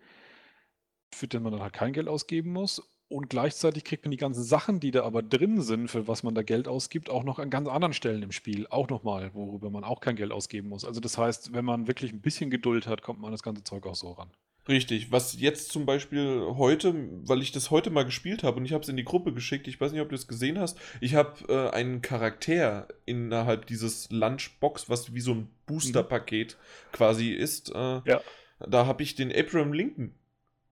für 1.14 1.28
die 1.28 1.40
man 1.40 1.52
dann 1.52 1.62
halt 1.62 1.74
kein 1.74 1.94
Geld 1.94 2.08
ausgeben 2.08 2.52
muss. 2.52 2.82
Und 3.08 3.30
gleichzeitig 3.30 3.84
kriegt 3.84 4.04
man 4.04 4.12
die 4.12 4.18
ganzen 4.18 4.44
Sachen, 4.44 4.80
die 4.80 4.90
da 4.90 5.04
aber 5.04 5.22
drin 5.22 5.62
sind, 5.62 5.90
für 5.90 6.08
was 6.08 6.24
man 6.24 6.34
da 6.34 6.42
Geld 6.42 6.68
ausgibt, 6.68 7.10
auch 7.10 7.24
noch 7.24 7.38
an 7.38 7.52
ganz 7.52 7.68
anderen 7.68 7.94
Stellen 7.94 8.24
im 8.24 8.32
Spiel. 8.32 8.66
Auch 8.68 8.90
nochmal, 8.90 9.32
worüber 9.36 9.70
man 9.70 9.84
auch 9.84 10.00
kein 10.00 10.16
Geld 10.16 10.32
ausgeben 10.32 10.70
muss. 10.70 10.86
Also 10.86 11.02
das 11.02 11.18
heißt, 11.18 11.54
wenn 11.54 11.66
man 11.66 11.88
wirklich 11.88 12.12
ein 12.14 12.22
bisschen 12.22 12.50
Geduld 12.50 12.88
hat, 12.88 13.04
kommt 13.04 13.20
man 13.20 13.32
das 13.32 13.44
ganze 13.44 13.64
Zeug 13.64 13.86
auch 13.86 13.96
so 13.96 14.14
ran. 14.14 14.32
Richtig, 14.68 15.12
was 15.12 15.40
jetzt 15.40 15.72
zum 15.72 15.86
Beispiel 15.86 16.42
heute, 16.58 16.96
weil 17.24 17.42
ich 17.42 17.52
das 17.52 17.70
heute 17.70 17.92
mal 17.92 18.04
gespielt 18.04 18.44
habe 18.44 18.58
und 18.58 18.66
ich 18.66 18.74
habe 18.74 18.82
es 18.82 18.90
in 18.90 18.98
die 18.98 19.04
Gruppe 19.04 19.32
geschickt, 19.32 19.68
ich 19.68 19.80
weiß 19.80 19.92
nicht, 19.92 20.02
ob 20.02 20.10
du 20.10 20.16
es 20.16 20.28
gesehen 20.28 20.60
hast, 20.60 20.80
ich 21.02 21.14
habe 21.14 21.46
äh, 21.48 21.70
einen 21.70 22.02
Charakter 22.02 22.88
innerhalb 23.06 23.68
dieses 23.68 24.10
Lunchbox, 24.10 24.90
was 24.90 25.14
wie 25.14 25.22
so 25.22 25.34
ein 25.34 25.50
Booster-Paket 25.68 26.58
mhm. 26.58 26.92
quasi 26.94 27.30
ist. 27.30 27.70
Äh, 27.76 28.02
ja. 28.06 28.22
Da 28.68 28.88
habe 28.88 29.04
ich 29.04 29.14
den 29.14 29.32
Abraham 29.32 29.74
Lincoln 29.74 30.16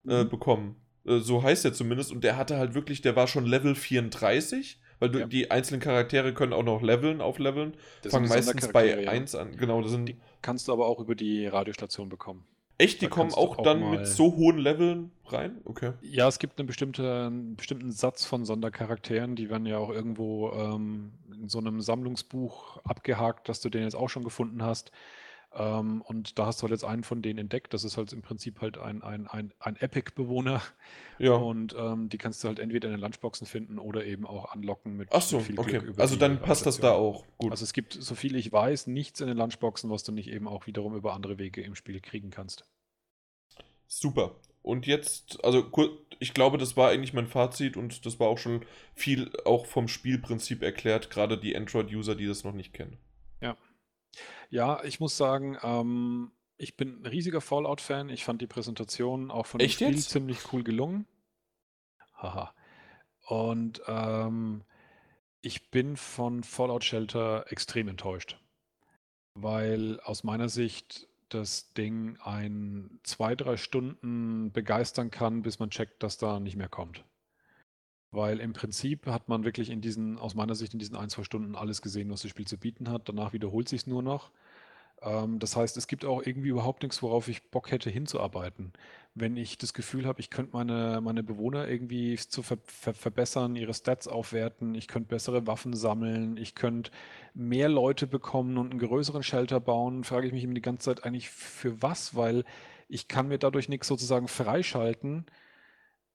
äh, 0.07 0.23
mhm. 0.23 0.29
bekommen. 0.29 0.75
Äh, 1.05 1.19
so 1.19 1.43
heißt 1.43 1.65
er 1.65 1.73
zumindest 1.73 2.13
und 2.13 2.23
der 2.23 2.37
hatte 2.37 2.57
halt 2.57 2.73
wirklich, 2.73 3.01
der 3.01 3.17
war 3.17 3.27
schon 3.27 3.45
Level 3.45 3.75
34 3.75 4.79
weil 5.01 5.09
du, 5.09 5.19
ja. 5.21 5.25
die 5.25 5.49
einzelnen 5.49 5.81
Charaktere 5.81 6.31
können 6.31 6.53
auch 6.53 6.61
noch 6.61 6.83
leveln, 6.83 7.21
aufleveln. 7.21 7.73
Das 8.03 8.11
Fangen 8.11 8.29
meistens 8.29 8.67
bei 8.67 9.01
ja. 9.01 9.09
1 9.09 9.33
an. 9.33 9.57
Genau, 9.57 9.81
das 9.81 9.89
sind. 9.89 10.05
Die 10.05 10.15
kannst 10.43 10.67
du 10.67 10.73
aber 10.73 10.85
auch 10.85 10.99
über 10.99 11.15
die 11.15 11.47
Radiostation 11.47 12.07
bekommen. 12.07 12.45
Echt, 12.81 13.01
die 13.01 13.05
da 13.05 13.11
kommen 13.11 13.33
auch, 13.33 13.59
auch 13.59 13.63
dann 13.63 13.91
mit 13.91 14.07
so 14.07 14.35
hohen 14.35 14.57
Leveln 14.57 15.11
rein? 15.27 15.61
Okay. 15.65 15.93
Ja, 16.01 16.27
es 16.27 16.39
gibt 16.39 16.57
eine 16.57 16.65
bestimmte, 16.65 17.27
einen 17.27 17.55
bestimmten 17.55 17.91
Satz 17.91 18.25
von 18.25 18.43
Sondercharakteren, 18.43 19.35
die 19.35 19.49
werden 19.49 19.67
ja 19.67 19.77
auch 19.77 19.91
irgendwo 19.91 20.51
ähm, 20.51 21.11
in 21.31 21.47
so 21.47 21.59
einem 21.59 21.81
Sammlungsbuch 21.81 22.77
abgehakt, 22.83 23.49
dass 23.49 23.61
du 23.61 23.69
den 23.69 23.83
jetzt 23.83 23.95
auch 23.95 24.09
schon 24.09 24.23
gefunden 24.23 24.63
hast. 24.63 24.91
Ähm, 25.53 26.01
und 26.01 26.39
da 26.39 26.45
hast 26.45 26.61
du 26.61 26.63
halt 26.63 26.71
jetzt 26.71 26.85
einen 26.85 27.03
von 27.03 27.21
denen 27.21 27.39
entdeckt. 27.39 27.73
Das 27.73 27.83
ist 27.83 27.97
halt 27.97 28.13
im 28.13 28.21
Prinzip 28.21 28.61
halt 28.61 28.77
ein, 28.77 29.03
ein, 29.03 29.27
ein, 29.27 29.53
ein 29.59 29.75
Epic-Bewohner. 29.75 30.61
Ja. 31.19 31.33
Und 31.33 31.75
ähm, 31.77 32.09
die 32.09 32.17
kannst 32.17 32.43
du 32.43 32.47
halt 32.47 32.59
entweder 32.59 32.87
in 32.87 32.95
den 32.95 33.01
Lunchboxen 33.01 33.45
finden 33.45 33.77
oder 33.77 34.05
eben 34.05 34.25
auch 34.25 34.51
anlocken 34.53 34.95
mit, 34.95 35.09
Ach 35.11 35.21
so, 35.21 35.39
viel 35.39 35.59
okay. 35.59 35.79
Glück. 35.79 35.99
also 35.99 36.15
dann 36.15 36.41
passt 36.41 36.65
das 36.65 36.79
da 36.79 36.93
auch. 36.93 37.25
Gut. 37.37 37.51
Also 37.51 37.63
es 37.63 37.73
gibt, 37.73 37.93
so 37.93 38.15
viel 38.15 38.35
ich 38.35 38.51
weiß, 38.51 38.87
nichts 38.87 39.19
in 39.19 39.27
den 39.27 39.37
Lunchboxen, 39.37 39.89
was 39.89 40.03
du 40.03 40.11
nicht 40.11 40.29
eben 40.29 40.47
auch 40.47 40.67
wiederum 40.67 40.95
über 40.95 41.13
andere 41.13 41.37
Wege 41.37 41.61
im 41.61 41.75
Spiel 41.75 41.99
kriegen 41.99 42.29
kannst. 42.29 42.65
Super. 43.87 44.35
Und 44.63 44.85
jetzt, 44.85 45.43
also 45.43 45.69
ich 46.19 46.33
glaube, 46.33 46.57
das 46.57 46.77
war 46.77 46.89
eigentlich 46.89 47.13
mein 47.13 47.27
Fazit 47.27 47.75
und 47.77 48.05
das 48.05 48.19
war 48.19 48.27
auch 48.27 48.37
schon 48.37 48.63
viel 48.93 49.31
auch 49.43 49.65
vom 49.65 49.87
Spielprinzip 49.87 50.61
erklärt, 50.61 51.09
gerade 51.09 51.37
die 51.37 51.57
Android-User, 51.57 52.15
die 52.15 52.27
das 52.27 52.43
noch 52.43 52.53
nicht 52.53 52.73
kennen. 52.73 52.97
Ja. 54.49 54.83
Ich 54.83 54.99
muss 54.99 55.17
sagen, 55.17 55.57
ähm, 55.63 56.31
ich 56.57 56.77
bin 56.77 57.01
ein 57.01 57.05
riesiger 57.05 57.41
Fallout-Fan. 57.41 58.09
Ich 58.09 58.23
fand 58.23 58.41
die 58.41 58.47
Präsentation 58.47 59.31
auch 59.31 59.45
von 59.45 59.59
dem 59.59 59.69
Spiel 59.69 59.91
jetzt? 59.91 60.09
ziemlich 60.09 60.53
cool 60.53 60.63
gelungen. 60.63 61.07
Haha. 62.15 62.53
Und 63.25 63.81
ähm, 63.87 64.63
ich 65.41 65.71
bin 65.71 65.97
von 65.97 66.43
Fallout 66.43 66.83
Shelter 66.83 67.45
extrem 67.49 67.87
enttäuscht. 67.87 68.37
Weil 69.33 69.99
aus 70.01 70.23
meiner 70.23 70.49
Sicht 70.49 71.07
das 71.29 71.73
Ding 71.73 72.17
ein 72.21 72.99
zwei, 73.03 73.35
drei 73.35 73.57
Stunden 73.57 74.51
begeistern 74.51 75.09
kann, 75.11 75.41
bis 75.41 75.59
man 75.59 75.69
checkt, 75.69 76.03
dass 76.03 76.17
da 76.17 76.39
nicht 76.39 76.57
mehr 76.57 76.69
kommt. 76.69 77.05
Weil 78.11 78.39
im 78.39 78.53
Prinzip 78.53 79.07
hat 79.07 79.29
man 79.29 79.43
wirklich 79.45 79.69
in 79.69 79.81
diesen, 79.81 80.17
aus 80.19 80.35
meiner 80.35 80.55
Sicht, 80.55 80.73
in 80.73 80.79
diesen 80.79 80.97
ein, 80.97 81.09
zwei 81.09 81.23
Stunden 81.23 81.55
alles 81.55 81.81
gesehen, 81.81 82.11
was 82.11 82.21
das 82.21 82.31
Spiel 82.31 82.47
zu 82.47 82.57
bieten 82.57 82.89
hat. 82.89 83.07
Danach 83.09 83.33
wiederholt 83.33 83.69
sich 83.69 83.81
es 83.81 83.87
nur 83.87 84.01
noch. 84.03 84.31
Ähm, 85.01 85.39
das 85.39 85.55
heißt, 85.55 85.77
es 85.77 85.87
gibt 85.87 86.05
auch 86.05 86.21
irgendwie 86.25 86.49
überhaupt 86.49 86.83
nichts, 86.83 87.01
worauf 87.01 87.27
ich 87.27 87.43
Bock 87.51 87.71
hätte 87.71 87.89
hinzuarbeiten. 87.89 88.73
Wenn 89.15 89.35
ich 89.37 89.57
das 89.57 89.73
Gefühl 89.73 90.05
habe, 90.05 90.19
ich 90.21 90.29
könnte 90.29 90.53
meine, 90.53 91.01
meine 91.01 91.23
Bewohner 91.23 91.67
irgendwie 91.67 92.15
zu 92.17 92.43
ver 92.43 92.57
ver 92.65 92.93
verbessern, 92.93 93.55
ihre 93.55 93.73
Stats 93.73 94.07
aufwerten, 94.07 94.75
ich 94.75 94.87
könnte 94.87 95.09
bessere 95.09 95.47
Waffen 95.47 95.73
sammeln, 95.73 96.37
ich 96.37 96.55
könnte 96.55 96.91
mehr 97.33 97.69
Leute 97.69 98.07
bekommen 98.07 98.57
und 98.57 98.71
einen 98.71 98.79
größeren 98.79 99.23
Shelter 99.23 99.59
bauen, 99.59 100.03
frage 100.03 100.27
ich 100.27 100.33
mich 100.33 100.43
immer 100.43 100.53
die 100.53 100.61
ganze 100.61 100.85
Zeit 100.85 101.03
eigentlich 101.05 101.29
für 101.29 101.81
was, 101.81 102.15
weil 102.15 102.45
ich 102.87 103.07
kann 103.07 103.27
mir 103.27 103.37
dadurch 103.39 103.69
nichts 103.69 103.87
sozusagen 103.87 104.27
freischalten. 104.27 105.25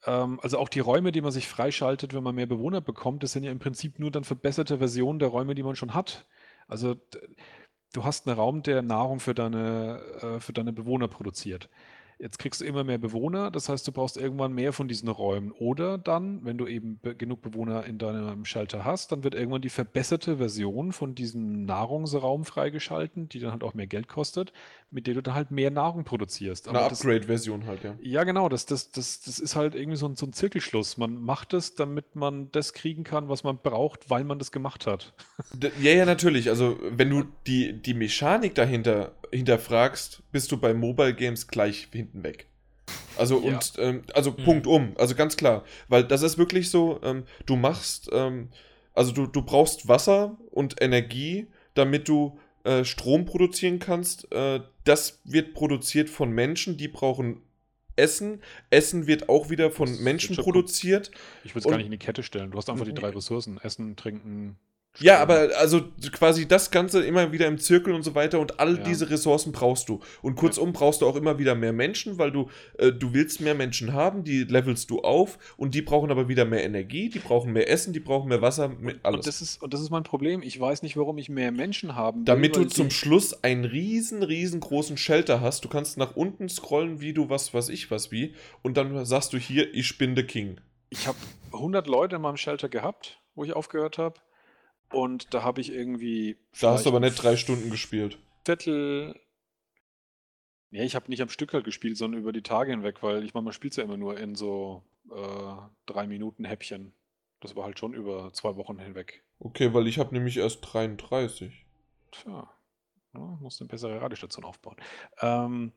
Ähm, 0.06 0.40
also 0.42 0.58
auch 0.58 0.68
die 0.68 0.80
Räume, 0.80 1.12
die 1.12 1.20
man 1.20 1.32
sich 1.32 1.48
freischaltet, 1.48 2.14
wenn 2.14 2.22
man 2.22 2.34
mehr 2.34 2.46
Bewohner 2.46 2.80
bekommt, 2.80 3.22
das 3.22 3.32
sind 3.32 3.44
ja 3.44 3.52
im 3.52 3.58
Prinzip 3.58 3.98
nur 3.98 4.10
dann 4.10 4.24
verbesserte 4.24 4.78
Versionen 4.78 5.18
der 5.18 5.28
Räume, 5.28 5.54
die 5.54 5.62
man 5.62 5.76
schon 5.76 5.94
hat. 5.94 6.26
Also 6.68 6.96
du 7.92 8.04
hast 8.04 8.26
einen 8.26 8.38
Raum, 8.38 8.62
der 8.62 8.82
Nahrung 8.82 9.20
für 9.20 9.34
deine, 9.34 10.00
äh, 10.22 10.40
für 10.40 10.52
deine 10.52 10.72
Bewohner 10.72 11.08
produziert. 11.08 11.68
Jetzt 12.18 12.38
kriegst 12.38 12.62
du 12.62 12.64
immer 12.64 12.82
mehr 12.82 12.96
Bewohner, 12.96 13.50
das 13.50 13.68
heißt, 13.68 13.86
du 13.86 13.92
brauchst 13.92 14.16
irgendwann 14.16 14.54
mehr 14.54 14.72
von 14.72 14.88
diesen 14.88 15.10
Räumen. 15.10 15.52
Oder 15.52 15.98
dann, 15.98 16.42
wenn 16.46 16.56
du 16.56 16.66
eben 16.66 16.98
be 16.98 17.14
genug 17.14 17.42
Bewohner 17.42 17.84
in 17.84 17.98
deinem 17.98 18.46
Schalter 18.46 18.86
hast, 18.86 19.12
dann 19.12 19.22
wird 19.22 19.34
irgendwann 19.34 19.60
die 19.60 19.68
verbesserte 19.68 20.38
Version 20.38 20.92
von 20.92 21.14
diesem 21.14 21.66
Nahrungsraum 21.66 22.46
freigeschalten, 22.46 23.28
die 23.28 23.38
dann 23.38 23.52
halt 23.52 23.62
auch 23.62 23.74
mehr 23.74 23.86
Geld 23.86 24.08
kostet, 24.08 24.54
mit 24.90 25.06
der 25.06 25.14
du 25.14 25.22
dann 25.22 25.34
halt 25.34 25.50
mehr 25.50 25.70
Nahrung 25.70 26.04
produzierst. 26.04 26.68
Eine 26.68 26.80
Upgrade-Version 26.80 27.66
halt, 27.66 27.82
ja. 27.84 27.96
Ja, 28.00 28.24
genau, 28.24 28.48
das, 28.48 28.66
das, 28.66 28.90
das, 28.92 29.20
das 29.20 29.38
ist 29.38 29.56
halt 29.56 29.74
irgendwie 29.74 29.96
so 29.96 30.06
ein, 30.06 30.16
so 30.16 30.26
ein 30.26 30.32
Zirkelschluss. 30.32 30.96
Man 30.96 31.20
macht 31.20 31.54
es, 31.54 31.74
damit 31.74 32.14
man 32.14 32.50
das 32.52 32.72
kriegen 32.72 33.04
kann, 33.04 33.28
was 33.28 33.44
man 33.44 33.58
braucht, 33.58 34.10
weil 34.10 34.24
man 34.24 34.38
das 34.38 34.52
gemacht 34.52 34.86
hat. 34.86 35.12
Ja, 35.80 35.92
ja, 35.92 36.04
natürlich. 36.04 36.48
Also, 36.48 36.78
wenn 36.90 37.10
du 37.10 37.24
die, 37.46 37.80
die 37.80 37.94
Mechanik 37.94 38.54
dahinter 38.54 39.12
hinterfragst, 39.32 40.22
bist 40.32 40.52
du 40.52 40.56
bei 40.56 40.72
Mobile 40.72 41.14
Games 41.14 41.48
gleich 41.48 41.88
hinten 41.92 42.22
weg. 42.22 42.46
Also 43.16 43.40
ja. 43.40 43.54
und 43.54 43.72
ähm, 43.78 44.02
also 44.14 44.30
mhm. 44.30 44.44
Punkt 44.44 44.66
um, 44.66 44.94
also 44.98 45.14
ganz 45.14 45.36
klar, 45.36 45.64
weil 45.88 46.04
das 46.04 46.22
ist 46.22 46.38
wirklich 46.38 46.70
so, 46.70 47.00
ähm, 47.02 47.24
du 47.46 47.56
machst, 47.56 48.08
ähm, 48.12 48.50
also 48.94 49.12
du, 49.12 49.26
du 49.26 49.42
brauchst 49.42 49.88
Wasser 49.88 50.36
und 50.50 50.80
Energie, 50.80 51.48
damit 51.74 52.08
du 52.08 52.38
äh, 52.66 52.84
Strom 52.84 53.24
produzieren 53.24 53.78
kannst. 53.78 54.32
Äh, 54.32 54.60
das 54.84 55.20
wird 55.24 55.54
produziert 55.54 56.10
von 56.10 56.30
Menschen, 56.32 56.76
die 56.76 56.88
brauchen 56.88 57.42
Essen. 57.94 58.42
Essen 58.70 59.06
wird 59.06 59.28
auch 59.28 59.50
wieder 59.50 59.70
von 59.70 60.02
Menschen 60.02 60.36
produziert. 60.36 61.12
Ich 61.44 61.54
würde 61.54 61.60
es 61.60 61.70
gar 61.70 61.76
nicht 61.76 61.86
in 61.86 61.92
die 61.92 61.98
Kette 61.98 62.22
stellen. 62.22 62.50
Du 62.50 62.58
hast 62.58 62.68
einfach 62.68 62.84
die 62.84 62.92
drei 62.92 63.10
Ressourcen: 63.10 63.58
Essen, 63.62 63.94
Trinken, 63.94 64.56
ja, 64.98 65.20
aber 65.20 65.50
also 65.58 65.82
quasi 66.12 66.46
das 66.46 66.70
Ganze 66.70 67.04
immer 67.04 67.32
wieder 67.32 67.46
im 67.46 67.58
Zirkel 67.58 67.94
und 67.94 68.02
so 68.02 68.14
weiter 68.14 68.40
und 68.40 68.60
all 68.60 68.76
ja. 68.78 68.82
diese 68.82 69.10
Ressourcen 69.10 69.52
brauchst 69.52 69.88
du. 69.88 70.00
Und 70.22 70.36
kurzum 70.36 70.72
brauchst 70.72 71.02
du 71.02 71.06
auch 71.06 71.16
immer 71.16 71.38
wieder 71.38 71.54
mehr 71.54 71.72
Menschen, 71.72 72.18
weil 72.18 72.32
du, 72.32 72.48
äh, 72.78 72.92
du 72.92 73.12
willst 73.12 73.40
mehr 73.40 73.54
Menschen 73.54 73.92
haben, 73.92 74.24
die 74.24 74.44
levelst 74.44 74.90
du 74.90 75.00
auf 75.00 75.38
und 75.56 75.74
die 75.74 75.82
brauchen 75.82 76.10
aber 76.10 76.28
wieder 76.28 76.44
mehr 76.44 76.64
Energie, 76.64 77.08
die 77.08 77.18
brauchen 77.18 77.52
mehr 77.52 77.68
Essen, 77.70 77.92
die 77.92 78.00
brauchen 78.00 78.28
mehr 78.28 78.42
Wasser, 78.42 78.68
mehr 78.68 78.96
alles. 79.02 79.18
Und 79.18 79.26
das 79.26 79.42
ist, 79.42 79.62
und 79.62 79.74
das 79.74 79.80
ist 79.80 79.90
mein 79.90 80.04
Problem. 80.04 80.42
Ich 80.42 80.58
weiß 80.58 80.82
nicht, 80.82 80.96
warum 80.96 81.18
ich 81.18 81.28
mehr 81.28 81.52
Menschen 81.52 81.94
haben 81.94 82.20
will. 82.20 82.24
Damit 82.24 82.56
du 82.56 82.64
zum 82.64 82.90
Schluss 82.90 83.44
einen 83.44 83.64
riesen, 83.64 84.22
riesengroßen 84.22 84.96
Shelter 84.96 85.40
hast. 85.40 85.64
Du 85.64 85.68
kannst 85.68 85.98
nach 85.98 86.16
unten 86.16 86.48
scrollen, 86.48 87.00
wie 87.00 87.12
du 87.12 87.28
was, 87.28 87.54
was 87.54 87.68
ich 87.68 87.90
was 87.90 88.10
wie. 88.10 88.34
Und 88.62 88.76
dann 88.76 89.04
sagst 89.04 89.32
du 89.32 89.38
hier, 89.38 89.72
ich 89.74 89.98
bin 89.98 90.14
der 90.14 90.26
King. 90.26 90.58
Ich 90.90 91.06
habe 91.06 91.18
100 91.52 91.86
Leute 91.86 92.16
in 92.16 92.22
meinem 92.22 92.36
Shelter 92.36 92.68
gehabt, 92.68 93.20
wo 93.34 93.44
ich 93.44 93.52
aufgehört 93.52 93.98
habe. 93.98 94.20
Und 94.96 95.34
da 95.34 95.42
habe 95.42 95.60
ich 95.60 95.70
irgendwie. 95.70 96.38
Da 96.58 96.72
hast 96.72 96.86
du 96.86 96.88
aber 96.88 97.00
nicht 97.00 97.22
drei 97.22 97.36
Stunden 97.36 97.70
gespielt. 97.70 98.18
Viertel. 98.46 99.14
Nee, 100.70 100.84
ich 100.84 100.94
habe 100.94 101.10
nicht 101.10 101.20
am 101.20 101.28
Stück 101.28 101.52
halt 101.52 101.66
gespielt, 101.66 101.98
sondern 101.98 102.18
über 102.18 102.32
die 102.32 102.42
Tage 102.42 102.70
hinweg, 102.70 103.02
weil 103.02 103.22
ich 103.22 103.34
meine, 103.34 103.44
man 103.44 103.52
spielt 103.52 103.76
ja 103.76 103.84
immer 103.84 103.98
nur 103.98 104.18
in 104.18 104.34
so 104.34 104.82
äh, 105.10 105.56
drei 105.84 106.06
Minuten 106.06 106.46
Häppchen. 106.46 106.94
Das 107.40 107.54
war 107.54 107.64
halt 107.64 107.78
schon 107.78 107.92
über 107.92 108.32
zwei 108.32 108.56
Wochen 108.56 108.78
hinweg. 108.78 109.22
Okay, 109.38 109.74
weil 109.74 109.86
ich 109.86 109.98
habe 109.98 110.14
nämlich 110.14 110.38
erst 110.38 110.60
33. 110.62 111.66
Tja, 112.10 112.50
ja, 113.12 113.20
muss 113.20 113.60
eine 113.60 113.68
bessere 113.68 114.00
Radiostation 114.00 114.46
aufbauen. 114.46 114.76
Ähm, 115.20 115.72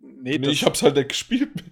nee, 0.00 0.36
nee 0.36 0.50
ich 0.50 0.66
hab's 0.66 0.82
halt 0.82 0.96
nicht 0.96 1.08
gespielt. 1.08 1.64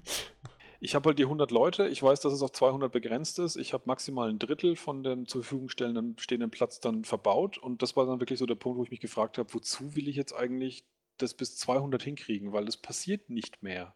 Ich 0.84 0.96
habe 0.96 1.10
halt 1.10 1.20
die 1.20 1.26
100 1.26 1.52
Leute. 1.52 1.86
Ich 1.86 2.02
weiß, 2.02 2.18
dass 2.22 2.32
es 2.32 2.42
auf 2.42 2.50
200 2.50 2.90
begrenzt 2.90 3.38
ist. 3.38 3.54
Ich 3.54 3.72
habe 3.72 3.84
maximal 3.86 4.28
ein 4.28 4.40
Drittel 4.40 4.74
von 4.74 5.04
dem 5.04 5.28
zur 5.28 5.44
Verfügung 5.44 5.68
stehenden 5.68 6.50
Platz 6.50 6.80
dann 6.80 7.04
verbaut. 7.04 7.56
Und 7.56 7.82
das 7.82 7.94
war 7.94 8.04
dann 8.04 8.18
wirklich 8.18 8.40
so 8.40 8.46
der 8.46 8.56
Punkt, 8.56 8.80
wo 8.80 8.82
ich 8.82 8.90
mich 8.90 8.98
gefragt 8.98 9.38
habe, 9.38 9.54
wozu 9.54 9.94
will 9.94 10.08
ich 10.08 10.16
jetzt 10.16 10.32
eigentlich 10.32 10.84
das 11.18 11.34
bis 11.34 11.56
200 11.56 12.02
hinkriegen? 12.02 12.52
Weil 12.52 12.64
das 12.64 12.76
passiert 12.76 13.30
nicht 13.30 13.62
mehr. 13.62 13.94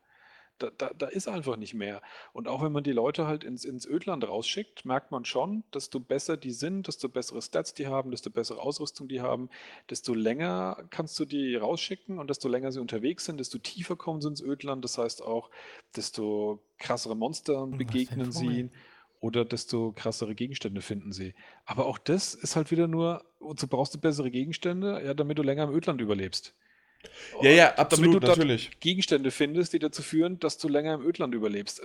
Da, 0.58 0.70
da, 0.76 0.90
da 0.96 1.06
ist 1.06 1.28
einfach 1.28 1.56
nicht 1.56 1.74
mehr. 1.74 2.02
Und 2.32 2.48
auch 2.48 2.62
wenn 2.62 2.72
man 2.72 2.84
die 2.84 2.92
Leute 2.92 3.26
halt 3.26 3.44
ins, 3.44 3.64
ins 3.64 3.86
Ödland 3.86 4.26
rausschickt, 4.26 4.84
merkt 4.84 5.10
man 5.10 5.24
schon, 5.24 5.64
desto 5.74 6.00
besser 6.00 6.36
die 6.36 6.52
sind, 6.52 6.86
desto 6.88 7.08
bessere 7.08 7.42
Stats 7.42 7.74
die 7.74 7.86
haben, 7.86 8.10
desto 8.10 8.30
bessere 8.30 8.60
Ausrüstung 8.60 9.08
die 9.08 9.20
haben, 9.20 9.50
desto 9.90 10.14
länger 10.14 10.84
kannst 10.90 11.18
du 11.18 11.24
die 11.24 11.56
rausschicken 11.56 12.18
und 12.18 12.30
desto 12.30 12.48
länger 12.48 12.72
sie 12.72 12.80
unterwegs 12.80 13.24
sind, 13.24 13.38
desto 13.38 13.58
tiefer 13.58 13.96
kommen 13.96 14.20
sie 14.20 14.28
ins 14.28 14.42
Ödland. 14.42 14.84
Das 14.84 14.98
heißt 14.98 15.22
auch, 15.22 15.50
desto 15.94 16.62
krassere 16.78 17.16
Monster 17.16 17.66
begegnen 17.66 18.32
sie 18.32 18.70
oder 19.20 19.44
desto 19.44 19.92
krassere 19.92 20.34
Gegenstände 20.34 20.80
finden 20.80 21.12
sie. 21.12 21.34
Aber 21.64 21.86
auch 21.86 21.98
das 21.98 22.34
ist 22.34 22.56
halt 22.56 22.70
wieder 22.70 22.86
nur, 22.86 23.24
wozu 23.40 23.66
brauchst 23.68 23.94
du 23.94 23.98
bessere 23.98 24.30
Gegenstände? 24.30 25.02
Ja, 25.04 25.14
damit 25.14 25.38
du 25.38 25.42
länger 25.42 25.64
im 25.64 25.74
Ödland 25.74 26.00
überlebst. 26.00 26.54
Ja, 27.42 27.50
ja, 27.50 27.74
absolut, 27.74 28.22
damit 28.22 28.22
du 28.22 28.26
natürlich. 28.28 28.80
Gegenstände 28.80 29.30
findest, 29.30 29.72
die 29.72 29.78
dazu 29.78 30.02
führen, 30.02 30.38
dass 30.38 30.58
du 30.58 30.68
länger 30.68 30.94
im 30.94 31.02
Ödland 31.02 31.34
überlebst. 31.34 31.82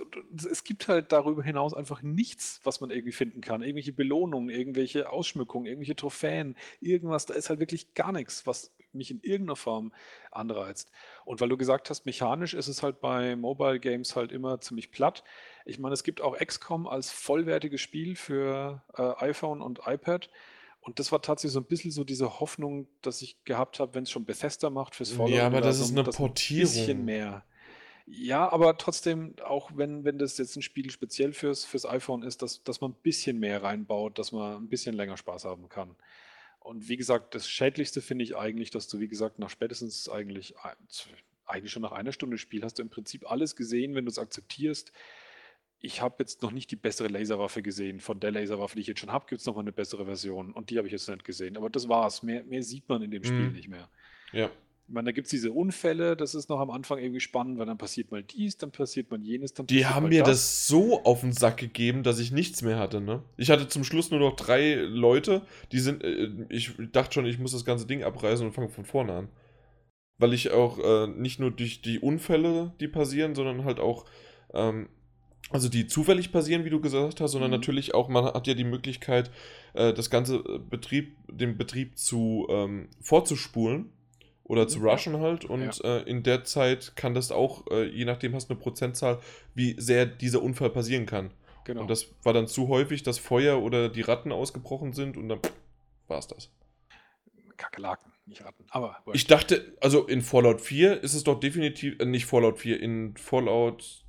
Es 0.50 0.64
gibt 0.64 0.88
halt 0.88 1.12
darüber 1.12 1.42
hinaus 1.42 1.74
einfach 1.74 2.02
nichts, 2.02 2.60
was 2.64 2.80
man 2.80 2.90
irgendwie 2.90 3.12
finden 3.12 3.40
kann. 3.40 3.62
Irgendwelche 3.62 3.92
Belohnungen, 3.92 4.50
irgendwelche 4.50 5.10
Ausschmückungen, 5.10 5.66
irgendwelche 5.66 5.96
Trophäen, 5.96 6.56
irgendwas. 6.80 7.26
Da 7.26 7.34
ist 7.34 7.48
halt 7.48 7.60
wirklich 7.60 7.94
gar 7.94 8.12
nichts, 8.12 8.46
was 8.46 8.72
mich 8.92 9.10
in 9.10 9.20
irgendeiner 9.22 9.56
Form 9.56 9.92
anreizt. 10.30 10.90
Und 11.24 11.40
weil 11.40 11.48
du 11.48 11.56
gesagt 11.56 11.90
hast, 11.90 12.06
mechanisch 12.06 12.54
ist 12.54 12.68
es 12.68 12.82
halt 12.82 13.00
bei 13.00 13.36
Mobile 13.36 13.80
Games 13.80 14.16
halt 14.16 14.32
immer 14.32 14.60
ziemlich 14.60 14.90
platt. 14.90 15.24
Ich 15.64 15.78
meine, 15.78 15.94
es 15.94 16.04
gibt 16.04 16.20
auch 16.20 16.36
XCOM 16.36 16.86
als 16.86 17.10
vollwertiges 17.10 17.80
Spiel 17.80 18.16
für 18.16 18.82
äh, 18.96 19.24
iPhone 19.24 19.62
und 19.62 19.80
iPad. 19.86 20.28
Und 20.82 20.98
das 20.98 21.12
war 21.12 21.22
tatsächlich 21.22 21.52
so 21.52 21.60
ein 21.60 21.64
bisschen 21.66 21.92
so 21.92 22.02
diese 22.02 22.40
Hoffnung, 22.40 22.88
dass 23.02 23.22
ich 23.22 23.42
gehabt 23.44 23.78
habe, 23.78 23.94
wenn 23.94 24.02
es 24.02 24.10
schon 24.10 24.24
Bethesda 24.24 24.68
macht 24.68 24.96
fürs 24.96 25.12
Fallout. 25.12 25.30
Ja, 25.30 25.46
aber 25.46 25.60
das 25.60 25.78
ist 25.78 25.92
eine 25.92 26.02
Portierung. 26.02 26.72
Ein 26.72 26.76
bisschen 26.76 27.04
mehr. 27.04 27.44
Ja, 28.06 28.50
aber 28.50 28.76
trotzdem, 28.76 29.36
auch 29.44 29.70
wenn, 29.76 30.04
wenn 30.04 30.18
das 30.18 30.36
jetzt 30.38 30.56
ein 30.56 30.62
Spiel 30.62 30.90
speziell 30.90 31.32
fürs, 31.32 31.64
fürs 31.64 31.86
iPhone 31.86 32.24
ist, 32.24 32.42
dass, 32.42 32.64
dass 32.64 32.80
man 32.80 32.90
ein 32.90 32.96
bisschen 33.00 33.38
mehr 33.38 33.62
reinbaut, 33.62 34.18
dass 34.18 34.32
man 34.32 34.56
ein 34.56 34.68
bisschen 34.68 34.96
länger 34.96 35.16
Spaß 35.16 35.44
haben 35.44 35.68
kann. 35.68 35.94
Und 36.58 36.88
wie 36.88 36.96
gesagt, 36.96 37.36
das 37.36 37.48
Schädlichste 37.48 38.00
finde 38.00 38.24
ich 38.24 38.36
eigentlich, 38.36 38.70
dass 38.70 38.88
du, 38.88 38.98
wie 38.98 39.08
gesagt, 39.08 39.38
nach 39.38 39.50
spätestens 39.50 40.08
eigentlich, 40.08 40.54
eigentlich 41.46 41.70
schon 41.70 41.82
nach 41.82 41.92
einer 41.92 42.12
Stunde 42.12 42.38
Spiel 42.38 42.64
hast 42.64 42.80
du 42.80 42.82
im 42.82 42.90
Prinzip 42.90 43.30
alles 43.30 43.54
gesehen, 43.54 43.94
wenn 43.94 44.04
du 44.04 44.10
es 44.10 44.18
akzeptierst 44.18 44.92
ich 45.82 46.00
habe 46.00 46.14
jetzt 46.20 46.42
noch 46.42 46.52
nicht 46.52 46.70
die 46.70 46.76
bessere 46.76 47.08
Laserwaffe 47.08 47.60
gesehen. 47.60 47.98
Von 47.98 48.20
der 48.20 48.30
Laserwaffe, 48.30 48.76
die 48.76 48.82
ich 48.82 48.86
jetzt 48.86 49.00
schon 49.00 49.10
habe, 49.10 49.26
gibt 49.28 49.40
es 49.40 49.46
noch 49.46 49.56
mal 49.56 49.62
eine 49.62 49.72
bessere 49.72 50.04
Version. 50.04 50.52
Und 50.52 50.70
die 50.70 50.78
habe 50.78 50.86
ich 50.86 50.92
jetzt 50.92 51.08
nicht 51.08 51.24
gesehen. 51.24 51.56
Aber 51.56 51.70
das 51.70 51.88
war's. 51.88 52.22
Mehr, 52.22 52.44
mehr 52.44 52.62
sieht 52.62 52.88
man 52.88 53.02
in 53.02 53.10
dem 53.10 53.24
Spiel 53.24 53.48
mhm. 53.48 53.52
nicht 53.52 53.68
mehr. 53.68 53.88
Ja. 54.32 54.48
Ich 54.86 54.94
meine, 54.94 55.06
da 55.06 55.12
gibt 55.12 55.26
es 55.26 55.30
diese 55.32 55.52
Unfälle, 55.52 56.16
das 56.16 56.34
ist 56.34 56.48
noch 56.48 56.60
am 56.60 56.70
Anfang 56.70 56.98
irgendwie 56.98 57.20
spannend, 57.20 57.58
weil 57.58 57.66
dann 57.66 57.78
passiert 57.78 58.10
mal 58.10 58.22
dies, 58.22 58.58
dann 58.58 58.72
passiert 58.72 59.10
mal 59.10 59.20
jenes, 59.20 59.54
dann 59.54 59.66
Die 59.66 59.86
haben 59.86 60.08
mir 60.08 60.22
das. 60.22 60.38
das. 60.38 60.68
so 60.68 61.02
auf 61.04 61.20
den 61.20 61.32
Sack 61.32 61.56
gegeben, 61.56 62.02
dass 62.02 62.18
ich 62.18 62.30
nichts 62.30 62.62
mehr 62.62 62.78
hatte, 62.78 63.00
ne? 63.00 63.22
Ich 63.36 63.50
hatte 63.50 63.68
zum 63.68 63.84
Schluss 63.84 64.10
nur 64.10 64.20
noch 64.20 64.36
drei 64.36 64.74
Leute, 64.74 65.42
die 65.70 65.78
sind, 65.78 66.02
äh, 66.04 66.28
ich 66.48 66.72
dachte 66.92 67.14
schon, 67.14 67.26
ich 67.26 67.38
muss 67.38 67.52
das 67.52 67.64
ganze 67.64 67.86
Ding 67.86 68.02
abreißen 68.02 68.44
und 68.44 68.52
fange 68.52 68.68
von 68.68 68.84
vorne 68.84 69.12
an. 69.14 69.28
Weil 70.18 70.34
ich 70.34 70.50
auch 70.50 70.78
äh, 70.78 71.06
nicht 71.08 71.40
nur 71.40 71.52
durch 71.52 71.80
die 71.80 71.98
Unfälle, 71.98 72.74
die 72.80 72.88
passieren, 72.88 73.34
sondern 73.34 73.64
halt 73.64 73.80
auch 73.80 74.04
ähm, 74.52 74.88
also 75.50 75.68
die 75.68 75.86
zufällig 75.86 76.32
passieren, 76.32 76.64
wie 76.64 76.70
du 76.70 76.80
gesagt 76.80 77.20
hast, 77.20 77.32
sondern 77.32 77.50
mhm. 77.50 77.56
natürlich 77.56 77.94
auch, 77.94 78.08
man 78.08 78.24
hat 78.24 78.46
ja 78.46 78.54
die 78.54 78.64
Möglichkeit, 78.64 79.30
äh, 79.74 79.92
das 79.92 80.10
ganze 80.10 80.36
äh, 80.36 80.58
Betrieb, 80.58 81.16
den 81.28 81.58
Betrieb 81.58 81.98
zu 81.98 82.46
ähm, 82.50 82.88
vorzuspulen 83.00 83.92
oder 84.44 84.64
mhm. 84.64 84.68
zu 84.68 84.80
rushen 84.80 85.20
halt 85.20 85.44
und 85.44 85.78
ja. 85.78 85.98
äh, 85.98 86.02
in 86.02 86.22
der 86.22 86.44
Zeit 86.44 86.96
kann 86.96 87.14
das 87.14 87.30
auch, 87.32 87.66
äh, 87.70 87.84
je 87.84 88.04
nachdem 88.04 88.34
hast 88.34 88.48
du 88.48 88.54
eine 88.54 88.62
Prozentzahl, 88.62 89.18
wie 89.54 89.74
sehr 89.78 90.06
dieser 90.06 90.42
Unfall 90.42 90.70
passieren 90.70 91.06
kann. 91.06 91.32
Genau. 91.64 91.82
Und 91.82 91.90
das 91.90 92.08
war 92.22 92.32
dann 92.32 92.48
zu 92.48 92.68
häufig, 92.68 93.02
dass 93.02 93.18
Feuer 93.18 93.62
oder 93.62 93.88
die 93.88 94.00
Ratten 94.00 94.32
ausgebrochen 94.32 94.92
sind 94.92 95.16
und 95.16 95.28
dann 95.28 95.40
war 96.08 96.18
es 96.18 96.26
das. 96.26 96.50
Kakerlaken, 97.56 98.12
nicht 98.26 98.44
Ratten. 98.44 98.64
Aber 98.70 98.96
ich 99.12 99.26
dachte, 99.26 99.76
also 99.80 100.06
in 100.06 100.22
Fallout 100.22 100.60
4 100.60 101.02
ist 101.02 101.14
es 101.14 101.22
doch 101.22 101.38
definitiv, 101.38 102.00
äh, 102.00 102.04
nicht 102.04 102.26
Fallout 102.26 102.58
4, 102.58 102.80
in 102.80 103.16
Fallout 103.16 104.01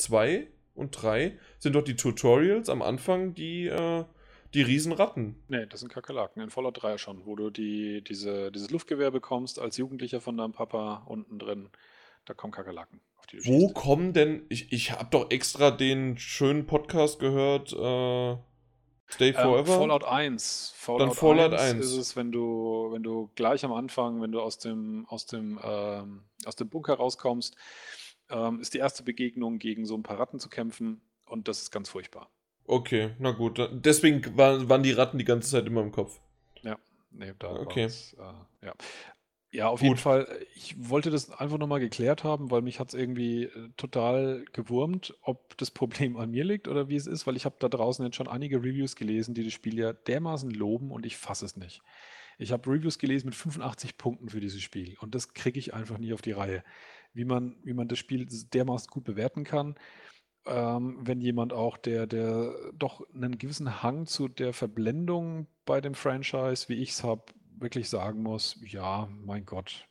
2 0.00 0.48
und 0.74 0.90
3 0.90 1.38
sind 1.58 1.74
doch 1.74 1.82
die 1.82 1.96
Tutorials 1.96 2.68
am 2.68 2.82
Anfang 2.82 3.34
die, 3.34 3.66
äh, 3.66 4.04
die 4.54 4.62
Riesenratten. 4.62 5.42
Nee, 5.48 5.66
das 5.66 5.80
sind 5.80 5.92
Kakerlaken. 5.92 6.42
In 6.42 6.50
Fallout 6.50 6.82
3 6.82 6.98
schon, 6.98 7.24
wo 7.26 7.36
du 7.36 7.50
die, 7.50 8.02
diese, 8.02 8.50
dieses 8.50 8.70
Luftgewehr 8.70 9.10
bekommst 9.10 9.58
als 9.58 9.76
Jugendlicher 9.76 10.20
von 10.20 10.36
deinem 10.36 10.52
Papa 10.52 11.04
unten 11.06 11.38
drin. 11.38 11.70
Da 12.24 12.34
kommen 12.34 12.52
Kakerlaken. 12.52 13.00
Wo 13.44 13.68
kommen 13.68 14.12
denn, 14.12 14.44
ich, 14.48 14.72
ich 14.72 14.90
habe 14.90 15.08
doch 15.10 15.30
extra 15.30 15.70
den 15.70 16.18
schönen 16.18 16.66
Podcast 16.66 17.20
gehört, 17.20 17.72
äh, 17.72 18.36
Stay 19.12 19.28
ähm, 19.30 19.34
Forever? 19.34 19.72
Ähm, 19.72 19.78
Fallout 19.80 20.04
1. 20.04 20.72
Fallout, 20.76 21.00
Dann 21.00 21.12
Fallout 21.12 21.52
1, 21.52 21.62
1 21.62 21.84
ist 21.84 21.96
es, 21.96 22.16
wenn 22.16 22.32
du, 22.32 22.88
wenn 22.92 23.02
du 23.02 23.30
gleich 23.34 23.64
am 23.64 23.72
Anfang, 23.72 24.22
wenn 24.22 24.32
du 24.32 24.40
aus 24.40 24.58
dem, 24.58 25.06
aus 25.08 25.26
dem, 25.26 25.58
ähm, 25.62 26.22
aus 26.44 26.56
dem 26.56 26.68
Bunker 26.68 26.94
rauskommst, 26.94 27.56
ähm, 28.30 28.60
ist 28.60 28.74
die 28.74 28.78
erste 28.78 29.02
Begegnung, 29.02 29.58
gegen 29.58 29.86
so 29.86 29.96
ein 29.96 30.02
paar 30.02 30.18
Ratten 30.18 30.38
zu 30.38 30.48
kämpfen 30.48 31.00
und 31.26 31.48
das 31.48 31.62
ist 31.62 31.70
ganz 31.70 31.88
furchtbar. 31.88 32.30
Okay, 32.66 33.10
na 33.18 33.32
gut. 33.32 33.60
Deswegen 33.72 34.36
waren, 34.36 34.68
waren 34.68 34.82
die 34.82 34.92
Ratten 34.92 35.18
die 35.18 35.24
ganze 35.24 35.50
Zeit 35.50 35.66
immer 35.66 35.82
im 35.82 35.92
Kopf. 35.92 36.20
Ja, 36.62 36.78
nee, 37.10 37.32
da 37.38 37.52
okay. 37.52 37.86
äh, 37.86 38.66
ja. 38.66 38.74
Ja, 39.52 39.68
auf 39.68 39.82
jeden 39.82 39.96
Fall. 39.96 40.28
Ich 40.54 40.76
wollte 40.78 41.10
das 41.10 41.30
einfach 41.30 41.58
nochmal 41.58 41.80
geklärt 41.80 42.22
haben, 42.22 42.52
weil 42.52 42.62
mich 42.62 42.78
hat 42.78 42.90
es 42.90 42.94
irgendwie 42.94 43.44
äh, 43.44 43.70
total 43.76 44.44
gewurmt, 44.52 45.16
ob 45.22 45.56
das 45.56 45.72
Problem 45.72 46.16
an 46.16 46.30
mir 46.30 46.44
liegt 46.44 46.68
oder 46.68 46.88
wie 46.88 46.94
es 46.94 47.08
ist, 47.08 47.26
weil 47.26 47.36
ich 47.36 47.44
habe 47.44 47.56
da 47.58 47.68
draußen 47.68 48.04
jetzt 48.04 48.14
schon 48.14 48.28
einige 48.28 48.58
Reviews 48.58 48.94
gelesen, 48.94 49.34
die 49.34 49.42
das 49.42 49.52
Spiel 49.52 49.76
ja 49.76 49.92
dermaßen 49.92 50.50
loben 50.50 50.92
und 50.92 51.04
ich 51.04 51.16
fasse 51.16 51.44
es 51.44 51.56
nicht. 51.56 51.82
Ich 52.38 52.52
habe 52.52 52.70
Reviews 52.70 52.98
gelesen 52.98 53.26
mit 53.26 53.34
85 53.34 53.98
Punkten 53.98 54.28
für 54.28 54.40
dieses 54.40 54.62
Spiel 54.62 54.96
und 55.00 55.16
das 55.16 55.34
kriege 55.34 55.58
ich 55.58 55.74
einfach 55.74 55.98
nicht 55.98 56.14
auf 56.14 56.22
die 56.22 56.32
Reihe. 56.32 56.62
Wie 57.12 57.24
man, 57.24 57.56
wie 57.64 57.74
man 57.74 57.88
das 57.88 57.98
Spiel 57.98 58.26
dermaßen 58.26 58.88
gut 58.88 59.04
bewerten 59.04 59.44
kann, 59.44 59.74
ähm, 60.46 60.98
wenn 61.00 61.20
jemand 61.20 61.52
auch, 61.52 61.76
der, 61.76 62.06
der 62.06 62.54
doch 62.74 63.02
einen 63.14 63.38
gewissen 63.38 63.82
Hang 63.82 64.06
zu 64.06 64.28
der 64.28 64.52
Verblendung 64.52 65.46
bei 65.64 65.80
dem 65.80 65.94
Franchise, 65.94 66.68
wie 66.68 66.74
ich 66.74 66.90
es 66.90 67.04
habe, 67.04 67.24
wirklich 67.58 67.88
sagen 67.90 68.22
muss, 68.22 68.58
ja, 68.64 69.08
mein 69.24 69.44
Gott, 69.44 69.86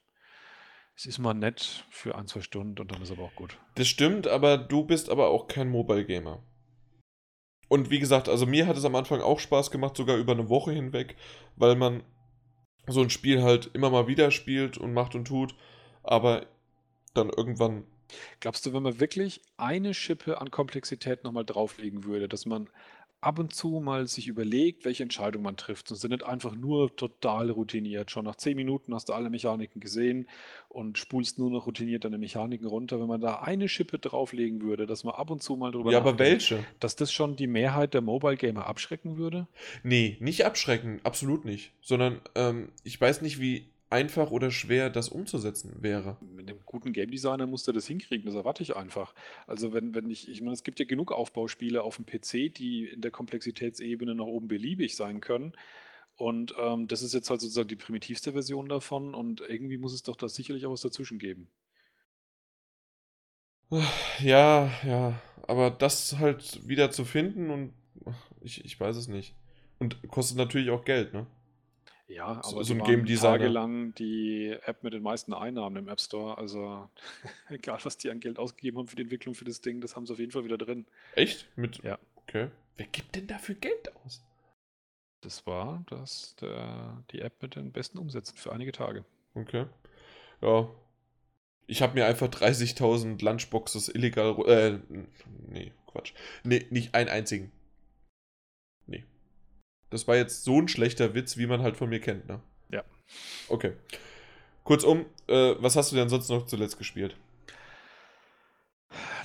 es 0.95 1.05
ist 1.05 1.19
mal 1.19 1.33
nett 1.33 1.85
für 1.89 2.15
ein, 2.15 2.27
zwei 2.27 2.41
Stunden 2.41 2.79
und 2.79 2.91
dann 2.91 3.01
ist 3.01 3.11
aber 3.11 3.23
auch 3.23 3.35
gut. 3.35 3.57
Das 3.75 3.87
stimmt, 3.87 4.27
aber 4.27 4.57
du 4.57 4.83
bist 4.83 5.09
aber 5.09 5.27
auch 5.27 5.47
kein 5.47 5.69
Mobile 5.69 6.05
Gamer. 6.05 6.43
Und 7.69 7.91
wie 7.91 7.99
gesagt, 7.99 8.27
also 8.27 8.47
mir 8.47 8.65
hat 8.65 8.75
es 8.75 8.83
am 8.83 8.95
Anfang 8.95 9.21
auch 9.21 9.39
Spaß 9.39 9.69
gemacht, 9.69 9.95
sogar 9.95 10.17
über 10.17 10.33
eine 10.33 10.49
Woche 10.49 10.71
hinweg, 10.71 11.15
weil 11.55 11.75
man 11.75 12.03
so 12.87 13.01
ein 13.01 13.11
Spiel 13.11 13.43
halt 13.43 13.69
immer 13.73 13.91
mal 13.91 14.07
wieder 14.07 14.31
spielt 14.31 14.77
und 14.77 14.93
macht 14.93 15.13
und 15.13 15.25
tut, 15.25 15.55
aber 16.01 16.47
dann 17.13 17.29
irgendwann. 17.29 17.83
Glaubst 18.39 18.65
du, 18.65 18.73
wenn 18.73 18.83
man 18.83 18.99
wirklich 18.99 19.41
eine 19.57 19.93
Schippe 19.93 20.41
an 20.41 20.49
Komplexität 20.51 21.23
nochmal 21.23 21.45
drauflegen 21.45 22.03
würde, 22.05 22.27
dass 22.27 22.45
man 22.45 22.69
ab 23.21 23.37
und 23.37 23.53
zu 23.53 23.81
mal 23.81 24.07
sich 24.07 24.27
überlegt, 24.27 24.85
welche 24.85 25.03
Entscheidung 25.03 25.41
man 25.43 25.57
trifft 25.57 25.91
und 25.91 25.97
sind 25.97 26.11
nicht 26.11 26.23
einfach 26.23 26.55
nur 26.55 26.95
total 26.95 27.49
routiniert. 27.49 28.11
Schon 28.11 28.25
nach 28.25 28.37
zehn 28.37 28.55
Minuten 28.55 28.93
hast 28.93 29.09
du 29.09 29.13
alle 29.13 29.29
Mechaniken 29.29 29.81
gesehen 29.81 30.27
und 30.69 30.97
spulst 30.97 31.37
nur 31.37 31.51
noch 31.51 31.67
routiniert 31.67 32.05
deine 32.05 32.17
Mechaniken 32.17 32.65
runter. 32.65 32.99
Wenn 32.99 33.07
man 33.07 33.19
da 33.21 33.41
eine 33.41 33.67
Schippe 33.67 33.99
drauflegen 33.99 34.61
würde, 34.61 34.87
dass 34.87 35.03
man 35.03 35.15
ab 35.15 35.31
und 35.31 35.43
zu 35.43 35.57
mal 35.57 35.71
drüber 35.71 35.91
Ja, 35.91 35.97
aber 35.97 36.17
welche? 36.17 36.65
dass 36.79 36.95
das 36.95 37.11
schon 37.11 37.35
die 37.35 37.47
Mehrheit 37.47 37.93
der 37.93 38.01
Mobile 38.01 38.37
Gamer 38.37 38.67
abschrecken 38.67 39.17
würde? 39.17 39.47
Nee, 39.83 40.15
nicht 40.21 40.45
abschrecken, 40.45 41.01
absolut 41.03 41.43
nicht. 41.43 41.73
Sondern 41.81 42.21
ähm, 42.35 42.69
ich 42.83 42.99
weiß 42.99 43.21
nicht, 43.21 43.41
wie 43.41 43.69
einfach 43.89 44.31
oder 44.31 44.51
schwer 44.51 44.89
das 44.89 45.09
umzusetzen 45.09 45.77
wäre. 45.81 46.17
Mit 46.21 46.49
einem 46.49 46.59
guten 46.65 46.93
Game 46.93 47.09
Designer 47.09 47.47
musst 47.47 47.67
du 47.67 47.71
das 47.71 47.87
hinkriegen, 47.87 48.25
das 48.25 48.35
erwarte 48.35 48.63
ich 48.63 48.75
einfach. 48.75 49.13
Also 49.47 49.73
wenn, 49.73 49.95
wenn 49.95 50.09
ich, 50.09 50.29
ich 50.29 50.41
meine, 50.41 50.53
es 50.53 50.63
gibt 50.63 50.79
ja 50.79 50.85
genug 50.85 51.11
Aufbauspiele 51.11 51.81
auf 51.81 51.95
dem 51.97 52.05
PC, 52.05 52.53
die 52.53 52.85
in 52.85 53.01
der 53.01 53.11
Komplexitätsebene 53.11 54.13
nach 54.15 54.25
oben 54.25 54.47
beliebig 54.47 54.95
sein 54.95 55.21
können. 55.21 55.53
Und 56.15 56.53
ähm, 56.59 56.87
das 56.87 57.01
ist 57.01 57.13
jetzt 57.13 57.29
halt 57.29 57.41
sozusagen 57.41 57.69
die 57.69 57.75
primitivste 57.77 58.33
Version 58.33 58.67
davon 58.69 59.15
und 59.15 59.41
irgendwie 59.41 59.77
muss 59.77 59.93
es 59.93 60.03
doch 60.03 60.17
da 60.17 60.27
sicherlich 60.27 60.65
auch 60.65 60.71
was 60.71 60.81
dazwischen 60.81 61.17
geben. 61.17 61.49
Ja, 64.19 64.71
ja, 64.83 65.21
aber 65.47 65.69
das 65.71 66.17
halt 66.17 66.67
wieder 66.67 66.91
zu 66.91 67.05
finden 67.05 67.49
und 67.49 67.73
ich, 68.41 68.65
ich 68.65 68.79
weiß 68.79 68.95
es 68.97 69.07
nicht. 69.07 69.35
Und 69.79 70.01
kostet 70.09 70.37
natürlich 70.37 70.71
auch 70.71 70.83
Geld, 70.83 71.13
ne? 71.13 71.27
Ja, 72.09 72.25
aber 72.25 72.43
so, 72.43 72.63
so 72.63 72.73
ein 72.73 72.83
Game 72.83 73.05
Designer. 73.05 73.37
tagelang 73.37 73.93
die 73.93 74.57
App 74.65 74.83
mit 74.83 74.93
den 74.93 75.03
meisten 75.03 75.31
Einnahmen 75.31 75.77
im 75.77 75.87
App 75.87 76.01
Store. 76.01 76.37
Also 76.37 76.89
egal, 77.49 77.79
was 77.83 77.97
die 77.97 78.09
an 78.09 78.19
Geld 78.19 78.39
ausgegeben 78.39 78.79
haben 78.79 78.87
für 78.87 78.95
die 78.95 79.03
Entwicklung 79.03 79.35
für 79.35 79.45
das 79.45 79.61
Ding, 79.61 79.79
das 79.79 79.95
haben 79.95 80.07
sie 80.07 80.13
auf 80.13 80.19
jeden 80.19 80.31
Fall 80.31 80.43
wieder 80.43 80.57
drin. 80.57 80.87
Echt? 81.15 81.47
Mit? 81.55 81.83
Ja. 81.83 81.99
Okay. 82.15 82.49
Wer 82.77 82.87
gibt 82.87 83.15
denn 83.15 83.27
dafür 83.27 83.55
Geld 83.55 83.95
aus? 84.03 84.23
Das 85.21 85.45
war 85.45 85.83
das 85.89 86.35
der, 86.37 87.03
die 87.11 87.19
App 87.19 87.41
mit 87.41 87.55
den 87.55 87.71
besten 87.71 87.99
Umsätzen 87.99 88.37
für 88.37 88.51
einige 88.51 88.71
Tage. 88.71 89.05
Okay. 89.35 89.65
Ja. 90.41 90.69
Ich 91.67 91.83
habe 91.83 91.93
mir 91.93 92.07
einfach 92.07 92.27
30.000 92.27 93.23
Lunchboxes 93.23 93.89
illegal. 93.89 94.35
Äh, 94.47 94.79
nee, 95.47 95.71
Quatsch. 95.85 96.13
Nee, 96.43 96.65
nicht 96.71 96.95
einen 96.95 97.09
einzigen. 97.09 97.51
Das 99.89 100.07
war 100.07 100.15
jetzt 100.15 100.43
so 100.43 100.61
ein 100.61 100.67
schlechter 100.67 101.13
Witz, 101.13 101.37
wie 101.37 101.47
man 101.47 101.61
halt 101.61 101.77
von 101.77 101.89
mir 101.89 101.99
kennt, 101.99 102.27
ne? 102.27 102.39
Ja. 102.69 102.83
Okay. 103.47 103.73
Kurzum, 104.63 105.05
äh, 105.27 105.55
was 105.59 105.75
hast 105.75 105.91
du 105.91 105.95
denn 105.95 106.09
sonst 106.09 106.29
noch 106.29 106.45
zuletzt 106.45 106.77
gespielt? 106.77 107.15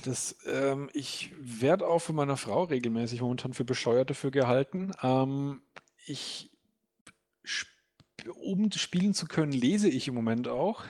Das, 0.03 0.35
ähm, 0.45 0.89
ich 0.93 1.31
werde 1.39 1.87
auch 1.87 1.99
von 1.99 2.15
meiner 2.15 2.37
Frau 2.37 2.63
regelmäßig 2.63 3.21
momentan 3.21 3.53
für 3.53 3.65
bescheuert 3.65 4.09
dafür 4.09 4.31
gehalten. 4.31 4.91
Ähm, 5.01 5.61
ich, 6.05 6.51
um 8.39 8.71
spielen 8.71 9.13
zu 9.13 9.27
können, 9.27 9.51
lese 9.51 9.89
ich 9.89 10.07
im 10.07 10.13
Moment 10.13 10.47
auch. 10.47 10.83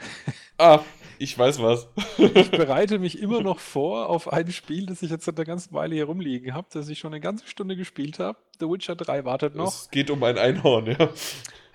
Ah, 0.58 0.84
ich 1.20 1.38
weiß 1.38 1.62
was. 1.62 1.88
ich 2.18 2.52
bereite 2.52 3.00
mich 3.00 3.20
immer 3.20 3.42
noch 3.42 3.60
vor 3.60 4.10
auf 4.10 4.32
ein 4.32 4.52
Spiel, 4.52 4.86
das 4.86 5.02
ich 5.02 5.10
jetzt 5.10 5.26
seit 5.26 5.38
einer 5.38 5.46
ganzen 5.46 5.74
Weile 5.74 5.96
hier 5.96 6.06
rumliegen 6.06 6.54
habe, 6.54 6.68
das 6.72 6.90
ich 6.90 7.00
schon 7.00 7.14
eine 7.14 7.22
ganze 7.22 7.48
Stunde 7.48 7.76
gespielt 7.76 8.20
habe. 8.20 8.38
The 8.60 8.68
Witcher 8.68 8.96
3 8.96 9.26
wartet 9.26 9.56
noch. 9.56 9.74
Es 9.74 9.90
geht 9.90 10.10
um 10.10 10.24
ein 10.24 10.38
Einhorn, 10.38 10.88
ja. 10.88 11.10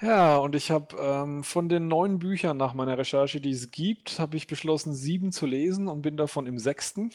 Ja, 0.02 0.38
und 0.38 0.54
ich 0.54 0.70
habe 0.70 0.96
ähm, 0.98 1.44
von 1.44 1.68
den 1.68 1.88
neun 1.88 2.18
Büchern 2.18 2.56
nach 2.56 2.72
meiner 2.72 2.96
Recherche, 2.96 3.40
die 3.40 3.50
es 3.50 3.70
gibt, 3.70 4.18
habe 4.18 4.36
ich 4.36 4.46
beschlossen, 4.46 4.94
sieben 4.94 5.30
zu 5.30 5.44
lesen 5.44 5.88
und 5.88 6.00
bin 6.00 6.16
davon 6.16 6.46
im 6.46 6.58
sechsten. 6.58 7.10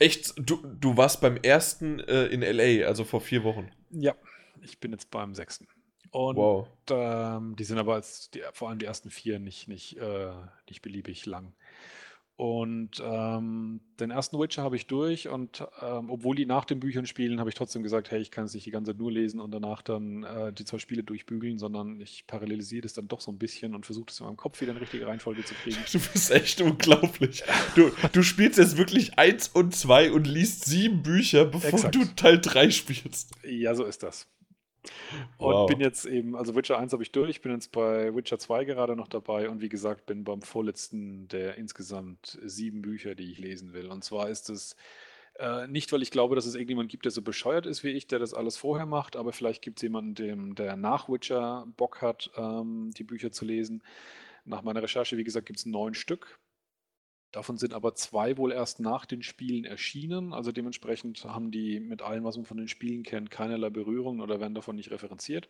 Echt? 0.00 0.34
Du, 0.36 0.60
du 0.80 0.96
warst 0.96 1.20
beim 1.20 1.36
ersten 1.36 2.00
äh, 2.00 2.26
in 2.26 2.40
LA, 2.40 2.86
also 2.86 3.04
vor 3.04 3.20
vier 3.20 3.44
Wochen. 3.44 3.70
Ja, 3.90 4.14
ich 4.62 4.80
bin 4.80 4.90
jetzt 4.90 5.10
beim 5.12 5.34
sechsten. 5.34 5.68
Und 6.14 6.36
Wow. 6.36 6.68
ähm, 6.90 7.56
die 7.56 7.64
sind 7.64 7.78
aber 7.78 7.94
als 7.94 8.30
die, 8.30 8.40
vor 8.52 8.68
allem 8.68 8.78
die 8.78 8.86
ersten 8.86 9.10
vier 9.10 9.40
nicht, 9.40 9.66
nicht, 9.66 9.96
äh, 9.96 10.30
nicht 10.68 10.80
beliebig 10.80 11.26
lang. 11.26 11.54
Und 12.36 13.00
ähm, 13.00 13.80
den 13.98 14.10
ersten 14.10 14.38
Witcher 14.38 14.62
habe 14.62 14.76
ich 14.76 14.86
durch 14.86 15.28
und 15.28 15.64
ähm, 15.82 16.10
obwohl 16.10 16.36
die 16.36 16.46
nach 16.46 16.64
den 16.64 16.78
Büchern 16.80 17.06
spielen, 17.06 17.38
habe 17.40 17.48
ich 17.48 17.56
trotzdem 17.56 17.82
gesagt, 17.82 18.10
hey, 18.12 18.20
ich 18.20 18.30
kann 18.30 18.44
es 18.44 18.54
nicht 18.54 18.64
die 18.66 18.70
ganze 18.70 18.92
Zeit 18.92 18.98
nur 18.98 19.10
lesen 19.10 19.40
und 19.40 19.50
danach 19.52 19.82
dann 19.82 20.22
äh, 20.24 20.52
die 20.52 20.64
zwei 20.64 20.78
Spiele 20.78 21.02
durchbügeln, 21.02 21.58
sondern 21.58 22.00
ich 22.00 22.26
parallelisiere 22.28 22.82
das 22.82 22.92
dann 22.92 23.06
doch 23.08 23.20
so 23.20 23.32
ein 23.32 23.38
bisschen 23.38 23.74
und 23.74 23.84
versuche 23.86 24.06
das 24.06 24.18
in 24.20 24.26
meinem 24.26 24.36
Kopf 24.36 24.60
wieder 24.60 24.70
in 24.72 24.78
richtige 24.78 25.06
Reihenfolge 25.08 25.44
zu 25.44 25.54
kriegen. 25.54 25.78
Du 25.92 25.98
bist 25.98 26.30
echt 26.30 26.60
unglaublich. 26.60 27.42
Du, 27.74 27.90
du 28.12 28.22
spielst 28.22 28.58
jetzt 28.58 28.76
wirklich 28.76 29.18
eins 29.18 29.48
und 29.48 29.74
zwei 29.74 30.10
und 30.12 30.26
liest 30.28 30.64
sieben 30.64 31.02
Bücher, 31.02 31.44
bevor 31.44 31.70
Exakt. 31.70 31.94
du 31.94 32.04
Teil 32.16 32.40
3 32.40 32.70
spielst. 32.70 33.32
Ja, 33.44 33.74
so 33.76 33.84
ist 33.84 34.02
das. 34.04 34.28
Und 35.38 35.54
Wow. 35.54 35.66
bin 35.66 35.80
jetzt 35.80 36.06
eben, 36.06 36.36
also 36.36 36.54
Witcher 36.54 36.78
1 36.78 36.92
habe 36.92 37.02
ich 37.02 37.12
durch, 37.12 37.40
bin 37.40 37.52
jetzt 37.52 37.72
bei 37.72 38.14
Witcher 38.14 38.38
2 38.38 38.64
gerade 38.64 38.96
noch 38.96 39.08
dabei 39.08 39.48
und 39.48 39.60
wie 39.60 39.68
gesagt, 39.68 40.06
bin 40.06 40.24
beim 40.24 40.42
vorletzten 40.42 41.28
der 41.28 41.56
insgesamt 41.56 42.38
sieben 42.44 42.82
Bücher, 42.82 43.14
die 43.14 43.30
ich 43.30 43.38
lesen 43.38 43.72
will. 43.72 43.90
Und 43.90 44.04
zwar 44.04 44.28
ist 44.28 44.50
es 44.50 44.76
äh, 45.38 45.66
nicht, 45.66 45.92
weil 45.92 46.02
ich 46.02 46.10
glaube, 46.10 46.36
dass 46.36 46.46
es 46.46 46.54
irgendjemand 46.54 46.90
gibt, 46.90 47.04
der 47.04 47.12
so 47.12 47.22
bescheuert 47.22 47.66
ist 47.66 47.82
wie 47.84 47.90
ich, 47.90 48.06
der 48.06 48.18
das 48.18 48.34
alles 48.34 48.56
vorher 48.56 48.86
macht, 48.86 49.16
aber 49.16 49.32
vielleicht 49.32 49.62
gibt 49.62 49.78
es 49.78 49.82
jemanden, 49.82 50.14
dem, 50.14 50.54
der 50.54 50.76
nach 50.76 51.08
Witcher 51.08 51.66
Bock 51.76 52.02
hat, 52.02 52.30
ähm, 52.36 52.90
die 52.96 53.04
Bücher 53.04 53.32
zu 53.32 53.44
lesen. 53.44 53.82
Nach 54.44 54.62
meiner 54.62 54.82
Recherche, 54.82 55.16
wie 55.16 55.24
gesagt, 55.24 55.46
gibt 55.46 55.58
es 55.58 55.66
neun 55.66 55.94
Stück. 55.94 56.38
Davon 57.34 57.58
sind 57.58 57.74
aber 57.74 57.96
zwei 57.96 58.36
wohl 58.36 58.52
erst 58.52 58.78
nach 58.78 59.06
den 59.06 59.24
Spielen 59.24 59.64
erschienen. 59.64 60.32
Also 60.32 60.52
dementsprechend 60.52 61.24
haben 61.24 61.50
die 61.50 61.80
mit 61.80 62.00
allem, 62.00 62.22
was 62.22 62.36
man 62.36 62.46
von 62.46 62.58
den 62.58 62.68
Spielen 62.68 63.02
kennt, 63.02 63.32
keinerlei 63.32 63.70
Berührung 63.70 64.20
oder 64.20 64.38
werden 64.38 64.54
davon 64.54 64.76
nicht 64.76 64.92
referenziert. 64.92 65.48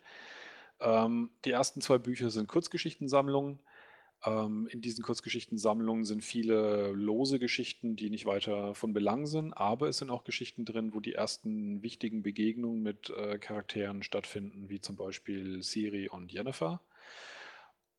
Ähm, 0.79 1.29
die 1.45 1.51
ersten 1.51 1.81
zwei 1.81 1.99
Bücher 1.99 2.31
sind 2.31 2.47
Kurzgeschichtensammlungen. 2.47 3.59
Ähm, 4.25 4.67
in 4.71 4.81
diesen 4.81 5.03
Kurzgeschichtensammlungen 5.03 6.05
sind 6.05 6.23
viele 6.23 6.91
lose 6.91 7.37
Geschichten, 7.37 7.95
die 7.95 8.09
nicht 8.09 8.25
weiter 8.25 8.73
von 8.73 8.93
Belang 8.93 9.27
sind, 9.27 9.53
aber 9.53 9.87
es 9.87 9.99
sind 9.99 10.09
auch 10.09 10.23
Geschichten 10.23 10.65
drin, 10.65 10.91
wo 10.95 10.99
die 10.99 11.13
ersten 11.13 11.83
wichtigen 11.83 12.23
Begegnungen 12.23 12.81
mit 12.81 13.11
äh, 13.11 13.37
Charakteren 13.37 14.01
stattfinden, 14.01 14.69
wie 14.69 14.81
zum 14.81 14.95
Beispiel 14.95 15.61
Siri 15.61 16.09
und 16.09 16.31
Jennifer. 16.31 16.81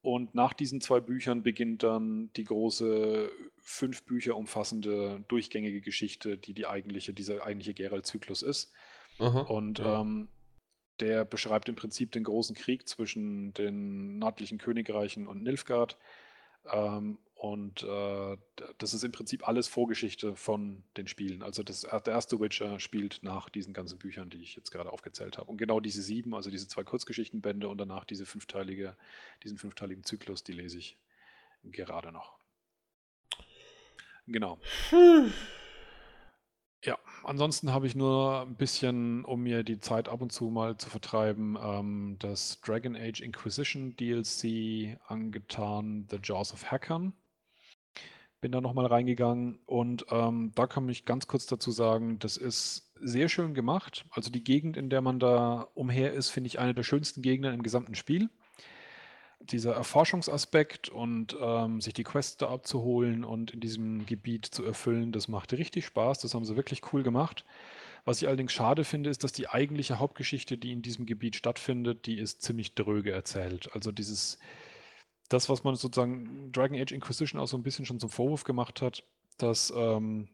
Und 0.06 0.36
nach 0.36 0.52
diesen 0.52 0.80
zwei 0.80 1.00
Büchern 1.00 1.42
beginnt 1.42 1.82
dann 1.82 2.30
die 2.36 2.44
große 2.44 3.28
fünf 3.58 4.04
Bücher 4.04 4.36
umfassende 4.36 5.24
durchgängige 5.26 5.80
Geschichte, 5.80 6.38
die 6.38 6.54
die 6.54 6.68
eigentliche, 6.68 7.12
dieser 7.12 7.44
eigentliche 7.44 7.74
Geralt-Zyklus 7.74 8.42
ist. 8.42 8.72
Aha. 9.18 9.40
Und 9.40 9.80
ja. 9.80 10.02
ähm, 10.02 10.28
der 11.00 11.24
beschreibt 11.24 11.68
im 11.68 11.74
Prinzip 11.74 12.12
den 12.12 12.22
großen 12.22 12.54
Krieg 12.54 12.86
zwischen 12.86 13.52
den 13.54 14.20
nördlichen 14.20 14.58
Königreichen 14.58 15.26
und 15.26 15.42
Nilfgaard. 15.42 15.98
Ähm, 16.72 17.18
und 17.36 17.82
äh, 17.82 18.36
das 18.78 18.94
ist 18.94 19.04
im 19.04 19.12
Prinzip 19.12 19.46
alles 19.46 19.68
Vorgeschichte 19.68 20.34
von 20.34 20.82
den 20.96 21.06
Spielen. 21.06 21.42
Also 21.42 21.62
das, 21.62 21.82
der 21.82 22.06
erste 22.06 22.40
Witcher 22.40 22.80
spielt 22.80 23.22
nach 23.22 23.50
diesen 23.50 23.74
ganzen 23.74 23.98
Büchern, 23.98 24.30
die 24.30 24.42
ich 24.42 24.56
jetzt 24.56 24.70
gerade 24.70 24.90
aufgezählt 24.90 25.36
habe. 25.36 25.50
Und 25.50 25.58
genau 25.58 25.78
diese 25.78 26.00
sieben, 26.00 26.34
also 26.34 26.50
diese 26.50 26.66
zwei 26.66 26.82
Kurzgeschichtenbände 26.82 27.68
und 27.68 27.76
danach 27.76 28.06
diese 28.06 28.24
fünfteilige, 28.24 28.96
diesen 29.44 29.58
fünfteiligen 29.58 30.02
Zyklus, 30.02 30.44
die 30.44 30.52
lese 30.52 30.78
ich 30.78 30.96
gerade 31.62 32.10
noch. 32.10 32.38
Genau. 34.26 34.58
Hm. 34.88 35.30
Ja, 36.84 36.98
ansonsten 37.22 37.70
habe 37.70 37.86
ich 37.86 37.94
nur 37.94 38.42
ein 38.42 38.56
bisschen, 38.56 39.26
um 39.26 39.42
mir 39.42 39.62
die 39.62 39.80
Zeit 39.80 40.08
ab 40.08 40.22
und 40.22 40.32
zu 40.32 40.46
mal 40.46 40.78
zu 40.78 40.88
vertreiben, 40.88 41.58
ähm, 41.60 42.16
das 42.18 42.62
Dragon 42.62 42.96
Age 42.96 43.20
Inquisition 43.20 43.94
DLC 43.96 44.98
angetan, 45.06 46.06
The 46.10 46.18
Jaws 46.22 46.54
of 46.54 46.70
Hackern. 46.70 47.12
Bin 48.46 48.52
da 48.52 48.60
nochmal 48.60 48.86
reingegangen 48.86 49.58
und 49.66 50.06
ähm, 50.08 50.52
da 50.54 50.68
kann 50.68 50.88
ich 50.88 51.04
ganz 51.04 51.26
kurz 51.26 51.46
dazu 51.46 51.72
sagen, 51.72 52.20
das 52.20 52.36
ist 52.36 52.92
sehr 53.00 53.28
schön 53.28 53.54
gemacht. 53.54 54.04
Also 54.12 54.30
die 54.30 54.44
Gegend, 54.44 54.76
in 54.76 54.88
der 54.88 55.00
man 55.00 55.18
da 55.18 55.66
umher 55.74 56.12
ist, 56.12 56.28
finde 56.28 56.46
ich 56.46 56.60
eine 56.60 56.72
der 56.72 56.84
schönsten 56.84 57.22
Gegenden 57.22 57.54
im 57.54 57.64
gesamten 57.64 57.96
Spiel 57.96 58.30
dieser 59.40 59.74
Erforschungsaspekt 59.74 60.90
und 60.90 61.36
ähm, 61.40 61.80
sich 61.80 61.92
die 61.92 62.04
Quests 62.04 62.36
da 62.36 62.48
abzuholen 62.48 63.24
und 63.24 63.50
in 63.50 63.58
diesem 63.58 64.06
Gebiet 64.06 64.46
zu 64.46 64.64
erfüllen, 64.64 65.10
das 65.10 65.26
macht 65.26 65.52
richtig 65.52 65.84
Spaß. 65.86 66.20
Das 66.20 66.32
haben 66.32 66.44
sie 66.44 66.54
wirklich 66.54 66.92
cool 66.92 67.02
gemacht. 67.02 67.44
Was 68.04 68.22
ich 68.22 68.28
allerdings 68.28 68.52
schade 68.52 68.84
finde, 68.84 69.10
ist, 69.10 69.24
dass 69.24 69.32
die 69.32 69.48
eigentliche 69.48 69.98
Hauptgeschichte, 69.98 70.56
die 70.56 70.70
in 70.70 70.82
diesem 70.82 71.04
Gebiet 71.04 71.34
stattfindet, 71.34 72.06
die 72.06 72.16
ist 72.16 72.42
ziemlich 72.42 72.76
dröge 72.76 73.10
erzählt. 73.10 73.68
Also 73.72 73.90
dieses, 73.90 74.38
das, 75.28 75.48
was 75.48 75.64
man 75.64 75.76
sozusagen 75.76 76.52
Dragon 76.52 76.78
Age 76.78 76.92
Inquisition 76.92 77.40
auch 77.40 77.48
so 77.48 77.56
ein 77.56 77.62
bisschen 77.62 77.86
schon 77.86 78.00
zum 78.00 78.10
Vorwurf 78.10 78.44
gemacht 78.44 78.82
hat, 78.82 79.04
dass 79.38 79.72
ähm, 79.76 80.28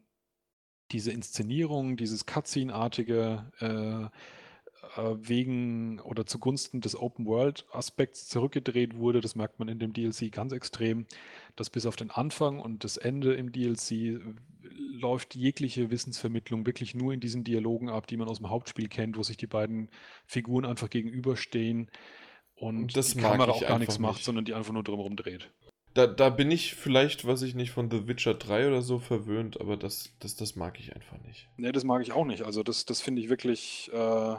diese 0.91 1.11
Inszenierung, 1.11 1.97
dieses 1.97 2.25
Cutscene-artige 2.25 3.51
äh, 3.59 4.09
äh, 4.95 5.15
wegen 5.17 5.99
oder 6.01 6.25
zugunsten 6.25 6.81
des 6.81 6.95
Open-World-Aspekts 6.95 8.27
zurückgedreht 8.27 8.97
wurde. 8.97 9.21
Das 9.21 9.35
merkt 9.35 9.59
man 9.59 9.67
in 9.67 9.79
dem 9.79 9.93
DLC 9.93 10.31
ganz 10.31 10.51
extrem, 10.51 11.05
dass 11.55 11.69
bis 11.69 11.85
auf 11.85 11.95
den 11.95 12.11
Anfang 12.11 12.59
und 12.59 12.83
das 12.83 12.97
Ende 12.97 13.33
im 13.33 13.51
DLC 13.51 14.21
läuft 15.03 15.35
jegliche 15.35 15.89
Wissensvermittlung 15.89 16.65
wirklich 16.65 16.95
nur 16.95 17.13
in 17.13 17.19
diesen 17.19 17.43
Dialogen 17.43 17.89
ab, 17.89 18.07
die 18.07 18.17
man 18.17 18.27
aus 18.27 18.37
dem 18.37 18.49
Hauptspiel 18.49 18.87
kennt, 18.87 19.17
wo 19.17 19.23
sich 19.23 19.37
die 19.37 19.47
beiden 19.47 19.89
Figuren 20.25 20.65
einfach 20.65 20.89
gegenüberstehen 20.89 21.89
und 22.55 22.95
das 22.95 23.13
die 23.13 23.19
Kamera 23.19 23.51
auch 23.51 23.61
gar 23.61 23.79
nichts 23.79 23.99
macht, 23.99 24.23
sondern 24.23 24.45
die 24.45 24.53
einfach 24.53 24.73
nur 24.73 24.83
drumherum 24.83 25.15
dreht. 25.15 25.49
Da, 25.93 26.07
da 26.07 26.29
bin 26.29 26.49
ich 26.49 26.73
vielleicht, 26.73 27.25
was 27.25 27.43
ich 27.43 27.53
nicht, 27.53 27.71
von 27.71 27.91
The 27.91 28.07
Witcher 28.07 28.33
3 28.33 28.67
oder 28.67 28.81
so 28.81 28.97
verwöhnt, 28.97 29.61
aber 29.61 29.77
das, 29.77 30.15
das, 30.19 30.35
das 30.35 30.55
mag 30.55 30.79
ich 30.79 30.95
einfach 30.95 31.19
nicht. 31.19 31.49
Nee, 31.57 31.71
das 31.71 31.83
mag 31.83 32.01
ich 32.01 32.11
auch 32.11 32.25
nicht. 32.25 32.43
Also 32.43 32.63
das, 32.63 32.85
das 32.85 32.99
finde 32.99 33.21
ich 33.21 33.29
wirklich, 33.29 33.91
äh, 33.93 34.35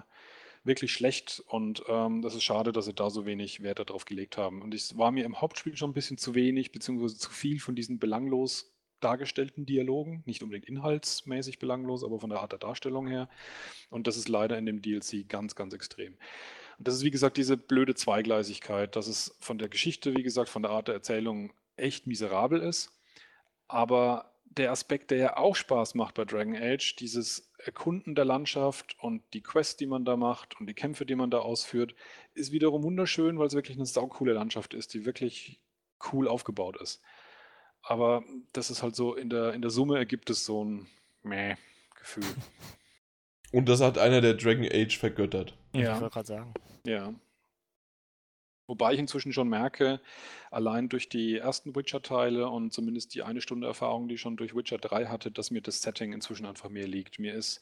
wirklich 0.64 0.92
schlecht 0.92 1.42
und 1.46 1.84
ähm, 1.88 2.22
das 2.22 2.34
ist 2.34 2.42
schade, 2.42 2.72
dass 2.72 2.86
sie 2.86 2.94
da 2.94 3.10
so 3.10 3.24
wenig 3.24 3.62
Wert 3.62 3.78
darauf 3.78 4.04
gelegt 4.04 4.36
haben. 4.36 4.62
Und 4.62 4.74
es 4.74 4.98
war 4.98 5.12
mir 5.12 5.24
im 5.24 5.40
Hauptspiel 5.40 5.76
schon 5.76 5.90
ein 5.90 5.94
bisschen 5.94 6.18
zu 6.18 6.34
wenig, 6.34 6.72
beziehungsweise 6.72 7.18
zu 7.18 7.30
viel 7.30 7.60
von 7.60 7.76
diesen 7.76 7.98
belanglos 7.98 8.74
dargestellten 9.00 9.66
Dialogen, 9.66 10.22
nicht 10.24 10.42
unbedingt 10.42 10.66
inhaltsmäßig 10.66 11.58
belanglos, 11.58 12.02
aber 12.02 12.18
von 12.18 12.30
der 12.30 12.40
Art 12.40 12.52
der 12.52 12.58
Darstellung 12.58 13.06
her. 13.06 13.28
Und 13.90 14.06
das 14.06 14.16
ist 14.16 14.28
leider 14.28 14.56
in 14.56 14.64
dem 14.64 14.80
DLC 14.80 15.28
ganz, 15.28 15.54
ganz 15.54 15.74
extrem. 15.74 16.16
Und 16.78 16.88
das 16.88 16.94
ist, 16.94 17.04
wie 17.04 17.10
gesagt, 17.10 17.36
diese 17.36 17.56
blöde 17.56 17.94
Zweigleisigkeit, 17.94 18.96
dass 18.96 19.06
es 19.06 19.36
von 19.40 19.58
der 19.58 19.68
Geschichte, 19.68 20.16
wie 20.16 20.22
gesagt, 20.22 20.48
von 20.48 20.62
der 20.62 20.72
Art 20.72 20.88
der 20.88 20.94
Erzählung 20.94 21.52
echt 21.76 22.06
miserabel 22.06 22.60
ist. 22.60 22.92
Aber 23.68 24.34
der 24.44 24.70
Aspekt, 24.70 25.10
der 25.10 25.18
ja 25.18 25.36
auch 25.36 25.56
Spaß 25.56 25.94
macht 25.94 26.14
bei 26.14 26.24
Dragon 26.24 26.56
Age, 26.56 26.96
dieses 26.96 27.52
Erkunden 27.58 28.14
der 28.14 28.24
Landschaft 28.24 28.96
und 29.00 29.22
die 29.32 29.42
Quests, 29.42 29.76
die 29.76 29.86
man 29.86 30.04
da 30.04 30.16
macht 30.16 30.60
und 30.60 30.66
die 30.66 30.74
Kämpfe, 30.74 31.06
die 31.06 31.16
man 31.16 31.30
da 31.30 31.38
ausführt, 31.38 31.94
ist 32.34 32.52
wiederum 32.52 32.82
wunderschön, 32.82 33.38
weil 33.38 33.46
es 33.46 33.54
wirklich 33.54 33.76
eine 33.76 33.86
saukoole 33.86 34.32
Landschaft 34.32 34.74
ist, 34.74 34.94
die 34.94 35.04
wirklich 35.04 35.60
cool 36.12 36.28
aufgebaut 36.28 36.76
ist. 36.80 37.02
Aber 37.82 38.22
das 38.52 38.70
ist 38.70 38.82
halt 38.82 38.96
so, 38.96 39.14
in 39.14 39.28
der, 39.28 39.52
in 39.54 39.62
der 39.62 39.70
Summe 39.70 39.98
ergibt 39.98 40.30
es 40.30 40.44
so 40.44 40.64
ein 40.64 40.86
Meh-Gefühl. 41.22 42.24
Und 43.52 43.68
das 43.68 43.80
hat 43.80 43.98
einer 43.98 44.20
der 44.20 44.34
Dragon 44.34 44.68
Age 44.70 44.98
vergöttert. 44.98 45.56
Ja. 45.74 45.94
Ich 45.94 46.00
wollte 46.00 46.14
gerade 46.14 46.26
sagen. 46.26 46.54
Ja. 46.86 47.12
Wobei 48.66 48.94
ich 48.94 48.98
inzwischen 48.98 49.32
schon 49.32 49.48
merke, 49.48 50.00
allein 50.50 50.88
durch 50.88 51.10
die 51.10 51.36
ersten 51.36 51.76
Witcher-Teile 51.76 52.48
und 52.48 52.72
zumindest 52.72 53.14
die 53.14 53.22
eine 53.22 53.42
Stunde 53.42 53.66
Erfahrung, 53.66 54.08
die 54.08 54.14
ich 54.14 54.22
schon 54.22 54.38
durch 54.38 54.56
Witcher 54.56 54.78
3 54.78 55.06
hatte, 55.06 55.30
dass 55.30 55.50
mir 55.50 55.60
das 55.60 55.82
Setting 55.82 56.14
inzwischen 56.14 56.46
einfach 56.46 56.70
mehr 56.70 56.88
liegt. 56.88 57.18
Mir 57.18 57.34
ist 57.34 57.60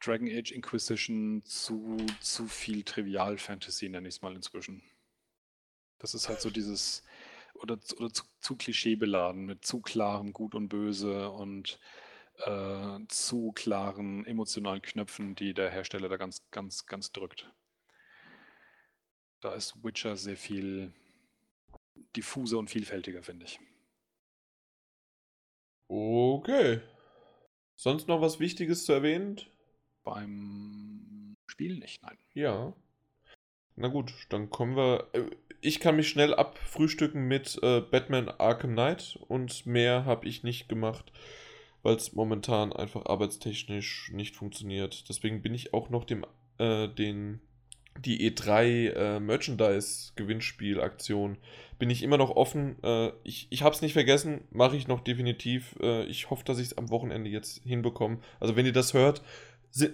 Dragon 0.00 0.28
Age 0.28 0.52
Inquisition 0.52 1.42
zu, 1.44 1.96
zu 2.20 2.46
viel 2.46 2.82
Trivial-Fantasy, 2.82 3.88
nenne 3.88 4.08
ich 4.08 4.16
es 4.16 4.22
mal 4.22 4.34
inzwischen. 4.34 4.82
Das 5.98 6.14
ist 6.14 6.28
halt 6.28 6.40
so 6.42 6.50
dieses, 6.50 7.02
oder, 7.54 7.78
oder 7.96 8.12
zu, 8.12 8.24
zu 8.40 8.56
klischeebeladen, 8.56 9.46
mit 9.46 9.64
zu 9.64 9.80
klarem 9.80 10.32
Gut 10.34 10.54
und 10.54 10.68
Böse 10.68 11.30
und 11.30 11.80
äh, 12.44 12.98
zu 13.08 13.52
klaren 13.52 14.24
emotionalen 14.26 14.82
Knöpfen, 14.82 15.34
die 15.34 15.54
der 15.54 15.70
Hersteller 15.70 16.08
da 16.08 16.16
ganz, 16.16 16.48
ganz, 16.50 16.86
ganz 16.86 17.12
drückt. 17.12 17.50
Da 19.40 19.54
ist 19.54 19.84
Witcher 19.84 20.16
sehr 20.16 20.36
viel 20.36 20.92
diffuser 22.16 22.58
und 22.58 22.70
vielfältiger, 22.70 23.22
finde 23.22 23.46
ich. 23.46 23.60
Okay. 25.88 26.80
Sonst 27.76 28.08
noch 28.08 28.20
was 28.20 28.40
Wichtiges 28.40 28.84
zu 28.84 28.92
erwähnen? 28.92 29.40
Beim 30.02 31.36
Spiel 31.46 31.78
nicht, 31.78 32.02
nein. 32.02 32.18
Ja. 32.34 32.74
Na 33.76 33.88
gut, 33.88 34.12
dann 34.30 34.50
kommen 34.50 34.76
wir. 34.76 35.08
Äh, 35.12 35.30
ich 35.60 35.80
kann 35.80 35.96
mich 35.96 36.08
schnell 36.08 36.34
abfrühstücken 36.34 37.26
mit 37.26 37.58
äh, 37.62 37.80
Batman 37.80 38.28
Arkham 38.28 38.72
Knight 38.72 39.18
und 39.28 39.66
mehr 39.66 40.04
habe 40.04 40.26
ich 40.26 40.42
nicht 40.42 40.68
gemacht, 40.68 41.12
weil 41.82 41.96
es 41.96 42.12
momentan 42.12 42.72
einfach 42.72 43.06
arbeitstechnisch 43.06 44.12
nicht 44.12 44.36
funktioniert. 44.36 45.08
Deswegen 45.08 45.42
bin 45.42 45.54
ich 45.54 45.74
auch 45.74 45.90
noch 45.90 46.04
dem 46.04 46.24
äh, 46.58 46.86
den 46.88 47.40
die 48.04 48.30
E3 48.30 48.90
äh, 48.90 49.18
Merchandise-Gewinnspiel-Aktion 49.20 51.38
bin 51.78 51.90
ich 51.90 52.02
immer 52.02 52.16
noch 52.16 52.30
offen. 52.30 52.82
Äh, 52.82 53.12
ich 53.24 53.46
ich 53.50 53.62
habe 53.62 53.74
es 53.74 53.82
nicht 53.82 53.92
vergessen, 53.92 54.40
mache 54.50 54.76
ich 54.76 54.88
noch 54.88 55.00
definitiv. 55.00 55.76
Äh, 55.80 56.04
ich 56.04 56.30
hoffe, 56.30 56.44
dass 56.44 56.58
ich 56.58 56.68
es 56.68 56.78
am 56.78 56.90
Wochenende 56.90 57.30
jetzt 57.30 57.62
hinbekomme. 57.64 58.18
Also 58.40 58.56
wenn 58.56 58.66
ihr 58.66 58.72
das 58.72 58.94
hört, 58.94 59.22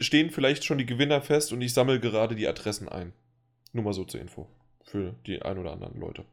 stehen 0.01 0.31
vielleicht 0.31 0.65
schon 0.65 0.79
die 0.79 0.87
Gewinner 0.87 1.21
fest 1.21 1.53
und 1.53 1.61
ich 1.61 1.75
sammle 1.75 2.01
gerade 2.01 2.35
die 2.35 2.49
Adressen 2.49 2.89
ein. 2.89 3.13
Nur 3.73 3.85
mal 3.85 3.93
so 3.93 4.05
zur 4.05 4.21
Info. 4.21 4.49
Für 4.85 5.15
die 5.27 5.43
ein 5.43 5.59
oder 5.59 5.73
anderen 5.73 5.99
Leute. 5.99 6.25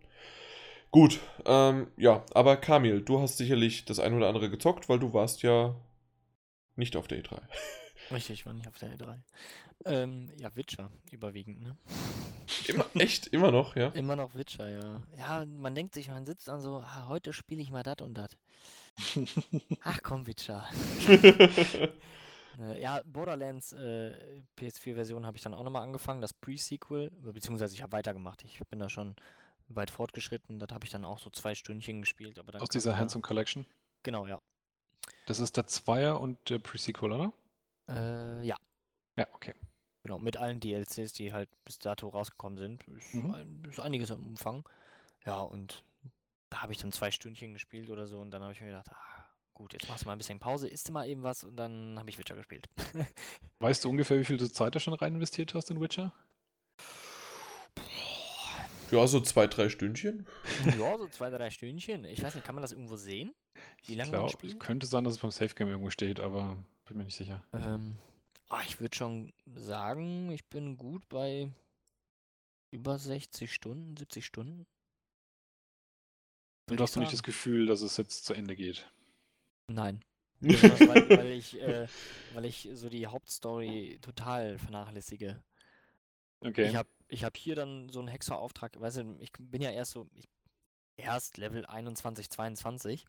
Gut, 0.92 1.22
ähm, 1.46 1.88
ja, 1.96 2.26
aber 2.34 2.58
Kamil, 2.58 3.02
du 3.02 3.22
hast 3.22 3.38
sicherlich 3.38 3.86
das 3.86 4.00
ein 4.00 4.14
oder 4.14 4.28
andere 4.28 4.50
gezockt, 4.50 4.90
weil 4.90 5.00
du 5.00 5.14
warst 5.14 5.42
ja 5.42 5.74
nicht 6.76 6.98
auf 6.98 7.08
der 7.08 7.24
E3. 7.24 7.40
Richtig, 8.12 8.46
war 8.46 8.52
nicht 8.54 8.68
auf 8.68 8.78
der 8.78 8.98
E3. 8.98 9.18
Ähm, 9.86 10.30
ja, 10.38 10.54
Witcher 10.56 10.92
überwiegend, 11.12 11.62
ne? 11.62 11.78
Immer, 12.68 12.86
echt? 12.96 13.28
Immer 13.28 13.52
noch, 13.52 13.78
ja? 13.78 13.88
Immer 13.94 14.18
noch 14.18 14.36
Witcher, 14.36 14.70
ja. 14.70 15.02
Ja, 15.18 15.46
man 15.46 15.76
denkt 15.76 15.94
sich, 15.94 16.10
man 16.10 16.26
sitzt 16.26 16.50
dann 16.50 16.60
so, 16.60 16.84
ah, 16.86 17.08
heute 17.08 17.32
spiele 17.32 17.62
ich 17.62 17.72
mal 17.72 17.84
das 17.84 18.02
und 18.02 18.14
das. 18.14 18.38
Ach 19.84 20.00
komm, 20.04 20.28
Witcher. 20.28 20.68
Äh, 22.60 22.82
ja, 22.82 23.02
Borderlands 23.06 23.72
äh, 23.72 24.14
PS4-Version 24.60 25.26
habe 25.26 25.38
ich 25.38 25.44
dann 25.44 25.54
auch 25.54 25.64
nochmal 25.64 25.84
angefangen, 25.84 26.22
das 26.22 26.34
Pre-Sequel, 26.34 27.10
beziehungsweise 27.22 27.74
ich 27.74 27.82
habe 27.82 27.94
weitergemacht. 27.94 28.44
Ich 28.44 28.60
bin 28.70 28.80
da 28.80 28.90
schon 28.90 29.16
weit 29.76 29.92
fortgeschritten, 29.92 30.60
das 30.60 30.70
habe 30.72 30.86
ich 30.86 30.92
dann 30.92 31.06
auch 31.06 31.20
so 31.20 31.30
zwei 31.30 31.56
Stündchen 31.56 32.02
gespielt. 32.02 32.40
Aber 32.40 32.62
Aus 32.62 32.70
dieser 32.70 32.98
Handsome 32.98 33.22
Collection? 33.22 33.66
Genau, 34.04 34.28
ja. 34.28 34.42
Das 35.26 35.40
ist 35.40 35.58
der 35.58 35.68
Zweier 35.68 36.20
und 36.20 36.38
der 36.50 36.60
Pre-Sequel, 36.60 37.12
oder? 37.12 37.34
Äh, 37.88 38.46
ja. 38.46 38.56
Ja, 39.18 39.28
okay. 39.34 39.54
Genau, 40.04 40.18
mit 40.18 40.38
allen 40.38 40.60
DLCs, 40.60 41.14
die 41.14 41.32
halt 41.32 41.50
bis 41.64 41.78
dato 41.78 42.10
rausgekommen 42.10 42.58
sind. 42.58 42.88
Ist, 42.88 43.14
mhm. 43.14 43.34
ein, 43.34 43.68
ist 43.70 43.80
einiges 43.80 44.10
im 44.10 44.26
Umfang. 44.26 44.68
Ja, 45.26 45.42
und 45.42 45.84
da 46.50 46.62
habe 46.62 46.74
ich 46.74 46.80
dann 46.80 46.92
zwei 46.92 47.12
Stündchen 47.12 47.54
gespielt 47.54 47.90
oder 47.90 48.08
so 48.08 48.20
und 48.20 48.32
dann 48.32 48.42
habe 48.42 48.54
ich 48.54 48.62
mir 48.62 48.68
gedacht, 48.68 48.90
ah, 48.90 49.26
gut, 49.54 49.74
jetzt 49.74 49.88
machst 49.88 50.04
du 50.04 50.08
mal 50.08 50.14
ein 50.14 50.18
bisschen 50.18 50.40
Pause, 50.40 50.68
isst 50.68 50.90
du 50.90 50.92
mal 50.92 51.08
eben 51.08 51.24
was 51.24 51.44
und 51.44 51.56
dann 51.56 51.98
habe 52.00 52.10
ich 52.10 52.18
Witcher 52.18 52.36
gespielt. 52.36 52.68
weißt 53.60 53.86
du 53.86 53.90
ungefähr, 53.90 54.20
wie 54.20 54.26
viel 54.26 54.38
du 54.38 54.52
Zeit 54.52 54.74
da 54.74 54.80
schon 54.80 54.96
rein 54.96 55.14
investiert 55.14 55.54
hast 55.54 55.70
in 55.70 55.80
Witcher? 55.80 56.12
Ja, 58.92 59.08
so 59.08 59.22
zwei, 59.22 59.48
drei 59.48 59.70
Stündchen. 59.70 60.28
Ja, 60.78 60.98
so 60.98 61.08
zwei, 61.08 61.30
drei 61.30 61.50
Stündchen. 61.50 62.06
Ich 62.06 62.22
weiß 62.22 62.36
nicht, 62.36 62.44
kann 62.46 62.56
man 62.56 62.62
das 62.62 62.72
irgendwo 62.72 62.98
sehen? 62.98 63.34
Wie 63.86 63.96
lange 63.96 64.12
man 64.12 64.30
spielt? 64.30 64.60
Könnte 64.60 64.86
sein, 64.86 65.04
dass 65.04 65.14
es 65.14 65.20
beim 65.20 65.32
Safe 65.32 65.54
Game 65.54 65.70
irgendwo 65.70 65.90
steht, 65.90 66.20
aber 66.20 66.58
bin 66.86 66.98
mir 66.98 67.06
nicht 67.06 67.16
sicher. 67.18 67.44
Ähm, 67.54 67.98
Ah, 68.52 68.64
ich 68.68 68.82
würde 68.82 68.94
schon 68.94 69.32
sagen, 69.56 70.30
ich 70.30 70.46
bin 70.50 70.76
gut 70.76 71.08
bei 71.08 71.50
über 72.74 73.00
60 73.00 73.54
Stunden, 73.54 73.96
70 73.96 74.26
Stunden. 74.26 74.68
Und 76.70 76.82
hast 76.82 76.98
du 76.98 77.00
nicht 77.00 77.14
das 77.14 77.24
Gefühl, 77.24 77.66
dass 77.66 77.82
es 77.82 77.96
jetzt 77.96 78.26
zu 78.26 78.34
Ende 78.34 78.58
geht? 78.58 78.92
Nein. 79.70 80.04
weil, 80.42 81.10
weil, 81.10 81.32
ich, 81.32 81.62
äh, 81.62 81.88
weil 82.34 82.44
ich 82.44 82.68
so 82.74 82.90
die 82.90 83.08
Hauptstory 83.08 84.00
total 84.02 84.58
vernachlässige. 84.58 85.42
Okay. 86.42 86.68
Ich 86.68 86.76
habe 86.76 86.90
ich 87.08 87.24
hab 87.24 87.38
hier 87.38 87.56
dann 87.56 87.90
so 87.90 88.00
einen 88.00 88.08
Hexer-Auftrag, 88.08 88.80
weißt 88.80 88.98
du, 88.98 89.18
ich 89.20 89.32
bin 89.38 89.62
ja 89.62 89.72
erst 89.72 89.92
so, 89.92 90.10
ich, 90.14 90.28
erst 90.98 91.38
Level 91.38 91.66
21, 91.66 92.30
22, 92.30 93.06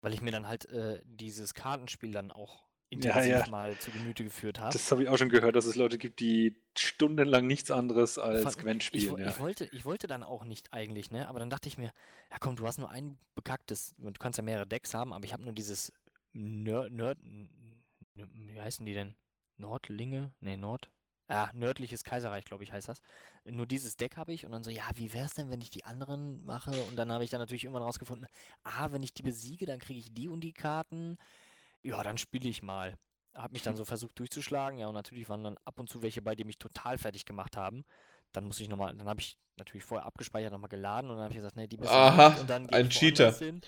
weil 0.00 0.12
ich 0.12 0.20
mir 0.20 0.32
dann 0.32 0.48
halt 0.48 0.66
äh, 0.66 1.00
dieses 1.04 1.54
Kartenspiel 1.54 2.12
dann 2.12 2.30
auch 2.30 2.64
intensiv 2.90 3.30
ja, 3.30 3.38
ja. 3.40 3.46
mal 3.48 3.78
zu 3.78 3.92
Gemüte 3.92 4.24
geführt 4.24 4.58
habe. 4.58 4.72
Das 4.72 4.90
habe 4.90 5.04
ich 5.04 5.08
auch 5.08 5.16
schon 5.16 5.28
gehört, 5.28 5.54
dass 5.54 5.64
es 5.64 5.76
Leute 5.76 5.96
gibt, 5.96 6.18
die 6.18 6.56
stundenlang 6.76 7.46
nichts 7.46 7.70
anderes 7.70 8.18
als 8.18 8.58
Gwent 8.58 8.82
spielen. 8.82 9.14
Ich, 9.14 9.24
ja. 9.24 9.30
ich, 9.30 9.38
wollte, 9.38 9.66
ich 9.66 9.84
wollte 9.84 10.08
dann 10.08 10.24
auch 10.24 10.44
nicht 10.44 10.72
eigentlich, 10.72 11.12
ne? 11.12 11.28
Aber 11.28 11.38
dann 11.38 11.50
dachte 11.50 11.68
ich 11.68 11.78
mir, 11.78 11.92
ja 12.30 12.38
komm, 12.40 12.56
du 12.56 12.66
hast 12.66 12.78
nur 12.78 12.90
ein 12.90 13.16
bekacktes, 13.36 13.94
du 13.96 14.12
kannst 14.12 14.38
ja 14.38 14.42
mehrere 14.42 14.66
Decks 14.66 14.92
haben, 14.92 15.12
aber 15.12 15.24
ich 15.24 15.32
habe 15.32 15.44
nur 15.44 15.52
dieses 15.52 15.92
Nerd, 16.32 16.90
Nerd, 16.90 17.18
wie 18.14 18.60
heißen 18.60 18.84
die 18.84 18.94
denn? 18.94 19.14
Nordlinge? 19.56 20.32
Ne, 20.40 20.56
Nord. 20.56 20.90
Ja, 21.30 21.48
nördliches 21.54 22.02
Kaiserreich, 22.02 22.44
glaube 22.44 22.64
ich, 22.64 22.72
heißt 22.72 22.88
das. 22.88 23.00
Nur 23.44 23.66
dieses 23.66 23.96
Deck 23.96 24.16
habe 24.16 24.32
ich 24.32 24.44
und 24.44 24.50
dann 24.50 24.64
so, 24.64 24.70
ja, 24.70 24.82
wie 24.96 25.12
wäre 25.12 25.26
es 25.26 25.34
denn, 25.34 25.48
wenn 25.48 25.60
ich 25.60 25.70
die 25.70 25.84
anderen 25.84 26.44
mache? 26.44 26.72
Und 26.72 26.96
dann 26.96 27.12
habe 27.12 27.22
ich 27.22 27.30
dann 27.30 27.38
natürlich 27.38 27.64
irgendwann 27.64 27.84
rausgefunden, 27.84 28.26
ah, 28.64 28.88
wenn 28.90 29.04
ich 29.04 29.14
die 29.14 29.22
besiege, 29.22 29.64
dann 29.64 29.78
kriege 29.78 30.00
ich 30.00 30.12
die 30.12 30.28
und 30.28 30.40
die 30.40 30.52
Karten. 30.52 31.18
Ja, 31.82 32.02
dann 32.02 32.18
spiele 32.18 32.48
ich 32.48 32.62
mal. 32.62 32.98
Habe 33.32 33.52
mich 33.52 33.62
dann 33.62 33.76
so 33.76 33.84
versucht 33.84 34.18
durchzuschlagen. 34.18 34.80
Ja, 34.80 34.88
und 34.88 34.94
natürlich 34.94 35.28
waren 35.28 35.44
dann 35.44 35.56
ab 35.64 35.78
und 35.78 35.88
zu 35.88 36.02
welche 36.02 36.20
bei, 36.20 36.34
die 36.34 36.44
mich 36.44 36.58
total 36.58 36.98
fertig 36.98 37.24
gemacht 37.24 37.56
haben. 37.56 37.84
Dann 38.32 38.44
muss 38.44 38.58
ich 38.58 38.68
nochmal, 38.68 38.94
dann 38.96 39.08
habe 39.08 39.20
ich 39.20 39.36
natürlich 39.56 39.84
vorher 39.84 40.06
abgespeichert, 40.06 40.52
nochmal 40.52 40.68
geladen 40.68 41.10
und 41.10 41.16
dann 41.16 41.24
habe 41.24 41.32
ich 41.32 41.38
gesagt, 41.38 41.56
nee, 41.56 41.68
die 41.68 41.78
müssen 41.78 41.92
Aha, 41.92 42.40
und 42.40 42.50
dann 42.50 42.68
ein 42.70 42.88
Cheater. 42.90 43.32
Hin. 43.32 43.60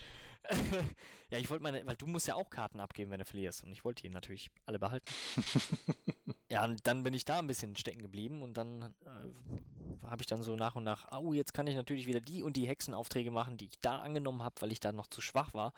ja, 1.30 1.38
ich 1.38 1.48
wollte 1.50 1.62
meine, 1.62 1.86
weil 1.86 1.96
du 1.96 2.06
musst 2.06 2.26
ja 2.26 2.34
auch 2.34 2.50
Karten 2.50 2.80
abgeben, 2.80 3.10
wenn 3.10 3.20
du 3.20 3.24
verlierst. 3.24 3.64
Und 3.64 3.72
ich 3.72 3.84
wollte 3.84 4.02
die 4.02 4.10
natürlich 4.10 4.50
alle 4.66 4.78
behalten. 4.78 5.06
ja, 6.50 6.64
und 6.64 6.86
dann 6.86 7.02
bin 7.02 7.14
ich 7.14 7.24
da 7.24 7.38
ein 7.38 7.46
bisschen 7.46 7.76
stecken 7.76 8.02
geblieben 8.02 8.42
und 8.42 8.56
dann 8.56 8.94
äh, 9.04 10.06
habe 10.08 10.22
ich 10.22 10.26
dann 10.26 10.42
so 10.42 10.56
nach 10.56 10.74
und 10.74 10.84
nach, 10.84 11.10
oh, 11.12 11.32
jetzt 11.32 11.54
kann 11.54 11.66
ich 11.66 11.76
natürlich 11.76 12.06
wieder 12.06 12.20
die 12.20 12.42
und 12.42 12.56
die 12.56 12.66
Hexenaufträge 12.66 13.30
machen, 13.30 13.56
die 13.56 13.66
ich 13.66 13.80
da 13.80 13.98
angenommen 13.98 14.42
habe, 14.42 14.60
weil 14.60 14.72
ich 14.72 14.80
da 14.80 14.92
noch 14.92 15.06
zu 15.06 15.20
schwach 15.20 15.54
war. 15.54 15.72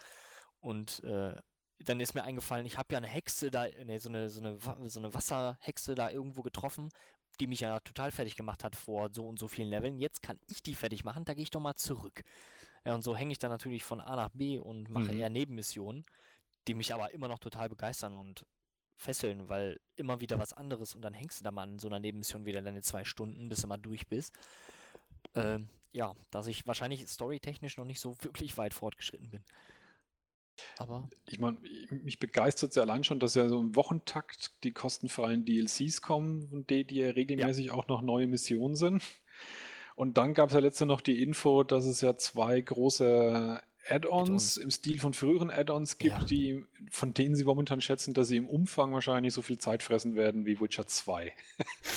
Und 0.61 1.05
äh, 1.05 1.35
dann 1.81 2.01
ist 2.01 2.15
mir 2.15 2.25
eingefallen, 2.25 2.67
ich 2.67 2.79
habe 2.79 2.93
ja 2.93 2.99
eine 2.99 3.07
Hexe 3.07 3.51
da, 3.51 3.67
ne, 3.85 4.01
so 4.01 4.09
eine, 4.09 4.31
so 4.31 4.41
eine, 4.41 4.59
so 4.89 5.01
eine 5.01 5.13
Wasserhexe 5.13 5.95
da 5.95 6.11
irgendwo 6.11 6.43
getroffen, 6.43 6.89
die 7.41 7.47
mich 7.47 7.61
ja 7.61 7.81
total 7.81 8.13
fertig 8.13 8.37
gemacht 8.37 8.65
hat 8.65 8.77
vor 8.77 9.11
so 9.13 9.27
und 9.27 9.39
so 9.39 9.49
vielen 9.49 9.69
Leveln. 9.69 9.99
Jetzt 9.99 10.23
kann 10.23 10.39
ich 10.49 10.63
die 10.63 10.75
fertig 10.75 11.05
machen, 11.05 11.25
da 11.25 11.35
gehe 11.35 11.43
ich 11.43 11.51
doch 11.51 11.61
mal 11.61 11.75
zurück. 11.75 12.23
Ja, 12.85 12.95
und 12.95 13.03
so 13.03 13.17
hänge 13.17 13.33
ich 13.33 13.39
dann 13.39 13.51
natürlich 13.51 13.85
von 13.85 14.01
A 14.01 14.17
nach 14.17 14.31
B 14.31 14.59
und 14.59 14.91
mache 14.91 15.13
mhm. 15.13 15.21
eher 15.21 15.31
Nebenmissionen, 15.31 16.05
die 16.69 16.75
mich 16.75 16.93
aber 16.93 17.13
immer 17.13 17.29
noch 17.29 17.39
total 17.39 17.69
begeistern 17.69 18.17
und 18.17 18.45
fesseln, 18.97 19.49
weil 19.49 19.81
immer 19.97 20.21
wieder 20.21 20.39
was 20.39 20.53
anderes 20.53 20.95
und 20.95 21.03
dann 21.03 21.15
hängst 21.15 21.41
du 21.41 21.45
da 21.45 21.51
mal 21.51 21.69
in 21.69 21.79
so 21.79 21.89
einer 21.89 21.99
Nebenmission 21.99 22.45
wieder 22.47 22.63
deine 22.63 22.83
zwei 22.83 23.05
Stunden, 23.05 23.49
bis 23.49 23.63
du 23.63 23.67
mal 23.67 23.77
durch 23.77 24.07
bist. 24.07 24.39
Ähm, 25.35 25.69
ja, 25.93 26.15
dass 26.31 26.47
ich 26.47 26.67
wahrscheinlich 26.67 27.07
storytechnisch 27.09 27.77
noch 27.77 27.85
nicht 27.85 28.01
so 28.01 28.17
wirklich 28.23 28.57
weit 28.57 28.75
fortgeschritten 28.75 29.31
bin. 29.31 29.45
Aber 30.79 31.09
ich 31.27 31.41
meine, 31.41 31.59
mich 31.91 32.21
begeistert 32.21 32.71
es 32.71 32.77
ja 32.77 32.83
allein 32.83 33.03
schon, 33.03 33.19
dass 33.19 33.35
ja 33.35 33.49
so 33.49 33.61
im 33.61 33.75
Wochentakt 33.75 34.53
die 34.63 34.73
kostenfreien 34.73 35.45
DLCs 35.45 36.01
kommen 36.01 36.49
und 36.53 36.71
die, 36.71 36.85
die 36.85 36.97
ja 36.97 37.11
regelmäßig 37.11 37.67
ja. 37.67 37.73
auch 37.73 37.89
noch 37.89 38.03
neue 38.03 38.29
Missionen 38.29 38.77
sind. 38.77 39.03
Und 39.95 40.19
dann 40.19 40.35
gab 40.35 40.49
es 40.49 40.55
ja 40.55 40.61
letzte 40.61 40.87
noch 40.87 41.01
die 41.01 41.23
Info, 41.23 41.63
dass 41.63 41.85
es 41.85 42.01
ja 42.01 42.17
zwei 42.17 42.61
große 42.61 43.61
Add-ons 43.89 44.57
im 44.57 44.71
Stil 44.71 44.99
von 44.99 45.13
früheren 45.13 45.51
Add-ons 45.51 45.99
gibt, 45.99 46.19
ja. 46.19 46.25
die, 46.25 46.65
von 46.91 47.13
denen 47.13 47.35
sie 47.35 47.45
momentan 47.45 47.81
schätzen, 47.81 48.15
dass 48.15 48.29
sie 48.29 48.37
im 48.37 48.49
Umfang 48.49 48.93
wahrscheinlich 48.93 49.35
so 49.35 49.43
viel 49.43 49.59
Zeit 49.59 49.83
fressen 49.83 50.17
werden 50.17 50.47
wie 50.47 50.61
Witcher 50.61 50.87
2. 50.87 51.33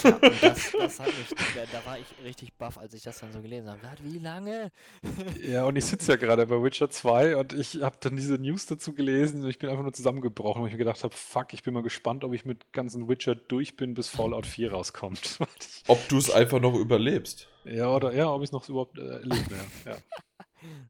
Ja, 0.04 0.12
das, 0.42 0.72
das 0.72 1.00
hat 1.00 1.08
mich, 1.08 1.30
da, 1.56 1.62
da, 1.72 1.86
war 1.86 1.98
ich 1.98 2.06
richtig 2.26 2.54
baff, 2.54 2.78
als 2.78 2.94
ich 2.94 3.04
das 3.04 3.20
dann 3.20 3.32
so 3.32 3.42
gelesen 3.42 3.70
habe. 3.70 3.82
Wie 4.04 4.20
lange? 4.20 4.72
ja, 5.48 5.64
und 5.64 5.76
ich 5.76 5.86
sitze 5.86 6.14
ja 6.14 6.18
gerade 6.18 6.46
bei 6.48 6.62
Witcher 6.62 6.90
2 6.90 7.38
und 7.38 7.54
ich 7.54 7.82
habe 7.82 7.98
dann 8.00 8.16
diese 8.16 8.36
News 8.36 8.66
dazu 8.66 8.94
gelesen 8.94 9.44
und 9.44 9.50
ich 9.50 9.60
bin 9.60 9.70
einfach 9.70 9.84
nur 9.84 9.94
zusammengebrochen, 9.94 10.62
weil 10.62 10.68
ich 10.68 10.74
mir 10.74 10.80
gedacht 10.80 11.04
habe, 11.04 11.16
fuck, 11.16 11.54
ich 11.54 11.64
bin 11.64 11.74
mal 11.74 11.84
gespannt, 11.84 12.24
ob 12.24 12.34
ich 12.34 12.46
mit 12.46 12.74
ganzen 12.74 13.08
Witcher 13.08 13.36
durch 13.36 13.78
bin, 13.78 13.94
bis 13.94 14.10
Fallout 14.10 14.46
4 14.46 14.72
rauskommt. 14.72 15.40
ob 15.88 16.08
du 16.10 16.18
es 16.18 16.30
einfach 16.32 16.60
noch 16.60 16.76
überlebst. 16.76 17.48
Ja, 17.64 17.94
oder 17.94 18.14
ja, 18.14 18.30
ob 18.30 18.42
ich 18.42 18.50
es 18.50 18.52
noch 18.52 18.68
überhaupt 18.68 18.98
äh, 18.98 19.08
erlebe. 19.08 19.56
Ja. 19.86 19.92
ja. 19.92 19.98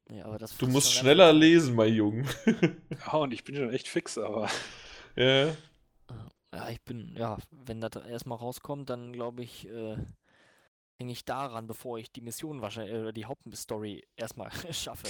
Nee, 0.07 0.23
du 0.59 0.67
musst 0.67 0.93
schneller 0.93 1.33
lesen, 1.33 1.75
mein 1.75 1.93
Junge. 1.93 2.25
ja, 3.05 3.13
und 3.13 3.33
ich 3.33 3.43
bin 3.43 3.55
schon 3.55 3.71
echt 3.71 3.87
fix, 3.87 4.17
aber. 4.17 4.49
Ja. 5.15 5.47
Ja, 6.53 6.69
ich 6.69 6.79
bin, 6.81 7.15
ja, 7.17 7.39
wenn 7.49 7.81
das 7.81 7.95
erstmal 7.95 8.37
rauskommt, 8.37 8.87
dann 8.91 9.13
glaube 9.13 9.41
ich, 9.41 9.67
äh, 9.67 9.97
hänge 10.99 11.11
ich 11.11 11.25
daran, 11.25 11.65
bevor 11.65 11.97
ich 11.97 12.11
die 12.11 12.21
Mission 12.21 12.61
wahrscheinlich, 12.61 12.93
äh, 12.93 13.11
die 13.13 13.25
Hauptstory 13.25 14.05
erstmal 14.15 14.51
schaffe. 14.71 15.07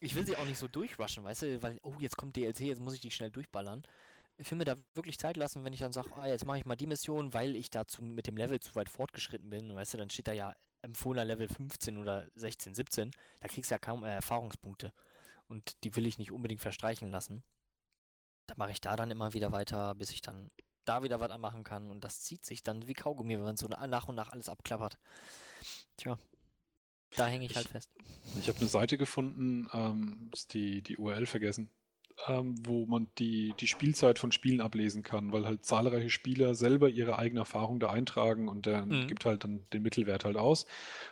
ich 0.00 0.14
will 0.14 0.24
sie 0.26 0.38
auch 0.38 0.46
nicht 0.46 0.58
so 0.58 0.68
durchrushen, 0.68 1.22
weißt 1.22 1.42
du, 1.42 1.62
weil, 1.62 1.78
oh, 1.82 1.94
jetzt 1.98 2.16
kommt 2.16 2.36
DLC, 2.36 2.60
jetzt 2.60 2.80
muss 2.80 2.94
ich 2.94 3.00
die 3.00 3.10
schnell 3.10 3.30
durchballern. 3.30 3.82
Ich 4.38 4.50
will 4.50 4.56
mir 4.56 4.64
da 4.64 4.76
wirklich 4.94 5.18
Zeit 5.18 5.36
lassen, 5.36 5.64
wenn 5.64 5.74
ich 5.74 5.80
dann 5.80 5.92
sage, 5.92 6.10
ah, 6.16 6.26
jetzt 6.26 6.46
mache 6.46 6.58
ich 6.58 6.64
mal 6.64 6.76
die 6.76 6.86
Mission, 6.86 7.34
weil 7.34 7.56
ich 7.56 7.68
dazu 7.70 8.02
mit 8.02 8.26
dem 8.26 8.38
Level 8.38 8.58
zu 8.58 8.74
weit 8.74 8.88
fortgeschritten 8.88 9.50
bin. 9.50 9.74
Weißt 9.74 9.94
du, 9.94 9.98
dann 9.98 10.08
steht 10.10 10.28
da 10.28 10.32
ja 10.32 10.54
empfohlener 10.82 11.24
Level 11.24 11.48
15 11.48 11.98
oder 11.98 12.26
16, 12.34 12.74
17, 12.74 13.10
da 13.40 13.48
kriegst 13.48 13.70
du 13.70 13.74
ja 13.74 13.78
kaum 13.78 14.04
äh, 14.04 14.14
Erfahrungspunkte. 14.14 14.92
Und 15.46 15.82
die 15.84 15.94
will 15.96 16.06
ich 16.06 16.18
nicht 16.18 16.32
unbedingt 16.32 16.60
verstreichen 16.60 17.10
lassen. 17.10 17.42
Da 18.46 18.54
mache 18.56 18.70
ich 18.70 18.80
da 18.80 18.96
dann 18.96 19.10
immer 19.10 19.32
wieder 19.32 19.52
weiter, 19.52 19.94
bis 19.94 20.10
ich 20.10 20.20
dann 20.20 20.50
da 20.84 21.02
wieder 21.02 21.20
was 21.20 21.30
anmachen 21.30 21.64
kann. 21.64 21.90
Und 21.90 22.04
das 22.04 22.22
zieht 22.22 22.44
sich 22.44 22.62
dann 22.62 22.86
wie 22.86 22.94
Kaugummi, 22.94 23.36
wenn 23.36 23.44
man 23.44 23.56
so 23.56 23.68
nach 23.68 24.08
und 24.08 24.14
nach 24.14 24.30
alles 24.30 24.48
abklappert. 24.48 24.98
Tja, 25.96 26.18
da 27.16 27.26
hänge 27.26 27.44
ich, 27.44 27.52
ich, 27.52 27.56
halt 27.56 27.68
fest. 27.68 27.90
Ich 28.38 28.48
habe 28.48 28.58
eine 28.58 28.68
Seite 28.68 28.98
gefunden, 28.98 29.68
ähm, 29.72 30.30
ist 30.32 30.54
die, 30.54 30.82
die 30.82 30.96
URL 30.96 31.26
vergessen 31.26 31.70
ähm, 32.26 32.54
wo 32.66 32.86
man 32.86 33.08
die, 33.18 33.54
die 33.60 33.66
Spielzeit 33.66 34.18
von 34.18 34.32
Spielen 34.32 34.60
ablesen 34.60 35.02
kann, 35.02 35.32
weil 35.32 35.46
halt 35.46 35.64
zahlreiche 35.64 36.10
Spieler 36.10 36.54
selber 36.54 36.88
ihre 36.88 37.18
eigene 37.18 37.40
Erfahrung 37.40 37.78
da 37.78 37.90
eintragen 37.90 38.48
und 38.48 38.66
der 38.66 38.86
mhm. 38.86 39.06
gibt 39.06 39.24
halt 39.24 39.44
dann 39.44 39.60
den 39.72 39.82
Mittelwert 39.82 40.24
halt 40.24 40.36
aus 40.36 40.66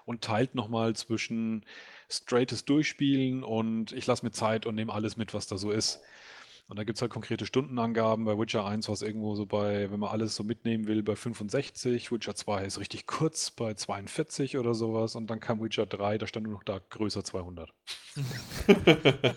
und 0.05 0.23
teilt 0.23 0.55
nochmal 0.55 0.97
zwischen 0.97 1.65
straightes 2.09 2.65
Durchspielen 2.65 3.45
und 3.45 3.93
ich 3.93 4.07
lasse 4.07 4.25
mir 4.25 4.33
Zeit 4.33 4.67
und 4.67 4.75
nehme 4.75 4.93
alles 4.93 5.17
mit, 5.17 5.35
was 5.35 5.47
da 5.47 5.57
so 5.57 5.71
ist. 5.71 6.01
Und 6.69 6.81
da 6.81 6.85
gibt 6.85 6.97
es 6.97 7.03
halt 7.03 7.13
konkrete 7.13 7.47
Stundenangaben. 7.47 8.25
Bei 8.25 8.37
Witcher 8.37 8.67
1 8.67 8.89
war 8.89 8.93
es 8.93 9.03
irgendwo 9.03 9.37
so 9.37 9.47
bei, 9.47 9.89
wenn 9.93 10.01
man 10.01 10.11
alles 10.11 10.35
so 10.35 10.43
mitnehmen 10.43 10.89
will, 10.89 11.05
bei 11.05 11.15
65. 11.15 12.11
Witcher 12.11 12.35
2 12.35 12.65
ist 12.65 12.81
richtig 12.81 13.07
kurz, 13.07 13.53
bei 13.53 13.75
42 13.75 14.59
oder 14.59 14.75
sowas. 14.75 15.15
Und 15.15 15.29
dann 15.29 15.39
kam 15.39 15.63
Witcher 15.63 15.87
3, 15.87 16.19
da 16.19 16.27
stand 16.27 16.47
nur 16.47 16.55
noch 16.55 16.65
da 16.65 16.81
größer 16.91 17.23
200. 17.23 17.73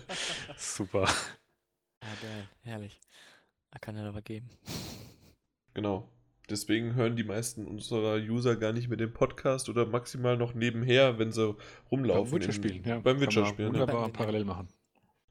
Super. 0.56 1.08
Ja, 2.02 2.08
geil, 2.22 2.48
herrlich. 2.62 3.00
Da 3.70 3.78
kann 3.78 3.96
er 3.96 4.06
aber 4.06 4.22
geben. 4.22 4.48
Genau. 5.72 6.10
Deswegen 6.50 6.96
hören 6.96 7.14
die 7.14 7.22
meisten 7.22 7.64
unserer 7.64 8.16
User 8.16 8.56
gar 8.56 8.72
nicht 8.72 8.88
mehr 8.88 8.96
den 8.96 9.12
Podcast 9.12 9.68
oder 9.68 9.86
maximal 9.86 10.36
noch 10.36 10.52
nebenher, 10.52 11.16
wenn 11.20 11.30
sie 11.30 11.54
rumlaufen. 11.92 12.32
Beim 12.32 12.40
Witcher 12.40 12.52
spielen, 12.52 12.82
ja. 12.84 12.98
Beim 12.98 13.20
Witcher 13.20 13.46
spielen. 13.46 13.72
Wunderbar 13.72 14.06
ja. 14.06 14.08
parallel 14.08 14.44
machen. 14.44 14.68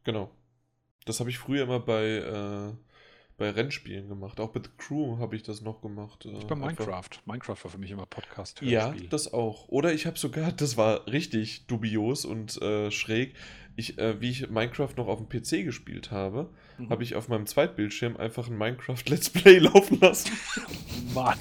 Genau. 0.06 0.32
Das 1.04 1.20
habe 1.20 1.30
ich 1.30 1.38
früher 1.38 1.64
immer 1.64 1.82
bei, 1.82 2.06
äh, 2.06 2.74
bei 3.40 3.50
Rennspielen 3.50 4.10
gemacht. 4.10 4.40
Auch 4.40 4.50
bei 4.50 4.60
The 4.62 4.70
Crew 4.78 5.18
habe 5.18 5.36
ich 5.36 5.44
das 5.44 5.62
noch 5.62 5.82
gemacht. 5.82 6.26
Äh, 6.26 6.46
bei 6.46 6.56
Minecraft. 6.56 7.10
Minecraft 7.26 7.64
war 7.64 7.72
für 7.72 7.78
mich 7.78 7.90
immer 7.90 8.06
Podcast. 8.06 8.62
Ja, 8.62 8.94
das 9.10 9.34
auch. 9.34 9.70
Oder 9.70 9.94
ich 9.94 10.06
habe 10.06 10.20
sogar, 10.20 10.52
das 10.58 10.78
war 10.78 11.08
richtig 11.08 11.66
dubios 11.66 12.26
und 12.26 12.62
äh, 12.62 12.92
schräg 12.92 13.34
ich, 13.78 13.98
äh, 13.98 14.20
wie 14.20 14.30
ich 14.30 14.50
Minecraft 14.50 14.94
noch 14.98 15.08
auf 15.08 15.20
dem 15.20 15.30
PC 15.30 15.64
gespielt 15.64 16.12
habe, 16.12 16.50
mhm. 16.78 16.90
habe 16.90 17.02
ich 17.02 17.16
auf 17.16 17.30
meinem 17.30 17.46
Zweitbildschirm 17.46 18.18
einfach 18.18 18.50
ein 18.50 18.58
Minecraft 18.58 19.04
Let's 19.08 19.30
Play 19.30 19.58
laufen 19.60 20.00
lassen. 20.02 20.32
Mann. 21.14 21.40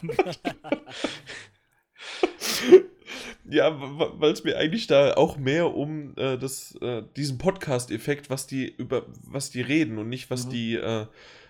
ja, 3.51 3.77
weil 4.21 4.33
es 4.33 4.45
mir 4.45 4.57
eigentlich 4.57 4.87
da 4.87 5.15
auch 5.15 5.37
mehr 5.37 5.75
um 5.75 6.15
äh, 6.17 6.39
das, 6.39 6.77
äh, 6.81 7.03
diesen 7.17 7.39
Podcast-Effekt, 7.39 8.31
was 8.31 8.47
die 8.47 8.69
über 8.69 9.07
was 9.25 9.51
die 9.51 9.63
reden 9.63 9.99
und 9.99 10.09
nicht 10.09 10.31
was 10.31 10.47
mhm. 10.47 10.51
die 10.51 10.75
äh, 10.77 11.07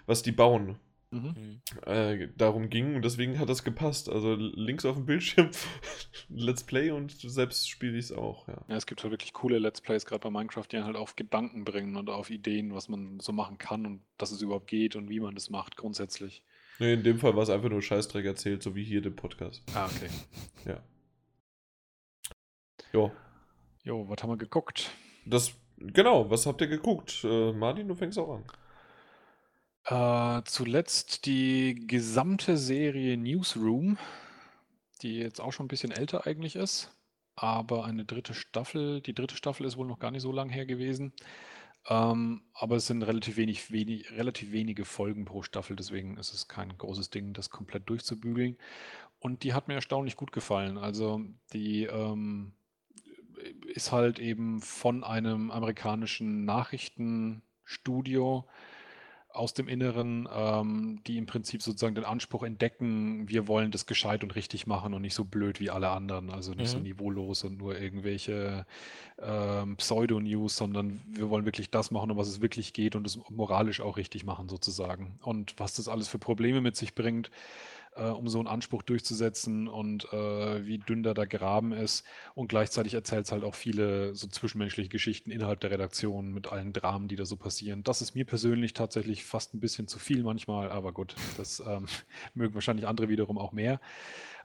was 0.09 0.23
die 0.23 0.33
bauen 0.33 0.81
Mhm. 1.11 1.63
Äh, 1.87 2.29
darum 2.37 2.69
ging 2.69 2.95
und 2.95 3.05
deswegen 3.05 3.39
hat 3.39 3.49
das 3.49 3.65
gepasst. 3.65 4.11
Also 4.11 4.35
links 4.35 4.85
auf 4.85 4.97
dem 4.97 5.07
Bildschirm 5.07 5.51
Let's 6.29 6.65
Play 6.65 6.91
und 6.91 7.13
selbst 7.13 7.69
spiele 7.69 7.97
ich 7.97 8.07
es 8.07 8.13
auch. 8.13 8.47
Ja. 8.47 8.63
ja, 8.69 8.77
es 8.77 8.85
gibt 8.85 9.03
halt 9.03 9.13
wirklich 9.13 9.33
coole 9.33 9.59
Let's 9.59 9.81
Plays, 9.81 10.05
gerade 10.05 10.21
bei 10.21 10.31
Minecraft, 10.31 10.67
die 10.71 10.83
halt 10.83 10.97
auf 10.97 11.17
Gedanken 11.17 11.65
bringen 11.65 11.97
und 11.97 12.11
auf 12.11 12.29
Ideen, 12.29 12.75
was 12.75 12.89
man 12.89 13.21
so 13.21 13.33
machen 13.33 13.57
kann 13.57 13.87
und 13.87 14.03
dass 14.19 14.33
es 14.33 14.43
überhaupt 14.43 14.67
geht 14.67 14.97
und 14.97 15.09
wie 15.09 15.21
man 15.21 15.35
das 15.35 15.49
macht 15.49 15.77
grundsätzlich. 15.77 16.43
Nee, 16.79 16.93
in 16.93 17.03
dem 17.03 17.19
Fall 17.19 17.35
war 17.35 17.43
es 17.43 17.51
einfach 17.51 17.71
nur 17.71 17.83
Scheißdreck 17.83 18.27
erzählt, 18.27 18.63
so 18.63 18.77
wie 18.77 18.85
hier 18.85 19.01
der 19.01 19.11
Podcast. 19.11 19.63
Ah, 19.75 19.87
okay. 19.87 20.11
Ja. 20.67 20.83
Jo. 22.93 23.11
Jo, 23.83 24.09
was 24.09 24.23
haben 24.23 24.31
wir 24.31 24.37
geguckt? 24.37 24.91
Das, 25.25 25.55
genau, 25.79 26.31
was 26.31 26.47
habt 26.47 26.61
ihr 26.61 26.69
geguckt? 26.69 27.25
Äh, 27.25 27.53
Martin, 27.53 27.89
du 27.89 27.95
fängst 27.95 28.19
auch 28.19 28.37
an. 28.37 28.45
Äh, 29.89 30.43
zuletzt 30.45 31.25
die 31.25 31.87
gesamte 31.87 32.59
Serie 32.59 33.17
Newsroom, 33.17 33.97
die 35.01 35.19
jetzt 35.19 35.41
auch 35.41 35.53
schon 35.53 35.65
ein 35.65 35.69
bisschen 35.69 35.93
älter 35.93 36.27
eigentlich 36.27 36.57
ist, 36.57 36.95
aber 37.37 37.87
eine 37.87 38.05
dritte 38.05 38.35
Staffel, 38.35 39.01
die 39.01 39.15
dritte 39.15 39.37
Staffel 39.37 39.65
ist 39.65 39.79
wohl 39.79 39.87
noch 39.87 39.99
gar 39.99 40.11
nicht 40.11 40.21
so 40.23 40.33
lang 40.33 40.51
her 40.51 40.67
gewesen. 40.67 41.15
Ähm, 41.89 42.43
aber 42.53 42.77
es 42.77 42.87
sind 42.87 43.03
relativ 43.03 43.39
wenig, 43.39 43.73
wenig, 43.73 44.11
relativ 44.13 44.53
wenige 44.53 44.85
Folgen 44.85 45.25
pro 45.25 45.43
Staffel, 45.43 45.75
deswegen 45.75 46.19
ist 46.19 46.35
es 46.35 46.49
kein 46.49 46.77
großes 46.77 47.09
Ding, 47.09 47.33
das 47.33 47.49
komplett 47.49 47.89
durchzubügeln. 47.89 48.59
Und 49.21 49.43
die 49.43 49.55
hat 49.55 49.69
mir 49.69 49.75
erstaunlich 49.75 50.17
gut 50.17 50.33
gefallen. 50.33 50.77
Also 50.77 51.23
die 51.55 51.85
ähm, 51.85 52.53
ist 53.75 53.93
halt 53.93 54.19
eben 54.19 54.61
von 54.61 55.03
einem 55.03 55.51
amerikanischen 55.51 56.45
Nachrichtenstudio 56.45 58.45
aus 59.31 59.55
dem 59.55 59.69
Inneren, 59.69 60.29
ähm, 60.35 61.01
die 61.07 61.19
im 61.19 61.27
Prinzip 61.27 61.63
sozusagen 61.63 61.95
den 61.95 62.05
Anspruch 62.05 62.43
entdecken, 62.43 63.29
wir 63.29 63.47
wollen 63.47 63.71
das 63.71 63.87
gescheit 63.87 64.23
und 64.23 64.35
richtig 64.35 64.67
machen 64.67 64.95
und 64.95 65.03
nicht 65.03 65.15
so 65.15 65.25
blöd 65.25 65.61
wie 65.61 65.71
alle 65.71 65.91
anderen, 65.91 66.31
also 66.31 66.55
nicht 66.55 66.71
so 66.71 66.79
mhm. 66.79 66.85
niveaulos 66.85 67.45
und 67.45 67.59
nur 67.59 67.79
irgendwelche 67.79 68.67
ähm, 69.21 69.77
Pseudo-News, 69.77 70.57
sondern 70.57 71.01
wir 71.11 71.29
wollen 71.29 71.45
wirklich 71.45 71.71
das 71.71 71.91
machen, 71.91 72.11
um 72.11 72.17
was 72.17 72.29
es 72.29 72.41
wirklich 72.41 72.73
geht 72.73 72.97
und 72.97 73.07
es 73.07 73.19
moralisch 73.29 73.81
auch 73.81 73.97
richtig 73.97 74.25
machen 74.25 74.49
sozusagen. 74.49 75.19
Und 75.23 75.55
was 75.59 75.75
das 75.75 75.89
alles 75.89 76.09
für 76.09 76.19
Probleme 76.19 76.61
mit 76.61 76.77
sich 76.77 76.95
bringt, 76.95 77.31
äh, 77.99 78.05
um 78.05 78.29
so 78.29 78.39
einen 78.39 78.49
Anspruch 78.49 78.83
durchzusetzen 78.83 79.69
und 79.69 80.13
äh, 80.13 80.65
wie 80.65 80.79
dünn 80.79 81.03
da 81.03 81.15
der 81.15 81.27
Graben 81.27 81.73
ist. 81.73 82.07
Und 82.35 82.49
gleichzeitig 82.49 82.95
erzählt 82.95 83.27
es 83.27 83.33
halt 83.33 83.45
auch 83.45 83.55
viele 83.55 84.15
so 84.15 84.27
zwischenmenschliche 84.29 84.89
Geschichten 84.89 85.31
innerhalb 85.31 85.61
der 85.61 85.71
Redaktion 85.71 86.33
mit 86.33 86.51
allen 86.51 86.73
Dramen, 86.73 87.09
die 87.09 87.17
da 87.17 87.25
so 87.25 87.37
passieren. 87.37 87.83
Das 87.83 88.01
ist 88.01 88.15
mir 88.15 88.25
persönlich 88.25 88.73
tatsächlich 88.73 89.25
fast 89.25 89.55
ein 89.55 89.61
bisschen 89.61 89.89
zu 89.89 89.99
viel 89.99 90.23
manchmal, 90.23 90.71
aber 90.71 90.93
gut, 90.93 91.15
das 91.37 91.61
ähm, 91.61 91.87
mögen 92.35 92.55
wahrscheinlich 92.55 92.87
andere 92.87 93.09
wiederum 93.09 93.39
auch 93.39 93.53
mehr. 93.53 93.81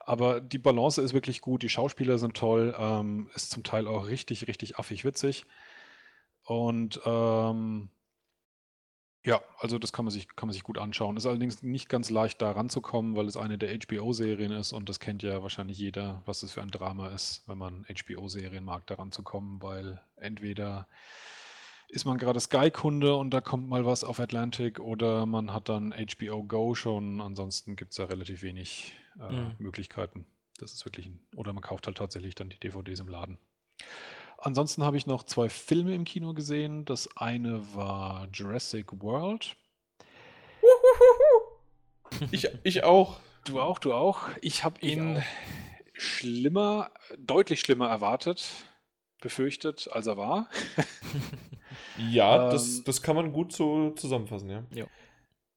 Aber 0.06 0.42
die 0.42 0.58
Balance 0.58 1.02
ist 1.02 1.14
wirklich 1.14 1.40
gut, 1.40 1.64
die 1.64 1.70
Schauspieler 1.70 2.18
sind 2.18 2.36
toll, 2.36 2.76
ähm, 2.78 3.30
ist 3.36 3.52
zum 3.52 3.64
Teil 3.64 3.88
auch 3.88 4.08
richtig, 4.08 4.48
richtig 4.48 4.78
affig 4.78 5.06
witzig. 5.06 5.46
Und 6.44 7.00
ähm, 7.06 7.90
ja, 9.26 9.42
also 9.60 9.80
das 9.80 9.94
kann 9.94 10.06
man 10.06 10.12
sich, 10.12 10.28
kann 10.36 10.48
man 10.48 10.54
sich 10.54 10.64
gut 10.64 10.78
anschauen. 10.78 11.16
Ist 11.16 11.26
allerdings 11.26 11.64
nicht 11.64 11.88
ganz 11.88 12.10
leicht 12.10 12.42
da 12.42 12.52
ranzukommen, 12.52 13.16
weil 13.16 13.28
es 13.28 13.38
eine 13.38 13.58
der 13.58 13.78
HBO-Serien 13.78 14.52
ist 14.52 14.74
und 14.74 14.90
das 14.90 15.00
kennt 15.00 15.24
ja 15.24 15.42
wahrscheinlich 15.42 15.78
jeder, 15.78 16.22
was 16.26 16.42
das 16.42 16.52
für 16.52 16.62
ein 16.62 16.72
Drama 16.72 17.08
ist, 17.10 17.44
wenn 17.48 17.58
man 17.58 17.86
HBO-Serien 17.86 18.66
mag, 18.66 18.86
da 18.88 18.96
ranzukommen, 18.96 19.62
weil 19.62 20.02
entweder 20.18 20.88
ist 21.88 22.06
man 22.06 22.18
gerade 22.18 22.40
Sky-Kunde 22.40 23.16
und 23.16 23.30
da 23.30 23.40
kommt 23.40 23.70
mal 23.70 23.86
was 23.86 24.04
auf 24.04 24.20
Atlantic 24.20 24.80
oder 24.80 25.26
man 25.26 25.54
hat 25.54 25.70
dann 25.70 25.94
HBO 25.94 26.44
Go 26.44 26.74
schon. 26.74 27.22
Ansonsten 27.22 27.76
gibt 27.76 27.92
es 27.92 27.98
da 27.98 28.06
relativ 28.06 28.42
wenig 28.42 28.94
äh, 29.20 29.32
mhm. 29.32 29.56
Möglichkeiten. 29.60 30.26
Das 30.58 30.74
ist 30.74 30.86
wirklich 30.86 31.06
ein, 31.06 31.20
oder 31.36 31.54
man 31.54 31.62
kauft 31.62 31.86
halt 31.86 31.98
tatsächlich 31.98 32.36
dann 32.36 32.50
die 32.50 32.60
DVDs 32.60 33.00
im 33.00 33.08
Laden. 33.08 33.38
Ansonsten 34.44 34.84
habe 34.84 34.98
ich 34.98 35.08
noch 35.08 35.24
zwei 35.24 35.48
Filme 35.48 35.96
im 35.96 36.04
Kino 36.04 36.34
gesehen. 36.34 36.84
Das 36.84 37.08
eine 37.16 37.62
war 37.76 38.28
Jurassic 38.34 39.02
World. 39.02 39.56
Ich, 42.32 42.50
ich 42.64 42.84
auch. 42.84 43.22
Du 43.46 43.62
auch, 43.62 43.80
du 43.80 43.94
auch. 43.94 44.28
Ich 44.42 44.66
habe 44.66 44.82
ihn 44.82 45.18
auch. 45.18 45.24
schlimmer, 45.94 46.92
deutlich 47.18 47.62
schlimmer 47.62 47.88
erwartet, 47.88 48.50
befürchtet, 49.22 49.90
als 49.90 50.08
er 50.08 50.18
war. 50.18 50.50
ja, 52.12 52.44
ähm, 52.46 52.52
das, 52.52 52.84
das 52.84 53.02
kann 53.02 53.16
man 53.16 53.32
gut 53.32 53.54
so 53.54 53.92
zusammenfassen, 53.92 54.50
ja. 54.50 54.64
ja. 54.72 54.86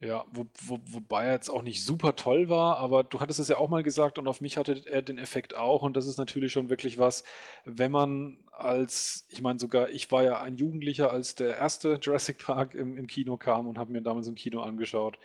Ja, 0.00 0.26
wo, 0.30 0.44
wo, 0.60 0.78
wobei 0.84 1.24
er 1.24 1.32
jetzt 1.32 1.48
auch 1.48 1.62
nicht 1.62 1.82
super 1.82 2.16
toll 2.16 2.50
war, 2.50 2.76
aber 2.76 3.02
du 3.02 3.18
hattest 3.18 3.40
es 3.40 3.48
ja 3.48 3.56
auch 3.56 3.70
mal 3.70 3.82
gesagt 3.82 4.18
und 4.18 4.28
auf 4.28 4.42
mich 4.42 4.58
hatte 4.58 4.82
er 4.86 5.00
den 5.00 5.16
Effekt 5.16 5.54
auch 5.56 5.80
und 5.82 5.96
das 5.96 6.06
ist 6.06 6.18
natürlich 6.18 6.52
schon 6.52 6.68
wirklich 6.68 6.98
was, 6.98 7.24
wenn 7.64 7.92
man 7.92 8.36
als, 8.52 9.24
ich 9.30 9.40
meine 9.40 9.58
sogar, 9.58 9.88
ich 9.88 10.10
war 10.12 10.22
ja 10.22 10.42
ein 10.42 10.56
Jugendlicher, 10.56 11.10
als 11.10 11.34
der 11.34 11.56
erste 11.56 11.98
Jurassic 12.02 12.44
Park 12.44 12.74
im, 12.74 12.98
im 12.98 13.06
Kino 13.06 13.38
kam 13.38 13.66
und 13.66 13.78
habe 13.78 13.90
mir 13.90 14.02
damals 14.02 14.26
im 14.28 14.34
Kino 14.34 14.60
angeschaut 14.60 15.18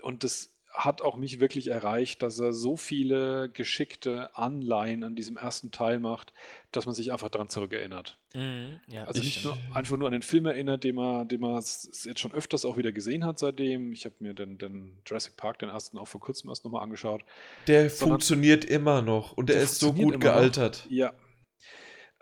und 0.00 0.24
das 0.24 0.54
hat 0.70 1.02
auch 1.02 1.16
mich 1.16 1.40
wirklich 1.40 1.68
erreicht, 1.68 2.22
dass 2.22 2.38
er 2.38 2.52
so 2.52 2.76
viele 2.76 3.48
geschickte 3.48 4.36
Anleihen 4.36 5.02
an 5.02 5.16
diesem 5.16 5.36
ersten 5.36 5.70
Teil 5.70 5.98
macht, 5.98 6.32
dass 6.70 6.86
man 6.86 6.94
sich 6.94 7.12
einfach 7.12 7.30
daran 7.30 7.48
zurückerinnert. 7.48 8.18
Mhm, 8.34 8.80
ja, 8.86 9.04
also 9.04 9.20
nicht 9.20 9.44
nur, 9.44 9.56
einfach 9.74 9.96
nur 9.96 10.06
an 10.06 10.12
den 10.12 10.22
Film 10.22 10.46
erinnert, 10.46 10.84
den 10.84 10.94
man, 10.94 11.26
den 11.26 11.40
man 11.40 11.56
jetzt 11.56 12.18
schon 12.18 12.32
öfters 12.32 12.64
auch 12.64 12.76
wieder 12.76 12.92
gesehen 12.92 13.24
hat 13.24 13.38
seitdem. 13.38 13.92
Ich 13.92 14.04
habe 14.04 14.14
mir 14.20 14.34
den, 14.34 14.58
den 14.58 14.98
Jurassic 15.06 15.36
Park, 15.36 15.58
den 15.58 15.70
ersten, 15.70 15.98
auch 15.98 16.08
vor 16.08 16.20
kurzem 16.20 16.50
erst 16.50 16.64
nochmal 16.64 16.82
angeschaut. 16.82 17.22
Der 17.66 17.90
Sondern, 17.90 18.16
funktioniert 18.16 18.64
immer 18.64 19.02
noch 19.02 19.32
und 19.32 19.48
der 19.48 19.60
ist 19.60 19.80
so 19.80 19.92
gut 19.92 20.20
gealtert. 20.20 20.84
Noch. 20.84 20.92
Ja, 20.92 21.14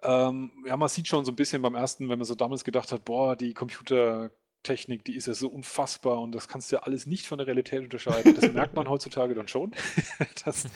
ähm, 0.03 0.53
ja, 0.65 0.77
man 0.77 0.89
sieht 0.89 1.09
schon 1.09 1.25
so 1.25 1.33
ein 1.33 1.37
bisschen 1.37 1.63
beim 1.63 1.75
ersten, 1.75 2.09
wenn 2.09 2.19
man 2.19 2.27
so 2.27 2.35
damals 2.35 2.65
gedacht 2.65 2.93
hat, 2.93 3.05
boah, 3.05 3.35
die 3.35 3.55
Computer 3.55 4.31
Technik, 4.67 5.05
die 5.05 5.17
ist 5.17 5.27
ja 5.27 5.35
so 5.35 5.49
unfassbar 5.49 6.21
und 6.21 6.33
das 6.33 6.49
kannst 6.49 6.71
du 6.71 6.77
ja 6.77 6.83
alles 6.83 7.07
nicht 7.07 7.27
von 7.27 7.39
der 7.39 7.47
Realität 7.47 7.83
unterscheiden. 7.83 8.35
Das 8.35 8.53
merkt 8.53 8.75
man 8.75 8.89
heutzutage 8.91 9.35
dann 9.35 9.49
schon. 9.49 9.75
das, 10.45 10.67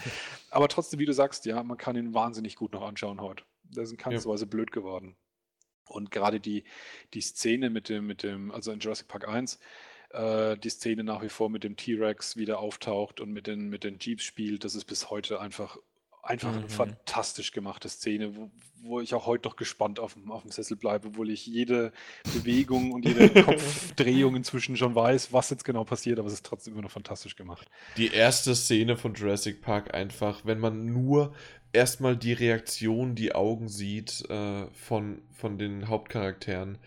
aber 0.51 0.69
trotzdem, 0.69 1.01
wie 1.01 1.07
du 1.07 1.13
sagst, 1.13 1.45
ja, 1.47 1.63
man 1.63 1.77
kann 1.77 1.97
ihn 1.97 2.15
wahnsinnig 2.15 2.57
gut 2.57 2.73
noch 2.73 2.83
anschauen 2.83 3.21
heute. 3.21 3.45
Das 3.65 3.85
ist 3.85 3.93
in 3.93 3.99
keiner 3.99 4.19
ja. 4.19 4.25
Weise 4.25 4.47
blöd 4.47 4.73
geworden. 4.73 5.17
Und 5.87 6.11
gerade 6.11 6.39
die, 6.41 6.65
die 7.15 7.21
Szene 7.21 7.69
mit 7.69 7.89
dem, 7.89 8.07
mit 8.07 8.23
dem, 8.23 8.53
also 8.53 8.71
in 8.71 8.79
Jurassic 8.79 9.09
Park 9.09 9.27
1, 9.29 9.59
äh, 10.11 10.57
die 10.57 10.71
Szene 10.71 11.05
nach 11.05 11.23
wie 11.23 11.29
vor 11.29 11.51
mit 11.51 11.65
dem 11.65 11.77
T-Rex 11.77 12.37
wieder 12.37 12.61
auftaucht 12.61 13.21
und 13.21 13.33
mit 13.33 13.47
den, 13.47 13.69
mit 13.69 13.85
den 13.85 13.99
Jeeps 13.99 14.23
spielt, 14.23 14.65
das 14.65 14.75
ist 14.75 14.85
bis 14.85 15.11
heute 15.11 15.41
einfach 15.41 15.79
einfach 16.31 16.53
eine 16.53 16.63
mhm. 16.63 16.69
fantastisch 16.69 17.53
gemachte 17.53 17.89
Szene, 17.89 18.37
wo, 18.37 18.51
wo, 18.83 19.01
ich 19.01 19.15
auch 19.15 19.27
heute 19.27 19.49
noch 19.49 19.57
gespannt 19.57 19.99
auf, 19.99 20.17
auf 20.29 20.43
dem 20.43 20.51
Sessel 20.51 20.77
bleibe, 20.77 21.09
obwohl 21.09 21.31
ich 21.31 21.47
jede 21.47 21.93
Bewegung 22.33 22.93
und 22.93 23.05
jede 23.05 23.29
Kopfdrehung 23.45 24.37
inzwischen 24.37 24.77
schon 24.77 24.95
weiß, 24.95 25.33
was 25.33 25.51
jetzt 25.51 25.65
genau 25.65 25.85
passiert, 25.85 26.19
aber 26.19 26.29
es 26.29 26.35
ist 26.35 26.47
trotzdem 26.47 26.75
immer 26.75 26.83
noch 26.83 26.91
fantastisch 26.91 27.37
gemacht. 27.37 27.69
Die 27.97 28.09
erste 28.09 28.55
Szene 28.55 28.97
von 28.97 29.15
Jurassic 29.15 29.61
Park 29.61 29.93
einfach, 29.93 30.45
wenn 30.45 30.61
man 30.61 30.87
nur 30.87 31.35
erstmal 31.73 32.17
die 32.17 32.33
Reaktion, 32.33 33.15
die 33.15 33.35
Augen 33.35 33.69
sieht 33.69 34.29
äh, 34.31 34.67
von, 34.73 35.23
von 35.33 35.59
den 35.59 35.89
Hauptcharakteren 35.89 36.79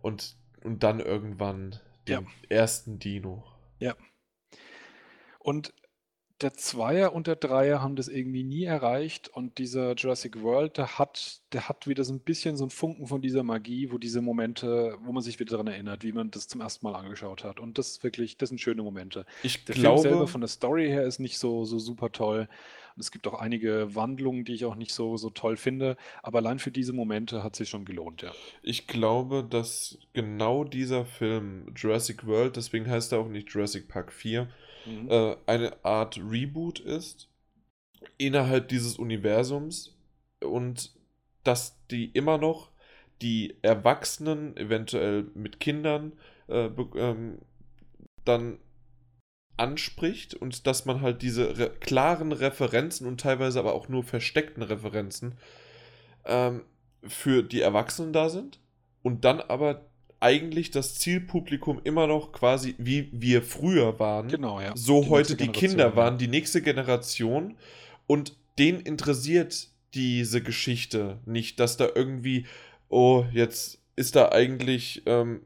und, 0.00 0.36
und 0.64 0.82
dann 0.82 1.00
irgendwann 1.00 1.78
den 2.06 2.24
ja. 2.24 2.56
ersten 2.56 2.98
Dino. 2.98 3.44
Ja. 3.78 3.94
Und 5.38 5.72
der 6.40 6.54
Zweier 6.54 7.12
und 7.12 7.26
der 7.26 7.34
Dreier 7.34 7.82
haben 7.82 7.96
das 7.96 8.06
irgendwie 8.06 8.44
nie 8.44 8.64
erreicht 8.64 9.28
und 9.28 9.58
dieser 9.58 9.94
Jurassic 9.94 10.40
World, 10.42 10.76
der 10.76 10.98
hat, 10.98 11.40
der 11.52 11.68
hat 11.68 11.88
wieder 11.88 12.04
so 12.04 12.12
ein 12.12 12.20
bisschen 12.20 12.56
so 12.56 12.64
einen 12.64 12.70
Funken 12.70 13.08
von 13.08 13.20
dieser 13.20 13.42
Magie, 13.42 13.90
wo 13.90 13.98
diese 13.98 14.20
Momente, 14.20 14.96
wo 15.02 15.10
man 15.10 15.22
sich 15.22 15.40
wieder 15.40 15.52
daran 15.52 15.66
erinnert, 15.66 16.04
wie 16.04 16.12
man 16.12 16.30
das 16.30 16.46
zum 16.46 16.60
ersten 16.60 16.86
Mal 16.86 16.94
angeschaut 16.94 17.42
hat. 17.42 17.58
Und 17.58 17.78
das 17.78 17.88
ist 17.88 18.04
wirklich, 18.04 18.36
das 18.36 18.50
sind 18.50 18.60
schöne 18.60 18.82
Momente. 18.82 19.26
Ich 19.42 19.64
der 19.64 19.74
glaube, 19.74 20.02
Film 20.02 20.12
selber 20.12 20.28
von 20.28 20.40
der 20.40 20.48
Story 20.48 20.86
her 20.86 21.02
ist 21.02 21.18
nicht 21.18 21.38
so, 21.38 21.64
so 21.64 21.80
super 21.80 22.12
toll. 22.12 22.48
Und 22.94 23.00
es 23.00 23.10
gibt 23.10 23.26
auch 23.26 23.40
einige 23.40 23.94
Wandlungen, 23.96 24.44
die 24.44 24.54
ich 24.54 24.64
auch 24.64 24.76
nicht 24.76 24.92
so, 24.92 25.16
so 25.16 25.30
toll 25.30 25.56
finde. 25.56 25.96
Aber 26.22 26.38
allein 26.38 26.60
für 26.60 26.70
diese 26.70 26.92
Momente 26.92 27.42
hat 27.42 27.56
sich 27.56 27.68
schon 27.68 27.84
gelohnt, 27.84 28.22
ja. 28.22 28.30
Ich 28.62 28.86
glaube, 28.86 29.44
dass 29.48 29.98
genau 30.12 30.62
dieser 30.62 31.04
Film, 31.04 31.72
Jurassic 31.74 32.26
World, 32.26 32.56
deswegen 32.56 32.88
heißt 32.88 33.12
er 33.12 33.18
auch 33.18 33.28
nicht 33.28 33.50
Jurassic 33.50 33.88
Park 33.88 34.12
4, 34.12 34.48
mhm. 34.88 35.10
äh, 35.10 35.36
eine 35.46 35.84
Art 35.84 36.18
Reboot 36.18 36.80
ist 36.80 37.28
innerhalb 38.16 38.68
dieses 38.68 38.98
Universums 38.98 39.96
und 40.40 40.92
dass 41.44 41.76
die 41.90 42.06
immer 42.06 42.38
noch 42.38 42.70
die 43.22 43.56
Erwachsenen, 43.62 44.56
eventuell 44.56 45.26
mit 45.34 45.60
Kindern, 45.60 46.12
äh, 46.48 46.70
ähm, 46.96 47.38
dann 48.24 48.58
anspricht 49.56 50.34
und 50.34 50.66
dass 50.66 50.84
man 50.84 51.00
halt 51.00 51.22
diese 51.22 51.58
re 51.58 51.70
klaren 51.80 52.32
Referenzen 52.32 53.06
und 53.06 53.20
teilweise 53.20 53.58
aber 53.58 53.74
auch 53.74 53.88
nur 53.88 54.04
versteckten 54.04 54.62
Referenzen 54.62 55.36
ähm, 56.24 56.62
für 57.02 57.42
die 57.42 57.60
Erwachsenen 57.60 58.12
da 58.12 58.28
sind 58.28 58.60
und 59.02 59.24
dann 59.24 59.40
aber 59.40 59.87
eigentlich 60.20 60.70
das 60.70 60.96
Zielpublikum 60.96 61.80
immer 61.84 62.06
noch 62.06 62.32
quasi 62.32 62.74
wie 62.78 63.08
wir 63.12 63.42
früher 63.42 63.98
waren. 63.98 64.28
Genau, 64.28 64.60
ja. 64.60 64.72
So 64.74 65.02
die 65.02 65.08
heute 65.10 65.36
die 65.36 65.48
Kinder 65.48 65.96
waren, 65.96 66.18
die 66.18 66.28
nächste 66.28 66.62
Generation. 66.62 67.56
Und 68.06 68.36
den 68.58 68.80
interessiert 68.80 69.68
diese 69.94 70.42
Geschichte 70.42 71.18
nicht, 71.24 71.60
dass 71.60 71.76
da 71.76 71.88
irgendwie, 71.94 72.46
oh, 72.88 73.24
jetzt 73.32 73.78
ist 73.96 74.16
da 74.16 74.30
eigentlich 74.30 75.02
ähm, 75.06 75.42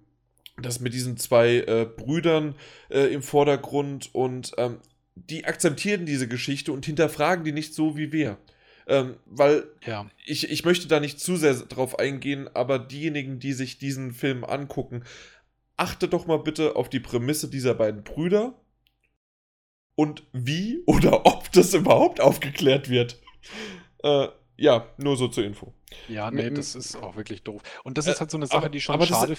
das 0.60 0.80
mit 0.80 0.94
diesen 0.94 1.16
zwei 1.16 1.56
äh, 1.58 1.86
Brüdern 1.86 2.54
äh, 2.90 3.12
im 3.12 3.22
Vordergrund 3.22 4.14
und 4.14 4.52
ähm, 4.58 4.78
die 5.14 5.44
akzeptieren 5.44 6.06
diese 6.06 6.28
Geschichte 6.28 6.72
und 6.72 6.86
hinterfragen 6.86 7.44
die 7.44 7.52
nicht 7.52 7.74
so 7.74 7.96
wie 7.96 8.12
wir. 8.12 8.38
Ähm, 8.86 9.16
weil 9.26 9.64
ja. 9.86 10.06
ich, 10.24 10.50
ich 10.50 10.64
möchte 10.64 10.88
da 10.88 11.00
nicht 11.00 11.20
zu 11.20 11.36
sehr 11.36 11.54
drauf 11.54 11.98
eingehen, 11.98 12.48
aber 12.54 12.78
diejenigen, 12.78 13.38
die 13.38 13.52
sich 13.52 13.78
diesen 13.78 14.12
Film 14.12 14.44
angucken, 14.44 15.04
achte 15.76 16.08
doch 16.08 16.26
mal 16.26 16.38
bitte 16.38 16.76
auf 16.76 16.88
die 16.88 17.00
Prämisse 17.00 17.48
dieser 17.48 17.74
beiden 17.74 18.02
Brüder 18.04 18.54
und 19.94 20.24
wie 20.32 20.82
oder 20.86 21.26
ob 21.26 21.50
das 21.52 21.74
überhaupt 21.74 22.20
aufgeklärt 22.20 22.88
wird. 22.88 23.20
Äh, 24.02 24.28
ja, 24.56 24.86
nur 24.96 25.16
so 25.16 25.28
zur 25.28 25.44
Info. 25.44 25.74
Ja, 26.08 26.30
nee, 26.30 26.50
das 26.50 26.74
ist 26.74 26.96
auch 26.96 27.16
wirklich 27.16 27.42
doof. 27.42 27.62
Und 27.84 27.98
das 27.98 28.06
ist 28.06 28.20
halt 28.20 28.30
so 28.30 28.36
eine 28.36 28.46
Sache, 28.46 28.70
die 28.70 28.80
schon 28.80 28.94
aber 28.94 29.06
das- 29.06 29.18
schade, 29.18 29.36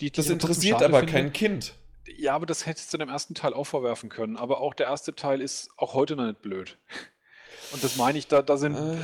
die, 0.00 0.06
die 0.06 0.12
Das 0.12 0.28
interessiert 0.30 0.82
aber 0.82 0.98
finde. 0.98 1.12
kein 1.12 1.32
Kind. 1.32 1.74
Ja, 2.16 2.34
aber 2.34 2.46
das 2.46 2.66
hättest 2.66 2.92
du 2.92 2.98
dem 2.98 3.08
ersten 3.08 3.34
Teil 3.34 3.52
auch 3.54 3.64
vorwerfen 3.64 4.08
können. 4.08 4.36
Aber 4.36 4.60
auch 4.60 4.74
der 4.74 4.86
erste 4.86 5.14
Teil 5.14 5.40
ist 5.40 5.70
auch 5.76 5.94
heute 5.94 6.16
noch 6.16 6.26
nicht 6.26 6.42
blöd. 6.42 6.78
Und 7.72 7.84
das 7.84 7.96
meine 7.96 8.18
ich, 8.18 8.26
da, 8.26 8.42
da 8.42 8.56
sind, 8.56 8.74
Äh. 8.74 8.96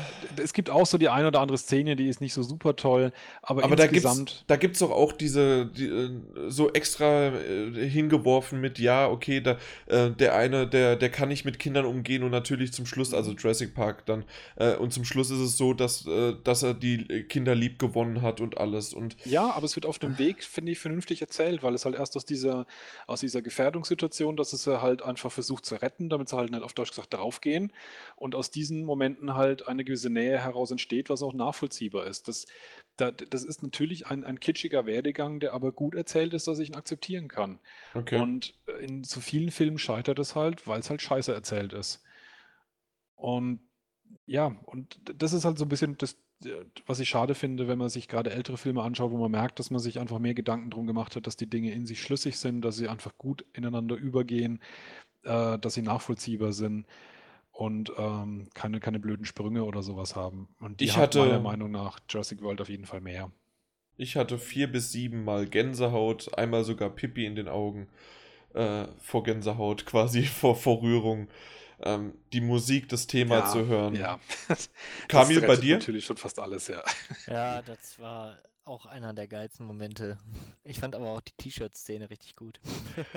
es 0.43 0.53
gibt 0.53 0.71
auch 0.71 0.87
so 0.87 0.99
die 0.99 1.09
eine 1.09 1.29
oder 1.29 1.41
andere 1.41 1.59
Szene, 1.59 1.97
die 1.97 2.09
ist 2.09 2.21
nicht 2.21 2.35
so 2.35 2.43
super 2.43 2.75
toll, 2.77 3.13
aber, 3.43 3.65
Aber 3.65 3.79
insgesamt, 3.79 4.45
da 4.49 4.57
gibt's 4.57 4.81
doch 4.81 4.91
auch 4.91 5.13
diese, 5.13 5.67
die, 5.67 5.87
äh, 5.87 6.11
so 6.49 6.73
extra 6.73 7.29
äh, 7.29 7.89
hingeworfen 7.89 8.61
mit, 8.61 8.79
ja, 8.79 9.09
okay, 9.09 9.41
da, 9.41 9.59
äh, 9.87 10.11
der 10.11 10.35
eine, 10.35 10.67
der, 10.67 10.97
der 10.97 11.11
kann 11.11 11.29
nicht 11.29 11.45
mit 11.45 11.59
Kindern 11.59 11.85
umgehen 11.85 12.23
und 12.23 12.31
natürlich 12.31 12.73
zum 12.73 12.87
Schluss, 12.87 13.15
also 13.15 13.33
Jurassic 13.33 13.75
Park 13.75 14.07
dann, 14.07 14.25
äh, 14.57 14.75
und 14.75 14.93
zum 14.93 15.05
Schluss 15.05 15.31
ist 15.31 15.39
es 15.39 15.57
so, 15.57 15.73
dass, 15.73 16.07
äh, 16.07 16.35
dass 16.43 16.63
er 16.63 16.75
die 16.75 17.25
Kinder 17.25 17.55
lieb 17.55 17.79
gewonnen 17.79 18.23
hat 18.23 18.41
und 18.41 18.59
alles. 18.59 18.95
Und 18.95 19.17
ja, 19.25 19.51
aber 19.51 19.65
es 19.65 19.77
wird 19.77 19.87
auf 19.87 19.99
dem 19.99 20.19
Weg, 20.19 20.43
finde 20.43 20.73
ich, 20.73 20.79
vernünftig 20.79 21.21
erzählt, 21.21 21.63
weil 21.63 21.75
es 21.75 21.85
halt 21.85 21.95
erst 21.95 22.17
aus 22.17 22.25
dieser, 22.25 22.67
aus 23.07 23.21
dieser 23.21 23.43
Gefährdungssituation, 23.43 24.37
dass 24.37 24.53
es 24.53 24.67
halt 24.67 25.03
einfach 25.03 25.31
versucht 25.31 25.65
zu 25.65 25.77
retten, 25.77 26.09
damit 26.09 26.29
sie 26.29 26.37
halt 26.37 26.51
nicht 26.51 26.63
auf 26.63 26.73
Deutsch 26.73 26.91
gesagt 26.91 27.15
draufgehen 27.15 27.73
und 28.17 28.35
aus 28.35 28.51
diesen 28.51 28.85
Momenten 28.85 29.35
halt 29.35 29.69
eine 29.69 29.85
gewisse 29.85 30.11
Nähe 30.11 30.43
heraus 30.43 30.71
entsteht, 30.71 31.11
was 31.11 31.23
auch 31.23 31.35
nachvollziehbar 31.35 32.07
ist. 32.07 32.29
Das, 32.29 32.47
da, 32.97 33.11
das 33.11 33.45
ist 33.45 33.63
natürlich 33.63 34.07
ein, 34.07 34.25
ein 34.25 34.41
kitschiger 34.41 34.87
Werdegang, 34.87 35.39
der 35.39 35.53
aber 35.53 35.71
gut 35.71 35.95
erzählt 35.95 36.33
ist, 36.33 36.49
dass 36.49 36.59
ich 36.59 36.71
ihn 36.71 36.77
akzeptieren 36.77 37.29
kann. 37.29 37.61
okay. 37.95 38.19
Und 38.19 38.55
äh, 38.67 38.85
in 38.85 39.05
so 39.05 39.21
vielen 39.21 39.51
Filmen 39.51 39.79
scheitert 39.79 40.19
es 40.19 40.35
halt, 40.35 40.67
weil 40.67 40.81
es 40.81 40.89
halt 40.89 41.03
scheiße 41.03 41.33
erzählt 41.33 41.75
ist. 41.75 42.03
Und 43.17 43.61
ja, 44.25 44.57
und 44.65 44.99
das 45.15 45.35
ist 45.35 45.45
halt 45.45 45.59
so 45.59 45.67
ein 45.67 45.69
bisschen 45.69 45.99
das, 45.99 46.17
äh, 46.43 46.65
was 46.87 47.01
ich 47.01 47.11
schade 47.11 47.35
finde, 47.35 47.69
wenn 47.69 47.79
man 47.79 47.91
sich 47.91 48.09
gerade 48.09 48.31
ältere 48.31 48.57
Filme 48.57 48.83
anschaut, 48.83 49.11
wo 49.11 49.19
man 49.19 49.31
merkt, 49.31 49.59
dass 49.59 49.71
man 49.71 49.81
sich 49.81 50.01
einfach 50.01 50.19
mehr 50.19 50.35
Gedanken 50.35 50.71
drum 50.71 50.87
gemacht 50.87 51.17
hat, 51.17 51.27
dass 51.27 51.37
die 51.37 51.51
Dinge 51.51 51.73
in 51.73 51.85
sich 51.85 52.01
schlüssig 52.01 52.39
sind, 52.39 52.63
dass 52.63 52.77
sie 52.77 52.89
einfach 52.89 53.19
gut 53.19 53.45
ineinander 53.53 53.97
übergehen, 53.97 54.63
äh, 55.25 55.59
dass 55.59 55.75
sie 55.75 55.83
nachvollziehbar 55.83 56.55
sind 56.55 56.87
und 57.57 57.91
ähm, 57.97 58.49
keine, 58.55 58.81
keine 58.81 58.99
blöden 59.01 59.25
Sprünge 59.25 59.65
oder 59.65 59.83
sowas 59.83 60.15
haben. 60.15 60.49
Und 60.61 60.81
die 60.81 60.85
Ich 60.85 60.97
hat 60.97 61.05
hatte- 61.15 61.21
meiner 61.21 61.41
Meinung 61.41 61.71
nach 61.71 61.99
Jurassic 62.09 62.43
World 62.43 62.61
auf 62.61 62.69
jeden 62.69 62.85
Fall 62.87 63.01
mehr. 63.01 63.31
Ich 63.97 64.17
hatte 64.17 64.39
vier 64.39 64.71
bis 64.71 64.93
sieben 64.93 65.25
Mal 65.25 65.47
Gänsehaut, 65.47 66.37
einmal 66.37 66.65
sogar 66.65 66.91
Pipi 66.91 67.25
in 67.25 67.35
den 67.35 67.49
Augen 67.49 67.89
äh, 68.55 68.87
vor 69.01 69.23
Gänsehaut, 69.23 69.87
quasi 69.87 70.25
vor, 70.25 70.55
vor 70.57 70.83
Rührung. 70.83 71.29
Ähm, 71.81 72.15
die 72.33 72.41
Musik, 72.41 72.89
das 72.89 73.07
Thema 73.07 73.39
Ja, 73.41 73.45
zu 73.47 73.67
hören. 73.67 73.95
Ja. 73.95 74.19
Kamil, 75.09 75.37
Das 75.37 75.47
bei 75.47 75.53
rettet 75.53 75.65
dir? 75.65 75.77
Natürlich 75.79 76.05
schon 76.07 76.17
fast 76.17 76.39
alles, 76.39 76.69
ja. 76.69 76.83
Ja, 77.27 77.63
das 77.67 77.99
war 77.99 78.37
auch 78.67 78.87
einer 78.87 79.13
der 79.15 79.29
geilsten 79.29 79.65
Momente. 79.67 80.19
Ich 80.65 80.81
fand 80.81 80.95
aber 80.95 81.11
auch 81.11 81.21
die 81.21 81.33
T-Shirt-Szene 81.37 82.11
richtig 82.11 82.35
gut. 82.37 82.61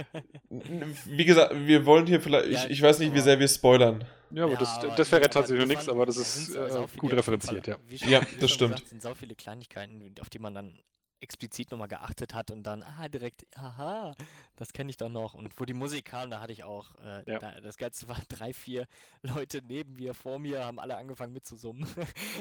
Wie 0.50 1.26
gesagt, 1.26 1.53
wir 1.56 1.86
wollen 1.86 2.06
hier 2.06 2.22
vielleicht, 2.22 2.50
Ja, 2.50 2.66
ich, 2.66 2.72
ich 2.72 2.82
weiß 2.82 3.00
nicht, 3.00 3.14
wie 3.14 3.19
sehr 3.19 3.40
wir 3.40 3.48
spoilern. 3.48 4.03
Ja, 4.32 4.44
aber 4.44 4.53
Ja, 4.53 4.60
das, 4.60 4.69
aber- 4.78 4.95
das 4.95 5.10
verrät 5.10 5.26
aber 5.26 5.34
tatsächlich 5.34 5.64
die 5.66 5.69
nichts, 5.69 5.88
waren- 5.88 5.95
aber 5.95 6.06
das 6.06 6.16
da 6.16 6.22
ist 6.22 6.45
sind 6.45 6.56
äh, 6.95 6.98
gut 6.98 7.14
referenziert, 7.14 7.68
ja. 7.68 7.78
Schon, 7.98 8.10
Ja, 8.10 8.22
das 8.40 8.52
stimmt. 8.52 8.74
Gesagt, 8.76 8.90
sind 8.90 9.02
sau 9.02 9.14
viele 9.16 9.36
Kleinigkeiten, 9.36 10.14
auf 10.22 10.30
die 10.30 10.40
man 10.40 10.53
dann 10.53 10.80
explizit 11.22 11.69
nochmal 11.72 11.90
geachtet 11.90 12.34
hat 12.34 12.50
und 12.52 12.64
dann, 12.64 12.82
ah, 12.82 13.10
direkt, 13.10 13.45
aha, 13.58 14.16
das 14.56 14.72
kenne 14.72 14.90
ich 14.90 14.98
doch 14.98 15.10
noch. 15.10 15.34
Und 15.34 15.52
wo 15.60 15.66
die 15.66 15.74
Musik 15.74 16.06
kam, 16.06 16.30
da 16.30 16.40
hatte 16.40 16.53
ich 16.53 16.64
auch, 16.64 16.95
äh, 17.03 17.30
Ja. 17.30 17.40
da, 17.40 17.60
das 17.60 17.76
Geilste 17.76 18.08
war, 18.08 18.18
drei, 18.30 18.53
vier 18.53 18.86
Leute 19.24 19.61
neben 19.68 19.95
mir, 19.95 20.14
vor 20.14 20.40
mir, 20.40 20.64
haben 20.64 20.80
alle 20.80 20.95
angefangen 20.95 21.34
mitzusummen. 21.34 21.86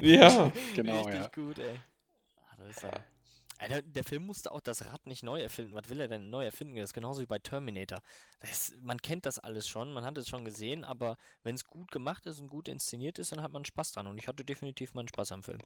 Ja. 0.01 0.51
Genau, 0.75 1.01
Richtig 1.01 1.21
ja. 1.21 1.27
gut, 1.33 1.59
ey. 1.59 1.79
Ist 2.67 2.83
ja, 2.83 2.91
Alter, 3.59 3.81
der 3.81 4.03
Film 4.05 4.25
musste 4.25 4.51
auch 4.53 4.61
das 4.61 4.85
Rad 4.85 5.05
nicht 5.05 5.21
neu 5.21 5.41
erfinden. 5.41 5.73
Was 5.73 5.89
will 5.89 5.99
er 5.99 6.07
denn 6.07 6.29
neu 6.29 6.45
erfinden? 6.45 6.75
Das 6.75 6.85
ist 6.91 6.93
genauso 6.93 7.21
wie 7.21 7.25
bei 7.25 7.39
Terminator. 7.39 8.01
Das, 8.39 8.73
man 8.81 9.01
kennt 9.01 9.25
das 9.25 9.37
alles 9.37 9.67
schon, 9.67 9.91
man 9.91 10.05
hat 10.05 10.17
es 10.17 10.29
schon 10.29 10.45
gesehen, 10.45 10.85
aber 10.85 11.17
wenn 11.43 11.55
es 11.55 11.65
gut 11.65 11.91
gemacht 11.91 12.25
ist 12.25 12.39
und 12.39 12.47
gut 12.47 12.69
inszeniert 12.69 13.19
ist, 13.19 13.33
dann 13.33 13.41
hat 13.41 13.51
man 13.51 13.65
Spaß 13.65 13.91
dran. 13.91 14.07
Und 14.07 14.17
ich 14.17 14.27
hatte 14.29 14.45
definitiv 14.45 14.93
meinen 14.93 15.09
Spaß 15.09 15.33
am 15.33 15.43
Film. 15.43 15.59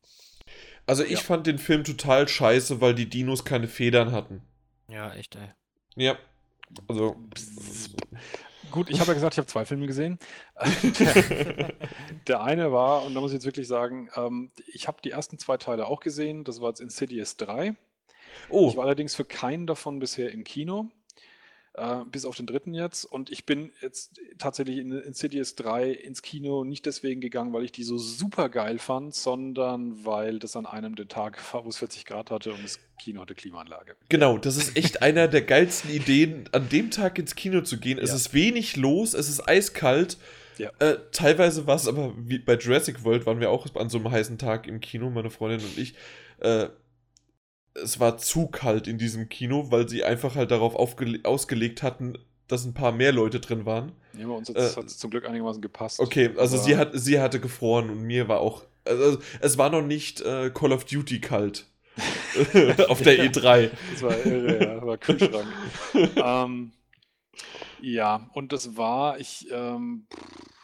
Also 0.88 1.04
ich 1.04 1.12
Ja. 1.12 1.20
fand 1.20 1.46
den 1.46 1.60
Film 1.60 1.84
total 1.84 2.28
scheiße, 2.28 2.82
weil 2.82 2.96
die 2.96 3.10
Dinos 3.10 3.46
keine 3.46 3.68
Federn 3.68 4.12
hatten. 4.12 4.42
Ja, 4.88 5.14
echt, 5.14 5.36
ey. 5.36 5.50
Ja. 5.96 6.18
Also. 6.88 7.16
Gut, 8.74 8.90
ich 8.90 9.00
habe 9.00 9.10
ja 9.10 9.14
gesagt, 9.14 9.36
ich 9.36 9.38
habe 9.38 9.46
zwei 9.46 9.66
Filme 9.66 9.86
gesehen. 9.86 10.18
der, 11.00 11.74
der 12.28 12.42
eine 12.42 12.72
war, 12.72 13.04
und 13.04 13.14
da 13.14 13.22
muss 13.22 13.30
ich 13.30 13.36
jetzt 13.36 13.46
wirklich 13.46 13.68
sagen, 13.68 14.10
ähm, 14.16 14.52
ich 14.66 14.88
habe 14.88 14.98
die 15.04 15.12
ersten 15.12 15.38
zwei 15.38 15.58
Teile 15.58 15.86
auch 15.86 16.00
gesehen. 16.00 16.44
Das 16.44 16.60
war 16.60 16.70
jetzt 16.70 16.82
Insidious 16.82 17.38
3. 17.38 17.68
Ich 17.68 17.76
Oh, 18.50 18.76
war 18.76 18.86
allerdings 18.86 19.14
für 19.14 19.26
keinen 19.26 19.68
davon 19.68 20.00
bisher 20.00 20.32
im 20.32 20.44
Kino, 20.44 20.90
äh, 21.76 22.06
bis 22.12 22.26
auf 22.26 22.36
den 22.36 22.46
dritten 22.46 22.74
jetzt. 22.74 23.06
Und 23.06 23.32
ich 23.32 23.46
bin 23.46 23.72
jetzt 23.82 24.20
tatsächlich 24.38 24.78
in 24.78 24.92
Insidious 24.92 25.56
3 25.56 25.90
ins 25.92 26.22
Kino 26.22 26.64
nicht 26.64 26.86
deswegen 26.86 27.20
gegangen, 27.22 27.52
weil 27.54 27.64
ich 27.64 27.72
die 27.72 27.84
so 27.84 27.98
super 27.98 28.50
geil 28.50 28.78
fand, 28.80 29.16
sondern 29.16 30.06
weil 30.06 30.40
das 30.40 30.56
an 30.56 30.66
einem 30.66 30.96
der 30.96 31.08
Tage 31.08 31.38
war, 31.52 31.66
wo 31.66 31.70
es 31.70 31.78
40 31.78 32.06
Grad 32.06 32.32
hatte 32.32 32.54
und 32.54 32.64
das 32.64 32.80
Kino 33.02 33.22
hatte 33.22 33.36
Klimaanlage. 33.36 33.96
genau, 34.10 34.38
das 34.38 34.56
ist 34.58 34.78
echt 34.78 35.02
einer 35.02 35.28
der 35.28 35.42
geilsten 35.42 35.90
Ideen, 35.92 36.48
an 36.52 36.70
dem 36.70 36.92
Tag 36.92 37.18
ins 37.18 37.36
Kino 37.36 37.62
zu 37.62 37.80
gehen. 37.80 37.98
Es 37.98 38.12
Ja. 38.12 38.16
ist 38.18 38.34
wenig 38.34 38.76
los, 38.78 39.14
es 39.14 39.28
ist 39.30 39.48
eiskalt. 39.48 40.18
Ja. 40.60 40.70
Äh, 40.78 40.98
teilweise 41.12 41.66
war 41.66 41.76
es 41.76 41.88
aber, 41.88 42.14
wie 42.16 42.38
bei 42.38 42.56
Jurassic 42.56 43.04
World 43.04 43.26
waren 43.26 43.40
wir 43.40 43.50
auch 43.50 43.66
an 43.76 43.90
so 43.90 43.98
einem 43.98 44.12
heißen 44.12 44.38
Tag 44.38 44.68
im 44.68 44.80
Kino, 44.80 45.10
meine 45.10 45.32
Freundin 45.32 45.68
und 45.68 45.78
ich. 45.80 45.96
Äh, 46.40 46.68
es 47.76 48.00
war 48.00 48.18
zu 48.18 48.48
kalt 48.48 48.88
in 48.88 48.98
diesem 48.98 49.30
Kino, 49.30 49.72
weil 49.72 49.90
sie 49.90 50.04
einfach 50.04 50.36
halt 50.36 50.52
darauf 50.52 50.76
ausgelegt 50.76 51.84
hatten, 51.84 52.18
dass 52.48 52.66
ein 52.66 52.74
paar 52.74 52.92
mehr 52.92 53.12
Leute 53.12 53.40
drin 53.40 53.66
waren. 53.66 53.94
Ja, 54.18 54.28
bei 54.28 54.34
uns 54.34 54.50
Äh, 54.50 54.76
hat 54.76 54.86
es 54.86 54.98
zum 54.98 55.10
Glück 55.10 55.28
einigermaßen 55.28 55.62
gepasst. 55.62 56.00
Okay, 56.00 56.32
also 56.38 56.58
sie, 56.58 56.78
hat, 56.78 56.92
sie 56.94 57.20
hatte 57.20 57.40
gefroren 57.40 57.90
und 57.90 58.04
mir 58.04 58.28
war 58.28 58.42
auch. 58.42 58.64
Also 58.86 59.18
es 59.40 59.58
war 59.58 59.70
noch 59.70 59.82
nicht 59.82 60.22
äh, 60.22 60.52
Call 60.54 60.74
of 60.74 60.86
Duty 60.86 61.22
kalt. 61.22 61.66
Auf 62.90 63.02
der 63.02 63.20
E 63.24 63.28
E3. 63.28 63.70
Das 63.92 64.02
war 64.04 64.26
irre, 64.26 64.64
ja, 64.64 64.86
war 64.86 64.98
Kühlschrank. 64.98 65.48
ähm, 66.16 66.72
ja, 67.82 68.30
und 68.34 68.52
das 68.52 68.76
war, 68.78 69.20
ich, 69.20 69.48
ähm, 69.52 70.08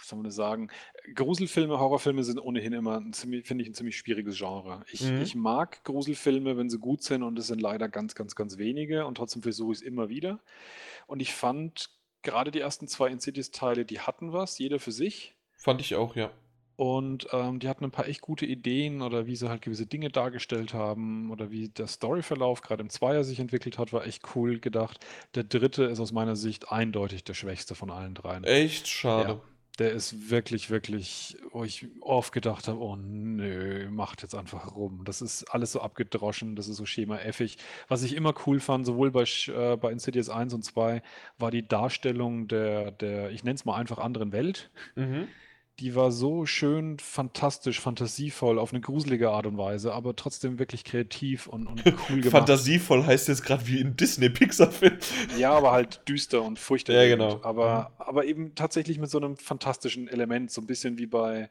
soll 0.03 0.17
man 0.17 0.25
das 0.25 0.35
sagen? 0.35 0.69
Gruselfilme, 1.15 1.79
Horrorfilme 1.79 2.23
sind 2.23 2.39
ohnehin 2.39 2.73
immer, 2.73 2.99
ein 2.99 3.13
ziemlich, 3.13 3.45
finde 3.45 3.63
ich, 3.63 3.69
ein 3.69 3.73
ziemlich 3.73 3.97
schwieriges 3.97 4.37
Genre. 4.37 4.83
Ich, 4.91 5.03
Mhm. 5.03 5.21
ich 5.21 5.35
mag 5.35 5.83
Gruselfilme, 5.83 6.57
wenn 6.57 6.69
sie 6.69 6.79
gut 6.79 7.03
sind, 7.03 7.23
und 7.23 7.37
es 7.39 7.47
sind 7.47 7.61
leider 7.61 7.89
ganz, 7.89 8.15
ganz, 8.15 8.35
ganz 8.35 8.57
wenige, 8.57 9.05
und 9.05 9.15
trotzdem 9.15 9.41
versuche 9.41 9.71
ich 9.73 9.79
es 9.79 9.81
immer 9.83 10.09
wieder. 10.09 10.39
Und 11.07 11.21
ich 11.21 11.33
fand 11.33 11.89
gerade 12.21 12.51
die 12.51 12.59
ersten 12.59 12.87
zwei 12.87 13.09
Insidious-Teile, 13.09 13.85
die 13.85 13.99
hatten 14.01 14.33
was, 14.33 14.57
jeder 14.59 14.79
für 14.79 14.91
sich. 14.91 15.35
Fand 15.57 15.81
ich 15.81 15.95
auch, 15.95 16.15
ja. 16.15 16.31
Und 16.75 17.27
ähm, 17.33 17.59
die 17.59 17.67
hatten 17.67 17.83
ein 17.83 17.91
paar 17.91 18.07
echt 18.07 18.21
gute 18.21 18.45
Ideen 18.45 19.01
oder 19.01 19.27
wie 19.27 19.35
sie 19.35 19.49
halt 19.49 19.61
gewisse 19.61 19.85
Dinge 19.85 20.07
dargestellt 20.09 20.73
haben 20.73 21.29
oder 21.29 21.51
wie 21.51 21.67
der 21.67 21.87
Storyverlauf 21.87 22.61
gerade 22.61 22.81
im 22.81 22.89
Zweier 22.89 23.25
sich 23.25 23.41
entwickelt 23.41 23.77
hat, 23.77 23.91
war 23.91 24.05
echt 24.07 24.33
cool 24.33 24.59
gedacht. 24.59 25.05
Der 25.35 25.43
dritte 25.43 25.83
ist 25.83 25.99
aus 25.99 26.13
meiner 26.13 26.37
Sicht 26.37 26.71
eindeutig 26.71 27.25
der 27.25 27.33
schwächste 27.33 27.75
von 27.75 27.89
allen 27.91 28.15
dreien. 28.15 28.45
Echt 28.45 28.87
schade. 28.87 29.41
Der 29.79 29.91
ist 29.91 30.29
wirklich, 30.29 30.69
wirklich, 30.69 31.37
wo 31.51 31.63
ich 31.63 31.87
oft 32.01 32.31
gedacht 32.33 32.67
habe, 32.67 32.79
oh 32.79 32.95
nö, 32.95 33.89
macht 33.89 34.21
jetzt 34.21 34.35
einfach 34.35 34.75
rum. 34.75 35.03
Das 35.05 35.21
ist 35.21 35.45
alles 35.45 35.71
so 35.71 35.81
abgedroschen, 35.81 36.55
das 36.55 36.67
ist 36.67 36.77
so 36.77 36.85
schema-effig. 36.85 37.57
Was 37.87 38.03
ich 38.03 38.15
immer 38.15 38.33
cool 38.45 38.59
fand, 38.59 38.85
sowohl 38.85 39.11
bei, 39.11 39.23
äh, 39.47 39.77
bei 39.77 39.91
Insidious 39.91 40.29
1 40.29 40.53
und 40.53 40.63
2, 40.63 41.01
war 41.37 41.51
die 41.51 41.67
Darstellung 41.67 42.47
der, 42.47 42.91
der 42.91 43.31
ich 43.31 43.43
nenne 43.43 43.55
es 43.55 43.65
mal 43.65 43.75
einfach 43.75 43.97
anderen 43.97 44.31
Welt. 44.31 44.69
Mhm. 44.95 45.29
Die 45.79 45.95
war 45.95 46.11
so 46.11 46.45
schön, 46.45 46.99
fantastisch, 46.99 47.79
fantasievoll, 47.79 48.59
auf 48.59 48.73
eine 48.73 48.81
gruselige 48.81 49.29
Art 49.29 49.45
und 49.45 49.57
Weise, 49.57 49.93
aber 49.93 50.15
trotzdem 50.15 50.59
wirklich 50.59 50.83
kreativ 50.83 51.47
und, 51.47 51.67
und 51.67 51.83
cool 51.85 51.93
gemacht. 52.21 52.31
Fantasievoll 52.31 53.05
heißt 53.05 53.29
jetzt 53.29 53.43
gerade 53.43 53.65
wie 53.67 53.79
in 53.79 53.95
Disney-Pixar-Film. 53.95 54.97
Ja, 55.37 55.51
aber 55.51 55.71
halt 55.71 56.01
düster 56.07 56.43
und 56.43 56.59
furchterregend. 56.59 57.21
Ja, 57.21 57.29
genau. 57.29 57.45
Aber, 57.45 57.91
aber 57.97 58.25
eben 58.25 58.55
tatsächlich 58.55 58.99
mit 58.99 59.09
so 59.09 59.19
einem 59.19 59.37
fantastischen 59.37 60.09
Element, 60.09 60.51
so 60.51 60.59
ein 60.59 60.67
bisschen 60.67 60.97
wie 60.97 61.05
bei 61.05 61.49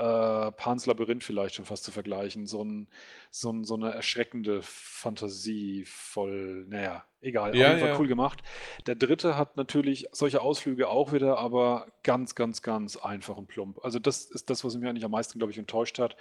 äh, 0.00 0.52
Pans 0.52 0.86
Labyrinth 0.86 1.22
vielleicht 1.22 1.54
schon 1.56 1.66
fast 1.66 1.84
zu 1.84 1.92
vergleichen. 1.92 2.46
So, 2.46 2.64
ein, 2.64 2.88
so, 3.30 3.52
ein, 3.52 3.64
so 3.64 3.74
eine 3.74 3.92
erschreckende 3.92 4.60
Fantasie 4.62 5.84
voll, 5.86 6.64
naja, 6.68 7.04
egal, 7.20 7.54
Ja, 7.54 7.74
auf 7.74 7.80
ja. 7.80 7.98
cool 7.98 8.08
gemacht. 8.08 8.42
Der 8.86 8.94
dritte 8.94 9.36
hat 9.36 9.56
natürlich 9.58 10.08
solche 10.12 10.40
Ausflüge 10.40 10.88
auch 10.88 11.12
wieder, 11.12 11.38
aber 11.38 11.86
ganz, 12.02 12.34
ganz, 12.34 12.62
ganz 12.62 12.96
einfach 12.96 13.36
und 13.36 13.48
plump. 13.48 13.78
Also 13.84 13.98
das 13.98 14.24
ist 14.24 14.48
das, 14.48 14.64
was 14.64 14.74
mich 14.76 14.88
eigentlich 14.88 15.04
am 15.04 15.10
meisten, 15.10 15.38
glaube 15.38 15.52
ich, 15.52 15.58
enttäuscht 15.58 15.98
hat. 15.98 16.16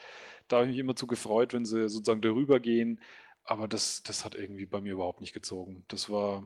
Da 0.49 0.57
habe 0.57 0.65
ich 0.65 0.71
mich 0.71 0.79
immer 0.79 0.95
zu 0.95 1.07
gefreut, 1.07 1.53
wenn 1.53 1.65
sie 1.65 1.87
sozusagen 1.87 2.21
darüber 2.21 2.59
gehen. 2.59 2.99
Aber 3.45 3.67
das, 3.67 4.03
das 4.03 4.25
hat 4.25 4.35
irgendwie 4.35 4.65
bei 4.65 4.81
mir 4.81 4.93
überhaupt 4.93 5.21
nicht 5.21 5.33
gezogen. 5.33 5.85
Das 5.87 6.09
war, 6.09 6.43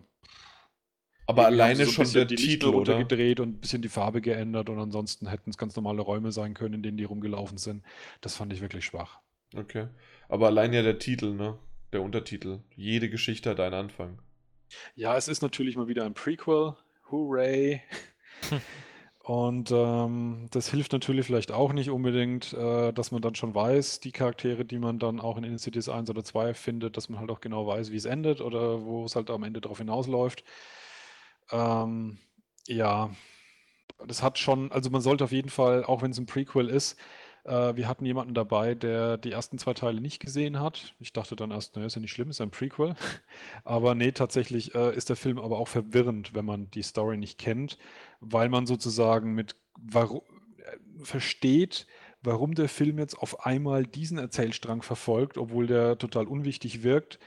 Aber 1.26 1.46
alleine 1.46 1.86
so 1.86 1.92
schon 1.92 2.12
der 2.12 2.26
die 2.26 2.36
Lichter 2.36 2.52
Titel, 2.52 2.66
oder? 2.68 2.94
runtergedreht 2.94 3.40
und 3.40 3.50
ein 3.50 3.60
bisschen 3.60 3.82
die 3.82 3.90
Farbe 3.90 4.22
geändert 4.22 4.70
und 4.70 4.80
ansonsten 4.80 5.28
hätten 5.28 5.50
es 5.50 5.58
ganz 5.58 5.76
normale 5.76 6.02
Räume 6.02 6.32
sein 6.32 6.54
können, 6.54 6.76
in 6.76 6.84
denen 6.84 6.98
die 6.98 7.06
rumgelaufen 7.06 7.58
sind. 7.58 7.84
Das 8.22 8.36
fand 8.36 8.52
ich 8.52 8.62
wirklich 8.62 8.86
schwach. 8.86 9.20
Okay. 9.56 9.88
Aber 10.28 10.48
allein 10.48 10.74
ja 10.74 10.82
der 10.82 11.00
Titel, 11.00 11.34
ne? 11.34 11.58
Der 11.94 12.02
Untertitel. 12.02 12.60
Jede 12.76 13.10
Geschichte 13.10 13.52
hat 13.52 13.60
einen 13.60 13.76
Anfang. 13.76 14.20
Ja, 14.96 15.16
es 15.16 15.28
ist 15.28 15.42
natürlich 15.42 15.76
mal 15.76 15.88
wieder 15.88 16.06
ein 16.06 16.14
Prequel. 16.14 16.76
Hooray! 17.12 17.82
Und 19.24 19.72
ähm, 19.72 20.48
das 20.52 20.70
hilft 20.70 20.92
natürlich 20.92 21.26
vielleicht 21.26 21.54
auch 21.54 21.72
nicht 21.72 21.90
unbedingt, 21.90 22.52
äh, 22.54 22.92
dass 22.92 23.12
man 23.12 23.22
dann 23.22 23.36
schon 23.36 23.56
weiß, 23.56 24.02
die 24.02 24.12
Charaktere, 24.12 24.66
die 24.66 24.80
man 24.80 25.00
dann 25.00 25.22
auch 25.22 25.38
in 25.38 25.46
Insidious 25.46 25.88
1 25.88 26.10
oder 26.10 26.26
2 26.26 26.54
findet, 26.54 26.98
dass 26.98 27.08
man 27.08 27.22
halt 27.22 27.32
auch 27.32 27.40
genau 27.40 27.66
weiß, 27.66 27.92
wie 27.92 27.96
es 27.96 28.04
endet 28.04 28.42
oder 28.42 28.84
wo 28.84 29.06
es 29.06 29.16
halt 29.16 29.30
am 29.30 29.44
Ende 29.44 29.62
darauf 29.62 29.78
hinausläuft. 29.78 30.44
Ähm, 31.52 32.18
ja, 32.68 33.12
das 34.06 34.24
hat 34.24 34.40
schon, 34.40 34.72
also 34.72 34.90
man 34.90 35.02
sollte 35.02 35.24
auf 35.24 35.32
jeden 35.32 35.50
Fall, 35.50 35.84
auch 35.86 36.02
wenn 36.02 36.12
es 36.12 36.18
ein 36.18 36.26
Prequel 36.26 36.70
ist, 36.70 36.98
äh, 37.46 37.76
wir 37.76 37.88
hatten 37.88 38.06
jemanden 38.06 38.34
dabei, 38.34 38.76
der 38.76 39.18
die 39.18 39.32
ersten 39.32 39.58
zwei 39.58 39.74
Teile 39.74 40.02
nicht 40.02 40.20
gesehen 40.20 40.60
hat. 40.60 40.96
Ich 41.00 41.14
dachte 41.14 41.36
dann 41.36 41.52
erst, 41.52 41.76
naja, 41.76 41.88
ist 41.88 41.96
ja 41.96 42.02
nicht 42.02 42.12
schlimm, 42.12 42.30
ist 42.30 42.42
ein 42.42 42.52
Prequel. 42.52 42.96
aber 43.64 43.96
nee, 43.96 44.12
tatsächlich 44.12 44.76
äh, 44.76 44.96
ist 44.96 45.10
der 45.10 45.16
Film 45.16 45.40
aber 45.40 45.60
auch 45.60 45.68
verwirrend, 45.68 46.34
wenn 46.34 46.46
man 46.46 46.70
die 46.72 46.84
Story 46.84 47.18
nicht 47.18 47.38
kennt, 47.38 47.78
weil 48.20 48.50
man 48.50 48.66
sozusagen 48.66 49.34
mit 49.34 49.56
warum, 49.78 50.22
äh, 50.58 51.04
versteht, 51.04 51.88
warum 52.22 52.56
der 52.56 52.70
Film 52.70 52.98
jetzt 53.00 53.18
auf 53.18 53.46
einmal 53.46 53.86
diesen 53.86 54.18
Erzählstrang 54.18 54.82
verfolgt, 54.82 55.38
obwohl 55.38 55.68
der 55.68 55.98
total 55.98 56.28
unwichtig 56.28 56.84
wirkt. 56.84 57.20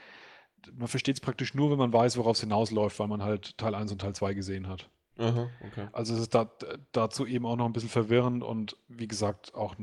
Man 0.75 0.87
versteht 0.87 1.15
es 1.15 1.21
praktisch 1.21 1.53
nur, 1.53 1.71
wenn 1.71 1.77
man 1.77 1.93
weiß, 1.93 2.17
worauf 2.17 2.37
es 2.37 2.41
hinausläuft, 2.41 2.99
weil 2.99 3.07
man 3.07 3.23
halt 3.23 3.57
Teil 3.57 3.75
1 3.75 3.91
und 3.91 4.01
Teil 4.01 4.13
2 4.13 4.33
gesehen 4.33 4.67
hat. 4.67 4.89
Aha, 5.17 5.49
okay. 5.65 5.87
Also 5.93 6.13
es 6.13 6.21
ist 6.21 6.35
da, 6.35 6.49
dazu 6.91 7.25
eben 7.25 7.45
auch 7.45 7.55
noch 7.55 7.65
ein 7.65 7.73
bisschen 7.73 7.89
verwirrend 7.89 8.43
und 8.43 8.77
wie 8.87 9.07
gesagt 9.07 9.55
auch 9.55 9.75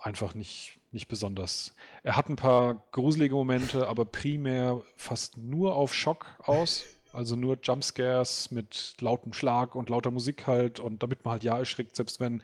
einfach 0.00 0.34
nicht, 0.34 0.78
nicht 0.92 1.08
besonders. 1.08 1.74
Er 2.02 2.16
hat 2.16 2.28
ein 2.28 2.36
paar 2.36 2.82
gruselige 2.92 3.34
Momente, 3.34 3.88
aber 3.88 4.04
primär 4.04 4.82
fast 4.96 5.38
nur 5.38 5.74
auf 5.74 5.94
Schock 5.94 6.26
aus. 6.42 6.84
Also 7.12 7.36
nur 7.36 7.58
Jumpscares 7.62 8.50
mit 8.50 8.96
lautem 8.98 9.32
Schlag 9.32 9.76
und 9.76 9.88
lauter 9.88 10.10
Musik 10.10 10.48
halt 10.48 10.80
und 10.80 11.04
damit 11.04 11.24
man 11.24 11.32
halt 11.32 11.44
ja 11.44 11.56
erschrickt, 11.56 11.94
selbst 11.94 12.18
wenn 12.18 12.42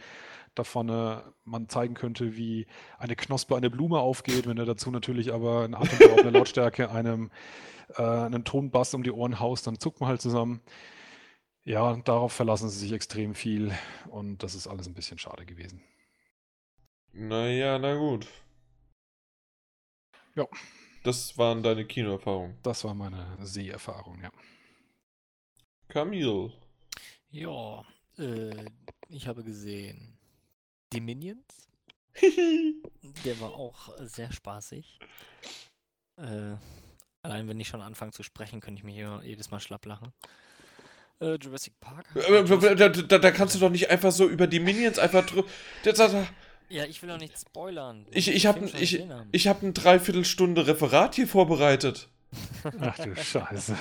da 0.61 0.65
vorne 0.65 1.33
man 1.45 1.69
zeigen 1.69 1.95
könnte, 1.95 2.37
wie 2.37 2.67
eine 2.99 3.17
Knospe 3.17 3.57
eine 3.57 3.71
Blume 3.71 3.99
aufgeht, 3.99 4.47
wenn 4.47 4.59
er 4.59 4.67
dazu 4.67 4.91
natürlich 4.91 5.33
aber 5.33 5.65
in 5.65 5.75
atemberaubender 5.75 6.31
Lautstärke 6.31 6.91
einem 6.93 7.31
äh, 7.97 8.03
einen 8.03 8.45
Tonbass 8.45 8.95
um 8.95 9.03
die 9.03 9.11
Ohren 9.11 9.41
haust, 9.41 9.67
dann 9.67 9.81
zuckt 9.81 10.01
man 10.01 10.11
halt 10.11 10.21
zusammen. 10.21 10.61
Ja, 11.65 11.97
darauf 11.97 12.33
verlassen 12.33 12.69
sie 12.69 12.79
sich 12.79 12.93
extrem 12.93 13.35
viel 13.35 13.73
und 14.09 14.43
das 14.43 14.55
ist 14.55 14.67
alles 14.67 14.87
ein 14.87 14.95
bisschen 14.95 15.19
schade 15.19 15.47
gewesen. 15.47 15.83
Naja, 17.13 17.79
na 17.79 17.97
gut. 17.97 18.27
Ja. 20.37 20.47
Das 21.03 21.39
waren 21.39 21.63
deine 21.63 21.87
Kinoerfahrungen. 21.87 22.59
Das 22.63 22.85
war 22.85 22.95
meine 22.95 23.39
Seherfahrung, 23.41 24.21
ja. 24.23 24.31
Camille. 25.89 26.53
Ja, 27.31 27.85
äh, 28.19 28.67
ich 29.09 29.27
habe 29.27 29.43
gesehen 29.43 30.20
die 30.93 31.01
Minions. 31.01 31.69
Der 33.25 33.41
war 33.41 33.55
auch 33.55 33.91
sehr 34.01 34.33
spaßig. 34.33 34.99
Äh, 36.17 36.57
allein 37.23 37.49
wenn 37.49 37.61
ich 37.61 37.69
schon 37.69 37.81
anfange 37.81 38.13
zu 38.13 38.23
sprechen, 38.23 38.61
könnte 38.61 38.81
ich 38.81 38.85
mich 38.85 38.95
hier 38.95 39.21
jedes 39.25 39.51
Mal 39.51 39.61
schlapp 39.61 39.87
lachen. 39.87 40.13
Äh, 41.21 41.35
Jurassic 41.35 41.79
Park. 41.81 42.07
Da, 42.15 42.89
da, 42.89 43.19
da, 43.19 43.31
kannst 43.31 43.55
du 43.55 43.59
doch 43.59 43.71
nicht 43.71 43.91
einfach 43.91 44.11
so 44.11 44.29
über 44.29 44.47
die 44.47 44.61
Minions 44.61 44.99
einfach 44.99 45.25
drüber. 45.27 45.49
Ja, 46.69 46.85
ich 46.85 47.03
will 47.03 47.09
doch 47.09 47.19
nicht 47.19 47.39
spoilern. 47.39 48.07
Ich, 48.11 48.29
ich 48.29 48.47
habe 48.47 48.65
ich, 48.65 49.03
ich 49.33 49.49
hab 49.49 49.63
ein 49.63 49.75
Dreiviertelstunde 49.75 50.67
Referat 50.67 51.17
hier 51.17 51.27
vorbereitet. 51.27 52.09
Ach 52.81 52.97
du 52.97 53.15
Scheiße. 53.17 53.77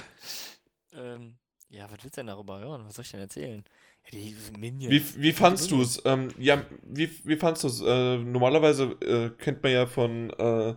ähm, 0.93 1.37
ja, 1.69 1.85
was 1.85 2.03
willst 2.03 2.17
du 2.17 2.21
denn 2.21 2.27
darüber 2.27 2.59
hören? 2.59 2.85
Was 2.85 2.95
soll 2.95 3.05
ich 3.05 3.11
denn 3.11 3.19
erzählen? 3.19 3.63
Die 4.11 4.35
Minions. 4.57 5.15
Wie, 5.17 5.21
wie 5.23 5.33
fandst 5.33 5.71
du 5.71 5.81
es? 5.81 6.01
Ähm, 6.05 6.29
ja, 6.39 6.63
wie, 6.83 7.09
wie 7.23 7.35
fandst 7.35 7.63
du 7.63 7.67
es? 7.67 7.81
Äh, 7.81 8.17
normalerweise 8.17 8.95
äh, 9.01 9.29
kennt 9.37 9.61
man 9.61 9.71
ja 9.71 9.85
von 9.85 10.31
äh, 10.31 10.75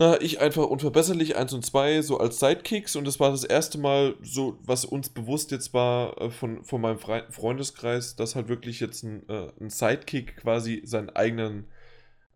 na, 0.00 0.18
ich 0.18 0.40
einfach 0.40 0.64
unverbesserlich 0.64 1.36
1 1.36 1.52
und 1.52 1.62
2 1.62 2.00
so 2.00 2.16
als 2.16 2.40
Sidekicks 2.40 2.96
und 2.96 3.06
das 3.06 3.20
war 3.20 3.32
das 3.32 3.44
erste 3.44 3.76
Mal 3.76 4.14
so, 4.22 4.56
was 4.62 4.86
uns 4.86 5.10
bewusst 5.10 5.50
jetzt 5.50 5.74
war 5.74 6.18
äh, 6.18 6.30
von, 6.30 6.64
von 6.64 6.80
meinem 6.80 6.98
Fre 6.98 7.26
Freundeskreis, 7.28 8.16
dass 8.16 8.34
halt 8.34 8.48
wirklich 8.48 8.80
jetzt 8.80 9.02
ein, 9.04 9.28
äh, 9.28 9.52
ein 9.60 9.68
Sidekick 9.68 10.38
quasi 10.38 10.80
seinen 10.86 11.10
eigenen, 11.10 11.66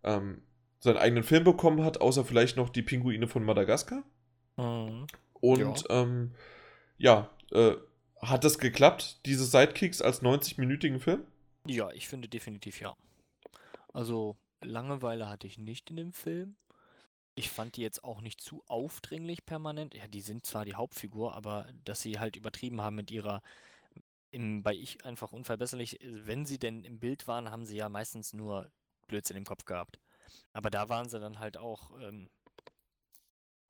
ähm, 0.03 0.43
seinen 0.79 0.97
eigenen 0.97 1.23
Film 1.23 1.43
bekommen 1.43 1.83
hat, 1.83 2.01
außer 2.01 2.23
vielleicht 2.23 2.55
noch 2.55 2.69
die 2.69 2.83
Pinguine 2.83 3.27
von 3.27 3.43
Madagaskar. 3.43 4.03
Mhm. 4.57 5.07
Und 5.33 5.89
ja, 5.89 6.01
ähm, 6.01 6.35
ja 6.99 7.29
äh, 7.51 7.77
hat 8.29 8.43
das 8.43 8.59
geklappt, 8.59 9.19
diese 9.25 9.45
Sidekicks 9.45 10.01
als 10.01 10.21
90-minütigen 10.21 10.99
Film? 10.99 11.25
Ja, 11.65 11.91
ich 11.91 12.07
finde 12.07 12.27
definitiv 12.27 12.79
ja. 12.79 12.95
Also 13.93 14.37
Langeweile 14.61 15.29
hatte 15.29 15.47
ich 15.47 15.57
nicht 15.57 15.89
in 15.89 15.97
dem 15.97 16.13
Film. 16.13 16.55
Ich 17.35 17.49
fand 17.49 17.75
die 17.75 17.81
jetzt 17.81 18.03
auch 18.03 18.21
nicht 18.21 18.41
zu 18.41 18.63
aufdringlich 18.67 19.45
permanent. 19.45 19.93
Ja, 19.93 20.07
die 20.07 20.21
sind 20.21 20.45
zwar 20.45 20.65
die 20.65 20.75
Hauptfigur, 20.75 21.35
aber 21.35 21.67
dass 21.83 22.01
sie 22.01 22.19
halt 22.19 22.35
übertrieben 22.35 22.81
haben 22.81 22.95
mit 22.95 23.11
ihrer, 23.11 23.41
im, 24.31 24.63
bei 24.63 24.73
ich 24.73 25.05
einfach 25.05 25.31
unverbesserlich, 25.31 25.99
wenn 26.01 26.45
sie 26.45 26.59
denn 26.59 26.83
im 26.83 26.99
Bild 26.99 27.27
waren, 27.27 27.51
haben 27.51 27.65
sie 27.65 27.77
ja 27.77 27.89
meistens 27.89 28.33
nur 28.33 28.71
Blödsinn 29.07 29.37
im 29.37 29.45
Kopf 29.45 29.65
gehabt. 29.65 29.99
Aber 30.53 30.69
da 30.69 30.89
waren 30.89 31.09
sie 31.09 31.19
dann 31.19 31.39
halt 31.39 31.57
auch 31.57 31.91
ähm, 31.99 32.29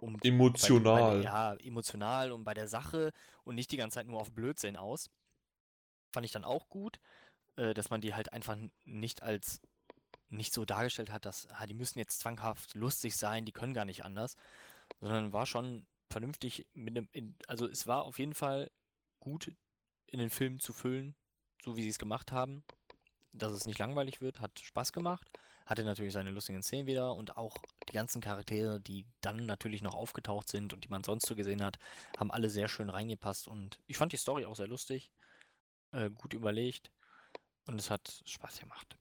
um 0.05 0.17
emotional. 0.21 0.81
Bei, 0.81 1.17
bei, 1.17 1.23
ja, 1.23 1.53
emotional 1.55 2.31
und 2.31 2.43
bei 2.43 2.53
der 2.53 2.67
Sache 2.67 3.11
und 3.43 3.55
nicht 3.55 3.71
die 3.71 3.77
ganze 3.77 3.95
Zeit 3.95 4.07
nur 4.07 4.19
auf 4.19 4.31
Blödsinn 4.31 4.77
aus. 4.77 5.09
Fand 6.13 6.25
ich 6.25 6.31
dann 6.31 6.43
auch 6.43 6.69
gut, 6.69 6.99
äh, 7.55 7.73
dass 7.73 7.89
man 7.89 8.01
die 8.01 8.13
halt 8.13 8.31
einfach 8.31 8.55
nicht 8.83 9.23
als 9.23 9.61
nicht 10.29 10.53
so 10.53 10.65
dargestellt 10.65 11.11
hat, 11.11 11.25
dass 11.25 11.47
ah, 11.47 11.65
die 11.65 11.73
müssen 11.73 11.99
jetzt 11.99 12.19
zwanghaft 12.19 12.75
lustig 12.75 13.15
sein, 13.15 13.45
die 13.45 13.51
können 13.51 13.73
gar 13.73 13.85
nicht 13.85 14.05
anders, 14.05 14.35
sondern 14.99 15.33
war 15.33 15.45
schon 15.45 15.85
vernünftig 16.09 16.67
mit 16.73 16.95
einem, 16.95 17.09
in, 17.11 17.35
also 17.47 17.67
es 17.67 17.87
war 17.87 18.03
auf 18.03 18.19
jeden 18.19 18.33
Fall 18.33 18.71
gut 19.19 19.51
in 20.07 20.19
den 20.19 20.29
Film 20.29 20.59
zu 20.59 20.73
füllen, 20.73 21.15
so 21.63 21.77
wie 21.77 21.83
sie 21.83 21.89
es 21.89 21.99
gemacht 21.99 22.31
haben, 22.31 22.63
dass 23.33 23.51
es 23.53 23.65
nicht 23.65 23.79
langweilig 23.79 24.21
wird, 24.21 24.39
hat 24.39 24.59
Spaß 24.59 24.93
gemacht, 24.93 25.27
hatte 25.65 25.83
natürlich 25.83 26.13
seine 26.13 26.31
lustigen 26.31 26.61
Szenen 26.61 26.87
wieder 26.87 27.15
und 27.15 27.37
auch 27.37 27.57
die 27.89 27.93
ganzen 27.93 28.21
Charaktere, 28.21 28.79
die 28.79 29.05
dann 29.21 29.45
natürlich 29.45 29.81
noch 29.81 29.95
aufgetaucht 29.95 30.49
sind 30.49 30.73
und 30.73 30.83
die 30.83 30.89
man 30.89 31.03
sonst 31.03 31.25
so 31.25 31.35
gesehen 31.35 31.63
hat, 31.63 31.79
haben 32.17 32.31
alle 32.31 32.49
sehr 32.49 32.67
schön 32.67 32.89
reingepasst 32.89 33.47
und 33.47 33.79
ich 33.87 33.97
fand 33.97 34.13
die 34.13 34.17
Story 34.17 34.45
auch 34.45 34.55
sehr 34.55 34.67
lustig, 34.67 35.09
äh, 35.91 36.09
gut 36.09 36.33
überlegt 36.33 36.91
und 37.65 37.79
es 37.79 37.89
hat 37.89 38.21
Spaß 38.25 38.59
gemacht. 38.59 38.95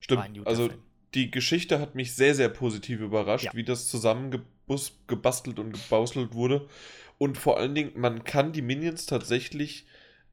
Stimmt. 0.00 0.46
Also 0.46 0.70
die 1.14 1.30
Geschichte 1.30 1.80
hat 1.80 1.94
mich 1.94 2.14
sehr, 2.14 2.34
sehr 2.34 2.50
positiv 2.50 3.00
überrascht, 3.00 3.46
ja. 3.46 3.54
wie 3.54 3.64
das 3.64 3.88
zusammengebastelt 3.88 5.58
und 5.58 5.72
gebauselt 5.72 6.34
wurde. 6.34 6.68
Und 7.18 7.38
vor 7.38 7.56
allen 7.56 7.74
Dingen, 7.74 7.92
man 7.94 8.24
kann 8.24 8.52
die 8.52 8.60
Minions 8.60 9.06
tatsächlich 9.06 9.86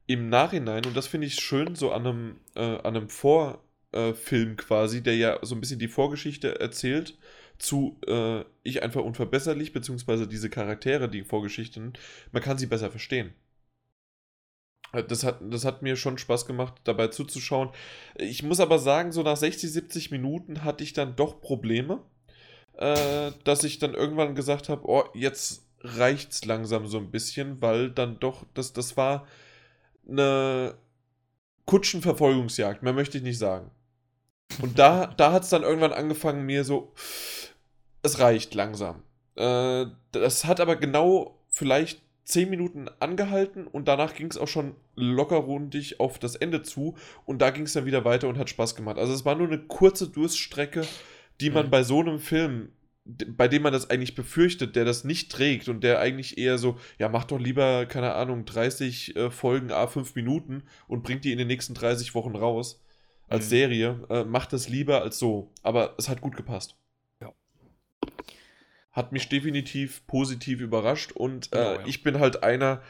im 0.06 0.28
Nachhinein, 0.28 0.84
und 0.84 0.94
das 0.94 1.06
finde 1.06 1.26
ich 1.26 1.36
schön, 1.36 1.74
so 1.74 1.92
an 1.92 2.06
einem, 2.06 2.40
äh, 2.54 2.60
an 2.60 2.96
einem 2.96 3.08
Vorfilm 3.08 3.63
äh, 3.94 4.54
quasi, 4.56 5.02
der 5.02 5.16
ja 5.16 5.38
so 5.42 5.54
ein 5.54 5.60
bisschen 5.60 5.78
die 5.78 5.88
Vorgeschichte 5.88 6.60
erzählt, 6.60 7.16
zu 7.58 7.98
äh, 8.06 8.44
Ich 8.62 8.82
einfach 8.82 9.02
unverbesserlich, 9.02 9.72
beziehungsweise 9.72 10.26
diese 10.26 10.50
Charaktere, 10.50 11.08
die 11.08 11.22
Vorgeschichten, 11.22 11.92
man 12.32 12.42
kann 12.42 12.58
sie 12.58 12.66
besser 12.66 12.90
verstehen. 12.90 13.32
Das 15.08 15.24
hat, 15.24 15.40
das 15.40 15.64
hat 15.64 15.82
mir 15.82 15.96
schon 15.96 16.18
Spaß 16.18 16.46
gemacht, 16.46 16.74
dabei 16.84 17.08
zuzuschauen. 17.08 17.70
Ich 18.16 18.42
muss 18.44 18.60
aber 18.60 18.78
sagen, 18.78 19.10
so 19.10 19.22
nach 19.22 19.36
60, 19.36 19.72
70 19.72 20.10
Minuten 20.12 20.62
hatte 20.64 20.84
ich 20.84 20.92
dann 20.92 21.16
doch 21.16 21.40
Probleme, 21.40 22.00
äh, 22.76 23.32
dass 23.44 23.64
ich 23.64 23.78
dann 23.80 23.94
irgendwann 23.94 24.36
gesagt 24.36 24.68
habe, 24.68 24.86
oh, 24.86 25.04
jetzt 25.14 25.66
reicht's 25.80 26.44
langsam 26.44 26.86
so 26.86 26.98
ein 26.98 27.10
bisschen, 27.10 27.60
weil 27.60 27.90
dann 27.90 28.20
doch, 28.20 28.44
das, 28.54 28.72
das 28.72 28.96
war 28.96 29.26
eine 30.08 30.76
Kutschenverfolgungsjagd, 31.66 32.82
mehr 32.82 32.92
möchte 32.92 33.18
ich 33.18 33.24
nicht 33.24 33.38
sagen. 33.38 33.70
Und 34.62 34.78
da, 34.78 35.06
da 35.06 35.32
hat 35.32 35.44
es 35.44 35.50
dann 35.50 35.62
irgendwann 35.62 35.92
angefangen, 35.92 36.46
mir 36.46 36.64
so, 36.64 36.92
es 38.02 38.18
reicht 38.18 38.54
langsam. 38.54 39.02
Äh, 39.36 39.86
das 40.12 40.44
hat 40.44 40.60
aber 40.60 40.76
genau 40.76 41.40
vielleicht 41.48 42.02
10 42.24 42.48
Minuten 42.48 42.88
angehalten 43.00 43.66
und 43.66 43.86
danach 43.86 44.14
ging 44.14 44.30
es 44.30 44.38
auch 44.38 44.48
schon 44.48 44.74
lockerrundig 44.96 46.00
auf 46.00 46.18
das 46.18 46.36
Ende 46.36 46.62
zu 46.62 46.96
und 47.26 47.42
da 47.42 47.50
ging 47.50 47.64
es 47.64 47.74
dann 47.74 47.84
wieder 47.84 48.04
weiter 48.04 48.28
und 48.28 48.38
hat 48.38 48.48
Spaß 48.48 48.76
gemacht. 48.76 48.98
Also 48.98 49.12
es 49.12 49.24
war 49.24 49.34
nur 49.34 49.46
eine 49.46 49.58
kurze 49.58 50.08
Durststrecke, 50.08 50.86
die 51.40 51.50
man 51.50 51.66
mhm. 51.66 51.70
bei 51.70 51.82
so 51.82 52.00
einem 52.00 52.18
Film, 52.18 52.70
bei 53.04 53.48
dem 53.48 53.62
man 53.62 53.74
das 53.74 53.90
eigentlich 53.90 54.14
befürchtet, 54.14 54.74
der 54.76 54.86
das 54.86 55.04
nicht 55.04 55.30
trägt 55.30 55.68
und 55.68 55.84
der 55.84 56.00
eigentlich 56.00 56.38
eher 56.38 56.56
so, 56.56 56.78
ja, 56.98 57.10
mach 57.10 57.24
doch 57.24 57.38
lieber, 57.38 57.84
keine 57.84 58.14
Ahnung, 58.14 58.46
30 58.46 59.16
äh, 59.16 59.30
Folgen 59.30 59.70
a 59.70 59.86
5 59.86 60.14
Minuten 60.14 60.62
und 60.88 61.02
bringt 61.02 61.24
die 61.24 61.32
in 61.32 61.38
den 61.38 61.48
nächsten 61.48 61.74
30 61.74 62.14
Wochen 62.14 62.36
raus 62.36 62.82
als 63.28 63.46
mhm. 63.46 63.48
Serie, 63.48 64.06
äh, 64.10 64.24
macht 64.24 64.52
das 64.52 64.68
lieber 64.68 65.02
als 65.02 65.18
so. 65.18 65.50
Aber 65.62 65.94
es 65.98 66.08
hat 66.08 66.20
gut 66.20 66.36
gepasst. 66.36 66.76
Ja. 67.20 67.32
hat 68.92 69.12
mich 69.12 69.28
definitiv 69.28 70.06
positiv 70.06 70.60
überrascht 70.60 71.12
und 71.12 71.46
äh, 71.46 71.50
genau, 71.50 71.72
ja. 71.74 71.86
ich 71.86 72.02
bin 72.02 72.20
halt 72.20 72.42
einer, 72.42 72.82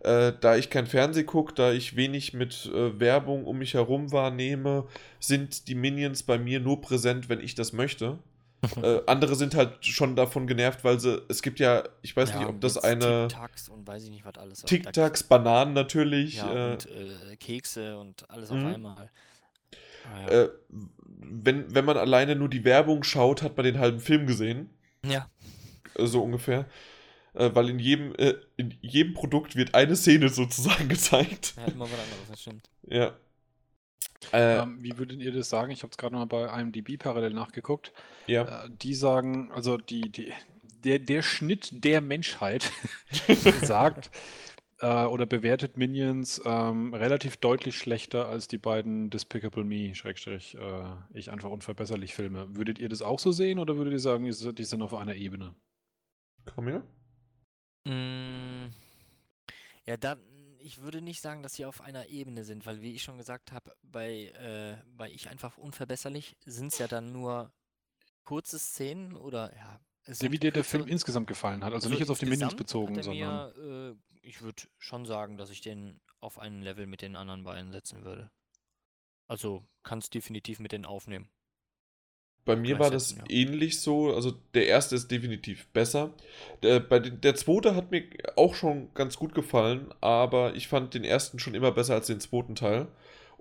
äh, 0.00 0.32
da 0.40 0.56
ich 0.56 0.70
kein 0.70 0.86
Fernseh 0.86 1.24
gucke, 1.24 1.54
da 1.54 1.72
ich 1.72 1.96
wenig 1.96 2.32
mit 2.32 2.66
äh, 2.66 2.98
Werbung 2.98 3.44
um 3.44 3.58
mich 3.58 3.74
herum 3.74 4.12
wahrnehme, 4.12 4.86
sind 5.20 5.68
die 5.68 5.74
Minions 5.74 6.22
bei 6.24 6.38
mir 6.38 6.60
nur 6.60 6.80
präsent, 6.80 7.28
wenn 7.28 7.40
ich 7.40 7.54
das 7.54 7.72
möchte. 7.72 8.18
äh, 8.82 9.00
andere 9.06 9.34
sind 9.34 9.56
halt 9.56 9.84
schon 9.84 10.14
davon 10.14 10.46
genervt, 10.46 10.84
weil 10.84 11.00
sie, 11.00 11.20
es 11.28 11.42
gibt 11.42 11.58
ja, 11.58 11.82
ich 12.00 12.16
weiß 12.16 12.30
ja, 12.30 12.38
nicht, 12.38 12.48
ob 12.48 12.60
das 12.60 12.78
eine. 12.78 13.26
Tic-Tacs 13.26 13.68
und 13.68 13.86
weiß 13.86 14.04
ich 14.04 14.10
nicht, 14.10 14.24
was 14.24 14.36
alles. 14.38 14.62
Tic-Tacs, 14.62 15.24
Bananen 15.24 15.72
natürlich. 15.72 16.36
Ja, 16.36 16.70
äh, 16.70 16.72
und 16.72 16.86
äh, 16.86 17.36
Kekse 17.36 17.98
und 17.98 18.28
alles 18.30 18.50
auf 18.50 18.58
mhm. 18.58 18.66
einmal. 18.66 19.10
Ah, 20.04 20.20
ja. 20.20 20.42
Äh, 20.42 20.50
wenn, 20.68 21.74
wenn 21.74 21.84
man 21.84 21.96
alleine 21.96 22.36
nur 22.36 22.48
die 22.48 22.64
Werbung 22.64 23.04
schaut, 23.04 23.42
hat 23.42 23.56
man 23.56 23.64
den 23.64 23.78
halben 23.78 24.00
Film 24.00 24.26
gesehen. 24.26 24.70
Ja. 25.04 25.28
so 25.98 26.22
ungefähr 26.22 26.66
äh, 27.34 27.50
weil 27.54 27.70
in 27.70 27.78
jedem, 27.78 28.14
äh, 28.16 28.34
in 28.56 28.74
jedem 28.80 29.14
Produkt 29.14 29.56
wird 29.56 29.74
eine 29.74 29.96
Szene 29.96 30.28
sozusagen 30.28 30.88
gezeigt. 30.88 31.54
Ja, 31.56 31.72
immer 31.72 31.84
was 31.84 31.92
anderes, 31.92 32.28
das 32.30 32.40
stimmt. 32.40 32.70
Ja. 32.88 33.16
Äh, 34.32 34.58
ähm, 34.58 34.78
wie 34.80 34.96
würdet 34.98 35.20
ihr 35.20 35.32
das 35.32 35.48
sagen? 35.48 35.72
Ich 35.72 35.82
habe 35.82 35.90
es 35.90 35.96
gerade 35.96 36.14
mal 36.14 36.26
bei 36.26 36.60
IMDb 36.60 36.98
parallel 36.98 37.32
nachgeguckt. 37.32 37.92
Ja. 38.26 38.64
Äh, 38.64 38.70
die 38.70 38.94
sagen, 38.94 39.50
also 39.52 39.78
die, 39.78 40.12
die, 40.12 40.32
der, 40.84 40.98
der 40.98 41.22
Schnitt 41.22 41.84
der 41.84 42.00
Menschheit 42.00 42.70
sagt 43.62 44.10
äh, 44.82 45.04
oder 45.04 45.26
bewertet 45.26 45.76
Minions 45.76 46.42
ähm, 46.44 46.92
relativ 46.92 47.36
deutlich 47.36 47.78
schlechter 47.78 48.28
als 48.28 48.48
die 48.48 48.58
beiden 48.58 49.10
Despicable 49.10 49.64
Me, 49.64 49.94
Schrägstrich, 49.94 50.56
äh, 50.56 50.84
ich 51.14 51.30
einfach 51.30 51.50
unverbesserlich 51.50 52.14
Filme. 52.14 52.54
Würdet 52.56 52.78
ihr 52.78 52.88
das 52.88 53.00
auch 53.00 53.18
so 53.18 53.32
sehen 53.32 53.58
oder 53.58 53.76
würdet 53.76 53.92
ihr 53.92 54.00
sagen, 54.00 54.24
die 54.24 54.64
sind 54.64 54.82
auf 54.82 54.92
einer 54.92 55.14
Ebene? 55.14 55.54
Komm 56.54 56.66
her. 56.66 56.82
Mm, 57.84 58.70
ja, 59.86 59.96
da, 59.96 60.16
ich 60.58 60.82
würde 60.82 61.00
nicht 61.00 61.20
sagen, 61.20 61.44
dass 61.44 61.54
sie 61.54 61.64
auf 61.64 61.80
einer 61.80 62.08
Ebene 62.08 62.44
sind, 62.44 62.66
weil 62.66 62.82
wie 62.82 62.94
ich 62.94 63.04
schon 63.04 63.18
gesagt 63.18 63.52
habe, 63.52 63.72
bei, 63.82 64.32
äh, 64.38 64.76
bei 64.96 65.10
Ich 65.10 65.30
einfach 65.30 65.58
unverbesserlich 65.58 66.36
sind 66.44 66.72
es 66.72 66.78
ja 66.78 66.88
dann 66.88 67.12
nur 67.12 67.52
kurze 68.24 68.58
Szenen 68.58 69.16
oder 69.16 69.54
ja. 69.54 69.80
Ja, 70.06 70.32
wie 70.32 70.38
dir 70.38 70.50
der 70.50 70.64
Film 70.64 70.88
insgesamt 70.88 71.28
gefallen 71.28 71.62
hat, 71.62 71.72
also, 71.72 71.86
also 71.86 71.88
nicht 71.90 72.00
jetzt 72.00 72.10
auf 72.10 72.18
die 72.18 72.26
Minions 72.26 72.56
bezogen, 72.56 73.00
sondern. 73.02 73.52
Mir, 73.56 73.92
äh, 73.92 74.26
ich 74.26 74.42
würde 74.42 74.62
schon 74.78 75.04
sagen, 75.04 75.36
dass 75.36 75.50
ich 75.50 75.60
den 75.60 76.00
auf 76.20 76.38
ein 76.38 76.62
Level 76.62 76.86
mit 76.86 77.02
den 77.02 77.16
anderen 77.16 77.44
beiden 77.44 77.72
setzen 77.72 78.04
würde. 78.04 78.30
Also 79.26 79.64
kannst 79.82 80.14
definitiv 80.14 80.60
mit 80.60 80.72
denen 80.72 80.84
aufnehmen. 80.84 81.28
Bei 82.44 82.56
mir 82.56 82.78
war 82.80 82.90
das 82.90 83.12
ja. 83.12 83.24
ähnlich 83.28 83.80
so. 83.80 84.12
Also 84.12 84.32
der 84.54 84.66
erste 84.66 84.96
ist 84.96 85.10
definitiv 85.10 85.68
besser. 85.68 86.12
Der, 86.62 86.80
bei 86.80 86.98
den, 86.98 87.20
der 87.20 87.36
zweite 87.36 87.76
hat 87.76 87.92
mir 87.92 88.04
auch 88.36 88.54
schon 88.54 88.92
ganz 88.94 89.16
gut 89.16 89.34
gefallen, 89.34 89.94
aber 90.00 90.54
ich 90.54 90.66
fand 90.66 90.94
den 90.94 91.04
ersten 91.04 91.38
schon 91.38 91.54
immer 91.54 91.70
besser 91.70 91.94
als 91.94 92.08
den 92.08 92.20
zweiten 92.20 92.56
Teil. 92.56 92.88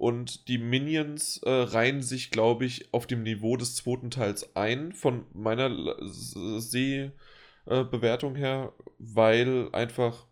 Und 0.01 0.47
die 0.47 0.57
Minions 0.57 1.37
äh, 1.43 1.51
reihen 1.51 2.01
sich, 2.01 2.31
glaube 2.31 2.65
ich, 2.65 2.91
auf 2.91 3.05
dem 3.05 3.21
Niveau 3.21 3.55
des 3.55 3.75
zweiten 3.75 4.09
Teils 4.09 4.55
ein, 4.55 4.93
von 4.93 5.27
meiner 5.31 5.95
Sehbewertung 6.01 8.35
äh, 8.35 8.39
her, 8.39 8.73
weil 8.97 9.69
einfach 9.73 10.25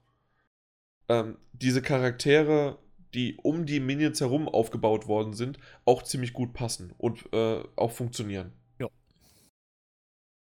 ähm, 1.07 1.37
diese 1.53 1.83
Charaktere 1.83 2.79
die 3.13 3.37
um 3.43 3.67
die 3.67 3.79
Minions 3.79 4.19
herum 4.21 4.49
aufgebaut 4.49 5.07
worden 5.07 5.33
sind, 5.33 5.59
auch 5.85 6.01
ziemlich 6.01 6.33
gut 6.33 6.53
passen 6.53 6.95
und 6.97 7.31
äh, 7.31 7.61
auch 7.75 7.91
funktionieren. 7.91 8.53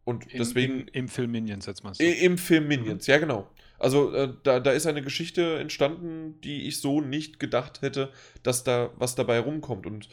Und 0.04 0.32
Im, 0.32 0.40
deswegen. 0.40 0.80
Im, 0.82 0.88
Im, 0.94 1.08
Film 1.08 1.32
Minions 1.32 1.66
jetzt 1.66 1.84
mal 1.84 1.94
so. 1.94 2.04
Im 2.04 2.38
Film 2.38 2.68
Minions, 2.68 3.08
mhm. 3.08 3.12
ja, 3.12 3.20
genau. 3.20 3.48
Also 3.82 4.14
äh, 4.14 4.34
da, 4.44 4.60
da 4.60 4.72
ist 4.72 4.86
eine 4.86 5.02
Geschichte 5.02 5.58
entstanden, 5.60 6.40
die 6.42 6.68
ich 6.68 6.80
so 6.80 7.02
nicht 7.02 7.40
gedacht 7.40 7.82
hätte, 7.82 8.14
dass 8.44 8.64
da 8.64 8.92
was 8.96 9.16
dabei 9.16 9.40
rumkommt. 9.40 9.88
Und 9.88 10.08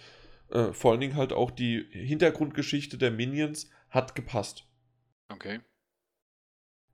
äh, 0.51 0.73
vor 0.73 0.93
allen 0.93 1.01
Dingen 1.01 1.17
halt 1.17 1.35
auch 1.35 1.51
die 1.51 1.87
Hintergrundgeschichte 1.91 2.97
der 2.97 3.11
Minions 3.11 3.71
hat 3.91 4.15
gepasst. 4.15 4.65
Okay. 5.29 5.61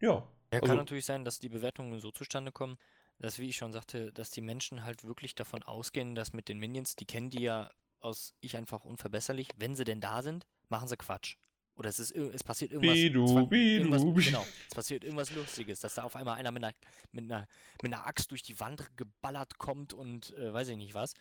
Ja. 0.00 0.28
Ja, 0.52 0.60
also, 0.60 0.66
kann 0.66 0.76
natürlich 0.76 1.04
sein, 1.04 1.24
dass 1.24 1.38
die 1.38 1.48
Bewertungen 1.48 2.00
so 2.00 2.10
zustande 2.10 2.50
kommen, 2.50 2.76
dass, 3.18 3.38
wie 3.38 3.48
ich 3.48 3.56
schon 3.56 3.72
sagte, 3.72 4.12
dass 4.12 4.30
die 4.30 4.40
Menschen 4.40 4.84
halt 4.84 5.04
wirklich 5.04 5.36
davon 5.36 5.62
ausgehen, 5.62 6.16
dass 6.16 6.32
mit 6.32 6.48
den 6.48 6.58
Minions, 6.58 6.96
die 6.96 7.06
kennen 7.06 7.30
die 7.30 7.42
ja 7.42 7.70
aus 8.00 8.34
Ich 8.40 8.56
einfach 8.56 8.84
unverbesserlich, 8.84 9.48
wenn 9.56 9.76
sie 9.76 9.84
denn 9.84 10.00
da 10.00 10.22
sind, 10.22 10.44
machen 10.68 10.88
sie 10.88 10.96
Quatsch. 10.96 11.36
Oder 11.76 11.88
es, 11.88 11.98
ist, 11.98 12.12
es 12.12 12.44
passiert 12.44 12.72
irgendwas. 12.72 12.94
Bidu, 12.94 13.26
zwar, 13.26 13.46
Bidu, 13.46 13.90
irgendwas 13.90 14.24
genau, 14.24 14.46
es 14.68 14.74
passiert 14.74 15.02
irgendwas 15.02 15.34
Lustiges, 15.34 15.80
dass 15.80 15.94
da 15.94 16.04
auf 16.04 16.14
einmal 16.14 16.38
einer 16.38 16.52
mit 16.52 16.62
einer, 16.62 16.74
mit 17.10 17.24
einer, 17.24 17.48
mit 17.82 17.92
einer 17.92 18.06
Axt 18.06 18.30
durch 18.30 18.42
die 18.42 18.58
Wand 18.60 18.96
geballert 18.96 19.58
kommt 19.58 19.92
und 19.92 20.32
äh, 20.34 20.52
weiß 20.52 20.68
ich 20.68 20.76
nicht 20.76 20.94
was. 20.94 21.14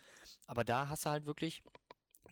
Aber 0.46 0.64
da 0.64 0.88
hast 0.88 1.06
du 1.06 1.10
halt 1.10 1.26
wirklich, 1.26 1.62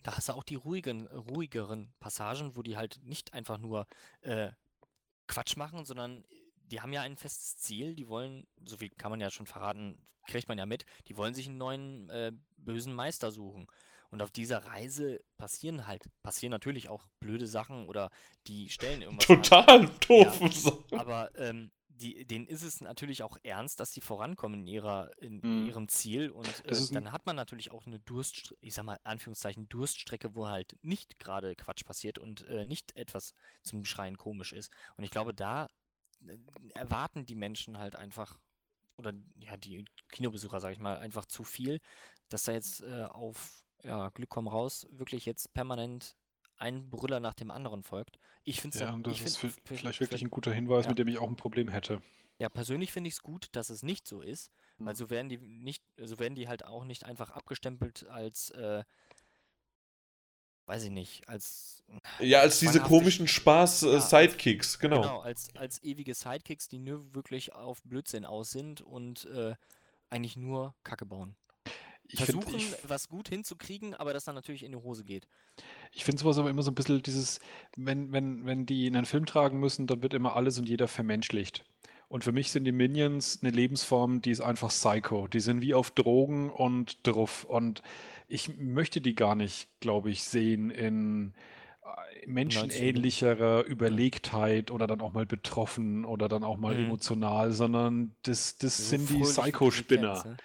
da 0.04 0.16
hast 0.16 0.28
du 0.28 0.34
auch 0.34 0.44
die 0.44 0.54
ruhigen, 0.54 1.06
ruhigeren 1.08 1.92
Passagen, 1.98 2.56
wo 2.56 2.62
die 2.62 2.76
halt 2.76 3.00
nicht 3.02 3.32
einfach 3.34 3.58
nur 3.58 3.86
äh, 4.20 4.50
Quatsch 5.26 5.56
machen, 5.56 5.84
sondern 5.84 6.24
die 6.70 6.80
haben 6.80 6.92
ja 6.92 7.02
ein 7.02 7.16
festes 7.16 7.56
Ziel. 7.56 7.94
Die 7.94 8.08
wollen, 8.08 8.46
so 8.64 8.76
viel 8.76 8.90
kann 8.90 9.10
man 9.10 9.20
ja 9.20 9.30
schon 9.30 9.46
verraten, 9.46 9.98
kriegt 10.26 10.48
man 10.48 10.58
ja 10.58 10.66
mit, 10.66 10.84
die 11.08 11.16
wollen 11.16 11.34
sich 11.34 11.48
einen 11.48 11.58
neuen 11.58 12.08
äh, 12.10 12.32
bösen 12.56 12.94
Meister 12.94 13.32
suchen. 13.32 13.66
Und 14.12 14.20
auf 14.20 14.30
dieser 14.30 14.58
Reise 14.66 15.24
passieren 15.38 15.86
halt, 15.86 16.04
passieren 16.22 16.50
natürlich 16.50 16.90
auch 16.90 17.06
blöde 17.18 17.46
Sachen 17.46 17.88
oder 17.88 18.10
die 18.46 18.68
stellen 18.68 19.00
irgendwas. 19.00 19.26
Total 19.26 19.86
doof. 20.06 20.84
Ja, 20.90 21.00
aber 21.00 21.30
ähm, 21.38 21.70
die, 21.88 22.26
denen 22.26 22.46
ist 22.46 22.62
es 22.62 22.82
natürlich 22.82 23.22
auch 23.22 23.38
ernst, 23.42 23.80
dass 23.80 23.92
sie 23.92 24.02
vorankommen 24.02 24.60
in, 24.60 24.66
ihrer, 24.66 25.10
in 25.18 25.40
mhm. 25.42 25.66
ihrem 25.66 25.88
Ziel. 25.88 26.30
Und 26.30 26.46
äh, 26.66 26.76
dann 26.90 27.10
hat 27.10 27.24
man 27.24 27.36
natürlich 27.36 27.70
auch 27.70 27.86
eine 27.86 28.00
Durst, 28.00 28.54
ich 28.60 28.74
sag 28.74 28.84
mal, 28.84 28.98
Anführungszeichen, 29.02 29.68
Durststrecke, 29.70 30.34
wo 30.34 30.46
halt 30.46 30.76
nicht 30.82 31.18
gerade 31.18 31.56
Quatsch 31.56 31.84
passiert 31.86 32.18
und 32.18 32.46
äh, 32.48 32.66
nicht 32.66 32.94
etwas 32.96 33.32
zum 33.62 33.84
Schreien 33.86 34.18
komisch 34.18 34.52
ist. 34.52 34.70
Und 34.96 35.04
ich 35.04 35.10
glaube, 35.10 35.32
da 35.32 35.68
äh, 36.26 36.36
erwarten 36.74 37.24
die 37.24 37.34
Menschen 37.34 37.78
halt 37.78 37.96
einfach, 37.96 38.38
oder 38.98 39.14
ja, 39.38 39.56
die 39.56 39.86
Kinobesucher, 40.10 40.60
sag 40.60 40.72
ich 40.72 40.80
mal, 40.80 40.98
einfach 40.98 41.24
zu 41.24 41.44
viel, 41.44 41.80
dass 42.28 42.44
da 42.44 42.52
jetzt 42.52 42.82
äh, 42.82 43.04
auf 43.04 43.61
ja, 43.84 44.08
Glück 44.10 44.28
komm 44.28 44.48
raus, 44.48 44.86
wirklich 44.90 45.26
jetzt 45.26 45.52
permanent 45.54 46.16
ein 46.56 46.90
Brüller 46.90 47.20
nach 47.20 47.34
dem 47.34 47.50
anderen 47.50 47.82
folgt. 47.82 48.18
Ich 48.44 48.60
finde 48.60 48.78
Ja, 48.78 48.92
und 48.92 49.06
das 49.06 49.20
ist 49.20 49.38
find, 49.38 49.54
vielleicht 49.64 50.00
wirklich 50.00 50.22
ein 50.22 50.30
guter 50.30 50.52
Hinweis, 50.52 50.84
ja. 50.84 50.90
mit 50.90 50.98
dem 50.98 51.08
ich 51.08 51.18
auch 51.18 51.28
ein 51.28 51.36
Problem 51.36 51.68
hätte. 51.68 52.00
Ja, 52.38 52.48
persönlich 52.48 52.92
finde 52.92 53.08
ich 53.08 53.14
es 53.14 53.22
gut, 53.22 53.48
dass 53.52 53.70
es 53.70 53.82
nicht 53.82 54.06
so 54.06 54.20
ist, 54.20 54.50
mhm. 54.78 54.86
weil 54.86 54.96
so 54.96 55.10
werden 55.10 55.28
die 55.28 55.38
nicht, 55.38 55.84
so 55.96 56.18
werden 56.18 56.34
die 56.34 56.48
halt 56.48 56.64
auch 56.64 56.84
nicht 56.84 57.04
einfach 57.04 57.30
abgestempelt 57.30 58.06
als, 58.08 58.50
äh, 58.50 58.84
weiß 60.66 60.84
ich 60.84 60.90
nicht, 60.90 61.28
als 61.28 61.84
ja, 62.20 62.40
als 62.40 62.60
diese 62.60 62.80
komischen 62.80 63.28
Spaß-Sidekicks, 63.28 64.74
äh, 64.74 64.78
ja, 64.78 64.80
genau. 64.80 65.02
Genau, 65.02 65.20
als, 65.20 65.54
als 65.56 65.82
ewige 65.82 66.14
Sidekicks, 66.14 66.68
die 66.68 66.78
nur 66.78 67.14
wirklich 67.14 67.52
auf 67.52 67.82
Blödsinn 67.82 68.24
aus 68.24 68.50
sind 68.50 68.80
und 68.80 69.26
äh, 69.26 69.54
eigentlich 70.10 70.36
nur 70.36 70.74
Kacke 70.84 71.06
bauen 71.06 71.36
versuchen, 72.18 72.42
find, 72.42 72.62
ich, 72.62 72.88
was 72.88 73.08
gut 73.08 73.28
hinzukriegen, 73.28 73.94
aber 73.94 74.12
das 74.12 74.24
dann 74.24 74.34
natürlich 74.34 74.62
in 74.62 74.72
die 74.72 74.78
Hose 74.78 75.04
geht. 75.04 75.26
Ich 75.92 76.04
finde 76.04 76.20
sowas 76.20 76.38
aber 76.38 76.50
immer 76.50 76.62
so 76.62 76.70
ein 76.70 76.74
bisschen 76.74 77.02
dieses, 77.02 77.40
wenn, 77.76 78.12
wenn, 78.12 78.46
wenn 78.46 78.66
die 78.66 78.86
in 78.86 78.96
einen 78.96 79.06
Film 79.06 79.26
tragen 79.26 79.60
müssen, 79.60 79.86
dann 79.86 80.02
wird 80.02 80.14
immer 80.14 80.36
alles 80.36 80.58
und 80.58 80.68
jeder 80.68 80.88
vermenschlicht. 80.88 81.64
Und 82.08 82.24
für 82.24 82.32
mich 82.32 82.50
sind 82.50 82.64
die 82.64 82.72
Minions 82.72 83.38
eine 83.40 83.50
Lebensform, 83.50 84.20
die 84.20 84.32
ist 84.32 84.42
einfach 84.42 84.68
psycho. 84.68 85.28
Die 85.28 85.40
sind 85.40 85.62
wie 85.62 85.72
auf 85.72 85.90
Drogen 85.90 86.50
und 86.50 86.98
drauf. 87.06 87.44
Und 87.44 87.82
ich 88.28 88.58
möchte 88.58 89.00
die 89.00 89.14
gar 89.14 89.34
nicht, 89.34 89.68
glaube 89.80 90.10
ich, 90.10 90.22
sehen 90.22 90.70
in 90.70 91.32
menschenähnlichere 92.26 93.62
Überlegtheit 93.62 94.70
oder 94.70 94.86
dann 94.86 95.00
auch 95.00 95.12
mal 95.12 95.26
betroffen 95.26 96.04
oder 96.04 96.28
dann 96.28 96.44
auch 96.44 96.56
mal 96.56 96.74
mhm. 96.74 96.84
emotional, 96.84 97.52
sondern 97.52 98.14
das, 98.22 98.56
das 98.56 98.76
so 98.76 98.84
sind 98.84 99.10
die 99.10 99.20
Psycho-Spinner. 99.20 100.24
Ne? 100.24 100.36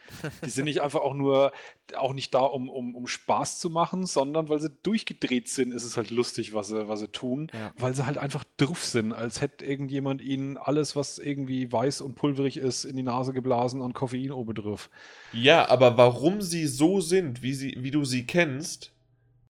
die 0.44 0.50
sind 0.50 0.66
nicht 0.66 0.82
einfach 0.82 1.02
auch 1.02 1.14
nur, 1.14 1.52
auch 1.96 2.14
nicht 2.14 2.34
da, 2.34 2.40
um, 2.40 2.70
um, 2.70 2.96
um 2.96 3.08
Spaß 3.08 3.60
zu 3.60 3.70
machen, 3.70 4.06
sondern 4.06 4.50
weil 4.50 4.60
sie 4.60 4.72
durchgedreht 4.84 5.50
sind, 5.50 5.72
ist 5.72 5.84
es 5.84 5.98
halt 5.98 6.10
lustig, 6.10 6.54
was 6.54 6.70
sie, 6.70 6.88
was 6.88 7.00
sie 7.00 7.10
tun, 7.10 7.52
ja. 7.54 7.72
weil 7.78 7.94
sie 7.94 8.06
halt 8.06 8.18
einfach 8.18 8.44
drauf 8.58 8.84
sind, 8.84 9.14
als 9.14 9.42
hätte 9.42 9.66
irgendjemand 9.66 10.22
ihnen 10.22 10.58
alles, 10.58 10.96
was 10.96 11.20
irgendwie 11.20 11.72
weiß 11.72 12.02
und 12.02 12.16
pulverig 12.16 12.58
ist, 12.58 12.86
in 12.86 12.96
die 12.96 13.04
Nase 13.04 13.34
geblasen 13.34 13.82
und 13.82 13.94
Koffein 13.94 14.32
oben 14.32 14.56
drauf. 14.56 14.90
Ja, 15.34 15.70
aber 15.70 15.98
warum 15.98 16.42
sie 16.42 16.66
so 16.66 17.02
sind, 17.02 17.44
wie, 17.44 17.54
sie, 17.54 17.76
wie 17.78 17.92
du 17.92 18.04
sie 18.04 18.26
kennst, 18.26 18.94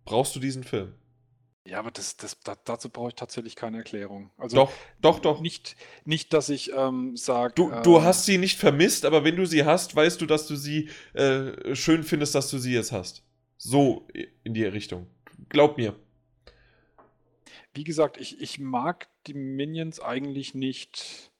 brauchst 0.04 0.36
du 0.36 0.40
diesen 0.40 0.64
Film. 0.64 0.94
Ja, 1.68 1.80
aber 1.80 1.92
das, 1.92 2.16
das, 2.16 2.40
da, 2.40 2.56
dazu 2.64 2.90
brauche 2.90 3.10
ich 3.10 3.16
tatsächlich 3.16 3.58
keine 3.58 3.80
Erklärung. 3.80 4.32
Also 4.38 4.56
doch, 4.56 4.72
doch, 5.02 5.20
doch. 5.20 5.42
Nicht, 5.42 5.76
nicht 6.06 6.32
dass 6.32 6.48
ich 6.48 6.72
ähm, 6.74 7.18
sage. 7.18 7.54
Du, 7.56 7.70
äh, 7.72 7.82
du 7.82 8.02
hast 8.04 8.26
sie 8.26 8.38
nicht 8.38 8.58
vermisst, 8.58 9.04
aber 9.04 9.26
wenn 9.26 9.36
du 9.36 9.46
sie 9.46 9.66
hast, 9.66 9.94
weißt 9.94 10.22
du, 10.22 10.26
dass 10.26 10.48
du 10.48 10.56
sie 10.56 10.90
äh, 11.14 11.76
schön 11.76 12.04
findest, 12.04 12.36
dass 12.36 12.50
du 12.50 12.58
sie 12.58 12.74
jetzt 12.74 12.94
hast. 12.94 13.22
So 13.58 14.08
in 14.46 14.54
die 14.54 14.64
Richtung. 14.64 15.08
Glaub 15.50 15.78
mir. 15.78 15.94
wie 17.74 17.84
gesagt, 17.84 18.18
ich, 18.18 18.40
ich 18.42 18.60
mag 18.60 19.10
die 19.28 19.34
Minions 19.34 20.00
eigentlich 20.00 20.56
nicht. 20.56 21.32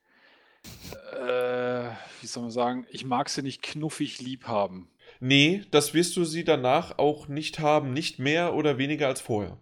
Äh, 1.14 1.90
wie 2.22 2.28
soll 2.28 2.44
man 2.44 2.52
sagen? 2.52 2.86
Ich 2.92 3.06
mag 3.06 3.30
sie 3.30 3.44
nicht 3.44 3.62
knuffig 3.62 4.20
lieb 4.20 4.46
haben. 4.46 4.90
Nee, 5.22 5.64
das 5.72 5.94
wirst 5.94 6.18
du 6.18 6.26
sie 6.26 6.44
danach 6.44 6.98
auch 6.98 7.30
nicht 7.30 7.60
haben. 7.60 7.94
Nicht 7.94 8.20
mehr 8.20 8.56
oder 8.56 8.78
weniger 8.78 9.08
als 9.08 9.22
vorher. 9.22 9.58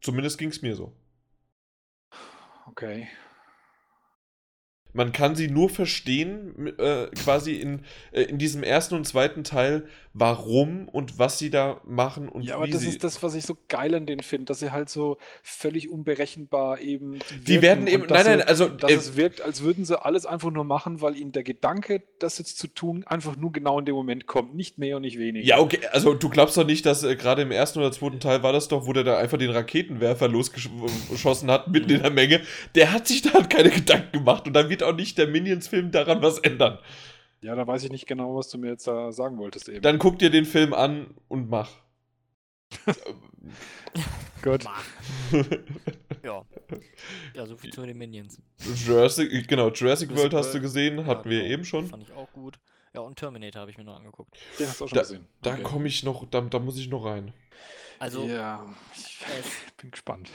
Zumindest 0.00 0.38
ging 0.38 0.50
es 0.50 0.62
mir 0.62 0.76
so. 0.76 0.96
Okay. 2.66 3.08
Man 4.92 5.12
kann 5.12 5.36
sie 5.36 5.48
nur 5.48 5.68
verstehen, 5.68 6.66
äh, 6.78 7.08
quasi 7.22 7.56
in, 7.56 7.84
äh, 8.10 8.22
in 8.22 8.38
diesem 8.38 8.62
ersten 8.62 8.94
und 8.94 9.06
zweiten 9.06 9.44
Teil, 9.44 9.86
warum 10.18 10.88
und 10.88 11.18
was 11.18 11.38
sie 11.38 11.50
da 11.50 11.80
machen 11.84 12.28
und 12.28 12.42
Ja, 12.42 12.56
aber 12.56 12.66
wie 12.66 12.70
das 12.72 12.80
sie. 12.82 12.88
ist 12.88 13.04
das, 13.04 13.22
was 13.22 13.34
ich 13.34 13.44
so 13.44 13.56
geil 13.68 13.94
an 13.94 14.06
denen 14.06 14.22
finde, 14.22 14.46
dass 14.46 14.60
sie 14.60 14.70
halt 14.72 14.88
so 14.88 15.18
völlig 15.42 15.90
unberechenbar 15.90 16.80
eben 16.80 17.18
Die 17.46 17.62
werden 17.62 17.86
eben- 17.86 18.06
nein, 18.08 18.24
nein, 18.26 18.42
also, 18.42 18.68
dass 18.68 18.90
äh, 18.90 18.94
es 18.94 19.16
wirkt, 19.16 19.40
als 19.42 19.62
würden 19.62 19.84
sie 19.84 20.00
alles 20.02 20.26
einfach 20.26 20.50
nur 20.50 20.64
machen, 20.64 21.00
weil 21.00 21.16
ihnen 21.16 21.32
der 21.32 21.42
Gedanke, 21.44 22.02
das 22.18 22.38
jetzt 22.38 22.58
zu 22.58 22.66
tun, 22.68 23.04
einfach 23.06 23.36
nur 23.36 23.52
genau 23.52 23.78
in 23.78 23.84
dem 23.84 23.94
Moment 23.94 24.26
kommt, 24.26 24.54
nicht 24.54 24.78
mehr 24.78 24.96
und 24.96 25.02
nicht 25.02 25.18
weniger. 25.18 25.46
ja, 25.46 25.58
okay, 25.58 25.80
also 25.92 26.14
du 26.14 26.28
glaubst 26.28 26.56
doch 26.56 26.66
nicht, 26.66 26.84
dass 26.86 27.02
äh, 27.04 27.16
gerade 27.16 27.42
im 27.42 27.50
ersten 27.50 27.78
oder 27.78 27.92
zweiten 27.92 28.20
Teil 28.20 28.42
war 28.42 28.52
das 28.52 28.68
doch, 28.68 28.86
wo 28.86 28.92
der 28.92 29.04
da 29.04 29.18
einfach 29.18 29.38
den 29.38 29.50
Raketenwerfer 29.50 30.28
losgeschossen 30.28 31.50
hat, 31.50 31.68
mitten 31.68 31.90
in 31.90 32.02
der 32.02 32.10
Menge. 32.10 32.40
Der 32.74 32.92
hat 32.92 33.06
sich 33.06 33.22
da 33.22 33.32
halt 33.34 33.50
keine 33.50 33.70
Gedanken 33.70 34.12
gemacht 34.18 34.46
und 34.46 34.52
da 34.54 34.68
wird 34.68 34.82
auch 34.82 34.94
nicht 34.94 35.18
der 35.18 35.26
Minions-Film 35.28 35.90
daran 35.90 36.22
was 36.22 36.38
ändern. 36.38 36.78
Ja, 37.40 37.54
da 37.54 37.66
weiß 37.66 37.84
ich 37.84 37.90
nicht 37.90 38.06
genau, 38.06 38.36
was 38.36 38.48
du 38.48 38.58
mir 38.58 38.68
jetzt 38.70 38.86
da 38.86 39.12
sagen 39.12 39.38
wolltest 39.38 39.68
eben. 39.68 39.82
Dann 39.82 39.98
guck 39.98 40.18
dir 40.18 40.30
den 40.30 40.44
Film 40.44 40.74
an 40.74 41.14
und 41.28 41.48
mach. 41.48 41.70
Gut. 44.42 44.64
Mach. 44.64 44.84
Ja. 46.24 46.44
Ja, 47.32 47.46
so 47.46 47.56
viel 47.56 47.72
zu 47.72 47.86
den 47.86 47.96
Minions. 47.96 48.42
Jurassic, 48.58 49.30
genau, 49.48 49.70
Jurassic 49.70 49.80
Jurassic 50.10 50.16
World 50.16 50.34
hast 50.34 50.52
du 50.52 50.60
gesehen, 50.60 51.06
hatten 51.06 51.28
ja, 51.28 51.30
wir 51.30 51.42
genau. 51.42 51.52
eben 51.54 51.64
schon. 51.64 51.86
Fand 51.86 52.02
ich 52.02 52.12
auch 52.12 52.30
gut. 52.32 52.58
Ja, 52.92 53.00
und 53.02 53.16
Terminator 53.16 53.60
habe 53.60 53.70
ich 53.70 53.78
mir 53.78 53.84
noch 53.84 53.96
angeguckt. 53.96 54.36
Den 54.58 54.66
hast 54.66 54.80
du 54.80 54.84
auch 54.84 54.88
schon 54.88 54.96
Da, 54.96 55.02
gesehen. 55.02 55.28
da 55.42 55.52
Okay. 55.52 55.62
komme 55.62 55.86
ich 55.86 56.02
noch, 56.02 56.28
da, 56.28 56.40
da 56.40 56.58
muss 56.58 56.76
ich 56.76 56.88
noch 56.88 57.04
rein. 57.04 57.32
Also, 58.00 58.24
ja, 58.26 58.66
ich 58.96 59.20
es, 59.38 59.46
bin 59.76 59.92
gespannt. 59.92 60.28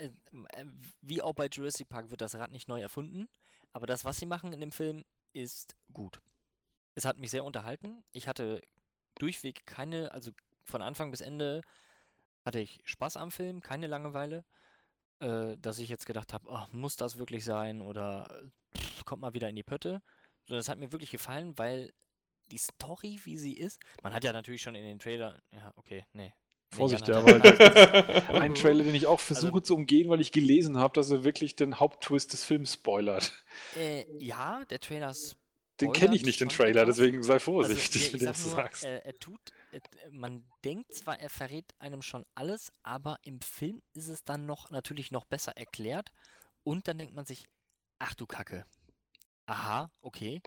äh, 0.00 0.06
äh, 0.06 0.64
wie 1.02 1.20
auch 1.20 1.34
bei 1.34 1.48
Jurassic 1.52 1.88
Park 1.88 2.10
wird 2.10 2.22
das 2.22 2.34
Rad 2.34 2.50
nicht 2.50 2.66
neu 2.68 2.80
erfunden, 2.80 3.28
aber 3.72 3.86
das, 3.86 4.04
was 4.06 4.16
sie 4.16 4.26
machen 4.26 4.52
in 4.54 4.60
dem 4.60 4.72
Film, 4.72 5.04
ist 5.34 5.76
gut. 5.92 6.20
Es 6.96 7.04
hat 7.04 7.18
mich 7.18 7.30
sehr 7.30 7.44
unterhalten. 7.44 8.02
Ich 8.12 8.26
hatte 8.26 8.60
durchweg 9.18 9.64
keine, 9.66 10.12
also 10.12 10.32
von 10.64 10.82
Anfang 10.82 11.10
bis 11.12 11.20
Ende 11.20 11.60
hatte 12.44 12.58
ich 12.58 12.80
Spaß 12.84 13.16
am 13.16 13.30
Film, 13.30 13.60
keine 13.60 13.86
Langeweile, 13.86 14.44
äh, 15.20 15.56
dass 15.58 15.78
ich 15.78 15.88
jetzt 15.88 16.06
gedacht 16.06 16.32
habe, 16.32 16.46
oh, 16.48 16.64
muss 16.72 16.96
das 16.96 17.18
wirklich 17.18 17.44
sein 17.44 17.80
oder 17.80 18.42
pff, 18.76 19.04
kommt 19.04 19.22
mal 19.22 19.34
wieder 19.34 19.48
in 19.48 19.56
die 19.56 19.62
Pötte. 19.62 20.02
Sondern 20.46 20.60
es 20.60 20.68
hat 20.68 20.78
mir 20.78 20.90
wirklich 20.92 21.10
gefallen, 21.10 21.56
weil 21.58 21.92
die 22.50 22.58
Story, 22.58 23.20
wie 23.24 23.36
sie 23.36 23.54
ist, 23.56 23.80
man 24.02 24.14
hat 24.14 24.24
ja 24.24 24.32
natürlich 24.32 24.62
schon 24.62 24.74
in 24.74 24.84
den 24.84 24.98
Trailer, 24.98 25.40
ja, 25.50 25.72
okay, 25.76 26.04
nee. 26.12 26.32
Vorsicht, 26.72 27.06
ja, 27.08 27.24
weil 27.24 27.40
ein 28.42 28.54
Trailer, 28.54 28.84
den 28.84 28.94
ich 28.94 29.06
auch 29.06 29.20
versuche 29.20 29.52
Also- 29.54 29.60
zu 29.60 29.74
umgehen, 29.76 30.08
weil 30.08 30.20
ich 30.20 30.32
gelesen 30.32 30.78
habe, 30.78 30.94
dass 30.94 31.10
er 31.10 31.24
wirklich 31.24 31.56
den 31.56 31.78
Haupttwist 31.78 32.32
des 32.32 32.44
Films 32.44 32.74
spoilert. 32.74 33.32
Äh, 33.76 34.04
ja, 34.18 34.64
der 34.66 34.80
Trailer 34.80 35.14
Den 35.80 35.92
kenne 35.92 36.16
ich 36.16 36.22
nicht, 36.24 36.40
den 36.40 36.48
Trailer, 36.48 36.86
deswegen 36.86 37.22
sei 37.22 37.34
Also, 37.34 37.44
vorsichtig, 37.44 38.02
ja, 38.02 38.06
ich 38.06 38.12
wenn 38.12 38.20
du 38.20 38.24
sag 38.24 38.34
das 38.34 38.44
nur, 38.44 38.50
sagst. 38.50 38.84
äh, 38.84 38.98
er 38.98 39.14
tut, 39.18 39.40
äh, 39.72 39.80
man 40.10 40.44
denkt 40.64 40.94
zwar, 40.94 41.20
er 41.20 41.30
verrät 41.30 41.66
einem 41.78 42.02
schon 42.02 42.24
alles, 42.34 42.72
aber 42.82 43.18
im 43.22 43.40
Film 43.40 43.82
ist 43.92 44.08
es 44.08 44.24
dann 44.24 44.46
noch 44.46 44.70
natürlich 44.70 45.10
noch 45.10 45.24
besser 45.26 45.56
erklärt 45.56 46.10
und 46.62 46.88
dann 46.88 46.98
denkt 46.98 47.14
man 47.14 47.26
sich, 47.26 47.44
ach 47.98 48.14
du 48.14 48.26
Kacke. 48.26 48.64
Aha, 49.46 49.90
okay. 50.00 50.42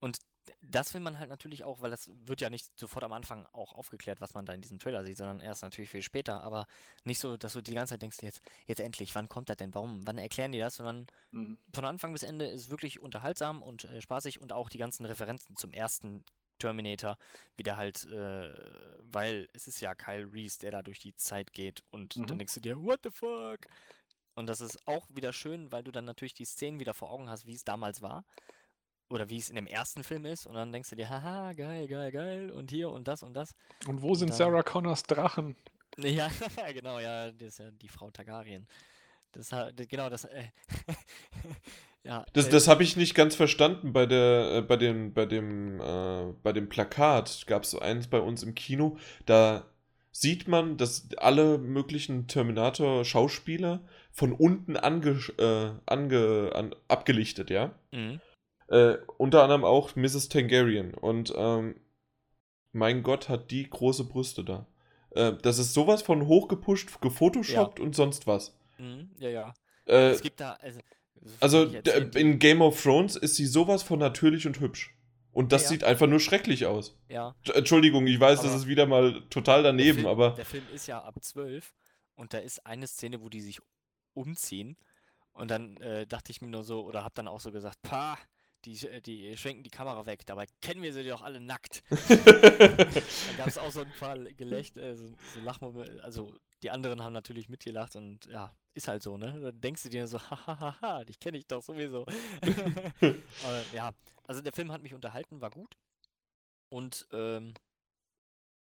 Und 0.00 0.18
das 0.60 0.92
will 0.94 1.00
man 1.00 1.18
halt 1.18 1.28
natürlich 1.30 1.64
auch, 1.64 1.80
weil 1.82 1.90
das 1.90 2.10
wird 2.26 2.40
ja 2.40 2.50
nicht 2.50 2.78
sofort 2.78 3.04
am 3.04 3.12
Anfang 3.12 3.46
auch 3.52 3.74
aufgeklärt, 3.74 4.20
was 4.20 4.34
man 4.34 4.44
da 4.44 4.52
in 4.52 4.60
diesem 4.60 4.78
Trailer 4.78 5.04
sieht, 5.04 5.16
sondern 5.16 5.40
erst 5.40 5.62
natürlich 5.62 5.90
viel 5.90 6.02
später, 6.02 6.42
aber 6.42 6.66
nicht 7.04 7.18
so, 7.20 7.36
dass 7.36 7.52
du 7.52 7.60
die 7.60 7.74
ganze 7.74 7.94
Zeit 7.94 8.02
denkst, 8.02 8.18
jetzt, 8.22 8.40
jetzt 8.66 8.80
endlich, 8.80 9.14
wann 9.14 9.28
kommt 9.28 9.48
das 9.48 9.56
denn? 9.56 9.74
Warum, 9.74 10.06
wann 10.06 10.18
erklären 10.18 10.52
die 10.52 10.58
das? 10.58 10.76
Sondern 10.76 11.06
Mhm. 11.30 11.58
von 11.74 11.84
Anfang 11.84 12.12
bis 12.12 12.22
Ende 12.22 12.46
ist 12.46 12.70
wirklich 12.70 13.00
unterhaltsam 13.00 13.62
und 13.62 13.84
äh, 13.84 14.00
spaßig 14.00 14.40
und 14.40 14.52
auch 14.52 14.68
die 14.68 14.78
ganzen 14.78 15.06
Referenzen 15.06 15.56
zum 15.56 15.72
ersten 15.72 16.24
Terminator 16.58 17.16
wieder 17.56 17.76
halt, 17.76 18.04
äh, 18.06 18.52
weil 19.00 19.48
es 19.52 19.66
ist 19.66 19.80
ja 19.80 19.94
Kyle 19.94 20.32
Reese, 20.32 20.58
der 20.60 20.70
da 20.70 20.82
durch 20.82 21.00
die 21.00 21.14
Zeit 21.16 21.52
geht 21.52 21.82
und 21.90 22.16
Mhm. 22.16 22.26
dann 22.26 22.38
denkst 22.38 22.54
du 22.54 22.60
dir, 22.60 22.76
what 22.82 23.00
the 23.02 23.10
fuck? 23.10 23.60
Und 24.34 24.46
das 24.46 24.60
ist 24.60 24.86
auch 24.88 25.06
wieder 25.10 25.32
schön, 25.32 25.70
weil 25.72 25.82
du 25.82 25.90
dann 25.90 26.04
natürlich 26.04 26.34
die 26.34 26.44
Szenen 26.46 26.80
wieder 26.80 26.94
vor 26.94 27.10
Augen 27.10 27.28
hast, 27.28 27.46
wie 27.46 27.54
es 27.54 27.64
damals 27.64 28.00
war. 28.00 28.24
Oder 29.10 29.28
wie 29.28 29.36
es 29.36 29.50
in 29.50 29.56
dem 29.56 29.66
ersten 29.66 30.04
Film 30.04 30.24
ist. 30.24 30.46
Und 30.46 30.54
dann 30.54 30.72
denkst 30.72 30.90
du 30.90 30.96
dir, 30.96 31.10
haha, 31.10 31.52
geil, 31.52 31.86
geil, 31.86 32.10
geil. 32.10 32.50
Und 32.50 32.70
hier 32.70 32.90
und 32.90 33.06
das 33.08 33.22
und 33.22 33.34
das. 33.34 33.54
Und 33.86 34.00
wo 34.02 34.14
sind 34.14 34.30
dann- 34.30 34.36
Sarah 34.38 34.62
Connors 34.62 35.02
Drachen? 35.04 35.56
Ja, 35.98 36.30
genau, 36.72 37.00
ja, 37.00 37.30
das 37.32 37.48
ist 37.48 37.58
ja 37.58 37.70
die 37.70 37.88
Frau 37.88 38.10
Targaryen. 38.10 38.66
Das, 39.32 39.50
genau, 39.88 40.08
das, 40.08 40.24
äh, 40.24 40.44
ja. 42.02 42.24
Das, 42.32 42.46
äh, 42.46 42.50
das 42.50 42.66
habe 42.66 42.82
ich 42.82 42.96
nicht 42.96 43.14
ganz 43.14 43.34
verstanden 43.34 43.92
bei 43.92 44.06
der, 44.06 44.56
äh, 44.56 44.62
bei 44.62 44.76
dem, 44.78 45.12
bei 45.12 45.26
dem, 45.26 45.80
äh, 45.80 46.32
bei 46.42 46.52
dem 46.54 46.70
Plakat. 46.70 47.44
Gab 47.46 47.64
es 47.64 47.72
so 47.72 47.78
eins 47.78 48.08
bei 48.08 48.20
uns 48.20 48.42
im 48.42 48.54
Kino. 48.54 48.96
Da 49.26 49.66
sieht 50.12 50.48
man, 50.48 50.78
dass 50.78 51.08
alle 51.18 51.58
möglichen 51.58 52.26
Terminator-Schauspieler 52.26 53.80
von 54.10 54.32
unten 54.32 54.76
ange, 54.76 55.18
äh, 55.38 55.72
ange, 55.86 56.52
an, 56.54 56.74
abgelichtet, 56.88 57.50
ja. 57.50 57.74
mhm. 57.92 58.20
Äh, 58.68 58.96
unter 59.18 59.42
anderem 59.42 59.64
auch 59.64 59.96
Mrs. 59.96 60.28
Tangarian. 60.28 60.94
Und 60.94 61.32
ähm, 61.36 61.76
mein 62.72 63.02
Gott, 63.02 63.28
hat 63.28 63.50
die 63.50 63.68
große 63.68 64.04
Brüste 64.04 64.44
da. 64.44 64.66
Äh, 65.10 65.34
das 65.42 65.58
ist 65.58 65.74
sowas 65.74 66.02
von 66.02 66.26
hochgepusht, 66.26 67.00
gefotoshoppt 67.00 67.80
und 67.80 67.94
sonst 67.94 68.26
was. 68.26 68.56
Mhm, 68.78 69.10
ja, 69.18 69.28
ja. 69.30 69.54
Äh, 69.86 70.10
es 70.10 70.22
gibt 70.22 70.40
da, 70.40 70.52
also, 70.54 70.80
also 71.40 71.64
in 71.64 72.38
Game 72.38 72.62
of 72.62 72.82
Thrones 72.82 73.16
ist 73.16 73.36
sie 73.36 73.46
sowas 73.46 73.82
von 73.82 73.98
natürlich 73.98 74.46
und 74.46 74.60
hübsch. 74.60 74.94
Und 75.32 75.52
das 75.52 75.62
Ja, 75.62 75.66
ja. 75.66 75.68
sieht 75.70 75.84
einfach 75.84 76.06
nur 76.06 76.20
schrecklich 76.20 76.66
aus. 76.66 76.98
ja, 77.08 77.34
Entschuldigung, 77.54 78.06
ich 78.06 78.20
weiß, 78.20 78.40
das 78.40 78.50
Aber 78.50 78.56
ist 78.56 78.66
wieder 78.66 78.86
mal 78.86 79.22
total 79.30 79.62
der 79.62 79.72
daneben, 79.72 79.98
Film, 80.00 80.06
aber 80.06 80.30
Der 80.30 80.44
Film 80.44 80.64
ist 80.74 80.86
ja 80.86 81.02
ab 81.02 81.14
12 81.20 81.74
und 82.16 82.34
da 82.34 82.38
ist 82.38 82.66
eine 82.66 82.86
Szene, 82.86 83.22
wo 83.22 83.28
die 83.28 83.40
sich 83.40 83.60
umziehen. 84.14 84.76
Und 85.32 85.50
dann 85.50 85.78
äh, 85.78 86.06
dachte 86.06 86.30
ich 86.30 86.42
mir 86.42 86.48
nur 86.48 86.62
so, 86.64 86.84
oder 86.84 87.02
hab 87.04 87.14
dann 87.14 87.28
auch 87.28 87.40
so 87.40 87.50
gesagt, 87.50 87.80
pah, 87.82 88.18
die, 88.64 88.86
äh, 88.86 89.00
die 89.00 89.36
schwenken 89.36 89.62
die 89.62 89.70
Kamera 89.70 90.06
weg, 90.06 90.26
dabei 90.26 90.46
kennen 90.60 90.82
wir 90.82 90.92
sie 90.92 91.06
doch 91.06 91.22
alle 91.22 91.40
nackt. 91.40 91.82
Dann 91.90 93.36
gab 93.36 93.46
es 93.46 93.58
auch 93.58 93.70
so 93.70 93.80
ein 93.80 93.92
paar 93.98 94.18
Gelächt, 94.18 94.76
äh, 94.76 94.94
so, 94.96 95.06
so 95.34 95.40
Lachmomente, 95.40 96.02
also 96.02 96.32
die 96.62 96.70
anderen 96.70 97.02
haben 97.02 97.12
natürlich 97.12 97.48
mitgelacht 97.48 97.96
und 97.96 98.26
ja, 98.26 98.54
ist 98.74 98.88
halt 98.88 99.02
so, 99.02 99.16
ne? 99.16 99.38
Dann 99.40 99.60
denkst 99.60 99.82
du 99.82 99.88
dir 99.88 100.06
so, 100.06 100.18
hahaha, 100.30 101.04
dich 101.04 101.18
kenne 101.18 101.38
ich 101.38 101.46
doch 101.46 101.62
sowieso. 101.62 102.06
Aber, 102.42 103.64
ja, 103.72 103.92
also 104.26 104.40
der 104.40 104.52
Film 104.52 104.72
hat 104.72 104.82
mich 104.82 104.94
unterhalten, 104.94 105.40
war 105.40 105.50
gut 105.50 105.76
und 106.68 107.06
ähm, 107.12 107.54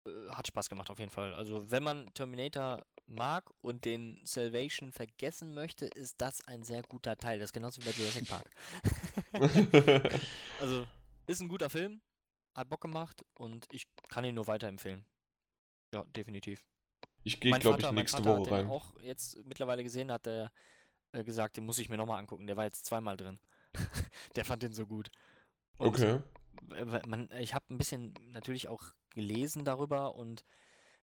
äh, 0.09 0.31
hat 0.31 0.47
Spaß 0.49 0.69
gemacht 0.69 0.91
auf 0.91 0.99
jeden 0.99 1.11
Fall. 1.11 1.35
Also 1.35 1.71
wenn 1.71 1.83
man 1.83 2.13
Terminator 2.15 2.85
mag 3.07 3.51
und 3.63 3.85
den 3.85 4.21
Salvation 4.25 4.93
vergessen 4.93 5.55
möchte, 5.55 5.87
ist 5.87 6.21
das 6.21 6.47
ein 6.47 6.63
sehr 6.63 6.83
guter 6.83 7.17
Teil. 7.17 7.39
Das 7.39 7.47
ist 7.49 7.53
genauso 7.55 7.81
wie 7.83 7.87
bei 7.87 7.93
Jurassic 7.93 8.27
Park. 8.29 8.51
also 10.61 10.87
ist 11.27 11.41
ein 11.41 11.49
guter 11.49 11.71
Film, 11.71 12.01
hat 12.55 12.69
Bock 12.69 12.81
gemacht 12.81 13.25
und 13.35 13.67
ich 13.73 13.87
kann 14.09 14.25
ihn 14.25 14.35
nur 14.35 14.47
weiterempfehlen. 14.47 15.05
Ja, 15.95 16.05
definitiv. 16.17 16.65
ich 17.25 17.41
gehe, 17.41 17.59
glaube 17.59 17.81
ich, 17.81 17.91
nächste 17.91 18.23
Vater 18.23 18.31
hat 18.35 18.41
Woche 18.41 18.51
den 18.51 18.55
rein. 18.55 18.67
auch 18.67 18.95
jetzt 19.01 19.39
mittlerweile 19.45 19.83
gesehen, 19.83 20.13
hat 20.13 20.27
er 20.27 20.53
äh, 21.13 21.25
gesagt, 21.25 21.57
den 21.57 21.65
muss 21.67 21.79
ich 21.79 21.89
mir 21.89 21.97
nochmal 21.97 22.19
angucken. 22.19 22.47
Der 22.47 22.57
war 22.57 22.65
jetzt 22.65 22.85
zweimal 22.87 23.17
drin. 23.17 23.39
Der 24.37 24.45
fand 24.45 24.63
den 24.63 24.73
so 24.73 24.87
gut. 24.87 25.11
Und, 25.79 25.89
Okay. 25.89 26.21
äh, 26.75 26.85
Man, 27.07 27.31
ich 27.39 27.55
habe 27.55 27.65
ein 27.71 27.79
bisschen 27.79 28.15
natürlich 28.33 28.69
auch 28.69 28.83
gelesen 29.19 29.65
darüber 29.65 30.15
und 30.15 30.45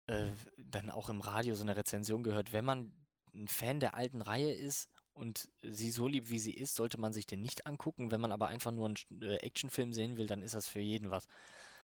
äh, 0.08 0.32
dann 0.58 0.90
auch 0.90 1.10
im 1.10 1.22
Radio 1.22 1.56
so 1.56 1.64
eine 1.64 1.78
Rezension 1.78 2.24
gehört. 2.24 2.52
Wenn 2.52 2.66
man 2.66 2.92
ein 3.34 3.48
Fan 3.48 3.80
der 3.80 3.94
alten 3.94 4.22
Reihe 4.22 4.52
ist 4.52 4.90
und 5.14 5.50
sie 5.62 5.92
so 5.92 6.08
lieb 6.08 6.30
wie 6.30 6.40
sie 6.40 6.54
ist, 6.54 6.76
sollte 6.76 7.00
man 7.00 7.14
sich 7.14 7.28
den 7.28 7.42
nicht 7.42 7.68
angucken. 7.68 8.12
Wenn 8.12 8.22
man 8.22 8.32
aber 8.32 8.48
einfach 8.48 8.72
nur 8.72 8.88
einen 8.88 9.22
äh, 9.22 9.36
Actionfilm 9.38 9.94
sehen 9.94 10.18
will, 10.18 10.26
dann 10.26 10.42
ist 10.42 10.56
das 10.56 10.68
für 10.68 10.80
jeden 10.80 11.12
was. 11.12 11.28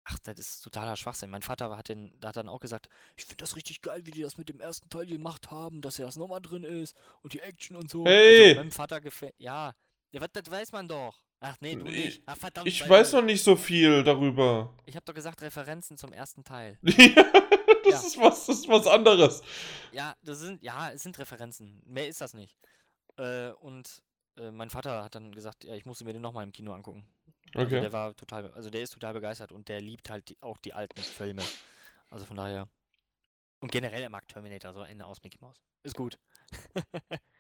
Ach, 0.05 0.19
das 0.21 0.39
ist 0.39 0.61
totaler 0.61 0.97
Schwachsinn. 0.97 1.31
Mein 1.31 1.43
Vater 1.43 1.77
hat, 1.77 1.89
den, 1.89 2.17
hat 2.25 2.37
dann 2.37 2.49
auch 2.49 2.61
gesagt, 2.61 2.89
ich 3.17 3.25
finde 3.25 3.43
das 3.43 3.57
richtig 3.57 3.83
geil, 3.83 4.07
wie 4.07 4.13
die 4.13 4.23
das 4.23 4.39
mit 4.39 4.49
dem 4.49 4.61
ersten 4.61 4.89
Teil 4.89 5.07
gemacht 5.07 5.51
haben, 5.51 5.83
dass 5.83 5.99
ja 5.99 6.07
das 6.07 6.17
nochmal 6.17 6.41
drin 6.41 6.63
ist 6.63 6.97
und 7.23 7.35
die 7.35 7.41
Action 7.41 7.77
und 7.77 7.91
so. 7.91 8.07
Hey! 8.07 8.51
Also, 8.51 8.61
meinem 8.61 8.71
Vater 8.71 9.01
gefällt. 9.01 9.35
Ja, 9.39 9.75
ja 10.13 10.21
was, 10.21 10.31
das 10.33 10.49
weiß 10.49 10.73
man 10.73 10.87
doch. 10.89 11.21
Ach 11.41 11.57
nee, 11.61 11.77
du 11.77 11.87
Ich- 11.87 12.05
nicht. 12.05 12.23
Ach 12.27 12.37
verdammt. 12.37 12.67
Ich 12.67 12.89
weiß 12.89 13.13
noch 13.13 13.23
nicht 13.23 13.43
so 13.43 13.57
viel 13.57 14.03
darüber. 14.03 14.75
Ich 14.87 14.97
habe 14.97 15.05
doch 15.05 15.15
gesagt 15.15 15.43
Referenzen 15.43 15.97
zum 15.99 16.13
ersten 16.13 16.45
Teil. 16.45 16.79
das, 16.83 16.97
ja. 16.97 17.99
ist 17.99 18.19
was, 18.19 18.47
das 18.47 18.59
ist 18.59 18.69
was 18.69 18.87
anderes. 18.87 19.43
Ja, 19.93 20.15
das 20.23 20.41
sind, 20.41 20.63
ja, 20.63 20.91
es 20.91 21.03
sind 21.03 21.19
Referenzen. 21.19 21.83
Mehr 21.85 22.09
ist 22.09 22.21
das 22.21 22.35
nicht. 22.35 22.57
Äh, 23.19 23.51
und 23.53 24.03
äh, 24.39 24.51
mein 24.51 24.71
Vater 24.71 25.05
hat 25.05 25.15
dann 25.15 25.33
gesagt, 25.33 25.65
ja, 25.65 25.75
ich 25.75 25.87
musste 25.87 26.05
mir 26.05 26.13
den 26.13 26.23
nochmal 26.23 26.45
im 26.45 26.53
Kino 26.53 26.73
angucken. 26.73 27.07
Also 27.55 27.67
okay. 27.67 27.81
der 27.81 27.93
war 27.93 28.15
total, 28.17 28.51
also 28.53 28.71
der 28.71 28.83
ist 28.83 28.93
total 28.93 29.15
begeistert 29.15 29.53
und 29.53 29.69
der 29.69 29.81
liebt 29.81 30.11
halt 30.11 30.29
die, 30.29 30.37
auch 30.43 30.59
die 30.59 30.73
alten 30.73 31.01
Filme. 31.01 31.43
Also 32.11 32.25
von 32.27 32.37
daher. 32.37 32.69
Und 33.61 33.73
generell, 33.73 34.03
er 34.03 34.11
mag 34.11 34.27
Terminator, 34.29 34.73
so 34.73 34.83
Ende 34.83 35.07
aus 35.07 35.23
Mickey 35.23 35.39
Mouse. 35.41 35.63
Ist 35.83 35.97
gut. 35.97 36.19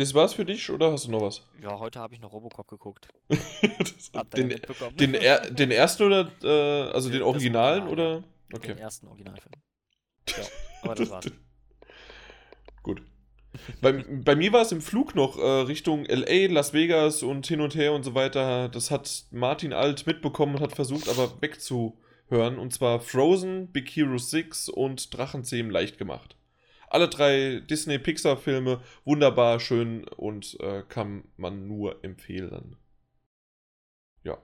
das 0.00 0.14
war's 0.14 0.34
für 0.34 0.44
dich 0.44 0.70
oder 0.70 0.92
hast 0.92 1.06
du 1.06 1.10
noch 1.10 1.20
was? 1.20 1.42
Ja, 1.62 1.78
heute 1.78 2.00
habe 2.00 2.14
ich 2.14 2.20
noch 2.20 2.32
Robocop 2.32 2.68
geguckt. 2.68 3.08
den, 4.36 4.54
den, 4.94 5.14
er, 5.14 5.50
den 5.50 5.70
ersten 5.70 6.04
oder, 6.04 6.30
äh, 6.42 6.90
also 6.90 7.10
den 7.10 7.22
Originalen 7.22 7.84
Original, 7.84 8.18
oder? 8.18 8.24
Okay. 8.52 8.68
Den 8.68 8.78
ersten 8.78 9.06
Originalfilm. 9.06 9.54
Ja, 10.28 10.44
aber 10.82 10.94
das 10.94 11.10
war's. 11.10 11.26
Gut. 12.82 13.02
bei, 13.80 13.92
bei 13.92 14.36
mir 14.36 14.52
war 14.52 14.62
es 14.62 14.70
im 14.70 14.80
Flug 14.80 15.16
noch 15.16 15.38
äh, 15.38 15.62
Richtung 15.62 16.04
LA, 16.04 16.46
Las 16.52 16.72
Vegas 16.72 17.22
und 17.22 17.46
hin 17.46 17.60
und 17.60 17.74
her 17.74 17.92
und 17.92 18.04
so 18.04 18.14
weiter. 18.14 18.68
Das 18.68 18.90
hat 18.90 19.24
Martin 19.32 19.72
Alt 19.72 20.06
mitbekommen 20.06 20.56
und 20.56 20.60
hat 20.60 20.76
versucht, 20.76 21.08
aber 21.08 21.42
wegzuhören. 21.42 22.58
Und 22.58 22.72
zwar 22.72 23.00
Frozen, 23.00 23.72
Big 23.72 23.90
Hero 23.90 24.18
6 24.18 24.68
und 24.68 25.16
Drachenzähmen 25.16 25.72
leicht 25.72 25.98
gemacht. 25.98 26.36
Alle 26.90 27.08
drei 27.08 27.60
Disney-Pixar-Filme 27.60 28.82
wunderbar, 29.04 29.60
schön 29.60 30.04
und 30.08 30.58
äh, 30.60 30.82
kann 30.88 31.22
man 31.36 31.68
nur 31.68 32.04
empfehlen. 32.04 32.76
Ja. 34.24 34.38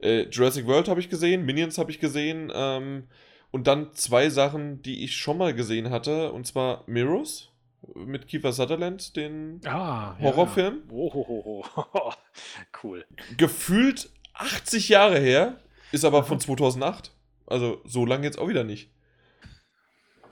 Äh, 0.00 0.22
Jurassic 0.30 0.66
World 0.66 0.88
habe 0.88 0.98
ich 0.98 1.10
gesehen, 1.10 1.44
Minions 1.44 1.76
habe 1.76 1.90
ich 1.90 2.00
gesehen. 2.00 2.50
Ähm, 2.54 3.06
und 3.50 3.66
dann 3.66 3.92
zwei 3.92 4.30
Sachen, 4.30 4.80
die 4.80 5.04
ich 5.04 5.16
schon 5.16 5.36
mal 5.36 5.52
gesehen 5.52 5.90
hatte, 5.90 6.32
und 6.32 6.46
zwar 6.46 6.84
Mirrors 6.86 7.50
mit 7.94 8.26
Kiefer 8.26 8.52
Sutherland, 8.52 9.14
den 9.14 9.60
ah, 9.66 10.16
Horrorfilm. 10.20 10.84
Ja. 10.88 10.94
Oh, 10.94 11.64
cool. 12.82 13.04
Gefühlt 13.36 14.08
80 14.32 14.88
Jahre 14.88 15.18
her, 15.18 15.60
ist 15.92 16.06
aber 16.06 16.24
von 16.24 16.40
2008. 16.40 17.12
Also 17.46 17.82
so 17.84 18.06
lange 18.06 18.24
jetzt 18.24 18.38
auch 18.38 18.48
wieder 18.48 18.64
nicht. 18.64 18.90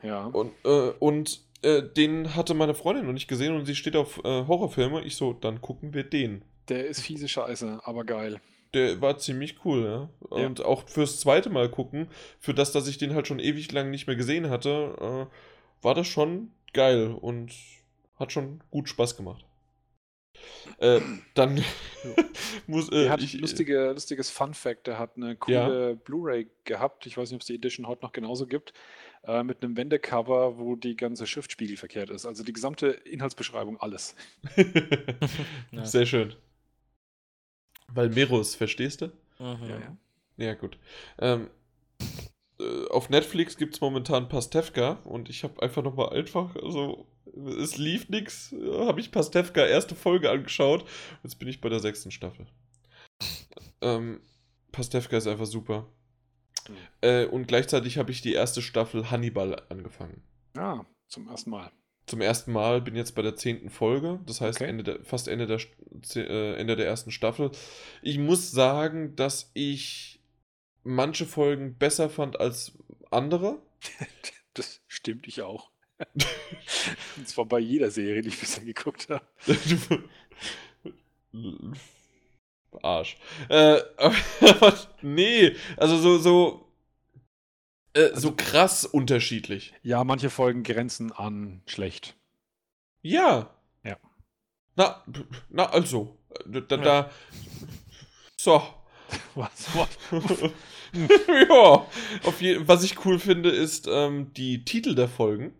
Ja. 0.02 0.26
Und, 0.26 0.52
äh, 0.64 0.90
und 0.98 1.40
äh, 1.62 1.82
den 1.82 2.34
hatte 2.34 2.54
meine 2.54 2.74
Freundin 2.74 3.06
noch 3.06 3.12
nicht 3.12 3.28
gesehen 3.28 3.54
und 3.54 3.66
sie 3.66 3.74
steht 3.74 3.96
auf 3.96 4.18
äh, 4.24 4.46
Horrorfilme. 4.46 5.02
Ich 5.02 5.16
so, 5.16 5.32
dann 5.32 5.60
gucken 5.60 5.94
wir 5.94 6.04
den. 6.04 6.42
Der 6.68 6.86
ist 6.86 7.00
fiese 7.00 7.28
Scheiße, 7.28 7.80
aber 7.84 8.04
geil. 8.04 8.40
Der 8.74 9.00
war 9.00 9.16
ziemlich 9.18 9.64
cool, 9.64 9.84
ja. 9.84 10.28
Und 10.28 10.58
ja. 10.58 10.64
auch 10.66 10.88
fürs 10.88 11.20
zweite 11.20 11.48
Mal 11.48 11.70
gucken, 11.70 12.08
für 12.38 12.52
das, 12.52 12.72
dass 12.72 12.86
ich 12.86 12.98
den 12.98 13.14
halt 13.14 13.26
schon 13.26 13.38
ewig 13.38 13.72
lang 13.72 13.90
nicht 13.90 14.06
mehr 14.06 14.16
gesehen 14.16 14.50
hatte, 14.50 14.94
äh, 15.00 15.84
war 15.84 15.94
das 15.94 16.06
schon 16.06 16.52
geil 16.74 17.16
und 17.18 17.52
hat 18.16 18.32
schon 18.32 18.60
gut 18.70 18.88
Spaß 18.88 19.16
gemacht. 19.16 19.44
Äh, 20.78 21.00
dann 21.34 21.64
muss 22.66 22.92
äh, 22.92 23.08
hat 23.08 23.22
ich, 23.22 23.34
äh, 23.34 23.38
lustige, 23.38 23.92
lustiges 23.92 24.30
Fun 24.30 24.54
Fact, 24.54 24.86
der 24.86 24.98
hat 24.98 25.16
eine 25.16 25.36
coole 25.36 25.88
ja. 25.90 25.94
Blu-ray 25.94 26.48
gehabt. 26.64 27.06
Ich 27.06 27.16
weiß 27.16 27.30
nicht, 27.30 27.36
ob 27.36 27.40
es 27.40 27.46
die 27.46 27.54
Edition 27.54 27.86
heute 27.86 28.02
noch 28.02 28.12
genauso 28.12 28.46
gibt. 28.46 28.74
Äh, 29.24 29.42
mit 29.42 29.62
einem 29.62 29.76
Wendecover, 29.76 30.58
wo 30.58 30.76
die 30.76 30.96
ganze 30.96 31.26
Schrift 31.26 31.52
spiegelverkehrt 31.52 32.10
ist. 32.10 32.26
Also 32.26 32.44
die 32.44 32.52
gesamte 32.52 32.88
Inhaltsbeschreibung, 32.88 33.80
alles. 33.80 34.14
ja. 35.70 35.84
Sehr 35.84 36.06
schön. 36.06 36.34
Weil 37.88 38.10
Meros, 38.10 38.54
verstehst 38.54 39.02
du? 39.02 39.06
Mhm. 39.38 39.68
Ja, 39.68 39.78
ja. 39.80 39.96
Ja, 40.36 40.54
gut. 40.54 40.78
Ähm, 41.18 41.50
äh, 42.60 42.86
auf 42.90 43.10
Netflix 43.10 43.56
gibt 43.56 43.74
es 43.74 43.80
momentan 43.80 44.28
Pastewka 44.28 44.98
und 45.04 45.28
ich 45.28 45.42
habe 45.42 45.60
einfach 45.62 45.82
nochmal 45.82 46.16
einfach, 46.16 46.54
also 46.56 47.06
es 47.60 47.76
lief 47.76 48.08
nichts, 48.08 48.54
habe 48.62 49.00
ich 49.00 49.10
Pastewka 49.10 49.64
erste 49.64 49.94
Folge 49.94 50.30
angeschaut. 50.30 50.84
Jetzt 51.22 51.38
bin 51.38 51.48
ich 51.48 51.60
bei 51.60 51.68
der 51.68 51.80
sechsten 51.80 52.10
Staffel. 52.10 52.46
Ähm, 53.80 54.20
Pastewka 54.72 55.16
ist 55.16 55.26
einfach 55.26 55.46
super. 55.46 55.86
Äh, 57.00 57.26
und 57.26 57.46
gleichzeitig 57.46 57.98
habe 57.98 58.10
ich 58.10 58.20
die 58.22 58.32
erste 58.32 58.62
Staffel 58.62 59.10
Hannibal 59.10 59.62
angefangen. 59.68 60.22
Ah, 60.56 60.84
zum 61.08 61.28
ersten 61.28 61.50
Mal. 61.50 61.70
Zum 62.06 62.20
ersten 62.22 62.52
Mal 62.52 62.80
bin 62.80 62.96
jetzt 62.96 63.14
bei 63.14 63.22
der 63.22 63.36
zehnten 63.36 63.68
Folge, 63.68 64.20
das 64.24 64.40
heißt 64.40 64.60
okay. 64.60 64.70
Ende 64.70 64.82
der, 64.82 65.04
fast 65.04 65.28
Ende 65.28 65.46
der, 65.46 65.60
äh, 66.16 66.54
Ende 66.54 66.74
der 66.74 66.86
ersten 66.86 67.10
Staffel. 67.10 67.50
Ich 68.02 68.18
muss 68.18 68.50
sagen, 68.50 69.14
dass 69.14 69.50
ich 69.52 70.22
manche 70.84 71.26
Folgen 71.26 71.76
besser 71.76 72.08
fand 72.10 72.40
als 72.40 72.72
andere. 73.10 73.58
Das 74.54 74.80
stimmt 74.88 75.28
ich 75.28 75.42
auch. 75.42 75.70
Und 77.16 77.28
zwar 77.28 77.44
bei 77.44 77.60
jeder 77.60 77.92
Serie, 77.92 78.22
die 78.22 78.30
ich 78.30 78.40
bisher 78.40 78.64
geguckt 78.64 79.08
habe. 79.08 79.24
Arsch. 82.82 83.16
Äh, 83.48 83.80
nee, 85.02 85.56
also 85.76 85.98
so, 85.98 86.18
so, 86.18 86.68
äh, 87.94 88.10
also, 88.10 88.28
so 88.28 88.34
krass 88.36 88.84
unterschiedlich. 88.84 89.74
Ja, 89.82 90.04
manche 90.04 90.30
Folgen 90.30 90.62
grenzen 90.62 91.12
an 91.12 91.62
schlecht. 91.66 92.16
Ja. 93.02 93.50
Ja. 93.84 93.96
Na, 94.76 95.04
na 95.48 95.66
also, 95.70 96.18
da, 96.46 96.60
da, 96.60 96.76
ja. 96.82 97.10
so. 98.40 98.62
Was? 99.34 99.68
Was? 99.74 99.88
ja, 101.48 101.86
je 102.40 102.68
was 102.68 102.84
ich 102.84 103.04
cool 103.04 103.18
finde, 103.18 103.50
ist, 103.50 103.86
ähm, 103.90 104.32
die 104.34 104.64
Titel 104.64 104.94
der 104.94 105.08
Folgen 105.08 105.54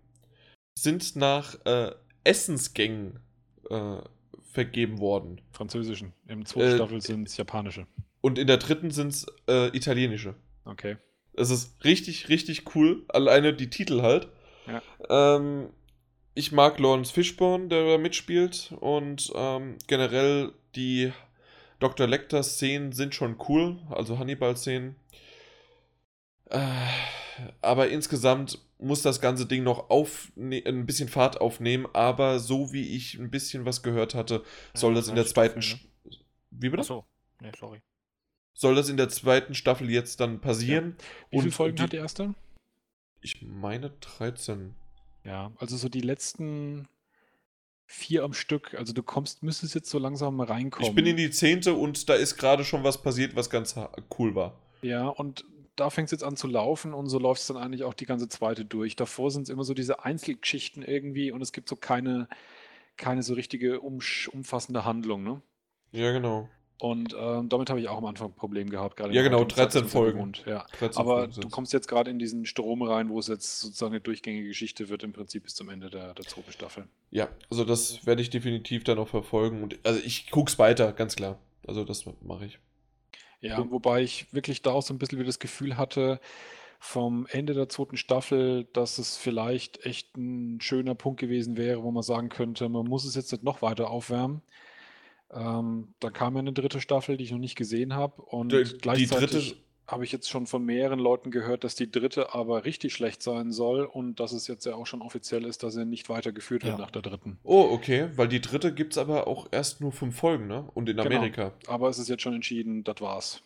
sind 0.78 1.16
nach 1.16 1.54
äh, 1.64 1.94
Essensgängen 2.24 3.20
äh, 3.70 4.00
vergeben 4.58 4.98
worden. 4.98 5.40
Französischen. 5.52 6.12
Im 6.26 6.44
zweiten 6.44 6.72
äh, 6.72 6.74
Staffel 6.74 7.00
sind 7.00 7.28
es 7.28 7.36
japanische. 7.36 7.86
Und 8.20 8.40
in 8.40 8.48
der 8.48 8.56
dritten 8.56 8.90
sind 8.90 9.10
es 9.10 9.26
äh, 9.48 9.68
italienische. 9.68 10.34
Okay. 10.64 10.96
Es 11.34 11.50
ist 11.50 11.84
richtig, 11.84 12.28
richtig 12.28 12.74
cool. 12.74 13.04
Alleine 13.06 13.54
die 13.54 13.70
Titel 13.70 14.02
halt. 14.02 14.26
Ja. 14.66 15.36
Ähm, 15.36 15.68
ich 16.34 16.50
mag 16.50 16.80
Lawrence 16.80 17.12
Fishburne, 17.12 17.68
der 17.68 17.86
da 17.86 17.98
mitspielt. 17.98 18.74
Und 18.80 19.32
ähm, 19.36 19.76
generell 19.86 20.50
die 20.74 21.12
Dr. 21.78 22.08
Lecter-Szenen 22.08 22.90
sind 22.90 23.14
schon 23.14 23.36
cool. 23.48 23.78
Also 23.90 24.18
Hannibal-Szenen. 24.18 24.96
Äh, 26.50 26.58
aber 27.60 27.88
insgesamt 27.88 28.58
muss 28.78 29.02
das 29.02 29.20
ganze 29.20 29.46
Ding 29.46 29.62
noch 29.62 29.90
auf, 29.90 30.30
ein 30.36 30.86
bisschen 30.86 31.08
Fahrt 31.08 31.40
aufnehmen, 31.40 31.86
aber 31.92 32.38
so 32.38 32.72
wie 32.72 32.96
ich 32.96 33.18
ein 33.18 33.30
bisschen 33.30 33.64
was 33.64 33.82
gehört 33.82 34.14
hatte, 34.14 34.44
soll 34.74 34.92
ja, 34.92 35.00
das 35.00 35.08
in 35.08 35.14
der 35.14 35.26
zweiten. 35.26 35.62
Staffel, 35.62 35.88
ne? 36.04 36.16
Wie 36.50 36.68
bitte? 36.68 36.80
Achso, 36.82 37.04
nee, 37.40 37.50
sorry. 37.58 37.82
Soll 38.54 38.74
das 38.74 38.88
in 38.88 38.96
der 38.96 39.08
zweiten 39.08 39.54
Staffel 39.54 39.90
jetzt 39.90 40.20
dann 40.20 40.40
passieren? 40.40 40.96
Ja. 40.98 41.04
Wie 41.30 41.40
viele 41.40 41.52
Folgen 41.52 41.76
die, 41.76 41.82
hat 41.82 41.92
die 41.92 41.96
erste? 41.96 42.34
Ich 43.20 43.42
meine 43.42 43.90
13. 43.90 44.74
Ja, 45.24 45.52
also 45.58 45.76
so 45.76 45.88
die 45.88 46.00
letzten 46.00 46.88
vier 47.86 48.22
am 48.22 48.32
Stück. 48.32 48.74
Also 48.74 48.92
du 48.92 49.02
kommst, 49.02 49.42
müsstest 49.42 49.74
jetzt 49.74 49.90
so 49.90 49.98
langsam 49.98 50.40
reinkommen. 50.40 50.88
Ich 50.88 50.94
bin 50.94 51.06
in 51.06 51.16
die 51.16 51.30
zehnte 51.30 51.74
und 51.74 52.08
da 52.08 52.14
ist 52.14 52.36
gerade 52.36 52.64
schon 52.64 52.84
was 52.84 53.02
passiert, 53.02 53.34
was 53.34 53.50
ganz 53.50 53.74
cool 54.18 54.34
war. 54.34 54.58
Ja, 54.82 55.08
und 55.08 55.44
da 55.78 55.90
fängt 55.90 56.06
es 56.06 56.12
jetzt 56.12 56.24
an 56.24 56.36
zu 56.36 56.46
laufen 56.46 56.94
und 56.94 57.08
so 57.08 57.18
läuft 57.18 57.40
es 57.40 57.46
dann 57.46 57.56
eigentlich 57.56 57.84
auch 57.84 57.94
die 57.94 58.06
ganze 58.06 58.28
zweite 58.28 58.64
durch. 58.64 58.96
Davor 58.96 59.30
sind 59.30 59.42
es 59.42 59.48
immer 59.48 59.64
so 59.64 59.74
diese 59.74 60.04
Einzelgeschichten 60.04 60.82
irgendwie 60.82 61.30
und 61.30 61.40
es 61.40 61.52
gibt 61.52 61.68
so 61.68 61.76
keine, 61.76 62.28
keine 62.96 63.22
so 63.22 63.34
richtige 63.34 63.80
umfassende 63.80 64.84
Handlung, 64.84 65.22
ne? 65.22 65.42
Ja, 65.92 66.12
genau. 66.12 66.48
Und 66.80 67.14
ähm, 67.18 67.48
damit 67.48 67.70
habe 67.70 67.80
ich 67.80 67.88
auch 67.88 67.98
am 67.98 68.06
Anfang 68.06 68.28
ein 68.28 68.34
Problem 68.34 68.70
gehabt. 68.70 68.96
Gerade 68.96 69.12
ja, 69.12 69.22
genau, 69.22 69.44
13 69.44 69.86
Folgen. 69.86 70.34
Ja. 70.46 70.64
13 70.78 71.00
Aber 71.00 71.22
Folgen 71.22 71.40
du 71.40 71.48
kommst 71.48 71.72
jetzt 71.72 71.88
gerade 71.88 72.10
in 72.10 72.20
diesen 72.20 72.46
Strom 72.46 72.82
rein, 72.82 73.08
wo 73.08 73.18
es 73.18 73.26
jetzt 73.26 73.60
sozusagen 73.60 73.92
eine 73.92 74.00
durchgängige 74.00 74.46
Geschichte 74.46 74.88
wird, 74.88 75.02
im 75.02 75.12
Prinzip 75.12 75.42
bis 75.42 75.56
zum 75.56 75.70
Ende 75.70 75.90
der, 75.90 76.14
der 76.14 76.24
zweiten 76.24 76.52
Staffel. 76.52 76.86
Ja, 77.10 77.28
also 77.50 77.64
das 77.64 78.06
werde 78.06 78.22
ich 78.22 78.30
definitiv 78.30 78.84
dann 78.84 78.98
auch 78.98 79.08
verfolgen. 79.08 79.62
Und, 79.64 79.78
also 79.82 80.00
ich 80.04 80.30
gucke 80.30 80.50
es 80.50 80.58
weiter, 80.58 80.92
ganz 80.92 81.16
klar. 81.16 81.38
Also 81.66 81.84
das 81.84 82.04
mache 82.22 82.46
ich. 82.46 82.60
Ja, 83.40 83.58
Und 83.58 83.70
wobei 83.70 84.02
ich 84.02 84.32
wirklich 84.32 84.62
da 84.62 84.72
auch 84.72 84.82
so 84.82 84.92
ein 84.92 84.98
bisschen 84.98 85.18
wie 85.18 85.24
das 85.24 85.38
Gefühl 85.38 85.76
hatte, 85.76 86.20
vom 86.80 87.26
Ende 87.30 87.54
der 87.54 87.68
zweiten 87.68 87.96
Staffel, 87.96 88.64
dass 88.72 88.98
es 88.98 89.16
vielleicht 89.16 89.84
echt 89.84 90.16
ein 90.16 90.60
schöner 90.60 90.94
Punkt 90.94 91.20
gewesen 91.20 91.56
wäre, 91.56 91.82
wo 91.82 91.90
man 91.90 92.02
sagen 92.02 92.28
könnte, 92.28 92.68
man 92.68 92.86
muss 92.86 93.04
es 93.04 93.14
jetzt 93.16 93.32
nicht 93.32 93.42
noch 93.42 93.62
weiter 93.62 93.90
aufwärmen. 93.90 94.42
Ähm, 95.32 95.88
da 96.00 96.10
kam 96.10 96.34
ja 96.34 96.40
eine 96.40 96.52
dritte 96.52 96.80
Staffel, 96.80 97.16
die 97.16 97.24
ich 97.24 97.32
noch 97.32 97.38
nicht 97.38 97.56
gesehen 97.56 97.94
habe. 97.94 98.22
Und 98.22 98.52
Die, 98.52 99.06
die 99.06 99.06
dritte, 99.06 99.56
habe 99.88 100.04
ich 100.04 100.12
jetzt 100.12 100.28
schon 100.28 100.46
von 100.46 100.64
mehreren 100.64 100.98
Leuten 100.98 101.30
gehört, 101.30 101.64
dass 101.64 101.74
die 101.74 101.90
dritte 101.90 102.34
aber 102.34 102.66
richtig 102.66 102.92
schlecht 102.92 103.22
sein 103.22 103.50
soll 103.50 103.84
und 103.84 104.20
dass 104.20 104.32
es 104.32 104.46
jetzt 104.46 104.66
ja 104.66 104.74
auch 104.74 104.86
schon 104.86 105.00
offiziell 105.00 105.46
ist, 105.46 105.62
dass 105.62 105.76
er 105.76 105.86
nicht 105.86 106.10
weitergeführt 106.10 106.62
wird 106.62 106.74
ja. 106.74 106.78
nach 106.78 106.90
der 106.90 107.00
dritten. 107.00 107.38
Oh, 107.42 107.68
okay, 107.70 108.10
weil 108.14 108.28
die 108.28 108.42
dritte 108.42 108.74
gibt 108.74 108.92
es 108.92 108.98
aber 108.98 109.26
auch 109.26 109.48
erst 109.50 109.80
nur 109.80 109.90
fünf 109.90 110.14
Folgen, 110.16 110.46
ne? 110.46 110.68
Und 110.74 110.90
in 110.90 110.98
genau. 110.98 111.08
Amerika. 111.08 111.52
Aber 111.66 111.88
es 111.88 111.98
ist 111.98 112.08
jetzt 112.08 112.22
schon 112.22 112.34
entschieden, 112.34 112.84
das 112.84 113.00
war's. 113.00 113.42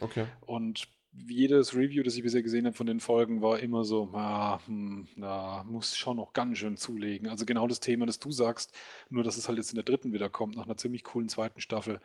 Okay. 0.00 0.24
Und 0.46 0.88
jedes 1.28 1.74
Review, 1.74 2.02
das 2.02 2.16
ich 2.16 2.22
bisher 2.22 2.42
gesehen 2.42 2.64
habe 2.64 2.74
von 2.74 2.86
den 2.86 2.98
Folgen, 2.98 3.42
war 3.42 3.58
immer 3.58 3.84
so, 3.84 4.08
ah, 4.14 4.60
hm, 4.66 5.08
na, 5.16 5.62
muss 5.64 5.94
schon 5.94 6.16
noch 6.16 6.32
ganz 6.32 6.56
schön 6.56 6.78
zulegen. 6.78 7.28
Also 7.28 7.44
genau 7.44 7.66
das 7.66 7.80
Thema, 7.80 8.06
das 8.06 8.18
du 8.18 8.30
sagst, 8.30 8.72
nur 9.10 9.22
dass 9.22 9.36
es 9.36 9.46
halt 9.46 9.58
jetzt 9.58 9.70
in 9.70 9.76
der 9.76 9.84
dritten 9.84 10.14
wieder 10.14 10.30
kommt, 10.30 10.56
nach 10.56 10.64
einer 10.64 10.78
ziemlich 10.78 11.04
coolen 11.04 11.28
zweiten 11.28 11.60
Staffel. 11.60 12.00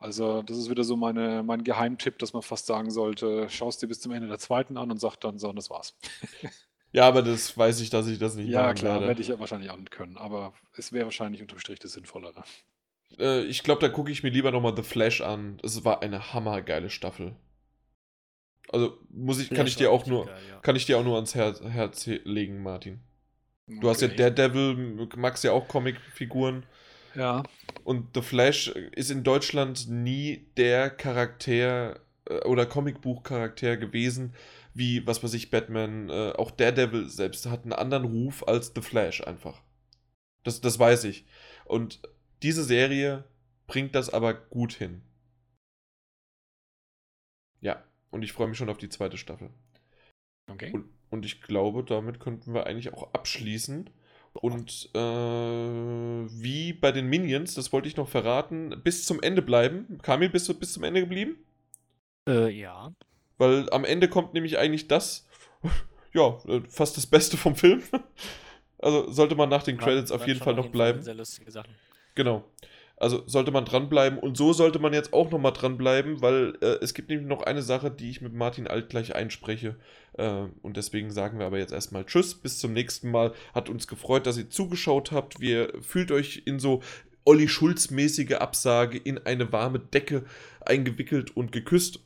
Also 0.00 0.42
das 0.42 0.56
ist 0.56 0.70
wieder 0.70 0.82
so 0.82 0.96
meine, 0.96 1.42
mein 1.42 1.62
Geheimtipp, 1.62 2.18
dass 2.18 2.32
man 2.32 2.42
fast 2.42 2.66
sagen 2.66 2.90
sollte, 2.90 3.48
schaust 3.50 3.82
dir 3.82 3.86
bis 3.86 4.00
zum 4.00 4.12
Ende 4.12 4.28
der 4.28 4.38
zweiten 4.38 4.78
an 4.78 4.90
und 4.90 4.98
sag 4.98 5.16
dann 5.16 5.38
so, 5.38 5.50
und 5.50 5.56
das 5.56 5.70
war's. 5.70 5.96
Ja, 6.92 7.06
aber 7.06 7.22
das 7.22 7.56
weiß 7.56 7.80
ich, 7.82 7.90
dass 7.90 8.08
ich 8.08 8.18
das 8.18 8.34
nicht 8.34 8.48
ja, 8.48 8.62
machen 8.62 8.74
klar, 8.74 9.00
werde 9.00 9.20
ich 9.20 9.28
ja 9.28 9.38
wahrscheinlich 9.38 9.70
auch 9.70 9.76
nicht 9.76 9.92
können, 9.92 10.16
aber 10.16 10.54
es 10.76 10.92
wäre 10.92 11.04
wahrscheinlich 11.04 11.40
unterm 11.40 11.60
Strich 11.60 11.78
das 11.78 11.92
Sinnvollere. 11.92 12.42
Äh, 13.16 13.42
ich 13.42 13.62
glaube, 13.62 13.80
da 13.80 13.88
gucke 13.88 14.10
ich 14.10 14.24
mir 14.24 14.30
lieber 14.30 14.50
nochmal 14.50 14.74
The 14.74 14.82
Flash 14.82 15.20
an. 15.20 15.58
Es 15.62 15.84
war 15.84 16.02
eine 16.02 16.32
hammergeile 16.32 16.90
Staffel. 16.90 17.36
Also 18.72 18.98
muss 19.08 19.40
ich, 19.40 19.50
kann 19.50 19.68
ich 19.68 19.76
dir 19.76 19.92
auch 19.92 20.06
nur, 20.06 20.26
geil, 20.26 20.36
ja. 20.48 20.58
kann 20.60 20.74
ich 20.74 20.86
dir 20.86 20.98
auch 20.98 21.04
nur 21.04 21.14
ans 21.14 21.36
Herz, 21.36 21.60
Herz 21.60 22.06
legen, 22.06 22.60
Martin. 22.62 23.00
Du 23.68 23.76
okay. 23.76 23.88
hast 23.88 24.00
ja 24.00 24.08
Daredevil, 24.08 25.08
magst 25.16 25.44
ja 25.44 25.52
auch 25.52 25.68
Comicfiguren. 25.68 26.66
Ja. 27.14 27.42
Und 27.84 28.14
The 28.14 28.22
Flash 28.22 28.68
ist 28.68 29.10
in 29.10 29.24
Deutschland 29.24 29.88
nie 29.88 30.46
der 30.56 30.90
Charakter 30.90 32.00
äh, 32.26 32.40
oder 32.44 32.66
Comicbuchcharakter 32.66 33.76
gewesen, 33.76 34.34
wie, 34.74 35.06
was 35.06 35.22
weiß 35.22 35.34
ich, 35.34 35.50
Batman, 35.50 36.08
äh, 36.08 36.32
auch 36.36 36.50
Daredevil 36.50 37.08
selbst 37.08 37.46
hat 37.46 37.64
einen 37.64 37.72
anderen 37.72 38.04
Ruf 38.04 38.46
als 38.46 38.72
The 38.74 38.82
Flash 38.82 39.22
einfach. 39.26 39.62
Das, 40.44 40.60
das 40.60 40.78
weiß 40.78 41.04
ich. 41.04 41.26
Und 41.64 42.00
diese 42.42 42.64
Serie 42.64 43.24
bringt 43.66 43.94
das 43.94 44.10
aber 44.10 44.34
gut 44.34 44.72
hin. 44.72 45.02
Ja, 47.60 47.84
und 48.10 48.22
ich 48.22 48.32
freue 48.32 48.48
mich 48.48 48.58
schon 48.58 48.70
auf 48.70 48.78
die 48.78 48.88
zweite 48.88 49.18
Staffel. 49.18 49.50
Okay. 50.50 50.72
Und, 50.72 50.88
und 51.10 51.24
ich 51.24 51.42
glaube, 51.42 51.84
damit 51.84 52.20
könnten 52.20 52.54
wir 52.54 52.66
eigentlich 52.66 52.92
auch 52.92 53.12
abschließen. 53.12 53.90
Und 54.40 54.88
äh, 54.94 54.98
wie 54.98 56.72
bei 56.72 56.92
den 56.92 57.06
Minions, 57.06 57.54
das 57.54 57.72
wollte 57.72 57.88
ich 57.88 57.96
noch 57.96 58.08
verraten, 58.08 58.80
bis 58.82 59.04
zum 59.04 59.20
Ende 59.20 59.42
bleiben. 59.42 59.98
Kamil, 60.02 60.30
bist 60.30 60.48
du 60.48 60.54
bis 60.54 60.72
zum 60.72 60.82
Ende 60.82 61.00
geblieben? 61.00 61.36
Äh, 62.26 62.48
ja. 62.50 62.92
Weil 63.36 63.68
am 63.70 63.84
Ende 63.84 64.08
kommt 64.08 64.32
nämlich 64.32 64.58
eigentlich 64.58 64.88
das, 64.88 65.26
ja, 66.14 66.38
äh, 66.48 66.62
fast 66.68 66.96
das 66.96 67.06
Beste 67.06 67.36
vom 67.36 67.56
Film. 67.56 67.82
Also 68.82 69.12
sollte 69.12 69.34
man 69.34 69.50
nach 69.50 69.62
den 69.62 69.76
Credits 69.76 70.10
auf 70.10 70.26
jeden 70.26 70.40
Fall 70.40 70.54
noch 70.54 70.70
bleiben. 70.70 71.02
Sehr 71.02 71.12
lustige 71.12 71.50
Sachen. 71.50 71.74
Genau. 72.14 72.44
Also 73.00 73.22
sollte 73.26 73.50
man 73.50 73.64
dranbleiben 73.64 74.18
und 74.18 74.36
so 74.36 74.52
sollte 74.52 74.78
man 74.78 74.92
jetzt 74.92 75.14
auch 75.14 75.30
nochmal 75.30 75.54
dranbleiben, 75.54 76.20
weil 76.20 76.58
äh, 76.60 76.76
es 76.82 76.92
gibt 76.92 77.08
nämlich 77.08 77.26
noch 77.26 77.42
eine 77.42 77.62
Sache, 77.62 77.90
die 77.90 78.10
ich 78.10 78.20
mit 78.20 78.34
Martin 78.34 78.66
Alt 78.66 78.90
gleich 78.90 79.14
einspreche. 79.14 79.76
Äh, 80.18 80.44
und 80.60 80.76
deswegen 80.76 81.10
sagen 81.10 81.38
wir 81.38 81.46
aber 81.46 81.58
jetzt 81.58 81.72
erstmal 81.72 82.04
Tschüss, 82.04 82.34
bis 82.34 82.58
zum 82.58 82.74
nächsten 82.74 83.10
Mal. 83.10 83.32
Hat 83.54 83.70
uns 83.70 83.88
gefreut, 83.88 84.26
dass 84.26 84.36
ihr 84.36 84.50
zugeschaut 84.50 85.12
habt. 85.12 85.40
Wir 85.40 85.72
fühlt 85.80 86.12
euch 86.12 86.42
in 86.44 86.58
so 86.58 86.82
Olli 87.24 87.48
Schulz-mäßige 87.48 88.34
Absage 88.34 88.98
in 88.98 89.16
eine 89.16 89.50
warme 89.50 89.78
Decke 89.78 90.26
eingewickelt 90.60 91.34
und 91.34 91.52
geküsst. 91.52 92.00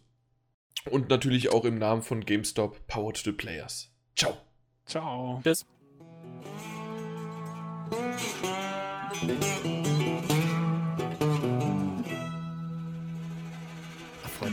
Und 0.90 1.08
natürlich 1.08 1.50
auch 1.50 1.64
im 1.64 1.76
Namen 1.76 2.02
von 2.02 2.24
GameStop 2.24 2.86
Powered 2.86 3.16
to 3.16 3.30
the 3.30 3.32
Players. 3.32 3.90
Ciao. 4.14 4.36
Ciao. 4.86 5.42
Tschüss. 5.42 5.66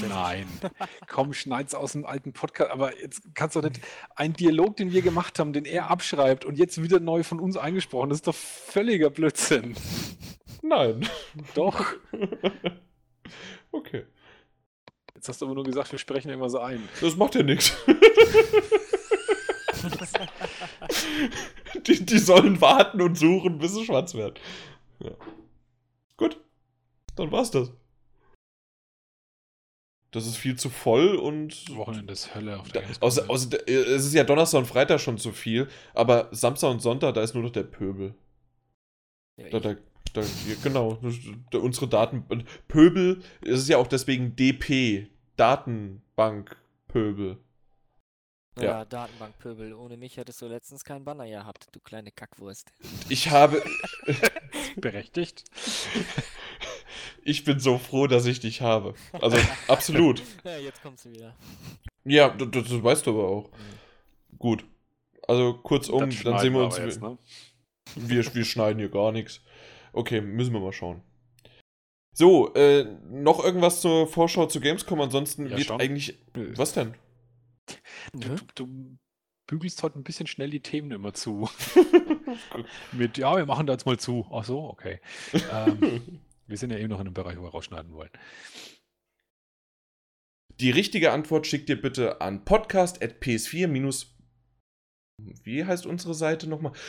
Nein. 0.07 0.47
Komm, 1.07 1.33
schneid's 1.33 1.75
aus 1.75 1.93
dem 1.93 2.05
alten 2.05 2.33
Podcast. 2.33 2.71
Aber 2.71 2.97
jetzt 2.99 3.21
kannst 3.33 3.55
du 3.55 3.61
nicht 3.61 3.79
einen 4.15 4.33
Dialog, 4.33 4.77
den 4.77 4.91
wir 4.91 5.01
gemacht 5.01 5.39
haben, 5.39 5.53
den 5.53 5.65
er 5.65 5.89
abschreibt 5.89 6.45
und 6.45 6.57
jetzt 6.57 6.81
wieder 6.81 6.99
neu 6.99 7.23
von 7.23 7.39
uns 7.39 7.57
eingesprochen. 7.57 8.09
Das 8.09 8.19
ist 8.19 8.27
doch 8.27 8.35
völliger 8.35 9.09
Blödsinn. 9.09 9.75
Nein. 10.61 11.07
Doch. 11.55 11.93
okay. 13.71 14.05
Jetzt 15.15 15.29
hast 15.29 15.41
du 15.41 15.45
aber 15.45 15.55
nur 15.55 15.63
gesagt, 15.63 15.91
wir 15.91 15.99
sprechen 15.99 16.29
ja 16.29 16.35
immer 16.35 16.49
so 16.49 16.59
ein. 16.59 16.87
Das 16.99 17.15
macht 17.15 17.35
ja 17.35 17.43
nichts. 17.43 17.75
Die, 21.87 22.05
die 22.05 22.19
sollen 22.19 22.61
warten 22.61 23.01
und 23.01 23.17
suchen, 23.17 23.57
bis 23.57 23.73
es 23.73 23.85
schwarz 23.85 24.13
wird. 24.13 24.39
Ja. 24.99 25.11
Gut. 26.17 26.39
Dann 27.15 27.31
war's 27.31 27.51
das. 27.51 27.71
Das 30.11 30.27
ist 30.27 30.35
viel 30.35 30.57
zu 30.57 30.69
voll 30.69 31.15
und. 31.15 31.73
Wochenende 31.75 32.11
ist 32.11 32.35
Hölle 32.35 32.59
auf 32.59 32.69
der 32.69 32.81
da, 32.81 32.87
außer, 32.99 33.29
außer, 33.29 33.67
Es 33.67 34.05
ist 34.05 34.13
ja 34.13 34.25
Donnerstag 34.25 34.59
und 34.59 34.65
Freitag 34.65 34.99
schon 34.99 35.17
zu 35.17 35.31
viel, 35.31 35.69
aber 35.93 36.27
Samstag 36.31 36.69
und 36.69 36.81
Sonntag, 36.81 37.13
da 37.13 37.21
ist 37.21 37.33
nur 37.33 37.43
noch 37.43 37.51
der 37.51 37.63
Pöbel. 37.63 38.13
Ja, 39.37 39.49
da, 39.49 39.59
da, 39.59 39.75
da, 40.13 40.21
genau, 40.63 40.99
unsere 41.53 41.87
Daten. 41.87 42.25
Pöbel, 42.67 43.23
es 43.41 43.59
ist 43.59 43.69
ja 43.69 43.77
auch 43.77 43.87
deswegen 43.87 44.35
DP, 44.35 45.07
Datenbank 45.37 46.57
Pöbel. 46.89 47.37
Ja, 48.57 48.63
ja 48.63 48.85
Datenbankpöbel. 48.85 49.73
Ohne 49.73 49.95
mich 49.95 50.17
hättest 50.17 50.41
du 50.41 50.47
letztens 50.47 50.83
keinen 50.83 51.05
Banner 51.05 51.25
gehabt, 51.25 51.67
du 51.71 51.79
kleine 51.79 52.11
Kackwurst. 52.11 52.69
Ich 53.07 53.29
habe. 53.29 53.63
Berechtigt. 54.75 55.45
Ich 57.23 57.43
bin 57.43 57.59
so 57.59 57.77
froh, 57.77 58.07
dass 58.07 58.25
ich 58.25 58.39
dich 58.39 58.61
habe. 58.61 58.93
Also, 59.13 59.37
absolut. 59.67 60.21
Ja, 60.43 60.57
jetzt 60.57 60.81
kommst 60.81 61.05
du 61.05 61.11
wieder. 61.11 61.35
Ja, 62.03 62.29
das, 62.29 62.49
das 62.51 62.83
weißt 62.83 63.05
du 63.05 63.11
aber 63.11 63.27
auch. 63.27 63.51
Mhm. 63.51 64.37
Gut. 64.37 64.65
Also, 65.27 65.53
kurzum, 65.53 66.09
dann 66.23 66.39
sehen 66.39 66.53
wir 66.53 66.63
uns. 66.63 66.77
Jetzt, 66.77 67.01
ne? 67.01 67.17
wir, 67.95 68.35
wir 68.35 68.45
schneiden 68.45 68.79
hier 68.79 68.89
gar 68.89 69.11
nichts. 69.11 69.41
Okay, 69.93 70.21
müssen 70.21 70.53
wir 70.53 70.59
mal 70.59 70.73
schauen. 70.73 71.01
So, 72.13 72.53
äh, 72.55 72.85
noch 73.09 73.43
irgendwas 73.43 73.81
zur 73.81 74.07
Vorschau 74.07 74.45
zu 74.47 74.59
Gamescom? 74.59 74.99
Ansonsten 74.99 75.47
ja, 75.47 75.57
wird 75.57 75.67
schon. 75.67 75.79
eigentlich. 75.79 76.17
Was 76.33 76.73
denn? 76.73 76.95
Du, 78.13 78.35
du, 78.55 78.97
bügelst 79.51 79.83
heute 79.83 79.99
ein 79.99 80.03
bisschen 80.03 80.27
schnell 80.27 80.49
die 80.49 80.61
Themen 80.61 80.91
immer 80.91 81.13
zu. 81.13 81.49
Mit, 82.93 83.17
ja, 83.17 83.35
wir 83.35 83.45
machen 83.45 83.67
da 83.67 83.73
jetzt 83.73 83.85
mal 83.85 83.99
zu. 83.99 84.25
Ach 84.31 84.45
so, 84.45 84.63
okay. 84.63 85.01
ähm, 85.33 86.21
wir 86.51 86.57
sind 86.57 86.71
ja 86.71 86.77
eben 86.77 86.89
noch 86.89 86.99
in 86.99 87.07
einem 87.07 87.15
Bereich, 87.15 87.37
wo 87.37 87.43
wir 87.43 87.49
rausschneiden 87.49 87.93
wollen. 87.93 88.11
Die 90.59 90.69
richtige 90.69 91.11
Antwort 91.11 91.47
schickt 91.47 91.69
ihr 91.69 91.81
bitte 91.81 92.21
an 92.21 92.45
podcast.ps4- 92.45 94.05
wie 95.43 95.65
heißt 95.65 95.85
unsere 95.85 96.13
Seite 96.13 96.47
nochmal? 96.47 96.73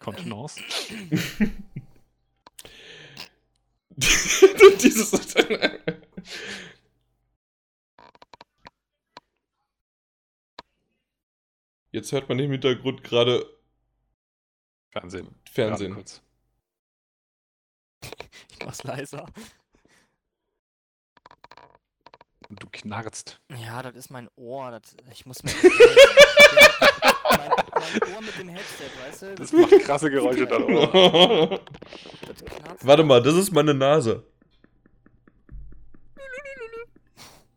Kontenance. 0.00 0.60
Dieses. 4.82 5.12
Jetzt 11.92 12.12
hört 12.12 12.28
man 12.28 12.38
im 12.38 12.52
Hintergrund 12.52 13.02
gerade. 13.02 13.46
Fernsehen. 14.90 15.34
Fernsehen. 15.50 15.94
Kurz. 15.94 16.22
Ich 18.52 18.66
mach's 18.66 18.82
leiser. 18.82 19.24
Und 22.50 22.62
du 22.62 22.66
knarzt. 22.70 23.40
Ja, 23.56 23.80
das 23.82 23.94
ist 23.94 24.10
mein 24.10 24.28
Ohr. 24.36 24.70
Das, 24.70 24.94
ich 25.10 25.24
muss 25.24 25.42
mir. 25.42 25.52
mein, 27.30 27.50
mein 27.72 28.14
Ohr 28.14 28.20
mit 28.20 28.38
dem 28.38 28.48
Headset, 28.50 28.90
weißt 29.02 29.22
du? 29.22 29.34
Das 29.36 29.52
macht 29.52 29.70
krasse 29.80 30.10
Geräusche 30.10 30.46
dann, 30.46 30.64
oder? 30.64 31.60
Warte 32.82 33.02
mal, 33.02 33.22
das 33.22 33.34
ist 33.34 33.50
meine 33.50 33.72
Nase. 33.72 34.26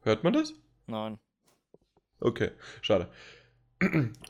Hört 0.03 0.23
man 0.23 0.31
das? 0.33 0.53
Nein. 0.87 1.19
Okay, 2.21 2.51
schade. 2.81 3.11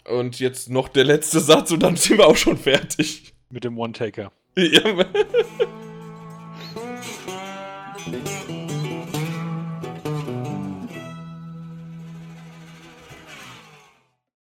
Und 0.05 0.39
jetzt 0.39 0.69
noch 0.69 0.87
der 0.89 1.03
letzte 1.03 1.39
Satz 1.39 1.71
und 1.71 1.81
dann 1.81 1.95
sind 1.95 2.17
wir 2.17 2.27
auch 2.27 2.37
schon 2.37 2.57
fertig. 2.57 3.33
Mit 3.49 3.63
dem 3.63 3.77
One-Taker. 3.77 4.31
Ja. 4.55 5.05